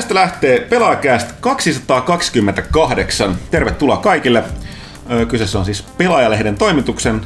Tästä 0.00 0.14
lähtee 0.14 0.60
Pelaajakäst 0.60 1.32
228. 1.40 3.34
Tervetuloa 3.50 3.96
kaikille. 3.96 4.44
Kyseessä 5.28 5.58
on 5.58 5.64
siis 5.64 5.82
Pelaajalehden 5.82 6.56
toimituksen 6.56 7.20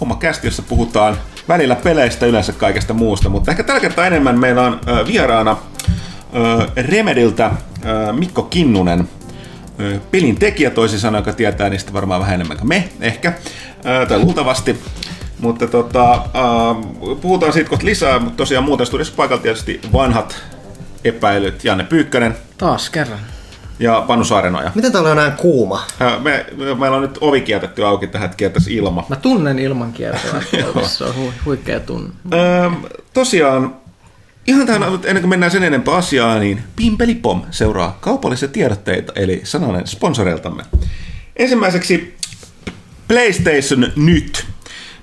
oma 0.00 0.16
kästi, 0.16 0.46
jossa 0.46 0.62
puhutaan 0.62 1.16
välillä 1.48 1.74
peleistä, 1.74 2.26
yleensä 2.26 2.52
kaikesta 2.52 2.94
muusta, 2.94 3.28
mutta 3.28 3.50
ehkä 3.50 3.62
tällä 3.62 3.80
kertaa 3.80 4.06
enemmän 4.06 4.38
meillä 4.38 4.62
on 4.62 4.80
vieraana 5.06 5.56
Remediltä 6.76 7.50
Mikko 8.12 8.42
Kinnunen, 8.42 9.08
pelin 10.10 10.36
tekijä 10.38 10.70
toisin 10.70 11.00
sanoen, 11.00 11.22
joka 11.22 11.32
tietää 11.32 11.68
niistä 11.68 11.92
varmaan 11.92 12.20
vähän 12.20 12.34
enemmän 12.34 12.56
kuin 12.56 12.68
me, 12.68 12.88
ehkä, 13.00 13.32
tai 14.08 14.18
luultavasti. 14.18 14.80
Mutta 15.38 15.66
tota, 15.66 16.22
puhutaan 17.20 17.52
siitä 17.52 17.70
kohta 17.70 17.86
lisää, 17.86 18.18
mutta 18.18 18.36
tosiaan 18.36 18.64
muuten 18.64 18.86
studiossa 18.86 19.14
paikalla 19.16 19.42
tietysti 19.42 19.80
vanhat 19.92 20.55
epäilyt, 21.08 21.64
Janne 21.64 21.84
Pyykkönen. 21.84 22.36
Taas 22.58 22.90
kerran. 22.90 23.18
Ja 23.78 24.04
Panu 24.06 24.24
Saarenoja. 24.24 24.72
Miten 24.74 24.92
täällä 24.92 25.10
on 25.10 25.16
näin 25.16 25.32
kuuma? 25.32 25.84
Me, 26.22 26.46
me, 26.56 26.74
meillä 26.74 26.96
on 26.96 27.02
nyt 27.02 27.18
ovi 27.20 27.40
kiertetty 27.40 27.84
auki 27.84 28.06
tähän, 28.06 28.26
että 28.26 28.36
kiertäisi 28.36 28.74
ilma. 28.74 29.06
Mä 29.08 29.16
tunnen 29.16 29.58
ilman 29.58 29.92
kiertävää. 29.92 30.42
se 30.86 31.04
on 31.04 31.16
hu, 31.16 31.32
huikea 31.44 31.80
tunne. 31.80 32.10
Öö, 32.32 32.70
tosiaan, 33.14 33.76
ihan 34.46 34.66
tähän 34.66 34.82
ennen 34.82 35.20
kuin 35.20 35.28
mennään 35.28 35.52
sen 35.52 35.62
enempää 35.62 35.94
asiaa, 35.94 36.38
niin 36.38 36.62
Pimpelipom 36.76 37.42
seuraa 37.50 37.98
kaupallisia 38.00 38.48
tiedotteita, 38.48 39.12
eli 39.16 39.40
sananen 39.44 39.86
sponsoreiltamme. 39.86 40.62
Ensimmäiseksi 41.36 42.16
PlayStation 43.08 43.92
nyt. 43.96 44.46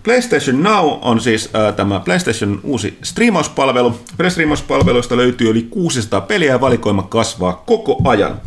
PlayStation 0.04 0.64
Now 0.64 0.98
on 1.02 1.22
siis 1.22 1.50
äh, 1.56 1.76
tämä 1.76 2.00
PlayStation 2.00 2.60
uusi 2.64 2.98
striimauspalvelu. 3.04 4.00
Striimauspalveluista 4.30 5.18
löytyy 5.18 5.50
yli 5.50 5.68
600 5.70 6.22
peliä 6.22 6.52
ja 6.52 6.62
valikoima 6.62 7.04
kasvaa 7.04 7.64
koko 7.66 8.02
ajan. 8.04 8.32
Äh, 8.32 8.40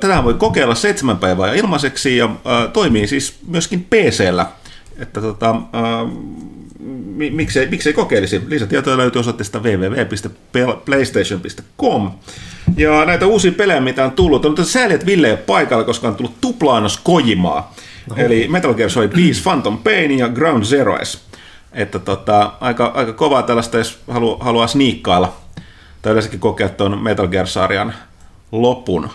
tätä 0.00 0.24
voi 0.24 0.34
kokeilla 0.34 0.74
seitsemän 0.74 1.18
päivää 1.18 1.54
ilmaiseksi 1.54 2.16
ja 2.16 2.24
äh, 2.24 2.32
toimii 2.72 3.06
siis 3.06 3.38
myöskin 3.46 3.86
PCllä. 3.90 4.46
Että 4.98 5.20
tota, 5.20 5.50
äh, 5.50 5.60
miksei, 7.30 7.68
miksei 7.68 7.92
kokeilisi. 7.92 8.42
Lisätietoja 8.46 8.96
löytyy 8.96 9.20
osoitteesta 9.20 9.58
www.playstation.com. 9.58 12.10
Ja 12.76 13.04
näitä 13.04 13.26
uusia 13.26 13.52
pelejä, 13.52 13.80
mitä 13.80 14.04
on 14.04 14.10
tullut, 14.10 14.44
on 14.44 14.64
sääli, 14.64 14.94
että 14.94 15.06
Ville 15.06 15.26
ei 15.26 15.32
ole 15.32 15.42
paikalla, 15.46 15.84
koska 15.84 16.08
on 16.08 16.14
tullut 16.14 16.40
tuplaanos 16.40 16.98
Kojimaa. 16.98 17.74
Oho. 18.10 18.20
Eli 18.20 18.48
Metal 18.48 18.74
Gear 18.74 18.90
Solid 18.90 19.12
5 19.16 19.42
Phantom 19.42 19.78
Pain 19.78 20.18
ja 20.18 20.28
Ground 20.28 20.64
Zeroes. 20.64 21.24
Että 21.72 21.98
tota, 21.98 22.52
aika, 22.60 22.92
aika 22.94 23.12
kovaa 23.12 23.42
tällaista, 23.42 23.78
jos 23.78 23.98
halu, 24.08 24.36
haluaa 24.40 24.66
sniikkailla. 24.66 25.32
Tai 26.02 26.12
yleensäkin 26.12 26.40
kokea 26.40 26.68
tuon 26.68 27.02
Metal 27.02 27.28
Gear-sarjan 27.28 27.94
lopun. 28.52 29.10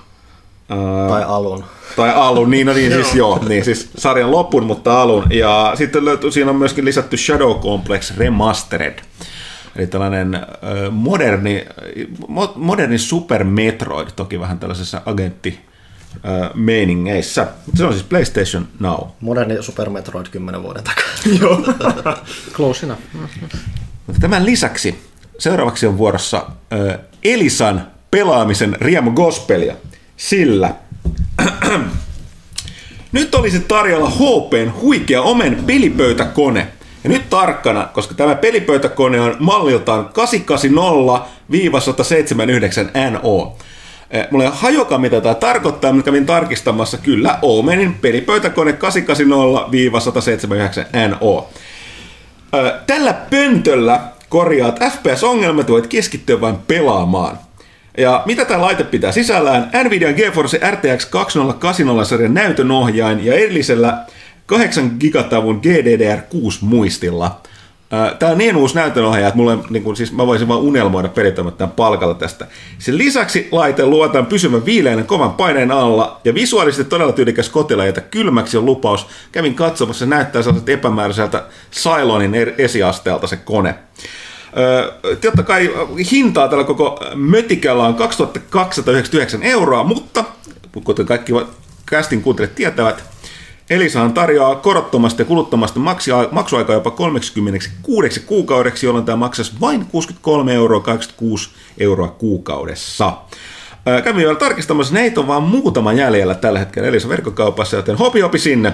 Tai 1.09 1.23
alun. 1.23 1.63
Tai 1.95 2.11
alun, 2.15 2.51
niin, 2.51 2.67
no 2.67 2.73
niin, 2.73 2.91
siis 2.91 3.15
joo, 3.15 3.39
niin 3.47 3.65
siis 3.65 3.89
sarjan 3.97 4.31
lopun, 4.31 4.65
mutta 4.65 5.01
alun. 5.01 5.23
Ja 5.29 5.71
sitten 5.75 6.05
löytyy, 6.05 6.31
siinä 6.31 6.49
on 6.49 6.55
myöskin 6.55 6.85
lisätty 6.85 7.17
Shadow 7.17 7.59
Complex 7.59 8.17
Remastered. 8.17 8.99
Eli 9.75 9.87
tällainen 9.87 10.45
moderni, 10.91 11.65
moderni 12.55 12.97
Super 12.97 13.43
Metroid, 13.43 14.07
toki 14.15 14.39
vähän 14.39 14.59
tällaisessa 14.59 15.01
agentti 15.05 15.59
meiningeissä. 16.53 17.47
Se 17.75 17.85
on 17.85 17.93
siis 17.93 18.05
PlayStation 18.05 18.67
Now. 18.79 18.99
Moderni 19.21 19.63
Super 19.63 19.89
Metroid 19.89 20.25
10 20.31 20.63
vuoden 20.63 20.83
takaa. 20.83 21.03
Joo. 21.41 21.61
Close 22.53 22.85
enough. 22.85 23.01
Tämän 24.19 24.45
lisäksi 24.45 24.95
seuraavaksi 25.39 25.87
on 25.87 25.97
vuorossa 25.97 26.45
Elisan 27.23 27.87
pelaamisen 28.11 28.77
riemu 28.81 29.11
gospelia. 29.11 29.75
Sillä 30.17 30.75
nyt 33.11 33.35
olisi 33.35 33.59
tarjolla 33.59 34.09
HPn 34.09 34.71
huikea 34.81 35.21
omen 35.21 35.63
pelipöytäkone. 35.65 36.67
Ja 37.03 37.09
nyt 37.09 37.29
tarkkana, 37.29 37.89
koska 37.93 38.13
tämä 38.13 38.35
pelipöytäkone 38.35 39.21
on 39.21 39.35
malliltaan 39.39 40.09
880-179NO. 40.09 40.13
Eh, 42.93 43.65
mulla 44.31 44.43
ei 44.43 44.51
hajoka, 44.53 44.97
mitä 44.97 45.21
tämä 45.21 45.35
tarkoittaa, 45.35 45.93
mutta 45.93 46.05
kävin 46.05 46.25
tarkistamassa. 46.25 46.97
Kyllä, 46.97 47.39
Omenin 47.41 47.93
pelipöytäkone 47.93 48.71
880-179NO. 48.71 51.43
Eh, 52.53 52.73
tällä 52.87 53.13
pöntöllä 53.13 53.99
korjaat 54.29 54.79
FPS-ongelmat, 54.79 55.69
voit 55.69 55.87
keskittyä 55.87 56.41
vain 56.41 56.55
pelaamaan. 56.67 57.39
Ja 57.97 58.23
mitä 58.25 58.45
tämä 58.45 58.61
laite 58.61 58.83
pitää 58.83 59.11
sisällään? 59.11 59.71
Nvidia 59.83 60.13
GeForce 60.13 60.59
RTX 60.71 61.07
2080-sarjan 61.07 62.33
näytönohjain 62.33 63.25
ja 63.25 63.33
erillisellä 63.33 63.97
8 64.45 64.95
gigatavun 64.99 65.61
GDDR6 65.63 66.57
muistilla– 66.61 67.31
Tämä 68.19 68.31
on 68.31 68.37
niin 68.37 68.55
uusi 68.55 68.75
näytönohjaaja, 68.75 69.27
että 69.27 69.37
mulle, 69.37 69.57
niin 69.69 69.83
kuin, 69.83 69.95
siis 69.95 70.11
mä 70.11 70.27
voisin 70.27 70.47
vaan 70.47 70.59
unelmoida 70.59 71.09
pelitoimittajan 71.09 71.71
palkalla 71.71 72.13
tästä. 72.13 72.47
Sen 72.79 72.97
lisäksi 72.97 73.47
laite 73.51 73.85
luotaan 73.85 74.25
pysymään 74.25 74.65
viileänä 74.65 75.03
kovan 75.03 75.33
paineen 75.33 75.71
alla 75.71 76.21
ja 76.23 76.33
visuaalisesti 76.33 76.89
todella 76.89 77.11
tyylikäs 77.11 77.49
kotila, 77.49 77.85
jota 77.85 78.01
kylmäksi 78.01 78.57
on 78.57 78.65
lupaus. 78.65 79.07
Kävin 79.31 79.55
katsomassa, 79.55 80.05
näyttää 80.05 80.41
sellaiselta 80.41 80.71
epämääräiseltä 80.71 81.43
Cylonin 81.71 82.35
esiasteelta 82.57 83.27
se 83.27 83.37
kone. 83.37 83.75
Totta 85.21 85.43
kai 85.43 85.73
hintaa 86.11 86.47
tällä 86.47 86.63
koko 86.63 86.99
mötikällä 87.15 87.83
on 87.83 87.95
2299 87.95 89.43
euroa, 89.43 89.83
mutta 89.83 90.23
kuten 90.83 91.05
kaikki 91.05 91.33
kästin 91.85 92.21
kuuntelijat 92.21 92.55
tietävät, 92.55 93.03
Elisahan 93.69 94.13
tarjoaa 94.13 94.55
korottomasta 94.55 95.21
ja 95.21 95.25
kuluttomasta 95.25 95.79
maksuaikaa 96.31 96.75
jopa 96.75 96.91
36 96.91 98.19
kuukaudeksi, 98.19 98.85
jolloin 98.85 99.05
tämä 99.05 99.15
maksaisi 99.15 99.53
vain 99.61 99.85
63 99.85 100.53
euroa 100.53 100.79
86 100.79 101.49
euroa 101.77 102.07
kuukaudessa. 102.07 103.17
Kävin 104.03 104.15
vielä 104.15 104.35
tarkistamassa, 104.35 104.93
neitä 104.93 105.19
on 105.19 105.27
vaan 105.27 105.43
muutama 105.43 105.93
jäljellä 105.93 106.35
tällä 106.35 106.59
hetkellä 106.59 106.89
Elisa 106.89 107.09
verkkokaupassa, 107.09 107.75
joten 107.75 107.97
hopi 107.97 108.19
hopi 108.19 108.39
sinne. 108.39 108.73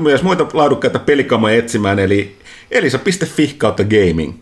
Myös 0.00 0.22
muita 0.22 0.46
laadukkaita 0.52 0.98
pelikamoja 0.98 1.56
etsimään, 1.56 1.98
eli 1.98 2.38
elisa.fi 2.70 3.54
kautta 3.58 3.84
gaming. 3.84 4.34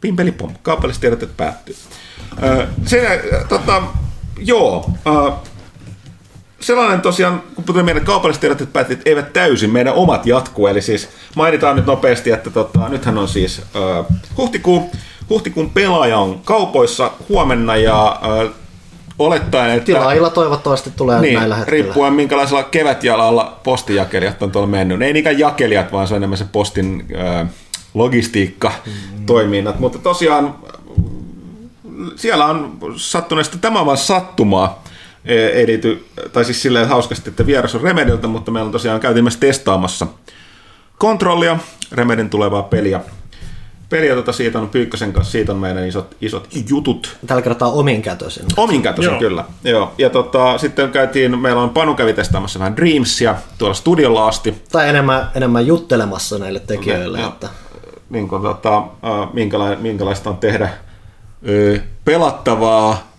Pimpelipom, 0.00 0.50
kaupalliset 0.62 1.00
tiedot 1.00 1.36
päättyy. 1.36 1.76
Se, 2.86 3.20
tota, 3.48 3.82
joo, 4.38 4.90
sellainen 6.66 7.00
tosiaan, 7.00 7.42
kun 7.66 7.84
meidän 7.84 8.04
kaupalliset 8.04 8.40
tiedot, 8.40 8.60
että 8.60 8.72
päätit, 8.72 9.02
eivät 9.04 9.32
täysin, 9.32 9.70
meidän 9.70 9.94
omat 9.94 10.26
jatkuu. 10.26 10.66
Eli 10.66 10.82
siis 10.82 11.08
mainitaan 11.34 11.76
nyt 11.76 11.86
nopeasti, 11.86 12.30
että 12.30 12.50
tota, 12.50 12.88
nythän 12.88 13.18
on 13.18 13.28
siis 13.28 13.62
äh, 13.76 14.06
huhtikuu, 14.36 14.90
huhtikuun 15.30 15.70
pelaaja 15.70 16.18
on 16.18 16.40
kaupoissa 16.44 17.10
huomenna 17.28 17.76
ja 17.76 18.20
äh, 18.22 18.52
olettaen, 19.18 19.70
että... 19.70 19.86
Tilaajilla 19.86 20.30
toivottavasti 20.30 20.90
tulee 20.96 21.20
niin, 21.20 21.34
näillä 21.34 21.56
hetkellä. 21.56 21.84
riippuen 21.84 22.12
minkälaisella 22.12 22.62
kevätjalalla 22.62 23.60
postijakelijat 23.64 24.42
on 24.42 24.50
tuolla 24.50 24.68
mennyt. 24.68 25.02
Ei 25.02 25.12
niinkään 25.12 25.38
jakelijat, 25.38 25.92
vaan 25.92 26.08
se 26.08 26.14
on 26.14 26.16
enemmän 26.16 26.38
se 26.38 26.46
postin 26.52 27.06
äh, 27.18 27.48
logistiikka 27.94 28.72
mm. 28.86 29.26
toiminnat. 29.26 29.80
Mutta 29.80 29.98
tosiaan 29.98 30.54
siellä 32.16 32.46
on 32.46 32.78
sattuneesta 32.96 33.58
tämä 33.58 33.80
on 33.80 33.86
vain 33.86 33.98
sattumaa, 33.98 34.82
ei 35.26 35.66
liity, 35.66 36.06
tai 36.32 36.44
siis 36.44 36.62
silleen 36.62 36.88
hauskasti, 36.88 37.30
että 37.30 37.46
vieras 37.46 37.74
on 37.74 37.80
Remediltä, 37.80 38.26
mutta 38.26 38.50
meillä 38.50 38.66
on 38.66 38.72
tosiaan 38.72 39.00
käytiin 39.00 39.24
myös 39.24 39.36
testaamassa 39.36 40.06
kontrollia, 40.98 41.58
Remedin 41.92 42.30
tulevaa 42.30 42.62
peliä. 42.62 43.00
Peliä 43.88 44.14
tota, 44.14 44.32
siitä 44.32 44.58
on 44.58 44.68
Pyykkösen 44.68 45.12
kanssa, 45.12 45.32
siitä 45.32 45.52
on 45.52 45.58
meidän 45.58 45.88
isot, 45.88 46.16
isot 46.20 46.48
jutut. 46.68 47.16
Tällä 47.26 47.42
kertaa 47.42 47.70
ominkätösen. 47.70 48.46
Ominkätösen, 48.56 49.18
kyllä. 49.18 49.44
Joo. 49.64 49.92
Ja 49.98 50.10
tota, 50.10 50.58
sitten 50.58 50.90
käytiin, 50.90 51.38
meillä 51.38 51.62
on 51.62 51.70
Panu 51.70 51.94
kävi 51.94 52.12
testaamassa 52.12 52.58
vähän 52.58 52.76
Dreamsia 52.76 53.34
tuolla 53.58 53.74
studiolla 53.74 54.26
asti. 54.26 54.62
Tai 54.72 54.88
enemmän, 54.88 55.30
enemmän 55.34 55.66
juttelemassa 55.66 56.38
näille 56.38 56.60
tekijöille. 56.60 57.18
Okay, 57.18 57.28
että... 57.28 57.48
Niin 58.10 58.28
kuin, 58.28 58.42
tota, 58.42 58.82
minkälaista, 59.32 59.82
minkälaista 59.82 60.30
on 60.30 60.36
tehdä 60.36 60.68
pelattavaa 62.04 63.15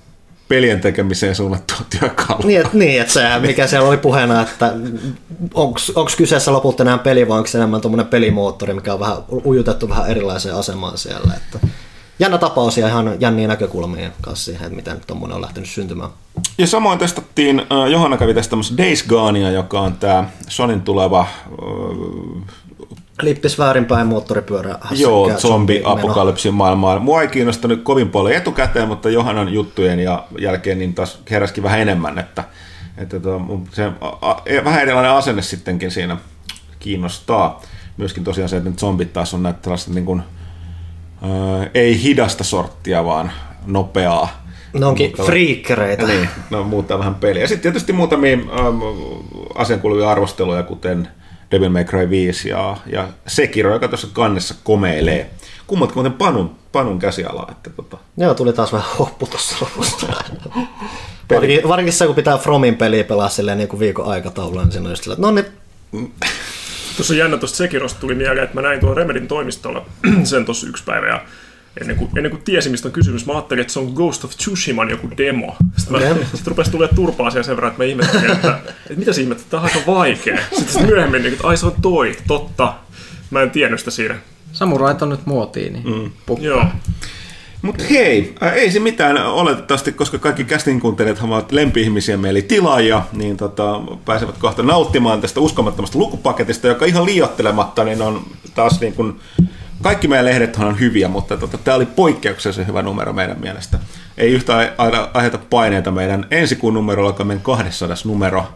pelien 0.48 0.82
tekemiseen 0.82 1.36
suunnattua 1.36 1.78
työkalua. 2.00 2.46
Niin, 2.46 2.62
että, 2.62 2.78
niin, 2.78 3.02
että 3.02 3.14
se, 3.14 3.40
mikä 3.40 3.68
siellä 3.68 3.88
oli 3.88 3.98
puheena, 3.98 4.42
että 4.42 4.74
onko 5.54 6.10
kyseessä 6.18 6.54
lopulta 6.54 6.84
enää 6.84 6.98
peli 6.98 7.28
vai 7.28 7.38
onko 7.38 7.48
se 7.48 7.58
enemmän 7.58 7.82
tuommoinen 7.82 8.08
pelimoottori, 8.08 8.74
mikä 8.74 8.94
on 8.94 9.00
vähän 9.00 9.18
ujutettu 9.46 9.90
vähän 9.90 10.10
erilaiseen 10.10 10.56
asemaan 10.56 10.98
siellä. 10.98 11.34
Että 11.38 11.68
jännä 12.20 12.38
tapaus 12.38 12.78
ja 12.78 12.88
ihan 12.88 13.16
jänniä 13.20 13.48
näkökulmia 13.48 14.10
kanssa 14.22 14.46
siihen, 14.46 14.66
että 14.66 14.76
miten 14.76 15.02
tuommoinen 15.08 15.36
on 15.36 15.42
lähtenyt 15.42 15.70
syntymään. 15.70 16.10
Ja 16.58 16.68
samoin 16.68 17.00
testattiin, 17.00 17.60
äh, 17.60 17.92
Johanna 17.92 18.18
kävi 18.18 18.34
testaamassa 18.34 18.78
Days 18.78 19.04
Gonea, 19.04 19.52
joka 19.52 19.82
on 19.82 19.94
tämä 19.94 20.30
Sonin 20.48 20.82
tuleva 20.82 21.20
äh, 21.20 21.28
Lippis 23.22 23.60
väärinpäin 23.60 24.08
moottoripyörä. 24.08 24.75
Joo, 24.92 25.31
zombi 25.38 25.80
meno. 25.80 25.92
apokalypsin 25.92 26.54
maailmaan. 26.54 27.02
Mua 27.02 27.22
ei 27.22 27.28
kiinnostanut 27.28 27.84
kovin 27.84 28.10
paljon 28.10 28.36
etukäteen, 28.36 28.88
mutta 28.88 29.10
Johanan 29.10 29.54
juttujen 29.54 30.00
ja 30.00 30.25
jälkeen 30.40 30.80
niin 30.80 30.94
taas 30.94 31.19
heräskin 31.30 31.64
vähän 31.64 31.80
enemmän, 31.80 32.19
että, 32.19 32.44
että 32.98 33.19
tuo, 33.19 33.40
mun 33.40 33.68
se 33.72 33.92
a, 34.02 34.08
a, 34.22 34.42
vähän 34.66 34.81
erilainen 34.81 35.12
asenne 35.12 35.42
sittenkin 35.42 35.92
siinä 35.92 36.18
kiinnostaa. 36.80 37.62
Myöskin 37.98 38.24
tosiaan 38.24 38.50
se, 38.50 38.58
että 38.58 38.69
nyt 38.69 38.80
zombit 38.80 39.14
taas 39.14 39.34
on 39.34 39.44
näitä 39.44 39.60
tällaista 39.62 39.92
niin 39.92 40.06
kuin, 40.06 40.22
ää, 41.22 41.70
ei 41.74 42.04
hidasta 42.04 42.44
sorttia, 42.44 43.06
vaan 43.06 43.31
nopeaa. 43.66 44.48
Ne 44.74 44.86
onkin 44.86 45.13
friikkereitä. 45.25 46.08
Niin, 46.08 46.30
no 46.50 46.63
muuttaa 46.63 47.00
vähän 47.00 47.16
peliä. 47.16 47.42
Ja 47.42 47.48
sitten 47.48 47.62
tietysti 47.62 47.94
muutamia 47.94 48.34
ähm, 48.34 48.80
asiankuuluvia 49.56 50.10
arvosteluja, 50.10 50.63
kuten 50.63 51.08
Devil 51.52 51.70
May 51.70 51.84
Cry 51.84 52.10
5 52.10 52.50
ja, 52.50 52.78
ja 52.86 53.08
Sekiro, 53.28 53.74
joka 53.74 53.88
tuossa 53.88 54.08
kannessa 54.14 54.56
komeilee. 54.64 55.32
Kummatkin 55.68 55.98
muuten 55.98 56.14
Panun, 56.14 56.56
Panun 56.72 57.00
käsialaa. 57.00 57.48
Että 57.52 57.70
tota. 57.70 57.98
Joo, 58.18 58.34
tuli 58.34 58.54
taas 58.54 58.74
vähän 58.74 58.88
hoppu 59.00 59.28
tuossa 59.28 59.56
lopussa. 59.62 60.08
varsinkin, 61.30 61.68
varsinkin 61.68 61.94
se, 61.94 62.06
kun 62.06 62.16
pitää 62.16 62.38
Fromin 62.38 62.76
peliä 62.76 63.04
pelaa 63.04 63.30
silleen 63.30 63.58
niin 63.58 63.68
kuin 63.68 63.80
viikon 63.80 64.06
aikataululla, 64.06 64.64
niin 64.64 64.72
siinä 64.72 64.86
on 64.86 64.92
just 64.92 65.04
sillä, 65.04 65.14
että 65.14 65.28
no 65.28 65.32
niin, 65.32 66.14
Tuossa 66.98 67.16
jännä 67.16 67.38
tuosta 67.38 67.58
Sekirosta 67.58 68.00
tuli 68.00 68.16
mieleen, 68.16 68.44
että 68.44 68.56
mä 68.56 68.62
näin 68.62 68.80
tuon 68.80 68.98
Remedin 68.98 69.28
toimistolla 69.28 69.86
sen 70.24 70.46
tuossa 70.46 70.68
yksi 70.68 70.84
päivä 70.84 71.08
ja 71.08 71.22
ennen 71.81 71.95
kuin, 71.97 72.09
ennen 72.18 72.31
kuin 72.31 72.44
tiesin, 72.44 72.71
mistä 72.71 72.88
on 72.88 72.91
kysymys, 72.91 73.25
mä 73.25 73.33
ajattelin, 73.33 73.62
että 73.62 73.74
se 73.74 73.79
on 73.79 73.91
Ghost 73.95 74.24
of 74.24 74.31
Tsushiman 74.31 74.89
joku 74.89 75.09
demo. 75.18 75.56
Sitten, 75.77 76.01
mä, 76.01 76.15
sitten 76.15 76.47
rupesi 76.47 76.71
tulee 76.71 76.89
turpaa 76.95 77.31
sen 77.31 77.47
verran, 77.47 77.71
että 77.71 77.83
mä 77.83 77.89
ihmettelin, 77.89 78.31
että, 78.31 78.59
että 78.65 79.00
mitä 79.00 79.13
se 79.13 79.21
ihmettä, 79.21 79.44
tämä 79.50 79.63
on 79.63 79.69
aika 79.69 79.91
vaikea. 79.91 80.38
Sitten, 80.38 80.68
sitten 80.68 80.85
myöhemmin, 80.85 81.21
niin, 81.21 81.33
että 81.33 81.47
ai 81.47 81.57
se 81.57 81.65
on 81.65 81.75
toi, 81.81 82.18
totta. 82.27 82.74
Mä 83.29 83.41
en 83.41 83.51
tiennyt 83.51 83.79
sitä 83.79 83.91
siinä. 83.91 84.15
Samurait 84.51 85.01
on 85.01 85.09
nyt 85.09 85.25
muotiin, 85.25 85.74
niin 85.74 85.85
mm. 85.85 86.12
Joo. 86.39 86.65
Mutta 87.62 87.83
hei, 87.89 88.35
ää, 88.41 88.51
ei 88.51 88.71
se 88.71 88.79
mitään 88.79 89.18
oletettavasti, 89.18 89.91
koska 89.91 90.18
kaikki 90.18 90.44
casting 90.44 90.81
kuuntelijat 90.81 91.19
ovat 91.21 91.51
lempi-ihmisiä 91.51 92.18
meili 92.18 92.41
tilaajia, 92.41 93.01
niin 93.13 93.38
tota, 93.38 93.81
pääsevät 94.06 94.38
kohta 94.38 94.63
nauttimaan 94.63 95.21
tästä 95.21 95.39
uskomattomasta 95.39 96.00
lukupaketista, 96.00 96.68
joka 96.68 96.85
ihan 96.85 97.06
liiottelematta 97.06 97.83
niin 97.83 98.01
on 98.01 98.21
taas 98.56 98.79
niin 98.81 98.94
kuin, 98.94 99.19
kaikki 99.81 100.07
meidän 100.07 100.25
lehdethän 100.25 100.68
on 100.68 100.79
hyviä, 100.79 101.07
mutta 101.07 101.38
tota, 101.38 101.57
tämä 101.57 101.75
oli 101.75 101.85
poikkeuksellisen 101.85 102.68
hyvä 102.68 102.81
numero 102.81 103.13
meidän 103.13 103.39
mielestä. 103.39 103.79
Ei 104.18 104.31
yhtä 104.31 104.74
aina 104.77 105.09
aiheuta 105.13 105.38
paineita 105.38 105.91
meidän 105.91 106.27
ensi 106.31 106.56
kuun 106.56 106.74
numerolla, 106.74 107.09
joka 107.09 107.24
on 107.24 107.27
meidän 107.27 107.44
200 107.44 107.97
numero. 108.06 108.53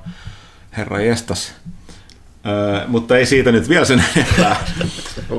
Herra 0.77 0.99
jestas. 1.01 1.53
Öö, 2.45 2.87
mutta 2.87 3.17
ei 3.17 3.25
siitä 3.25 3.51
nyt 3.51 3.69
vielä 3.69 3.85
sen 3.85 4.03
enempää. 4.15 4.55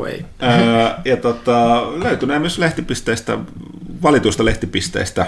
Ei. 0.09 0.25
Öö, 0.43 0.91
ja 1.05 1.17
tota, 1.17 1.83
löytynee 2.05 2.39
myös 2.39 2.59
lehtipisteistä, 2.59 3.39
valituista 4.03 4.45
lehtipisteistä. 4.45 5.27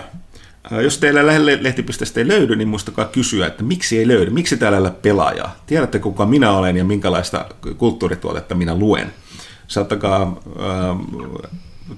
Öö, 0.72 0.82
Jos 0.82 0.98
teillä 0.98 1.26
lähellä 1.26 1.52
lehtipisteistä 1.60 2.20
ei 2.20 2.28
löydy, 2.28 2.56
niin 2.56 2.68
muistakaa 2.68 3.04
kysyä, 3.04 3.46
että 3.46 3.62
miksi 3.62 3.98
ei 3.98 4.08
löydy, 4.08 4.30
miksi 4.30 4.56
täällä 4.56 4.78
ei 4.78 4.82
ole 4.82 4.90
pelaajaa. 4.90 5.56
Tiedätte, 5.66 5.98
kuka 5.98 6.26
minä 6.26 6.50
olen 6.50 6.76
ja 6.76 6.84
minkälaista 6.84 7.46
kulttuurituotetta 7.76 8.54
minä 8.54 8.74
luen. 8.74 9.12
Saattakaa 9.68 10.36
öö, 10.60 10.94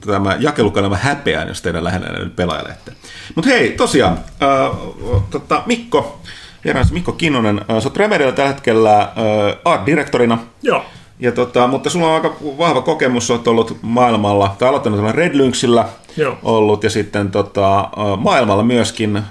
tämä 0.07 0.37
jakelukanava 0.41 0.97
häpeään, 0.97 1.49
jos 1.49 1.63
teidän 1.63 1.85
lähellä 1.85 2.13
löydy 2.13 2.31
pelaajalehtiä. 2.31 2.95
Mutta 3.35 3.51
hei, 3.51 3.71
tosiaan, 3.71 4.19
öö, 4.43 4.69
tota, 5.31 5.63
Mikko, 5.67 6.21
vieraamme 6.65 6.93
Mikko 6.93 7.13
Kinnonen, 7.13 7.61
öö, 7.71 7.81
sä 7.81 7.89
oot 7.89 7.97
Remedillä 7.97 8.33
tällä 8.33 8.53
hetkellä 8.53 9.13
öö, 9.19 9.57
art-direktorina. 9.65 10.39
Joo. 10.63 10.85
Ja 11.21 11.33
tota, 11.33 11.67
mutta 11.67 11.91
sulla 11.91 12.09
on 12.09 12.15
aika 12.15 12.37
vahva 12.59 12.81
kokemus, 12.83 13.31
olet 13.31 13.49
ollut 13.49 13.79
maailmalla, 13.83 14.57
tai 14.59 14.69
aloittanut 14.69 15.11
Red 15.11 15.35
Lynxillä 15.35 15.85
Joo. 16.17 16.39
ollut, 16.43 16.85
ja 16.85 16.91
sitten 16.91 17.31
tota, 17.31 17.89
maailmalla 18.19 18.63
myöskin 18.63 19.23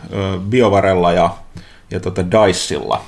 Biovarella 0.50 1.12
ja, 1.12 1.30
ja 1.92 2.00
tota 2.00 2.22
Dicella. 2.32 3.02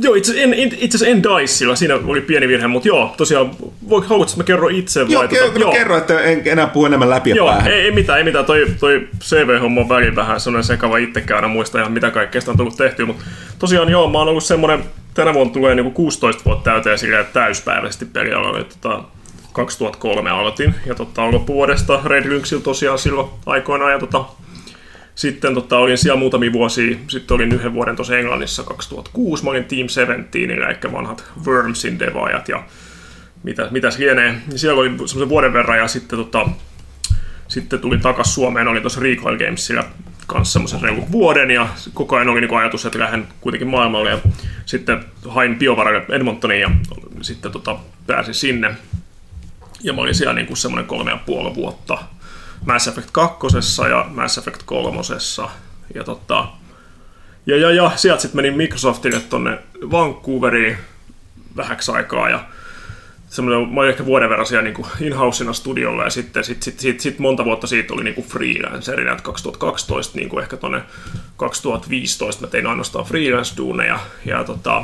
Joo, 0.00 0.14
itse 0.14 0.32
asiassa 0.32 0.54
en, 0.56 0.72
itse 0.78 0.96
asiassa 0.96 1.06
en 1.06 1.76
siinä 1.76 1.94
oli 1.94 2.20
pieni 2.20 2.48
virhe, 2.48 2.66
mutta 2.66 2.88
joo, 2.88 3.14
tosiaan, 3.16 3.50
voi, 3.88 4.06
haluatko, 4.06 4.32
että 4.32 4.36
mä 4.36 4.44
kerron 4.44 4.70
itse 4.74 5.06
Joo, 5.08 5.20
vai? 5.20 5.28
kerro, 5.28 5.58
joo. 5.58 5.72
kerro, 5.72 5.96
että 5.96 6.20
en 6.20 6.42
enää 6.44 6.66
puhu 6.66 6.86
enemmän 6.86 7.10
läpi 7.10 7.30
Joo, 7.30 7.48
päähän. 7.48 7.72
ei, 7.72 7.80
ei 7.80 7.90
mitään, 7.90 8.18
ei 8.18 8.24
mitään. 8.24 8.44
Toi, 8.44 8.66
toi 8.80 9.08
CV-homma 9.20 9.80
on 9.80 9.88
väliin 9.88 10.16
vähän 10.16 10.40
sellainen 10.40 10.64
sekava 10.64 10.98
itsekään 10.98 11.44
aina 11.44 11.54
muista 11.54 11.80
ihan 11.80 11.92
mitä 11.92 12.10
kaikkea 12.10 12.40
sitä 12.40 12.50
on 12.50 12.56
tullut 12.56 12.76
tehtyä, 12.76 13.06
mutta 13.06 13.24
tosiaan 13.58 13.88
joo, 13.88 14.10
mä 14.10 14.18
oon 14.18 14.28
ollut 14.28 14.44
semmoinen, 14.44 14.84
tänä 15.14 15.34
vuonna 15.34 15.52
tulee 15.52 15.74
niinku 15.74 15.90
16 15.90 16.42
vuotta 16.44 16.70
täyteen 16.70 16.98
silleen 16.98 17.26
täyspäiväisesti 17.32 18.04
pelialalla, 18.04 18.60
että 18.60 18.74
tota, 18.80 19.02
2003 19.52 20.30
aloitin, 20.30 20.74
ja 20.86 20.94
tota, 20.94 21.30
loppuvuodesta 21.30 22.00
Red 22.04 22.28
Lynxillä 22.28 22.62
tosiaan 22.62 22.98
silloin 22.98 23.28
aikoinaan, 23.46 23.92
ja 23.92 23.98
tota, 23.98 24.24
sitten 25.18 25.54
tota, 25.54 25.78
olin 25.78 25.98
siellä 25.98 26.18
muutamia 26.18 26.52
vuosia, 26.52 26.96
sitten 27.08 27.34
olin 27.34 27.52
yhden 27.52 27.74
vuoden 27.74 27.96
tuossa 27.96 28.18
Englannissa 28.18 28.62
2006, 28.62 29.44
mä 29.44 29.50
olin 29.50 29.64
Team 29.64 29.88
17, 29.88 30.52
eli 30.52 30.92
vanhat 30.92 31.24
Wormsin 31.46 31.98
devaajat, 31.98 32.48
ja 32.48 32.64
mitä, 33.42 33.68
mitäs 33.70 33.98
lienee. 33.98 34.34
Ja 34.52 34.58
siellä 34.58 34.80
oli 34.80 34.88
semmoisen 34.88 35.28
vuoden 35.28 35.52
verran, 35.52 35.78
ja 35.78 35.88
sitten 35.88 36.18
tota, 36.18 36.48
sitten 37.48 37.80
tuli 37.80 37.98
takas 37.98 38.34
Suomeen, 38.34 38.68
oli 38.68 38.80
tuossa 38.80 39.00
Recoil 39.00 39.38
Gamesilla 39.38 39.84
kanssa 40.26 40.52
semmoisen 40.52 40.82
reilun 40.82 41.12
vuoden 41.12 41.50
ja 41.50 41.68
koko 41.94 42.16
ajan 42.16 42.28
oli 42.28 42.40
niinku 42.40 42.54
ajatus, 42.54 42.86
että 42.86 42.98
lähden 42.98 43.28
kuitenkin 43.40 43.68
maailmalle. 43.68 44.10
Ja 44.10 44.18
sitten 44.66 45.04
hain 45.28 45.58
biovaralle 45.58 46.04
Edmontoniin 46.08 46.60
ja 46.60 46.70
sitten 47.20 47.52
tota, 47.52 47.76
pääsin 48.06 48.34
sinne. 48.34 48.74
Ja 49.82 49.92
mä 49.92 50.00
olin 50.00 50.14
siellä 50.14 50.34
niinku 50.34 50.56
semmoinen 50.56 50.86
kolme 50.86 51.10
ja 51.10 51.18
puoli 51.26 51.54
vuotta 51.54 51.98
Mass 52.66 52.88
Effect 52.88 53.08
2 53.12 53.38
ja 53.90 54.06
Mass 54.08 54.38
Effect 54.38 54.62
3 54.64 55.00
ja 55.94 56.04
tota, 56.04 56.48
ja, 57.46 57.56
ja, 57.56 57.70
ja 57.70 57.90
sieltä 57.96 58.22
sitten 58.22 58.38
menin 58.38 58.56
Microsoftille 58.56 59.20
tonne 59.20 59.58
Vancouveriin 59.90 60.76
vähäksi 61.56 61.92
aikaa 61.92 62.30
ja 62.30 62.44
semmoinen, 63.28 63.68
mä 63.68 63.80
olin 63.80 63.90
ehkä 63.90 64.06
vuoden 64.06 64.30
verran 64.30 64.46
siellä 64.46 64.62
niin 64.62 64.86
in-housena 65.00 65.52
studiolla 65.52 66.04
ja 66.04 66.10
sitten 66.10 66.44
sit, 66.44 66.62
sit, 66.62 66.80
sit, 66.80 67.00
sit 67.00 67.18
monta 67.18 67.44
vuotta 67.44 67.66
siitä 67.66 67.94
oli 67.94 68.04
niin 68.04 68.24
freelancerina, 68.28 69.12
että 69.12 69.24
2012 69.24 70.18
niin 70.18 70.28
kuin 70.28 70.42
ehkä 70.42 70.56
tuonne 70.56 70.82
2015 71.36 72.42
mä 72.42 72.50
tein 72.50 72.66
ainoastaan 72.66 73.04
freelance-duuneja 73.04 73.98
ja, 74.24 74.44
tota, 74.44 74.82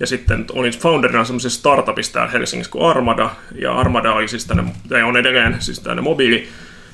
ja 0.00 0.06
sitten 0.06 0.44
olin 0.52 0.78
founderina 0.78 1.24
semmoisessa 1.24 1.58
startupissa 1.58 2.12
täällä 2.12 2.32
Helsingissä 2.32 2.72
kuin 2.72 2.90
Armada 2.90 3.30
ja 3.54 3.74
Armada 3.74 4.12
oli 4.12 4.28
siis 4.28 4.46
tänne, 4.46 4.64
tai 4.88 5.02
on 5.02 5.16
edelleen 5.16 5.56
siis 5.58 5.80
tänne 5.80 6.02
mobiili 6.02 6.48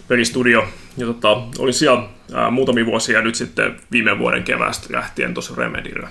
pelistudio. 0.09 0.69
Ja 0.97 1.07
tota, 1.07 1.43
olin 1.59 1.75
siellä 1.75 2.03
ää, 2.35 2.51
muutamia 2.51 2.87
vuosia 2.87 3.19
ja 3.19 3.25
nyt 3.25 3.35
sitten 3.35 3.77
viime 3.93 4.19
vuoden 4.19 4.43
keväästä 4.43 4.87
lähtien 4.91 5.35
tuossa 5.35 5.55
Remedillä. 5.57 6.09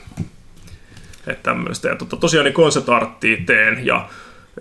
Että 1.27 1.43
tämmöistä. 1.43 1.87
Ja 1.87 1.95
tota, 1.95 2.17
tosiaan 2.17 2.45
niin 2.45 2.53
concept 2.53 2.89
arttia 2.89 3.37
teen 3.45 3.85
ja 3.85 4.09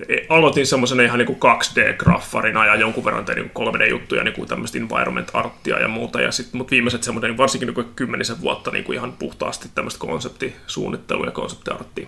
e, 0.09 0.17
aloitin 0.29 0.67
semmoisen 0.67 1.01
ihan 1.01 1.19
niin 1.19 1.29
2D-graffarina 1.29 2.67
ja 2.67 2.75
jonkun 2.75 3.05
verran 3.05 3.25
tein 3.25 3.39
niin 3.39 3.51
3D-juttuja, 3.59 4.25
niin 4.25 4.35
kuin 4.35 4.49
tämmöistä 4.49 4.79
environment 4.79 5.31
arttia 5.33 5.79
ja 5.79 5.89
muuta. 5.89 6.21
Ja 6.21 6.33
sitten 6.33 6.59
mut 6.59 6.71
viimeiset 6.71 7.03
semmoinen, 7.03 7.31
niin 7.31 7.39
varsinkin 7.39 7.75
niin 7.75 7.95
kymmenisen 7.97 8.41
vuotta 8.41 8.71
niin 8.71 8.85
kuin 8.85 8.97
ihan 8.97 9.13
puhtaasti 9.13 9.69
tämmöistä 9.75 10.01
konseptisuunnittelua 10.01 11.27
ja 11.27 11.33
konseptiarttia. 11.33 12.07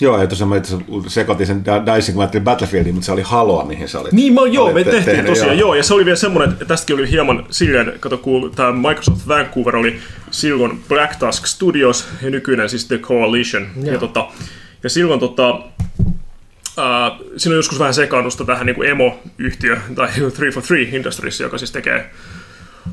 Joo, 0.00 0.20
ja 0.20 0.26
tosiaan 0.26 0.48
mä 0.48 0.56
itse 0.56 0.76
sekoitin 1.06 1.46
sen 1.46 1.64
Dicing, 1.64 2.06
kun 2.06 2.16
mä 2.16 2.22
ajattelin 2.22 2.44
Battlefieldin, 2.44 2.94
mutta 2.94 3.06
se 3.06 3.12
oli 3.12 3.22
Haloa, 3.22 3.64
mihin 3.64 3.88
sä 3.88 4.00
olit. 4.00 4.12
Niin, 4.12 4.34
mä, 4.34 4.40
joo, 4.50 4.72
me 4.72 4.84
te- 4.84 4.90
tehtiin 4.90 5.16
tehnyt, 5.16 5.26
tosiaan, 5.26 5.58
joo. 5.58 5.74
ja 5.74 5.82
se 5.82 5.94
oli 5.94 6.04
vielä 6.04 6.16
semmoinen, 6.16 6.52
että 6.52 6.64
tästäkin 6.64 6.96
oli 6.96 7.10
hieman 7.10 7.46
silleen, 7.50 7.92
kato 8.00 8.18
kun 8.18 8.52
tämä 8.56 8.72
Microsoft 8.72 9.28
Vancouver 9.28 9.76
oli 9.76 9.98
silloin 10.30 10.84
Black 10.88 11.16
Tusk 11.16 11.46
Studios 11.46 12.08
ja 12.22 12.30
nykyinen 12.30 12.68
siis 12.68 12.84
The 12.84 12.98
Coalition. 12.98 13.66
Ja, 13.82 13.98
tota, 13.98 14.26
ja 14.82 14.90
silloin 14.90 15.20
tota, 15.20 15.58
ää, 16.78 17.10
siinä 17.36 17.52
on 17.52 17.56
joskus 17.56 17.78
vähän 17.78 17.94
sekaannusta 17.94 18.44
tähän 18.44 18.66
niin 18.66 18.76
kuin 18.76 18.88
emo-yhtiö, 18.88 19.76
tai 19.94 20.08
343 20.18 20.82
Industries, 20.96 21.40
joka 21.40 21.58
siis 21.58 21.70
tekee 21.72 22.10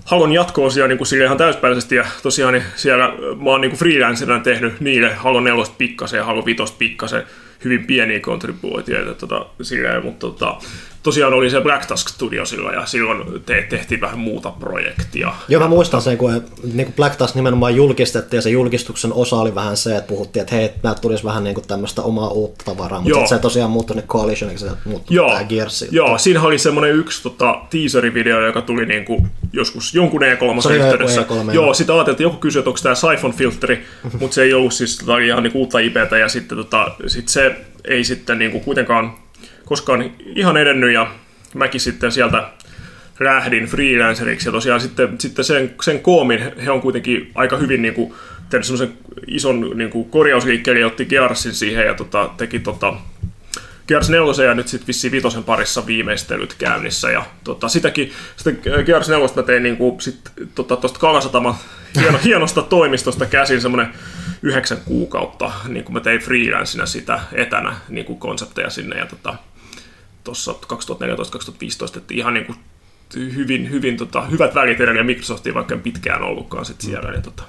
Halon 0.06 0.32
jatko-osia 0.32 0.88
niin 0.88 1.06
sille 1.06 1.24
ihan 1.24 1.38
täyspäiväisesti 1.38 1.96
ja 1.96 2.06
tosiaan 2.24 2.54
niin 2.54 2.64
siellä 2.76 3.14
mä 3.44 3.50
oon 3.50 3.62
niin 3.62 3.76
freelancerina 3.76 4.40
tehnyt 4.40 4.80
niille 4.80 5.14
Halo 5.14 5.40
4 5.40 5.64
pikkasen 5.78 6.18
ja 6.18 6.26
Halo 6.26 6.46
5 6.46 6.64
pikkasen 6.78 7.24
hyvin 7.64 7.88
pieniä 7.88 8.20
kontribuutioita 8.20 9.14
tota, 9.14 9.46
silleen, 9.62 10.06
mutta 10.06 10.28
tota, 10.28 10.58
tosiaan 11.04 11.34
oli 11.34 11.50
se 11.50 11.62
Black 11.62 11.86
Tusk 11.86 12.10
Studio 12.10 12.46
silloin 12.46 12.76
ja 12.76 12.86
silloin 12.86 13.42
te- 13.46 13.66
tehtiin 13.70 14.02
vähän 14.02 14.20
muuta 14.20 14.52
projektia. 14.52 15.34
Joo, 15.48 15.62
mä 15.62 15.68
muistan 15.68 16.02
sen, 16.02 16.18
kun 16.18 16.32
niin 16.74 16.86
kuin 16.86 16.96
Black 16.96 17.16
Task 17.16 17.36
nimenomaan 17.36 17.76
julkistettiin, 17.76 18.38
ja 18.38 18.42
se 18.42 18.50
julkistuksen 18.50 19.14
osa 19.14 19.36
oli 19.36 19.56
vähän 19.56 19.78
se, 19.78 19.96
että 19.96 20.08
puhuttiin, 20.08 20.42
että 20.42 20.56
hei, 20.56 20.70
näitä 20.84 21.02
tulisi 21.02 21.24
vähän 21.24 21.44
niin 21.44 21.54
kuin 21.54 21.68
tämmöistä 21.68 22.02
omaa 22.02 22.30
uutta 22.30 22.66
tavaraa, 22.66 23.02
mutta 23.02 23.28
se 23.28 23.40
tosiaan 23.40 23.72
muuttui 23.72 23.96
nyt 23.96 24.06
Coalitioniksi, 24.06 24.66
se 24.66 24.72
muuttui 24.86 25.16
Joo, 25.16 25.30
tämä 25.30 25.44
Gears. 25.44 25.86
joo, 25.92 26.18
siinä 26.18 26.42
oli 26.42 26.58
semmoinen 26.58 26.96
yksi 26.96 27.24
tota, 27.24 27.56
teaser-video, 27.70 28.46
joka 28.46 28.62
tuli 28.62 28.86
niinku 28.86 29.28
joskus 29.54 29.96
jonkun 29.96 30.22
E3 30.22 30.62
Se 30.62 30.68
oli 30.68 30.78
joku 30.78 30.88
yhteydessä. 30.92 31.22
E3, 31.22 31.54
joo, 31.54 31.74
sitä 31.74 31.94
ajateltiin, 31.94 32.14
että 32.14 32.24
joku 32.24 32.38
kysyi, 32.38 32.60
että 32.60 32.70
onko 32.70 32.80
tämä 32.84 32.96
Siphon 32.96 33.34
filteri, 33.34 33.86
mutta 34.20 34.36
se 34.36 34.44
ei 34.44 34.54
ollut 34.54 34.74
siis 34.74 34.98
tota, 34.98 35.18
ihan 35.18 35.44
niinku 35.44 35.60
uutta 35.60 35.80
IPtä 35.80 36.18
ja 36.18 36.30
sitten 36.30 36.58
tota, 36.58 36.92
sit 37.08 37.30
se 37.30 37.56
ei 37.86 38.04
sitten 38.04 38.40
niinku 38.40 38.60
kuitenkaan 38.60 39.14
koskaan 39.72 40.12
ihan 40.36 40.58
edennyt 40.58 40.94
ja 40.94 41.08
mäkin 41.54 41.82
sitten 41.82 42.12
sieltä 42.12 42.50
lähdin 43.20 43.66
freelanceriksi 43.66 44.48
ja 44.48 44.52
tosiaan 44.52 44.82
sitten, 44.82 45.16
sitten 45.20 45.46
sen, 45.46 45.76
sen 45.82 46.00
koomin 46.00 46.52
he 46.66 46.72
on 46.72 46.82
kuitenkin 46.82 47.32
aika 47.36 47.58
hyvin 47.58 47.82
niin 47.82 47.94
kuin, 47.94 48.14
tehnyt 48.50 48.66
semmoisen 48.66 48.94
ison 49.28 49.72
niin 49.76 49.90
kuin 49.90 50.10
korjausliikkeen 50.10 50.80
ja 50.80 50.88
otti 50.88 51.06
Gearsin 51.06 51.54
siihen 51.54 51.86
ja 51.86 51.94
tota, 51.94 52.30
teki 52.38 52.60
tota, 52.60 52.94
Gears 53.88 54.10
4 54.10 54.46
ja 54.46 54.54
nyt 54.54 54.68
sitten 54.68 54.88
vissiin 54.88 55.12
vitosen 55.12 55.44
parissa 55.44 55.86
viimeistelyt 55.86 56.54
käynnissä. 56.54 57.12
Ja 57.12 57.26
tota, 57.44 57.70
sitäkin, 57.70 58.12
sitten 58.36 58.60
Gears 58.86 59.10
4 59.10 59.28
mä 59.36 59.44
tein 59.44 59.64
niinku, 59.64 59.98
sit, 60.00 60.32
tota, 60.56 60.76
tosta 60.76 61.00
Kalasatama 61.00 61.60
hieno, 61.96 62.20
hienosta 62.26 62.62
toimistosta 62.62 63.26
käsin 63.26 63.62
semmoinen 63.62 63.94
yhdeksän 64.42 64.78
kuukautta, 64.86 65.52
niin 65.68 65.84
kuin 65.84 65.94
mä 65.94 66.00
tein 66.00 66.22
freelanceina 66.22 66.86
sitä 66.86 67.20
etänä 67.34 67.76
niin 67.90 68.06
kuin 68.06 68.20
konsepteja 68.20 68.70
sinne 68.70 68.98
ja 68.98 69.06
tota, 69.06 69.36
tuossa 70.24 70.52
2014-2015, 71.94 71.98
että 71.98 72.14
ihan 72.14 72.34
niin 72.34 72.46
kuin 72.46 72.58
hyvin, 73.36 73.72
hyvin 73.72 73.98
tota, 73.98 74.22
hyvät 74.22 74.56
välit 74.56 74.82
edelleen 74.82 75.06
Microsoftiin, 75.06 75.56
vaikka 75.56 75.76
en 75.76 75.82
pitkään 75.82 76.24
ollutkaan 76.24 76.66
sit 76.66 76.82
siellä. 76.82 77.12
Ja, 77.12 77.22
tota, 77.22 77.44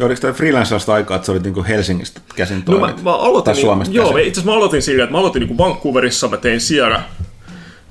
Oliko 0.00 0.20
tämä 0.20 0.32
freelancerista 0.32 0.94
aikaa, 0.94 1.14
että 1.16 1.26
sä 1.26 1.32
olit 1.32 1.42
niinku 1.42 1.64
Helsingistä 1.68 2.20
käsin 2.36 2.58
No 2.58 2.62
toimit? 2.64 2.96
mä, 2.96 3.10
mä 3.10 3.16
aloitin, 3.16 3.54
tai 3.54 3.62
Suomesta 3.62 3.94
joo, 3.94 4.08
käsin? 4.08 4.26
itse 4.28 4.40
asiassa 4.40 4.50
mä 4.50 4.56
aloitin 4.56 4.82
sillä, 4.82 5.04
että 5.04 5.12
mä 5.12 5.18
aloitin 5.18 5.42
niin 5.42 5.58
Vancouverissa, 5.58 6.28
mä 6.28 6.36
tein 6.36 6.60
siellä 6.60 7.02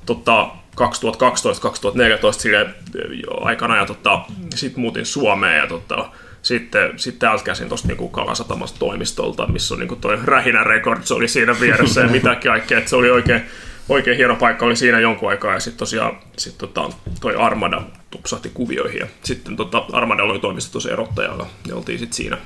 tota, 0.06 0.50
2012-2014 0.80 0.82
sille 2.38 2.66
aikana 3.40 3.76
ja 3.76 3.86
tota, 3.86 4.20
sitten 4.54 4.80
muutin 4.80 5.06
Suomeen 5.06 5.56
ja 5.58 5.66
tota, 5.66 6.08
sitten, 6.42 6.98
sitten 6.98 7.20
täältä 7.20 7.44
käsin 7.44 7.68
tuosta 7.68 7.88
niinku 7.88 8.08
Kalasatamasta 8.08 8.78
toimistolta, 8.78 9.46
missä 9.46 9.74
on 9.74 9.80
niinku 9.80 9.96
toi 9.96 10.18
Rähinä 10.24 10.64
Records 10.64 11.12
oli 11.12 11.28
siinä 11.28 11.60
vieressä 11.60 12.00
ja 12.00 12.08
mitä 12.16 12.34
kaikkea, 12.44 12.78
että 12.78 12.90
se 12.90 12.96
oli 12.96 13.10
oikein, 13.10 13.42
oikein 13.88 14.16
hieno 14.16 14.36
paikka, 14.36 14.66
oli 14.66 14.76
siinä 14.76 15.00
jonkun 15.00 15.28
aikaa 15.28 15.54
ja 15.54 15.60
sitten 15.60 15.78
tosiaan 15.78 16.18
sit 16.36 16.58
tota, 16.58 16.90
toi 17.20 17.36
Armada 17.36 17.82
tupsahti 18.10 18.50
kuvioihin 18.54 19.00
ja 19.00 19.06
sitten 19.22 19.56
tota, 19.56 19.84
Armada 19.92 20.22
oli 20.22 20.38
toimisto 20.38 20.72
tosi 20.72 20.90
erottajalla 20.90 21.46
ja 21.68 21.76
oltiin 21.76 21.98
sitten 21.98 22.16
siinä 22.16 22.38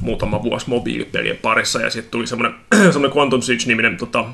muutama 0.00 0.42
vuosi 0.42 0.68
mobiilipelien 0.68 1.36
parissa 1.36 1.80
ja 1.80 1.90
sitten 1.90 2.10
tuli 2.10 2.26
semmoinen, 2.26 2.60
semmoinen 2.92 3.16
Quantum 3.16 3.42
Siege-niminen 3.42 3.96
tota, 3.96 4.24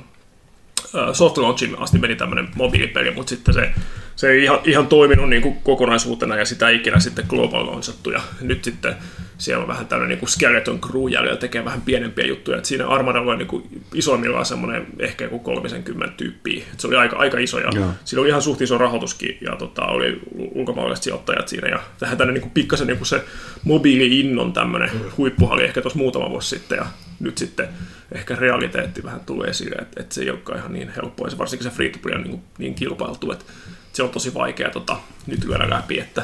soft 1.13 1.39
launchiin 1.39 1.79
asti 1.79 1.99
meni 1.99 2.17
tämmöinen 2.17 2.49
mobiilipeli, 2.55 3.11
mutta 3.11 3.31
sitten 3.31 3.55
se, 3.55 3.73
se 4.21 4.31
ei 4.31 4.43
ihan, 4.43 4.59
ihan 4.65 4.87
toiminut 4.87 5.29
niin 5.29 5.43
kuin 5.43 5.57
kokonaisuutena 5.63 6.37
ja 6.37 6.45
sitä 6.45 6.69
ikinä 6.69 7.01
sitten 7.01 7.25
global 7.29 7.67
launchattu 7.67 8.11
ja 8.11 8.21
nyt 8.41 8.65
sitten 8.65 8.95
siellä 9.39 9.63
on 9.63 9.69
vähän 9.69 9.87
tämmöinen 9.87 10.09
niin 10.09 10.19
kuin 10.19 10.29
skeleton 10.29 10.81
crew 10.81 11.11
jäljellä 11.11 11.37
tekee 11.37 11.65
vähän 11.65 11.81
pienempiä 11.81 12.27
juttuja, 12.27 12.57
että 12.57 12.69
siinä 12.69 12.89
Armadalla 12.89 13.33
on 13.33 13.39
niin 13.39 13.49
kuin 13.49 13.85
isoimmillaan 13.95 14.47
semmoinen 14.47 14.87
ehkä 14.99 15.25
joku 15.25 15.39
30 15.39 16.17
tyyppiä, 16.17 16.65
Et 16.73 16.81
se 16.81 16.87
oli 16.87 16.97
aika, 16.97 17.17
aika 17.17 17.39
iso 17.39 17.59
ja 17.59 17.71
Joo. 17.75 17.91
siinä 18.05 18.21
oli 18.21 18.29
ihan 18.29 18.43
suht 18.43 18.61
iso 18.61 18.79
rahoituskin 18.79 19.39
ja 19.41 19.57
tota, 19.57 19.83
oli 19.87 20.21
ulkomaalaiset 20.35 21.03
sijoittajat 21.03 21.49
siinä. 21.49 21.69
Ja 21.69 21.81
tähän 21.99 22.19
tänne 22.19 22.33
niin 22.33 22.43
kuin 22.43 22.53
pikkasen 22.53 22.87
niin 22.87 22.99
kuin 22.99 23.07
se 23.07 23.25
mobiili-innon 23.65 24.53
tämmöinen 24.53 24.91
huippuhan 25.17 25.55
oli 25.55 25.65
ehkä 25.65 25.83
tuossa 25.83 25.99
muutama 25.99 26.31
vuosi 26.31 26.49
sitten. 26.49 26.77
Ja 26.77 26.87
nyt 27.21 27.39
sitten 27.39 27.69
ehkä 28.13 28.37
realiteetti 28.37 29.03
vähän 29.03 29.21
tulee 29.21 29.49
esille, 29.49 29.77
että, 29.77 30.01
että 30.01 30.15
se 30.15 30.21
ei 30.23 30.31
olekaan 30.31 30.59
ihan 30.59 30.73
niin 30.73 30.93
helppoa, 30.97 31.27
ja 31.27 31.31
se 31.31 31.39
varsinkin 31.39 31.71
se 31.71 31.77
free 31.77 31.89
to 31.89 31.99
play 32.03 32.15
on 32.15 32.23
niin, 32.23 32.43
niin 32.59 32.75
kilpailtu, 32.75 33.33
että 33.33 33.45
se 33.93 34.03
on 34.03 34.11
tosi 34.11 34.35
vaikea 34.35 34.71
tota, 34.71 34.97
nyt 35.27 35.45
lyödä 35.45 35.71
läpi, 35.71 36.01
että 36.01 36.23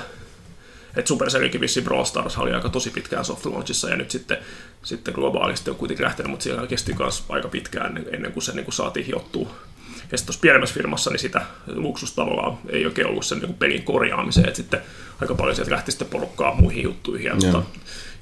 että 0.97 1.09
Supercellikin 1.09 1.61
vissiin 1.61 1.85
Brawl 1.85 2.05
Stars 2.05 2.39
oli 2.39 2.53
aika 2.53 2.69
tosi 2.69 2.91
pitkään 2.91 3.25
soft 3.25 3.47
launchissa 3.47 3.91
ja 3.91 3.97
nyt 3.97 4.11
sitten, 4.11 4.39
sitten 4.83 5.15
globaalisti 5.15 5.71
on 5.71 5.77
kuitenkin 5.77 6.05
lähtenyt, 6.05 6.31
mutta 6.31 6.45
siellä 6.45 6.67
kesti 6.67 6.95
myös 6.99 7.25
aika 7.29 7.49
pitkään 7.49 8.05
ennen, 8.13 8.33
kuin 8.33 8.43
se 8.43 8.53
niin 8.53 8.65
kuin 8.65 8.75
saatiin 8.75 9.07
hiottua. 9.07 9.51
Ja 10.13 10.19
sitten 10.19 10.27
tuossa 10.27 10.41
pienemmässä 10.41 10.75
firmassa 10.75 11.11
niin 11.11 11.19
sitä 11.19 11.43
luksusta 11.67 12.17
tavallaan 12.17 12.59
ei 12.69 12.87
oikein 12.87 13.09
ollut 13.09 13.27
sen 13.27 13.39
niin 13.39 13.47
kuin 13.47 13.59
pelin 13.59 13.83
korjaamiseen, 13.83 14.49
että 14.49 14.57
sitten 14.57 14.81
aika 15.21 15.35
paljon 15.35 15.57
sieltä 15.57 15.71
lähti 15.71 15.91
sitten 15.91 16.09
porukkaa 16.09 16.55
muihin 16.55 16.83
juttuihin 16.83 17.27
ja, 17.27 17.37
Joo. 17.43 17.53
tota, 17.53 17.67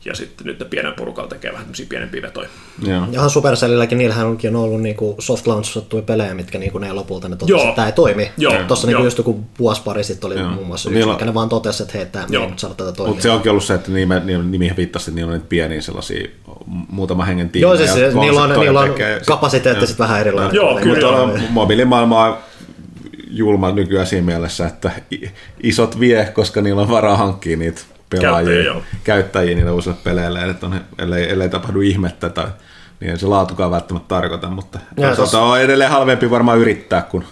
ja 0.05 0.15
sitten 0.15 0.47
nyt 0.47 0.59
ne 0.59 0.65
pienen 0.67 0.93
porukalla 0.95 1.29
tekee 1.29 1.51
vähän 1.53 1.65
tämmöisiä 1.65 1.87
pienempiä 1.89 2.23
vetoja. 2.23 2.49
Joo. 2.87 3.03
Jahan 3.13 3.31
Supercellilläkin 3.31 3.99
niillähän 3.99 4.27
onkin 4.27 4.57
ollut 4.57 4.83
niinku 4.83 5.17
soft 5.19 5.47
launchattuja 5.47 6.03
pelejä, 6.03 6.35
mitkä 6.35 6.59
niinku 6.59 6.79
ne 6.79 6.93
lopulta 6.93 7.29
ne 7.29 7.37
totesi, 7.37 7.53
Joo. 7.53 7.63
että 7.63 7.75
tämä 7.75 7.87
ei 7.87 7.93
toimi. 7.93 8.31
Joo, 8.37 8.53
Tuossa 8.69 8.87
niinku 8.87 9.01
joo. 9.01 9.07
just 9.07 9.19
joku 9.19 9.45
vuosi 9.59 9.83
pari 9.83 10.05
sitten 10.05 10.27
oli 10.27 10.39
Joo. 10.41 10.49
muun 10.51 10.67
muassa 10.67 10.91
yksi, 10.91 11.07
mikä 11.09 11.25
ne 11.25 11.35
vaan 11.35 11.49
totesi, 11.49 11.83
että 11.83 11.99
hei, 11.99 12.07
tämä 12.07 12.25
ei 12.25 12.35
Joo. 12.35 12.49
nyt 12.49 12.59
saada 12.59 12.75
tätä 12.75 12.93
toimia. 12.93 13.09
Mutta 13.11 13.23
se 13.23 13.31
onkin 13.31 13.51
ollut 13.51 13.65
se, 13.65 13.75
että 13.75 13.91
niillä- 13.93 14.43
nimihän 14.51 14.77
viittasi, 14.77 15.11
että 15.11 15.15
niillä 15.17 15.31
on 15.31 15.35
niitä 15.35 15.49
pieniä 15.49 15.81
sellaisia 15.81 16.29
muutama 16.89 17.25
hengen 17.25 17.51
tiimejä. 17.51 17.69
Joo, 17.69 17.77
siis 17.77 17.95
se, 17.95 18.21
niillä 18.21 18.43
on, 18.43 18.61
niillä 18.61 18.81
on 18.81 18.95
kapasiteetti 19.27 19.81
Joo. 19.81 19.87
sitten 19.87 20.05
vähän 20.05 20.21
erilainen. 20.21 20.55
Joo, 20.55 20.75
kyllä. 20.75 20.87
Mutta 20.95 21.09
ole. 21.09 21.21
on 21.21 21.41
mobiilimaailma 21.51 22.25
on 22.25 22.37
julma 23.31 23.73
nykyään 23.73 24.07
siinä 24.07 24.27
mielessä, 24.27 24.67
että 24.67 24.91
isot 25.63 26.01
vie, 26.01 26.25
koska 26.35 26.61
niillä 26.61 26.83
on 26.83 26.89
varaa 26.91 27.17
hankkia 27.17 27.57
niitä 27.57 27.81
pelaajia, 28.21 28.65
Käyttäjiä, 28.65 28.85
käyttäjiä 29.05 29.55
niille 29.55 29.71
uusille 29.71 29.97
peleille, 30.05 30.45
että 30.45 30.67
on, 30.67 30.81
ellei, 30.99 31.31
ellei 31.31 31.49
tapahdu 31.49 31.81
ihmettä 31.81 32.31
tai 32.31 32.47
niin 33.01 33.11
ei 33.11 33.19
se 33.19 33.27
laatukaan 33.27 33.71
välttämättä 33.71 34.09
tarkoita, 34.09 34.51
mutta 34.51 34.79
Ja 34.97 35.17
tota, 35.17 35.39
tos- 35.39 35.41
on 35.41 35.61
edelleen 35.61 35.91
halvempi 35.91 36.31
varmaan 36.31 36.59
yrittää 36.59 37.03
kuin 37.03 37.25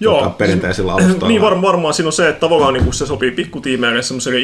Joo. 0.00 0.18
tota, 0.18 0.30
perinteisillä 0.30 0.92
alustoilla. 0.92 1.28
niin 1.28 1.42
varmaan, 1.42 1.62
varmaan 1.62 1.94
siinä 1.94 2.08
on 2.08 2.12
se, 2.12 2.28
että 2.28 2.40
tavallaan 2.40 2.74
niin 2.74 2.92
se 2.92 3.06
sopii 3.06 3.30
pikkutiimeille 3.30 4.02
semmoiselle 4.02 4.40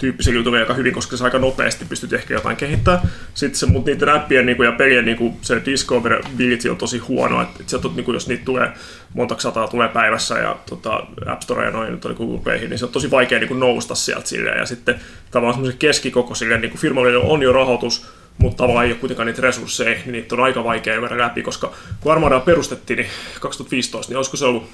indie-tyyppiselle 0.00 0.38
jutulle 0.38 0.58
aika 0.58 0.74
hyvin, 0.74 0.92
koska 0.92 1.16
se 1.16 1.24
aika 1.24 1.38
nopeasti 1.38 1.84
pystyt 1.84 2.12
ehkä 2.12 2.34
jotain 2.34 2.56
kehittämään. 2.56 3.10
Sitten 3.34 3.58
se, 3.58 3.66
mutta 3.66 3.90
niiden 3.90 4.08
appien 4.08 4.46
niin 4.46 4.56
kuin, 4.56 4.66
ja 4.66 4.72
pelien 4.72 5.04
niin 5.04 5.16
kuin, 5.16 5.34
se 5.42 5.62
discoverability 5.64 6.68
on 6.68 6.76
tosi 6.76 6.98
huono, 6.98 7.42
että, 7.42 7.64
sieltä, 7.66 7.88
on, 7.88 7.96
niin 7.96 8.04
kuin, 8.04 8.14
jos 8.14 8.28
niitä 8.28 8.44
tulee 8.44 8.72
monta 9.14 9.34
sataa 9.38 9.68
tulee 9.68 9.88
päivässä 9.88 10.38
ja 10.38 10.56
tota, 10.68 11.06
App 11.26 11.42
Store 11.42 11.64
ja 11.64 11.70
noin 11.70 12.00
tuonne 12.00 12.18
Google 12.18 12.38
Playhin, 12.38 12.70
niin 12.70 12.78
se 12.78 12.84
on 12.84 12.92
tosi 12.92 13.10
vaikea 13.10 13.38
niin 13.38 13.48
kuin, 13.48 13.60
nousta 13.60 13.94
sieltä 13.94 14.28
silleen. 14.28 14.58
Ja 14.58 14.66
sitten 14.66 15.00
tavallaan 15.30 15.54
semmoisen 15.54 15.78
keskikokoisille 15.78 16.58
niin 16.58 16.70
kuin 16.70 16.80
firmalle 16.80 17.10
joilla 17.10 17.28
on 17.28 17.42
jo 17.42 17.52
rahoitus, 17.52 18.06
mutta 18.38 18.56
tavallaan 18.56 18.86
ei 18.86 18.92
ole 18.92 18.98
kuitenkaan 18.98 19.26
niitä 19.26 19.42
resursseja, 19.42 19.90
niin 19.90 20.12
niitä 20.12 20.34
on 20.34 20.40
aika 20.40 20.64
vaikea 20.64 21.00
käydä 21.00 21.18
läpi, 21.18 21.42
koska 21.42 21.72
kun 22.00 22.12
Armada 22.12 22.40
perustettiin 22.40 22.96
niin 22.96 23.10
2015, 23.40 24.10
niin 24.10 24.16
olisiko 24.16 24.36
se 24.36 24.44
ollut 24.44 24.68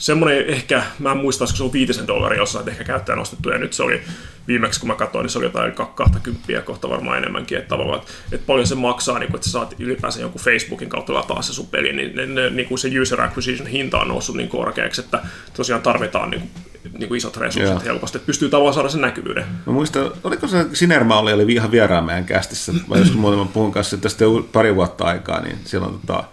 semmoinen 0.00 0.46
ehkä, 0.46 0.82
mä 0.98 1.12
en 1.12 1.16
muista, 1.16 1.46
se 1.46 1.62
ollut 1.62 1.72
5 1.72 2.06
dollaria 2.06 2.38
jossain 2.38 2.68
ehkä 2.68 2.84
käyttäjän 2.84 3.18
ostettu, 3.18 3.50
ja 3.50 3.58
nyt 3.58 3.72
se 3.72 3.82
oli 3.82 4.02
viimeksi 4.48 4.80
kun 4.80 4.88
mä 4.88 4.94
katsoin, 4.94 5.22
niin 5.22 5.30
se 5.30 5.38
oli 5.38 5.46
jotain 5.46 5.72
20 5.94 6.62
kohta 6.62 6.88
varmaan 6.88 7.18
enemmänkin, 7.18 7.58
että 7.58 7.68
tavallaan, 7.68 8.00
että, 8.00 8.12
että 8.32 8.46
paljon 8.46 8.66
se 8.66 8.74
maksaa, 8.74 9.18
niin 9.18 9.30
kun, 9.30 9.36
että 9.36 9.46
sä 9.46 9.52
saat 9.52 9.74
ylipäänsä 9.78 10.20
jonkun 10.20 10.40
Facebookin 10.40 10.88
kautta 10.88 11.14
lataa 11.14 11.42
se 11.42 11.52
sun 11.52 11.66
peli, 11.66 11.92
niin, 11.92 12.16
ne, 12.16 12.26
ne, 12.26 12.50
niin 12.50 12.68
kuin 12.68 12.78
se 12.78 13.00
user 13.00 13.20
acquisition 13.20 13.68
hinta 13.68 13.98
on 13.98 14.08
noussut 14.08 14.36
niin 14.36 14.48
korkeaksi, 14.48 15.00
että 15.00 15.22
tosiaan 15.56 15.82
tarvitaan 15.82 16.30
niin 16.30 16.40
kuin, 16.40 16.50
niin 16.98 17.08
kuin 17.08 17.18
isot 17.18 17.36
resurssit 17.36 17.74
Joo. 17.74 17.84
helposti, 17.84 18.18
että 18.18 18.26
pystyy 18.26 18.48
tavallaan 18.48 18.74
saada 18.74 18.88
sen 18.88 19.00
näkyvyyden. 19.00 19.44
Mä 19.66 19.72
muistan, 19.72 20.10
oliko 20.24 20.48
se 20.48 20.66
Sinerma 20.72 21.18
oli, 21.18 21.32
oli 21.32 21.52
ihan 21.52 21.70
vieraan 21.70 22.04
meidän 22.04 22.24
kästissä, 22.24 22.72
vai 22.88 22.98
jos 22.98 23.14
muuten 23.14 23.38
mä 23.38 23.44
puhun 23.44 23.72
kanssa 23.72 23.96
tästä 23.96 24.24
pari 24.52 24.74
vuotta 24.74 25.04
aikaa, 25.04 25.40
niin 25.40 25.58
silloin 25.64 26.00
tota, 26.00 26.24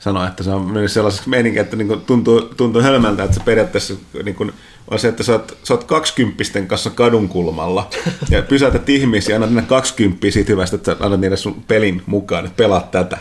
sanoi, 0.00 0.26
että 0.26 0.42
se 0.42 0.50
on 0.50 0.62
mennyt 0.62 0.92
sellaiseksi 0.92 1.28
meininki, 1.28 1.58
että 1.58 1.76
niinku 1.76 1.96
tuntuu, 1.96 2.40
tuntuu 2.40 2.82
hölmältä, 2.82 3.24
että 3.24 3.36
se 3.36 3.42
periaatteessa 3.44 3.94
niinku, 4.22 4.50
on 4.90 4.98
se, 4.98 5.08
että 5.08 5.22
sä 5.22 5.32
oot, 5.32 5.58
sä 5.64 5.74
oot 5.74 5.84
kaksikymppisten 5.84 6.66
kanssa 6.66 6.90
kadun 6.90 7.28
kulmalla 7.28 7.90
ja 8.30 8.42
pysäytät 8.42 8.88
ihmisiä 8.88 9.32
ja 9.32 9.36
annat 9.36 9.50
ne 9.50 9.62
kaksikymppiä 9.62 10.30
siitä 10.30 10.52
hyvästä, 10.52 10.76
että 10.76 10.92
sä 10.92 11.04
annat 11.04 11.20
niille 11.20 11.36
sun 11.36 11.62
pelin 11.68 12.02
mukaan, 12.06 12.44
että 12.44 12.56
pelaat 12.56 12.90
tätä. 12.90 13.18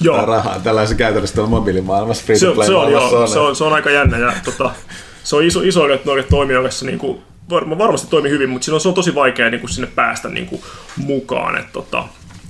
Joo. 0.00 0.16
Tää 0.16 0.26
rahaa. 0.26 0.60
Tällaisen 0.60 0.96
käytännössä 0.96 1.34
tuolla 1.34 1.50
mobiilimaailmassa, 1.50 2.24
free 2.24 2.38
se, 2.38 2.46
to 2.46 2.50
on- 2.50 2.54
play 2.54 2.66
se, 2.66 2.74
on, 2.74 2.92
joo, 2.92 3.00
maailmassa 3.00 3.34
se, 3.34 3.40
on, 3.40 3.56
se 3.56 3.64
on 3.64 3.72
aika 3.72 3.90
jännä 3.90 4.18
ja 4.18 4.32
tota, 4.44 4.70
se 5.24 5.36
on 5.36 5.44
iso, 5.44 5.60
isoille 5.62 6.00
noille 6.04 6.22
toimijoille 6.22 6.70
se 6.70 6.86
niinku, 6.86 7.22
varma, 7.50 7.78
varmasti 7.78 8.06
toimii 8.10 8.30
hyvin, 8.30 8.50
mutta 8.50 8.74
on, 8.74 8.80
se 8.80 8.88
on 8.88 8.94
tosi 8.94 9.14
vaikea 9.14 9.50
niinku, 9.50 9.68
sinne 9.68 9.88
päästä 9.94 10.28
niinku, 10.28 10.64
mukaan. 10.96 11.56
Et, 11.56 11.72
tota, 11.72 12.04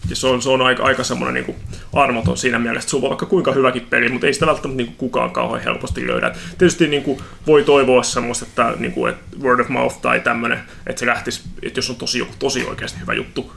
ja 0.09 0.17
se 0.17 0.27
on, 0.27 0.43
se 0.43 0.49
on 0.51 0.63
aika, 0.63 0.83
aika 0.83 1.05
semmoinen 1.05 1.35
niinku, 1.35 1.57
armoton 1.93 2.37
siinä 2.37 2.59
mielessä, 2.59 2.85
että 2.85 2.91
sulla 2.91 3.05
on 3.05 3.11
vaikka 3.11 3.27
kuinka 3.27 3.53
hyväkin 3.53 3.87
peli, 3.91 4.09
mutta 4.09 4.27
ei 4.27 4.35
sitä 4.35 4.47
välttämättä 4.47 4.77
niinku, 4.77 4.95
kukaan 4.99 5.31
kauhean 5.31 5.65
helposti 5.65 6.07
löydä. 6.07 6.27
Et 6.27 6.59
tietysti 6.59 6.89
niinku, 6.89 7.23
voi 7.47 7.65
toivoa 7.65 8.03
semmoista, 8.03 8.47
että 8.49 8.73
niinku, 8.79 9.07
et 9.07 9.17
word 9.43 9.61
of 9.61 9.69
mouth 9.69 10.01
tai 10.01 10.21
tämmöinen, 10.21 10.59
että 10.87 11.01
se 11.01 11.07
lähtisi, 11.07 11.43
että 11.63 11.79
jos 11.79 11.91
on 11.91 11.97
tosi, 11.97 12.19
joku 12.19 12.33
tosi 12.39 12.65
oikeasti 12.65 13.01
hyvä 13.01 13.15
juttu, 13.15 13.53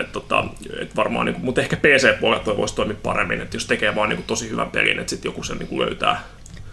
et, 0.00 0.12
tota, 0.12 0.44
et 0.80 0.96
varmaan, 0.96 1.26
niinku, 1.26 1.40
mutta 1.40 1.60
ehkä 1.60 1.76
PC-puolella 1.76 2.44
toi 2.44 2.56
voisi 2.56 2.74
toimia 2.74 2.96
paremmin, 3.02 3.40
että 3.40 3.56
jos 3.56 3.66
tekee 3.66 3.94
vaan 3.94 4.08
niinku, 4.08 4.24
tosi 4.26 4.50
hyvän 4.50 4.70
pelin, 4.70 4.98
että 4.98 5.10
sitten 5.10 5.28
joku 5.28 5.42
sen 5.42 5.58
niinku, 5.58 5.80
löytää. 5.80 6.22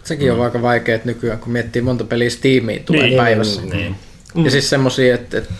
Sekin 0.04 0.32
on 0.32 0.40
aika 0.40 0.62
vaikea 0.62 0.98
nykyään, 1.04 1.38
kun 1.38 1.52
miettii 1.52 1.82
monta 1.82 2.04
peliä 2.04 2.30
Steamiin 2.30 2.84
tulee 2.84 3.00
Niin. 3.02 3.10
niin, 3.10 3.22
päivässä. 3.22 3.62
Niin. 3.62 3.96
Ja 4.44 4.50
siis 4.50 4.70
semmosia, 4.70 5.14
että, 5.14 5.38
että 5.38 5.54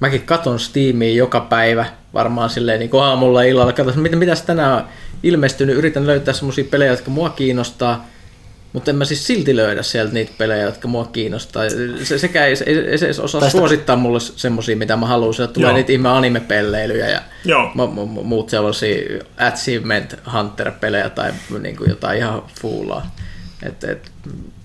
mäkin 0.00 0.22
katon 0.22 0.60
Steamia 0.60 1.14
joka 1.14 1.40
päivä 1.40 1.86
varmaan 2.14 2.50
silleen 2.50 2.78
niin 2.80 2.90
kuin 2.90 3.02
aamulla 3.02 3.44
ja 3.44 3.50
illalla. 3.50 3.72
Katson, 3.72 4.02
mitä, 4.02 4.16
mitäs 4.16 4.42
tänään 4.42 4.72
on 4.72 4.84
ilmestynyt. 5.22 5.76
Yritän 5.76 6.06
löytää 6.06 6.34
semmosia 6.34 6.64
pelejä, 6.70 6.90
jotka 6.90 7.10
mua 7.10 7.30
kiinnostaa. 7.30 8.06
mutta 8.72 8.90
en 8.90 8.96
mä 8.96 9.04
siis 9.04 9.26
silti 9.26 9.56
löydä 9.56 9.82
sieltä 9.82 10.12
niitä 10.14 10.32
pelejä, 10.38 10.62
jotka 10.62 10.88
mua 10.88 11.04
kiinnostaa. 11.04 11.62
Se, 12.02 12.18
sekä 12.18 12.46
ei, 12.46 12.54
ei, 12.66 12.78
ei 12.78 12.98
se 12.98 13.08
osaa 13.22 13.40
Tästä- 13.40 13.58
suosittaa 13.58 13.96
mulle 13.96 14.20
semmosia, 14.20 14.76
mitä 14.76 14.96
mä 14.96 15.06
haluan. 15.06 15.34
Sieltä 15.34 15.52
tulee 15.52 15.68
Joo. 15.70 15.76
niitä 15.76 15.92
ihme 15.92 16.08
anime-pelleilyjä 16.08 17.08
ja 17.08 17.20
Joo. 17.44 17.72
mu- 17.74 17.94
mu- 18.18 18.22
muut 18.24 18.50
sellaisia 18.50 19.22
Achievement 19.38 20.14
Hunter-pelejä 20.32 21.10
tai 21.10 21.32
niinku 21.62 21.84
jotain 21.84 22.18
ihan 22.18 22.42
fuulaa. 22.60 23.14
Et, 23.62 23.84
et, 23.84 24.10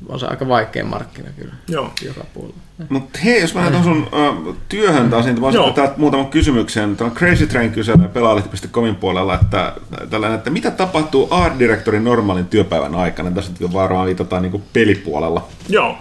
on 0.10 0.20
se 0.20 0.26
aika 0.26 0.48
vaikea 0.48 0.86
markkina 0.86 1.30
kyllä 1.38 1.54
Joo. 1.68 1.94
joka 2.06 2.26
puolella. 2.34 2.56
Mutta 2.90 3.20
hei, 3.24 3.42
jos 3.42 3.54
mä 3.54 3.62
lähden 3.62 3.84
sun 3.84 4.08
uh, 4.14 4.56
työhön 4.70 5.10
taas, 5.10 5.26
niin 5.26 5.44
olisin 5.44 5.74
täältä 5.74 5.94
muutaman 5.98 6.28
kysymyksen. 6.28 6.98
Tämä 6.98 7.10
Crazy 7.10 7.48
Train 7.48 7.72
kyselee 7.72 8.08
pelaalehti.comin 8.08 8.96
puolella, 8.96 9.40
että, 9.42 9.74
tällainen, 10.10 10.38
että 10.38 10.50
mitä 10.50 10.72
tapahtuu 10.72 11.28
art 11.32 11.60
directorin 11.60 12.04
normaalin 12.04 12.46
työpäivän 12.46 12.96
aikana? 12.96 13.32
Tässä 13.32 13.52
nyt 13.60 13.74
varmaan 13.74 14.06
viitataan 14.06 14.42
niin 14.42 14.64
pelipuolella. 14.74 15.48
Joo. 15.70 15.98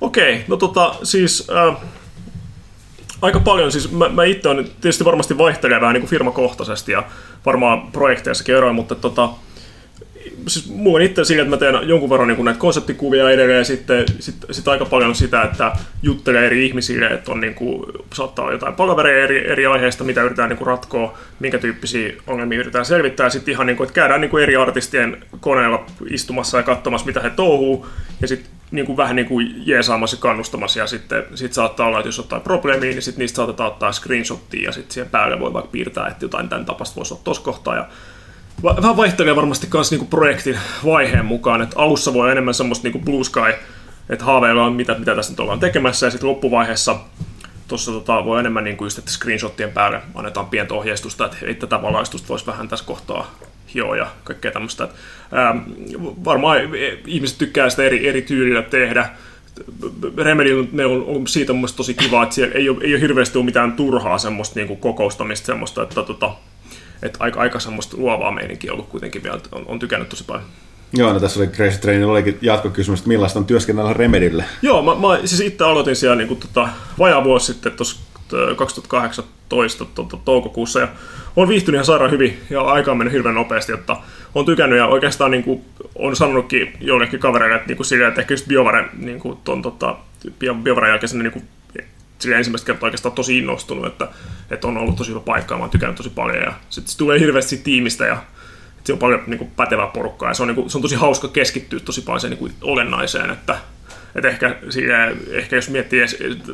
Okei, 0.00 0.44
no 0.48 0.56
tota, 0.56 0.94
siis 1.02 1.48
äh, 1.50 1.76
aika 3.22 3.40
paljon, 3.40 3.72
siis 3.72 3.92
mä, 3.92 4.08
mä 4.08 4.24
itse 4.24 4.48
on 4.48 4.64
tietysti 4.80 5.04
varmasti 5.04 5.38
vaihtelee 5.38 5.80
vähän 5.80 5.94
niin 5.94 6.02
kuin 6.02 6.10
firmakohtaisesti 6.10 6.92
ja 6.92 7.02
varmaan 7.46 7.92
projekteissakin 7.92 8.54
eroja, 8.54 8.72
mutta 8.72 8.94
tota, 8.94 9.28
siis 10.48 10.68
mulla 10.68 10.96
on 10.96 11.02
itse 11.02 11.24
sillä, 11.24 11.42
että 11.42 11.50
mä 11.50 11.56
teen 11.56 11.88
jonkun 11.88 12.10
verran 12.10 12.28
niin 12.28 12.44
näitä 12.44 12.60
konseptikuvia 12.60 13.30
edelleen 13.30 13.58
ja 13.58 13.64
sitten 13.64 14.04
sit, 14.20 14.34
sit 14.50 14.68
aika 14.68 14.84
paljon 14.84 15.14
sitä, 15.14 15.42
että 15.42 15.72
juttelee 16.02 16.46
eri 16.46 16.66
ihmisille, 16.66 17.06
että 17.06 17.32
on 17.32 17.40
niin 17.40 17.54
kuin, 17.54 17.84
saattaa 18.14 18.42
olla 18.42 18.54
jotain 18.54 18.74
palavereja 18.74 19.24
eri, 19.24 19.50
eri 19.50 19.66
aiheista, 19.66 20.04
mitä 20.04 20.22
yritetään 20.22 20.48
niin 20.48 20.66
ratkoa, 20.66 21.18
minkä 21.40 21.58
tyyppisiä 21.58 22.12
ongelmia 22.26 22.58
yritetään 22.58 22.84
selvittää. 22.84 23.30
Sitten 23.30 23.52
ihan 23.52 23.66
niin 23.66 23.76
kuin, 23.76 23.84
että 23.84 23.94
käydään 23.94 24.20
niin 24.20 24.30
kuin 24.30 24.42
eri 24.42 24.56
artistien 24.56 25.24
koneella 25.40 25.86
istumassa 26.10 26.56
ja 26.56 26.62
katsomassa, 26.62 27.06
mitä 27.06 27.20
he 27.20 27.30
touhuu 27.30 27.86
ja 28.20 28.28
sitten 28.28 28.50
niin 28.70 28.86
kuin 28.86 28.96
vähän 28.96 29.16
niin 29.16 29.26
kuin 29.26 29.62
jeesaamassa 29.66 30.16
ja 30.16 30.20
kannustamassa 30.20 30.78
ja 30.78 30.86
sitten 30.86 31.24
sit 31.34 31.52
saattaa 31.52 31.86
olla, 31.86 31.98
että 31.98 32.08
jos 32.08 32.18
on 32.18 32.24
jotain 32.24 32.42
probleemia, 32.42 32.90
niin 32.90 33.02
sitten 33.02 33.20
niistä 33.20 33.36
saatetaan 33.36 33.72
ottaa 33.72 33.92
screenshottia 33.92 34.64
ja 34.64 34.72
sitten 34.72 34.94
siihen 34.94 35.10
päälle 35.10 35.40
voi 35.40 35.52
vaikka 35.52 35.70
piirtää, 35.70 36.08
että 36.08 36.24
jotain 36.24 36.48
tämän 36.48 36.66
tapasta 36.66 36.96
voisi 36.96 37.14
olla 37.14 37.22
tuossa 37.24 37.42
kohtaa 37.42 37.76
ja 37.76 37.88
vähän 38.62 38.96
vaihtelee 38.96 39.36
varmasti 39.36 39.68
myös 39.72 39.90
niinku 39.90 40.06
projektin 40.06 40.58
vaiheen 40.84 41.26
mukaan, 41.26 41.62
että 41.62 41.78
alussa 41.78 42.14
voi 42.14 42.30
enemmän 42.30 42.54
semmoista 42.54 42.82
niinku 42.82 42.98
blue 42.98 43.24
sky, 43.24 43.40
että 44.08 44.24
haaveillaan 44.24 44.72
mitä, 44.72 44.94
mitä 44.98 45.14
tässä 45.14 45.32
nyt 45.32 45.40
ollaan 45.40 45.60
tekemässä, 45.60 46.06
ja 46.06 46.10
sitten 46.10 46.28
loppuvaiheessa 46.28 46.96
tuossa 47.68 47.92
tota, 47.92 48.24
voi 48.24 48.40
enemmän 48.40 48.64
niinku 48.64 48.84
just, 48.84 48.98
että 48.98 49.10
screenshottien 49.10 49.72
päälle 49.72 50.02
annetaan 50.14 50.46
pientä 50.46 50.74
ohjeistusta, 50.74 51.24
että 51.24 51.66
tätä 51.66 51.82
valaistusta 51.82 52.28
voisi 52.28 52.46
vähän 52.46 52.68
tässä 52.68 52.84
kohtaa 52.84 53.34
hioa 53.74 53.96
ja 53.96 54.06
kaikkea 54.24 54.52
tämmöistä. 54.52 54.88
ää, 55.32 55.56
varmaan 56.24 56.58
ihmiset 57.06 57.38
tykkää 57.38 57.70
sitä 57.70 57.82
eri, 57.82 58.08
eri 58.08 58.22
tyylillä 58.22 58.62
tehdä. 58.62 59.10
Remedy 60.16 60.68
ne 60.72 60.86
on 60.86 61.04
ollut 61.04 61.28
siitä 61.28 61.52
mun 61.52 61.68
tosi 61.76 61.94
kiva, 61.94 62.22
että 62.22 62.34
siellä 62.34 62.54
ei 62.54 62.68
ole, 62.68 62.78
ei 62.80 62.92
ole 62.92 63.00
hirveästi 63.00 63.38
ollut 63.38 63.46
mitään 63.46 63.72
turhaa 63.72 64.18
semmoista 64.18 64.60
niinku 64.60 64.76
kokoustamista, 64.76 65.46
semmoista, 65.46 65.82
että 65.82 66.02
tota, 66.02 66.34
että 67.02 67.18
aika, 67.20 67.40
aika 67.40 67.60
semmoista 67.60 67.96
luovaa 67.96 68.30
meininkiä 68.30 68.72
ollut 68.72 68.88
kuitenkin 68.88 69.22
vielä, 69.22 69.40
on, 69.52 69.64
on 69.66 69.78
tykännyt 69.78 70.08
tosi 70.08 70.24
paljon. 70.24 70.46
Joo, 70.92 71.12
no 71.12 71.20
tässä 71.20 71.40
oli 71.40 71.48
Crazy 71.48 71.80
Trainilla 71.80 72.12
olikin 72.12 72.38
jatkokysymys, 72.42 73.00
että 73.00 73.08
millaista 73.08 73.38
on 73.38 73.44
työskennellä 73.44 73.92
Remedylle? 73.92 74.44
Joo, 74.62 74.82
mä, 74.82 74.94
mä 74.94 75.26
siis 75.26 75.40
itse 75.40 75.64
aloitin 75.64 75.96
siellä 75.96 76.16
niin 76.16 76.28
kuin, 76.28 76.40
tota, 76.40 76.68
vajaa 76.98 77.24
vuosi 77.24 77.46
sitten 77.46 77.72
tuossa 77.72 78.00
2018 78.56 79.84
tota, 79.94 80.16
toukokuussa 80.24 80.80
ja 80.80 80.88
on 81.36 81.48
viihtynyt 81.48 81.76
ihan 81.76 81.84
sairaan 81.84 82.10
hyvin 82.10 82.38
ja 82.50 82.60
aika 82.60 82.90
on 82.90 82.98
mennyt 82.98 83.12
hirveän 83.12 83.34
nopeasti, 83.34 83.72
että 83.72 83.96
on 84.34 84.44
tykännyt 84.44 84.78
ja 84.78 84.86
oikeastaan 84.86 85.30
niin 85.30 85.44
kuin, 85.44 85.64
on 85.94 86.16
sanonutkin 86.16 86.72
jollekin 86.80 87.20
kavereille, 87.20 87.56
että, 87.56 87.68
niin 87.68 87.76
kuin 87.76 87.86
sillä, 87.86 88.08
että 88.08 88.20
ehkä 88.20 88.34
just 88.34 88.46
Biovaren, 88.46 88.90
niin 88.98 89.20
kuin, 89.20 89.38
ton, 89.44 89.62
tota, 89.62 89.96
Bio- 90.38 90.54
Biovaren 90.62 90.90
jälkeen 90.90 91.18
niin 91.18 91.32
kuin, 91.32 91.44
sillä 92.18 92.36
ensimmäistä 92.36 92.66
kertaa 92.66 92.86
oikeastaan 92.86 93.14
tosi 93.14 93.38
innostunut, 93.38 93.86
että, 93.86 94.08
että 94.50 94.66
on 94.66 94.76
ollut 94.76 94.96
tosi 94.96 95.10
hyvä 95.10 95.20
paikka 95.20 95.54
ja 95.54 95.58
mä 95.58 95.64
oon 95.64 95.70
tykännyt 95.70 95.96
tosi 95.96 96.10
paljon 96.10 96.42
ja 96.42 96.52
sitten 96.70 96.92
se 96.92 96.98
tulee 96.98 97.20
hirveästi 97.20 97.56
tiimistä 97.56 98.06
ja 98.06 98.22
se 98.84 98.92
on 98.92 98.98
paljon 98.98 99.22
niin 99.26 99.38
kuin, 99.38 99.50
pätevää 99.56 99.86
porukkaa 99.86 100.30
ja 100.30 100.34
se 100.34 100.42
on, 100.42 100.48
niin 100.48 100.54
kuin, 100.54 100.70
se 100.70 100.78
on 100.78 100.82
tosi 100.82 100.94
hauska 100.94 101.28
keskittyä 101.28 101.80
tosi 101.80 102.02
paljon 102.02 102.20
sen 102.20 102.30
niin 102.30 102.38
kuin, 102.38 102.52
olennaiseen, 102.62 103.30
että, 103.30 103.58
että 104.14 104.28
ehkä, 104.28 104.56
siinä, 104.70 105.12
ehkä 105.30 105.56
jos 105.56 105.70
miettii 105.70 106.06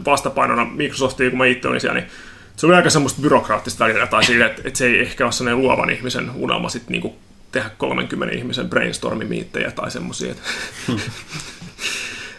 vastapainona 0.05 0.64
Microsoftia, 0.64 1.31
kun 1.31 1.38
mä 1.38 1.46
itse 1.46 1.68
olin 1.68 1.81
siellä, 1.81 2.01
niin 2.01 2.11
se 2.57 2.66
oli 2.66 2.75
aika 2.75 2.90
semmoista 2.90 3.22
byrokraattista 3.22 3.85
välillä 3.85 4.07
tai 4.07 4.25
sille, 4.25 4.46
että, 4.46 4.62
että 4.64 4.79
se 4.79 4.87
ei 4.87 5.01
ehkä 5.01 5.25
ole 5.25 5.33
sellainen 5.33 5.62
luovan 5.62 5.90
ihmisen 5.90 6.31
unelma 6.35 6.68
sit 6.68 6.88
niin 6.88 7.03
kuin, 7.03 7.14
tehdä 7.53 7.70
30 7.79 8.35
ihmisen 8.35 8.68
brainstormimiittejä 8.68 9.70
tai 9.70 9.90
semmoisia. 9.90 10.33
Että, 10.33 10.42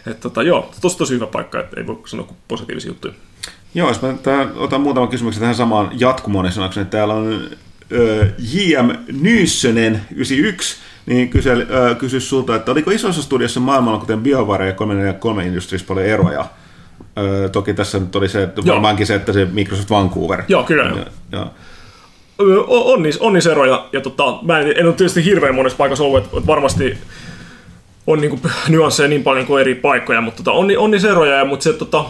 et, 0.06 0.20
tota, 0.20 0.42
joo, 0.42 0.70
tosi 0.80 0.98
tosi 0.98 1.14
hyvä 1.14 1.26
paikka, 1.26 1.60
että 1.60 1.80
ei 1.80 1.86
voi 1.86 2.00
sanoa 2.06 2.26
kuin 2.26 2.36
positiivisia 2.48 2.90
juttuja. 2.90 3.14
Joo, 3.74 3.88
jos 3.88 4.02
mä 4.02 4.14
tähän, 4.22 4.52
otan 4.56 4.80
muutaman 4.80 5.08
kysymyksen 5.08 5.40
tähän 5.40 5.54
samaan 5.54 5.90
jatkumoon, 6.00 6.44
niin 6.44 6.52
sanoksi, 6.52 6.80
että 6.80 6.96
täällä 6.96 7.14
on 7.14 7.40
ö, 7.92 8.26
J.M. 8.38 8.90
Nyssönen 9.20 10.00
91, 10.14 10.76
niin 11.06 11.28
kysy, 11.28 11.50
ö, 11.50 11.94
kysy 11.94 12.20
sulta, 12.20 12.56
että 12.56 12.72
oliko 12.72 12.90
isossa 12.90 13.22
studiossa 13.22 13.60
maailmalla, 13.60 13.98
kuten 13.98 14.20
BioWare 14.20 14.66
ja 14.66 14.72
343 14.72 15.46
Industries, 15.46 15.82
paljon 15.82 16.06
eroja? 16.06 16.46
Ö, 17.18 17.48
toki 17.48 17.74
tässä 17.74 17.98
nyt 17.98 18.16
oli 18.16 18.28
se, 18.28 18.42
että 18.42 18.62
Joo. 18.64 18.74
varmaankin 18.74 19.06
se, 19.06 19.14
että 19.14 19.32
se 19.32 19.44
Microsoft 19.44 19.90
Vancouver. 19.90 20.42
Joo, 20.48 20.62
kyllä. 20.62 20.82
Ja, 20.84 21.06
ja, 21.32 21.46
on, 22.38 22.64
on, 22.68 23.02
niissä, 23.02 23.24
on 23.24 23.32
niissä 23.32 23.52
eroja, 23.52 23.88
ja 23.92 24.00
tota, 24.00 24.38
mä 24.42 24.60
en, 24.60 24.74
en 24.76 24.86
ole 24.86 24.94
tietysti 24.94 25.24
hirveän 25.24 25.54
monessa 25.54 25.76
paikassa 25.76 26.04
ollut, 26.04 26.24
että, 26.24 26.36
että 26.36 26.46
varmasti 26.46 26.98
on 28.06 28.20
niinku 28.20 28.40
nyansseja 28.68 29.08
niin 29.08 29.22
paljon 29.22 29.46
kuin 29.46 29.60
eri 29.60 29.74
paikkoja, 29.74 30.20
mutta 30.20 30.42
tota, 30.42 30.52
on, 30.52 30.68
on 30.78 30.90
niissä 30.90 31.10
eroja, 31.10 31.36
ja, 31.36 31.44
mutta 31.44 31.64
se 31.64 31.72
tota, 31.72 32.04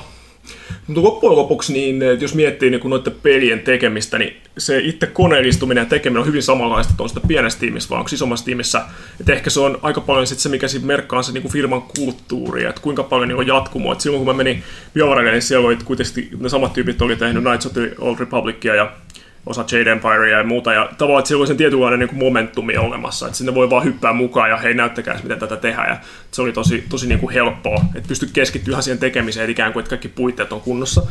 mutta 0.87 1.03
loppujen 1.03 1.37
lopuksi, 1.37 1.73
niin 1.73 2.03
et 2.03 2.23
jos 2.23 2.35
miettii 2.35 2.71
niin 2.71 2.81
noiden 2.85 3.15
pelien 3.23 3.61
tekemistä, 3.61 4.19
niin 4.19 4.37
se 4.59 4.79
itse 4.79 5.07
koneellistuminen 5.07 5.83
ja 5.83 5.87
tekeminen 5.87 6.21
on 6.21 6.27
hyvin 6.27 6.43
samanlaista, 6.43 6.91
että 6.91 7.03
on 7.03 7.09
sitä 7.09 7.21
pienessä 7.29 7.59
tiimissä 7.59 7.91
vai 7.91 7.99
onko 7.99 8.11
isommassa 8.13 8.45
tiimissä. 8.45 8.83
Että 9.21 9.33
ehkä 9.33 9.51
se 9.51 9.61
on 9.61 9.79
aika 9.83 10.01
paljon 10.01 10.27
sit 10.27 10.39
se, 10.39 10.49
mikä 10.49 10.69
siinä 10.69 10.87
merkkaa 10.87 11.23
se 11.23 11.33
niin 11.33 11.49
firman 11.49 11.83
kulttuuri, 11.83 12.65
että 12.65 12.81
kuinka 12.81 13.03
paljon 13.03 13.29
niin 13.29 13.39
on 13.39 13.47
jatkumoa. 13.47 13.93
Et 13.93 14.01
silloin 14.01 14.25
kun 14.25 14.35
mä 14.35 14.37
menin 14.37 14.63
BioWarelle, 14.95 15.31
niin 15.31 15.43
siellä 15.43 15.67
oli 15.67 15.77
kuitenkin 15.85 16.29
ne 16.41 16.49
samat 16.49 16.73
tyypit 16.73 17.03
oli 17.03 17.17
tehnyt 17.17 17.43
Knights 17.43 17.67
of 17.67 17.73
the 17.73 17.95
Old 17.99 18.19
Republicia 18.19 18.75
ja 18.75 18.93
osa 19.47 19.65
Jade 19.73 19.91
Empirea 19.91 20.39
ja 20.39 20.45
muuta, 20.45 20.73
ja 20.73 20.91
tavallaan, 20.99 21.19
että 21.19 21.29
siellä 21.29 21.41
oli 21.41 21.47
sen 21.47 21.57
tietynlainen 21.57 21.99
niin 21.99 22.19
momentumi 22.19 22.77
olemassa, 22.77 23.27
että 23.27 23.39
sinne 23.39 23.55
voi 23.55 23.71
vaan 23.71 23.85
hyppää 23.85 24.13
mukaan 24.13 24.51
ja 24.51 24.57
hei 24.57 24.75
näyttäkää 24.75 25.21
miten 25.23 25.39
tätä 25.39 25.57
tehdään, 25.57 25.89
ja 25.89 25.97
se 26.31 26.43
oli 26.43 26.53
tosi, 26.53 26.85
tosi 26.89 27.07
niin 27.07 27.19
kuin 27.19 27.35
helppoa, 27.35 27.85
että 27.95 28.09
pystyi 28.09 28.29
keskittyä 28.33 28.81
siihen 28.81 28.99
tekemiseen, 28.99 29.51
ikään 29.51 29.73
kuin, 29.73 29.81
että 29.81 29.91
kaikki 29.91 30.09
puitteet 30.09 30.53
on 30.53 30.61
kunnossa. 30.61 31.03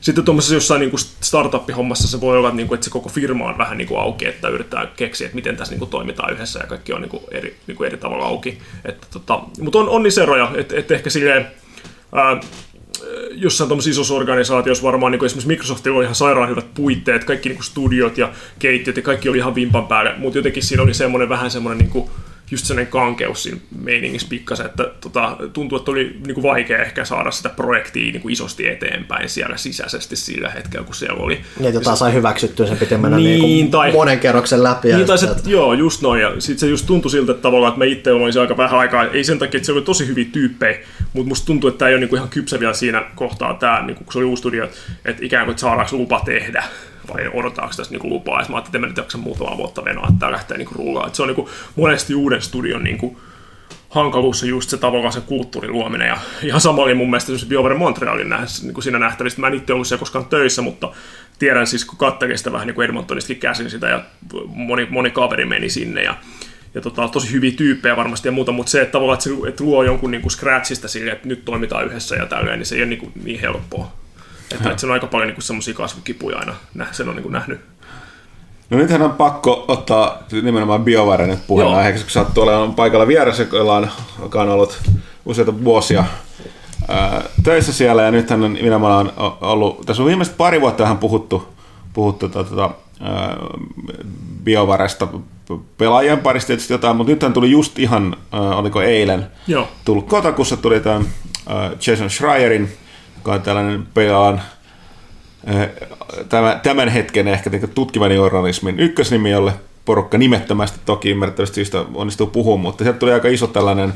Sitten 0.00 0.24
tuommoisessa 0.24 0.54
jossain 0.54 0.80
niin 0.80 0.90
kuin 0.90 1.00
startup-hommassa 1.00 2.08
se 2.08 2.20
voi 2.20 2.38
olla, 2.38 2.50
niin 2.50 2.68
kuin, 2.68 2.76
että 2.76 2.84
se 2.84 2.90
koko 2.90 3.08
firma 3.08 3.44
on 3.44 3.58
vähän 3.58 3.78
niin 3.78 3.88
kuin 3.88 4.00
auki, 4.00 4.26
että 4.26 4.48
yritetään 4.48 4.88
keksiä, 4.96 5.24
että 5.24 5.34
miten 5.34 5.56
tässä 5.56 5.72
niin 5.72 5.78
kuin 5.78 5.90
toimitaan 5.90 6.32
yhdessä, 6.32 6.58
ja 6.58 6.66
kaikki 6.66 6.92
on 6.92 7.00
niin 7.00 7.10
kuin 7.10 7.22
eri, 7.30 7.56
niin 7.66 7.76
kuin 7.76 7.86
eri 7.86 7.96
tavalla 7.96 8.24
auki. 8.24 8.58
Että, 8.84 9.06
tota, 9.10 9.40
mutta 9.60 9.78
on, 9.78 9.88
on 9.88 10.02
niissä 10.02 10.22
että, 10.56 10.76
että 10.76 10.94
ehkä 10.94 11.10
silleen, 11.10 11.46
ää, 12.12 12.40
jossain 13.30 13.68
tuommoisessa 13.68 13.90
isossa 13.90 14.14
organisaatiossa 14.14 14.84
varmaan 14.84 15.12
niin 15.12 15.24
esimerkiksi 15.24 15.48
Microsoftilla 15.48 15.96
oli 15.96 16.04
ihan 16.04 16.14
sairaan 16.14 16.48
hyvät 16.48 16.74
puitteet, 16.74 17.24
kaikki 17.24 17.48
niin 17.48 17.62
studiot 17.62 18.18
ja 18.18 18.32
keittiöt 18.58 18.96
ja 18.96 19.02
kaikki 19.02 19.28
oli 19.28 19.38
ihan 19.38 19.54
vimpan 19.54 19.86
päälle, 19.86 20.14
mutta 20.18 20.38
jotenkin 20.38 20.62
siinä 20.62 20.82
oli 20.82 20.94
semmoinen 20.94 21.28
vähän 21.28 21.50
semmoinen 21.50 21.78
niin 21.78 21.90
kuin, 21.90 22.10
just 22.50 22.66
sellainen 22.66 22.92
kankeus 22.92 23.42
siinä 23.42 23.58
meiningissä 23.82 24.28
pikkasen, 24.30 24.66
että 24.66 24.84
tota, 25.00 25.36
tuntuu, 25.52 25.78
että 25.78 25.90
oli 25.90 26.16
niin 26.26 26.34
kuin 26.34 26.42
vaikea 26.42 26.78
ehkä 26.78 27.04
saada 27.04 27.30
sitä 27.30 27.48
projektia 27.48 28.12
niin 28.12 28.20
kuin 28.20 28.32
isosti 28.32 28.68
eteenpäin 28.68 29.28
siellä 29.28 29.56
sisäisesti 29.56 30.16
sillä 30.16 30.50
hetkellä, 30.50 30.86
kun 30.86 30.94
siellä 30.94 31.22
oli. 31.22 31.40
Niin, 31.60 31.74
jotain 31.74 31.96
sai 31.96 32.12
hyväksyttyä, 32.14 32.66
sen 32.66 32.76
piti 32.76 32.96
mennä 32.96 33.16
Niin, 33.16 33.24
niin, 33.28 33.42
niin 33.42 33.70
tai- 33.70 33.92
monen 33.92 34.18
kerroksen 34.20 34.62
läpi. 34.62 34.92
Niin, 34.92 35.06
tai 35.06 35.18
se, 35.18 35.26
että- 35.26 35.50
joo, 35.50 35.72
just 35.74 36.02
noin. 36.02 36.20
Ja 36.20 36.32
sitten 36.38 36.58
se 36.60 36.66
just 36.66 36.86
tuntui 36.86 37.10
siltä 37.10 37.32
että 37.32 37.42
tavallaan, 37.42 37.72
että 37.72 37.78
mä 37.78 37.84
itse 37.84 38.12
olin 38.12 38.40
aika 38.40 38.56
vähän 38.56 38.78
aikaa. 38.78 39.04
Ei 39.04 39.24
sen 39.24 39.38
takia, 39.38 39.58
että 39.58 39.66
se 39.66 39.72
oli 39.72 39.82
tosi 39.82 40.06
hyviä 40.06 40.24
tyyppejä, 40.32 40.78
mutta 41.12 41.28
musta 41.28 41.46
tuntuu, 41.46 41.68
että 41.68 41.78
tämä 41.78 41.88
ei 41.88 41.94
ole 41.94 42.00
niinku 42.00 42.16
ihan 42.16 42.28
kypsä 42.28 42.60
vielä 42.60 42.74
siinä 42.74 43.04
kohtaa, 43.14 43.54
tämä, 43.54 43.82
niinku, 43.86 44.04
kun 44.04 44.12
se 44.12 44.18
oli 44.18 44.26
uusi 44.26 44.40
studio, 44.40 44.64
että 45.04 45.24
ikään 45.24 45.44
kuin 45.44 45.52
että 45.52 45.60
saadaanko 45.60 45.96
lupa 45.96 46.20
tehdä 46.24 46.64
vai 47.14 47.30
odotaanko 47.34 47.74
tässä 47.76 47.92
niinku 47.92 48.08
lupaa. 48.08 48.40
Ja 48.40 48.46
mä 48.48 48.56
ajattelin, 48.56 48.66
että 48.66 48.78
mä 48.78 48.86
nyt 48.86 48.96
jaksa 48.96 49.18
muutamaa 49.18 49.56
vuotta 49.56 49.84
venoa, 49.84 50.06
että 50.08 50.18
tämä 50.20 50.32
lähtee 50.32 50.58
niinku 50.58 50.74
rullaa. 50.74 51.06
Et 51.06 51.14
se 51.14 51.22
on 51.22 51.28
niinku 51.28 51.50
monesti 51.76 52.14
uuden 52.14 52.42
studion 52.42 52.84
niinku, 52.84 53.20
hankaluus 53.88 54.42
on 54.42 54.48
just 54.48 54.70
se 54.70 54.76
tavallaan 54.76 55.12
se 55.12 55.20
kulttuurin 55.20 55.72
luominen. 55.72 56.08
Ja 56.08 56.18
ihan 56.42 56.60
sama 56.60 56.82
oli 56.82 56.94
mun 56.94 57.10
mielestä 57.10 57.32
BioWare 57.48 57.74
Montrealin 57.74 58.28
nähdessä, 58.28 58.64
niin 58.64 58.74
kuin 58.74 58.84
siinä 58.84 58.98
nähtävistä. 58.98 59.40
Mä 59.40 59.46
en 59.46 59.54
itse 59.54 59.72
ollut 59.72 59.86
siellä 59.86 60.00
koskaan 60.00 60.24
töissä, 60.24 60.62
mutta 60.62 60.92
tiedän 61.38 61.66
siis, 61.66 61.84
kun 61.84 61.98
katselin 61.98 62.38
sitä 62.38 62.52
vähän 62.52 62.66
niin 62.66 62.74
kuin 62.74 62.84
Edmontonistakin 62.84 63.40
käsin 63.40 63.70
sitä, 63.70 63.88
ja 63.88 64.02
moni, 64.46 64.86
moni 64.90 65.10
kaveri 65.10 65.44
meni 65.44 65.70
sinne, 65.70 66.02
ja 66.02 66.14
ja 66.74 66.80
tota, 66.80 67.08
tosi 67.08 67.32
hyviä 67.32 67.52
tyyppejä 67.56 67.96
varmasti 67.96 68.28
ja 68.28 68.32
muuta, 68.32 68.52
mutta 68.52 68.70
se, 68.70 68.80
että 68.80 68.92
tavallaan 68.92 69.16
että, 69.16 69.24
se, 69.24 69.48
että 69.48 69.64
luo 69.64 69.82
jonkun 69.82 70.10
niin 70.10 70.22
kuin 70.22 70.32
scratchista 70.32 70.88
sille, 70.88 71.12
että 71.12 71.28
nyt 71.28 71.44
toimitaan 71.44 71.86
yhdessä 71.86 72.16
ja 72.16 72.26
tälleen, 72.26 72.58
niin 72.58 72.66
se 72.66 72.74
ei 72.74 72.80
ole 72.80 72.88
niin, 72.88 72.98
kuin, 72.98 73.12
niin 73.24 73.40
helppoa. 73.40 73.92
Että, 74.54 74.70
että 74.70 74.80
se 74.80 74.86
on 74.86 74.92
aika 74.92 75.06
paljon 75.06 75.28
niin 75.28 75.42
semmoisia 75.42 75.74
kasvukipuja 75.74 76.38
aina, 76.38 76.54
nä- 76.74 76.86
sen 76.92 77.08
on 77.08 77.14
niin 77.14 77.22
kuin 77.22 77.32
nähnyt. 77.32 77.60
No 78.70 78.78
nythän 78.78 79.02
on 79.02 79.12
pakko 79.12 79.64
ottaa 79.68 80.18
nimenomaan 80.42 80.84
BioWare 80.84 81.26
nyt 81.26 81.46
puheenaiheeksi, 81.46 82.04
kun 82.04 82.10
sattuu 82.10 82.42
olemaan 82.42 82.74
paikalla 82.74 83.06
vieressä, 83.06 83.46
jolla 83.52 83.76
on, 83.76 83.88
joka 84.22 84.42
on 84.42 84.48
ollut 84.48 84.78
useita 85.24 85.64
vuosia 85.64 86.04
ää, 86.88 87.22
töissä 87.42 87.72
siellä, 87.72 88.02
ja 88.02 88.10
nythän 88.10 88.42
on 88.42 88.52
nimenomaan 88.52 89.12
ollut, 89.40 89.86
tässä 89.86 90.02
on 90.02 90.06
viimeiset 90.08 90.36
pari 90.36 90.60
vuotta 90.60 90.82
vähän 90.82 90.98
puhuttu, 90.98 91.48
puhuttu 91.92 92.28
tota, 92.28 92.70
ää, 93.00 93.36
BioWaresta 94.44 95.08
pelaajien 95.78 96.18
parista 96.18 96.46
tietysti 96.46 96.72
jotain, 96.72 96.96
mutta 96.96 97.12
nythän 97.12 97.32
tuli 97.32 97.50
just 97.50 97.78
ihan, 97.78 98.16
ää, 98.32 98.40
oliko 98.40 98.82
eilen, 98.82 99.26
Joo. 99.46 99.68
tullut 99.84 100.06
Kotakussa 100.06 100.56
tuli 100.56 100.80
tämän 100.80 101.06
ää, 101.46 101.70
Jason 101.86 102.10
Schreierin, 102.10 102.72
joka 103.20 103.32
on 103.32 103.42
tällainen 103.42 103.86
pelaan 103.94 104.42
tämän, 106.28 106.60
tämän 106.60 106.88
hetken 106.88 107.28
ehkä 107.28 107.50
niin 107.50 107.70
tutkivan 107.74 108.14
journalismin 108.14 108.80
ykkösnimi, 108.80 109.30
jolle 109.30 109.52
porukka 109.84 110.18
nimettömästi 110.18 110.80
toki 110.84 111.10
ymmärrettävästi 111.10 111.54
syystä 111.54 111.84
onnistuu 111.94 112.26
puhumaan, 112.26 112.60
mutta 112.60 112.84
sieltä 112.84 112.98
tuli 112.98 113.12
aika 113.12 113.28
iso 113.28 113.46
tällainen 113.46 113.92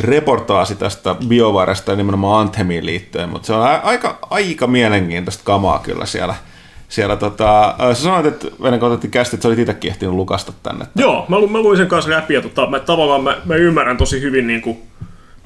reportaasi 0.00 0.74
tästä 0.74 1.16
BioVaresta 1.28 1.92
ja 1.92 1.96
nimenomaan 1.96 2.40
Anthemiin 2.40 2.86
liittyen, 2.86 3.28
mutta 3.28 3.46
se 3.46 3.52
on 3.52 3.62
aika, 3.82 4.18
aika 4.30 4.66
mielenkiintoista 4.66 5.44
kamaa 5.44 5.78
kyllä 5.78 6.06
siellä. 6.06 6.34
siellä 6.88 7.16
tota, 7.16 7.74
sä 7.94 8.02
sanoit, 8.02 8.26
että 8.26 8.48
ennen 8.64 8.80
kuin 8.80 8.92
otettiin 8.92 9.10
kästi, 9.10 9.36
että 9.36 9.42
sä 9.42 9.48
olit 9.48 9.58
itsekin 9.58 9.90
ehtinyt 9.90 10.14
lukasta 10.14 10.52
tänne. 10.62 10.86
Joo, 10.96 11.26
mä 11.28 11.38
luin 11.38 11.76
sen 11.76 11.86
kanssa 11.86 12.10
läpi 12.10 12.34
ja 12.34 12.42
tota, 12.42 12.66
mä, 12.66 12.80
tavallaan 12.80 13.24
mä, 13.24 13.36
mä, 13.44 13.54
ymmärrän 13.54 13.96
tosi 13.96 14.20
hyvin, 14.20 14.46
niin 14.46 14.62
kuin, 14.62 14.78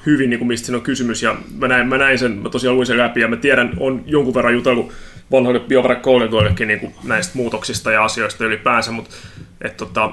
hyvin 0.09 0.29
niin 0.29 0.37
kuin 0.37 0.47
mistä 0.47 0.65
siinä 0.65 0.77
on 0.77 0.83
kysymys. 0.83 1.23
Ja 1.23 1.35
mä 1.57 1.67
näin, 1.67 1.87
mä 1.87 1.97
näin 1.97 2.19
sen, 2.19 2.31
mä 2.31 2.49
tosiaan 2.49 2.75
luin 2.75 2.87
sen 2.87 2.97
läpi 2.97 3.21
ja 3.21 3.27
mä 3.27 3.35
tiedän, 3.35 3.73
on 3.79 4.03
jonkun 4.05 4.33
verran 4.33 4.53
jutellut 4.53 4.93
vanhoille 5.31 5.59
BioVare-kollegoillekin 5.59 6.67
niin 6.67 6.93
näistä 7.03 7.37
muutoksista 7.37 7.91
ja 7.91 8.03
asioista 8.03 8.45
ylipäänsä, 8.45 8.91
mutta 8.91 9.15
et, 9.61 9.77
tota, 9.77 10.11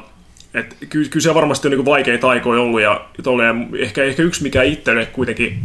et, 0.55 0.77
kyllä, 0.89 1.09
kyllä 1.09 1.23
se 1.23 1.35
varmasti 1.35 1.69
on 1.69 1.73
niin 1.73 1.85
vaikeita 1.85 2.29
aikoja 2.29 2.61
ollut 2.61 2.81
ja, 2.81 3.09
ja 3.19 3.79
ehkä, 3.79 4.05
ehkä 4.05 4.23
yksi 4.23 4.43
mikä 4.43 4.63
itselle 4.63 5.07
kuitenkin 5.07 5.59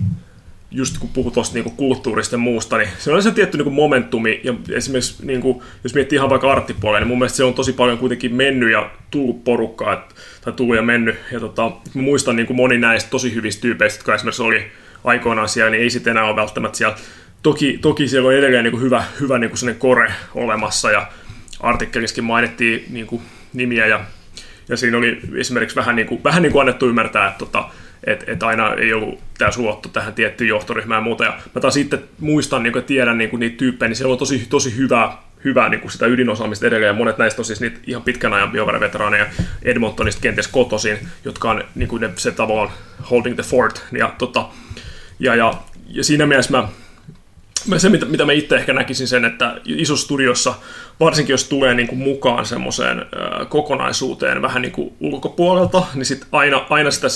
just 0.71 0.97
kun 0.97 1.09
puhut 1.09 1.33
tuosta 1.33 1.55
niin 1.55 1.71
kulttuurista 1.71 2.35
ja 2.35 2.39
muusta, 2.39 2.77
niin 2.77 2.89
se 2.97 3.13
on 3.13 3.23
se 3.23 3.31
tietty 3.31 3.57
niin 3.57 3.73
momentumi, 3.73 4.41
ja 4.43 4.53
esimerkiksi 4.69 5.25
niin 5.25 5.41
kuin, 5.41 5.61
jos 5.83 5.93
miettii 5.93 6.15
ihan 6.15 6.29
vaikka 6.29 6.51
arttipuolella, 6.51 6.99
niin 6.99 7.07
mun 7.07 7.17
mielestä 7.17 7.37
se 7.37 7.43
on 7.43 7.53
tosi 7.53 7.73
paljon 7.73 7.97
kuitenkin 7.97 8.35
mennyt 8.35 8.71
ja 8.71 8.91
tullut 9.11 9.43
porukkaa, 9.43 9.93
et, 9.93 10.15
tai 10.41 10.53
tullut 10.53 10.75
ja 10.75 10.81
mennyt, 10.81 11.15
ja 11.31 11.39
tota, 11.39 11.71
mä 11.93 12.01
muistan 12.01 12.35
niin 12.35 12.47
kuin 12.47 12.57
moni 12.57 12.77
näistä 12.77 13.09
tosi 13.09 13.33
hyvistä 13.35 13.61
tyypeistä, 13.61 13.99
jotka 13.99 14.15
esimerkiksi 14.15 14.43
oli 14.43 14.71
aikoinaan 15.03 15.49
siellä, 15.49 15.71
niin 15.71 15.83
ei 15.83 15.89
sitten 15.89 16.11
enää 16.11 16.23
ole 16.23 16.35
välttämättä 16.35 16.77
siellä. 16.77 16.95
Toki, 17.43 17.79
toki 17.81 18.07
siellä 18.07 18.27
on 18.27 18.35
edelleen 18.35 18.63
niin 18.63 18.71
kuin 18.71 18.83
hyvä, 18.83 19.03
hyvä 19.19 19.39
niin 19.39 19.51
kuin 19.51 19.75
kore 19.75 20.13
olemassa 20.35 20.91
ja 20.91 21.07
artikkelissakin 21.59 22.23
mainittiin 22.23 22.85
niin 22.89 23.07
kuin 23.07 23.21
nimiä 23.53 23.85
ja, 23.85 23.99
ja 24.69 24.77
siinä 24.77 24.97
oli 24.97 25.19
esimerkiksi 25.35 25.75
vähän 25.75 25.95
niin 25.95 26.07
kuin, 26.07 26.23
vähän 26.23 26.43
niin 26.43 26.51
kuin 26.51 26.59
annettu 26.59 26.89
ymmärtää, 26.89 27.27
että 27.27 27.39
tota, 27.39 27.69
et, 28.03 28.23
et 28.27 28.43
aina 28.43 28.73
ei 28.73 28.93
ollut 28.93 29.19
tämä 29.37 29.51
suottu 29.51 29.89
tähän 29.89 30.13
tiettyyn 30.13 30.47
johtoryhmään 30.47 30.99
ja 30.99 31.03
muuta. 31.03 31.23
Ja 31.23 31.39
mä 31.55 31.61
taas 31.61 31.73
sitten 31.73 32.03
muistan 32.19 32.63
niin 32.63 32.83
tiedän 32.85 33.17
niin 33.17 33.39
niitä 33.39 33.57
tyyppejä, 33.57 33.87
niin 33.87 33.95
siellä 33.95 34.11
on 34.11 34.17
tosi, 34.17 34.47
tosi 34.49 34.77
hyvää, 34.77 35.17
hyvää 35.43 35.69
niin 35.69 35.81
kuin 35.81 35.91
sitä 35.91 36.05
ydinosaamista 36.05 36.67
edelleen. 36.67 36.87
Ja 36.87 36.93
monet 36.93 37.17
näistä 37.17 37.41
on 37.41 37.45
siis 37.45 37.61
niitä 37.61 37.79
ihan 37.87 38.03
pitkän 38.03 38.33
ajan 38.33 38.51
biovare-veteraaneja 38.51 39.25
Edmontonista 39.63 40.21
kenties 40.21 40.47
kotoisin, 40.47 40.97
jotka 41.25 41.51
on 41.51 41.63
niin 41.75 41.89
kuin 41.89 42.01
ne, 42.01 42.09
se 42.15 42.31
tavallaan 42.31 42.71
holding 43.11 43.35
the 43.35 43.43
fort. 43.43 43.85
Ja, 43.91 44.13
tota, 44.17 44.45
ja, 45.19 45.35
ja, 45.35 45.53
ja 45.87 46.03
siinä 46.03 46.25
mielessä 46.25 46.51
mä 46.51 46.67
se, 47.77 47.89
mitä, 47.89 48.05
mitä 48.05 48.25
mä 48.25 48.31
itse 48.31 48.55
ehkä 48.55 48.73
näkisin 48.73 49.07
sen, 49.07 49.25
että 49.25 49.61
isossa 49.65 50.05
studiossa, 50.05 50.53
varsinkin 51.01 51.33
jos 51.33 51.43
tulee 51.43 51.73
niin 51.73 51.87
kuin 51.87 51.99
mukaan 51.99 52.45
semmoiseen 52.45 53.05
kokonaisuuteen 53.49 54.41
vähän 54.41 54.61
niin 54.61 54.71
kuin 54.71 54.93
ulkopuolelta, 54.99 55.83
niin 55.95 56.05
sit 56.05 56.27
aina, 56.31 56.65
aina 56.69 56.91
sitä, 56.91 57.07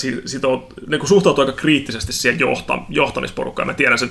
on, 0.48 0.66
niin 0.86 0.98
kuin 0.98 1.08
suhtautuu 1.08 1.44
aika 1.44 1.56
kriittisesti 1.56 2.12
siihen 2.12 2.40
johta, 2.40 2.78
johtamisporukkaan. 2.88 3.68
Mä 3.68 3.74
tiedän 3.74 3.98
sen 3.98 4.10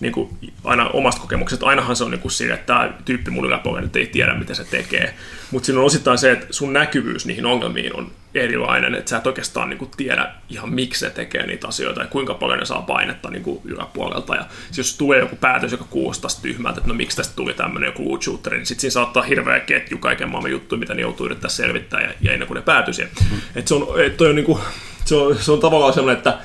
niin 0.00 0.12
kuin 0.12 0.30
aina 0.64 0.88
omasta 0.88 1.20
kokemuksesta. 1.20 1.66
Ainahan 1.66 1.96
se 1.96 2.04
on 2.04 2.10
niin 2.10 2.20
kuin 2.20 2.32
siinä, 2.32 2.54
että 2.54 2.66
tämä 2.66 2.92
tyyppi 3.04 3.30
mun 3.30 3.46
yläpuolella 3.46 3.86
nyt 3.86 3.96
ei 3.96 4.06
tiedä, 4.06 4.34
mitä 4.34 4.54
se 4.54 4.64
tekee. 4.64 5.14
Mutta 5.50 5.66
siinä 5.66 5.80
on 5.80 5.86
osittain 5.86 6.18
se, 6.18 6.32
että 6.32 6.46
sun 6.50 6.72
näkyvyys 6.72 7.26
niihin 7.26 7.46
ongelmiin 7.46 7.96
on 7.96 8.10
erilainen, 8.34 8.94
että 8.94 9.10
sä 9.10 9.16
et 9.16 9.26
oikeastaan 9.26 9.70
niin 9.70 9.78
kuin 9.78 9.90
tiedä 9.96 10.32
ihan 10.48 10.70
miksi 10.70 11.00
se 11.00 11.10
tekee 11.10 11.46
niitä 11.46 11.68
asioita 11.68 12.00
ja 12.00 12.06
kuinka 12.06 12.34
paljon 12.34 12.58
ne 12.58 12.64
saa 12.64 12.82
painetta 12.82 13.30
niin 13.30 13.42
kuin 13.42 13.60
yläpuolelta. 13.64 14.34
Ja 14.34 14.44
jos 14.76 14.96
tulee 14.96 15.18
joku 15.18 15.36
päätös, 15.36 15.72
joka 15.72 15.84
kuulostaa 15.90 16.30
tyhmältä, 16.42 16.78
että 16.78 16.88
no 16.88 16.94
miksi 16.94 17.16
tästä 17.16 17.36
tuli 17.36 17.54
tämmöinen 17.54 17.86
joku 17.86 18.18
shooter, 18.22 18.54
niin 18.54 18.66
sitten 18.66 18.80
siinä 18.80 18.92
saattaa 18.92 19.15
hirveä 19.22 19.60
ketju 19.60 19.98
kaiken 19.98 20.28
maailman 20.28 20.50
juttuja, 20.50 20.78
mitä 20.78 20.94
ne 20.94 21.02
joutuu 21.02 21.26
yrittää 21.26 21.50
selvittää 21.50 22.00
ja, 22.00 22.08
ja 22.20 22.32
ennen 22.32 22.46
kuin 22.46 22.56
ne 22.56 22.62
päätyy 22.62 22.94
siihen. 22.94 23.12
Mm. 23.30 23.38
Et 23.54 23.68
se, 23.68 23.74
on, 23.74 24.00
et 24.04 24.20
on, 24.20 24.34
niin 24.34 24.46
kuin, 24.46 24.58
se, 25.04 25.14
on, 25.14 25.38
se 25.38 25.52
on 25.52 25.60
tavallaan 25.60 25.92
sellainen, 25.92 26.18
että 26.18 26.38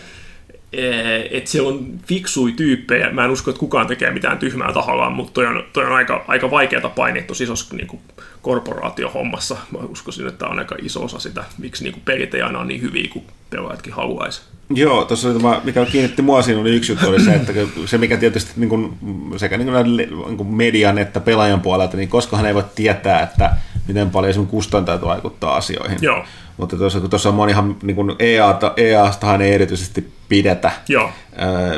että 1.31 1.49
siellä 1.49 1.69
on 1.69 1.99
fiksui 2.07 2.51
tyyppejä. 2.51 3.11
Mä 3.11 3.25
en 3.25 3.31
usko, 3.31 3.51
että 3.51 3.59
kukaan 3.59 3.87
tekee 3.87 4.11
mitään 4.11 4.37
tyhmää 4.37 4.73
tahallaan, 4.73 5.13
mutta 5.13 5.33
toi 5.33 5.45
on, 5.45 5.63
toi 5.73 5.85
on 5.85 5.93
aika, 5.93 6.25
aika 6.27 6.51
vaikeata 6.51 6.89
painia 6.89 7.23
tuossa 7.23 7.43
isossa 7.43 7.75
niin 7.75 7.87
kuin 7.87 8.01
korporaatiohommassa. 8.41 9.57
Mä 9.71 9.79
uskoisin, 9.79 10.27
että 10.27 10.47
on 10.47 10.59
aika 10.59 10.75
iso 10.81 11.03
osa 11.03 11.19
sitä, 11.19 11.43
miksi 11.57 11.83
niin 11.83 11.93
kuin 11.93 12.03
pelit 12.05 12.33
ei 12.33 12.41
aina 12.41 12.59
ole 12.59 12.67
niin 12.67 12.81
hyviä 12.81 13.09
kuin 13.13 13.25
pelaajatkin 13.49 13.93
haluaisi. 13.93 14.41
Joo, 14.73 15.05
tuossa 15.05 15.29
oli 15.29 15.39
tämä, 15.39 15.61
mikä 15.63 15.85
kiinnitti 15.85 16.21
mua 16.21 16.41
siinä 16.41 16.61
oli 16.61 16.75
yksi 16.75 16.91
juttu, 16.91 17.09
oli 17.09 17.21
se, 17.21 17.33
että 17.33 17.53
se 17.85 17.97
mikä 17.97 18.17
tietysti 18.17 18.51
niin 18.55 18.69
kuin, 18.69 18.97
sekä 19.37 19.57
niin 19.57 19.67
kuin, 19.67 19.97
niin 19.97 20.37
kuin 20.37 20.55
median 20.55 20.97
että 20.97 21.19
pelaajan 21.19 21.61
puolelta, 21.61 21.97
niin 21.97 22.09
koskahan 22.09 22.45
ei 22.45 22.53
voi 22.53 22.63
tietää, 22.75 23.21
että 23.21 23.51
miten 23.87 24.09
paljon 24.09 24.33
sun 24.33 24.47
kustantajat 24.47 25.01
vaikuttaa 25.01 25.55
asioihin. 25.55 25.97
Joo. 26.01 26.25
Mutta 26.57 26.77
tuossa, 26.77 26.99
kun 26.99 27.09
tuossa 27.09 27.29
on 27.29 27.35
monihan 27.35 27.75
niin 27.83 27.95
kuin 27.95 28.15
EA, 28.19 28.59
EAstahan 28.77 29.41
ei 29.41 29.53
erityisesti 29.53 30.11
pidetä. 30.29 30.71
Joo. 30.87 31.09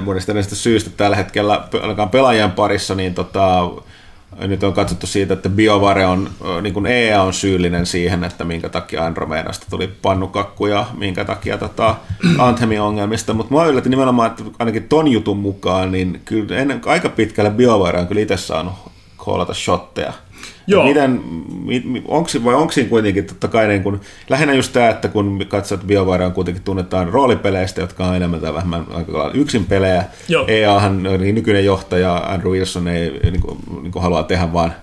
monista 0.01 0.33
näistä 0.33 0.55
syistä 0.55 0.89
tällä 0.97 1.15
hetkellä 1.15 1.67
ainakaan 1.81 2.09
pelaajien 2.09 2.51
parissa, 2.51 2.95
niin 2.95 3.13
tota, 3.13 3.71
nyt 4.39 4.63
on 4.63 4.73
katsottu 4.73 5.07
siitä, 5.07 5.33
että 5.33 5.49
BioVare 5.49 6.05
on, 6.05 6.29
niin 6.62 6.73
kuin 6.73 6.86
EA 6.86 7.23
on 7.23 7.33
syyllinen 7.33 7.86
siihen, 7.86 8.23
että 8.23 8.43
minkä 8.43 8.69
takia 8.69 9.05
Andromedasta 9.05 9.65
tuli 9.69 9.88
pannukakku 10.01 10.65
ja 10.65 10.86
minkä 10.97 11.25
takia 11.25 11.57
tota, 11.57 11.95
Anthemin 12.38 12.81
ongelmista, 12.81 13.33
mutta 13.33 13.53
mua 13.53 13.65
yllätti 13.65 13.89
nimenomaan, 13.89 14.31
että 14.31 14.43
ainakin 14.59 14.89
ton 14.89 15.07
jutun 15.07 15.38
mukaan, 15.38 15.91
niin 15.91 16.21
kyllä 16.25 16.57
ennen, 16.57 16.81
aika 16.86 17.09
pitkälle 17.09 17.51
BioVare 17.51 17.99
on 17.99 18.07
kyllä 18.07 18.21
itse 18.21 18.38
saanut 18.38 18.73
koolata 19.17 19.53
shotteja 19.53 20.13
Joo. 20.67 20.88
Miten, 20.88 21.21
onko, 22.06 22.29
vai 22.43 22.56
onko 22.56 22.71
siinä 22.71 22.89
kuitenkin 22.89 23.25
totta 23.25 23.47
kai 23.47 23.67
niin 23.67 23.84
kun, 23.84 24.01
lähinnä 24.29 24.53
just 24.53 24.73
tämä, 24.73 24.89
että 24.89 25.08
kun 25.08 25.45
katsot 25.47 25.84
BioWare 25.88 26.25
on 26.25 26.34
kuitenkin 26.34 26.63
tunnetaan 26.63 27.10
roolipeleistä, 27.10 27.82
jotka 27.82 28.06
on 28.06 28.15
enemmän 28.15 28.39
tai 28.39 28.53
vähemmän 28.53 28.86
aika 28.93 29.32
yksin 29.34 29.65
pelejä. 29.65 30.03
Joo. 30.27 30.45
EAhan 30.47 31.03
niin 31.03 31.36
nykyinen 31.36 31.65
johtaja 31.65 32.15
Andrew 32.15 32.51
Wilson 32.51 32.88
ei 32.88 33.19
niin 33.23 33.41
kuin, 33.41 33.58
niin 33.82 33.91
kuin 33.91 34.03
haluaa 34.03 34.23
tehdä 34.23 34.53
vaan 34.53 34.73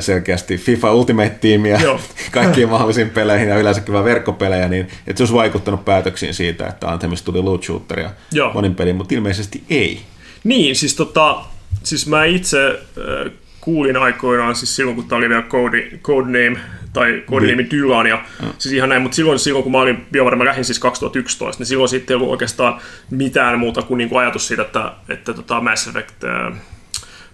selkeästi 0.00 0.56
FIFA 0.58 0.92
Ultimate 0.92 1.38
Teamia 1.40 1.78
kaikkiin 2.32 2.68
mahdollisiin 2.68 3.10
peleihin 3.10 3.48
ja 3.48 3.58
yleensäkin 3.58 3.94
vain 3.94 4.04
verkkopelejä, 4.04 4.68
niin 4.68 4.88
että 5.06 5.18
se 5.18 5.22
olisi 5.22 5.34
vaikuttanut 5.34 5.84
päätöksiin 5.84 6.34
siitä, 6.34 6.66
että 6.66 6.88
Anthemista 6.88 7.26
tuli 7.26 7.42
loot 7.42 7.64
shooteria 7.64 8.10
monin 8.54 8.74
peliin, 8.74 8.96
mutta 8.96 9.14
ilmeisesti 9.14 9.62
ei. 9.70 10.00
Niin, 10.44 10.76
siis, 10.76 10.94
tota, 10.94 11.44
siis 11.82 12.06
mä 12.06 12.24
itse 12.24 12.68
äh, 12.68 13.32
kuulin 13.60 13.96
aikoinaan, 13.96 14.54
siis 14.54 14.76
silloin 14.76 14.94
kun 14.94 15.08
tämä 15.08 15.18
oli 15.18 15.28
vielä 15.28 15.42
code, 15.42 15.90
codename, 16.02 16.60
tai 16.92 17.22
codename 17.30 17.56
niin. 17.56 17.70
Dylan, 17.70 18.06
ja 18.06 18.24
mm. 18.42 18.48
siis 18.58 18.72
ihan 18.72 18.88
näin, 18.88 19.02
mutta 19.02 19.16
silloin, 19.16 19.38
silloin 19.38 19.62
kun 19.62 19.72
mä 19.72 19.78
olin 19.78 20.06
BioWare, 20.12 20.36
mä 20.36 20.44
lähdin 20.44 20.64
siis 20.64 20.78
2011, 20.78 21.60
niin 21.60 21.66
silloin 21.66 21.88
sitten 21.88 22.14
ei 22.14 22.16
ollut 22.16 22.30
oikeastaan 22.30 22.80
mitään 23.10 23.58
muuta 23.58 23.82
kuin, 23.82 23.98
niin 23.98 24.08
kuin 24.08 24.20
ajatus 24.20 24.48
siitä, 24.48 24.62
että, 24.62 24.92
että 25.08 25.34
tota 25.34 25.60
Mass 25.60 25.88
Effect, 25.88 26.24
äh, 26.24 26.52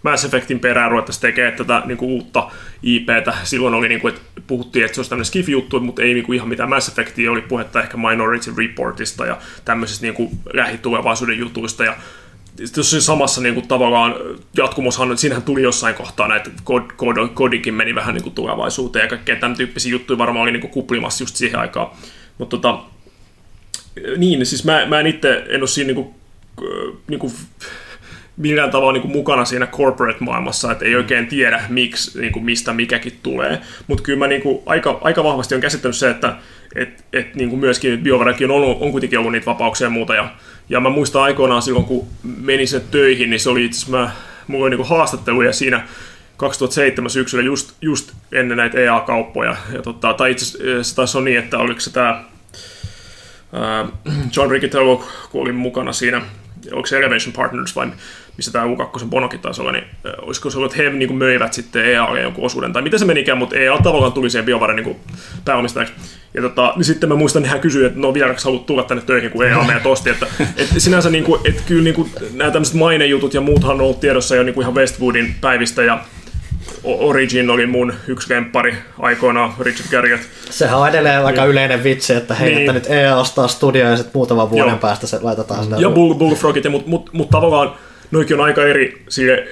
Mass 0.04 0.24
Effectin 0.24 0.60
perään 0.60 0.90
ruvettaisiin 0.90 1.20
tekemään 1.22 1.56
tätä 1.56 1.82
niin 1.84 1.98
kuin 1.98 2.10
uutta 2.10 2.50
IPtä. 2.82 3.34
Silloin 3.44 3.74
oli, 3.74 3.88
niin 3.88 4.00
kuin, 4.00 4.14
että 4.14 4.42
puhuttiin, 4.46 4.84
että 4.84 4.94
se 4.94 5.00
olisi 5.00 5.10
tämmöinen 5.10 5.24
skifi-juttu, 5.24 5.80
mutta 5.80 6.02
ei 6.02 6.14
niin 6.14 6.24
kuin 6.24 6.36
ihan 6.36 6.48
mitään 6.48 6.68
Mass 6.68 6.88
Effectia. 6.88 7.32
Oli 7.32 7.40
puhetta 7.42 7.82
ehkä 7.82 7.96
Minority 7.96 8.54
Reportista 8.58 9.26
ja 9.26 9.38
tämmöisistä 9.64 10.02
niin 10.02 10.14
kuin 10.14 10.30
lähitulevaisuuden 10.52 11.38
jutuista. 11.38 11.84
Ja 11.84 11.96
tuossa 12.74 13.00
samassa 13.00 13.40
niin 13.40 13.54
kuin, 13.54 13.68
tavallaan 13.68 14.14
jatkumossahan, 14.56 15.18
siinähän 15.18 15.42
tuli 15.42 15.62
jossain 15.62 15.94
kohtaa 15.94 16.28
näitä 16.28 16.50
kod, 16.64 16.82
kod, 16.96 17.28
kodikin 17.34 17.74
meni 17.74 17.94
vähän 17.94 18.14
niin 18.14 18.22
kuin, 18.22 18.34
tulevaisuuteen 18.34 19.02
ja 19.02 19.08
kaikkea 19.08 19.36
tämän 19.36 19.56
tyyppisiä 19.56 19.92
juttuja 19.92 20.18
varmaan 20.18 20.42
oli 20.42 20.52
niin 20.52 20.60
kuin, 20.60 20.70
kuplimassa 20.70 21.22
just 21.22 21.36
siihen 21.36 21.60
aikaan. 21.60 21.90
Mutta 22.38 22.56
tota, 22.56 22.78
niin, 24.16 24.46
siis 24.46 24.64
mä, 24.64 24.86
mä 24.86 25.00
en 25.00 25.06
itse 25.06 25.44
en 25.48 25.60
ole 25.60 25.66
siinä 25.66 25.92
niin 25.92 25.94
kuin, 25.94 26.14
niin 27.08 27.20
kuin, 27.20 27.32
millään 28.36 28.70
tavalla 28.70 28.92
niin 28.92 29.02
kuin 29.02 29.12
mukana 29.12 29.44
siinä 29.44 29.66
corporate-maailmassa, 29.66 30.72
että 30.72 30.84
ei 30.84 30.96
oikein 30.96 31.26
tiedä, 31.26 31.62
miksi, 31.68 32.20
niin 32.20 32.32
kuin 32.32 32.44
mistä 32.44 32.72
mikäkin 32.72 33.18
tulee. 33.22 33.60
Mutta 33.86 34.02
kyllä 34.02 34.18
mä 34.18 34.26
niin 34.26 34.42
kuin 34.42 34.62
aika, 34.66 34.98
aika 35.00 35.24
vahvasti 35.24 35.54
on 35.54 35.60
käsittänyt 35.60 35.96
se, 35.96 36.10
että 36.10 36.36
et, 36.74 37.04
et, 37.12 37.34
niin 37.34 37.50
kuin 37.50 37.60
myöskin 37.60 38.00
BioVarekin 38.00 38.50
on, 38.50 38.56
ollut, 38.56 38.82
on 38.82 38.90
kuitenkin 38.90 39.18
ollut 39.18 39.32
niitä 39.32 39.46
vapauksia 39.46 39.86
ja 39.86 39.90
muuta. 39.90 40.14
Ja, 40.14 40.34
ja 40.68 40.80
mä 40.80 40.90
muistan 40.90 41.22
aikoinaan 41.22 41.62
silloin, 41.62 41.84
kun 41.84 42.06
menin 42.22 42.68
sen 42.68 42.82
töihin, 42.90 43.30
niin 43.30 43.40
se 43.40 43.50
oli 43.50 43.64
itse 43.64 43.80
asiassa, 43.80 44.10
mulla 44.46 44.66
oli 44.66 44.76
niin 44.76 44.88
haastatteluja 44.88 45.52
siinä 45.52 45.86
2007 46.36 47.10
syksyllä 47.10 47.44
just, 47.44 47.72
just 47.80 48.12
ennen 48.32 48.56
näitä 48.56 48.78
EA-kauppoja. 48.78 49.56
Ja 49.72 49.82
tota, 49.82 50.14
tai 50.14 50.30
itse 50.30 50.58
asiassa 50.58 50.96
taisi 50.96 51.18
on 51.18 51.24
niin, 51.24 51.38
että 51.38 51.58
oliko 51.58 51.80
se 51.80 51.92
tämä 51.92 52.24
John 54.36 54.50
Riccitello, 54.50 55.04
kun 55.30 55.42
oli 55.42 55.52
mukana 55.52 55.92
siinä, 55.92 56.22
onko 56.72 56.86
se 56.86 56.98
Elevation 56.98 57.32
Partners 57.32 57.76
vai 57.76 57.88
missä 58.36 58.52
tämä 58.52 58.64
U2 58.64 59.06
Bonokin 59.06 59.40
taisi 59.40 59.60
olla, 59.60 59.72
niin 59.72 59.84
olisiko 60.22 60.50
se 60.50 60.58
ollut, 60.58 60.72
että 60.72 60.82
he 60.82 60.90
niin 60.90 61.08
kuin 61.08 61.18
möivät 61.18 61.52
sitten 61.52 61.84
EAlle 61.84 62.20
jonkun 62.20 62.44
osuuden, 62.44 62.72
tai 62.72 62.82
miten 62.82 62.98
se 62.98 63.04
menikään, 63.04 63.38
mutta 63.38 63.56
EA 63.56 63.78
tavallaan 63.82 64.12
tuli 64.12 64.30
siihen 64.30 64.46
BioVaren 64.46 64.76
niin 64.76 64.96
pääomistajaksi. 65.44 65.94
Ja 66.34 66.42
tota, 66.42 66.72
niin 66.76 66.84
sitten 66.84 67.08
mä 67.08 67.14
muistan, 67.14 67.42
että 67.42 67.50
hän 67.50 67.60
kysyi, 67.60 67.84
että 67.84 68.00
no 68.00 68.14
vieläkö 68.14 68.40
haluat 68.44 68.66
tulla 68.66 68.82
tänne 68.82 69.02
töihin, 69.06 69.30
kun 69.30 69.46
EA 69.46 69.64
meidät 69.64 69.86
osti. 69.86 70.10
Että, 70.10 70.26
että 70.56 70.80
sinänsä 70.80 71.10
niin 71.10 71.24
kuin, 71.24 71.40
että 71.44 71.62
kyllä 71.66 71.82
niin 71.82 71.94
kuin, 71.94 72.10
nämä 72.32 72.50
tämmöiset 72.50 72.74
mainejutut 72.74 73.34
ja 73.34 73.40
muuthan 73.40 73.74
on 73.74 73.80
ollut 73.80 74.00
tiedossa 74.00 74.36
jo 74.36 74.42
niin 74.42 74.54
kuin 74.54 74.62
ihan 74.62 74.74
Westwoodin 74.74 75.34
päivistä, 75.40 75.82
ja 75.82 76.04
Origin 76.84 77.50
oli 77.50 77.66
mun 77.66 77.92
yksi 78.08 78.34
lemppari 78.34 78.74
aikoinaan, 78.98 79.54
Richard 79.60 79.90
Garriott. 79.90 80.22
Sehän 80.50 80.78
on 80.78 80.88
edelleen 80.88 81.26
aika 81.26 81.44
yleinen 81.44 81.84
vitsi, 81.84 82.14
että 82.14 82.34
hei, 82.34 82.48
niin. 82.48 82.60
että 82.60 82.72
nyt 82.72 82.90
EA 82.90 83.16
ostaa 83.16 83.48
studio 83.48 83.90
ja 83.90 83.96
sitten 83.96 84.12
muutaman 84.14 84.50
vuoden 84.50 84.68
Joo. 84.68 84.78
päästä 84.78 85.06
se 85.06 85.18
laitetaan 85.22 85.62
sinne. 85.62 85.80
Ja 85.80 85.90
Bull, 85.90 86.14
Bullfrogit, 86.14 86.70
mutta 86.70 86.90
mut, 86.90 87.12
mut 87.12 87.30
tavallaan 87.30 87.74
noikin 88.14 88.40
on 88.40 88.46
aika 88.46 88.66
eri 88.66 89.02
sille 89.08 89.46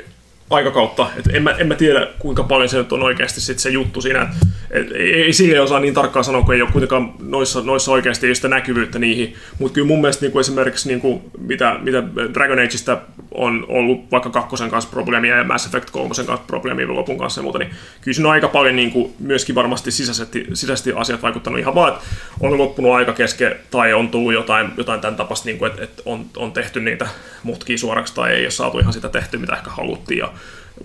aikakautta. 0.54 1.10
Et 1.18 1.24
en, 1.32 1.42
mä, 1.42 1.50
en 1.50 1.66
mä 1.66 1.74
tiedä, 1.74 2.06
kuinka 2.18 2.42
paljon 2.42 2.68
se 2.68 2.78
nyt 2.78 2.92
on 2.92 3.02
oikeasti 3.02 3.40
sit 3.40 3.58
se 3.58 3.70
juttu 3.70 4.00
siinä. 4.00 4.34
Et 4.70 4.92
ei, 4.92 5.22
ei 5.22 5.32
sille 5.32 5.60
osaa 5.60 5.80
niin 5.80 5.94
tarkkaan 5.94 6.24
sanoa, 6.24 6.42
kun 6.42 6.54
ei 6.54 6.62
ole 6.62 6.70
kuitenkaan 6.72 7.14
noissa, 7.20 7.60
noissa 7.60 7.92
oikeasti 7.92 8.26
ei 8.26 8.34
sitä 8.34 8.48
näkyvyyttä 8.48 8.98
niihin. 8.98 9.34
Mutta 9.58 9.74
kyllä 9.74 9.86
mun 9.86 10.00
mielestä 10.00 10.24
niin 10.24 10.32
kuin 10.32 10.40
esimerkiksi 10.40 10.88
niin 10.88 11.00
kuin 11.00 11.20
mitä, 11.38 11.76
mitä 11.82 12.02
Dragon 12.34 12.58
Ageista 12.58 12.98
on 13.34 13.66
ollut 13.68 14.10
vaikka 14.10 14.30
kakkosen 14.30 14.70
kanssa 14.70 14.90
probleemia 14.90 15.36
ja 15.36 15.44
Mass 15.44 15.66
Effect 15.66 15.90
3 15.90 16.08
kanssa 16.08 16.46
probleemia 16.46 16.94
lopun 16.94 17.18
kanssa 17.18 17.40
ja 17.40 17.42
muuta, 17.42 17.58
niin 17.58 17.70
kyllä 18.00 18.14
siinä 18.14 18.28
on 18.28 18.32
aika 18.32 18.48
paljon 18.48 18.76
niin 18.76 18.90
kuin 18.90 19.12
myöskin 19.18 19.54
varmasti 19.54 19.90
sisäisesti, 19.90 20.46
sisäisesti 20.52 20.92
asiat 20.96 21.22
vaikuttanut 21.22 21.60
ihan 21.60 21.74
vaan, 21.74 21.92
että 21.92 22.04
on 22.40 22.58
loppunut 22.58 22.92
aika 22.92 23.12
kesken 23.12 23.56
tai 23.70 23.92
on 23.92 24.08
tullut 24.08 24.32
jotain, 24.32 24.68
jotain 24.76 25.00
tämän 25.00 25.16
tapasta, 25.16 25.46
niin 25.46 25.58
kuin, 25.58 25.70
että, 25.70 25.84
että 25.84 26.02
on, 26.06 26.26
on 26.36 26.52
tehty 26.52 26.80
niitä 26.80 27.06
mutkia 27.42 27.78
suoraksi 27.78 28.14
tai 28.14 28.32
ei 28.32 28.44
ole 28.44 28.50
saatu 28.50 28.78
ihan 28.78 28.92
sitä 28.92 29.08
tehty, 29.08 29.38
mitä 29.38 29.54
ehkä 29.54 29.70
haluttiin. 29.70 30.18
Ja 30.18 30.32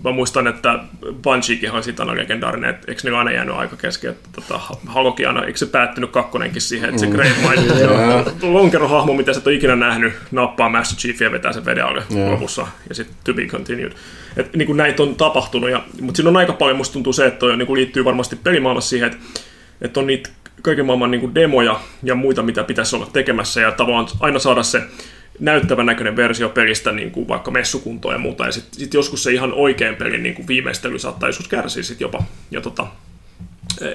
mä 0.04 0.12
muistan, 0.12 0.48
että 0.48 0.80
Bungiekin 1.22 1.72
oli 1.72 1.84
siitä 1.84 2.04
aina 2.04 2.16
legendaarinen, 2.16 2.70
että 2.70 2.92
eikö 2.92 3.02
ne 3.04 3.18
aina 3.18 3.32
jäänyt 3.32 3.56
aika 3.56 3.76
kesken, 3.76 4.12
että 4.12 4.30
tota, 4.36 4.60
Halokin 4.86 5.28
aina, 5.28 5.46
eikö 5.46 5.58
se 5.58 5.66
päättynyt 5.66 6.12
kakkonenkin 6.12 6.62
siihen, 6.62 6.90
että 6.90 7.02
se 7.02 7.08
mm. 7.08 7.12
Great 7.12 7.34
Mind, 7.42 7.72
lonkerohahmo, 8.54 9.14
mitä 9.14 9.34
sä 9.34 9.40
et 9.40 9.48
ole 9.48 9.56
ikinä 9.56 9.76
nähnyt, 9.76 10.14
nappaa 10.32 10.70
Master 10.70 10.98
Chiefia 10.98 11.28
ja 11.28 11.32
vetää 11.32 11.54
sen 11.54 11.66
veden 11.66 11.86
alle 11.86 12.04
yeah. 12.16 12.32
lopussa, 12.32 12.68
ja 12.90 12.96
sitten 12.96 13.16
to 13.24 13.34
be 13.34 13.46
continued. 13.46 13.92
Et, 14.38 14.56
niin 14.56 14.66
kuin 14.66 14.78
näitä 14.78 15.04
on 15.04 15.16
tapahtunut, 15.16 15.70
ja, 15.70 15.84
mutta 16.02 16.18
siinä 16.18 16.30
on 16.30 16.38
aika 16.38 16.54
paljon, 16.54 16.78
musta 16.78 16.94
tuntuu 16.94 17.14
se, 17.14 17.26
että 17.26 17.40
toi, 17.40 17.58
niin 17.58 17.68
kuin 17.68 17.78
liittyy 17.78 18.06
varmasti 18.06 18.36
pelimaailmassa 18.36 18.90
siihen, 18.90 19.12
että, 19.12 19.24
että 19.82 20.00
on 20.00 20.08
niitä 20.08 20.30
kaiken 20.62 20.86
maailman 20.86 21.12
niin 21.12 21.22
kuin 21.22 21.36
demoja 21.36 21.80
ja 22.04 22.16
muita, 22.16 22.44
mitä 22.44 22.64
pitäisi 22.64 22.96
olla 22.96 23.08
tekemässä, 23.14 23.62
ja 23.62 23.72
tavallaan 23.72 24.08
aina 24.20 24.40
saada 24.40 24.64
se 24.64 24.82
näyttävän 25.40 25.86
näköinen 25.86 26.16
versio 26.16 26.50
pelistä 26.50 26.92
niin 26.92 27.12
kuin 27.12 27.28
vaikka 27.28 27.52
messukuntoon 27.52 28.14
ja 28.14 28.20
muuta, 28.20 28.46
ja 28.46 28.52
sitten 28.52 28.80
sit 28.80 28.94
joskus 28.94 29.24
se 29.24 29.32
ihan 29.32 29.54
oikein 29.54 29.96
pelin 29.96 30.24
niin 30.24 30.36
kuin 30.36 30.48
viimeistely 30.48 31.00
saattaa 31.00 31.30
joskus 31.30 31.48
kärsiä 31.48 31.84
sit 31.84 32.02
jopa. 32.02 32.24
Ja, 32.52 32.62
tota, 32.62 32.88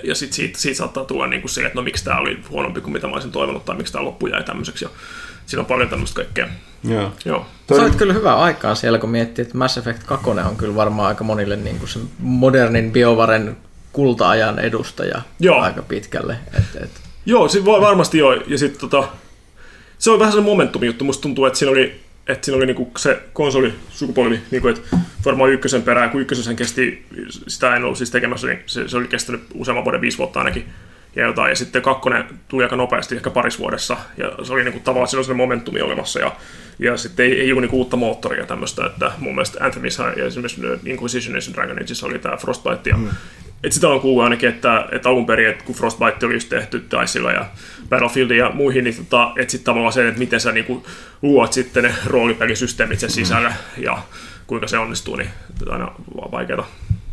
ja 0.03 0.15
sitten 0.15 0.37
siitä, 0.37 0.59
siitä, 0.59 0.79
saattaa 0.79 1.05
tulla 1.05 1.27
niin 1.27 1.43
kuin 1.43 1.51
se, 1.51 1.61
että 1.61 1.75
no 1.75 1.83
miksi 1.83 2.05
tämä 2.05 2.19
oli 2.19 2.39
huonompi 2.51 2.81
kuin 2.81 2.93
mitä 2.93 3.07
mä 3.07 3.13
olisin 3.13 3.33
toivonut, 3.33 3.65
tai 3.65 3.77
miksi 3.77 3.93
tämä 3.93 4.05
loppu 4.05 4.27
jäi 4.27 4.45
tämmöiseksi. 4.45 4.85
Ja 4.85 4.91
siinä 5.47 5.61
on 5.61 5.67
paljon 5.67 5.89
tämmöistä 5.89 6.17
kaikkea. 6.17 6.49
Joo. 6.85 7.13
Joo. 7.25 7.47
Toi... 7.67 7.91
Sä 7.91 7.97
kyllä 7.97 8.13
hyvää 8.13 8.37
aikaa 8.37 8.75
siellä, 8.75 8.99
kun 8.99 9.11
miettii, 9.11 9.43
että 9.43 9.59
Mass 9.59 9.79
Effect 9.79 10.03
2 10.03 10.31
on 10.31 10.57
kyllä 10.57 10.75
varmaan 10.75 11.09
aika 11.09 11.25
monille 11.25 11.57
niin 11.57 11.79
kuin 11.79 11.89
sen 11.89 12.03
modernin 12.19 12.93
biovaren 12.93 13.57
kulta-ajan 13.93 14.59
edustaja 14.59 15.23
Joo. 15.41 15.61
aika 15.61 15.83
pitkälle. 15.83 16.37
Et, 16.59 16.83
et... 16.83 16.91
Joo, 17.27 17.49
sit 17.49 17.65
voi 17.65 17.81
varmasti 17.81 18.19
joo. 18.19 18.33
Ja 18.33 18.59
sitten 18.59 18.81
tota, 18.81 19.09
se 20.03 20.11
on 20.11 20.19
vähän 20.19 20.33
sellainen 20.33 20.53
momentum 20.53 20.85
juttu. 20.85 21.05
Musta 21.05 21.23
tuntuu, 21.23 21.45
että 21.45 21.59
siinä 21.59 21.73
oli, 21.73 22.01
että 22.27 22.45
siinä 22.45 22.57
oli 22.57 22.67
niinku 22.67 22.91
se 22.97 23.23
konsoli 23.33 23.75
sukupolvi, 23.91 24.41
niinku, 24.51 24.69
että 24.69 24.97
varmaan 25.25 25.51
ykkösen 25.51 25.83
perään, 25.83 26.11
kun 26.11 26.21
ykkösen 26.21 26.57
kesti, 26.57 27.07
sitä 27.49 27.77
en 27.77 27.85
ollut 27.85 27.99
siis 27.99 28.11
tekemässä, 28.11 28.47
niin 28.47 28.59
se, 28.67 28.89
se 28.89 28.97
oli 28.97 29.09
kestänyt 29.09 29.41
useamman 29.55 29.85
vuoden, 29.85 30.01
viisi 30.01 30.19
vuotta 30.19 30.39
ainakin. 30.39 30.65
Ja, 31.17 31.27
jotain. 31.27 31.51
ja 31.51 31.57
sitten 31.57 31.83
kakkonen 31.83 32.25
tuli 32.49 32.63
aika 32.63 32.77
nopeasti, 32.77 33.17
ehkä 33.17 33.31
parissa 33.31 33.59
vuodessa, 33.59 33.97
ja 34.17 34.33
se 34.43 34.53
oli 34.53 34.65
niinku, 34.65 34.81
tavallaan 34.81 35.09
siinä 35.09 35.25
oli 35.27 35.35
momentumi 35.35 35.81
olemassa, 35.81 36.21
ja, 36.21 36.37
ja 36.79 36.97
sitten 36.97 37.27
ei, 37.27 37.41
ei 37.41 37.53
ollut 37.53 37.63
niinku 37.63 37.79
uutta 37.79 37.97
moottoria 37.97 38.47
tämmöistä, 38.47 38.87
että 38.87 39.13
mun 39.19 39.35
mielestä 39.35 39.65
Anthemissa 39.65 40.09
ja 40.17 40.25
esimerkiksi 40.25 40.61
Inquisitionissa 40.87 41.53
Dragon 41.53 41.83
Ageissa 41.83 42.07
oli 42.07 42.19
tämä 42.19 42.37
Frostbite, 42.37 42.91
ja, 42.91 42.97
mm 42.97 43.09
et 43.65 43.73
sitä 43.73 43.89
on 43.89 44.01
kuullut 44.01 44.25
ainakin, 44.25 44.49
että, 44.49 44.89
että 44.93 45.09
alun 45.09 45.27
perin, 45.27 45.49
että 45.49 45.65
kun 45.65 45.75
Frostbite 45.75 46.27
oli 46.27 46.35
just 46.35 46.49
tehty 46.49 46.85
Dicella 46.91 47.33
ja 47.33 47.47
Battlefieldin 47.89 48.39
ja 48.39 48.51
muihin, 48.55 48.85
niin 48.85 48.97
tota, 48.97 49.33
että 49.37 49.51
sitten 49.51 49.65
tavallaan 49.65 49.93
se, 49.93 50.09
että 50.09 50.19
miten 50.19 50.41
sä 50.41 50.53
niinku 50.53 50.87
luot 51.23 51.53
sitten 51.53 51.85
ne 51.85 51.95
roolipelisysteemit 52.07 53.01
sen 53.01 53.11
sisällä 53.11 53.49
mm. 53.49 53.83
ja 53.83 53.99
kuinka 54.47 54.69
se 54.69 54.79
onnistuu, 54.79 55.17
niin 55.17 55.31
aina 55.71 55.93
vaikeaa. 56.33 56.67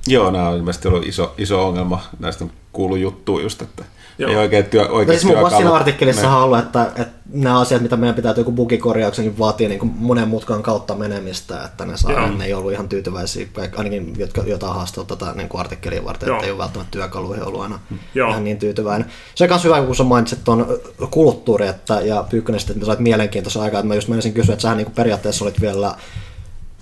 Joo, 0.08 0.32
nämä 0.32 0.50
on 0.50 0.58
ilmeisesti 0.58 0.88
ollut 0.88 1.08
iso, 1.08 1.36
iso 1.38 1.68
ongelma. 1.68 2.02
Näistä 2.20 2.44
on 2.44 2.52
kuullut 2.72 3.00
juttu 3.00 3.40
just, 3.40 3.62
että 3.62 3.84
Joo. 4.20 4.32
ei 4.32 4.38
oikein 4.38 4.66
työ, 4.66 4.88
oikein 4.88 5.20
siis 5.20 5.36
muun 5.36 5.52
siinä 5.52 5.74
artikkelissa 5.74 6.30
on 6.30 6.44
ollut, 6.44 6.60
että, 6.60 6.92
että 6.96 7.20
nämä 7.34 7.60
asiat, 7.60 7.82
mitä 7.82 7.98
meidän 7.98 8.16
pitää 8.16 8.34
joku 8.38 8.52
bugikorjauksenkin 8.52 9.40
vaatii 9.40 9.68
niin 9.68 9.80
kuin 9.80 9.92
monen 9.96 10.28
mutkan 10.28 10.64
kautta 10.64 10.96
menemistä, 10.96 11.64
että 11.64 11.86
ne, 11.86 11.98
saa, 11.98 12.30
ne 12.30 12.46
ei 12.46 12.54
ollut 12.54 12.72
ihan 12.72 12.90
tyytyväisiä, 12.90 13.48
ainakin 13.76 14.14
jotka, 14.18 14.44
jotain 14.46 14.74
haastelut 14.74 15.08
tätä 15.08 15.34
niin 15.36 15.50
kuin 15.50 15.60
artikkelia 15.60 16.06
varten, 16.06 16.28
Joo. 16.28 16.36
että 16.36 16.46
ei 16.46 16.52
ole 16.52 16.60
välttämättä 16.60 16.92
työkaluihin 16.92 17.44
ollut 17.44 17.62
aina 17.62 17.80
Joo. 18.16 18.30
ihan 18.30 18.44
niin 18.44 18.58
tyytyväinen. 18.58 19.12
Se 19.36 19.44
on 19.44 19.50
myös 19.50 19.64
hyvä, 19.64 19.82
kun 19.82 19.96
sä 19.96 20.04
mainitsit 20.04 20.44
tuon 20.44 20.80
kulttuuri 21.12 21.68
että, 21.68 22.02
ja 22.02 22.26
Pyykkönen 22.30 22.60
sitten, 22.60 22.76
että 22.76 22.86
sait 22.86 23.00
mielenkiintoisen 23.00 23.62
aikaa, 23.62 23.80
että 23.80 23.88
mä 23.88 23.96
just 23.96 24.08
menisin 24.08 24.34
kysyä, 24.34 24.54
että 24.54 24.62
sähän 24.62 24.78
niin 24.78 24.86
kuin 24.86 24.96
periaatteessa 24.96 25.46
olit 25.46 25.62
vielä 25.62 25.96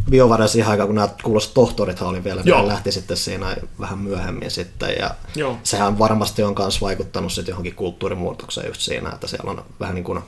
BioVare 0.09 0.47
siihen 0.47 0.71
aikaan, 0.71 0.87
kun 0.87 0.95
nämä 0.95 1.09
kuuloiset 1.23 1.53
tohtorithan 1.53 2.09
oli 2.09 2.23
vielä, 2.23 2.45
vielä 2.45 2.67
lähti 2.67 2.91
sitten 2.91 3.17
siinä 3.17 3.55
vähän 3.79 3.99
myöhemmin 3.99 4.51
sitten, 4.51 4.95
ja 4.99 5.11
Joo. 5.35 5.57
sehän 5.63 5.99
varmasti 5.99 6.43
on 6.43 6.55
myös 6.59 6.81
vaikuttanut 6.81 7.31
sitten 7.31 7.51
johonkin 7.51 7.75
kulttuurimuutokseen 7.75 8.67
just 8.67 8.81
siinä, 8.81 9.09
että 9.09 9.27
siellä 9.27 9.51
on 9.51 9.65
vähän 9.79 9.95
niin 9.95 10.03
kuin 10.03 10.19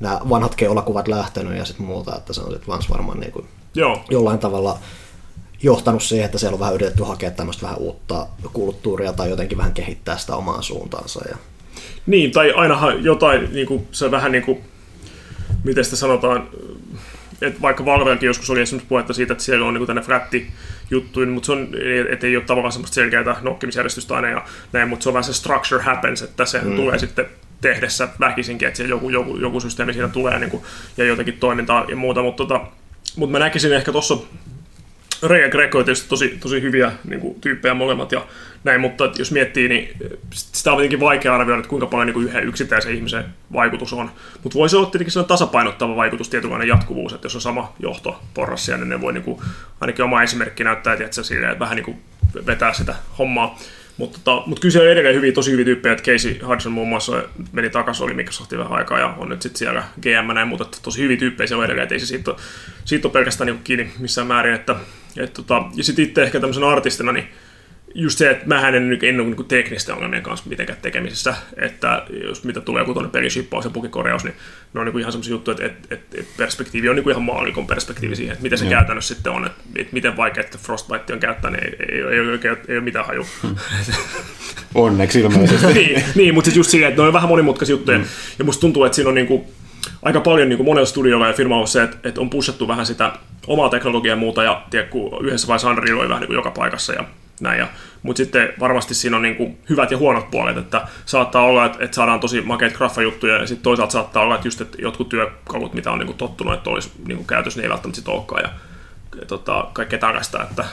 nämä 0.00 0.20
vanhat 0.28 0.54
keulakuvat 0.54 1.08
lähtenyt 1.08 1.58
ja 1.58 1.64
sitten 1.64 1.86
muuta, 1.86 2.16
että 2.16 2.32
se 2.32 2.40
on 2.40 2.52
sitten 2.52 2.74
varmaan 2.90 3.20
niin 3.20 3.32
kuin 3.32 3.48
Joo. 3.74 4.04
jollain 4.10 4.38
tavalla 4.38 4.78
johtanut 5.62 6.02
siihen, 6.02 6.24
että 6.24 6.38
siellä 6.38 6.54
on 6.54 6.60
vähän 6.60 6.74
yritetty 6.74 7.02
hakea 7.02 7.30
tämmöistä 7.30 7.62
vähän 7.62 7.78
uutta 7.78 8.26
kulttuuria 8.52 9.12
tai 9.12 9.30
jotenkin 9.30 9.58
vähän 9.58 9.74
kehittää 9.74 10.18
sitä 10.18 10.36
omaa 10.36 10.62
suuntaansa. 10.62 11.20
Ja... 11.28 11.36
Niin, 12.06 12.32
tai 12.32 12.52
ainahan 12.52 13.04
jotain, 13.04 13.52
niin 13.52 13.66
kuin, 13.66 13.88
se 13.92 14.10
vähän 14.10 14.32
niin 14.32 14.44
kuin, 14.44 14.58
miten 15.64 15.84
sitä 15.84 15.96
sanotaan, 15.96 16.48
että 17.42 17.62
vaikka 17.62 17.84
Valvellakin 17.84 18.26
joskus 18.26 18.50
oli 18.50 18.60
esimerkiksi 18.60 18.88
puhetta 18.88 19.12
siitä, 19.12 19.32
että 19.32 19.44
siellä 19.44 19.66
on 19.66 19.74
niin 19.74 19.86
tänne 19.86 20.02
frätti 20.02 20.50
juttuja, 20.90 21.26
mutta 21.26 21.46
se 21.46 21.52
on, 21.52 21.68
että 22.10 22.26
ei 22.26 22.36
ole 22.36 22.44
tavallaan 22.44 22.72
semmoista 22.72 22.94
selkeää 22.94 23.36
nokkimisjärjestystä 23.40 24.14
aina 24.14 24.28
ja 24.28 24.44
näin, 24.72 24.88
mutta 24.88 25.02
se 25.02 25.08
on 25.08 25.12
vähän 25.12 25.24
se 25.24 25.32
structure 25.32 25.82
happens, 25.82 26.22
että 26.22 26.44
se 26.44 26.60
mm. 26.60 26.76
tulee 26.76 26.98
sitten 26.98 27.26
tehdessä 27.60 28.08
väkisinkin, 28.20 28.68
että 28.68 28.82
joku, 28.82 29.10
joku, 29.10 29.36
joku 29.36 29.60
systeemi 29.60 29.92
siinä 29.92 30.08
tulee 30.08 30.38
niin 30.38 30.50
kuin, 30.50 30.62
ja 30.96 31.04
jotenkin 31.04 31.38
toimintaa 31.38 31.84
ja 31.88 31.96
muuta, 31.96 32.22
mutta, 32.22 32.44
tota, 32.44 32.60
mutta 33.16 33.32
mä 33.32 33.38
näkisin 33.38 33.72
ehkä 33.72 33.92
tuossa 33.92 34.16
Ray 35.22 35.40
ja 35.40 35.48
Greco 35.48 35.78
on 35.78 35.84
tietysti 35.84 36.08
tosi, 36.08 36.38
tosi 36.40 36.62
hyviä 36.62 36.92
niin 37.04 37.20
kuin, 37.20 37.40
tyyppejä 37.40 37.74
molemmat 37.74 38.12
ja 38.12 38.26
näin, 38.64 38.80
mutta 38.80 39.10
jos 39.18 39.32
miettii, 39.32 39.68
niin 39.68 39.96
sitä 40.30 40.70
on 40.70 40.76
tietenkin 40.76 41.00
vaikea 41.00 41.34
arvioida, 41.34 41.58
että 41.58 41.68
kuinka 41.68 41.86
paljon 41.86 42.06
niin 42.06 42.14
kuin 42.14 42.26
yhden 42.26 42.48
yksittäisen 42.48 42.94
ihmisen 42.94 43.24
vaikutus 43.52 43.92
on. 43.92 44.10
Mutta 44.42 44.58
voisi 44.58 44.76
olla 44.76 44.86
tietenkin 44.86 45.12
sellainen 45.12 45.28
tasapainottava 45.28 45.96
vaikutus, 45.96 46.28
tietynlainen 46.28 46.68
jatkuvuus, 46.68 47.12
että 47.12 47.26
jos 47.26 47.34
on 47.34 47.40
sama 47.40 47.74
johto 47.78 48.22
porrassa, 48.34 48.76
niin 48.76 48.88
ne 48.88 49.00
voi 49.00 49.12
niin 49.12 49.24
kuin, 49.24 49.40
ainakin 49.80 50.04
oma 50.04 50.22
esimerkki 50.22 50.64
näyttää, 50.64 50.92
että, 50.92 51.08
se 51.10 51.24
silleen, 51.24 51.52
että 51.52 51.60
vähän 51.60 51.76
niin 51.76 51.84
kuin 51.84 52.02
vetää 52.46 52.72
sitä 52.72 52.94
hommaa. 53.18 53.58
Mutta 53.96 54.18
tota, 54.24 54.42
mut 54.46 54.60
kyllä 54.60 54.72
siellä 54.72 54.86
on 54.86 54.92
edelleen 54.92 55.14
hyviä, 55.14 55.32
tosi 55.32 55.50
hyviä 55.50 55.64
tyyppejä, 55.64 55.92
että 55.92 56.10
Casey 56.12 56.38
Hudson 56.46 56.72
muun 56.72 56.88
muassa 56.88 57.22
meni 57.52 57.70
takaisin, 57.70 58.04
oli 58.04 58.14
Microsoftin 58.14 58.58
vähän 58.58 58.72
aikaa 58.72 58.98
ja 58.98 59.14
on 59.18 59.28
nyt 59.28 59.42
sitten 59.42 59.58
siellä 59.58 59.82
GM 60.00 60.34
näin, 60.34 60.48
mutta 60.48 60.66
tosi 60.82 61.02
hyviä 61.02 61.16
tyyppejä 61.16 61.46
siellä 61.46 61.60
on 61.60 61.64
edelleen, 61.64 61.82
että 61.82 61.94
ei 61.94 62.00
se 62.00 62.06
siitä 62.06 62.34
siitä 62.84 63.08
ole 63.08 63.12
pelkästään 63.12 63.46
niin 63.46 63.60
kiinni 63.64 63.90
missään 63.98 64.26
määrin. 64.26 64.54
Että, 64.54 64.76
et 65.16 65.32
tota, 65.32 65.62
ja 65.74 65.84
sitten 65.84 66.04
itse 66.04 66.22
ehkä 66.22 66.40
tämmöisen 66.40 66.64
artistina, 66.64 67.12
niin 67.12 67.28
just 67.94 68.18
se, 68.18 68.30
että 68.30 68.46
mä 68.46 68.68
en, 68.68 68.74
en 69.02 69.20
ole 69.20 69.28
niin 69.28 69.44
teknisten 69.44 69.94
ongelmien 69.94 70.22
kanssa 70.22 70.48
mitenkään 70.48 70.78
tekemisissä, 70.82 71.34
että 71.56 72.02
jos 72.24 72.44
mitä 72.44 72.60
tulee 72.60 72.82
joku 72.82 72.92
tuonne 72.92 73.10
pelishippaus 73.10 73.64
ja 73.64 73.70
bugikorjaus, 73.70 74.24
niin 74.24 74.34
ne 74.74 74.80
on 74.80 74.86
niin 74.86 74.98
ihan 74.98 75.12
semmoisia 75.12 75.30
juttuja, 75.30 75.66
että, 75.66 75.94
että, 75.94 76.18
että, 76.18 76.32
perspektiivi 76.36 76.88
on 76.88 76.96
niin 76.96 77.10
ihan 77.10 77.22
maalikon 77.22 77.66
perspektiivi 77.66 78.16
siihen, 78.16 78.32
että 78.32 78.42
miten 78.42 78.58
se 78.58 78.64
ja. 78.64 78.70
käytännössä 78.70 79.14
sitten 79.14 79.32
on, 79.32 79.46
että, 79.46 79.62
että 79.76 79.92
miten 79.92 80.16
vaikea 80.16 80.40
että 80.40 80.58
Frostbite 80.58 81.12
on 81.12 81.20
käyttää, 81.20 81.50
niin 81.50 81.64
ei, 81.64 81.74
ei, 81.88 82.02
ei, 82.02 82.18
ei, 82.18 82.56
ei 82.68 82.76
ole 82.76 82.84
mitään 82.84 83.06
haju. 83.06 83.26
Hmm. 83.42 83.56
Onneksi 84.74 85.20
ilmeisesti. 85.20 85.66
niin, 85.74 86.04
niin, 86.14 86.34
mutta 86.34 86.46
siis 86.46 86.56
just 86.56 86.70
silleen, 86.70 86.90
että 86.90 87.02
ne 87.02 87.06
on 87.06 87.14
vähän 87.14 87.28
monimutkaisia 87.28 87.72
juttuja, 87.72 87.98
mm. 87.98 88.04
ja 88.38 88.44
musta 88.44 88.60
tuntuu, 88.60 88.84
että 88.84 88.96
siinä 88.96 89.08
on 89.08 89.14
niin 89.14 89.26
kuin, 89.26 89.44
aika 90.02 90.20
paljon 90.20 90.48
niin 90.48 90.56
kuin 90.56 90.66
monella 90.66 90.86
studiolla 90.86 91.26
ja 91.26 91.32
firmalla 91.32 91.62
on 91.62 91.68
se, 91.68 91.82
että, 91.82 91.96
että 92.04 92.20
on 92.20 92.30
pushattu 92.30 92.68
vähän 92.68 92.86
sitä 92.86 93.12
omaa 93.46 93.68
teknologiaa 93.68 94.12
ja 94.12 94.20
muuta, 94.20 94.42
ja 94.42 94.62
tiedä, 94.70 94.88
yhdessä 95.20 95.48
vaiheessa 95.48 95.70
Unreal 95.70 95.98
oli 95.98 96.08
vähän 96.08 96.20
niin 96.20 96.26
kuin 96.26 96.36
joka 96.36 96.50
paikassa 96.50 96.92
ja 96.92 97.04
näin. 97.40 97.58
Ja, 97.58 97.68
mutta 98.02 98.16
sitten 98.16 98.48
varmasti 98.60 98.94
siinä 98.94 99.16
on 99.16 99.22
niin 99.22 99.36
kuin 99.36 99.58
hyvät 99.68 99.90
ja 99.90 99.98
huonot 99.98 100.30
puolet, 100.30 100.56
että 100.56 100.86
saattaa 101.06 101.44
olla, 101.44 101.66
että, 101.66 101.84
että 101.84 101.94
saadaan 101.94 102.20
tosi 102.20 102.40
makeita 102.40 102.76
graffajuttuja, 102.76 103.36
ja 103.36 103.46
sitten 103.46 103.62
toisaalta 103.62 103.92
saattaa 103.92 104.22
olla, 104.22 104.34
että 104.34 104.46
just 104.46 104.60
että 104.60 104.82
jotkut 104.82 105.08
työkalut, 105.08 105.74
mitä 105.74 105.90
on 105.90 105.98
niin 105.98 106.06
kuin 106.06 106.18
tottunut, 106.18 106.54
että 106.54 106.70
olisi 106.70 106.90
niin 107.06 107.16
kuin 107.16 107.26
käytössä, 107.26 107.58
niin 107.58 107.64
ei 107.64 107.70
välttämättä 107.70 107.96
sit 107.96 108.08
olekaan, 108.08 108.42
ja, 108.42 108.50
ja 109.20 109.26
tota, 109.26 109.66
kaikkea 109.72 109.98
tällaista, 109.98 110.42
että 110.42 110.64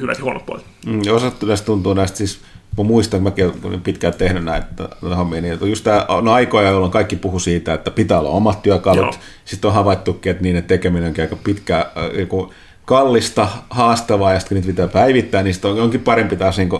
hyvät 0.00 0.18
ja 0.18 0.24
huonot 0.24 0.46
puolet. 0.46 0.64
Mm, 0.86 1.00
osat 1.10 1.64
tuntuu 1.64 1.94
näistä 1.94 2.18
siis 2.18 2.40
Mä 2.78 2.84
muistan, 2.84 3.18
että 3.18 3.30
mäkin 3.30 3.60
olen 3.64 3.80
pitkään 3.80 4.14
tehnyt 4.14 4.44
näitä 4.44 4.88
hommia, 5.16 5.40
niin 5.40 5.58
just 5.62 5.84
tämä 5.84 6.04
on 6.08 6.28
aikoja, 6.28 6.70
jolloin 6.70 6.92
kaikki 6.92 7.16
puhu 7.16 7.38
siitä, 7.38 7.74
että 7.74 7.90
pitää 7.90 8.18
olla 8.18 8.30
omat 8.30 8.62
työkalut. 8.62 9.02
Joo. 9.02 9.14
Sitten 9.44 9.68
on 9.68 9.74
havaittukin, 9.74 10.30
että 10.30 10.42
niiden 10.42 10.64
tekeminen 10.64 11.08
onkin 11.08 11.24
aika 11.24 11.36
pitkä, 11.44 11.78
äh, 11.78 12.50
kallista, 12.84 13.48
haastavaa, 13.70 14.32
ja 14.32 14.40
sitten 14.40 14.56
niitä 14.56 14.66
pitää 14.66 14.88
päivittää, 14.88 15.42
niin 15.42 15.54
sitten 15.54 15.70
on, 15.70 15.80
onkin 15.80 16.00
parempi 16.00 16.36
taas 16.36 16.58
niin 16.58 16.70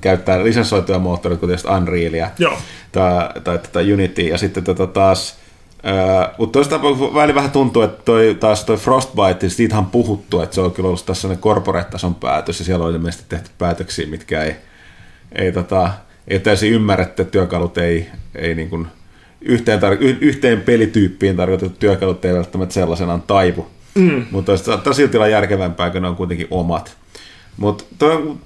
käyttää 0.00 0.44
lisensoituja 0.44 0.98
moottoreita, 0.98 1.40
kuten 1.40 1.58
Unrealia 1.76 2.30
Joo. 2.38 2.58
tai, 2.92 3.28
tai, 3.44 3.58
tai 3.72 3.92
Unity, 3.92 4.22
ja 4.22 4.38
sitten 4.38 4.64
tota 4.64 4.86
taas 4.86 5.44
Uh, 5.84 6.34
mutta 6.38 6.52
toista 6.52 6.82
väli 7.14 7.34
vähän 7.34 7.50
tuntuu, 7.50 7.82
että 7.82 8.02
toi, 8.04 8.36
taas 8.40 8.64
toi 8.64 8.76
Frostbite, 8.76 9.48
siitä 9.48 9.78
on 9.78 9.86
puhuttu, 9.86 10.40
että 10.40 10.54
se 10.54 10.60
on 10.60 10.72
kyllä 10.72 10.86
ollut 10.86 11.06
tässä 11.06 11.20
sellainen 11.20 11.42
corporate-tason 11.42 12.14
päätös, 12.14 12.58
ja 12.58 12.64
siellä 12.64 12.84
on 12.84 12.92
ilmeisesti 12.92 13.24
tehty 13.28 13.50
päätöksiä, 13.58 14.06
mitkä 14.06 14.42
ei, 14.42 14.56
ei, 15.34 15.52
tota, 15.52 15.90
ei 16.28 16.38
täysin 16.38 16.72
ymmärretty, 16.72 17.22
että 17.22 17.32
työkalut 17.32 17.78
ei, 17.78 18.06
ei 18.34 18.54
niin 18.54 18.70
kuin 18.70 18.86
yhteen, 19.40 19.80
tar- 19.80 20.18
yhteen 20.20 20.60
pelityyppiin 20.60 21.36
tarkoitettu 21.36 21.76
työkalut 21.78 22.24
ei 22.24 22.34
välttämättä 22.34 22.74
sellaisenaan 22.74 23.22
taivu. 23.22 23.66
Mm. 23.94 24.26
Mutta 24.30 24.56
saattaa 24.56 24.92
silti 24.92 25.16
olla 25.16 25.28
järkevämpää, 25.28 25.90
kun 25.90 26.02
ne 26.02 26.08
on 26.08 26.16
kuitenkin 26.16 26.46
omat. 26.50 26.96
Mutta 27.56 27.84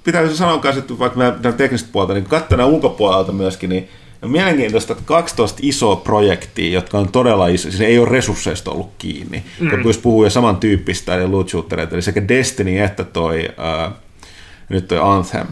pitäisi 0.03 0.37
sanoa 0.37 0.59
myös, 0.63 0.77
että 0.77 0.99
vaikka 0.99 1.19
nämä 1.19 1.55
tekniset 1.57 1.91
puolta, 1.91 2.13
niin 2.13 2.25
katsona 2.25 2.65
ulkopuolelta 2.65 3.31
myöskin, 3.31 3.69
niin 3.69 3.89
on 4.21 4.31
mielenkiintoista, 4.31 4.93
että 4.93 5.05
12 5.05 5.59
isoa 5.61 5.95
projektia, 5.95 6.73
jotka 6.73 6.97
on 6.97 7.11
todella 7.11 7.47
iso, 7.47 7.69
siis 7.69 7.81
ei 7.81 7.99
ole 7.99 8.09
resursseista 8.09 8.71
ollut 8.71 8.91
kiinni, 8.97 9.43
mm. 9.59 9.69
kun 9.69 9.93
puhuu 10.01 10.23
jo 10.23 10.29
samantyyppistä, 10.29 11.15
eli 11.15 11.27
loot 11.27 11.49
shootereita, 11.49 11.95
eli 11.95 12.01
sekä 12.01 12.27
Destiny 12.27 12.79
että 12.79 13.03
toi, 13.03 13.49
äh, 13.59 13.93
nyt 14.69 14.87
toi 14.87 14.99
Anthem, 15.01 15.47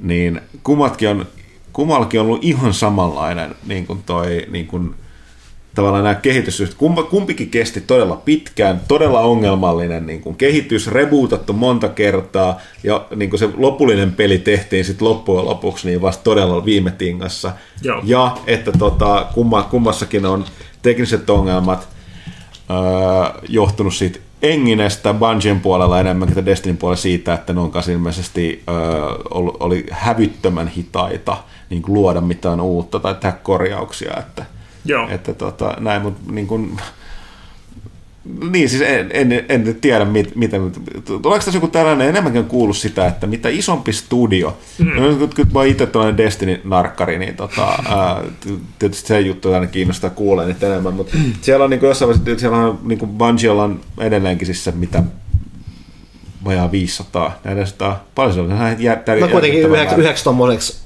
niin 0.00 0.40
kummatkin 0.62 1.08
on, 1.08 1.26
kummallakin 1.72 2.20
on 2.20 2.26
ollut 2.26 2.44
ihan 2.44 2.74
samanlainen 2.74 3.54
niin 3.66 3.86
kuin 3.86 4.02
toi, 4.06 4.46
niin 4.50 4.66
kuin, 4.66 4.94
tavallaan 5.74 6.04
nämä 6.04 6.14
kehitysyhtiöt, 6.14 6.78
kumpikin 7.10 7.50
kesti 7.50 7.80
todella 7.80 8.16
pitkään, 8.16 8.80
todella 8.88 9.20
ongelmallinen 9.20 10.06
niin 10.06 10.20
kuin 10.20 10.36
kehitys, 10.36 10.86
rebootattu 10.86 11.52
monta 11.52 11.88
kertaa, 11.88 12.60
ja 12.84 13.06
niin 13.16 13.30
kuin 13.30 13.40
se 13.40 13.48
lopullinen 13.56 14.12
peli 14.12 14.38
tehtiin 14.38 14.84
sitten 14.84 15.08
loppujen 15.08 15.46
lopuksi 15.46 15.88
niin 15.88 16.02
vasta 16.02 16.24
todella 16.24 16.64
viime 16.64 16.90
tingassa. 16.90 17.52
Joo. 17.82 18.00
Ja 18.04 18.36
että 18.46 18.72
tota, 18.72 19.26
kumma, 19.34 19.62
kummassakin 19.62 20.26
on 20.26 20.44
tekniset 20.82 21.30
ongelmat 21.30 21.88
öö, 22.70 23.40
johtunut 23.48 23.94
siitä 23.94 24.18
Enginestä 24.42 25.14
Bungien 25.14 25.60
puolella 25.60 26.00
enemmänkin 26.00 26.34
kuin 26.34 26.46
Destinin 26.46 26.76
puolella 26.76 27.00
siitä, 27.00 27.34
että 27.34 27.52
ne 27.52 27.60
on 27.60 27.70
ilmeisesti 27.92 28.62
ö, 28.68 28.72
oli 29.60 29.86
hävyttömän 29.90 30.68
hitaita 30.68 31.36
niin 31.70 31.82
luoda 31.86 32.20
mitään 32.20 32.60
uutta 32.60 33.00
tai 33.00 33.14
tehdä 33.14 33.36
korjauksia. 33.42 34.12
Että, 34.18 34.44
Joo. 34.84 35.08
että 35.08 35.34
tota, 35.34 35.76
näin, 35.80 36.02
mutta 36.02 36.32
niin 36.32 36.46
kuin, 36.46 36.76
niin, 38.50 38.68
siis 38.68 38.82
en, 38.82 39.10
en, 39.12 39.44
en 39.48 39.76
tiedä, 39.80 40.04
mit, 40.04 40.36
miten. 40.36 40.72
Tuleeko 41.04 41.44
tässä 41.44 41.56
joku 41.56 41.68
tällainen, 41.68 42.08
enemmänkin 42.08 42.44
kuullut 42.44 42.76
sitä, 42.76 43.06
että 43.06 43.26
mitä 43.26 43.48
isompi 43.48 43.92
studio, 43.92 44.58
mm. 44.78 44.86
no, 44.86 45.28
kun 45.36 45.46
mä 45.54 45.64
itse 45.64 45.86
tällainen 45.86 46.16
Destiny-narkkari, 46.16 47.18
niin 47.18 47.36
tota, 47.36 47.68
ää, 47.88 48.22
tietysti 48.78 49.08
se 49.08 49.20
juttu 49.20 49.52
aina 49.52 49.66
kiinnostaa 49.66 50.10
kuulee 50.10 50.46
nyt 50.46 50.62
enemmän, 50.62 50.94
mutta 50.94 51.16
mm. 51.16 51.32
siellä 51.40 51.64
on 51.64 51.70
niin 51.70 51.80
jossain 51.82 52.08
vaiheessa, 52.08 52.40
siellä 52.40 52.58
on 52.58 52.78
niin 52.82 52.98
kuin 52.98 53.10
Bungiella 53.10 53.64
on 53.64 53.80
edelleenkin 53.98 54.46
siis 54.46 54.64
se, 54.64 54.70
mitä 54.70 55.02
vajaa 56.44 56.72
500, 56.72 57.40
400, 57.44 58.04
paljon 58.14 58.34
se 58.34 58.40
on? 58.40 58.48
No 59.20 59.28
kuitenkin 59.28 59.60
yhdeksi, 59.60 59.94
yhdeksi 59.94 60.24
tommoseksi 60.24 60.82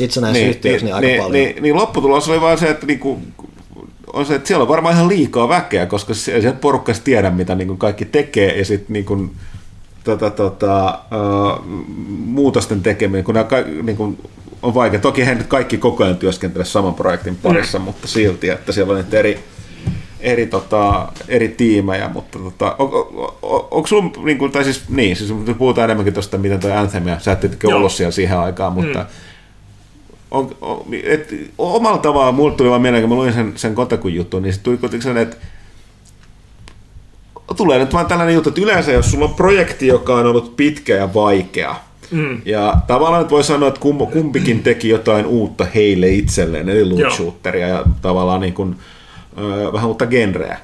itsenäisyyhtiöksi, 0.00 0.84
niin, 0.84 0.94
niin, 0.94 1.02
niin, 1.02 1.22
aika 1.22 1.22
niin, 1.22 1.22
paljon. 1.22 1.32
Niin, 1.32 1.62
niin 1.62 1.76
lopputulos 1.76 2.28
oli 2.28 2.40
vaan 2.40 2.58
se, 2.58 2.70
että 2.70 2.86
niinku, 2.86 3.20
on 4.16 4.26
se, 4.26 4.34
että 4.34 4.48
siellä 4.48 4.62
on 4.62 4.68
varmaan 4.68 4.94
ihan 4.94 5.08
liikaa 5.08 5.48
väkeä, 5.48 5.86
koska 5.86 6.14
sieltä 6.14 6.52
porukka 6.52 6.92
tiedä, 7.04 7.30
mitä 7.30 7.54
niin 7.54 7.68
kuin 7.68 7.78
kaikki 7.78 8.04
tekee, 8.04 8.58
ja 8.58 8.64
sitten 8.64 8.92
niin 8.92 9.04
kuin, 9.04 9.30
tota, 10.04 10.30
tota, 10.30 10.98
uh, 11.12 11.64
muutosten 12.24 12.82
tekeminen, 12.82 13.24
kun 13.24 13.34
nämä 13.34 13.46
niin 13.82 13.96
kuin, 13.96 14.18
on 14.62 14.74
vaikea. 14.74 15.00
Toki 15.00 15.26
he 15.26 15.34
nyt 15.34 15.46
kaikki 15.46 15.78
koko 15.78 16.04
ajan 16.04 16.16
työskentele 16.16 16.64
saman 16.64 16.94
projektin 16.94 17.36
parissa, 17.36 17.78
mm. 17.78 17.84
mutta 17.84 18.08
silti, 18.08 18.48
että 18.48 18.72
siellä 18.72 18.92
on 18.92 19.04
eri, 19.12 19.38
eri, 20.20 20.46
tota, 20.46 21.08
eri 21.28 21.48
tiimejä, 21.48 22.08
mutta 22.08 22.38
tota, 22.38 22.76
on, 22.78 22.90
on, 22.92 23.34
on, 23.42 23.68
onko 23.70 23.86
sulla, 23.86 24.10
niin 24.24 24.38
kuin, 24.38 24.52
tai 24.52 24.64
siis 24.64 24.82
niin, 24.88 25.16
siis 25.16 25.32
puhutaan 25.58 25.84
enemmänkin 25.84 26.14
tuosta, 26.14 26.38
miten 26.38 26.60
tuo 26.60 26.72
Anthem, 26.72 27.08
ja 27.08 27.18
sä 27.18 27.32
et 27.32 27.64
ollut 27.64 27.92
siellä 27.92 28.12
siihen 28.12 28.38
aikaan, 28.38 28.72
mutta 28.72 28.98
mm 28.98 29.06
on, 30.36 30.56
on, 30.60 30.84
et, 31.02 31.34
omalla 31.58 31.98
tavalla 31.98 32.32
mulle 32.32 32.54
tuli 32.54 32.70
vaan 32.70 32.82
mieleen, 32.82 33.02
kun 33.02 33.10
mä 33.10 33.16
luin 33.16 33.32
sen, 33.32 33.52
sen 33.56 33.74
Kotakun 33.74 34.14
jutun, 34.14 34.42
niin 34.42 34.54
se 34.54 34.60
tuli 34.60 34.76
kuitenkin 34.76 35.02
sellainen, 35.02 35.32
että 35.32 35.46
tulee 37.56 37.78
nyt 37.78 37.92
vaan 37.92 38.06
tällainen 38.06 38.34
juttu, 38.34 38.48
että 38.48 38.60
yleensä 38.60 38.92
jos 38.92 39.10
sulla 39.10 39.24
on 39.24 39.34
projekti, 39.34 39.86
joka 39.86 40.14
on 40.14 40.26
ollut 40.26 40.56
pitkä 40.56 40.94
ja 40.94 41.14
vaikea, 41.14 41.76
mm. 42.10 42.40
ja 42.44 42.74
tavallaan 42.86 43.22
nyt 43.22 43.30
voi 43.30 43.44
sanoa, 43.44 43.68
että 43.68 43.80
kum, 43.80 43.98
kumpikin 43.98 44.62
teki 44.62 44.88
jotain 44.88 45.26
uutta 45.26 45.66
heille 45.74 46.08
itselleen, 46.08 46.68
eli 46.68 46.84
loot 46.84 47.14
shooteria, 47.14 47.68
ja 47.68 47.84
tavallaan 48.02 48.40
niin 48.40 48.54
kuin, 48.54 48.76
äh, 49.38 49.72
vähän 49.72 49.88
uutta 49.88 50.06
genreä. 50.06 50.58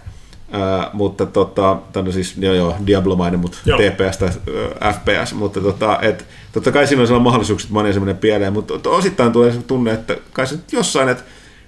Uh, 0.53 0.91
mutta 0.93 1.27
tota, 1.27 1.77
tänne 1.93 2.13
siis 2.13 2.37
joo, 2.39 2.55
joo, 2.55 2.77
Diablo-mainen, 2.87 3.41
mutta 3.41 3.59
joo. 3.67 3.79
TPS 3.79 4.19
tai 4.19 4.31
FPS, 4.95 5.35
mutta 5.35 5.61
tota, 5.61 5.99
et, 6.03 6.27
totta 6.53 6.73
kai 6.73 6.87
siinä 6.87 7.01
on 7.01 7.07
sellainen 7.07 7.25
mahdollisuuksia, 7.25 7.67
että 7.67 7.75
moni 7.75 7.93
semmoinen 7.93 8.17
pieleen, 8.17 8.53
mutta 8.53 8.91
osittain 8.91 9.33
tulee 9.33 9.53
se 9.53 9.63
tunne, 9.63 9.93
että 9.93 10.17
kai 10.33 10.47
se 10.47 10.59
jossain, 10.73 11.09
että 11.09 11.25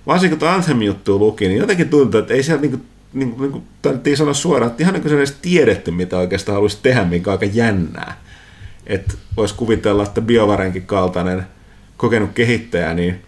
varsinkin 0.07 0.39
kun 0.39 0.49
Anthem-juttua 0.49 1.19
luki, 1.19 1.49
niin 1.49 1.59
jotenkin 1.59 1.89
tuntuu, 1.89 2.21
että 2.21 2.35
ei 2.35 2.43
siellä 2.43 2.61
niinku, 2.61 2.81
niinku, 3.13 3.43
niinku 3.43 3.63
tarvittiin 3.83 4.17
sanoa 4.17 4.35
suoraan, 4.35 4.71
että 4.71 4.83
ihan 4.83 4.95
niin 4.95 5.03
kuin 5.03 5.11
se 5.11 5.17
edes 5.17 5.37
tiedetty, 5.43 5.91
mitä 5.91 6.19
oikeastaan 6.19 6.55
haluaisi 6.55 6.79
tehdä, 6.83 7.05
mikä 7.05 7.31
on 7.31 7.39
aika 7.41 7.57
jännää. 7.57 8.21
Että 8.87 9.15
voisi 9.37 9.55
kuvitella, 9.55 10.03
että 10.03 10.21
BioVarenkin 10.21 10.87
kaltainen 10.87 11.47
kokenut 11.97 12.31
kehittäjä, 12.35 12.95
niin 12.95 13.23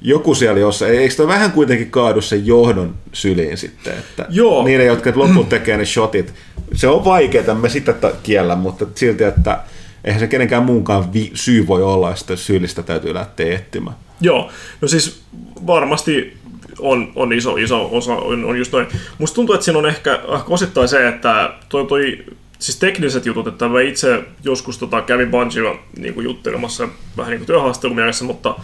joku 0.00 0.34
siellä 0.34 0.60
jossain, 0.60 0.94
eikö 0.94 1.14
toi 1.14 1.26
vähän 1.26 1.52
kuitenkin 1.52 1.90
kaadu 1.90 2.20
sen 2.20 2.46
johdon 2.46 2.94
syliin 3.12 3.56
sitten, 3.58 3.92
että 3.98 4.26
Joo. 4.28 4.64
niille, 4.64 4.84
jotka 4.84 5.12
lopulta 5.14 5.48
tekee 5.48 5.76
ne 5.76 5.84
shotit, 5.84 6.34
se 6.74 6.88
on 6.88 7.04
vaikeaa, 7.04 7.54
me 7.54 7.68
sitä 7.68 7.94
kiellä, 8.22 8.56
mutta 8.56 8.86
silti, 8.94 9.24
että 9.24 9.60
eihän 10.04 10.20
se 10.20 10.26
kenenkään 10.26 10.62
muunkaan 10.62 11.12
vi- 11.12 11.30
syy 11.34 11.66
voi 11.66 11.82
olla, 11.82 12.10
että 12.10 12.36
syyllistä 12.36 12.82
täytyy 12.82 13.14
lähteä 13.14 13.54
etsimään. 13.54 13.96
Joo, 14.20 14.50
no 14.80 14.88
siis 14.88 15.22
varmasti 15.66 16.36
on, 16.78 17.12
on 17.14 17.32
iso, 17.32 17.56
iso 17.56 17.88
osa, 17.92 18.14
on, 18.14 18.44
on 18.44 18.58
just 18.58 18.72
noin. 18.72 18.86
Musta 19.18 19.34
tuntuu, 19.34 19.54
että 19.54 19.64
siinä 19.64 19.78
on 19.78 19.86
ehkä, 19.86 20.20
osittain 20.48 20.88
se, 20.88 21.08
että 21.08 21.54
toi, 21.68 21.86
toi 21.86 22.24
siis 22.58 22.78
tekniset 22.78 23.26
jutut, 23.26 23.46
että 23.46 23.68
mä 23.68 23.80
itse 23.80 24.24
joskus 24.44 24.78
tota, 24.78 25.02
kävin 25.02 25.30
Bungiella 25.30 25.78
niin 25.96 26.24
juttelemassa 26.24 26.88
vähän 27.16 27.30
niin 27.30 27.38
kuin 27.38 27.46
työhaastattelumielessä, 27.46 28.24
mutta 28.24 28.54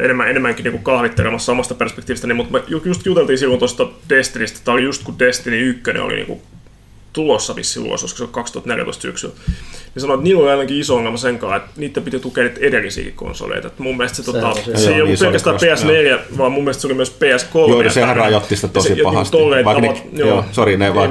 enemmän, 0.00 0.28
enemmänkin 0.30 0.64
niin 0.64 0.82
kahvittelemassa 0.82 1.46
samasta 1.46 1.74
perspektiivistä, 1.74 2.26
niin, 2.26 2.36
mutta 2.36 2.52
me 2.52 2.64
just 2.84 3.06
juteltiin 3.06 3.38
silloin 3.38 3.58
tuosta 3.58 3.88
Destinistä, 4.08 4.60
tämä 4.64 4.72
oli 4.72 4.82
just 4.84 5.04
kun 5.04 5.18
Destiny 5.18 5.68
1 5.68 5.90
oli 6.00 6.14
niin 6.14 6.26
kuin 6.26 6.42
tulossa 7.12 7.56
vissiin 7.56 7.86
ulos, 7.86 8.02
koska 8.02 8.18
se 8.18 8.24
on 8.24 8.30
2014 8.30 9.02
syksyllä. 9.02 9.34
Niin 9.94 10.00
sanoin, 10.00 10.18
että 10.18 10.24
niillä 10.24 10.42
oli 10.42 10.50
ainakin 10.50 10.80
iso 10.80 10.96
ongelma 10.96 11.16
sen 11.16 11.38
kanssa, 11.38 11.56
että 11.56 11.70
niiden 11.76 12.02
piti 12.02 12.20
tukea 12.20 12.44
niitä 12.44 12.60
edellisiä 12.60 13.12
konsoleita. 13.14 13.66
Että 13.66 13.82
mun 13.82 13.96
mielestä 13.96 14.16
se, 14.16 14.22
se, 14.22 14.32
tota, 14.32 14.54
se, 14.54 14.76
se 14.76 14.94
ei 14.94 15.02
ollut 15.02 15.18
pelkästään 15.18 15.56
PS4, 15.56 15.90
joo. 15.90 16.20
vaan 16.38 16.52
mun 16.52 16.64
mielestä 16.64 16.80
se 16.80 16.86
oli 16.86 16.94
myös 16.94 17.16
PS3. 17.18 17.70
Joo, 17.70 17.82
ja 17.82 17.90
sehän 17.90 18.16
rajoitti 18.16 18.56
sitä 18.56 18.68
tosi 18.68 18.94
se, 18.94 19.02
pahasti. 19.02 19.36
Tolleen, 19.36 19.64
Vaikka 19.64 19.82
tavat, 19.82 20.12
ne, 20.12 20.18
joo, 20.18 20.28
joo, 20.28 20.44
sorry, 20.52 20.76
ne, 20.76 20.94
vaan 20.94 21.10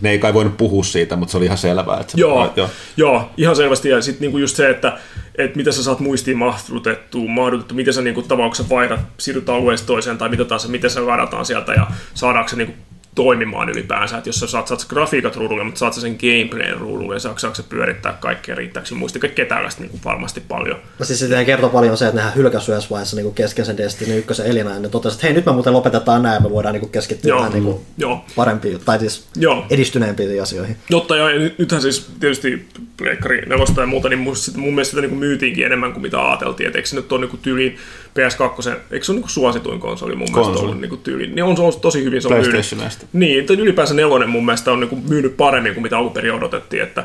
ne 0.00 0.10
ei 0.10 0.18
kai 0.18 0.34
voinut 0.34 0.56
puhua 0.56 0.84
siitä, 0.84 1.16
mutta 1.16 1.32
se 1.32 1.38
oli 1.38 1.44
ihan 1.44 1.58
selvää. 1.58 2.00
Että 2.00 2.12
se, 2.12 2.20
joo, 2.20 2.52
joo. 2.56 2.68
joo, 2.96 3.30
ihan 3.36 3.56
selvästi. 3.56 3.88
Ja 3.88 4.02
sitten 4.02 4.20
niinku 4.20 4.38
just 4.38 4.56
se, 4.56 4.70
että 4.70 4.98
että 5.38 5.56
miten 5.56 5.72
sä 5.72 5.82
saat 5.82 6.00
muistiin 6.00 6.38
mahdutettua, 6.38 7.28
mahdutettu, 7.28 7.74
miten 7.74 7.94
sä 7.94 8.02
niinku, 8.02 8.22
tavallaan 8.22 8.68
vaihdat, 8.70 9.00
siirryt 9.18 9.48
alueesta 9.48 9.86
toiseen 9.86 10.18
tai 10.18 10.28
mitä 10.28 10.44
taas, 10.44 10.68
miten 10.68 10.90
se 10.90 11.00
ladataan 11.00 11.46
sieltä 11.46 11.72
ja 11.72 11.86
saadaanko 12.14 12.48
se 12.48 12.56
niinku, 12.56 12.74
toimimaan 13.18 13.68
ylipäänsä, 13.68 14.16
että 14.16 14.28
jos 14.28 14.40
sä 14.40 14.46
saat, 14.46 14.68
saat 14.68 14.86
grafiikat 14.88 15.36
ruudulle, 15.36 15.64
mutta 15.64 15.78
saat 15.78 15.94
sen 15.94 16.18
gameplayn 16.20 16.78
ruudulle 16.78 17.14
ja 17.14 17.20
saako 17.20 17.54
se 17.54 17.62
pyörittää 17.62 18.18
kaikkea 18.20 18.54
riittääkö 18.54 18.94
muista 18.94 19.18
kaikkea 19.18 19.46
tällaista 19.46 19.82
niin 19.82 20.00
varmasti 20.04 20.40
paljon. 20.40 20.76
No 20.98 21.04
siis 21.04 21.18
sitten 21.18 21.46
kertoo 21.46 21.70
paljon 21.70 21.96
se, 21.96 22.06
että 22.06 22.16
nehän 22.16 22.34
hylkäsy 22.34 22.72
vaiheessa 22.90 23.16
niin 23.16 23.34
kesken 23.34 23.64
sen 23.66 23.76
Destiny 23.76 24.18
1 24.18 24.42
elina 24.42 24.70
ja 24.70 24.80
ne 24.80 24.88
totesi, 24.88 25.14
että 25.14 25.26
hei 25.26 25.34
nyt 25.34 25.46
me 25.46 25.52
muuten 25.52 25.72
lopetetaan 25.72 26.22
näin 26.22 26.34
ja 26.34 26.40
me 26.40 26.50
voidaan 26.50 26.74
niin 26.74 26.90
keskittyä 26.90 27.28
Joo. 27.28 27.48
niin 27.48 27.74
Joo. 27.96 28.24
parempiin 28.36 28.80
tai 28.84 28.98
siis 28.98 29.28
Joo. 29.36 29.66
edistyneempiin 29.70 30.42
asioihin. 30.42 30.76
Jotta 30.90 31.16
ja 31.16 31.24
nythän 31.58 31.82
siis 31.82 32.10
tietysti 32.20 32.68
Pleikkari 32.96 33.40
4 33.46 33.64
ja 33.76 33.86
muuta, 33.86 34.08
niin 34.08 34.18
mun, 34.18 34.34
mun 34.56 34.74
mielestä 34.74 34.90
sitä 34.90 35.06
niin 35.06 35.18
myytiinkin 35.18 35.66
enemmän 35.66 35.92
kuin 35.92 36.02
mitä 36.02 36.28
ajateltiin, 36.28 36.66
että 36.66 36.78
eikö 36.78 36.88
se 36.88 36.96
nyt 36.96 37.12
ole 37.12 37.26
niin 37.26 37.38
tyyliin 37.42 37.76
PS2, 38.18 38.70
eikö 38.90 39.06
se 39.06 39.12
ole 39.12 39.20
niin 39.20 39.30
suosituin 39.30 39.80
konsoli 39.80 40.14
mun 40.14 40.32
konsoli. 40.32 40.46
mielestä 40.46 40.66
ollut 40.66 40.80
niin 40.80 41.00
tyyliin, 41.02 41.34
niin 41.34 41.44
on, 41.44 41.56
se 41.56 41.62
on 41.62 41.72
tosi 41.80 42.04
hyvin 42.04 42.22
se 42.22 42.28
on 42.28 42.34
myynyt. 42.34 43.06
Niin, 43.12 43.46
tai 43.46 43.56
ylipäänsä 43.56 43.94
nelonen 43.94 44.30
mun 44.30 44.44
mielestä 44.44 44.72
on 44.72 44.80
niin 44.80 45.04
myynyt 45.08 45.36
paremmin 45.36 45.74
kuin 45.74 45.82
mitä 45.82 45.98
alun 45.98 46.12
perin 46.12 46.32
odotettiin, 46.32 46.82
että 46.82 47.04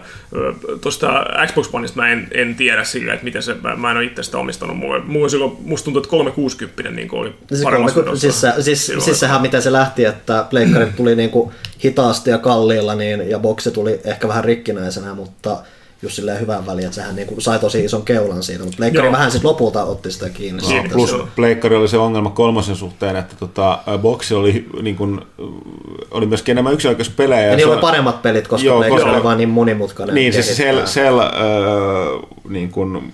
tuosta 0.82 1.26
Xbox 1.48 1.70
Oneista 1.74 2.02
mä 2.02 2.10
en, 2.10 2.28
en 2.32 2.56
tiedä 2.56 2.84
sillä, 2.84 3.14
että 3.14 3.24
miten 3.24 3.44
se, 3.44 3.56
mä 3.78 3.92
en 3.92 3.98
ole 3.98 4.06
itse 4.06 4.24
sitä 4.24 4.38
omistanut, 4.38 4.78
mulle, 4.78 5.00
mulle 5.00 5.30
silloin, 5.30 5.58
musta 5.60 5.86
tuntuu, 5.86 6.00
että 6.00 6.10
360 6.10 6.90
niin 6.90 7.10
oli 7.12 7.34
siis, 7.50 7.64
kolme, 7.64 8.18
siis, 8.18 8.42
se, 8.42 8.54
siis, 8.60 8.92
siis 9.00 9.20
sehän 9.20 9.42
miten 9.42 9.62
se 9.62 9.72
lähti, 9.72 10.06
että 10.06 10.46
pleikkarit 10.50 10.96
tuli 10.96 11.16
niin 11.16 11.30
kuin 11.30 11.52
hitaasti 11.84 12.30
ja 12.30 12.38
kalliilla, 12.38 12.96
niin, 12.96 13.30
ja 13.30 13.40
boksi 13.40 13.72
tuli 13.72 14.00
ehkä 14.04 14.28
vähän 14.28 14.44
rikkinäisenä, 14.44 15.14
mutta 15.14 15.58
just 16.04 16.16
silleen 16.16 16.40
hyvän 16.40 16.66
väliin, 16.66 16.86
että 16.86 16.96
sehän 16.96 17.16
niinku 17.16 17.42
sai 17.42 17.60
tosi 17.60 17.86
ison 17.86 18.04
keulan 18.04 18.44
siitä, 18.44 18.64
mutta 18.64 18.78
Pleikkari 18.78 19.12
vähän 19.12 19.32
sitten 19.32 19.50
lopulta 19.50 19.84
otti 19.84 20.12
sitä 20.12 20.30
kiinni. 20.30 20.62
No, 20.62 20.68
siitä, 20.68 20.90
plus 20.90 21.16
Pleikkari 21.36 21.76
oli 21.76 21.88
se 21.88 21.98
ongelma 21.98 22.30
kolmosen 22.30 22.76
suhteen, 22.76 23.16
että 23.16 23.36
tota, 23.36 23.80
boksi 23.98 24.34
oli, 24.34 24.66
niin 24.82 24.96
kun, 24.96 25.26
oli 26.12 26.26
myöskin 26.26 26.52
enemmän 26.52 26.74
yksioikeuspelejä. 26.74 27.48
Ja, 27.48 27.56
niillä 27.56 27.74
oli 27.74 27.82
paremmat 27.82 28.22
pelit, 28.22 28.48
koska 28.48 28.66
joo, 28.66 28.78
Pleikkari 28.78 29.12
oli 29.12 29.24
vaan 29.24 29.38
niin 29.38 29.50
monimutkainen. 29.50 30.16
Niin, 30.16 30.34
siis 30.34 30.58
Cell, 30.58 30.86
Cell 30.86 31.20
äh, 31.20 31.28
niin 32.50 32.72
kun, 32.72 33.12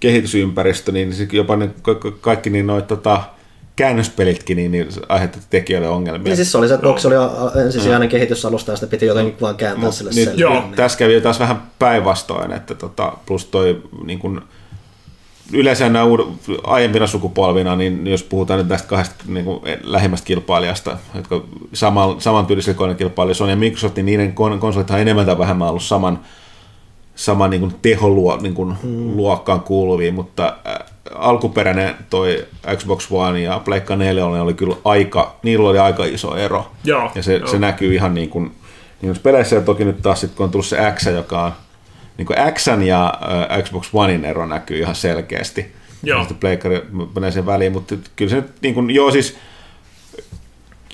kehitysympäristö, 0.00 0.92
niin 0.92 1.12
jopa 1.32 1.56
ne, 1.56 1.70
kaikki 2.20 2.50
niin 2.50 2.66
noit, 2.66 2.86
tota, 2.86 3.22
käännöspelitkin 3.76 4.56
niin, 4.56 4.72
niin 4.72 4.88
aiheutti 5.08 5.38
tekijöille 5.50 5.88
ongelmia. 5.88 6.24
Niin 6.24 6.36
siis 6.36 6.52
se 6.52 6.58
oli 6.58 6.68
se, 6.68 6.74
että 6.74 6.86
Box 6.86 7.04
oli 7.04 7.14
ensisijainen 7.64 8.08
no. 8.08 8.10
kehitysalusta 8.10 8.72
ja 8.72 8.76
sitä 8.76 8.90
piti 8.90 9.06
jotenkin 9.06 9.36
vaan 9.40 9.56
kääntää 9.56 9.90
sille 9.90 10.10
nyt, 10.14 10.28
niin, 10.28 10.38
joo, 10.38 10.60
niin. 10.60 10.72
Tässä 10.72 10.98
kävi 10.98 11.20
taas 11.20 11.40
vähän 11.40 11.62
päinvastoin, 11.78 12.52
että 12.52 12.74
tota, 12.74 13.12
plus 13.26 13.44
toi 13.44 13.82
niin 14.04 14.18
kun, 14.18 14.42
yleensä 15.52 15.88
nämä 15.88 16.04
uud, 16.04 16.20
aiempina 16.64 17.06
sukupolvina, 17.06 17.76
niin 17.76 18.06
jos 18.06 18.22
puhutaan 18.22 18.58
nyt 18.58 18.68
näistä 18.68 18.88
kahdesta 18.88 19.24
niin 19.26 19.44
kuin 19.44 19.60
lähimmästä 19.82 20.26
kilpailijasta, 20.26 20.98
jotka 21.14 21.42
saman, 21.72 22.20
saman 22.20 22.46
tyylisellä 22.46 22.94
kilpailija 22.94 23.34
Sony 23.34 23.50
ja 23.50 23.56
Microsoft, 23.56 23.96
niin 23.96 24.06
niiden 24.06 24.32
konsolit 24.34 24.90
on 24.90 24.98
enemmän 24.98 25.26
tai 25.26 25.38
vähemmän 25.38 25.68
ollut 25.68 25.82
saman, 25.82 26.20
saman 27.14 27.50
niin 27.50 27.60
kuin 27.60 27.74
teholuo, 27.82 28.36
niin 28.36 28.54
kuin 28.54 28.74
mm. 28.82 29.16
luokkaan 29.16 29.60
kuuluviin, 29.60 30.14
mutta 30.14 30.56
alkuperäinen 31.14 31.94
toi 32.10 32.46
Xbox 32.76 33.06
One 33.10 33.42
ja 33.42 33.60
Pleikka 33.64 33.96
4 33.96 34.24
oli 34.24 34.54
kyllä 34.54 34.76
aika, 34.84 35.36
niillä 35.42 35.68
oli 35.68 35.78
aika 35.78 36.04
iso 36.04 36.36
ero. 36.36 36.70
Joo, 36.84 37.12
ja 37.14 37.22
se, 37.22 37.36
joo. 37.36 37.46
se 37.46 37.58
näkyy 37.58 37.94
ihan 37.94 38.14
niin 38.14 38.28
kuin, 38.28 38.44
niin 39.02 39.12
kuin 39.12 39.22
peleissä 39.22 39.56
ja 39.56 39.62
toki 39.62 39.84
nyt 39.84 40.02
taas 40.02 40.20
sit, 40.20 40.34
kun 40.34 40.44
on 40.44 40.50
tullut 40.50 40.66
se 40.66 40.92
X, 40.94 41.06
joka 41.06 41.42
on 41.42 41.52
niin 42.18 42.26
kuin 42.26 42.38
X 42.54 42.66
ja 42.86 43.14
äh, 43.50 43.62
Xbox 43.62 43.88
Onein 43.92 44.24
ero 44.24 44.46
näkyy 44.46 44.78
ihan 44.78 44.94
selkeästi. 44.94 45.72
Joo. 46.02 46.20
Sitten 46.20 46.38
Pleikkari 46.38 46.82
menee 47.14 47.30
sen 47.30 47.46
väliin, 47.46 47.72
mutta 47.72 47.94
kyllä 48.16 48.30
se 48.30 48.36
nyt 48.36 48.52
niin 48.62 48.74
kuin, 48.74 48.90
joo 48.90 49.10
siis 49.10 49.36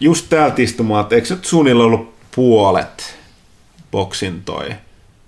just 0.00 0.26
täältä 0.28 0.62
istumaan, 0.62 1.02
että 1.02 1.14
eikö 1.14 1.26
se 1.26 1.34
nyt 1.34 1.44
suunnilleen 1.44 1.86
ollut 1.86 2.14
puolet 2.34 3.18
boksin 3.90 4.42
toi 4.42 4.70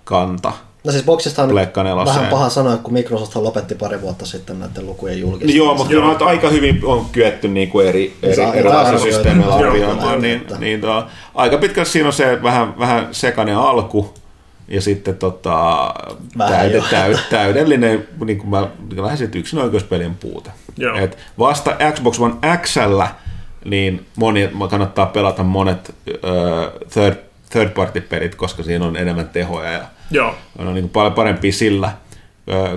kanta, 0.04 0.52
No 0.84 0.92
siis 0.92 1.04
boksista 1.04 1.42
on 1.42 1.54
vähän 1.54 2.26
paha 2.30 2.48
sanoa, 2.48 2.76
kun 2.76 2.92
Microsoft 2.92 3.36
lopetti 3.36 3.74
pari 3.74 4.00
vuotta 4.00 4.26
sitten 4.26 4.60
näiden 4.60 4.86
lukujen 4.86 5.20
julkistamista. 5.20 5.58
Joo, 5.58 5.74
mutta 5.74 5.88
kyllä 5.88 6.16
aika 6.20 6.48
hyvin 6.48 6.80
on 6.84 7.06
kyetty 7.12 7.48
niin 7.48 7.68
kuin 7.68 7.86
eri, 7.86 8.16
eri, 8.22 8.42
erilaisilla 8.54 8.98
systeemeillä 8.98 9.54
arvioimaan. 9.54 10.22
Niin, 10.22 10.46
niin 10.58 10.80
to, 10.80 11.06
aika 11.34 11.58
pitkälle 11.58 11.88
siinä 11.88 12.06
on 12.06 12.12
se 12.12 12.42
vähän, 12.42 12.78
vähän 12.78 13.08
sekainen 13.10 13.56
alku, 13.56 14.14
ja 14.68 14.80
sitten 14.80 15.16
tota, 15.16 15.94
täyde, 16.38 16.82
täyde, 16.90 17.18
täydellinen, 17.30 18.08
niin 18.24 18.38
kuin 18.38 18.50
mä 18.50 18.68
lähdin 18.96 19.30
yksin 19.34 19.58
oikeuspelien 19.58 20.14
puute. 20.14 20.50
Et 21.02 21.18
vasta 21.38 21.76
Xbox 21.92 22.20
One 22.20 22.34
Xllä 22.62 23.08
niin 23.64 24.06
moni, 24.16 24.50
kannattaa 24.70 25.06
pelata 25.06 25.42
monet 25.42 25.94
uh, 26.08 26.88
third, 26.90 27.16
third 27.52 27.70
party 27.70 28.00
pelit, 28.00 28.34
koska 28.34 28.62
siinä 28.62 28.84
on 28.84 28.96
enemmän 28.96 29.28
tehoja 29.28 29.72
ja 29.72 29.80
Joo. 30.10 30.34
on 30.58 30.74
niin 30.74 30.82
kuin 30.82 30.90
paljon 30.90 31.12
parempi 31.12 31.52
sillä 31.52 31.92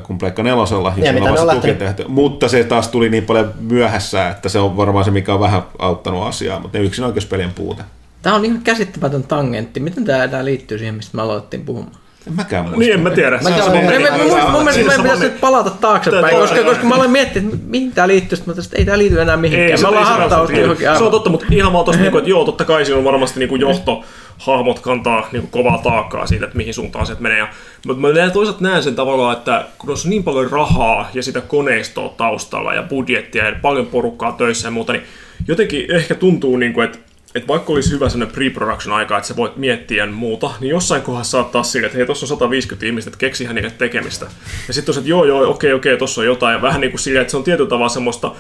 kuin 0.04 0.18
Pleikka 0.18 0.44
nelosella, 0.44 0.94
ja 0.98 1.14
mitä 1.14 1.32
on 1.32 1.48
vasta 1.48 1.74
tehty. 1.78 2.06
Mutta 2.08 2.48
se 2.48 2.64
taas 2.64 2.88
tuli 2.88 3.10
niin 3.10 3.26
paljon 3.26 3.54
myöhässä, 3.60 4.30
että 4.30 4.50
se 4.50 4.60
on 4.60 4.78
varmaan 4.78 5.06
se, 5.06 5.12
mikä 5.12 5.34
on 5.34 5.40
vähän 5.40 5.62
auttanut 5.80 6.28
asiaa, 6.28 6.60
mutta 6.60 6.78
ne 6.78 6.84
yksin 6.84 7.06
oikeuspelien 7.06 7.54
puute. 7.54 7.84
Tämä 8.22 8.36
on 8.36 8.46
ihan 8.46 8.62
käsittämätön 8.62 9.24
tangentti. 9.24 9.80
Miten 9.80 10.06
tämä 10.06 10.24
enää 10.24 10.46
liittyy 10.46 10.78
siihen, 10.78 10.96
mistä 10.96 11.18
me 11.18 11.22
aloitettiin 11.22 11.66
puhumaan? 11.66 11.96
En 12.28 12.34
mäkään 12.34 12.64
muista. 12.64 12.80
Niin, 12.80 12.94
en 12.94 13.00
mä 13.00 13.10
tiedä. 13.10 13.40
Mä 13.44 13.52
tiedä. 13.52 14.52
Mun 14.52 14.64
mielestä 14.64 14.86
meidän 14.86 15.02
pitäisi 15.02 15.24
nyt 15.24 15.42
palata 15.42 15.70
taaksepäin, 15.70 16.38
koska, 16.38 16.64
koska 16.64 16.84
mä 16.84 16.96
olen 16.96 17.12
miettinyt, 17.12 17.54
että 17.54 17.66
mihin 17.68 17.92
tämä 17.92 18.08
liittyy, 18.08 18.38
mutta 18.46 18.62
ei 18.76 18.86
tämä 18.86 18.98
liity 18.98 19.22
enää 19.22 19.38
mihinkään. 19.38 19.72
Ei, 19.72 19.78
me 19.78 19.88
ollaan 19.88 20.06
hartauduttu 20.06 20.60
johonkin 20.60 20.88
Se 20.98 21.04
on 21.04 21.12
totta, 21.12 21.30
mutta 21.30 21.46
ihan 21.52 21.74
vaan 21.74 21.86
tuosta, 21.86 22.04
että 22.04 22.20
joo, 22.26 22.46
totta 22.46 22.66
kai 22.66 22.86
siinä 22.86 22.98
on 22.98 23.04
varmasti 23.04 23.40
niin 23.40 23.60
johto, 23.60 24.04
hahmot 24.38 24.80
kantaa 24.80 25.30
niin 25.32 25.48
kovaa 25.48 25.78
taakkaa 25.78 26.28
siitä, 26.28 26.46
että 26.46 26.58
mihin 26.58 26.74
suuntaan 26.74 27.06
se 27.06 27.16
menee. 27.20 27.48
Mutta 27.88 28.02
mä 28.02 28.30
toisaalta 28.30 28.64
näen 28.64 28.84
sen 28.84 28.96
tavallaan, 28.96 29.38
että 29.38 29.66
kun 29.78 29.90
on 29.90 29.98
niin 30.06 30.24
paljon 30.24 30.52
rahaa 30.52 31.10
ja 31.14 31.24
sitä 31.24 31.42
koneistoa 31.42 32.10
taustalla 32.10 32.74
ja 32.74 32.84
budjettia 32.84 33.46
ja 33.46 33.56
paljon 33.62 33.88
porukkaa 33.88 34.32
töissä 34.32 34.68
ja 34.68 34.72
muuta, 34.72 34.94
niin 34.94 35.04
jotenkin 35.48 35.92
ehkä 35.92 36.16
tuntuu, 36.16 36.58
niin 36.58 36.74
kuin, 36.74 36.86
että 36.86 37.00
että 37.36 37.48
vaikka 37.48 37.74
olisi 37.74 37.92
hyvä 37.92 38.10
sellainen 38.10 38.36
pre-production 38.36 38.92
aika, 38.92 39.18
että 39.18 39.28
sä 39.28 39.36
voit 39.36 39.58
miettiä 39.58 40.06
muuta, 40.06 40.52
niin 40.60 40.70
jossain 40.70 41.02
kohdassa 41.02 41.32
saattaa 41.32 41.64
sille, 41.64 41.86
että 41.86 41.98
hei, 41.98 42.06
tuossa 42.06 42.24
on 42.24 42.28
150 42.28 42.86
ihmistä, 42.86 43.10
että 43.10 43.18
keksihän 43.18 43.56
niille 43.56 43.72
tekemistä. 43.72 44.26
Ja 44.68 44.74
sitten 44.74 44.98
että 44.98 45.10
joo, 45.10 45.26
joo, 45.26 45.50
okei, 45.50 45.74
okei, 45.74 45.98
tuossa 45.98 46.22
on 46.22 46.28
jotain. 46.28 46.54
Ja 46.54 46.62
vähän 46.62 46.82
niin 46.82 46.92
kuin 46.92 47.00
sille, 47.00 47.22
että 47.22 47.32
se 47.32 47.38
on 47.38 47.44
tietyllä 47.44 47.70
tavalla 47.70 47.90
semmoista, 47.90 48.32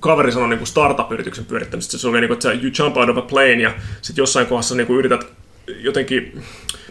kaveri 0.00 0.32
sanoi 0.32 0.48
niin 0.48 0.66
startup-yrityksen 0.66 1.44
pyörittämistä. 1.44 1.98
Se 1.98 2.08
oli 2.08 2.20
niin 2.20 2.28
kuin, 2.28 2.36
että 2.36 2.52
you 2.52 2.72
jump 2.78 2.96
out 2.96 3.08
of 3.08 3.16
a 3.16 3.22
plane 3.22 3.62
ja 3.62 3.74
sitten 4.02 4.22
jossain 4.22 4.46
kohdassa 4.46 4.74
niin 4.74 4.86
kuin 4.86 4.98
yrität 4.98 5.26
jotenkin 5.66 6.42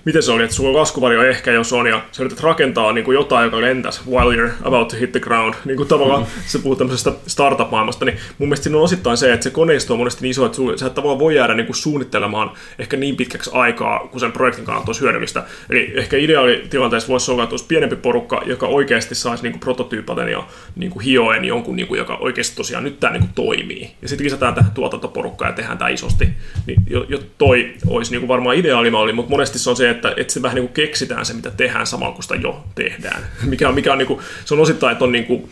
miten 0.05 0.23
se 0.23 0.31
oli, 0.31 0.43
että 0.43 0.55
sulla 0.55 0.69
on 0.69 0.75
laskuvarjo 0.75 1.23
ehkä 1.23 1.51
jos 1.51 1.73
on, 1.73 1.87
ja 1.87 2.01
sä 2.11 2.23
yrität 2.23 2.39
rakentaa 2.39 2.93
niin 2.93 3.05
kuin 3.05 3.15
jotain, 3.15 3.45
joka 3.45 3.61
lentäisi 3.61 4.01
while 4.09 4.35
you're 4.35 4.51
about 4.63 4.87
to 4.87 4.95
hit 4.95 5.11
the 5.11 5.19
ground, 5.19 5.53
niin 5.65 5.77
kuin 5.77 5.89
tavallaan 5.89 6.21
mm-hmm. 6.21 6.43
se 6.45 6.59
puhuu 6.59 6.75
tämmöisestä 6.75 7.11
startup-maailmasta, 7.27 8.05
niin 8.05 8.17
mun 8.37 8.49
mielestä 8.49 8.63
siinä 8.63 8.77
on 8.77 8.83
osittain 8.83 9.17
se, 9.17 9.33
että 9.33 9.43
se 9.43 9.49
koneisto 9.49 9.93
on 9.93 9.97
monesti 9.97 10.21
niin 10.21 10.31
iso, 10.31 10.45
että 10.45 10.57
sä 10.75 10.87
et 10.87 10.93
tavallaan 10.93 11.19
voi 11.19 11.35
jäädä 11.35 11.53
niin 11.53 11.65
kuin 11.65 11.75
suunnittelemaan 11.75 12.51
ehkä 12.79 12.97
niin 12.97 13.15
pitkäksi 13.15 13.49
aikaa, 13.53 14.07
kun 14.07 14.19
sen 14.19 14.31
projektin 14.31 14.65
kannalta 14.65 14.89
olisi 14.89 15.01
hyödyllistä. 15.01 15.43
Eli 15.69 15.93
ehkä 15.95 16.17
ideaalitilanteessa 16.17 17.09
voisi 17.09 17.31
olla, 17.31 17.43
että 17.43 17.53
olisi 17.53 17.65
pienempi 17.67 17.95
porukka, 17.95 18.41
joka 18.45 18.67
oikeasti 18.67 19.15
saisi 19.15 19.43
niin 19.43 19.51
kuin 19.51 19.59
prototyypaten 19.59 20.29
ja 20.29 20.43
niin 20.75 20.91
kuin 20.91 21.05
hioen 21.05 21.45
jonkun, 21.45 21.75
niin 21.75 21.87
kuin, 21.87 21.97
joka 21.97 22.15
oikeasti 22.15 22.55
tosiaan 22.55 22.83
nyt 22.83 22.99
tämä 22.99 23.13
niin 23.13 23.21
kuin 23.21 23.33
toimii. 23.35 23.91
Ja 24.01 24.09
sitten 24.09 24.25
lisätään 24.25 24.53
tähän 24.53 24.71
tuotantoporukkaa 24.71 25.47
ja 25.47 25.53
tehdään 25.53 25.77
tämä 25.77 25.89
isosti. 25.89 26.29
Niin 26.67 26.81
jo, 26.89 27.05
jo 27.09 27.19
toi 27.37 27.73
olisi 27.87 28.11
niin 28.11 28.21
kuin 28.21 28.27
varmaan 28.27 28.55
ideaalimalli, 28.55 29.13
mutta 29.13 29.29
monesti 29.29 29.59
se 29.59 29.69
on 29.69 29.75
se, 29.75 29.92
että, 29.95 30.13
että 30.17 30.33
se 30.33 30.41
vähän 30.41 30.55
niin 30.55 30.67
kuin 30.67 30.73
keksitään 30.73 31.25
se, 31.25 31.33
mitä 31.33 31.51
tehdään 31.51 31.87
samalla, 31.87 32.13
kun 32.13 32.23
sitä 32.23 32.35
jo 32.35 32.63
tehdään. 32.75 33.23
Mikä 33.51 33.69
on, 33.69 33.75
mikä 33.75 33.91
on 33.91 33.97
niin 33.97 34.07
kuin, 34.07 34.19
se 34.45 34.53
on 34.53 34.59
osittain, 34.59 34.91
että 34.91 35.05
on 35.05 35.11
niin 35.11 35.25
kuin, 35.25 35.49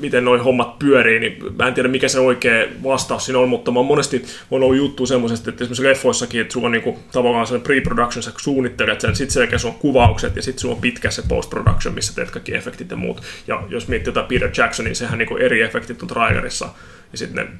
miten 0.00 0.24
nuo 0.24 0.38
hommat 0.38 0.78
pyörii, 0.78 1.20
niin 1.20 1.56
mä 1.58 1.68
en 1.68 1.74
tiedä 1.74 1.88
mikä 1.88 2.08
se 2.08 2.20
oikea 2.20 2.66
vastaus 2.84 3.24
siinä 3.24 3.38
on, 3.38 3.48
mutta 3.48 3.70
mä 3.70 3.82
monesti 3.82 4.24
on 4.50 4.62
ollut 4.62 4.76
juttu 4.76 5.06
semmoisesti, 5.06 5.50
että 5.50 5.64
esimerkiksi 5.64 5.84
leffoissakin, 5.84 6.40
että 6.40 6.52
sulla 6.52 6.66
on 6.66 6.72
niinku 6.72 6.98
tavallaan 7.12 7.46
se 7.46 7.58
pre-production, 7.58 8.22
sä 8.22 8.32
suunnittelet 8.36 9.00
sen, 9.00 9.16
sitten 9.16 9.34
selkeä 9.34 9.58
on 9.64 9.74
kuvaukset 9.74 10.36
ja 10.36 10.42
sitten 10.42 10.60
sulla 10.60 10.74
on 10.74 10.80
pitkä 10.80 11.10
se 11.10 11.22
post-production, 11.28 11.94
missä 11.94 12.14
teet 12.14 12.30
kaikki 12.30 12.54
efektit 12.54 12.90
ja 12.90 12.96
muut. 12.96 13.22
Ja 13.46 13.62
jos 13.68 13.88
miettii 13.88 14.08
jotain 14.08 14.26
Peter 14.26 14.50
Jacksonin, 14.56 14.96
sehän 14.96 15.18
niinku 15.18 15.36
eri 15.36 15.62
efektit 15.62 16.02
on 16.02 16.08
trailerissa, 16.08 16.68
ja 17.12 17.18
sitten 17.18 17.44
ne 17.44 17.50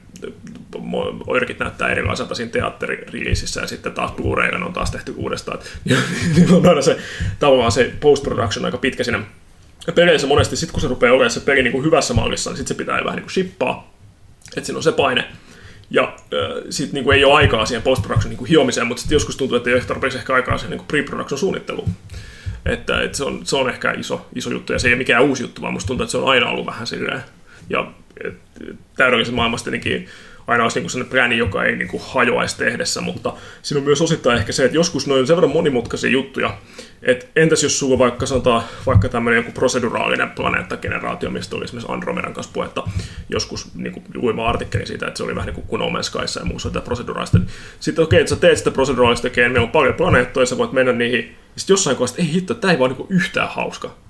oirkit 1.27 1.59
näyttää 1.59 1.89
erilaiselta 1.89 2.35
siinä 2.35 2.53
teatteririliisissä, 2.53 3.61
ja 3.61 3.67
sitten 3.67 3.93
taas 3.93 4.11
Blu-raylla 4.11 4.67
on 4.67 4.73
taas 4.73 4.91
tehty 4.91 5.15
uudestaan. 5.17 5.59
Niin 6.37 6.53
on 6.53 6.69
aina 6.69 6.83
se 6.83 6.99
tavallaan 7.39 7.73
se 7.73 7.93
post-production 8.01 8.65
aika 8.65 8.79
pitkä 8.79 9.05
siinä 9.05 9.21
ja 9.87 9.93
peleissä 9.93 10.27
monesti, 10.27 10.57
sit 10.57 10.73
kun 10.73 10.81
se 10.81 10.89
rupeaa 10.89 11.13
olemaan 11.13 11.31
se 11.31 11.41
peli 11.41 11.63
niin 11.63 11.73
kuin 11.73 11.85
hyvässä 11.85 12.15
mallissa, 12.15 12.51
niin 12.51 12.57
sitten 12.57 12.77
se 12.77 12.79
pitää 12.79 13.05
vähän 13.05 13.17
niin 13.17 13.23
kuin 13.23 13.33
shippaa, 13.33 13.95
että 14.57 14.67
siinä 14.67 14.77
on 14.77 14.83
se 14.83 14.93
paine. 14.93 15.25
Ja 15.91 16.03
äh, 16.03 16.65
sitten 16.71 17.05
niin 17.05 17.15
ei 17.15 17.25
ole 17.25 17.35
aikaa 17.35 17.67
siihen 17.67 17.83
post-production 17.83 18.31
niin 18.31 18.47
hiomiseen, 18.47 18.87
mutta 18.87 19.01
sitten 19.01 19.17
joskus 19.17 19.37
tuntuu, 19.37 19.57
että 19.57 19.71
ei 19.71 19.75
ole 19.75 19.85
tarpeeksi 19.85 20.19
ehkä 20.19 20.35
aikaa 20.35 20.59
siihen 20.59 20.79
niin 20.79 20.87
pre-production 20.89 21.39
suunnitteluun. 21.39 21.91
Että, 22.67 23.03
että 23.03 23.17
se, 23.17 23.25
on, 23.25 23.41
se 23.45 23.57
on 23.57 23.71
ehkä 23.71 23.93
iso, 23.93 24.27
iso 24.35 24.51
juttu, 24.51 24.73
ja 24.73 24.79
se 24.79 24.89
ei 24.89 24.95
ole 24.95 24.99
mikään 24.99 25.23
uusi 25.23 25.43
juttu, 25.43 25.63
vaan 25.63 25.73
musta 25.73 25.87
tuntuu, 25.87 26.05
että 26.05 26.11
se 26.11 26.19
on 26.19 26.31
aina 26.31 26.51
ollut 26.51 26.67
vähän 26.67 26.87
silleen. 26.87 27.23
Ja 27.71 27.91
täydellisen 28.97 29.35
maailmasta 29.35 29.71
tietenkin 29.71 30.09
aina 30.49 30.63
olisi 30.63 30.81
niin 30.81 30.91
sellainen 30.91 31.11
brändi, 31.11 31.39
joka 31.39 31.65
ei 31.65 31.77
niin 31.77 31.89
kuin 31.89 32.03
hajoaisi 32.07 32.59
tehdessä, 32.59 33.01
mutta 33.01 33.33
siinä 33.63 33.79
on 33.79 33.85
myös 33.85 34.03
osittain 34.03 34.39
ehkä 34.39 34.53
se, 34.53 34.65
että 34.65 34.77
joskus 34.77 35.07
noin 35.07 35.27
sen 35.27 35.37
verran 35.37 35.53
monimutkaisia 35.53 36.11
juttuja, 36.11 36.59
että 37.03 37.27
entäs 37.37 37.63
jos 37.63 37.79
sulla 37.79 37.99
vaikka 37.99 38.27
sanotaan 38.27 38.63
vaikka 38.87 39.09
tämmöinen 39.09 39.39
joku 39.39 39.53
proseduraalinen 39.53 40.31
planeettageneraatio, 40.31 41.31
mistä 41.31 41.57
oli 41.57 41.65
esimerkiksi 41.65 41.93
Andromedan 41.93 42.35
kanssa 42.35 42.53
puhetta 42.53 42.85
joskus 43.29 43.75
niin 43.75 44.03
luin 44.15 44.41
artikkeli 44.41 44.87
siitä, 44.87 45.07
että 45.07 45.19
se 45.19 45.25
oli 45.25 45.35
vähän 45.35 45.47
niin 45.47 45.55
kuin 45.55 45.67
kun 45.67 45.81
No 45.81 45.89
Man's 45.89 46.39
ja 46.39 46.45
muussa 46.45 46.71
tätä 46.71 46.85
proseduraalista. 46.85 47.39
Sitten 47.81 48.05
okei, 48.05 48.17
okay, 48.17 48.21
että 48.21 48.35
sä 48.35 48.41
teet 48.41 48.59
sitä 48.59 48.71
proseduraalista, 48.71 49.29
meillä 49.37 49.61
on 49.61 49.71
paljon 49.71 49.95
planeettoja, 49.95 50.47
sä 50.47 50.59
voit 50.59 50.73
mennä 50.73 50.93
niihin, 50.93 51.25
ja 51.25 51.61
sitten 51.61 51.75
jossain 51.75 51.97
kohdassa, 51.97 52.23
ei 52.23 52.33
hitto, 52.33 52.55
tämä 52.55 52.73
ei 52.73 52.79
vaan 52.79 52.91
niin 52.91 53.07
yhtään 53.09 53.49
hauska. 53.49 54.08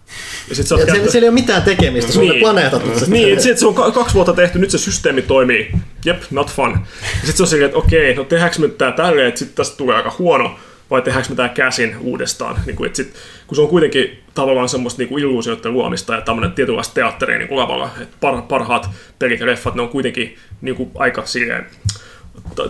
Ja 0.48 0.54
sit 0.54 0.66
sä 0.66 0.76
käyttä... 0.76 1.10
Siellä 1.10 1.24
ei 1.24 1.28
ole 1.28 1.40
mitään 1.40 1.62
tekemistä, 1.62 2.12
sun 2.12 2.28
niin. 2.28 2.40
planeetat. 2.40 2.82
Niin, 3.06 3.32
että 3.32 3.42
sit 3.42 3.58
se 3.58 3.66
on 3.66 3.74
kaksi 3.74 4.14
vuotta 4.14 4.32
tehty, 4.32 4.58
nyt 4.58 4.70
se 4.70 4.78
systeemi 4.78 5.22
toimii. 5.22 5.70
Jep, 6.04 6.22
not 6.30 6.50
fun. 6.50 6.70
Ja 7.02 7.08
sitten 7.14 7.36
se 7.36 7.42
on 7.42 7.46
silleen, 7.46 7.66
että 7.66 7.78
okei, 7.78 8.14
no 8.14 8.24
tehdäänkö 8.24 8.58
me 8.58 8.68
tää 8.68 8.92
tälleen, 8.92 9.28
että 9.28 9.38
sitten 9.38 9.56
tästä 9.56 9.76
tulee 9.76 9.96
aika 9.96 10.14
huono, 10.18 10.58
vai 10.90 11.02
tehdäänkö 11.02 11.30
me 11.30 11.36
tää 11.36 11.48
käsin 11.48 11.96
uudestaan. 12.00 12.56
Niin 12.66 12.76
kuin, 12.76 12.86
että 12.86 12.96
sit, 12.96 13.14
kun 13.46 13.56
se 13.56 13.62
on 13.62 13.68
kuitenkin 13.68 14.22
tavallaan 14.34 14.68
semmoista 14.68 15.02
niin 15.02 15.18
illuusioiden 15.18 15.72
luomista 15.72 16.14
ja 16.14 16.20
tämmöinen 16.20 16.52
tietynlaista 16.52 16.94
teatteria 16.94 17.38
niin 17.38 17.48
kuin 17.48 17.58
lavalla, 17.58 17.90
että 18.00 18.16
par, 18.20 18.42
parhaat 18.42 18.90
pelit 19.18 19.40
ja 19.40 19.46
leffat, 19.46 19.74
ne 19.74 19.82
on 19.82 19.88
kuitenkin 19.88 20.36
niin 20.60 20.76
kuin 20.76 20.90
aika 20.94 21.26
silleen, 21.26 21.66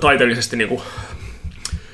taiteellisesti 0.00 0.56
niin 0.56 0.68
kuin 0.68 0.80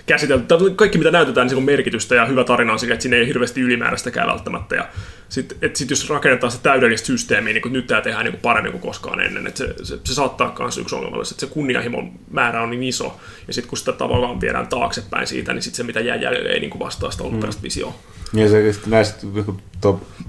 käsitelty. 0.06 0.46
Kaikki 0.76 0.98
mitä 0.98 1.10
näytetään, 1.10 1.46
niin 1.46 1.56
on 1.56 1.62
merkitystä 1.62 2.14
ja 2.14 2.26
hyvä 2.26 2.44
tarina 2.44 2.72
on 2.72 2.78
sille, 2.78 2.94
että 2.94 3.02
siinä 3.02 3.16
ei 3.16 3.26
hirveästi 3.26 3.60
ylimääräistäkään 3.60 4.28
välttämättä. 4.28 4.74
Ja 4.74 4.88
sitten 5.28 5.58
et 5.62 5.76
sit 5.76 5.90
jos 5.90 6.10
rakennetaan 6.10 6.52
se 6.52 6.58
täydellistä 6.62 7.06
systeemiä, 7.06 7.52
niin 7.52 7.62
kuin 7.62 7.72
nyt 7.72 7.86
tämä 7.86 8.00
tehdään 8.00 8.24
niin 8.24 8.38
paremmin 8.42 8.72
kuin 8.72 8.82
koskaan 8.82 9.20
ennen, 9.20 9.46
että 9.46 9.58
se, 9.58 9.74
se, 9.82 9.98
se 10.04 10.14
saattaa 10.14 10.54
myös 10.58 10.78
yksi 10.78 10.94
ongelma 10.94 11.16
että 11.16 11.46
se 11.46 11.52
kunnianhimon 11.52 12.12
määrä 12.30 12.62
on 12.62 12.70
niin 12.70 12.82
iso, 12.82 13.20
ja 13.46 13.54
sitten 13.54 13.68
kun 13.68 13.78
sitä 13.78 13.92
tavallaan 13.92 14.40
viedään 14.40 14.66
taaksepäin 14.66 15.26
siitä, 15.26 15.52
niin 15.52 15.62
sitten 15.62 15.76
se 15.76 15.82
mitä 15.82 16.00
jää 16.00 16.16
jäljelle 16.16 16.48
ei 16.48 16.60
niin 16.60 16.78
vastaa 16.78 17.10
sitä 17.10 17.24
alkuperäistä 17.24 17.60
mm. 17.60 17.64
visioa. 17.64 17.94
Ja 18.34 18.48
se 18.48 18.74
näistä 18.86 19.26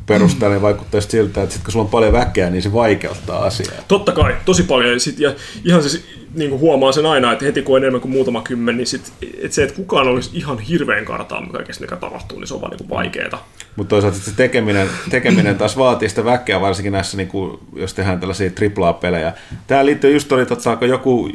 perusteella 0.05 0.55
niin 0.55 0.61
vaikuttaa 0.61 1.01
siltä, 1.01 1.43
että 1.43 1.55
sit, 1.55 1.63
kun 1.63 1.71
sulla 1.71 1.85
on 1.85 1.91
paljon 1.91 2.13
väkeä, 2.13 2.49
niin 2.49 2.61
se 2.61 2.73
vaikeuttaa 2.73 3.43
asiaa. 3.43 3.83
Totta 3.87 4.11
kai, 4.11 4.35
tosi 4.45 4.63
paljon. 4.63 4.93
Ja, 4.93 4.99
sit, 4.99 5.19
ja 5.19 5.35
ihan 5.63 5.81
siis 5.81 6.05
niin 6.33 6.49
kuin 6.49 6.59
huomaa 6.59 6.91
sen 6.91 7.05
aina, 7.05 7.31
että 7.31 7.45
heti 7.45 7.61
kun 7.61 7.75
on 7.75 7.81
enemmän 7.81 8.01
kuin 8.01 8.11
muutama 8.11 8.41
kymmen, 8.41 8.77
niin 8.77 8.87
sit, 8.87 9.13
että 9.41 9.55
se, 9.55 9.63
että 9.65 9.75
kukaan 9.75 10.07
olisi 10.07 10.29
ihan 10.33 10.59
hirveän 10.59 11.05
kartaa 11.05 11.47
kaikesta, 11.51 11.81
mikä 11.81 11.95
tapahtuu, 11.95 12.39
niin 12.39 12.47
se 12.47 12.53
on 12.53 12.61
vaan 12.61 12.77
niin 12.77 12.89
vaikeaa. 12.89 13.47
Mutta 13.75 13.89
toisaalta 13.89 14.17
se 14.17 14.35
tekeminen, 14.35 14.89
tekeminen 15.09 15.57
taas 15.57 15.77
vaatii 15.77 16.09
sitä 16.09 16.25
väkeä, 16.25 16.61
varsinkin 16.61 16.93
näissä, 16.93 17.17
niin 17.17 17.27
kuin, 17.27 17.59
jos 17.75 17.93
tehdään 17.93 18.19
tällaisia 18.19 18.51
AAA-pelejä. 18.79 19.33
Tämä 19.67 19.85
liittyy 19.85 20.13
just 20.13 20.31
oli, 20.31 20.41
että 20.41 20.85
joku, 20.87 21.29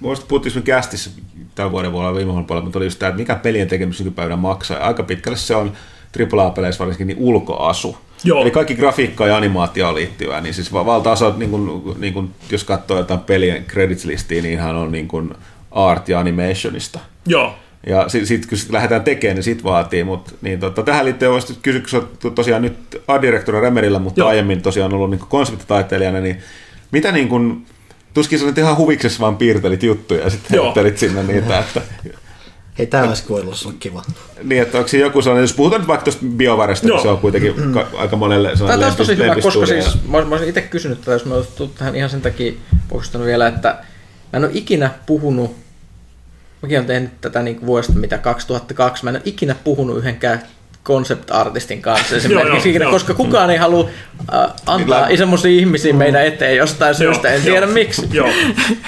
muista 0.00 0.26
puhuttiin 0.28 0.62
kästissä 0.62 1.10
tämän 1.54 1.72
vuoden 1.72 1.92
vuonna 1.92 2.14
viime 2.14 2.32
vuonna 2.32 2.46
puolella, 2.46 2.64
mutta 2.64 2.78
oli 2.78 2.86
just 2.86 2.98
tämä, 2.98 3.08
että 3.08 3.18
mikä 3.18 3.34
pelien 3.34 3.68
tekemys 3.68 3.98
nykypäivänä 3.98 4.36
maksaa. 4.36 4.78
Aika 4.78 5.02
pitkälle 5.02 5.38
se 5.38 5.56
on 5.56 5.72
AAA-peleissä 6.32 6.78
varsinkin 6.78 7.06
niin 7.06 7.18
ulkoasu. 7.18 7.96
Joo. 8.24 8.42
Eli 8.42 8.50
kaikki 8.50 8.74
grafiikka 8.74 9.26
ja 9.26 9.36
animaatioon 9.36 9.94
liittyvää, 9.94 10.40
niin 10.40 10.54
siis 10.54 10.72
valtaosa, 10.72 11.34
niin 11.36 11.50
kuin, 11.50 11.94
niin 11.98 12.12
kuin, 12.12 12.30
jos 12.50 12.64
katsoo 12.64 12.96
jotain 12.96 13.20
pelien 13.20 13.64
credits-listiä, 13.64 14.42
niin 14.42 14.52
ihan 14.52 14.76
on 14.76 14.92
niin 14.92 15.08
kuin 15.08 15.34
art 15.70 16.08
ja 16.08 16.20
animationista. 16.20 16.98
Joo. 17.26 17.54
Ja 17.86 18.08
sitten 18.08 18.26
sit, 18.26 18.46
kun 18.46 18.58
sit 18.58 18.70
lähdetään 18.70 19.04
tekemään, 19.04 19.34
niin 19.34 19.42
sit 19.42 19.64
vaatii. 19.64 20.04
Mut, 20.04 20.34
niin 20.42 20.60
tota, 20.60 20.82
tähän 20.82 21.04
liittyen 21.04 21.32
voisi 21.32 21.58
kysyä, 21.62 22.00
kun 22.22 22.34
tosiaan 22.34 22.62
nyt 22.62 23.02
art-direktori 23.08 23.60
Remerillä, 23.60 23.98
mutta 23.98 24.20
Joo. 24.20 24.28
aiemmin 24.28 24.62
tosiaan 24.62 24.94
ollut 24.94 25.10
niin 25.10 25.20
konseptitaiteilijana, 25.28 26.20
niin 26.20 26.38
mitä 26.90 27.12
niin 27.12 27.28
kuin, 27.28 27.66
tuskin 28.14 28.38
sä 28.38 28.44
ihan 28.56 28.76
huviksessa 28.76 29.20
vaan 29.20 29.36
piirtelit 29.36 29.82
juttuja 29.82 30.20
ja 30.24 30.30
sitten 30.30 30.60
heittelit 30.60 30.98
sinne 30.98 31.22
niitä, 31.22 31.58
että 31.66 31.82
Hei, 32.78 32.86
tämä 32.86 33.04
olisi 33.04 33.24
voinut 33.28 33.62
olla 33.64 33.74
kiva. 33.80 34.02
Niin, 34.42 34.62
että 34.62 34.78
onko 34.78 34.88
se 34.88 34.98
joku 34.98 35.22
sellainen, 35.22 35.42
jos 35.42 35.52
puhutaan 35.52 35.80
nyt 35.80 35.88
vaikka 35.88 36.04
tuosta 36.04 36.26
biovarasta, 36.36 36.86
niin 36.88 37.02
se 37.02 37.08
on 37.08 37.18
kuitenkin 37.18 37.54
ka- 37.72 37.86
aika 37.96 38.16
monelle 38.16 38.56
sellainen 38.56 38.80
Tämä 38.80 38.90
on 38.90 38.96
tosi 38.96 39.16
hyvä, 39.16 39.34
koska 39.34 39.66
siis 39.66 39.98
mä, 40.08 40.24
mä 40.24 40.30
olisin 40.30 40.48
itse 40.48 40.60
kysynyt 40.62 41.00
tätä, 41.00 41.12
jos 41.12 41.24
mä 41.24 41.34
olisin 41.34 41.70
tähän 41.78 41.96
ihan 41.96 42.10
sen 42.10 42.22
takia 42.22 42.52
pohjustanut 42.88 43.26
vielä, 43.26 43.46
että 43.48 43.78
mä 44.36 44.46
en 44.46 44.50
ole 44.50 44.58
ikinä 44.58 44.90
puhunut, 45.06 45.56
mäkin 46.62 46.78
olen 46.78 46.86
tehnyt 46.86 47.20
tätä 47.20 47.42
niin 47.42 47.66
vuodesta 47.66 47.92
mitä 47.92 48.18
2002, 48.18 49.04
mä 49.04 49.10
en 49.10 49.16
ole 49.16 49.22
ikinä 49.24 49.56
puhunut 49.64 49.98
yhdenkään 49.98 50.42
concept-artistin 50.84 51.80
kanssa 51.80 52.16
esimerkiksi, 52.16 52.74
joo, 52.74 52.82
joo, 52.82 52.90
koska 52.90 53.12
joo. 53.12 53.16
kukaan 53.16 53.50
ei 53.50 53.56
halua 53.56 53.88
äh, 54.34 54.50
antaa 54.66 55.06
niin, 55.06 55.18
semmoisia 55.18 55.50
ihmisiä 55.50 55.92
meidän 55.92 56.26
eteen 56.26 56.56
jostain 56.56 56.94
syystä, 56.94 57.28
en 57.28 57.42
tiedä 57.42 57.66
miksi. 57.66 58.08
Joo, 58.12 58.30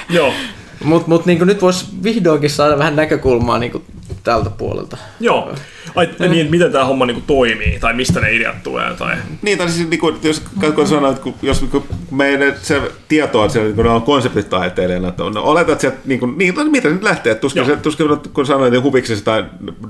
joo. 0.09 0.33
Mutta 0.83 1.09
mut, 1.09 1.25
niin 1.25 1.47
nyt 1.47 1.61
voisi 1.61 1.85
vihdoinkin 2.03 2.49
saada 2.49 2.77
vähän 2.77 2.95
näkökulmaa 2.95 3.59
niin 3.59 3.83
tältä 4.23 4.49
puolelta. 4.49 4.97
Joo. 5.19 5.53
Ai, 5.95 6.09
niin, 6.29 6.51
miten 6.51 6.71
tämä 6.71 6.85
homma 6.85 7.05
niin 7.05 7.23
toimii, 7.27 7.79
tai 7.79 7.93
mistä 7.93 8.19
ne 8.19 8.35
ideat 8.35 8.63
tulee? 8.63 8.93
Tai... 8.99 9.15
Niin, 9.41 9.57
tai 9.57 9.69
siis 9.69 9.89
niin 9.89 9.99
kuin, 9.99 10.15
jos 10.23 10.43
kun 10.75 10.87
sanoit, 10.87 11.17
että 11.17 11.29
jos 11.41 11.65
kun 11.71 11.83
meidän 12.11 12.53
se 12.61 12.81
tieto 13.07 13.39
on, 13.41 13.45
että 13.45 13.59
kun 13.75 13.85
ne 13.85 13.91
on 13.91 14.01
konseptitaiteilijana, 14.01 15.07
että 15.07 15.23
on, 15.23 15.37
oletat, 15.37 15.69
että 15.69 15.81
sieltä, 15.81 15.97
niin, 16.05 16.19
kuin, 16.19 16.37
niin, 16.37 16.55
no, 16.55 16.63
mitä 16.63 16.89
nyt 16.89 17.03
lähtee, 17.03 17.31
että 17.31 17.41
tuskin, 17.41 17.65
se, 17.65 17.75
tuskin 17.75 18.07
kun 18.33 18.45
sanoit, 18.45 18.73
että 18.73 18.83
huviksesi 18.83 19.23
tai 19.23 19.45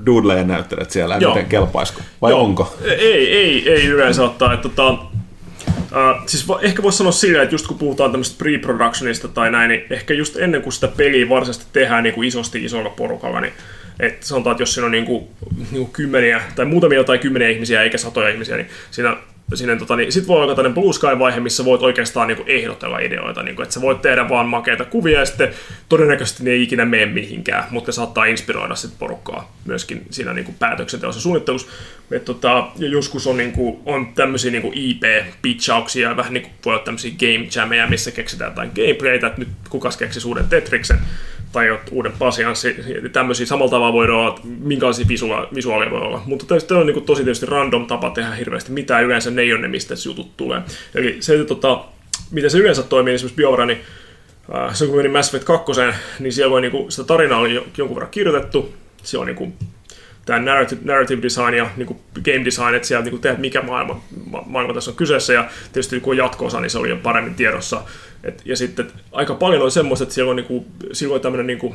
doodleja 0.06 0.44
näyttelet 0.44 0.90
siellä, 0.90 1.16
Joo. 1.20 1.34
miten 1.34 1.48
kelpaisiko, 1.48 2.00
vai 2.22 2.30
Joo. 2.30 2.42
onko? 2.42 2.76
Ei, 2.84 3.36
ei, 3.36 3.70
ei 3.70 3.86
yleensä 3.86 4.24
ottaa, 4.24 4.54
että 4.54 4.68
tota, 4.68 4.98
Uh, 5.92 6.22
siis 6.26 6.48
va- 6.48 6.60
ehkä 6.62 6.82
voisi 6.82 6.98
sanoa 6.98 7.12
silleen, 7.12 7.42
että 7.42 7.54
just 7.54 7.66
kun 7.66 7.78
puhutaan 7.78 8.10
tämmöistä 8.10 8.44
pre-productionista 8.44 9.28
tai 9.28 9.50
näin, 9.50 9.68
niin 9.68 9.84
ehkä 9.90 10.14
just 10.14 10.36
ennen 10.36 10.62
kuin 10.62 10.72
sitä 10.72 10.88
peliä 10.88 11.28
varsinaisesti 11.28 11.66
tehdään 11.72 12.02
niin 12.02 12.14
kuin 12.14 12.28
isosti 12.28 12.64
isolla 12.64 12.90
porukalla, 12.90 13.40
niin 13.40 13.52
että 14.00 14.26
sanotaan, 14.26 14.54
että 14.54 14.62
jos 14.62 14.74
siinä 14.74 14.86
on 14.86 14.92
niin 14.92 15.04
kuin, 15.04 15.28
niin 15.56 15.84
kuin 15.84 15.90
kymmeniä 15.92 16.42
tai 16.56 16.64
muutamia 16.64 17.04
tai 17.04 17.18
kymmeniä 17.18 17.48
ihmisiä 17.48 17.82
eikä 17.82 17.98
satoja 17.98 18.28
ihmisiä, 18.28 18.56
niin 18.56 18.68
siinä 18.90 19.16
sinne, 19.54 19.76
tota, 19.76 19.96
niin 19.96 20.12
sit 20.12 20.26
voi 20.26 20.42
olla 20.42 20.54
tämmöinen 20.54 20.74
Blue 20.74 20.92
Sky-vaihe, 20.92 21.40
missä 21.40 21.64
voit 21.64 21.82
oikeastaan 21.82 22.28
niin 22.28 22.36
kuin, 22.36 22.48
ehdotella 22.48 22.98
ideoita, 22.98 23.42
niin 23.42 23.56
kuin, 23.56 23.64
että 23.64 23.74
sä 23.74 23.80
voit 23.80 24.02
tehdä 24.02 24.28
vaan 24.28 24.48
makeita 24.48 24.84
kuvia 24.84 25.18
ja 25.18 25.26
sitten 25.26 25.50
todennäköisesti 25.88 26.44
ne 26.44 26.50
ei 26.50 26.62
ikinä 26.62 26.84
mene 26.84 27.06
mihinkään, 27.06 27.64
mutta 27.70 27.88
ne 27.88 27.92
saattaa 27.92 28.24
inspiroida 28.24 28.74
sit 28.74 28.98
porukkaa 28.98 29.56
myöskin 29.64 30.06
siinä 30.10 30.32
niin 30.32 30.44
kuin, 30.44 30.56
päätöksenteossa 30.58 31.20
suunnittelussa. 31.20 31.68
Et, 32.10 32.24
tota, 32.24 32.68
ja 32.78 32.88
joskus 32.88 33.26
on, 33.26 33.36
niin 33.36 33.52
kuin, 33.52 33.80
on 33.86 34.12
tämmöisiä 34.14 34.50
niin 34.50 34.72
IP-pitchauksia 34.74 36.08
ja 36.08 36.16
vähän 36.16 36.34
niin 36.34 36.42
kuin, 36.42 36.52
voi 36.64 36.74
olla 36.74 36.84
tämmöisiä 36.84 37.12
game 37.18 37.48
jameja, 37.56 37.86
missä 37.86 38.10
keksitään 38.10 38.50
jotain 38.50 38.70
gameplaytä, 38.74 39.26
että 39.26 39.38
nyt 39.38 39.48
kukas 39.70 39.96
keksi 39.96 40.28
uuden 40.28 40.48
Tetriksen 40.48 40.98
tai 41.52 41.78
uuden 41.90 42.12
pasianssi, 42.18 42.76
tämmöisiä 43.12 43.46
samalla 43.46 43.70
tavalla 43.70 43.92
voi 43.92 44.10
olla, 44.10 44.40
minkälaisia 44.44 45.06
visua- 45.08 45.48
visuaaleja 45.54 45.90
voi 45.90 46.00
olla. 46.00 46.22
Mutta 46.26 46.46
tämä 46.66 46.80
on 46.80 46.86
niin 46.86 47.04
tosi 47.04 47.24
tietysti 47.24 47.46
random 47.46 47.86
tapa 47.86 48.10
tehdä 48.10 48.30
hirveästi 48.30 48.72
mitään, 48.72 49.04
yleensä 49.04 49.30
ne 49.30 49.42
ei 49.42 49.52
ole 49.52 49.60
ne, 49.60 49.68
mistä 49.68 49.96
se 49.96 50.08
jutut 50.08 50.36
tulee. 50.36 50.62
Eli 50.94 51.16
se, 51.20 51.34
että 51.34 51.44
tota, 51.44 51.84
miten 52.30 52.50
se 52.50 52.58
yleensä 52.58 52.82
toimii, 52.82 53.14
esimerkiksi 53.14 53.36
Biovara, 53.36 53.66
niin 53.66 53.80
äh, 54.54 54.74
se 54.74 54.86
kun 54.86 54.96
meni 54.96 55.08
Mass 55.08 55.28
Effect 55.28 55.44
2, 55.44 55.72
niin 56.20 56.32
siellä 56.32 56.50
voi, 56.50 56.60
niin 56.60 56.72
kuin, 56.72 56.92
sitä 56.92 57.04
tarinaa 57.04 57.38
oli 57.38 57.54
jonkun 57.78 57.96
verran 57.96 58.10
kirjoitettu, 58.10 58.74
se 59.02 59.18
on 59.18 59.26
niin 59.26 59.36
kuin, 59.36 59.54
tämä 60.26 60.38
narrative, 60.38 60.80
narrative 60.84 61.22
design 61.22 61.54
ja 61.54 61.70
niin 61.76 61.86
kuin 61.86 62.00
game 62.24 62.44
design, 62.44 62.74
että 62.74 62.88
siellä 62.88 63.04
niin 63.04 63.20
kuin 63.20 63.40
mikä 63.40 63.62
maailma, 63.62 64.02
ma- 64.30 64.44
maailma 64.46 64.74
tässä 64.74 64.90
on 64.90 64.96
kyseessä, 64.96 65.32
ja 65.32 65.48
tietysti 65.72 66.00
kun 66.00 66.10
on 66.10 66.16
jatko-osa, 66.16 66.60
niin 66.60 66.70
se 66.70 66.78
oli 66.78 66.88
jo 66.88 66.96
paremmin 66.96 67.34
tiedossa. 67.34 67.82
Et, 68.24 68.42
ja 68.44 68.56
sitten 68.56 68.86
et, 68.86 68.94
aika 69.12 69.34
paljon 69.34 69.62
on 69.62 69.70
semmoista, 69.70 70.02
että 70.02 70.14
siellä 70.14 70.30
on, 70.30 70.36
niin 70.36 70.46
kuin, 70.46 70.66
silloin 70.92 71.22
tämmöinen, 71.22 71.46
niin 71.46 71.58
kuin, 71.58 71.74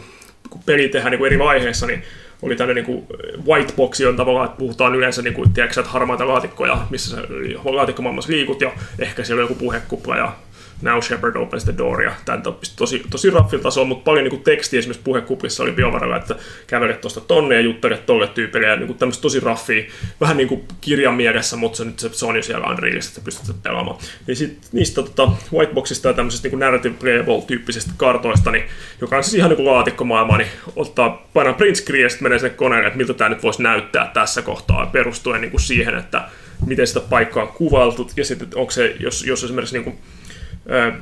kun 0.49 0.61
peli 0.65 0.89
tehdään 0.89 1.11
niin 1.11 1.19
kuin 1.19 1.27
eri 1.27 1.39
vaiheissa, 1.39 1.87
niin 1.87 2.03
oli 2.41 2.55
tämmöinen 2.55 2.85
niin 2.85 3.07
white 3.47 3.73
box, 3.75 4.01
on 4.01 4.17
tavallaan, 4.17 4.45
että 4.45 4.57
puhutaan 4.57 4.95
yleensä 4.95 5.21
niin 5.21 5.33
kuin, 5.33 5.53
tiedätkö, 5.53 5.79
että 5.79 5.91
harmaita 5.91 6.27
laatikkoja, 6.27 6.87
missä 6.89 7.09
sä 7.15 7.23
laatikkomaailmassa 7.63 8.31
liikut, 8.31 8.61
ja 8.61 8.71
ehkä 8.99 9.23
siellä 9.23 9.41
on 9.41 9.49
joku 9.49 9.55
puhekupla, 9.55 10.17
ja 10.17 10.33
Now 10.81 11.01
Shepard 11.01 11.35
opens 11.35 11.63
the 11.63 11.73
door 11.77 12.01
ja 12.01 12.13
tämän 12.25 12.43
tosi, 12.75 13.03
tosi 13.09 13.29
raffil 13.29 13.59
tasolla, 13.59 13.87
mutta 13.87 14.03
paljon 14.03 14.25
niin 14.25 14.43
tekstiä 14.43 14.79
esimerkiksi 14.79 15.03
puhekuplissa 15.03 15.63
oli 15.63 15.71
biovaralla, 15.71 16.17
että 16.17 16.35
kävelet 16.67 17.01
tuosta 17.01 17.21
tonne 17.21 17.55
ja 17.55 17.61
juttelet 17.61 18.05
tolle 18.05 18.27
tyypille 18.27 18.67
ja 18.67 18.75
niin 18.75 18.95
tämmöistä 18.95 19.21
tosi 19.21 19.39
raffia, 19.39 19.83
vähän 20.21 20.37
niin 20.37 20.47
kuin 20.47 20.63
kirjan 20.81 21.13
mielessä, 21.13 21.55
mutta 21.55 21.77
se, 21.77 21.85
nyt 21.85 21.99
se, 21.99 22.09
se 22.13 22.25
on 22.25 22.35
jo 22.35 22.43
siellä 22.43 22.67
Unrealissa, 22.67 23.09
että 23.09 23.21
pystyt 23.25 23.63
pelaamaan. 23.63 23.97
Niin 24.27 24.37
sit 24.37 24.59
niistä 24.71 25.01
tota, 25.01 25.31
whiteboxista 25.53 26.07
ja 26.07 26.13
tämmöisestä 26.13 26.47
niin 26.47 26.59
narrative 26.59 26.95
playable 26.99 27.41
tyyppisistä 27.47 27.91
kartoista, 27.97 28.51
niin, 28.51 28.63
joka 29.01 29.17
on 29.17 29.23
siis 29.23 29.33
ihan 29.33 29.49
niin 29.49 29.57
kuin 29.57 29.65
laatikkomaailma, 29.67 30.37
niin 30.37 30.49
ottaa, 30.75 31.27
painaa 31.33 31.53
print 31.53 31.75
screen 31.75 32.03
ja 32.03 32.09
sitten 32.09 32.25
menee 32.25 32.39
sinne 32.39 32.55
koneelle, 32.55 32.87
että 32.87 32.97
miltä 32.97 33.13
tämä 33.13 33.29
nyt 33.29 33.43
voisi 33.43 33.63
näyttää 33.63 34.11
tässä 34.13 34.41
kohtaa 34.41 34.85
perustuen 34.85 35.41
niin 35.41 35.51
kuin 35.51 35.61
siihen, 35.61 35.95
että 35.95 36.29
miten 36.65 36.87
sitä 36.87 36.99
paikkaa 36.99 37.43
on 37.43 37.49
kuvailtu 37.49 38.11
ja 38.17 38.25
sitten 38.25 38.47
onko 38.55 38.71
se, 38.71 38.95
jos, 38.99 39.25
jos 39.25 39.43
esimerkiksi 39.43 39.75
niin 39.75 39.83
kuin 39.83 39.97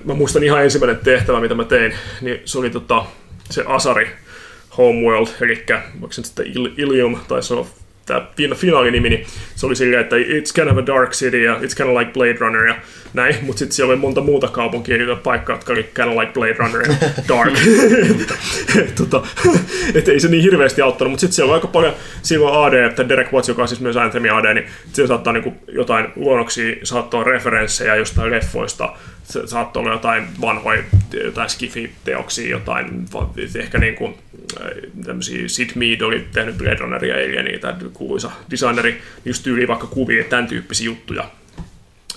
mä 0.05 0.13
muistan 0.13 0.43
ihan 0.43 0.63
ensimmäinen 0.63 0.99
tehtävä, 1.03 1.39
mitä 1.39 1.55
mä 1.55 1.63
tein, 1.63 1.93
niin 2.21 2.41
se 2.45 2.59
oli 2.59 2.69
tota, 2.69 3.05
se 3.49 3.63
Asari 3.67 4.07
Homeworld, 4.77 5.27
eli 5.41 5.65
onko 5.95 6.11
se 6.11 6.23
sitten 6.23 6.45
Ilium, 6.77 7.17
tai 7.27 7.43
se 7.43 7.53
on 7.53 7.65
tämä 8.05 8.27
finaalinimi, 8.55 9.09
niin 9.09 9.25
se 9.55 9.65
oli 9.65 9.75
silleen, 9.75 10.01
että 10.01 10.15
it's 10.15 10.53
kind 10.55 10.67
of 10.67 10.77
a 10.77 10.85
dark 10.85 11.11
city 11.11 11.43
ja 11.43 11.55
it's 11.55 11.75
kind 11.77 11.89
of 11.89 11.97
like 11.97 12.11
Blade 12.11 12.37
Runner 12.39 12.65
ja 12.65 12.75
näin, 13.13 13.35
mutta 13.41 13.59
sitten 13.59 13.75
siellä 13.75 13.91
oli 13.91 13.99
monta 13.99 14.21
muuta 14.21 14.47
kaupunkia 14.47 14.97
ja 14.97 15.15
paikkaa, 15.15 15.55
jotka 15.55 15.73
oli 15.73 15.83
kind 15.83 16.07
of 16.07 16.17
like 16.17 16.31
Blade 16.33 16.55
Runner 16.59 16.81
ja 16.81 16.95
dark. 17.27 17.53
tota, 18.97 19.27
et 19.95 20.07
ei 20.07 20.19
se 20.19 20.27
niin 20.27 20.43
hirveästi 20.43 20.81
auttanut, 20.81 21.11
mutta 21.11 21.21
sitten 21.21 21.35
siellä 21.35 21.51
on 21.51 21.55
aika 21.55 21.67
paljon, 21.67 21.93
silloin 22.21 22.65
AD, 22.67 22.73
että 22.73 23.09
Derek 23.09 23.33
Watts, 23.33 23.49
joka 23.49 23.61
on 23.61 23.67
siis 23.67 23.81
myös 23.81 23.97
Anthemi 23.97 24.29
AD, 24.29 24.53
niin 24.53 24.65
siellä 24.93 25.07
saattaa 25.07 25.33
niinku 25.33 25.53
jotain 25.67 26.07
luonnoksia, 26.15 26.75
saattaa 26.83 27.23
referenssejä 27.23 27.95
jostain 27.95 28.31
leffoista, 28.31 28.93
saattoi 29.45 29.81
olla 29.81 29.91
jotain 29.91 30.27
vanhoja 30.41 30.83
jotain 31.23 31.49
skifi-teoksia, 31.49 32.49
jotain 32.49 33.05
ehkä 33.59 33.77
niin 33.77 33.95
kuin 33.95 34.15
tämmöisiä 35.05 35.47
Sid 35.47 35.69
Mead 35.75 36.01
oli 36.01 36.27
tehnyt 36.33 36.57
Blade 36.57 36.75
Runneria 36.75 37.35
ja 37.35 37.43
niitä 37.43 37.75
kuuluisa 37.93 38.31
designeri, 38.51 39.01
just 39.25 39.43
tyyli 39.43 39.67
vaikka 39.67 39.87
kuvia 39.87 40.23
tämän 40.23 40.47
tyyppisiä 40.47 40.85
juttuja 40.85 41.29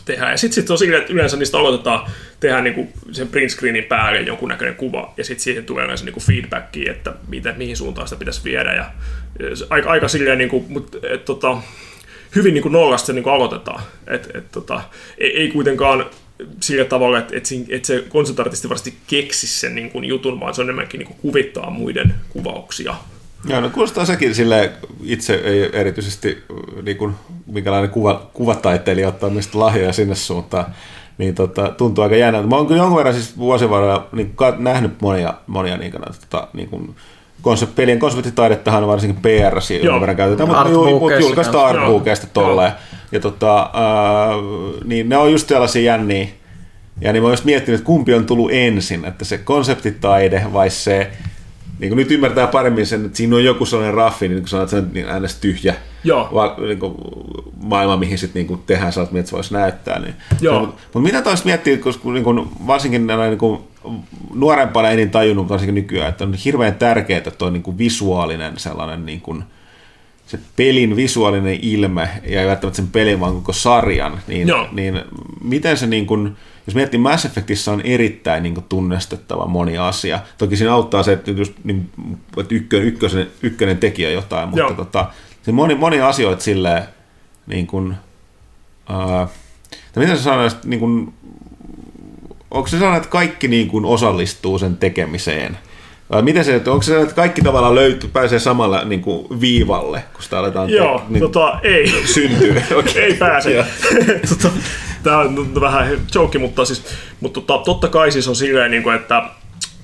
tehdään. 0.04 0.30
Ja 0.30 0.36
sitten 0.36 0.54
sit 0.54 0.70
on 0.70 0.78
silleen, 0.78 1.00
että 1.00 1.12
yleensä 1.12 1.36
niistä 1.36 1.58
aloitetaan 1.58 2.10
tehdä 2.40 2.60
niinku 2.60 2.88
sen 3.12 3.28
print 3.28 3.50
screenin 3.50 3.84
päälle 3.84 4.20
jonkunnäköinen 4.20 4.74
kuva, 4.74 5.14
ja 5.16 5.24
sitten 5.24 5.44
siihen 5.44 5.64
tulee 5.64 5.84
yleensä 5.84 6.04
niinku 6.04 6.20
feedbackia, 6.20 6.92
että 6.92 7.14
miten, 7.28 7.54
mihin 7.58 7.76
suuntaan 7.76 8.08
sitä 8.08 8.18
pitäisi 8.18 8.44
viedä. 8.44 8.72
Ja, 8.74 8.90
aika, 9.70 9.90
aika 9.90 10.08
silleen, 10.08 10.38
niinku, 10.38 10.66
mutta 10.68 10.98
et, 11.10 11.24
tota, 11.24 11.56
hyvin 12.36 12.54
niinku 12.54 12.68
nollasta 12.68 13.06
se 13.06 13.12
niinku 13.12 13.30
aloitetaan. 13.30 13.82
Et, 14.06 14.30
et, 14.34 14.52
tota, 14.52 14.82
ei, 15.18 15.40
ei 15.40 15.48
kuitenkaan 15.48 16.06
sillä 16.60 16.84
tavalla, 16.84 17.18
että, 17.18 17.36
että, 17.36 17.48
että 17.68 17.86
se 17.86 18.04
konseptartisti 18.08 18.68
varmasti 18.68 18.94
keksi 19.06 19.46
sen 19.46 19.74
niin 19.74 19.90
kuin 19.90 20.04
jutun, 20.04 20.40
vaan 20.40 20.54
se 20.54 20.60
on 20.60 20.66
enemmänkin 20.66 20.98
niin 20.98 21.08
kuin 21.08 21.18
kuvittaa 21.22 21.70
muiden 21.70 22.14
kuvauksia. 22.28 22.94
Joo, 23.48 23.60
no 23.60 23.70
kuulostaa 23.70 24.04
sekin 24.04 24.34
sille 24.34 24.72
itse 25.02 25.34
ei 25.34 25.70
erityisesti 25.72 26.44
niin 26.82 26.96
kuin, 26.96 27.14
minkälainen 27.46 27.90
kuva, 27.90 28.30
kuvataiteilija 28.32 29.08
ottaa 29.08 29.30
mistä 29.30 29.58
lahjoja 29.58 29.92
sinne 29.92 30.14
suuntaan, 30.14 30.64
niin 31.18 31.34
tota, 31.34 31.68
tuntuu 31.68 32.04
aika 32.04 32.16
jännältä. 32.16 32.48
Mä 32.48 32.56
oon 32.56 32.66
kyllä 32.66 32.80
jonkun 32.80 32.96
verran 32.96 33.14
siis 33.14 33.38
vuosien 33.38 33.70
varrella 33.70 34.08
niin, 34.12 34.34
nähnyt 34.58 35.00
monia, 35.00 35.34
monia 35.46 35.76
niin 35.76 35.92
kuin, 35.92 36.02
tota, 36.20 36.48
niin 36.52 36.68
kuin, 36.68 36.94
konsept, 37.42 37.74
pelien 37.74 37.98
konseptitaidettahan 37.98 38.86
varsinkin 38.86 39.22
PR 39.22 39.60
jonkun 39.82 40.00
verran 40.00 40.16
käytetään, 40.16 40.48
mutta, 40.48 41.16
julkaista 41.20 41.66
artbookeista 41.66 42.26
tolleen. 42.26 42.72
Ja 43.12 43.20
tota, 43.20 43.62
äh, 43.62 43.70
niin 44.84 45.08
ne 45.08 45.16
on 45.16 45.32
just 45.32 45.48
sellaisia 45.48 45.82
jänniä, 45.82 46.28
ja 47.00 47.12
niin 47.12 47.22
mä 47.22 47.28
oon 47.28 47.38
miettinyt, 47.44 47.80
että 47.80 47.86
kumpi 47.86 48.14
on 48.14 48.26
tullut 48.26 48.50
ensin, 48.52 49.04
että 49.04 49.24
se 49.24 49.38
konseptitaide 49.38 50.46
vai 50.52 50.70
se, 50.70 51.10
niin 51.78 51.88
kuin 51.88 51.96
nyt 51.96 52.10
ymmärtää 52.10 52.46
paremmin 52.46 52.86
sen, 52.86 53.04
että 53.04 53.16
siinä 53.16 53.36
on 53.36 53.44
joku 53.44 53.66
sellainen 53.66 53.94
raffi, 53.94 54.28
niin 54.28 54.40
kuin 54.40 54.48
sanoit, 54.48 54.72
että 54.72 54.76
se 54.76 54.86
on 54.86 54.94
niin 54.94 55.08
aina 55.08 55.28
tyhjä 55.40 55.74
Joo. 56.06 56.28
Va, 56.34 56.56
niin 56.58 56.78
kuin, 56.78 56.94
maailma, 57.62 57.96
mihin 57.96 58.18
sitten 58.18 58.46
niin 58.46 58.62
tehdään 58.66 58.92
sellaista, 58.92 59.14
miltä 59.14 59.28
se 59.28 59.36
voisi 59.36 59.54
näyttää. 59.54 59.98
Niin. 59.98 60.14
Joo. 60.40 60.60
Mutta, 60.60 60.76
mutta 60.84 60.98
mitä 60.98 61.22
taas 61.22 61.44
miettiä, 61.44 61.76
koska 61.78 62.08
niin 62.12 62.24
kuin, 62.24 62.48
varsinkin 62.66 63.06
näin, 63.06 63.20
niin 63.20 63.38
kuin, 63.38 63.60
nuorempana 64.34 64.90
enin 64.90 65.10
tajunnut, 65.10 65.48
varsinkin 65.48 65.74
nykyään, 65.74 66.08
että 66.08 66.24
on 66.24 66.34
hirveän 66.34 66.74
tärkeää, 66.74 67.22
että 67.26 67.44
on 67.44 67.52
niin 67.52 67.62
kuin 67.62 67.78
visuaalinen 67.78 68.58
sellainen 68.58 69.06
niin 69.06 69.20
kuin, 69.20 69.44
se 70.26 70.38
pelin 70.56 70.96
visuaalinen 70.96 71.58
ilme 71.62 72.08
ja 72.26 72.40
ei 72.40 72.46
välttämättä 72.46 72.76
sen 72.76 72.88
pelin, 72.88 73.20
vaan 73.20 73.34
koko 73.34 73.52
sarjan, 73.52 74.20
niin, 74.26 74.48
niin 74.72 75.00
miten 75.44 75.76
se 75.76 75.86
niin 75.86 76.06
kuin, 76.06 76.36
jos 76.66 76.74
miettii 76.74 77.00
Mass 77.00 77.24
Effectissä 77.24 77.72
on 77.72 77.80
erittäin 77.80 78.42
niin 78.42 78.54
kuin, 78.54 78.64
tunnestettava 78.68 79.46
moni 79.46 79.78
asia. 79.78 80.20
Toki 80.38 80.56
siinä 80.56 80.72
auttaa 80.74 81.02
se, 81.02 81.12
että, 81.12 81.30
just, 81.30 81.52
niin, 81.64 81.90
että 82.36 82.54
ykkö, 82.54 82.82
ykkösen, 82.82 83.26
ykkönen 83.42 83.78
tekijä 83.78 84.10
jotain, 84.10 84.48
mutta 84.48 84.74
tota, 84.74 85.10
se 85.42 85.52
moni, 85.52 85.74
moni 85.74 86.00
asioita 86.00 86.42
silleen, 86.42 86.82
niin 87.46 87.66
kuin, 87.66 87.94
uh, 88.90 89.28
miten 89.96 90.16
sä 90.16 90.22
sanoisit, 90.22 90.64
niin 90.64 90.80
kuin, 90.80 91.14
onko 92.50 92.68
se 92.68 92.78
sellainen, 92.78 92.96
että 92.96 93.10
kaikki 93.10 93.48
niin 93.48 93.68
kuin, 93.68 93.84
osallistuu 93.84 94.58
sen 94.58 94.76
tekemiseen? 94.76 95.58
Vai 96.10 96.22
miten 96.22 96.44
se, 96.44 96.56
onko 96.66 96.82
se, 96.82 97.00
että 97.00 97.14
kaikki 97.14 97.42
tavallaan 97.42 97.74
löytyy, 97.74 98.10
pääsee 98.12 98.38
samalla 98.38 98.84
niin 98.84 99.02
kuin 99.02 99.40
viivalle, 99.40 100.04
kun 100.12 100.22
sitä 100.22 100.38
aletaan 100.38 100.70
Joo, 100.70 100.98
te, 100.98 101.04
niin, 101.08 101.20
tota, 101.20 101.60
ei. 101.62 101.92
syntyy. 102.04 102.62
Okay. 102.78 102.92
ei 103.02 103.14
pääse. 103.14 103.66
tota, 104.28 104.54
Tämä 105.02 105.18
on 105.18 105.60
vähän 105.60 106.00
joke, 106.14 106.38
mutta, 106.38 106.64
siis, 106.64 106.84
mutta 107.20 107.40
tota, 107.40 107.64
totta 107.64 107.88
kai 107.88 108.12
siis 108.12 108.28
on 108.28 108.36
silleen, 108.36 108.70
niin 108.70 108.82
kuin, 108.82 108.96
että 108.96 109.22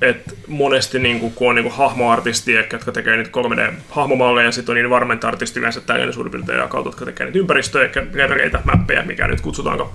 et 0.03 0.39
monesti 0.47 0.99
niin 0.99 1.21
kuin, 1.21 1.33
kun 1.33 1.49
on 1.49 1.55
niin 1.55 1.63
kuin 1.63 1.75
hahmoartistia, 1.75 2.65
jotka 2.73 2.93
tekee 2.93 3.17
niitä 3.17 3.31
3D-hahmomalleja, 3.31 4.45
ja 4.45 4.53
sitten 4.53 4.73
on 4.73 4.77
niin 4.77 4.91
varmentartisti 4.91 5.61
yleensä 5.61 5.81
tällainen 5.81 6.15
suurin 6.15 6.31
piirtein 6.31 6.69
kautta, 6.69 6.89
jotka 6.89 7.05
tekee 7.05 7.27
niitä 7.27 7.39
ympäristöjä, 7.39 7.91
levereitä, 8.13 8.61
mäppejä, 8.65 9.03
mikä 9.03 9.29
nyt 9.29 9.41
kutsutaanko. 9.41 9.93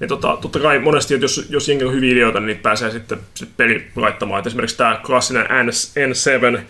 Niin 0.00 0.08
tota, 0.08 0.38
totta 0.40 0.60
kai 0.60 0.78
monesti, 0.78 1.14
että 1.14 1.24
jos, 1.24 1.46
jos 1.50 1.68
jengi 1.68 1.84
on 1.84 1.94
hyviä 1.94 2.12
ideoita, 2.12 2.40
niin 2.40 2.46
niitä 2.46 2.62
pääsee 2.62 2.90
sitten 2.90 3.18
sit 3.34 3.56
peli 3.56 3.86
laittamaan. 3.96 4.38
Et 4.38 4.46
esimerkiksi 4.46 4.76
tämä 4.76 5.00
klassinen 5.06 5.46
N7 5.46 6.60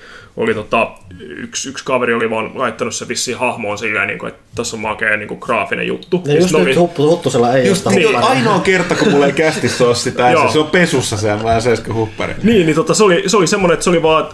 oli 0.41 0.55
tota, 0.55 0.91
yksi, 1.21 1.69
yksi 1.69 1.85
kaveri 1.85 2.15
oli 2.15 2.31
vaan 2.31 2.51
laittanut 2.55 2.95
se 2.95 3.09
vissiin 3.09 3.39
hahmoon 3.39 3.79
silleen, 3.79 4.09
niin 4.09 4.19
kuin, 4.19 4.29
että 4.29 4.43
tässä 4.55 4.77
on 4.77 4.81
makea 4.81 5.17
niin 5.17 5.29
kuin, 5.29 5.41
graafinen 5.41 5.87
juttu. 5.87 6.23
Ja, 6.27 6.33
ja 6.33 6.41
just 6.41 6.55
nyt 6.55 6.63
oli... 6.63 6.75
Huttusella 6.99 7.55
ei 7.55 7.69
just 7.69 7.87
niin, 7.87 8.17
ainoa 8.17 8.61
kerta, 8.61 8.95
kun 8.95 9.11
mulla 9.11 9.27
ei 9.27 9.33
kästissä 9.33 9.87
ole 9.87 9.95
sitä, 9.95 10.35
se 10.53 10.59
on 10.59 10.67
pesussa 10.67 11.17
se 11.17 11.37
mä 11.37 11.61
se 11.61 11.93
huppari. 11.93 12.35
Niin, 12.43 12.67
niin 12.67 12.77
tota, 12.77 12.95
se 12.95 13.05
oli, 13.05 13.23
se 13.27 13.37
oli 13.37 13.47
semmoinen, 13.47 13.75
että 13.75 13.85
se 13.85 13.91
oli 13.91 14.03
vaan, 14.03 14.29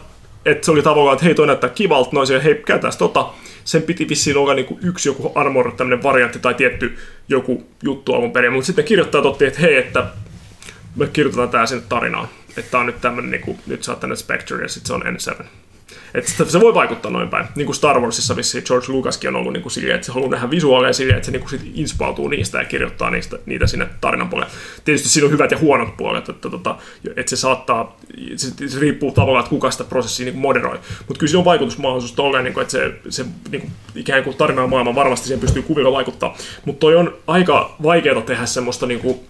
että 0.44 0.64
se 0.64 0.70
oli 0.70 0.82
tavallaan, 0.82 1.14
että 1.14 1.24
hei 1.24 1.34
toi 1.34 1.46
näyttää 1.46 1.70
kivalta, 1.70 2.10
noin 2.12 2.42
hei 2.42 2.54
käytäs 2.54 2.96
tota. 2.96 3.26
Sen 3.64 3.82
piti 3.82 4.08
vissiin 4.08 4.36
olla 4.36 4.54
niin 4.54 4.66
kuin 4.66 4.80
yksi 4.82 5.08
joku 5.08 5.32
armor, 5.34 5.72
tämmöinen 5.72 6.02
variantti 6.02 6.38
tai 6.38 6.54
tietty 6.54 6.98
joku 7.28 7.66
juttu 7.82 8.14
alun 8.14 8.32
perin, 8.32 8.52
mutta 8.52 8.66
sitten 8.66 8.84
kirjoittaa 8.84 9.22
totti, 9.22 9.46
että 9.46 9.60
hei, 9.60 9.76
että 9.76 10.06
me 10.96 11.06
kirjoitetaan 11.06 11.48
tää 11.48 11.66
sinne 11.66 11.84
tarinaan. 11.88 12.28
Että 12.56 12.70
tää 12.70 12.80
on 12.80 12.86
nyt 12.86 13.00
tämmöinen, 13.00 13.30
niin 13.30 13.40
kuin, 13.40 13.58
nyt 13.66 13.82
sä 13.82 13.92
oot 13.92 14.00
tänne 14.00 14.16
Spectre 14.16 14.62
ja 14.62 14.68
sitten 14.68 14.86
se 14.86 14.92
on 14.92 15.02
N7. 15.02 15.44
Että 16.14 16.44
se 16.44 16.60
voi 16.60 16.74
vaikuttaa 16.74 17.10
noin 17.10 17.28
päin. 17.28 17.46
Niin 17.54 17.66
kuin 17.66 17.76
Star 17.76 18.00
Warsissa 18.00 18.36
vissiin 18.36 18.64
George 18.66 18.92
Lucaskin 18.92 19.28
on 19.28 19.36
ollut 19.36 19.52
niin 19.52 19.62
kuin 19.62 19.90
että 19.94 20.06
se 20.06 20.12
haluaa 20.12 20.30
nähdä 20.30 20.50
visuaaleja 20.50 20.92
silleen, 20.92 21.16
että 21.16 21.26
se 21.26 21.32
niin 21.32 21.40
kuin 21.40 21.50
sit 21.50 21.70
inspautuu 21.74 22.28
niistä 22.28 22.58
ja 22.58 22.64
kirjoittaa 22.64 23.10
niistä, 23.10 23.38
niitä 23.46 23.66
sinne 23.66 23.88
tarinan 24.00 24.28
puolelle. 24.28 24.52
Tietysti 24.84 25.08
siinä 25.08 25.26
on 25.26 25.32
hyvät 25.32 25.50
ja 25.50 25.58
huonot 25.58 25.96
puolet, 25.96 26.28
että, 26.28 26.48
että, 26.56 26.74
että 27.16 27.30
se 27.30 27.36
saattaa, 27.36 27.96
se, 28.36 28.68
se 28.68 28.80
riippuu 28.80 29.12
tavallaan, 29.12 29.40
että 29.40 29.50
kuka 29.50 29.70
sitä 29.70 29.84
prosessia 29.84 30.24
niin 30.24 30.34
kuin 30.34 30.42
moderoi. 30.42 30.78
Mutta 31.08 31.18
kyllä 31.18 31.30
siinä 31.30 31.38
on 31.38 31.44
vaikutusmahdollisuus 31.44 32.12
tolleen, 32.12 32.44
niin 32.44 32.54
kuin, 32.54 32.62
että 32.62 32.72
se, 32.72 32.94
se 33.08 33.24
niin 33.50 33.60
kuin, 33.60 33.72
ikään 33.94 34.24
kuin 34.24 34.36
tarinan 34.36 34.70
maailma 34.70 34.94
varmasti 34.94 35.26
siihen 35.26 35.40
pystyy 35.40 35.62
kuvilla 35.62 35.92
vaikuttaa. 35.92 36.36
Mutta 36.64 36.80
toi 36.80 36.96
on 36.96 37.14
aika 37.26 37.76
vaikeaa 37.82 38.22
tehdä 38.22 38.46
semmoista 38.46 38.86
niin 38.86 39.00
kuin, 39.00 39.20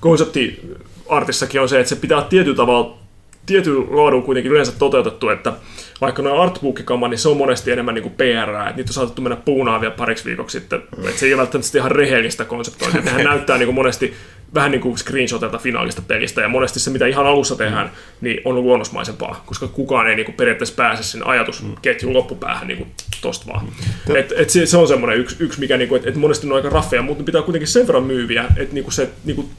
konsepti 0.00 0.60
artissakin 1.08 1.60
on 1.60 1.68
se, 1.68 1.80
että 1.80 1.88
se 1.88 1.96
pitää 1.96 2.22
tietyllä 2.22 2.56
tavalla 2.56 2.99
tietyn 3.46 3.96
laadun 3.96 4.22
kuitenkin 4.22 4.52
yleensä 4.52 4.72
toteutettu, 4.72 5.28
että 5.28 5.52
vaikka 6.00 6.22
noin 6.22 6.40
artbook 6.40 6.80
niin 7.08 7.18
se 7.18 7.28
on 7.28 7.36
monesti 7.36 7.70
enemmän 7.70 7.94
niin 7.94 8.02
kuin 8.02 8.14
PR, 8.14 8.50
että 8.50 8.76
niitä 8.76 8.90
on 8.90 8.94
saatettu 8.94 9.22
mennä 9.22 9.36
puunaan 9.36 9.80
vielä 9.80 9.94
pariksi 9.94 10.24
viikoksi 10.24 10.58
sitten, 10.58 10.82
että 10.98 11.20
se 11.20 11.26
ei 11.26 11.34
ole 11.34 11.40
välttämättä 11.40 11.78
ihan 11.78 11.90
rehellistä 11.90 12.44
konseptointia, 12.44 13.02
nehän 13.02 13.24
näyttää 13.30 13.58
niin 13.58 13.66
kuin 13.66 13.74
monesti 13.74 14.14
vähän 14.54 14.70
niin 14.70 14.80
kuin 14.80 14.98
screenshotilta 14.98 15.58
finaalista 15.58 16.02
pelistä, 16.02 16.40
ja 16.40 16.48
monesti 16.48 16.80
se, 16.80 16.90
mitä 16.90 17.06
ihan 17.06 17.26
alussa 17.26 17.56
tehdään, 17.56 17.90
niin 18.20 18.40
on 18.44 18.62
luonnosmaisempaa, 18.62 19.42
koska 19.46 19.68
kukaan 19.68 20.08
ei 20.08 20.16
niin 20.16 20.26
kuin 20.26 20.34
periaatteessa 20.34 20.74
pääse 20.74 21.02
sen 21.02 21.26
ajatusketjun 21.26 22.14
loppupäähän 22.14 22.68
niin 22.68 22.78
kuin 22.78 22.90
tosta 23.20 23.52
vaan. 23.52 23.68
Et, 24.14 24.32
et 24.36 24.50
se, 24.50 24.66
se, 24.66 24.76
on 24.76 24.88
semmoinen 24.88 25.18
yksi, 25.18 25.36
yksi 25.38 25.60
mikä, 25.60 25.76
niin 25.76 25.88
kuin, 25.88 25.96
että 25.96 26.08
et 26.08 26.16
monesti 26.16 26.46
on 26.46 26.56
aika 26.56 26.68
raffeja, 26.68 27.02
mutta 27.02 27.24
pitää 27.24 27.42
kuitenkin 27.42 27.68
sen 27.68 27.86
verran 27.86 28.04
myyviä, 28.04 28.44
että 28.56 28.74
niin 28.74 28.84
kuin 28.84 28.94
se 28.94 29.08
niin 29.24 29.36
kuin 29.36 29.50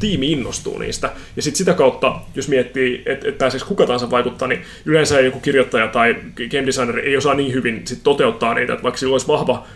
tiimi 0.00 0.32
innostuu 0.32 0.78
niistä. 0.78 1.12
Ja 1.36 1.42
sitten 1.42 1.58
sitä 1.58 1.74
kautta, 1.74 2.20
jos 2.34 2.48
miettii, 2.48 3.02
että 3.06 3.28
et 3.28 3.38
pääseekö 3.38 3.66
kuka 3.66 3.86
tahansa 3.86 4.10
vaikuttaa, 4.10 4.48
niin 4.48 4.62
yleensä 4.84 5.20
joku 5.20 5.40
kirjoittaja 5.40 5.88
tai 5.88 6.14
game 6.50 6.66
designer 6.66 6.98
ei 6.98 7.16
osaa 7.16 7.34
niin 7.34 7.52
hyvin 7.52 7.82
sit 7.84 8.02
toteuttaa 8.02 8.54
niitä, 8.54 8.72
että 8.72 8.82
vaikka 8.82 8.98
sillä 8.98 9.12
olisi 9.12 9.28
vahva 9.28 9.66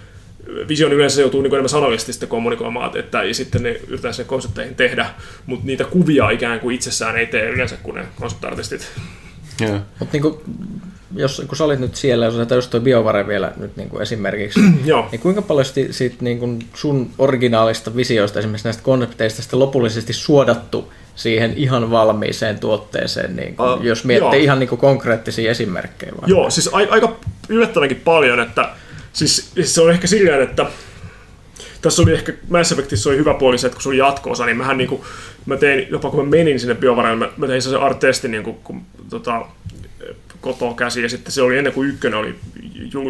visio, 0.68 0.88
niin 0.88 0.96
yleensä 0.96 1.16
se 1.16 1.20
joutuu 1.20 1.42
niin 1.42 1.52
enemmän 1.52 1.68
sanallisesti 1.68 2.12
sitten 2.12 2.28
kommunikoimaan, 2.28 2.96
että 2.96 3.22
ja 3.22 3.34
sitten 3.34 3.62
ne 3.62 3.70
yritetään 3.70 4.14
sen 4.14 4.26
konsepteihin 4.26 4.74
tehdä, 4.74 5.06
mutta 5.46 5.66
niitä 5.66 5.84
kuvia 5.84 6.30
ikään 6.30 6.60
kuin 6.60 6.74
itsessään 6.74 7.16
ei 7.16 7.26
tee 7.26 7.50
yleensä 7.50 7.76
kuin 7.82 7.94
ne 7.94 8.06
konseptartistit. 8.16 8.88
Yeah. 9.60 9.80
Mutta 9.98 10.18
niin 10.18 10.34
jos, 11.16 11.42
kun 11.48 11.56
sä 11.56 11.64
olit 11.64 11.80
nyt 11.80 11.94
siellä, 11.94 12.24
jos 12.24 12.34
otetaan 12.34 12.56
just 12.56 12.70
tuo 12.70 12.80
BioVare 12.80 13.26
vielä 13.26 13.52
nyt 13.56 13.76
niin 13.76 13.88
kuin 13.88 14.02
esimerkiksi, 14.02 14.61
niin 15.12 15.20
kuinka 15.20 15.42
paljon 15.42 15.66
sit 15.90 16.20
niin 16.20 16.38
kuin 16.38 16.58
sun 16.74 17.11
originaalista 17.18 17.96
visioista, 17.96 18.38
esimerkiksi 18.38 18.66
näistä 18.66 18.82
konsepteista, 18.82 19.42
sitten 19.42 19.58
lopullisesti 19.58 20.12
suodattu 20.12 20.92
siihen 21.14 21.52
ihan 21.56 21.90
valmiiseen 21.90 22.58
tuotteeseen, 22.58 23.36
niin 23.36 23.56
kuin, 23.56 23.72
uh, 23.72 23.82
jos 23.82 24.04
miettii 24.04 24.38
joo. 24.38 24.44
ihan 24.44 24.58
niin 24.58 24.68
kuin 24.68 24.78
konkreettisia 24.78 25.50
esimerkkejä? 25.50 26.12
Vai? 26.20 26.30
Joo, 26.30 26.50
siis 26.50 26.68
a- 26.72 26.90
aika 26.90 27.16
yllättävänkin 27.48 28.00
paljon, 28.04 28.40
että 28.40 28.68
siis, 29.12 29.50
siis 29.54 29.74
se 29.74 29.80
on 29.80 29.90
ehkä 29.90 30.06
silleen, 30.06 30.42
että 30.42 30.66
tässä 31.82 32.02
oli 32.02 32.12
ehkä 32.12 32.32
Mass 32.48 32.72
Effectissä 32.72 33.11
oli 33.11 33.16
hyvä 33.16 33.34
puoli 33.34 33.58
se, 33.58 33.66
että 33.66 33.74
kun 33.74 33.82
se 33.82 33.88
oli 33.88 33.96
jatko-osa, 33.96 34.46
niin 34.46 34.56
mähän 34.56 34.78
niinku, 34.78 35.04
mä 35.46 35.56
tein, 35.56 35.86
jopa 35.90 36.11
kun 36.11 36.24
mä 36.24 36.30
menin 36.30 36.61
sinne 36.61 36.74
BioVarelle, 36.74 37.16
mä, 37.16 37.32
mä 37.36 37.46
tein 37.46 37.62
sen 37.62 37.80
art-testin, 37.80 38.30
niin 38.30 38.42
kun, 38.42 38.54
kun 38.64 38.82
tota, 39.11 39.46
kotoa 40.41 40.74
käsi, 40.74 41.03
ja 41.03 41.09
sitten 41.09 41.32
se 41.32 41.43
oli 41.43 41.59
ennen 41.59 41.72
kuin 41.72 41.88
ykkönen 41.88 42.18
oli 42.18 42.34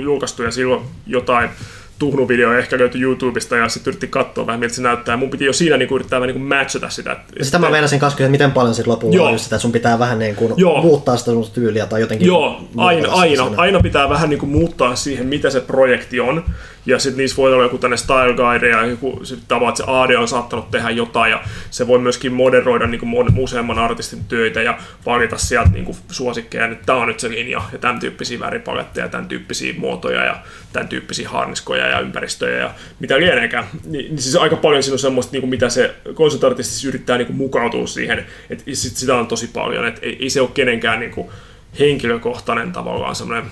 julkaistu 0.02 0.42
ja 0.42 0.50
silloin 0.50 0.82
jotain 1.06 1.50
tuhnuvideo 1.98 2.52
ehkä 2.52 2.78
löytyi 2.78 3.02
YouTubesta 3.02 3.56
ja 3.56 3.68
sitten 3.68 3.90
yritti 3.90 4.06
katsoa 4.06 4.46
vähän 4.46 4.60
miltä 4.60 4.74
se 4.74 4.82
näyttää. 4.82 5.16
Mun 5.16 5.30
piti 5.30 5.44
jo 5.44 5.52
siinä 5.52 5.76
niinku 5.76 5.94
yrittää 5.94 6.20
vähän 6.20 6.34
niinku 6.34 6.54
matchata 6.54 6.90
sitä. 6.90 7.16
Sitä 7.42 7.58
mä 7.58 7.70
meinasin 7.70 8.00
kanssa 8.00 8.18
että 8.18 8.30
miten 8.30 8.52
paljon 8.52 8.74
sitten 8.74 8.92
lopulla 8.92 9.28
on 9.28 9.38
sitä, 9.38 9.56
että 9.56 9.62
sun 9.62 9.72
pitää 9.72 9.98
vähän 9.98 10.18
niin 10.18 10.36
kuin 10.36 10.54
muuttaa 10.82 11.16
sitä 11.16 11.30
sun 11.30 11.50
tyyliä 11.52 11.86
tai 11.86 12.00
jotenkin... 12.00 12.26
Joo, 12.26 12.68
aina, 12.76 13.12
aina, 13.12 13.50
aina 13.56 13.80
pitää 13.80 14.08
vähän 14.08 14.30
niin 14.30 14.40
kuin 14.40 14.50
muuttaa 14.50 14.96
siihen, 14.96 15.26
mitä 15.26 15.50
se 15.50 15.60
projekti 15.60 16.20
on 16.20 16.44
ja 16.86 16.98
sitten 16.98 17.18
niissä 17.18 17.36
voi 17.36 17.52
olla 17.52 17.62
joku 17.62 17.78
tänne 17.78 17.96
style 17.96 18.34
guide 18.34 18.68
ja 18.68 18.86
joku 18.86 19.20
sit 19.24 19.38
että 19.38 19.54
se 19.74 19.84
AD 19.86 20.10
on 20.10 20.28
saattanut 20.28 20.70
tehdä 20.70 20.90
jotain 20.90 21.30
ja 21.30 21.42
se 21.70 21.86
voi 21.86 21.98
myöskin 21.98 22.32
moderoida 22.32 22.86
niin 22.86 23.00
kuin 23.00 23.38
useamman 23.38 23.78
artistin 23.78 24.24
töitä 24.24 24.62
ja 24.62 24.78
valita 25.06 25.38
sieltä 25.38 25.70
niin 25.70 25.84
kuin 25.84 25.96
suosikkeja, 26.10 26.66
että 26.66 26.86
tämä 26.86 26.98
on 26.98 27.08
nyt 27.08 27.20
se 27.20 27.30
linja 27.30 27.62
ja 27.72 27.78
tämän 27.78 28.00
tyyppisiä 28.00 28.40
väripaletteja, 28.40 29.08
tämän 29.08 29.28
tyyppisiä 29.28 29.74
muotoja 29.78 30.24
ja 30.24 30.36
tämän 30.72 30.88
tyyppisiä 30.88 31.28
harniskoja 31.28 31.86
ja 31.86 32.00
ympäristöjä 32.00 32.58
ja 32.58 32.70
mitä 33.00 33.18
lieneekään. 33.18 33.64
Niin, 33.84 34.04
niin 34.04 34.22
siis 34.22 34.36
aika 34.36 34.56
paljon 34.56 34.82
siinä 34.82 34.94
on 34.94 34.98
semmoista, 34.98 35.32
niin 35.32 35.42
kuin 35.42 35.50
mitä 35.50 35.68
se 35.68 35.94
konsultartisti 36.14 36.72
siis 36.72 36.84
yrittää 36.84 37.18
niin 37.18 37.26
kuin 37.26 37.36
mukautua 37.36 37.86
siihen, 37.86 38.26
että 38.50 38.64
sit 38.72 38.96
sitä 38.96 39.16
on 39.16 39.26
tosi 39.26 39.46
paljon, 39.46 39.86
että 39.86 40.00
ei, 40.02 40.18
ei 40.20 40.30
se 40.30 40.40
ole 40.40 40.50
kenenkään 40.54 41.00
niin 41.00 41.10
kuin 41.10 41.28
henkilökohtainen 41.78 42.72
tavallaan 42.72 43.14
semmoinen 43.14 43.50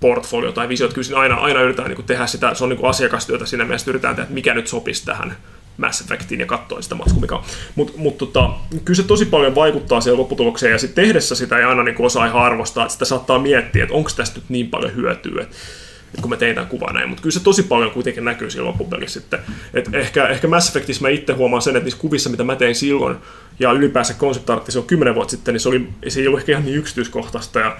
portfolio 0.00 0.52
tai 0.52 0.68
visio, 0.68 0.86
että 0.86 0.94
kyllä 0.94 1.18
aina, 1.18 1.34
aina 1.34 1.60
yritetään 1.60 1.90
niin 1.90 2.06
tehdä 2.06 2.26
sitä, 2.26 2.54
se 2.54 2.64
on 2.64 2.70
niin 2.70 2.84
asiakastyötä 2.84 3.46
siinä 3.46 3.64
mielessä, 3.64 3.90
yritetään 3.90 4.16
tehdä, 4.16 4.22
että 4.22 4.34
mikä 4.34 4.54
nyt 4.54 4.66
sopisi 4.66 5.04
tähän 5.04 5.36
Mass 5.76 6.00
Effectiin 6.00 6.40
ja 6.40 6.46
katsoa 6.46 6.82
sitä 6.82 6.94
matskua, 6.94 7.20
mikä 7.20 7.34
on. 7.34 7.42
Mutta 7.74 7.92
mut, 7.96 8.18
tota, 8.18 8.50
kyllä 8.84 8.96
se 8.96 9.02
tosi 9.02 9.24
paljon 9.24 9.54
vaikuttaa 9.54 10.00
siihen 10.00 10.18
lopputulokseen, 10.18 10.72
ja 10.72 10.78
sitten 10.78 11.04
tehdessä 11.04 11.34
sitä 11.34 11.58
ei 11.58 11.64
aina 11.64 11.82
niin 11.82 11.96
osaa 11.98 12.26
ihan 12.26 12.42
arvostaa, 12.42 12.84
että 12.84 12.92
sitä 12.92 13.04
saattaa 13.04 13.38
miettiä, 13.38 13.82
että 13.82 13.94
onko 13.94 14.10
tästä 14.16 14.38
nyt 14.38 14.48
niin 14.48 14.70
paljon 14.70 14.94
hyötyä, 14.94 15.42
että 15.42 16.22
kun 16.22 16.30
mä 16.30 16.36
tein 16.36 16.54
tämän 16.54 16.68
kuvan 16.68 16.94
näin, 16.94 17.08
mutta 17.08 17.22
kyllä 17.22 17.34
se 17.34 17.40
tosi 17.40 17.62
paljon 17.62 17.90
kuitenkin 17.90 18.24
näkyy 18.24 18.50
siinä 18.50 18.64
loppupelissä 18.64 19.20
sitten. 19.20 19.40
Et 19.74 19.94
ehkä, 19.94 20.26
ehkä 20.26 20.48
Mass 20.48 20.68
Effectissä 20.68 21.02
mä 21.02 21.08
itse 21.08 21.32
huomaan 21.32 21.62
sen, 21.62 21.76
että 21.76 21.84
niissä 21.84 22.00
kuvissa, 22.00 22.30
mitä 22.30 22.44
mä 22.44 22.56
tein 22.56 22.74
silloin, 22.74 23.16
ja 23.58 23.72
ylipäänsä 23.72 24.14
concept 24.14 24.50
se 24.68 24.78
on 24.78 24.86
kymmenen 24.86 25.14
vuotta 25.14 25.30
sitten, 25.30 25.54
niin 25.54 25.60
se, 25.60 25.68
oli, 25.68 25.88
se 26.08 26.20
ei 26.20 26.26
ollut 26.26 26.40
ehkä 26.40 26.52
ihan 26.52 26.64
niin 26.64 26.78
yksityiskohtaista, 26.78 27.60
ja 27.60 27.76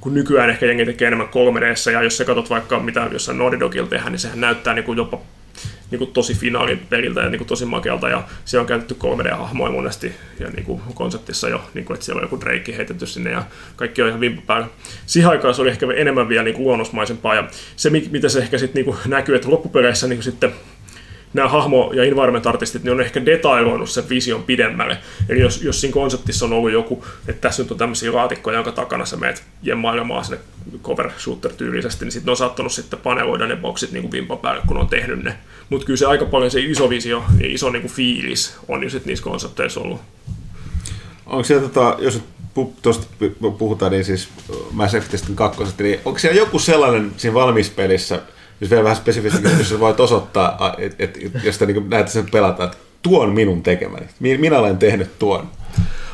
kun 0.00 0.14
nykyään 0.14 0.50
ehkä 0.50 0.66
jengi 0.66 0.84
tekee 0.84 1.06
enemmän 1.06 1.28
3 1.28 1.60
d 1.60 1.74
ja 1.92 2.02
jos 2.02 2.16
sä 2.16 2.24
katsot 2.24 2.50
vaikka 2.50 2.80
mitä 2.80 3.08
jossain 3.12 3.38
Naughty 3.38 3.60
Dogilla 3.60 3.88
tehdään, 3.88 4.12
niin 4.12 4.20
sehän 4.20 4.40
näyttää 4.40 4.74
niin 4.74 4.84
kuin 4.84 4.96
jopa 4.96 5.20
niin 5.90 5.98
kuin 5.98 6.12
tosi 6.12 6.34
finaalin 6.34 6.78
peliltä 6.78 7.20
ja 7.20 7.28
niin 7.28 7.38
kuin 7.38 7.48
tosi 7.48 7.64
makealta, 7.64 8.08
ja 8.08 8.22
se 8.44 8.58
on 8.58 8.66
käytetty 8.66 8.96
3D-hahmoja 9.04 9.72
monesti, 9.72 10.12
ja 10.40 10.48
niin 10.50 10.64
kuin 10.64 10.80
konseptissa 10.94 11.48
jo, 11.48 11.62
niin 11.74 11.84
kuin, 11.84 11.94
että 11.94 12.06
siellä 12.06 12.18
on 12.18 12.24
joku 12.24 12.40
Drake 12.40 12.76
heitetty 12.76 13.06
sinne, 13.06 13.30
ja 13.30 13.42
kaikki 13.76 14.02
on 14.02 14.08
ihan 14.08 14.20
vimpa 14.20 14.42
päällä. 14.46 14.66
Siihen 15.06 15.30
aikaan 15.30 15.54
se 15.54 15.62
oli 15.62 15.70
ehkä 15.70 15.86
enemmän 15.96 16.28
vielä 16.28 16.44
niin 16.44 16.54
kuin 16.54 16.64
luonnosmaisempaa, 16.64 17.34
ja 17.34 17.48
se, 17.76 17.90
mitä 17.90 18.28
se 18.28 18.38
ehkä 18.38 18.58
sitten 18.58 18.84
niin 18.84 18.96
näkyy, 19.06 19.34
että 19.34 19.50
loppupeleissä 19.50 20.06
niin 20.06 20.16
kuin 20.16 20.24
sitten 20.24 20.52
nämä 21.34 21.48
hahmo- 21.48 21.92
ja 21.92 22.04
environment-artistit, 22.04 22.84
niin 22.84 22.92
on 22.92 23.00
ehkä 23.00 23.26
detailoinut 23.26 23.90
sen 23.90 24.08
vision 24.08 24.42
pidemmälle. 24.42 24.98
Eli 25.28 25.40
jos, 25.40 25.62
jos 25.62 25.80
siinä 25.80 25.94
konseptissa 25.94 26.46
on 26.46 26.52
ollut 26.52 26.72
joku, 26.72 27.04
että 27.28 27.40
tässä 27.40 27.62
nyt 27.62 27.72
on 27.72 27.78
tämmöisiä 27.78 28.12
laatikkoja, 28.12 28.56
jonka 28.56 28.72
takana 28.72 29.04
sä 29.04 29.16
meet 29.16 29.42
jemmailemaan 29.62 30.24
sinne 30.24 30.40
cover 30.82 31.10
shooter 31.18 31.52
tyylisesti, 31.52 32.04
niin 32.04 32.12
sitten 32.12 32.30
on 32.30 32.36
saattanut 32.36 32.72
sitten 32.72 32.98
paneloida 32.98 33.46
ne 33.46 33.56
boksit 33.56 33.92
niin 33.92 34.10
kuin 34.10 34.38
päälle, 34.42 34.62
kun 34.66 34.76
on 34.76 34.88
tehnyt 34.88 35.22
ne. 35.22 35.34
Mutta 35.68 35.86
kyllä 35.86 35.96
se 35.96 36.06
aika 36.06 36.24
paljon 36.24 36.50
se 36.50 36.60
iso 36.60 36.90
visio 36.90 37.24
ja 37.40 37.46
iso 37.48 37.70
niin 37.70 37.82
kuin 37.82 37.92
fiilis 37.92 38.56
on 38.68 38.82
jo 38.82 38.90
sitten 38.90 39.08
niissä 39.08 39.24
konsepteissa 39.24 39.80
ollut. 39.80 40.00
Onko 41.26 41.44
siellä, 41.44 41.68
tota, 41.68 41.96
jos 41.98 42.22
tuosta 42.82 43.06
puhutaan, 43.58 43.92
niin 43.92 44.04
siis 44.04 44.28
Mass 44.72 44.94
Effectin 44.94 45.36
kakkosesta, 45.36 45.82
niin 45.82 46.00
onko 46.04 46.18
siellä 46.18 46.38
joku 46.38 46.58
sellainen 46.58 47.12
siinä 47.16 47.34
valmispelissä, 47.34 48.22
jos 48.60 48.70
vielä 48.70 48.84
vähän 48.84 48.96
spesifisti, 48.96 49.38
jos 49.58 49.80
voit 49.80 50.00
osoittaa, 50.00 50.74
että 50.78 51.04
et, 51.04 51.18
jos 51.44 51.58
te 51.58 51.66
niin 51.66 51.90
näette 51.90 52.12
sen 52.12 52.30
pelata, 52.30 52.64
että 52.64 52.76
tuo 53.02 53.22
on 53.22 53.32
minun 53.32 53.62
tekemäni. 53.62 54.06
Minä 54.20 54.58
olen 54.58 54.78
tehnyt 54.78 55.18
tuon. 55.18 55.48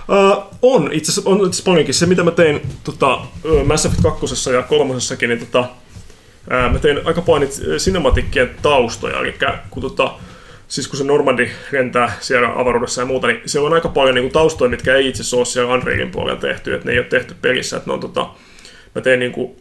Uh, 0.09 0.44
on 0.62 0.92
itse 0.92 1.12
asiassa, 1.12 1.30
on 1.30 1.47
itse 1.47 1.62
paljonkin. 1.62 1.94
Se, 1.94 2.07
mitä 2.07 2.22
mä 2.22 2.30
tein 2.30 2.61
tota, 2.84 3.18
Mass 3.64 3.86
Effect 3.86 4.03
2 4.03 4.53
ja 4.53 4.62
3 4.62 4.94
niin 5.20 5.38
tota, 5.38 5.61
uh, 5.61 6.72
mä 6.72 6.78
tein 6.78 7.01
aika 7.05 7.22
paljon 7.22 7.51
cinematikkien 7.78 8.51
taustoja. 8.62 9.20
Eli 9.20 9.34
kun, 9.70 9.82
tota, 9.82 10.14
siis 10.68 10.88
kun 10.88 10.99
se 10.99 11.05
Normandi 11.05 11.49
lentää 11.72 12.12
siellä 12.20 12.53
avaruudessa 12.57 13.03
ja 13.03 13.07
muuta, 13.07 13.26
niin 13.26 13.40
siellä 13.47 13.66
on 13.66 13.74
aika 13.74 13.88
paljon 13.88 14.14
niin 14.14 14.32
taustoja, 14.32 14.70
mitkä 14.70 14.94
ei 14.94 15.09
itse 15.09 15.22
asiassa 15.22 15.36
ole 15.36 15.44
siellä 15.44 15.74
Unrealin 15.74 16.11
puolella 16.11 16.40
tehty. 16.40 16.74
Että 16.74 16.86
ne 16.86 16.92
ei 16.92 16.99
ole 16.99 17.07
tehty 17.07 17.34
pelissä. 17.42 17.76
Että 17.76 17.90
ne 17.90 17.94
on, 17.94 18.01
tota, 18.01 18.28
mä 18.94 19.03
tein 19.03 19.20
niin 19.20 19.32
kuin, 19.32 19.57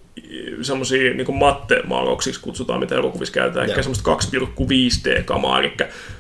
semmoisia 0.62 1.14
niin 1.14 1.36
matte-maalauksiksi 1.36 2.42
kutsutaan, 2.42 2.80
mitä 2.80 2.96
elokuvissa 2.96 3.34
käytetään, 3.34 3.70
eli 3.70 3.84
semmoista 3.84 4.16
2,5D-kamaa, 4.16 5.60
eli 5.60 5.74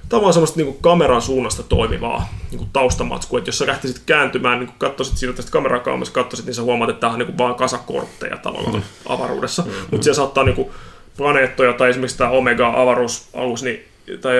tavallaan 0.09 0.33
semmoista 0.33 0.59
niin 0.59 0.77
kameran 0.81 1.21
suunnasta 1.21 1.63
toimivaa 1.63 2.29
niin 2.51 2.69
taustamatskua, 2.73 3.39
että 3.39 3.49
jos 3.49 3.57
sä 3.57 3.67
lähtisit 3.67 4.01
kääntymään, 4.05 4.59
niin 4.59 4.71
katsoisit 4.77 5.17
siitä 5.17 5.33
tästä 5.33 5.51
kamerakaamassa, 5.51 6.13
katsoisit, 6.13 6.45
niin 6.45 6.53
sä 6.53 6.61
huomaat, 6.61 6.89
että 6.89 6.99
tämä 6.99 7.13
on 7.13 7.19
niin 7.19 7.37
vaan 7.37 7.55
kasakortteja 7.55 8.37
tavallaan 8.37 8.75
mm. 8.75 8.81
avaruudessa, 9.05 9.61
mm. 9.61 9.71
mutta 9.91 10.03
siellä 10.03 10.15
saattaa 10.15 10.43
niin 10.43 10.55
kuin 10.55 10.69
planeettoja 11.17 11.73
tai 11.73 11.89
esimerkiksi 11.89 12.17
tämä 12.17 12.29
Omega-avaruusalus, 12.29 13.63
niin 13.63 13.85
tai 14.21 14.35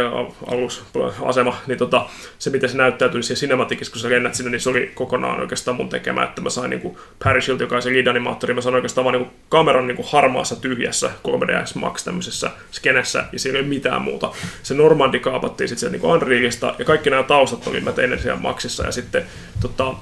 alusasema, 0.47 1.57
niin 1.67 1.77
tota, 1.77 2.05
se 2.39 2.49
miten 2.49 2.69
se 2.69 2.77
näyttäytyi 2.77 3.23
siellä 3.23 3.39
cinematikissa, 3.39 3.91
kun 3.91 4.01
sä 4.01 4.09
lennät 4.09 4.35
sinne, 4.35 4.51
niin 4.51 4.61
se 4.61 4.69
oli 4.69 4.91
kokonaan 4.95 5.39
oikeastaan 5.39 5.77
mun 5.77 5.89
tekemä, 5.89 6.23
että 6.23 6.41
mä 6.41 6.49
sain 6.49 6.69
niin 6.69 6.97
Paris 7.23 7.47
Hilt, 7.47 7.59
joka 7.59 7.75
on 7.75 7.81
se 7.81 7.89
lead-animaattori, 7.89 8.53
mä 8.53 8.61
sain 8.61 8.75
oikeastaan 8.75 9.05
vaan 9.05 9.15
niin 9.15 9.31
kameran 9.49 9.87
niin 9.87 10.05
harmaassa 10.11 10.55
tyhjässä 10.55 11.11
3ds 11.27 11.79
Max 11.79 12.03
tämmöisessä 12.03 12.51
skenessä, 12.71 13.25
ja 13.31 13.39
siellä 13.39 13.57
ei 13.57 13.63
ole 13.63 13.69
mitään 13.69 14.01
muuta. 14.01 14.31
Se 14.63 14.73
Normandi 14.73 15.19
kaapattiin 15.19 15.67
sitten 15.67 15.91
niin 15.91 16.05
Unrealista, 16.05 16.75
ja 16.79 16.85
kaikki 16.85 17.09
nämä 17.09 17.23
taustat 17.23 17.67
oli, 17.67 17.81
mä 17.81 17.91
tein 17.91 18.09
ne 18.09 18.17
siellä 18.17 18.39
Maxissa, 18.39 18.85
ja 18.85 18.91
sitten 18.91 19.25
tota, 19.61 19.93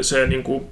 se 0.00 0.26
niin 0.26 0.42
kuin, 0.42 0.64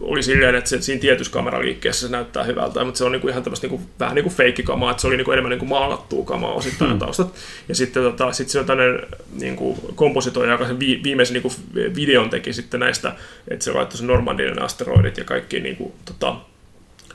oli 0.00 0.22
silleen, 0.22 0.54
että 0.54 0.70
se, 0.70 0.82
siinä 0.82 1.00
tietyssä 1.00 1.32
kameraliikkeessä 1.32 2.06
se 2.06 2.12
näyttää 2.12 2.44
hyvältä, 2.44 2.84
mutta 2.84 2.98
se 2.98 3.04
on 3.04 3.12
niin 3.12 3.20
kuin 3.20 3.30
ihan 3.30 3.42
tämmöistä 3.42 3.66
niin 3.66 3.78
kuin, 3.78 3.88
vähän 4.00 4.14
niin 4.14 4.22
kuin 4.22 4.34
feikkikamaa, 4.34 4.90
että 4.90 5.00
se 5.00 5.06
oli 5.06 5.16
niin 5.16 5.24
kuin 5.24 5.32
enemmän 5.32 5.50
niin 5.50 5.58
kuin 5.58 5.68
maalattua 5.68 6.24
kamaa 6.24 6.52
osittain 6.52 6.90
hmm. 6.90 6.98
taustat. 6.98 7.34
Ja 7.68 7.74
sitten 7.74 8.02
tota, 8.02 8.32
sit 8.32 8.48
se 8.48 8.58
on 8.58 8.66
tämmöinen 8.66 9.00
niin 9.40 9.56
kuin 9.56 9.78
kompositoija, 9.94 10.52
joka 10.52 10.66
sen 10.66 10.80
vi, 10.80 11.00
viimeisen 11.04 11.34
niin 11.34 11.42
kuin 11.42 11.54
videon 11.96 12.30
teki 12.30 12.52
sitten 12.52 12.80
näistä, 12.80 13.12
että 13.48 13.64
se 13.64 13.72
laittoi 13.72 13.98
sen 13.98 14.06
Normandin 14.06 14.62
asteroidit 14.62 15.18
ja 15.18 15.24
kaikki 15.24 15.60
niin 15.60 15.76
kuin, 15.76 15.92
tota, 16.04 16.36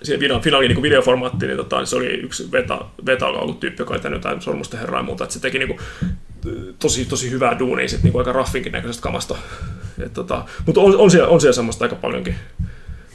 siihen 0.03 0.19
video, 0.19 0.39
finaaliin 0.39 0.69
niin 0.69 0.81
videoformaattiin, 0.81 1.47
niin, 1.47 1.57
tota, 1.57 1.77
niin 1.77 1.87
se 1.87 1.95
oli 1.95 2.07
yksi 2.07 2.51
veta, 2.51 2.85
vetalla 3.05 3.39
ollut 3.39 3.59
tyyppi, 3.59 3.81
joka 3.81 3.93
oli 3.93 4.01
tehnyt 4.01 4.17
jotain 4.17 4.41
sormusten 4.41 4.79
herraa 4.79 4.99
ja 4.99 5.03
muuta, 5.03 5.23
että 5.23 5.33
se 5.33 5.39
teki 5.39 5.59
niin 5.59 5.67
kuin, 5.67 5.79
tosi, 6.79 7.05
tosi 7.05 7.31
hyvää 7.31 7.59
duunia 7.59 7.89
sit, 7.89 8.03
niin 8.03 8.11
kuin 8.11 8.21
aika 8.21 8.31
raffinkin 8.31 8.71
näköisestä 8.71 9.03
kamasta. 9.03 9.35
Et, 10.05 10.13
tota, 10.13 10.45
mutta 10.65 10.81
on, 10.81 10.97
on, 10.97 11.11
siellä, 11.11 11.27
on 11.27 11.41
siellä 11.41 11.55
semmoista 11.55 11.85
aika 11.85 11.95
paljonkin, 11.95 12.35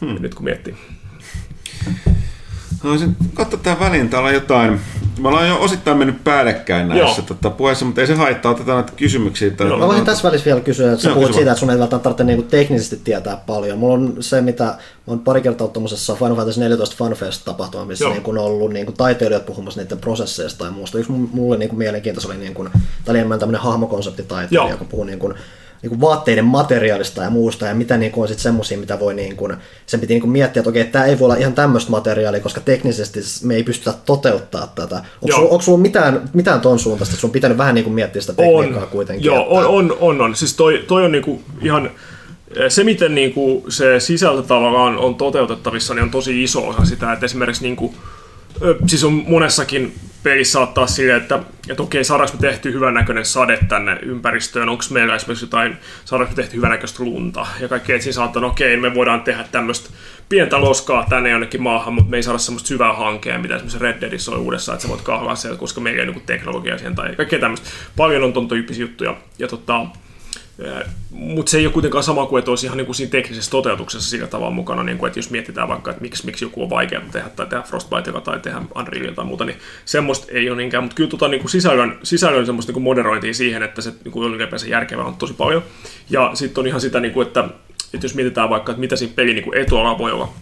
hmm. 0.00 0.16
nyt 0.20 0.34
kun 0.34 0.44
miettii. 0.44 0.76
Haluaisin 2.82 3.16
katsoa 3.34 3.60
tähän 3.62 3.80
väliin, 3.80 4.08
täällä 4.08 4.28
on 4.28 4.34
jotain, 4.34 4.80
me 5.18 5.28
ollaan 5.28 5.48
jo 5.48 5.60
osittain 5.60 5.96
mennyt 5.96 6.24
päällekkäin 6.24 6.88
näissä 6.88 7.22
tota, 7.22 7.50
puheissa, 7.50 7.84
mutta 7.84 8.00
ei 8.00 8.06
se 8.06 8.14
haittaa, 8.14 8.52
otetaan 8.52 8.78
näitä 8.78 8.92
kysymyksiä. 8.96 9.50
Tai 9.50 9.66
Mä 9.66 9.86
voisin 9.86 10.04
tässä 10.04 10.28
välissä 10.28 10.44
vielä 10.44 10.60
kysyä, 10.60 10.92
että 10.92 11.02
sä 11.02 11.08
no, 11.08 11.14
puhut 11.14 11.34
siitä, 11.34 11.50
että 11.50 11.60
sun 11.60 11.70
ei 11.70 11.78
välttämättä 11.78 12.02
tarvitse 12.02 12.24
niinku 12.24 12.42
teknisesti 12.42 13.00
tietää 13.04 13.36
paljon. 13.46 13.78
Mulla 13.78 13.94
on 13.94 14.16
se, 14.20 14.40
mitä 14.40 14.64
mä 14.64 14.76
oon 15.06 15.18
pari 15.18 15.40
kertaa 15.40 15.64
ollut 15.64 15.72
tuommoisessa 15.72 16.14
Final 16.14 16.36
Fantasy 16.36 16.60
14 16.60 16.96
FanFest 16.98 17.44
tapahtuma, 17.44 17.84
missä 17.84 18.08
niinku 18.08 18.30
on 18.30 18.38
ollut 18.38 18.72
niinku 18.72 18.92
taiteilijat 18.92 19.46
puhumassa 19.46 19.80
niiden 19.80 19.98
prosesseista 19.98 20.64
ja 20.64 20.70
muusta. 20.70 20.98
Yksi 20.98 21.12
mulle 21.12 21.56
niinku 21.56 21.76
mielenkiintoista 21.76 22.32
oli, 22.32 22.38
niinku, 22.38 22.64
tämä 22.64 22.74
oli 23.08 23.18
enemmän 23.18 23.38
tämmöinen 23.38 23.62
hahmokonseptitaiteilija, 23.62 24.70
joka 24.70 24.84
puhuu 24.84 25.04
niinku, 25.04 25.34
niin 25.82 26.00
vaatteiden 26.00 26.44
materiaalista 26.44 27.22
ja 27.22 27.30
muusta, 27.30 27.66
ja 27.66 27.74
mitä 27.74 27.96
niin 27.96 28.12
kuin 28.12 28.22
on 28.22 28.28
sitten 28.28 28.42
semmoisia, 28.42 28.78
mitä 28.78 29.00
voi, 29.00 29.14
niin 29.14 29.36
kuin, 29.36 29.56
sen 29.86 30.00
piti 30.00 30.14
niin 30.14 30.20
kuin 30.20 30.30
miettiä, 30.30 30.60
että 30.60 30.70
okei, 30.70 30.84
tämä 30.84 31.04
ei 31.04 31.18
voi 31.18 31.26
olla 31.26 31.36
ihan 31.36 31.52
tämmöistä 31.52 31.90
materiaalia, 31.90 32.40
koska 32.40 32.60
teknisesti 32.60 33.20
me 33.44 33.54
ei 33.54 33.62
pystytä 33.62 33.94
toteuttaa 34.06 34.72
tätä. 34.74 34.96
Onko 34.96 35.36
sulla, 35.36 35.48
onko 35.48 35.62
sulla 35.62 35.78
mitään, 35.78 36.30
mitään 36.32 36.60
ton 36.60 36.78
suuntaista, 36.78 37.12
että 37.12 37.20
sun 37.20 37.28
on 37.28 37.32
pitänyt 37.32 37.58
vähän 37.58 37.74
niin 37.74 37.84
kuin 37.84 37.94
miettiä 37.94 38.22
sitä 38.22 38.32
tekniikkaa 38.32 38.82
on, 38.82 38.88
kuitenkin? 38.88 39.24
Joo, 39.24 39.42
että... 39.42 39.68
on, 39.68 39.90
on, 39.90 39.96
on, 40.00 40.20
on. 40.20 40.36
Siis 40.36 40.54
toi, 40.54 40.84
toi 40.88 41.04
on 41.04 41.12
niin 41.12 41.24
kuin 41.24 41.44
ihan, 41.62 41.90
se, 42.68 42.84
miten 42.84 43.14
niin 43.14 43.32
kuin 43.32 43.64
se 43.68 44.00
sisältö 44.00 44.42
tavallaan 44.42 44.98
on 44.98 45.14
toteutettavissa, 45.14 45.94
niin 45.94 46.02
on 46.02 46.10
tosi 46.10 46.42
iso 46.42 46.68
osa 46.68 46.84
sitä, 46.84 47.12
että 47.12 47.26
esimerkiksi 47.26 47.62
niin 47.62 47.76
kuin, 47.76 47.94
siis 48.86 49.04
on 49.04 49.12
monessakin 49.12 49.94
pelissä 50.22 50.52
saattaa 50.52 50.86
silleen, 50.86 51.20
että, 51.22 51.38
että 51.68 51.82
okei, 51.82 52.04
saadaanko 52.04 52.36
me 52.36 52.40
tehty 52.40 52.80
näköinen 52.92 53.24
sade 53.24 53.58
tänne 53.68 53.98
ympäristöön, 54.02 54.68
onko 54.68 54.84
meillä 54.90 55.14
esimerkiksi 55.14 55.44
jotain, 55.44 55.76
saadaanko 56.04 56.36
me 56.36 56.42
tehty 56.42 56.56
näköistä 56.56 57.04
lunta, 57.04 57.46
ja 57.60 57.68
kaikki, 57.68 57.92
että 57.92 58.02
siinä 58.02 58.14
saattaa, 58.14 58.46
okei, 58.46 58.76
me 58.76 58.94
voidaan 58.94 59.22
tehdä 59.22 59.44
tämmöistä 59.52 59.90
pientä 60.28 60.60
loskaa 60.60 61.06
tänne 61.08 61.30
jonnekin 61.30 61.62
maahan, 61.62 61.94
mutta 61.94 62.10
me 62.10 62.16
ei 62.16 62.22
saada 62.22 62.38
semmoista 62.38 62.66
syvää 62.66 62.92
hankea, 62.92 63.38
mitä 63.38 63.54
esimerkiksi 63.54 63.78
Red 63.78 64.00
Deadissä 64.00 64.30
on 64.30 64.38
uudessa, 64.38 64.72
että 64.72 64.82
sä 64.82 64.88
voit 64.88 65.00
kahlaa 65.00 65.34
sieltä, 65.34 65.58
koska 65.58 65.80
meillä 65.80 66.02
ei 66.02 66.08
ole 66.08 66.16
niin 66.16 66.26
teknologia 66.26 66.78
siihen 66.78 66.94
tai 66.94 67.16
kaikkea 67.16 67.38
tämmöistä. 67.38 67.70
Paljon 67.96 68.24
on 68.24 68.32
ton 68.32 68.48
juttuja. 68.78 69.16
Ja 69.38 69.48
tota, 69.48 69.86
mutta 71.10 71.50
se 71.50 71.58
ei 71.58 71.66
ole 71.66 71.72
kuitenkaan 71.72 72.04
sama 72.04 72.26
kuin, 72.26 72.38
että 72.38 72.50
olisi 72.50 72.66
ihan 72.66 72.76
niin 72.76 72.86
kuin 72.86 72.96
siinä 72.96 73.10
teknisessä 73.10 73.50
toteutuksessa 73.50 74.10
sillä 74.10 74.26
tavalla 74.26 74.54
mukana, 74.54 74.82
niin 74.82 74.98
kuin, 74.98 75.08
että 75.08 75.18
jos 75.18 75.30
mietitään 75.30 75.68
vaikka, 75.68 75.90
että 75.90 76.02
miksi, 76.02 76.26
miksi 76.26 76.44
joku 76.44 76.62
on 76.62 76.70
vaikea 76.70 77.00
tehdä 77.12 77.28
tai 77.28 77.46
tehdä 77.46 77.62
Frostbitella 77.62 78.20
tai 78.20 78.40
tehdä 78.40 78.62
Unrealilla 78.76 79.14
tai 79.14 79.24
muuta, 79.24 79.44
niin 79.44 79.58
semmoista 79.84 80.26
ei 80.32 80.50
ole 80.50 80.56
niinkään, 80.56 80.84
mutta 80.84 80.94
kyllä 80.94 81.10
tota, 81.10 81.28
niin 81.28 81.40
kuin 81.40 81.50
sisällön, 81.50 81.98
sisällön 82.02 82.46
semmoista 82.46 82.70
niin 82.70 82.74
kuin 82.74 82.82
moderointia 82.82 83.34
siihen, 83.34 83.62
että 83.62 83.82
se 83.82 83.92
niin 84.04 84.12
kuin 84.12 84.34
ylipäänsä 84.34 84.66
järkevää 84.66 85.04
on 85.04 85.16
tosi 85.16 85.34
paljon. 85.34 85.62
Ja 86.10 86.30
sitten 86.34 86.62
on 86.62 86.66
ihan 86.66 86.80
sitä, 86.80 87.00
niin 87.00 87.12
kuin, 87.12 87.26
että, 87.26 87.48
että 87.94 88.04
jos 88.04 88.14
mietitään 88.14 88.50
vaikka, 88.50 88.72
että 88.72 88.80
mitä 88.80 88.96
siinä 88.96 89.14
pelin 89.16 89.36
niin 89.36 89.54
etualalla 89.54 89.98
voi 89.98 90.12
olla, 90.12 90.32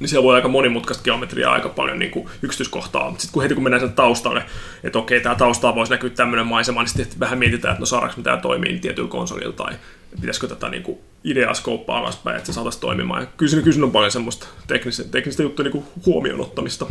niin 0.00 0.08
siellä 0.08 0.24
voi 0.24 0.34
aika 0.34 0.48
monimutkaista 0.48 1.04
geometriaa 1.04 1.52
aika 1.52 1.68
paljon 1.68 1.98
niin 1.98 2.10
kuin 2.10 2.28
yksityiskohtaa. 2.42 3.08
Mutta 3.10 3.22
sitten 3.22 3.32
kun 3.32 3.42
heti 3.42 3.54
kun 3.54 3.62
mennään 3.62 3.80
sen 3.80 3.92
taustalle, 3.92 4.44
että 4.84 4.98
okei, 4.98 5.20
tämä 5.20 5.34
taustaa 5.34 5.74
voisi 5.74 5.92
näkyä 5.92 6.10
tämmöinen 6.10 6.46
maisema, 6.46 6.82
niin 6.82 6.88
sitten 6.88 7.20
vähän 7.20 7.38
mietitään, 7.38 7.72
että 7.72 7.80
no 7.80 7.86
saadaanko 7.86 8.16
mitä 8.16 8.36
toimii 8.36 8.70
niin 8.70 8.80
tietyllä 8.80 9.08
konsolilla 9.08 9.52
tai 9.52 9.74
pitäisikö 10.20 10.48
tätä 10.48 10.68
niin 10.68 10.82
kuin 10.82 10.98
ideaa 11.24 11.54
skouppaa 11.54 11.98
alaspäin, 11.98 12.36
että 12.36 12.46
se 12.46 12.52
saataisiin 12.52 12.80
toimimaan. 12.80 13.22
Ja 13.22 13.28
kyllä, 13.36 13.62
kyllä 13.62 13.86
on 13.86 13.92
paljon 13.92 14.10
semmoista 14.10 14.46
teknistä, 14.66 15.04
teknistä 15.04 15.42
juttuja 15.42 15.64
niin 15.64 15.72
kuin 15.72 15.84
huomioon 16.06 16.40
ottamista. 16.40 16.86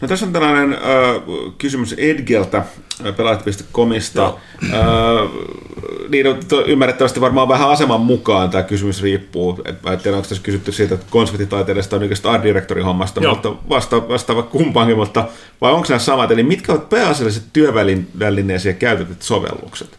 No 0.00 0.08
tässä 0.08 0.26
on 0.26 0.32
tällainen 0.32 0.72
äh, 0.72 0.80
kysymys 1.58 1.92
Edgeltä, 1.92 2.64
pelaajat.comista. 3.16 4.26
Äh, 4.26 4.80
niin 6.08 6.26
on 6.26 6.40
to, 6.48 6.64
ymmärrettävästi 6.66 7.20
varmaan 7.20 7.48
vähän 7.48 7.70
aseman 7.70 8.00
mukaan 8.00 8.50
tämä 8.50 8.62
kysymys 8.62 9.02
riippuu. 9.02 9.62
Et 9.64 9.82
mä 9.82 9.92
en 9.92 10.00
tiedä, 10.00 10.16
onko 10.16 10.28
tässä 10.28 10.42
kysytty 10.42 10.72
siitä, 10.72 10.94
että 10.94 11.06
konseptitaiteellista 11.10 11.96
on 11.96 12.02
oikeastaan 12.02 12.34
art 12.34 12.44
directorin 12.44 12.84
hommasta, 12.84 13.20
Joo. 13.20 13.34
mutta 13.34 13.54
vasta, 13.68 14.08
vastaava 14.08 14.42
kumpaankin, 14.42 14.96
mutta 14.96 15.24
vai 15.60 15.72
onko 15.72 15.86
nämä 15.88 15.98
samat? 15.98 16.30
Eli 16.30 16.42
mitkä 16.42 16.72
ovat 16.72 16.88
pääasialliset 16.88 17.42
työvälineisiä 17.52 18.72
käytetyt 18.72 19.22
sovellukset? 19.22 19.98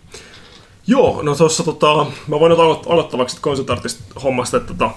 Joo, 0.87 1.21
no 1.21 1.35
tuossa 1.35 1.63
tota, 1.63 2.05
mä 2.27 2.39
voin 2.39 2.49
nyt 2.49 2.59
aloittavaksi 2.87 3.37
konseptartista 3.41 4.19
hommasta, 4.23 4.57
että 4.57 4.73
tota, 4.73 4.91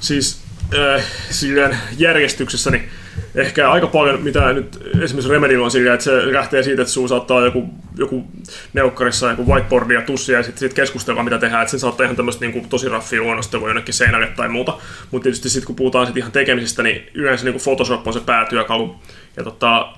siis 0.00 0.40
äh, 0.74 1.04
silleen 1.30 1.78
järjestyksessä, 1.98 2.70
niin 2.70 2.88
ehkä 3.34 3.70
aika 3.70 3.86
paljon, 3.86 4.22
mitä 4.22 4.52
nyt 4.52 4.80
esimerkiksi 5.00 5.32
Remedillä 5.32 5.64
on 5.64 5.70
sillä, 5.70 5.94
että 5.94 6.04
se 6.04 6.32
lähtee 6.32 6.62
siitä, 6.62 6.82
että 6.82 6.94
sinun 6.94 7.08
saattaa 7.08 7.44
joku, 7.44 7.68
joku 7.96 8.24
neukkarissa 8.72 9.30
joku 9.30 9.46
whiteboardi 9.46 9.94
ja 9.94 10.02
tussi 10.02 10.32
ja 10.32 10.42
sitten 10.42 10.60
sit 10.60 10.74
keskustella, 10.74 11.22
mitä 11.22 11.38
tehdään, 11.38 11.62
että 11.62 11.70
sen 11.70 11.80
saattaa 11.80 12.04
ihan 12.04 12.16
tämmöistä 12.16 12.46
niin 12.46 12.68
tosi 12.68 12.88
raffia 12.88 13.22
luonnostelua 13.22 13.68
jonnekin 13.68 13.94
seinälle 13.94 14.26
tai 14.26 14.48
muuta, 14.48 14.78
mutta 15.10 15.22
tietysti 15.22 15.50
sitten 15.50 15.66
kun 15.66 15.76
puhutaan 15.76 16.06
sit 16.06 16.16
ihan 16.16 16.32
tekemisestä, 16.32 16.82
niin 16.82 17.06
yleensä 17.14 17.44
niin 17.44 17.60
Photoshop 17.64 18.06
on 18.06 18.12
se 18.12 18.20
päätyökalu. 18.20 18.96
Ja 19.36 19.44
tota, 19.44 19.88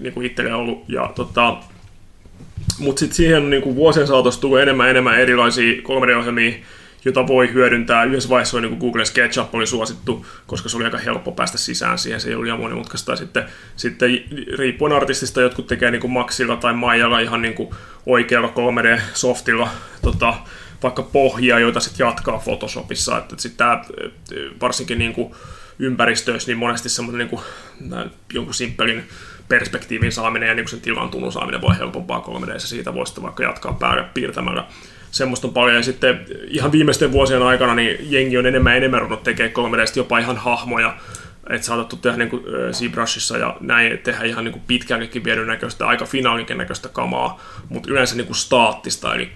niin 0.00 0.12
kuin 0.12 0.26
itselle 0.26 0.54
ollut. 0.54 0.84
Ja 0.88 1.12
tota, 1.14 1.56
mutta 2.78 3.00
sitten 3.00 3.16
siihen 3.16 3.50
niin 3.50 3.62
kuin 3.62 3.76
vuosien 3.76 4.06
saatossa 4.06 4.40
tulee 4.40 4.62
enemmän 4.62 4.90
enemmän 4.90 5.20
erilaisia 5.20 5.72
3D-ohjelmia, 5.72 6.54
jota 7.04 7.26
voi 7.26 7.52
hyödyntää. 7.52 8.04
Yhdessä 8.04 8.28
vaiheessa 8.28 8.56
oli 8.56 8.68
niin 8.68 8.78
Google 8.78 9.04
SketchUp 9.04 9.54
oli 9.54 9.66
suosittu, 9.66 10.26
koska 10.46 10.68
se 10.68 10.76
oli 10.76 10.84
aika 10.84 10.98
helppo 10.98 11.32
päästä 11.32 11.58
sisään 11.58 11.98
siihen, 11.98 12.20
se 12.20 12.28
ei 12.28 12.34
ollut 12.34 12.44
liian 12.44 12.60
monimutkaista. 12.60 13.16
Sitten, 13.16 13.44
sitten 13.76 14.10
riippuen 14.58 14.92
artistista, 14.92 15.40
jotkut 15.40 15.66
tekee 15.66 15.90
niin 15.90 16.00
kuin 16.00 16.10
Maxilla 16.10 16.56
tai 16.56 16.74
Maijalla 16.74 17.20
ihan 17.20 17.42
niin 17.42 17.54
kuin 17.54 17.70
oikealla 18.06 18.48
3D-softilla 18.48 19.68
tota, 20.02 20.34
vaikka 20.82 21.02
pohjia, 21.02 21.58
joita 21.58 21.80
sitten 21.80 22.04
jatkaa 22.04 22.38
Photoshopissa. 22.38 23.18
Että 23.18 23.34
sitten 23.38 23.58
tämä 23.58 23.84
varsinkin 24.60 24.98
niin 24.98 25.12
kuin 25.12 25.34
ympäristöissä, 25.78 26.50
niin 26.50 26.58
monesti 26.58 26.88
semmoinen 26.88 27.18
niin 27.18 27.28
kuin, 27.28 27.42
jonkun 28.32 28.54
simppelin 28.54 29.08
perspektiivin 29.48 30.12
saaminen 30.12 30.48
ja 30.48 30.54
niin 30.54 30.68
sen 30.68 30.80
tilan 30.80 31.10
tunnun 31.10 31.32
saaminen 31.32 31.60
voi 31.60 31.78
helpompaa 31.78 32.24
3D, 32.28 32.58
siitä 32.58 32.94
voi 32.94 33.06
sitten 33.06 33.24
vaikka 33.24 33.42
jatkaa 33.42 33.72
päälle 33.72 34.04
piirtämällä 34.14 34.64
semmoista 35.14 35.46
on 35.46 35.54
paljon. 35.54 35.76
Ja 35.76 35.82
sitten 35.82 36.26
ihan 36.48 36.72
viimeisten 36.72 37.12
vuosien 37.12 37.42
aikana 37.42 37.74
niin 37.74 37.98
jengi 38.00 38.38
on 38.38 38.46
enemmän 38.46 38.72
ja 38.72 38.76
enemmän 38.76 39.00
ruvennut 39.00 39.22
tekemään 39.22 39.52
3 39.52 39.78
d 39.78 39.84
jopa 39.96 40.18
ihan 40.18 40.36
hahmoja, 40.36 40.96
että 41.50 41.66
saatettu 41.66 41.96
tehdä 41.96 42.16
niin 42.16 42.30
ZBrushissa 42.72 43.38
ja 43.38 43.56
näin, 43.60 43.98
tehdä 43.98 44.24
ihan 44.24 44.44
niin 44.44 44.52
kuin 44.52 45.24
viedyn 45.24 45.46
näköistä, 45.46 45.86
aika 45.86 46.04
finaalinkin 46.04 46.58
näköistä 46.58 46.88
kamaa, 46.88 47.40
mutta 47.68 47.90
yleensä 47.90 48.16
niin 48.16 48.26
kuin 48.26 48.36
staattista, 48.36 49.14
eli 49.14 49.32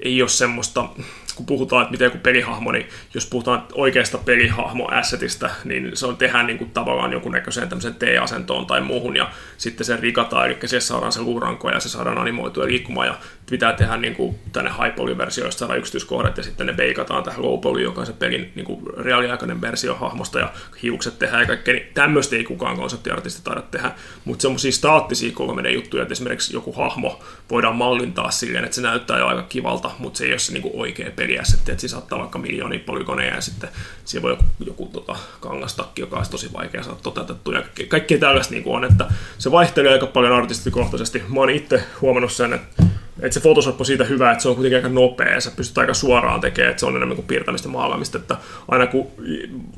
ei 0.00 0.22
ole 0.22 0.28
semmoista 0.28 0.88
kun 1.34 1.46
puhutaan, 1.46 1.82
että 1.82 1.90
miten 1.90 2.04
joku 2.06 2.18
pelihahmo, 2.18 2.72
niin 2.72 2.86
jos 3.14 3.26
puhutaan 3.26 3.62
oikeasta 3.72 4.18
pelihahmo-assetista, 4.18 5.50
niin 5.64 5.90
se 5.94 6.06
on 6.06 6.16
tehdään 6.16 6.46
niin 6.46 6.58
kuin 6.58 6.70
tavallaan 6.70 7.12
jonkun 7.12 7.32
näköiseen 7.32 7.68
tämmöiseen 7.68 7.94
T-asentoon 7.94 8.66
tai 8.66 8.80
muuhun, 8.80 9.16
ja 9.16 9.30
sitten 9.58 9.86
se 9.86 9.96
rikataan, 9.96 10.46
eli 10.46 10.58
se 10.64 10.80
saadaan 10.80 11.12
se 11.12 11.20
luuranko 11.20 11.70
ja 11.70 11.80
se 11.80 11.88
saadaan 11.88 12.18
animoitua 12.18 12.66
liikkumaan, 12.66 13.06
ja 13.06 13.14
pitää 13.52 13.72
tehdä 13.72 13.96
niin 13.96 14.14
kuin 14.14 14.38
tänne 14.52 14.70
high 14.70 14.96
poly 14.96 15.16
josta 15.44 15.58
saada 15.58 15.74
yksityiskohdat, 15.74 16.36
ja 16.36 16.42
sitten 16.42 16.66
ne 16.66 16.76
veikataan 16.76 17.22
tähän 17.22 17.42
low 17.42 17.60
poly, 17.60 17.82
joka 17.82 18.00
on 18.00 18.06
se 18.06 18.12
pelin 18.12 18.52
niin 18.54 18.64
kuin 18.64 18.82
reaaliaikainen 18.96 19.60
versio 19.60 19.94
hahmosta, 19.94 20.38
ja 20.38 20.52
hiukset 20.82 21.18
tehdään 21.18 21.40
ja 21.40 21.46
kaikkea, 21.46 21.74
niin 21.74 21.86
tämmöistä 21.94 22.36
ei 22.36 22.44
kukaan 22.44 22.76
konseptiartisti 22.76 23.40
taida 23.44 23.62
tehdä, 23.62 23.92
mutta 24.24 24.42
semmoisia 24.42 24.72
staattisia 24.72 25.32
3D-juttuja, 25.32 26.02
että 26.02 26.12
esimerkiksi 26.12 26.54
joku 26.54 26.72
hahmo 26.72 27.20
voidaan 27.50 27.76
mallintaa 27.76 28.30
silleen, 28.30 28.64
että 28.64 28.74
se 28.74 28.82
näyttää 28.82 29.18
jo 29.18 29.26
aika 29.26 29.42
kivalta, 29.42 29.90
mutta 29.98 30.18
se 30.18 30.24
ei 30.24 30.32
ole 30.32 30.38
se 30.38 30.52
niin 30.52 30.62
kuin 30.62 30.74
oikea 30.76 31.10
peliassetti, 31.16 31.70
että 31.72 31.80
siinä 31.80 31.92
saattaa 31.92 32.18
vaikka 32.18 32.38
miljoonia 32.38 32.80
polygoneja 32.86 33.34
ja 33.34 33.40
sitten 33.40 33.70
siellä 34.04 34.22
voi 34.22 34.32
joku, 34.32 34.44
joku 34.66 34.86
tota, 34.86 35.16
kangastakki, 35.40 36.02
joka 36.02 36.16
olisi 36.16 36.30
tosi 36.30 36.52
vaikea 36.52 36.82
saada 36.82 36.98
toteutettua. 37.02 37.54
Ja 37.54 37.62
kaikkea 37.88 38.18
tällaista 38.18 38.54
niin 38.54 38.64
on, 38.66 38.84
että 38.84 39.06
se 39.38 39.50
vaihtelee 39.50 39.92
aika 39.92 40.06
paljon 40.06 40.32
artistikohtaisesti. 40.32 41.22
Mä 41.28 41.40
oon 41.40 41.50
itse 41.50 41.84
huomannut 42.00 42.32
sen, 42.32 42.52
että 42.52 42.82
että 43.22 43.34
se 43.34 43.40
Photoshop 43.40 43.80
on 43.80 43.86
siitä 43.86 44.04
hyvä, 44.04 44.30
että 44.30 44.42
se 44.42 44.48
on 44.48 44.54
kuitenkin 44.54 44.76
aika 44.76 44.88
nopea 44.88 45.40
sä 45.40 45.50
pystyt 45.56 45.78
aika 45.78 45.94
suoraan 45.94 46.40
tekemään, 46.40 46.70
että 46.70 46.80
se 46.80 46.86
on 46.86 46.96
enemmän 46.96 47.16
kuin 47.16 47.26
piirtämistä 47.26 47.68
maalaamista. 47.68 48.18
Että 48.18 48.36
aina 48.68 48.86
kun 48.86 49.06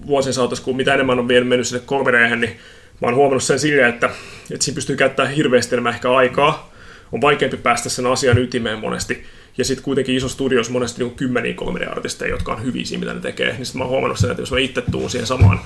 vuosien 0.07 0.34
saatossa, 0.34 0.64
kun 0.64 0.76
mitä 0.76 0.95
enemmän 0.95 1.18
on 1.18 1.28
vielä 1.28 1.45
mennyt 1.45 1.66
sinne 1.66 1.82
3 1.86 2.36
niin 2.36 2.57
mä 3.01 3.07
oon 3.07 3.14
huomannut 3.14 3.42
sen 3.42 3.59
silleen, 3.59 3.88
että, 3.88 4.11
että 4.51 4.64
siinä 4.64 4.74
pystyy 4.74 4.97
käyttämään 4.97 5.34
hirveästi 5.34 5.74
enemmän 5.74 5.95
ehkä 5.95 6.12
aikaa. 6.12 6.72
On 7.12 7.20
vaikeampi 7.20 7.57
päästä 7.57 7.88
sen 7.88 8.07
asian 8.07 8.38
ytimeen 8.38 8.78
monesti. 8.78 9.24
Ja 9.59 9.64
sitten 9.64 9.84
kuitenkin 9.84 10.16
iso 10.16 10.28
studios 10.28 10.70
monesti 10.70 11.05
niin 11.05 11.14
kymmeniä 11.14 11.55
3D-artisteja, 11.55 12.30
jotka 12.30 12.53
on 12.53 12.64
hyviä 12.64 12.84
siinä, 12.84 13.01
mitä 13.01 13.14
ne 13.14 13.20
tekee. 13.20 13.53
Niin 13.53 13.66
sitten 13.66 13.78
mä 13.78 13.84
oon 13.84 13.90
huomannut 13.90 14.18
sen, 14.18 14.30
että 14.30 14.42
jos 14.42 14.53
mä 14.53 14.59
itse 14.59 14.82
tuun 14.90 15.11
siihen 15.11 15.26
samaan 15.26 15.61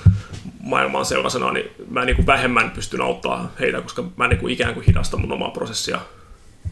maailmaan 0.59 1.05
sellaisena, 1.05 1.53
niin 1.53 1.71
mä 1.89 2.05
niin 2.05 2.15
kuin 2.15 2.25
vähemmän 2.25 2.71
pystyn 2.71 3.01
auttaa 3.01 3.53
heitä, 3.59 3.81
koska 3.81 4.03
mä 4.17 4.27
niin 4.27 4.39
kuin 4.39 4.53
ikään 4.53 4.73
kuin 4.73 4.85
hidastan 4.85 5.21
mun 5.21 5.31
omaa 5.31 5.51
prosessia 5.51 5.99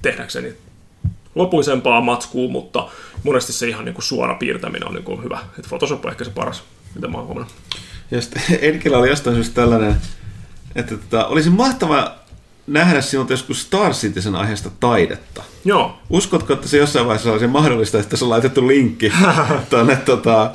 tehdäkseni 0.01 0.53
lopuisempaa 1.37 2.01
matskua, 2.01 2.49
mutta 2.49 2.87
monesti 3.23 3.53
se 3.53 3.67
ihan 3.67 3.85
niin 3.85 3.95
kuin 3.95 4.05
suora 4.05 4.35
piirtäminen 4.35 4.87
on 4.87 4.93
niin 4.93 5.03
kuin 5.03 5.23
hyvä. 5.23 5.39
Et 5.59 5.65
Photoshop 5.67 6.05
on 6.05 6.11
ehkä 6.11 6.23
se 6.23 6.31
paras, 6.31 6.63
mitä 6.95 7.07
mä 7.07 7.17
oon 7.17 7.27
huomannut. 7.27 7.53
Ja 8.11 8.21
sitten 8.21 8.41
oli 8.99 9.09
jostain 9.09 9.35
syystä 9.35 9.55
tällainen, 9.55 9.95
että 10.75 10.97
tota, 10.97 11.27
olisi 11.27 11.49
mahtava 11.49 12.15
nähdä 12.67 13.01
sinulta 13.01 13.33
joskus 13.33 13.61
Star 13.61 13.93
Citizen 13.93 14.35
aiheesta 14.35 14.69
taidetta. 14.79 15.43
Joo. 15.65 15.97
Uskotko, 16.09 16.53
että 16.53 16.67
se 16.67 16.77
jossain 16.77 17.05
vaiheessa 17.05 17.31
olisi 17.31 17.47
mahdollista, 17.47 17.99
että 17.99 18.17
se 18.17 18.23
on 18.25 18.29
laitettu 18.29 18.67
linkki 18.67 19.13
tuonne 19.69 19.95
tota, 19.95 20.51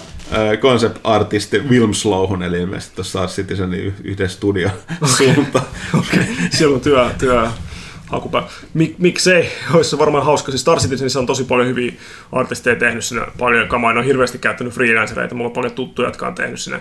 concept-artisti 0.61 1.59
Wilm 1.69 1.93
Slowhun, 1.93 2.43
eli 2.43 2.61
ilmeisesti 2.61 2.95
tuossa 2.95 3.11
Star 3.11 3.29
Citizenin 3.29 3.95
yhden 4.05 4.31
studio 4.31 4.71
suuntaan. 5.17 5.65
Okei, 5.99 6.21
okay. 6.21 6.35
siellä 6.51 6.75
on 6.75 6.81
työ, 6.81 7.11
työ 7.19 7.49
hakupää. 8.13 8.43
Mik, 8.75 8.99
miksei? 8.99 9.49
Olisi 9.75 9.91
se 9.91 9.99
varmaan 9.99 10.25
hauska. 10.25 10.53
Siis 10.53 10.61
Star 10.61 10.79
Citizenissä 10.79 11.19
on 11.19 11.27
tosi 11.27 11.45
paljon 11.45 11.69
hyviä 11.69 11.93
artisteja 12.33 12.77
tehnyt 12.77 13.05
sinne, 13.05 13.27
paljon 13.39 13.69
kamaa. 13.69 13.93
Ne 13.93 13.99
on 13.99 14.05
hirveästi 14.05 14.39
käyttänyt 14.39 14.73
freelancereita. 14.73 15.35
Mulla 15.35 15.49
on 15.49 15.55
paljon 15.55 15.73
tuttuja, 15.73 16.09
jotka 16.09 16.27
on 16.27 16.35
tehnyt 16.35 16.61
sinne. 16.61 16.81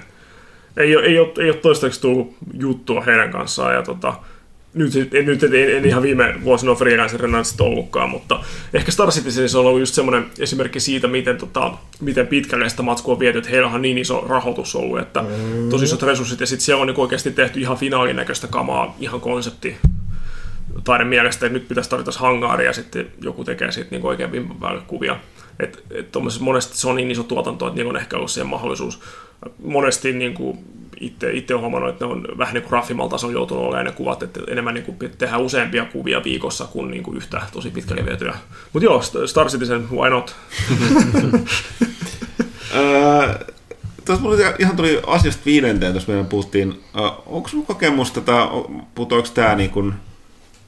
Ei 0.77 0.95
ole, 0.95 1.05
ei 1.05 1.19
ole, 1.19 1.29
ei 1.39 1.49
ole 1.49 1.57
toistaiseksi 1.57 2.01
tullut 2.01 2.35
juttua 2.53 3.01
heidän 3.01 3.31
kanssaan. 3.31 3.73
Ja 3.73 3.81
tota, 3.81 4.13
nyt, 4.73 4.93
nyt 5.25 5.43
en, 5.43 5.53
en, 5.53 5.85
ihan 5.85 6.03
viime 6.03 6.35
vuosina 6.43 6.71
ole 6.71 6.77
freelancerina 6.77 7.43
sitten 7.43 7.65
ollutkaan, 7.65 8.09
mutta 8.09 8.43
ehkä 8.73 8.91
Star 8.91 9.09
Citizen 9.09 9.59
on 9.59 9.65
ollut 9.65 9.79
just 9.79 9.93
semmoinen 9.93 10.25
esimerkki 10.39 10.79
siitä, 10.79 11.07
miten, 11.07 11.37
tota, 11.37 11.71
miten 12.01 12.27
pitkälle 12.27 12.69
sitä 12.69 12.83
matskua 12.83 13.13
on 13.13 13.19
viety, 13.19 13.37
että 13.37 13.49
heillä 13.49 13.67
on 13.67 13.81
niin 13.81 13.97
iso 13.97 14.25
rahoitus 14.29 14.75
ollut, 14.75 14.99
että 14.99 15.23
tosi 15.69 15.85
isot 15.85 16.03
resurssit, 16.03 16.39
ja 16.39 16.45
sitten 16.45 16.65
siellä 16.65 16.81
on 16.81 16.87
niin 16.87 16.99
oikeasti 16.99 17.31
tehty 17.31 17.59
ihan 17.59 17.77
finaalin 17.77 18.15
näköistä 18.15 18.47
kamaa, 18.47 18.95
ihan 18.99 19.21
konsepti 19.21 19.77
taiden 20.83 21.07
mielestä, 21.07 21.45
että 21.45 21.59
nyt 21.59 21.67
pitäisi 21.67 21.89
tarvita 21.89 22.11
hangaaria 22.15 22.67
ja 22.67 22.73
sitten 22.73 23.11
joku 23.21 23.43
tekee 23.43 23.71
siitä 23.71 23.91
niin 23.91 24.05
oikein 24.05 24.31
vimpan 24.31 24.81
kuvia. 24.87 25.19
Että 25.59 25.79
et 25.91 26.07
monesti 26.39 26.77
se 26.77 26.87
on 26.87 26.95
niin 26.95 27.11
iso 27.11 27.23
tuotanto, 27.23 27.67
että 27.67 27.77
niillä 27.77 27.89
on 27.89 27.97
ehkä 27.97 28.17
ollut 28.17 28.31
siihen 28.31 28.47
mahdollisuus. 28.47 28.99
Monesti 29.63 30.13
niin 30.13 30.33
kuin 30.33 30.59
itse, 30.99 31.31
itse 31.31 31.53
olen 31.53 31.61
huomannut, 31.61 31.89
että 31.89 32.05
ne 32.05 32.11
on 32.11 32.27
vähän 32.37 32.53
niin 32.53 32.63
kuin 32.63 32.71
raffimalla 32.71 33.09
tasolla 33.09 33.33
joutunut 33.33 33.63
olemaan 33.63 33.85
ne 33.85 33.91
kuvat, 33.91 34.23
että 34.23 34.39
enemmän 34.47 34.73
niin 34.73 34.83
kuin 34.83 34.97
tehdään 35.17 35.41
useampia 35.41 35.85
kuvia 35.85 36.23
viikossa 36.23 36.65
kuin, 36.65 36.91
niin 36.91 37.03
kuin 37.03 37.17
yhtä 37.17 37.41
tosi 37.53 37.69
pitkälle 37.69 38.05
vietyä. 38.05 38.35
Mutta 38.73 38.85
joo, 38.85 39.01
Star 39.25 39.47
Citizen, 39.47 39.91
why 39.91 40.09
not? 40.09 40.35
Tuossa 44.05 44.23
mulla 44.23 44.37
ihan 44.59 44.75
tuli 44.75 45.01
asiasta 45.07 45.41
viidenteen, 45.45 45.93
jos 45.93 46.07
meidän 46.07 46.25
puhuttiin. 46.25 46.83
Onko 47.25 47.47
sinulla 47.47 47.67
kokemusta, 47.67 48.21
tai 48.21 48.47
putoako 48.95 49.27
tämä 49.33 49.55
niin 49.55 49.69
kuin, 49.69 49.93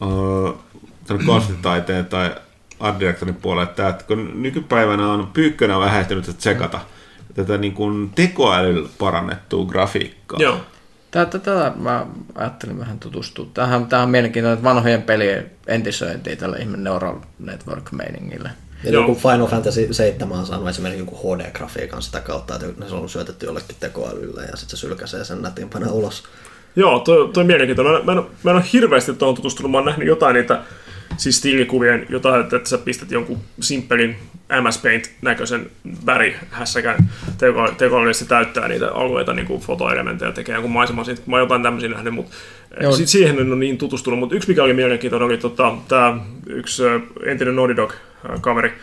uh, 0.01 1.25
konstinitaiteen 1.25 2.05
tai 2.05 2.35
art 2.79 2.99
directorin 2.99 3.35
puolelle, 3.35 3.69
että, 3.69 3.87
että 3.87 4.03
kun 4.03 4.41
nykypäivänä 4.41 5.07
on 5.07 5.27
pyykkönä 5.27 5.79
vähähtynyt 5.79 6.27
että 6.27 6.39
tsekata 6.39 6.79
tätä 7.33 7.57
niin 7.57 7.73
kuin 7.73 8.09
tekoälyllä 8.09 8.89
parannettua 8.99 9.65
grafiikkaa. 9.65 10.39
Joo. 10.41 10.57
Tätä, 11.11 11.39
tätä 11.39 11.71
mä 11.75 12.05
ajattelin 12.35 12.79
vähän 12.79 12.99
tutustua. 12.99 13.47
Tähän, 13.53 13.87
tähän 13.87 14.03
on 14.03 14.09
mielenkiintoinen, 14.09 14.53
että 14.53 14.69
vanhojen 14.69 15.01
pelien 15.01 15.51
entisöintiin 15.67 16.37
tällä 16.37 16.57
ihme 16.57 16.77
neural 16.77 17.15
network-meiningillä. 17.39 18.49
Ja 18.83 18.91
Joo. 18.91 19.01
joku 19.01 19.15
Final 19.15 19.47
Fantasy 19.47 19.93
7 19.93 20.39
on 20.39 20.45
saanut 20.45 20.69
esimerkiksi 20.69 21.01
joku 21.01 21.15
HD-grafiikan 21.15 22.01
sitä 22.01 22.19
kautta, 22.19 22.55
että 22.55 22.67
ne 22.85 22.91
on 22.91 23.09
syötetty 23.09 23.45
jollekin 23.45 23.75
tekoälylle 23.79 24.45
ja 24.45 24.57
sitten 24.57 24.77
se 24.77 24.81
sylkäsee 24.81 25.23
sen 25.25 25.41
nätimpänä 25.41 25.91
ulos. 25.91 26.23
Joo, 26.75 26.99
toi, 26.99 27.29
toi 27.33 27.43
mielenkiintoinen. 27.43 28.05
Mä, 28.05 28.13
mä, 28.13 28.19
en, 28.19 28.25
mä 28.43 28.51
en 28.51 28.57
ole 28.57 28.65
hirveästi 28.73 29.13
tuohon 29.13 29.35
tutustunut. 29.35 29.71
Mä 29.71 29.77
oon 29.77 29.85
nähnyt 29.85 30.07
jotain 30.07 30.33
niitä 30.33 30.61
siis 31.17 31.37
stiilikuvien, 31.37 32.05
jotain, 32.09 32.41
että, 32.41 32.55
että 32.55 32.69
sä 32.69 32.77
pistät 32.77 33.11
jonkun 33.11 33.37
simppelin 33.59 34.15
MS 34.61 34.77
Paint 34.77 35.11
näköisen 35.21 35.71
värihässäkän 36.05 36.95
teko- 37.37 37.71
tekoälylle, 37.77 38.13
se 38.13 38.25
täyttää 38.25 38.67
niitä 38.67 38.91
alueita 38.91 39.33
niin 39.33 39.45
kuin 39.45 39.61
fotoelementtejä, 39.61 40.31
tekee 40.31 40.53
jonkun 40.53 40.71
maiseman 40.71 41.05
siitä. 41.05 41.21
Mä 41.25 41.35
oon 41.35 41.43
jotain 41.43 41.63
tämmöisiä 41.63 41.89
nähnyt, 41.89 42.13
mutta 42.13 42.35
Joo. 42.81 42.91
sit 42.91 43.07
siihen 43.07 43.39
en 43.39 43.47
ole 43.47 43.55
niin 43.55 43.77
tutustunut. 43.77 44.19
Mutta 44.19 44.35
yksi 44.35 44.49
mikä 44.49 44.63
oli 44.63 44.73
mielenkiintoinen 44.73 45.25
oli 45.25 45.37
tota, 45.37 45.75
tämä 45.87 46.17
yksi 46.47 46.83
entinen 47.25 47.55
Naughty 47.55 47.75
Dog 47.75 47.93
ö, 47.93 48.39
kaveri, 48.41 48.73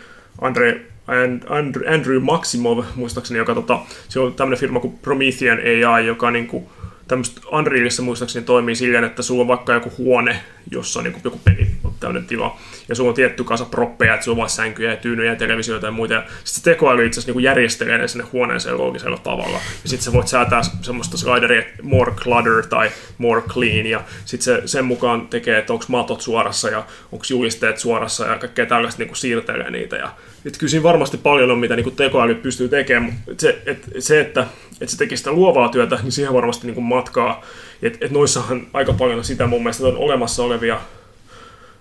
Andre, 0.41 0.81
And- 1.07 1.93
Andrew, 1.93 2.23
Maximov, 2.23 2.83
muistaakseni, 2.95 3.37
joka 3.37 3.55
tota, 3.55 3.79
se 4.09 4.19
on 4.19 4.33
tämmöinen 4.33 4.59
firma 4.59 4.79
kuin 4.79 4.99
Promethean 5.01 5.57
AI, 5.57 6.07
joka 6.07 6.31
niinku, 6.31 6.71
tämmöistä 7.11 7.41
Unrealissa 7.51 8.01
muistaakseni 8.03 8.45
toimii 8.45 8.75
silleen, 8.75 9.03
että 9.03 9.21
sulla 9.21 9.41
on 9.41 9.47
vaikka 9.47 9.73
joku 9.73 9.91
huone, 9.97 10.43
jossa 10.71 10.99
on 10.99 11.03
niinku 11.03 11.19
joku 11.23 11.41
peli, 11.45 11.67
tämmöinen 12.01 12.27
tila, 12.27 12.57
ja 12.89 12.95
sulla 12.95 13.09
on 13.09 13.15
tietty 13.15 13.43
kasa 13.43 13.65
proppeja, 13.65 14.13
että 14.13 14.23
sulla 14.23 14.43
on 14.43 14.49
sänkyjä 14.49 14.91
ja 14.91 14.97
tyynyjä 14.97 15.31
ja 15.31 15.35
televisioita 15.35 15.85
ja 15.85 15.91
muita, 15.91 16.23
sitten 16.43 16.45
se 16.45 16.63
tekoäly 16.63 17.05
itse 17.05 17.19
asiassa 17.19 17.29
niinku 17.29 17.39
järjestelee 17.39 17.97
ne 17.97 18.07
sinne 18.07 18.25
huoneeseen 18.33 18.77
loogisella 18.77 19.17
tavalla, 19.17 19.57
ja 19.83 19.89
sitten 19.89 20.05
sä 20.05 20.13
voit 20.13 20.27
säätää 20.27 20.61
semmoista 20.81 21.17
slideria, 21.17 21.63
more 21.81 22.11
clutter 22.11 22.65
tai 22.69 22.91
more 23.17 23.41
clean, 23.41 23.85
ja 23.85 24.01
sitten 24.25 24.55
se 24.55 24.67
sen 24.67 24.85
mukaan 24.85 25.27
tekee, 25.27 25.57
että 25.57 25.73
onko 25.73 25.85
matot 25.87 26.21
suorassa 26.21 26.69
ja 26.69 26.83
onko 27.11 27.25
julisteet 27.29 27.77
suorassa 27.77 28.25
ja 28.25 28.37
kaikkea 28.37 28.65
tällaista 28.65 28.99
niinku 28.99 29.15
siirtelee 29.15 29.71
niitä, 29.71 29.95
ja 29.95 30.11
et 30.45 30.57
kyllä 30.57 30.71
siinä 30.71 30.83
varmasti 30.83 31.17
paljon 31.17 31.51
on, 31.51 31.59
mitä 31.59 31.75
niinku 31.75 31.91
tekoäly 31.91 32.35
pystyy 32.35 32.69
tekemään, 32.69 33.13
mutta 33.27 33.41
se, 33.41 33.61
et, 33.65 33.89
se 33.99 34.19
että, 34.19 34.47
että 34.71 34.91
se 34.91 34.97
tekee 34.97 35.17
sitä 35.17 35.31
luovaa 35.31 35.69
työtä, 35.69 35.99
niin 36.03 36.11
siihen 36.11 36.33
varmasti 36.33 36.67
niinku 36.67 36.81
matkaa. 36.81 37.41
Et, 37.81 37.97
et 38.01 38.11
noissahan 38.11 38.67
aika 38.73 38.93
paljon 38.93 39.17
on 39.17 39.23
sitä 39.23 39.47
mun 39.47 39.63
mielestä, 39.63 39.87
on 39.87 39.97
olemassa 39.97 40.43
olevia 40.43 40.79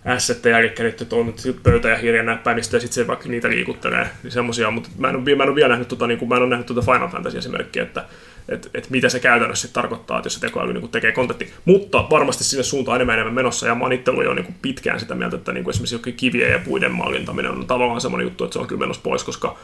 assetteja, 0.04 0.58
eli 0.58 0.72
nyt 0.78 1.02
että 1.02 1.16
on 1.16 1.34
pöytä 1.62 1.88
ja 1.88 1.96
hirja 1.96 2.22
näppäimistä, 2.22 2.76
ja 2.76 2.80
sitten 2.80 2.94
se 2.94 3.06
vaikka 3.06 3.28
niitä 3.28 3.48
liikuttelee, 3.48 4.06
niin 4.22 4.30
semmosia, 4.30 4.70
mutta 4.70 4.90
mä 4.98 5.08
en 5.08 5.16
ole, 5.16 5.36
mä 5.36 5.42
en 5.42 5.48
ole 5.48 5.56
vielä 5.56 5.68
nähnyt, 5.68 5.88
tota, 5.88 6.06
niin 6.06 6.18
kuin, 6.18 6.28
mä 6.28 6.36
en 6.36 6.42
ole 6.42 6.50
nähnyt 6.50 6.66
tuota 6.66 6.92
Final 6.92 7.08
Fantasy-esimerkkiä, 7.08 7.82
että 7.82 8.04
et, 8.48 8.70
et 8.74 8.90
mitä 8.90 9.08
se 9.08 9.20
käytännössä 9.20 9.66
sit 9.66 9.72
tarkoittaa, 9.72 10.18
että 10.18 10.26
jos 10.26 10.34
se 10.34 10.40
tekoäly 10.40 10.72
niin 10.72 10.88
tekee 10.88 11.12
kontentti. 11.12 11.52
Mutta 11.64 12.06
varmasti 12.10 12.44
sinne 12.44 12.62
suuntaan 12.62 12.96
enemmän 12.96 13.14
enemmän 13.14 13.34
menossa, 13.34 13.66
ja 13.66 13.74
mä 13.74 13.84
oon 13.84 13.92
itse 13.92 14.10
ollut 14.10 14.24
jo 14.24 14.34
niin 14.34 14.44
kuin 14.44 14.56
pitkään 14.62 15.00
sitä 15.00 15.14
mieltä, 15.14 15.36
että 15.36 15.52
niin 15.52 15.64
kuin 15.64 15.72
esimerkiksi 15.72 15.94
jokin 15.94 16.14
kivien 16.14 16.52
ja 16.52 16.58
puiden 16.58 16.92
mallintaminen 16.92 17.50
on 17.50 17.66
tavallaan 17.66 18.00
semmoinen 18.00 18.24
juttu, 18.24 18.44
että 18.44 18.52
se 18.52 18.58
on 18.58 18.66
kyllä 18.66 18.80
menossa 18.80 19.02
pois, 19.02 19.24
koska 19.24 19.56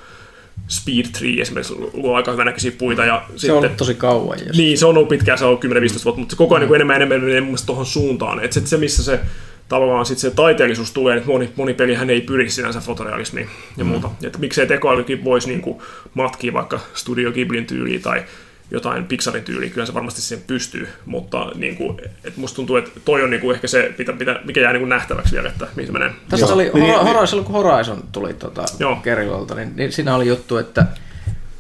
Speed 0.68 1.07
3 1.20 1.41
esimerkiksi 1.41 1.74
luo 1.93 2.16
aika 2.16 2.32
hyvänäköisiä 2.32 2.72
puita, 2.78 3.05
ja 3.05 3.24
Se 3.28 3.39
sitten, 3.39 3.57
on 3.57 3.64
ollut 3.64 3.76
tosi 3.76 3.95
kauan. 3.95 4.39
Jos... 4.47 4.57
niin, 4.57 4.78
se 4.78 4.87
on 4.87 4.97
ollut 4.97 5.09
pitkään, 5.09 5.39
se 5.39 5.45
on 5.45 5.49
ollut 5.49 5.64
10-15 5.64 5.68
vuotta, 6.05 6.20
mutta 6.20 6.32
se 6.32 6.37
koko 6.37 6.55
ajan 6.55 6.61
niin 6.61 6.68
kuin 6.68 6.76
enemmän 6.76 6.97
enemmän 6.97 7.20
menee 7.20 7.41
mun 7.41 7.57
tuohon 7.66 7.87
suuntaan. 7.87 8.45
Että 8.45 8.55
sit 8.55 8.66
se, 8.66 8.76
missä 8.76 9.05
se 9.05 9.20
tavallaan 9.68 10.06
sit 10.06 10.18
se 10.18 10.30
taiteellisuus 10.30 10.92
tulee, 10.92 11.16
että 11.16 11.28
moni, 11.28 11.50
moni 11.56 11.74
pelihän 11.74 12.10
ei 12.10 12.20
pyri 12.20 12.50
sinänsä 12.50 12.80
fotorealismiin 12.80 13.48
ja 13.76 13.84
Mm. 13.84 13.90
muuta. 13.90 14.10
Että 14.24 14.38
miksei 14.38 14.66
tekoälykin 14.66 15.24
voisi 15.24 15.48
niin 15.48 15.60
kuin 15.62 15.78
matkia 16.14 16.52
vaikka 16.52 16.80
Studio 16.94 17.32
Ghiblin 17.32 17.66
tyyliin 17.66 18.02
tai 18.02 18.22
jotain 18.70 19.04
Pixarin 19.06 19.44
tyyliä, 19.44 19.70
kyllä 19.70 19.86
se 19.86 19.94
varmasti 19.94 20.20
siihen 20.22 20.44
pystyy, 20.46 20.88
mutta 21.06 21.50
niin 21.54 21.76
kuin, 21.76 22.00
et 22.24 22.36
musta 22.36 22.56
tuntuu, 22.56 22.76
että 22.76 22.90
toi 23.04 23.22
on 23.22 23.30
niin 23.30 23.40
kuin 23.40 23.54
ehkä 23.54 23.66
se, 23.66 23.94
mitä, 23.98 24.12
mitä, 24.12 24.40
mikä 24.44 24.60
jää 24.60 24.72
niin 24.72 24.80
kuin 24.80 24.88
nähtäväksi 24.88 25.32
vielä, 25.32 25.48
että 25.48 25.66
mihin 25.76 25.86
se 25.86 25.92
menee. 25.92 26.10
Tässä 26.28 26.46
oli 26.54 26.62
Niin, 26.62 26.72
Hor- 26.74 27.04
niin. 27.04 27.14
Horizon, 27.14 27.44
kun 27.44 27.52
Horizon 27.54 28.04
tuli 28.12 28.34
tota 28.34 28.64
Joo. 28.78 28.96
Kerilolta, 28.96 29.54
niin, 29.54 29.72
niin, 29.76 29.92
siinä 29.92 30.14
oli 30.16 30.26
juttu, 30.28 30.56
että 30.56 30.86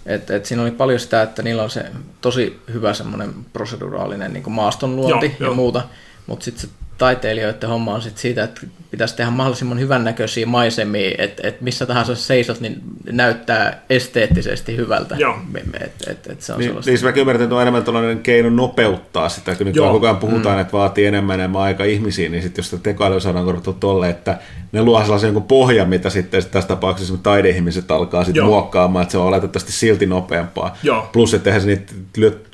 et, 0.06 0.30
et 0.30 0.46
siinä 0.46 0.62
oli 0.62 0.70
paljon 0.70 1.00
sitä, 1.00 1.22
että 1.22 1.42
niillä 1.42 1.62
on 1.62 1.70
se 1.70 1.84
tosi 2.20 2.60
hyvä 2.72 2.94
semmoinen 2.94 3.30
proseduraalinen 3.52 4.32
niin 4.32 4.52
maastonluonti 4.52 5.26
Joo, 5.26 5.34
ja 5.40 5.46
joo. 5.46 5.54
muuta, 5.54 5.82
mutta 6.26 6.44
sitten 6.44 6.60
se 6.68 6.68
taiteilijoiden 6.98 7.68
homma 7.68 7.94
on 7.94 8.02
sit 8.02 8.18
siitä, 8.18 8.44
että 8.44 8.60
pitäisi 8.90 9.16
tehdä 9.16 9.30
mahdollisimman 9.30 9.80
hyvännäköisiä 9.80 10.46
maisemia, 10.46 11.10
että 11.18 11.48
et 11.48 11.60
missä 11.60 11.86
tahansa 11.86 12.14
seisot, 12.14 12.60
niin 12.60 12.80
näyttää 13.12 13.82
esteettisesti 13.90 14.76
hyvältä. 14.76 15.16
Joo. 15.18 15.38
Et, 15.80 15.92
et, 16.10 16.26
et 16.26 16.42
se 16.42 16.52
on 16.52 16.58
Niin, 16.58 16.68
sellaista. 16.68 16.90
niin 16.90 17.04
mä 17.04 17.20
ymmärrän, 17.20 17.42
että 17.42 17.54
on 17.54 17.62
enemmän 17.62 17.84
tällainen 17.84 18.18
keino 18.18 18.50
nopeuttaa 18.50 19.28
sitä, 19.28 19.54
kun 19.54 19.66
nyt 19.66 19.76
Joo. 19.76 19.92
koko 19.92 20.06
ajan 20.06 20.16
puhutaan, 20.16 20.56
mm. 20.56 20.60
että 20.60 20.72
vaatii 20.72 21.06
enemmän 21.06 21.40
enemmän 21.40 21.62
aika 21.62 21.84
ihmisiin, 21.84 22.32
niin 22.32 22.42
sitten 22.42 22.62
jos 22.62 22.70
sitä 22.70 22.82
tekoälyä 22.82 23.20
saadaan 23.20 23.44
korvattua 23.44 23.76
tolle, 23.80 24.08
että 24.08 24.38
ne 24.72 24.82
luo 24.82 25.02
sellaisen 25.02 25.28
jonkun 25.28 25.42
pohjan, 25.42 25.88
mitä 25.88 26.10
sitten 26.10 26.42
sit 26.42 26.50
tässä 26.50 26.68
tapauksessa 26.68 27.16
taideihmiset 27.16 27.90
alkaa 27.90 28.24
sitten 28.24 28.44
muokkaamaan, 28.44 29.02
että 29.02 29.12
se 29.12 29.18
on 29.18 29.26
oletettavasti 29.26 29.72
silti 29.72 30.06
nopeampaa. 30.06 30.76
Joo. 30.82 31.08
Plus, 31.12 31.34
että 31.34 31.50
eihän 31.50 31.62
se 31.62 31.66
niitä 31.66 31.92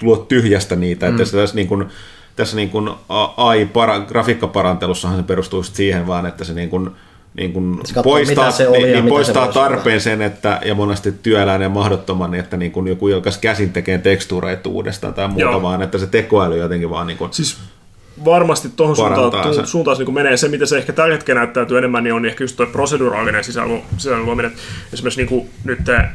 luo 0.02 0.16
tyhjästä 0.16 0.76
niitä, 0.76 1.06
että 1.06 1.24
se 1.24 1.36
tässä 1.36 1.56
niin 1.56 1.68
kuin, 1.68 1.88
tässä 2.36 2.56
niin 2.56 2.70
kuin 2.70 2.90
AI 3.36 3.66
para, 3.66 4.00
grafiikkaparantelussahan 4.00 5.16
se 5.16 5.22
perustuu 5.22 5.62
siihen 5.62 6.06
vaan, 6.06 6.26
että 6.26 6.44
se 6.44 6.54
niin 6.54 6.70
kuin, 6.70 6.90
niin 7.34 7.52
kuin 7.52 7.74
Se 7.84 7.94
katsoo, 7.94 8.12
poistaa, 8.12 8.50
se 8.50 8.68
oli 8.68 8.78
niin, 8.78 8.92
niin 8.92 9.06
poistaa 9.06 9.34
se 9.34 9.46
voisi 9.46 9.58
olla. 9.58 9.68
tarpeen 9.68 10.00
sen, 10.00 10.22
että, 10.22 10.60
ja 10.64 10.74
monesti 10.74 11.12
työläinen 11.12 11.66
ja 11.66 11.70
mahdottoman, 11.70 12.30
niin 12.30 12.40
että 12.40 12.56
niin 12.56 12.72
kuin 12.72 12.86
joku, 12.88 13.08
joka 13.08 13.30
käsin 13.40 13.72
tekee 13.72 13.98
tekstuureita 13.98 14.68
uudestaan 14.68 15.14
tai 15.14 15.28
muuta, 15.28 15.42
Joo. 15.42 15.62
vaan 15.62 15.82
että 15.82 15.98
se 15.98 16.06
tekoäly 16.06 16.58
jotenkin 16.58 16.90
vaan 16.90 17.06
niin 17.06 17.18
kuin, 17.18 17.32
Siis 17.32 17.58
varmasti 18.24 18.68
tuohon 18.76 18.96
suuntaan, 18.96 19.54
sen. 19.54 19.66
suuntaan 19.66 19.98
niin 19.98 20.14
menee. 20.14 20.36
Se, 20.36 20.48
mitä 20.48 20.66
se 20.66 20.78
ehkä 20.78 20.92
tällä 20.92 21.14
hetkellä 21.14 21.40
näyttäytyy 21.40 21.78
enemmän, 21.78 22.04
niin 22.04 22.14
on 22.14 22.26
ehkä 22.26 22.44
just 22.44 22.56
tuo 22.56 22.66
proseduraalinen 22.66 23.44
sisällön, 23.44 23.82
sisällön 23.96 24.26
luominen. 24.26 24.52
Esimerkiksi 24.92 25.20
niin 25.20 25.28
kuin, 25.28 25.50
nyt 25.64 25.78
tämä, 25.84 26.12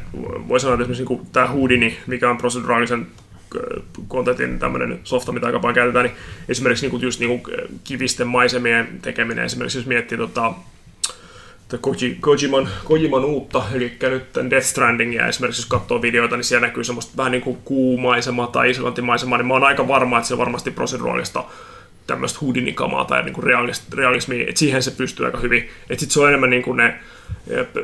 voi 0.47 0.59
sanoa, 0.59 0.73
että 0.73 0.83
esimerkiksi 0.83 1.01
niin 1.01 1.19
kuin, 1.19 1.27
tämä 1.31 1.47
Houdini, 1.47 1.97
mikä 2.07 2.29
on 2.29 2.37
proseduraalisen 2.37 3.07
äh, 3.55 3.83
kontentin 4.07 4.59
tämmöinen 4.59 4.99
softa, 5.03 5.31
mitä 5.31 5.45
aika 5.45 5.59
paljon 5.59 5.75
käytetään, 5.75 6.05
niin 6.05 6.15
esimerkiksi 6.49 6.83
niin 6.83 6.91
kuin, 6.91 7.01
just 7.01 7.19
niin 7.19 7.41
kuin, 7.41 7.55
kivisten 7.83 8.27
maisemien 8.27 8.87
tekeminen, 9.01 9.45
esimerkiksi 9.45 9.77
jos 9.77 9.85
miettii 9.85 10.17
tota, 10.17 10.53
Koji, 11.81 12.17
Kojiman, 12.19 12.69
Kojiman 12.83 13.25
uutta, 13.25 13.63
eli 13.73 13.97
nyt 14.01 14.33
tämän 14.33 14.49
Death 14.49 14.65
Strandingia 14.65 15.27
esimerkiksi, 15.27 15.61
jos 15.61 15.69
katsoo 15.69 16.01
videoita, 16.01 16.35
niin 16.37 16.43
siellä 16.43 16.67
näkyy 16.67 16.83
semmoista 16.83 17.17
vähän 17.17 17.31
niin 17.31 17.41
kuin 17.41 17.57
kuumaisemaa 17.65 18.47
tai 18.47 18.69
islantimaisemaa, 18.69 19.37
niin 19.37 19.47
mä 19.47 19.53
oon 19.53 19.63
aika 19.63 19.87
varma, 19.87 20.17
että 20.17 20.27
se 20.27 20.33
on 20.33 20.37
varmasti 20.37 20.71
proseduraalista 20.71 21.43
tämmöistä 22.07 22.39
Houdini-kamaa 22.41 23.05
tai 23.05 23.23
niin 23.23 23.33
kuin 23.33 23.43
realismia, 23.93 24.45
että 24.49 24.59
siihen 24.59 24.83
se 24.83 24.91
pystyy 24.91 25.25
aika 25.25 25.37
hyvin. 25.37 25.69
Että 25.89 25.99
sitten 25.99 26.09
se 26.13 26.19
on 26.19 26.27
enemmän 26.27 26.49
niin 26.49 26.63
kuin 26.63 26.77
ne 26.77 26.99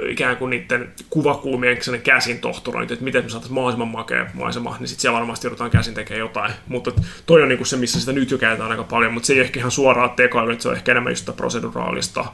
ikään 0.10 0.38
kuin 0.38 0.50
niiden 0.50 0.94
kuvakulmien 1.10 1.78
käsin 2.04 2.40
tohtorointi, 2.40 2.94
että 2.94 3.04
miten 3.04 3.24
me 3.24 3.30
saataisiin 3.30 3.56
mahdollisimman 3.56 3.88
makea 3.88 4.26
maisema, 4.34 4.78
niin 4.80 4.88
sitten 4.88 5.02
siellä 5.02 5.20
varmasti 5.20 5.48
joudutaan 5.48 5.72
käsin 5.72 5.94
tekemään 5.94 6.20
jotain. 6.20 6.54
Mutta 6.68 6.92
toi 7.26 7.42
on 7.42 7.50
niin 7.50 7.58
kuin 7.58 7.68
se, 7.68 7.78
missä 7.78 8.00
sitä 8.00 8.12
nyt 8.12 8.32
jo 8.32 8.38
käytetään 8.38 8.72
aika 8.72 8.84
paljon, 8.84 9.14
mutta 9.14 9.28
se 9.28 9.34
ei 9.34 9.40
ole 9.40 9.46
ehkä 9.46 9.60
ihan 9.60 9.72
suoraa 9.72 10.10
tekoälyä, 10.10 10.54
että 10.54 10.64
se 10.64 10.70
on 10.70 10.76
ehkä 10.76 10.92
enemmän 10.92 11.12
just 11.12 11.20
sitä 11.20 11.34
proseduraalista 11.34 12.26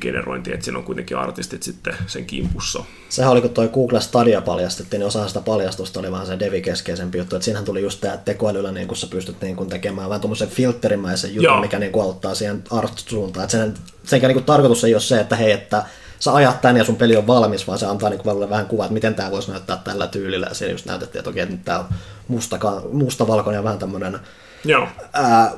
generointi, 0.00 0.52
että 0.52 0.64
siinä 0.64 0.78
on 0.78 0.84
kuitenkin 0.84 1.16
artistit 1.16 1.62
sitten 1.62 1.94
sen 2.06 2.24
kimpussa. 2.24 2.84
Sehän 3.08 3.32
oli, 3.32 3.40
kun 3.40 3.50
toi 3.50 3.68
Google 3.68 4.00
Stadia 4.00 4.40
paljastettiin, 4.40 4.98
niin 4.98 5.06
osa 5.06 5.28
sitä 5.28 5.40
paljastusta 5.40 6.00
oli 6.00 6.12
vähän 6.12 6.26
se 6.26 6.38
devi-keskeisempi 6.38 7.18
juttu, 7.18 7.36
että 7.36 7.44
siinähän 7.44 7.64
tuli 7.64 7.82
just 7.82 8.00
tämä, 8.00 8.14
että 8.14 8.24
tekoälyllä 8.24 8.72
niin 8.72 8.88
kun 8.88 8.96
sä 8.96 9.06
pystyt 9.06 9.42
niin 9.42 9.56
kun 9.56 9.68
tekemään 9.68 10.08
vähän 10.08 10.20
tuommoisen 10.20 10.48
filterimäisen 10.48 11.30
jutun, 11.34 11.44
Joo. 11.44 11.60
mikä 11.60 11.78
niin 11.78 11.92
kun 11.92 12.02
auttaa 12.02 12.34
siihen 12.34 12.64
art-suuntaan. 12.70 13.44
Että 13.44 13.58
sen, 13.58 13.74
senkään 14.04 14.28
niin 14.28 14.36
kun 14.36 14.44
tarkoitus 14.44 14.84
ei 14.84 14.94
ole 14.94 15.00
se, 15.00 15.20
että 15.20 15.36
hei, 15.36 15.52
että 15.52 15.84
sä 16.18 16.34
ajat 16.34 16.60
tän 16.60 16.76
ja 16.76 16.84
sun 16.84 16.96
peli 16.96 17.16
on 17.16 17.26
valmis, 17.26 17.66
vaan 17.66 17.78
se 17.78 17.86
antaa 17.86 18.10
niin 18.10 18.20
kuin 18.20 18.50
vähän 18.50 18.66
kuvaa, 18.66 18.86
että 18.86 18.94
miten 18.94 19.14
tämä 19.14 19.30
voisi 19.30 19.50
näyttää 19.50 19.76
tällä 19.84 20.06
tyylillä. 20.06 20.46
Ja 20.46 20.54
siinä 20.54 20.72
just 20.72 20.86
näytettiin, 20.86 21.20
että 21.20 21.30
okei, 21.30 21.42
että 21.42 21.54
nyt 21.54 21.68
on 21.68 21.84
musta, 22.28 22.58
mustavalkoinen 22.92 23.58
ja 23.58 23.64
vähän 23.64 23.78
tämmöinen 23.78 24.20
Joo, 24.64 24.88
ää, 25.12 25.52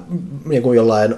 niin 0.44 0.62
kuin 0.62 0.76
jollain, 0.76 1.14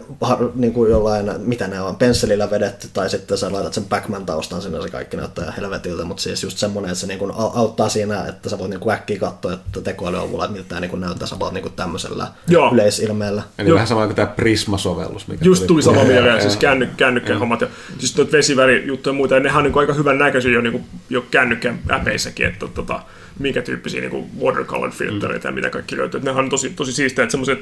niin 0.54 0.72
kuin 0.72 0.90
jollain, 0.90 1.30
mitä 1.38 1.68
ne 1.68 1.80
on, 1.80 1.96
pensselillä 1.96 2.50
vedetty, 2.50 2.88
tai 2.92 3.10
sitten 3.10 3.38
sä 3.38 3.52
laitat 3.52 3.74
sen 3.74 3.84
Pac-Man 3.84 4.26
taustan 4.26 4.62
sinne, 4.62 4.82
se 4.82 4.88
kaikki 4.88 5.16
näyttää 5.16 5.42
ihan 5.44 5.56
helvetiltä, 5.56 6.04
mutta 6.04 6.22
siis 6.22 6.42
just 6.42 6.58
semmoinen, 6.58 6.90
että 6.90 7.00
se 7.00 7.06
niin 7.06 7.18
kuin 7.18 7.30
au- 7.30 7.58
auttaa 7.58 7.88
siinä, 7.88 8.24
että 8.24 8.48
sä 8.48 8.58
voit 8.58 8.70
niin 8.70 8.80
kuin 8.80 8.94
äkkiä 8.94 9.18
katsoa, 9.18 9.52
että 9.52 9.80
tekoälyavulla, 9.80 10.44
että 10.44 10.56
miltä 10.56 10.68
tämä 10.68 10.80
niin 10.80 10.90
kuin 10.90 11.00
näyttää, 11.00 11.28
sä 11.28 11.38
voit 11.38 11.54
niin 11.54 11.62
kuin 11.62 11.74
tämmöisellä 11.74 12.26
Joo. 12.48 12.74
yleisilmeellä. 12.74 13.42
eli 13.58 13.68
Joo. 13.68 13.74
vähän 13.74 13.88
sama 13.88 14.06
kuin 14.06 14.16
tämä 14.16 14.26
Prisma-sovellus. 14.26 15.28
Mikä 15.28 15.44
just 15.44 15.66
tuli 15.66 15.82
sama 15.82 16.04
mieleen, 16.04 16.40
siis 16.42 16.56
känny, 16.56 16.88
kännykkä 16.96 17.38
hommat 17.38 17.60
ja 17.60 17.66
siis 17.98 18.16
noita 18.16 18.32
vesivärijuttuja 18.32 19.12
ja 19.14 19.16
muita, 19.16 19.34
ja 19.34 19.40
nehän 19.40 19.58
on 19.58 19.64
niin 19.64 19.78
aika 19.78 19.94
hyvän 19.94 20.18
näköisiä 20.18 20.52
jo, 20.52 20.60
niin 20.60 20.84
jo 21.10 21.24
kännykkän 21.30 21.78
äpeissäkin, 21.90 22.46
että 22.46 22.68
tota, 22.68 23.02
minkä 23.38 23.62
tyyppisiä 23.62 24.00
niin 24.00 24.30
watercolor 24.40 24.90
filtereitä 24.90 25.48
ja 25.48 25.52
mitä 25.52 25.70
kaikki 25.70 25.96
löytyy. 25.96 26.20
Nehän 26.20 26.44
on 26.44 26.50
tosi, 26.50 26.70
tosi 26.70 26.92
siistejä, 26.92 27.24
että 27.24 27.30
semmoiset, 27.30 27.58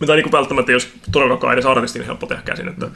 mitä 0.00 0.14
niin 0.14 0.32
välttämättä 0.32 0.72
ei 0.72 0.74
olisi 0.74 0.92
todellakaan 1.12 1.52
edes 1.52 1.66
artistin 1.66 2.06
helppo 2.06 2.26
tehdä 2.26 2.42
käsin, 2.42 2.68
että 2.68 2.88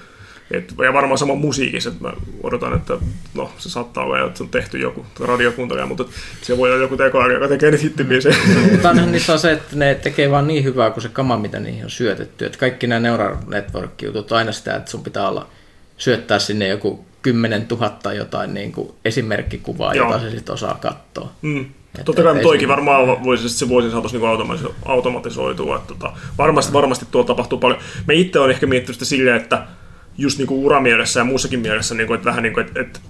Et, 0.50 0.74
ja 0.84 0.92
varmaan 0.92 1.18
sama 1.18 1.34
musiikissa, 1.34 1.90
että 1.90 2.04
mä 2.04 2.12
odotan, 2.42 2.74
että 2.74 2.94
no 3.34 3.52
se 3.58 3.70
saattaa 3.70 4.04
olla, 4.04 4.26
että 4.26 4.38
se 4.38 4.42
on 4.42 4.48
tehty 4.48 4.78
joku 4.78 5.06
radiokuntaja, 5.20 5.86
mutta 5.86 6.04
se 6.42 6.58
voi 6.58 6.70
olla 6.70 6.82
joku 6.82 6.96
tekoäly, 6.96 7.32
joka 7.34 7.48
tekee 7.48 7.70
niitä 7.70 7.82
hittibiisejä. 7.82 8.36
Mutta 8.72 8.90
onhan 8.90 9.12
niissä 9.12 9.32
on 9.32 9.38
se, 9.38 9.52
että 9.52 9.76
ne 9.76 9.94
tekee 9.94 10.30
vaan 10.30 10.46
niin 10.46 10.64
hyvää 10.64 10.90
kuin 10.90 11.02
se 11.02 11.08
kama, 11.08 11.38
mitä 11.38 11.60
niihin 11.60 11.84
on 11.84 11.90
syötetty. 11.90 12.46
Että 12.46 12.58
kaikki 12.58 12.86
nämä 12.86 13.00
Neural 13.00 13.36
Network-jutut 13.46 14.32
on 14.32 14.38
aina 14.38 14.52
sitä, 14.52 14.76
että 14.76 14.90
sun 14.90 15.04
pitää 15.04 15.28
olla 15.28 15.46
syöttää 15.98 16.38
sinne 16.38 16.68
joku 16.68 17.04
10 17.22 17.66
000 17.70 18.12
jotain 18.12 18.54
niin 18.54 18.72
kuin 18.72 18.90
esimerkkikuvaa, 19.04 19.94
Joo. 19.94 20.06
jota 20.06 20.24
se 20.24 20.30
sitten 20.30 20.52
osaa 20.52 20.78
katsoa. 20.80 21.32
Mm. 21.42 21.66
Että 21.94 22.04
Totta 22.04 22.22
kai 22.22 22.42
toikin 22.42 22.68
varmaan 22.68 23.24
voisi, 23.24 23.48
se 23.48 23.68
voisi 23.68 23.90
saataisiin 23.90 24.22
niin 24.22 24.30
automatiso- 24.30 24.74
automatisoitua. 24.84 25.76
Että 25.76 25.88
tota, 25.88 26.12
varmasti, 26.38 26.72
varmasti 26.72 27.06
tuolla 27.10 27.26
tapahtuu 27.26 27.58
paljon. 27.58 27.80
Me 28.06 28.14
itse 28.14 28.38
on 28.38 28.50
ehkä 28.50 28.66
miettinyt 28.66 28.94
sitä 28.94 29.04
silleen, 29.04 29.36
että 29.36 29.66
just 30.18 30.38
niin 30.38 30.48
kuin 30.48 30.64
uramielessä 30.64 31.20
ja 31.20 31.24
muussakin 31.24 31.60
mielessä, 31.60 31.94
niin 31.94 32.06
kuin, 32.06 32.14
että 32.14 32.28
vähän 32.28 32.42
niin 32.42 32.54
kuin, 32.54 32.66
että, 32.66 32.80
että, 32.80 33.00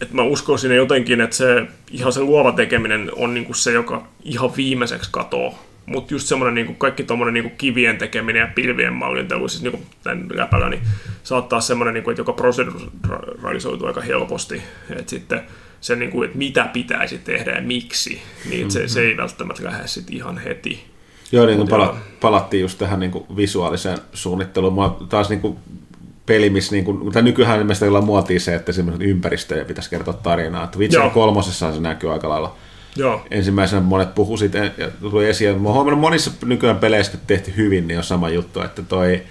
että 0.00 0.14
mä 0.14 0.22
uskoisin 0.22 0.76
jotenkin, 0.76 1.20
että 1.20 1.36
se 1.36 1.66
ihan 1.90 2.12
se 2.12 2.20
luova 2.20 2.52
tekeminen 2.52 3.10
on 3.16 3.34
niin 3.34 3.46
kuin 3.46 3.56
se, 3.56 3.72
joka 3.72 4.06
ihan 4.22 4.56
viimeiseksi 4.56 5.10
katoo. 5.12 5.58
Mutta 5.86 6.14
just 6.14 6.26
semmoinen 6.26 6.54
niin 6.54 6.66
kuin 6.66 6.76
kaikki 6.76 7.04
tuommoinen 7.04 7.34
niin 7.34 7.44
kuin 7.44 7.58
kivien 7.58 7.98
tekeminen 7.98 8.40
ja 8.40 8.48
pilvien 8.54 8.92
mallintelu, 8.92 9.48
siis 9.48 9.62
niin 9.62 9.72
kuin 9.72 9.86
tämän 10.02 10.26
läpällä, 10.32 10.68
niin 10.68 10.82
saattaa 11.22 11.60
semmoinen, 11.60 11.94
niin 11.94 12.04
kuin, 12.04 12.12
että 12.12 12.20
joka 12.20 12.32
proseduralisoituu 12.32 13.86
aika 13.86 14.00
helposti. 14.00 14.62
Että 14.90 15.10
sitten 15.10 15.40
se, 15.84 15.96
niin 15.96 16.10
kuin, 16.10 16.26
että 16.26 16.38
mitä 16.38 16.70
pitäisi 16.72 17.18
tehdä 17.18 17.50
ja 17.50 17.62
miksi, 17.62 18.22
niin 18.50 18.70
se, 18.70 18.88
se 18.88 19.00
ei 19.00 19.16
välttämättä 19.16 19.64
lähde 19.64 19.86
sitten 19.86 20.16
ihan 20.16 20.38
heti. 20.38 20.84
Joo, 21.32 21.46
niin 21.46 21.56
kuin 21.56 21.68
pala- 21.68 21.96
palattiin 22.20 22.60
just 22.60 22.78
tähän 22.78 23.00
niin 23.00 23.10
kuin 23.10 23.24
visuaaliseen 23.36 23.98
suunnitteluun. 24.12 24.72
Mua 24.72 25.06
taas 25.08 25.28
niin 25.28 25.40
kuin 25.40 25.56
peli, 26.26 26.50
missä 26.50 26.74
niin 26.74 26.84
kuin, 26.84 27.12
tai 27.12 27.22
nykyään 27.22 27.60
ilmeisesti 27.60 27.88
ollaan 27.88 28.04
muotia 28.04 28.40
se, 28.40 28.54
että 28.54 28.72
ympäristöjä 29.00 29.64
pitäisi 29.64 29.90
kertoa 29.90 30.14
tarinaa. 30.14 30.64
Että 30.64 30.78
Witcher 30.78 31.02
Joo. 31.02 31.10
kolmosessa 31.10 31.72
se 31.72 31.80
näkyy 31.80 32.12
aika 32.12 32.28
lailla. 32.28 32.56
Joo, 32.96 33.26
Ensimmäisenä 33.30 33.82
monet 33.82 34.14
puhu 34.14 34.36
siitä 34.36 34.58
ja 34.58 34.90
tuli 35.00 35.28
esiin. 35.28 35.60
Mä 35.60 35.68
oon 35.68 35.74
huomannut 35.74 36.00
monissa 36.00 36.30
nykyään 36.44 36.78
peleissä, 36.78 37.18
tehty 37.26 37.52
hyvin, 37.56 37.88
niin 37.88 37.98
on 37.98 38.04
sama 38.04 38.28
juttu, 38.28 38.60
että 38.60 38.82
toi 38.82 39.22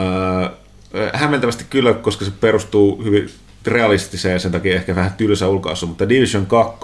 öö, 0.00 1.10
hämmentävästi 1.12 1.64
kyllä, 1.70 1.92
koska 1.92 2.24
se 2.24 2.30
perustuu 2.40 3.04
hyvin 3.04 3.30
realistiseen 3.66 4.32
ja 4.32 4.38
sen 4.38 4.52
takia 4.52 4.74
ehkä 4.74 4.96
vähän 4.96 5.12
tylsä 5.12 5.48
ulkoasu, 5.48 5.86
mutta 5.86 6.08
Division 6.08 6.46
2, 6.46 6.76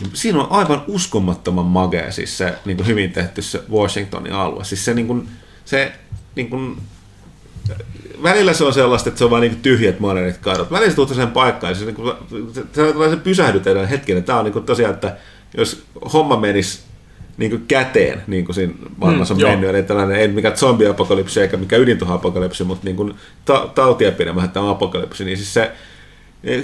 niin 0.00 0.10
siinä 0.12 0.40
on 0.40 0.46
aivan 0.50 0.84
uskomattoman 0.88 1.64
magea 1.64 2.12
siis 2.12 2.38
se 2.38 2.54
niin 2.64 2.76
kuin 2.76 2.86
hyvin 2.86 3.12
tehty 3.12 3.42
se 3.42 3.62
Washingtonin 3.70 4.32
alue. 4.32 4.64
Siis 4.64 4.84
se, 4.84 4.94
niin 4.94 5.06
kuin, 5.06 5.28
se 5.64 5.92
niin 6.34 6.50
kuin, 6.50 6.76
välillä 8.22 8.52
se 8.52 8.64
on 8.64 8.74
sellaista, 8.74 9.08
että 9.08 9.18
se 9.18 9.24
on 9.24 9.30
vain 9.30 9.40
niin 9.40 9.62
tyhjät 9.62 10.00
modernit 10.00 10.38
kadot. 10.38 10.70
Välillä 10.70 10.90
se 10.90 10.96
tuuttaa 10.96 11.16
sen 11.16 11.30
paikkaan 11.30 11.70
ja 11.70 11.78
se, 11.78 11.84
niin 11.84 11.94
kuin, 11.94 12.12
se, 12.52 12.62
se, 12.72 13.10
se 13.10 13.16
pysähdytetään 13.16 13.88
hetken. 13.88 14.24
Tämä 14.24 14.38
on 14.38 14.44
niin 14.44 14.52
kuin 14.52 14.64
tosiaan, 14.64 14.94
että 14.94 15.16
jos 15.56 15.84
homma 16.12 16.36
menisi 16.36 16.80
niin 17.36 17.50
kuin 17.50 17.64
käteen, 17.68 18.22
niin 18.26 18.44
kuin 18.44 18.54
siinä 18.54 18.74
maailmassa 18.96 19.34
on 19.34 19.38
Mm, 19.38 19.42
joo. 19.42 19.50
mennyt, 19.50 19.70
eli 19.70 19.82
tällainen, 19.82 20.16
ei 20.16 20.28
mikään 20.28 20.56
zombiapokalypsi 20.56 21.40
eikä 21.40 21.56
mikään 21.56 21.82
ydintuhoapokalypsi, 21.82 22.64
mutta 22.64 22.84
niin 22.84 22.96
kuin 22.96 23.14
ta- 23.44 23.70
tautiepidemä 23.74 24.48
tämä 24.48 24.70
apokalypsi, 24.70 25.24
niin 25.24 25.36
siis 25.36 25.54
se 25.54 25.72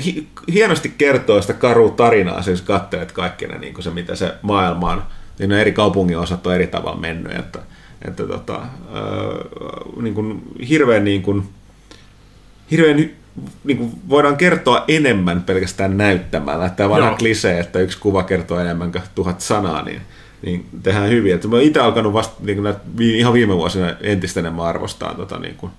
hi- 0.05 0.27
hienosti 0.53 0.95
kertoo 0.99 1.41
sitä 1.43 1.53
karua 1.53 1.91
tarinaa, 1.91 2.43
siis 2.43 2.63
katselet 2.63 3.13
kaikki 3.13 3.47
ne, 3.47 3.59
niin 3.59 3.75
kuin 3.75 3.85
se, 3.85 3.91
mitä 3.91 4.15
se 4.15 4.33
maailma 4.43 4.91
on. 4.93 5.03
On 5.45 5.53
eri 5.53 5.73
kaupungin 5.73 6.19
osat 6.19 6.47
on 6.47 6.55
eri 6.55 6.67
tavalla 6.67 7.01
mennyt, 7.01 7.33
että, 7.33 7.59
että 8.09 8.27
tota, 8.27 8.61
öö, 8.95 9.45
niin 10.03 10.15
kuin 10.15 10.43
hirveän 10.69 11.05
niin 11.05 11.23
kuin, 11.23 11.49
hirveän 12.71 13.11
niin 13.65 13.79
kuin 13.79 13.91
voidaan 14.09 14.37
kertoa 14.37 14.85
enemmän 14.89 15.43
pelkästään 15.43 15.97
näyttämällä. 15.97 16.69
Tämä 16.69 16.89
vanha 16.91 17.09
Joo. 17.09 17.17
klisee, 17.17 17.61
että 17.61 17.79
yksi 17.79 17.99
kuva 17.99 18.23
kertoo 18.23 18.59
enemmän 18.61 18.93
kuin 18.93 19.03
tuhat 19.15 19.41
sanaa, 19.41 19.83
niin, 19.83 20.01
niin 20.43 20.67
tehdään 20.83 21.11
hyvin. 21.11 21.35
Että 21.35 21.49
mä 21.49 21.57
oon 21.57 21.65
itse 21.65 21.81
alkanut 21.81 22.13
vasta 22.13 22.35
niin 22.41 22.57
kuin 22.57 22.65
näitä, 22.65 22.81
ihan 23.01 23.33
viime 23.33 23.57
vuosina 23.57 23.95
entistä 24.01 24.41
enemmän 24.41 24.67
arvostaa 24.67 25.15
tota, 25.15 25.39
niin 25.39 25.55
kuin, 25.55 25.73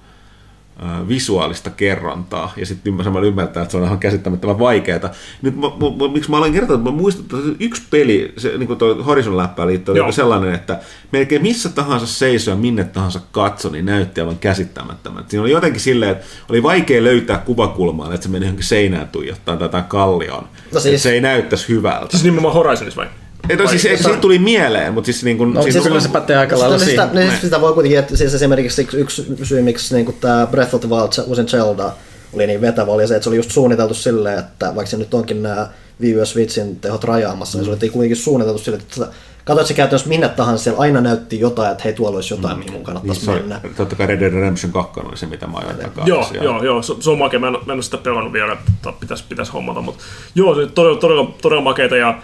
ää, 0.80 1.08
visuaalista 1.08 1.70
kerrontaa 1.70 2.54
ja 2.58 2.66
sitten 2.66 3.04
samalla 3.04 3.28
ymmärtää, 3.28 3.64
että 3.64 3.72
se 3.72 3.78
on 3.78 3.84
ihan 3.84 4.00
käsittämättömän 4.00 4.60
vaikeaa. 4.60 5.10
Nyt 5.42 5.56
mä, 5.56 5.68
mä, 5.68 6.06
mä, 6.08 6.14
miksi 6.14 6.30
mä 6.32 6.38
olen 6.38 6.54
kertonut, 6.54 6.80
että 6.80 6.92
mä 6.92 6.98
muistuttaa, 6.98 7.40
että 7.40 7.52
yksi 7.60 7.84
peli, 7.90 8.34
se, 8.38 8.58
niin 8.58 8.68
kuin 8.68 8.80
tuo 8.80 9.04
Horizon 9.04 9.38
läppää 9.38 9.68
liittyy, 9.68 9.96
Joo. 9.96 10.06
oli 10.06 10.14
sellainen, 10.14 10.56
että 10.56 10.80
melkein 11.12 11.42
missä 11.42 11.70
tahansa 11.70 12.08
seisoo 12.08 12.52
ja 12.54 12.58
minne 12.58 12.84
tahansa 12.84 13.20
katso, 13.32 13.70
niin 13.70 13.86
näytti 13.86 14.22
aivan 14.22 14.38
käsittämättömän. 14.40 15.24
Siinä 15.28 15.42
oli 15.42 15.52
jotenkin 15.52 15.82
silleen, 15.82 16.12
että 16.12 16.26
oli 16.50 16.64
vaikea 16.64 17.04
löytää 17.04 17.38
kuvakulmaa, 17.38 18.14
että 18.14 18.24
se 18.24 18.30
meni 18.32 18.46
johonkin 18.46 18.66
seinään 18.66 19.08
tuijottaa 19.08 19.58
tai 19.58 19.84
kallioon. 19.88 20.48
No 20.74 20.80
siis- 20.80 21.04
se 21.04 21.12
ei 21.12 21.22
näyttäisi 21.22 21.70
hyvältä. 21.70 22.12
siis 22.12 22.24
nimenomaan 22.24 22.54
Horizonissa 22.54 23.02
vai? 23.02 23.08
Ei, 23.50 23.56
no, 23.56 23.68
siis, 23.68 23.82
siitä 23.82 24.18
tuli 24.22 24.40
mieleen, 24.40 24.94
mutta 24.94 25.06
siis 25.06 25.24
niin 25.24 25.38
kuin... 25.38 25.54
No, 25.54 25.62
siis, 25.62 25.74
siis 25.74 25.86
kyllä 25.86 26.00
se 26.00 26.10
pätee 26.10 26.38
aika 26.38 26.60
lailla 26.60 26.78
Sitä, 26.78 26.90
siihen. 27.10 27.30
niin 27.30 27.42
sitä 27.42 27.62
voi 27.62 27.74
kuitenkin, 27.74 28.00
että 28.00 28.18
siis 28.18 28.34
esimerkiksi 28.34 28.82
yksi- 28.82 29.26
yksi 29.30 29.46
syy, 29.46 29.62
miksi 29.62 29.96
niin 29.96 30.18
tämä 30.22 30.48
Breath 30.52 30.76
of 30.76 30.82
the 30.82 30.90
Wild, 30.90 31.12
se 31.12 31.22
uusin 31.22 31.48
Zelda, 31.48 31.92
oli 32.34 32.48
niin 32.48 32.62
vetävä, 32.62 32.92
oli 32.92 33.08
se, 33.08 33.16
että 33.16 33.24
se 33.24 33.30
oli 33.30 33.36
just 33.36 33.52
suunniteltu 33.52 33.94
silleen, 33.94 34.40
että 34.40 34.76
vaikka 34.76 34.90
se 34.92 34.98
nyt 34.98 35.14
onkin 35.14 35.44
nämä 35.44 35.68
Wii 36.02 36.22
U 36.22 36.26
Switchin 36.26 36.76
tehot 36.80 37.04
rajaamassa, 37.04 37.58
niin 37.58 37.66
se 37.66 37.72
oli 37.72 37.90
kuitenkin 37.90 38.18
suunniteltu 38.18 38.60
silleen, 38.60 38.84
että 38.84 39.08
katsoit 39.46 39.68
se 39.68 39.74
käytännössä 39.74 40.10
minne 40.10 40.30
tahansa, 40.30 40.64
siellä 40.64 40.80
aina 40.80 41.02
näytti 41.02 41.40
jotain, 41.40 41.72
että 41.72 41.84
hei, 41.84 41.94
tuolla 41.94 42.16
olisi 42.16 42.34
jotain, 42.34 42.58
mihin 42.58 42.72
mun 42.72 42.78
niin, 42.78 42.86
kannattaisi 42.86 43.26
se, 43.26 43.32
mennä. 43.32 43.62
totta 43.78 43.96
kai 43.96 44.08
Red 44.08 44.20
Dead 44.20 44.34
Redemption 44.34 44.72
2 44.74 45.00
oli 45.00 45.18
se, 45.18 45.26
mitä 45.26 45.48
mä 45.48 45.58
ajoin 45.58 45.76
takaa. 45.76 46.08
Joo, 46.08 46.28
joo, 46.42 46.64
joo, 46.64 46.82
se, 46.82 46.94
se 47.00 47.10
on 47.10 47.18
makea. 47.18 47.40
Mä 47.40 47.48
en, 47.48 47.54
mä 47.54 47.60
en 47.66 47.72
ole 47.72 47.82
sitä 47.82 47.98
pelannut 47.98 48.34
vielä, 48.34 48.54
että 48.54 48.94
pitäisi, 49.00 49.24
pitäisi 49.30 49.52
hommata, 49.52 49.82
mutta 49.82 50.04
joo, 50.36 50.56
se 50.56 50.68
todella, 50.68 50.98
todella, 51.00 51.34
todella 51.42 51.64
makeita 51.64 51.98
ja 51.98 52.20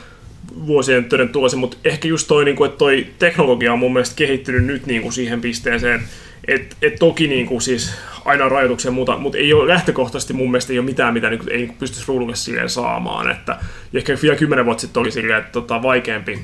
vuosien 0.67 1.05
töiden 1.05 1.29
tulosi, 1.29 1.55
mutta 1.55 1.77
ehkä 1.83 2.07
just 2.07 2.27
toi, 2.27 2.45
niin 2.45 2.55
kuin, 2.55 2.67
että 2.67 2.77
toi 2.77 3.07
teknologia 3.19 3.73
on 3.73 3.79
mun 3.79 3.93
mielestä 3.93 4.15
kehittynyt 4.15 4.65
nyt 4.65 4.85
niin 4.85 5.01
kuin 5.01 5.13
siihen 5.13 5.41
pisteeseen, 5.41 6.01
että 6.47 6.75
et 6.81 6.95
toki 6.95 7.27
niin 7.27 7.45
kuin, 7.45 7.61
siis 7.61 7.93
aina 8.25 8.45
on 8.45 8.51
rajoituksia 8.51 8.91
muuta, 8.91 9.17
mutta 9.17 9.37
ei 9.37 9.53
ole 9.53 9.67
lähtökohtaisesti 9.67 10.33
mun 10.33 10.51
mielestä 10.51 10.73
ei 10.73 10.79
ole 10.79 10.85
mitään, 10.85 11.13
mitä 11.13 11.29
niin 11.29 11.39
kuin, 11.39 11.51
ei 11.51 11.57
niin 11.57 11.75
pystyisi 11.79 12.07
ruudulle 12.07 12.35
silleen 12.35 12.69
saamaan. 12.69 13.31
Että, 13.31 13.59
ehkä 13.93 14.17
vielä 14.21 14.35
kymmenen 14.35 14.65
vuotta 14.65 14.81
sitten 14.81 15.01
oli 15.01 15.11
silleen, 15.11 15.39
että 15.39 15.51
tota, 15.51 15.81
vaikeampi 15.83 16.39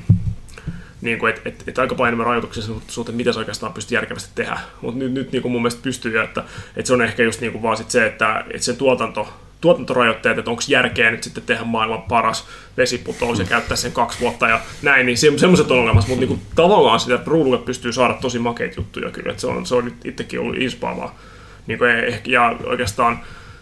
niin 1.00 1.18
kuin, 1.18 1.34
että 1.34 1.48
et, 1.48 1.64
et 1.66 1.78
aika 1.78 1.94
paljon 1.94 2.08
enemmän 2.08 2.26
rajoituksia 2.26 2.64
suhteen, 2.88 3.16
mitä 3.16 3.32
se 3.32 3.38
oikeastaan 3.38 3.72
pystyy 3.72 3.96
järkevästi 3.96 4.30
tehdä. 4.34 4.58
Mutta 4.80 4.98
nyt, 4.98 5.12
nyt 5.12 5.32
niin 5.32 5.42
kuin 5.42 5.52
mun 5.52 5.62
mielestä 5.62 5.82
pystyy, 5.82 6.20
että, 6.20 6.44
että 6.76 6.86
se 6.86 6.94
on 6.94 7.02
ehkä 7.02 7.22
just 7.22 7.40
niin 7.40 7.52
kuin 7.52 7.62
vaan 7.62 7.76
sit 7.76 7.90
se, 7.90 8.06
että, 8.06 8.44
että 8.50 8.64
se 8.64 8.72
tuotanto, 8.72 9.28
tuotantorajoitteet, 9.64 10.38
että 10.38 10.50
onko 10.50 10.62
järkeä 10.68 11.10
nyt 11.10 11.22
sitten 11.22 11.42
tehdä 11.46 11.64
maailman 11.64 12.02
paras 12.02 12.46
vesiputous 12.76 13.38
ja 13.38 13.44
käyttää 13.44 13.76
sen 13.76 13.92
kaksi 13.92 14.20
vuotta 14.20 14.48
ja 14.48 14.60
näin, 14.82 15.06
niin 15.06 15.18
se, 15.18 15.32
semmoiset 15.36 15.70
on 15.70 15.78
olemassa, 15.78 16.08
mutta 16.08 16.20
niin 16.20 16.28
kuin, 16.28 16.40
tavallaan 16.54 17.00
sitä 17.00 17.18
ruudulle 17.26 17.58
pystyy 17.58 17.92
saada 17.92 18.14
tosi 18.14 18.38
makeita 18.38 18.74
juttuja 18.76 19.10
kyllä, 19.10 19.30
että 19.30 19.40
se 19.40 19.46
on, 19.46 19.66
se 19.66 19.74
on 19.74 19.84
nyt 19.84 20.06
itsekin 20.06 20.40
ollut 20.40 20.56
inspaavaa. 20.56 21.18
Niin 21.66 21.78
kuin, 21.78 21.90
ehkä, 21.90 22.30
ja 22.30 22.56
oikeastaan 22.64 23.20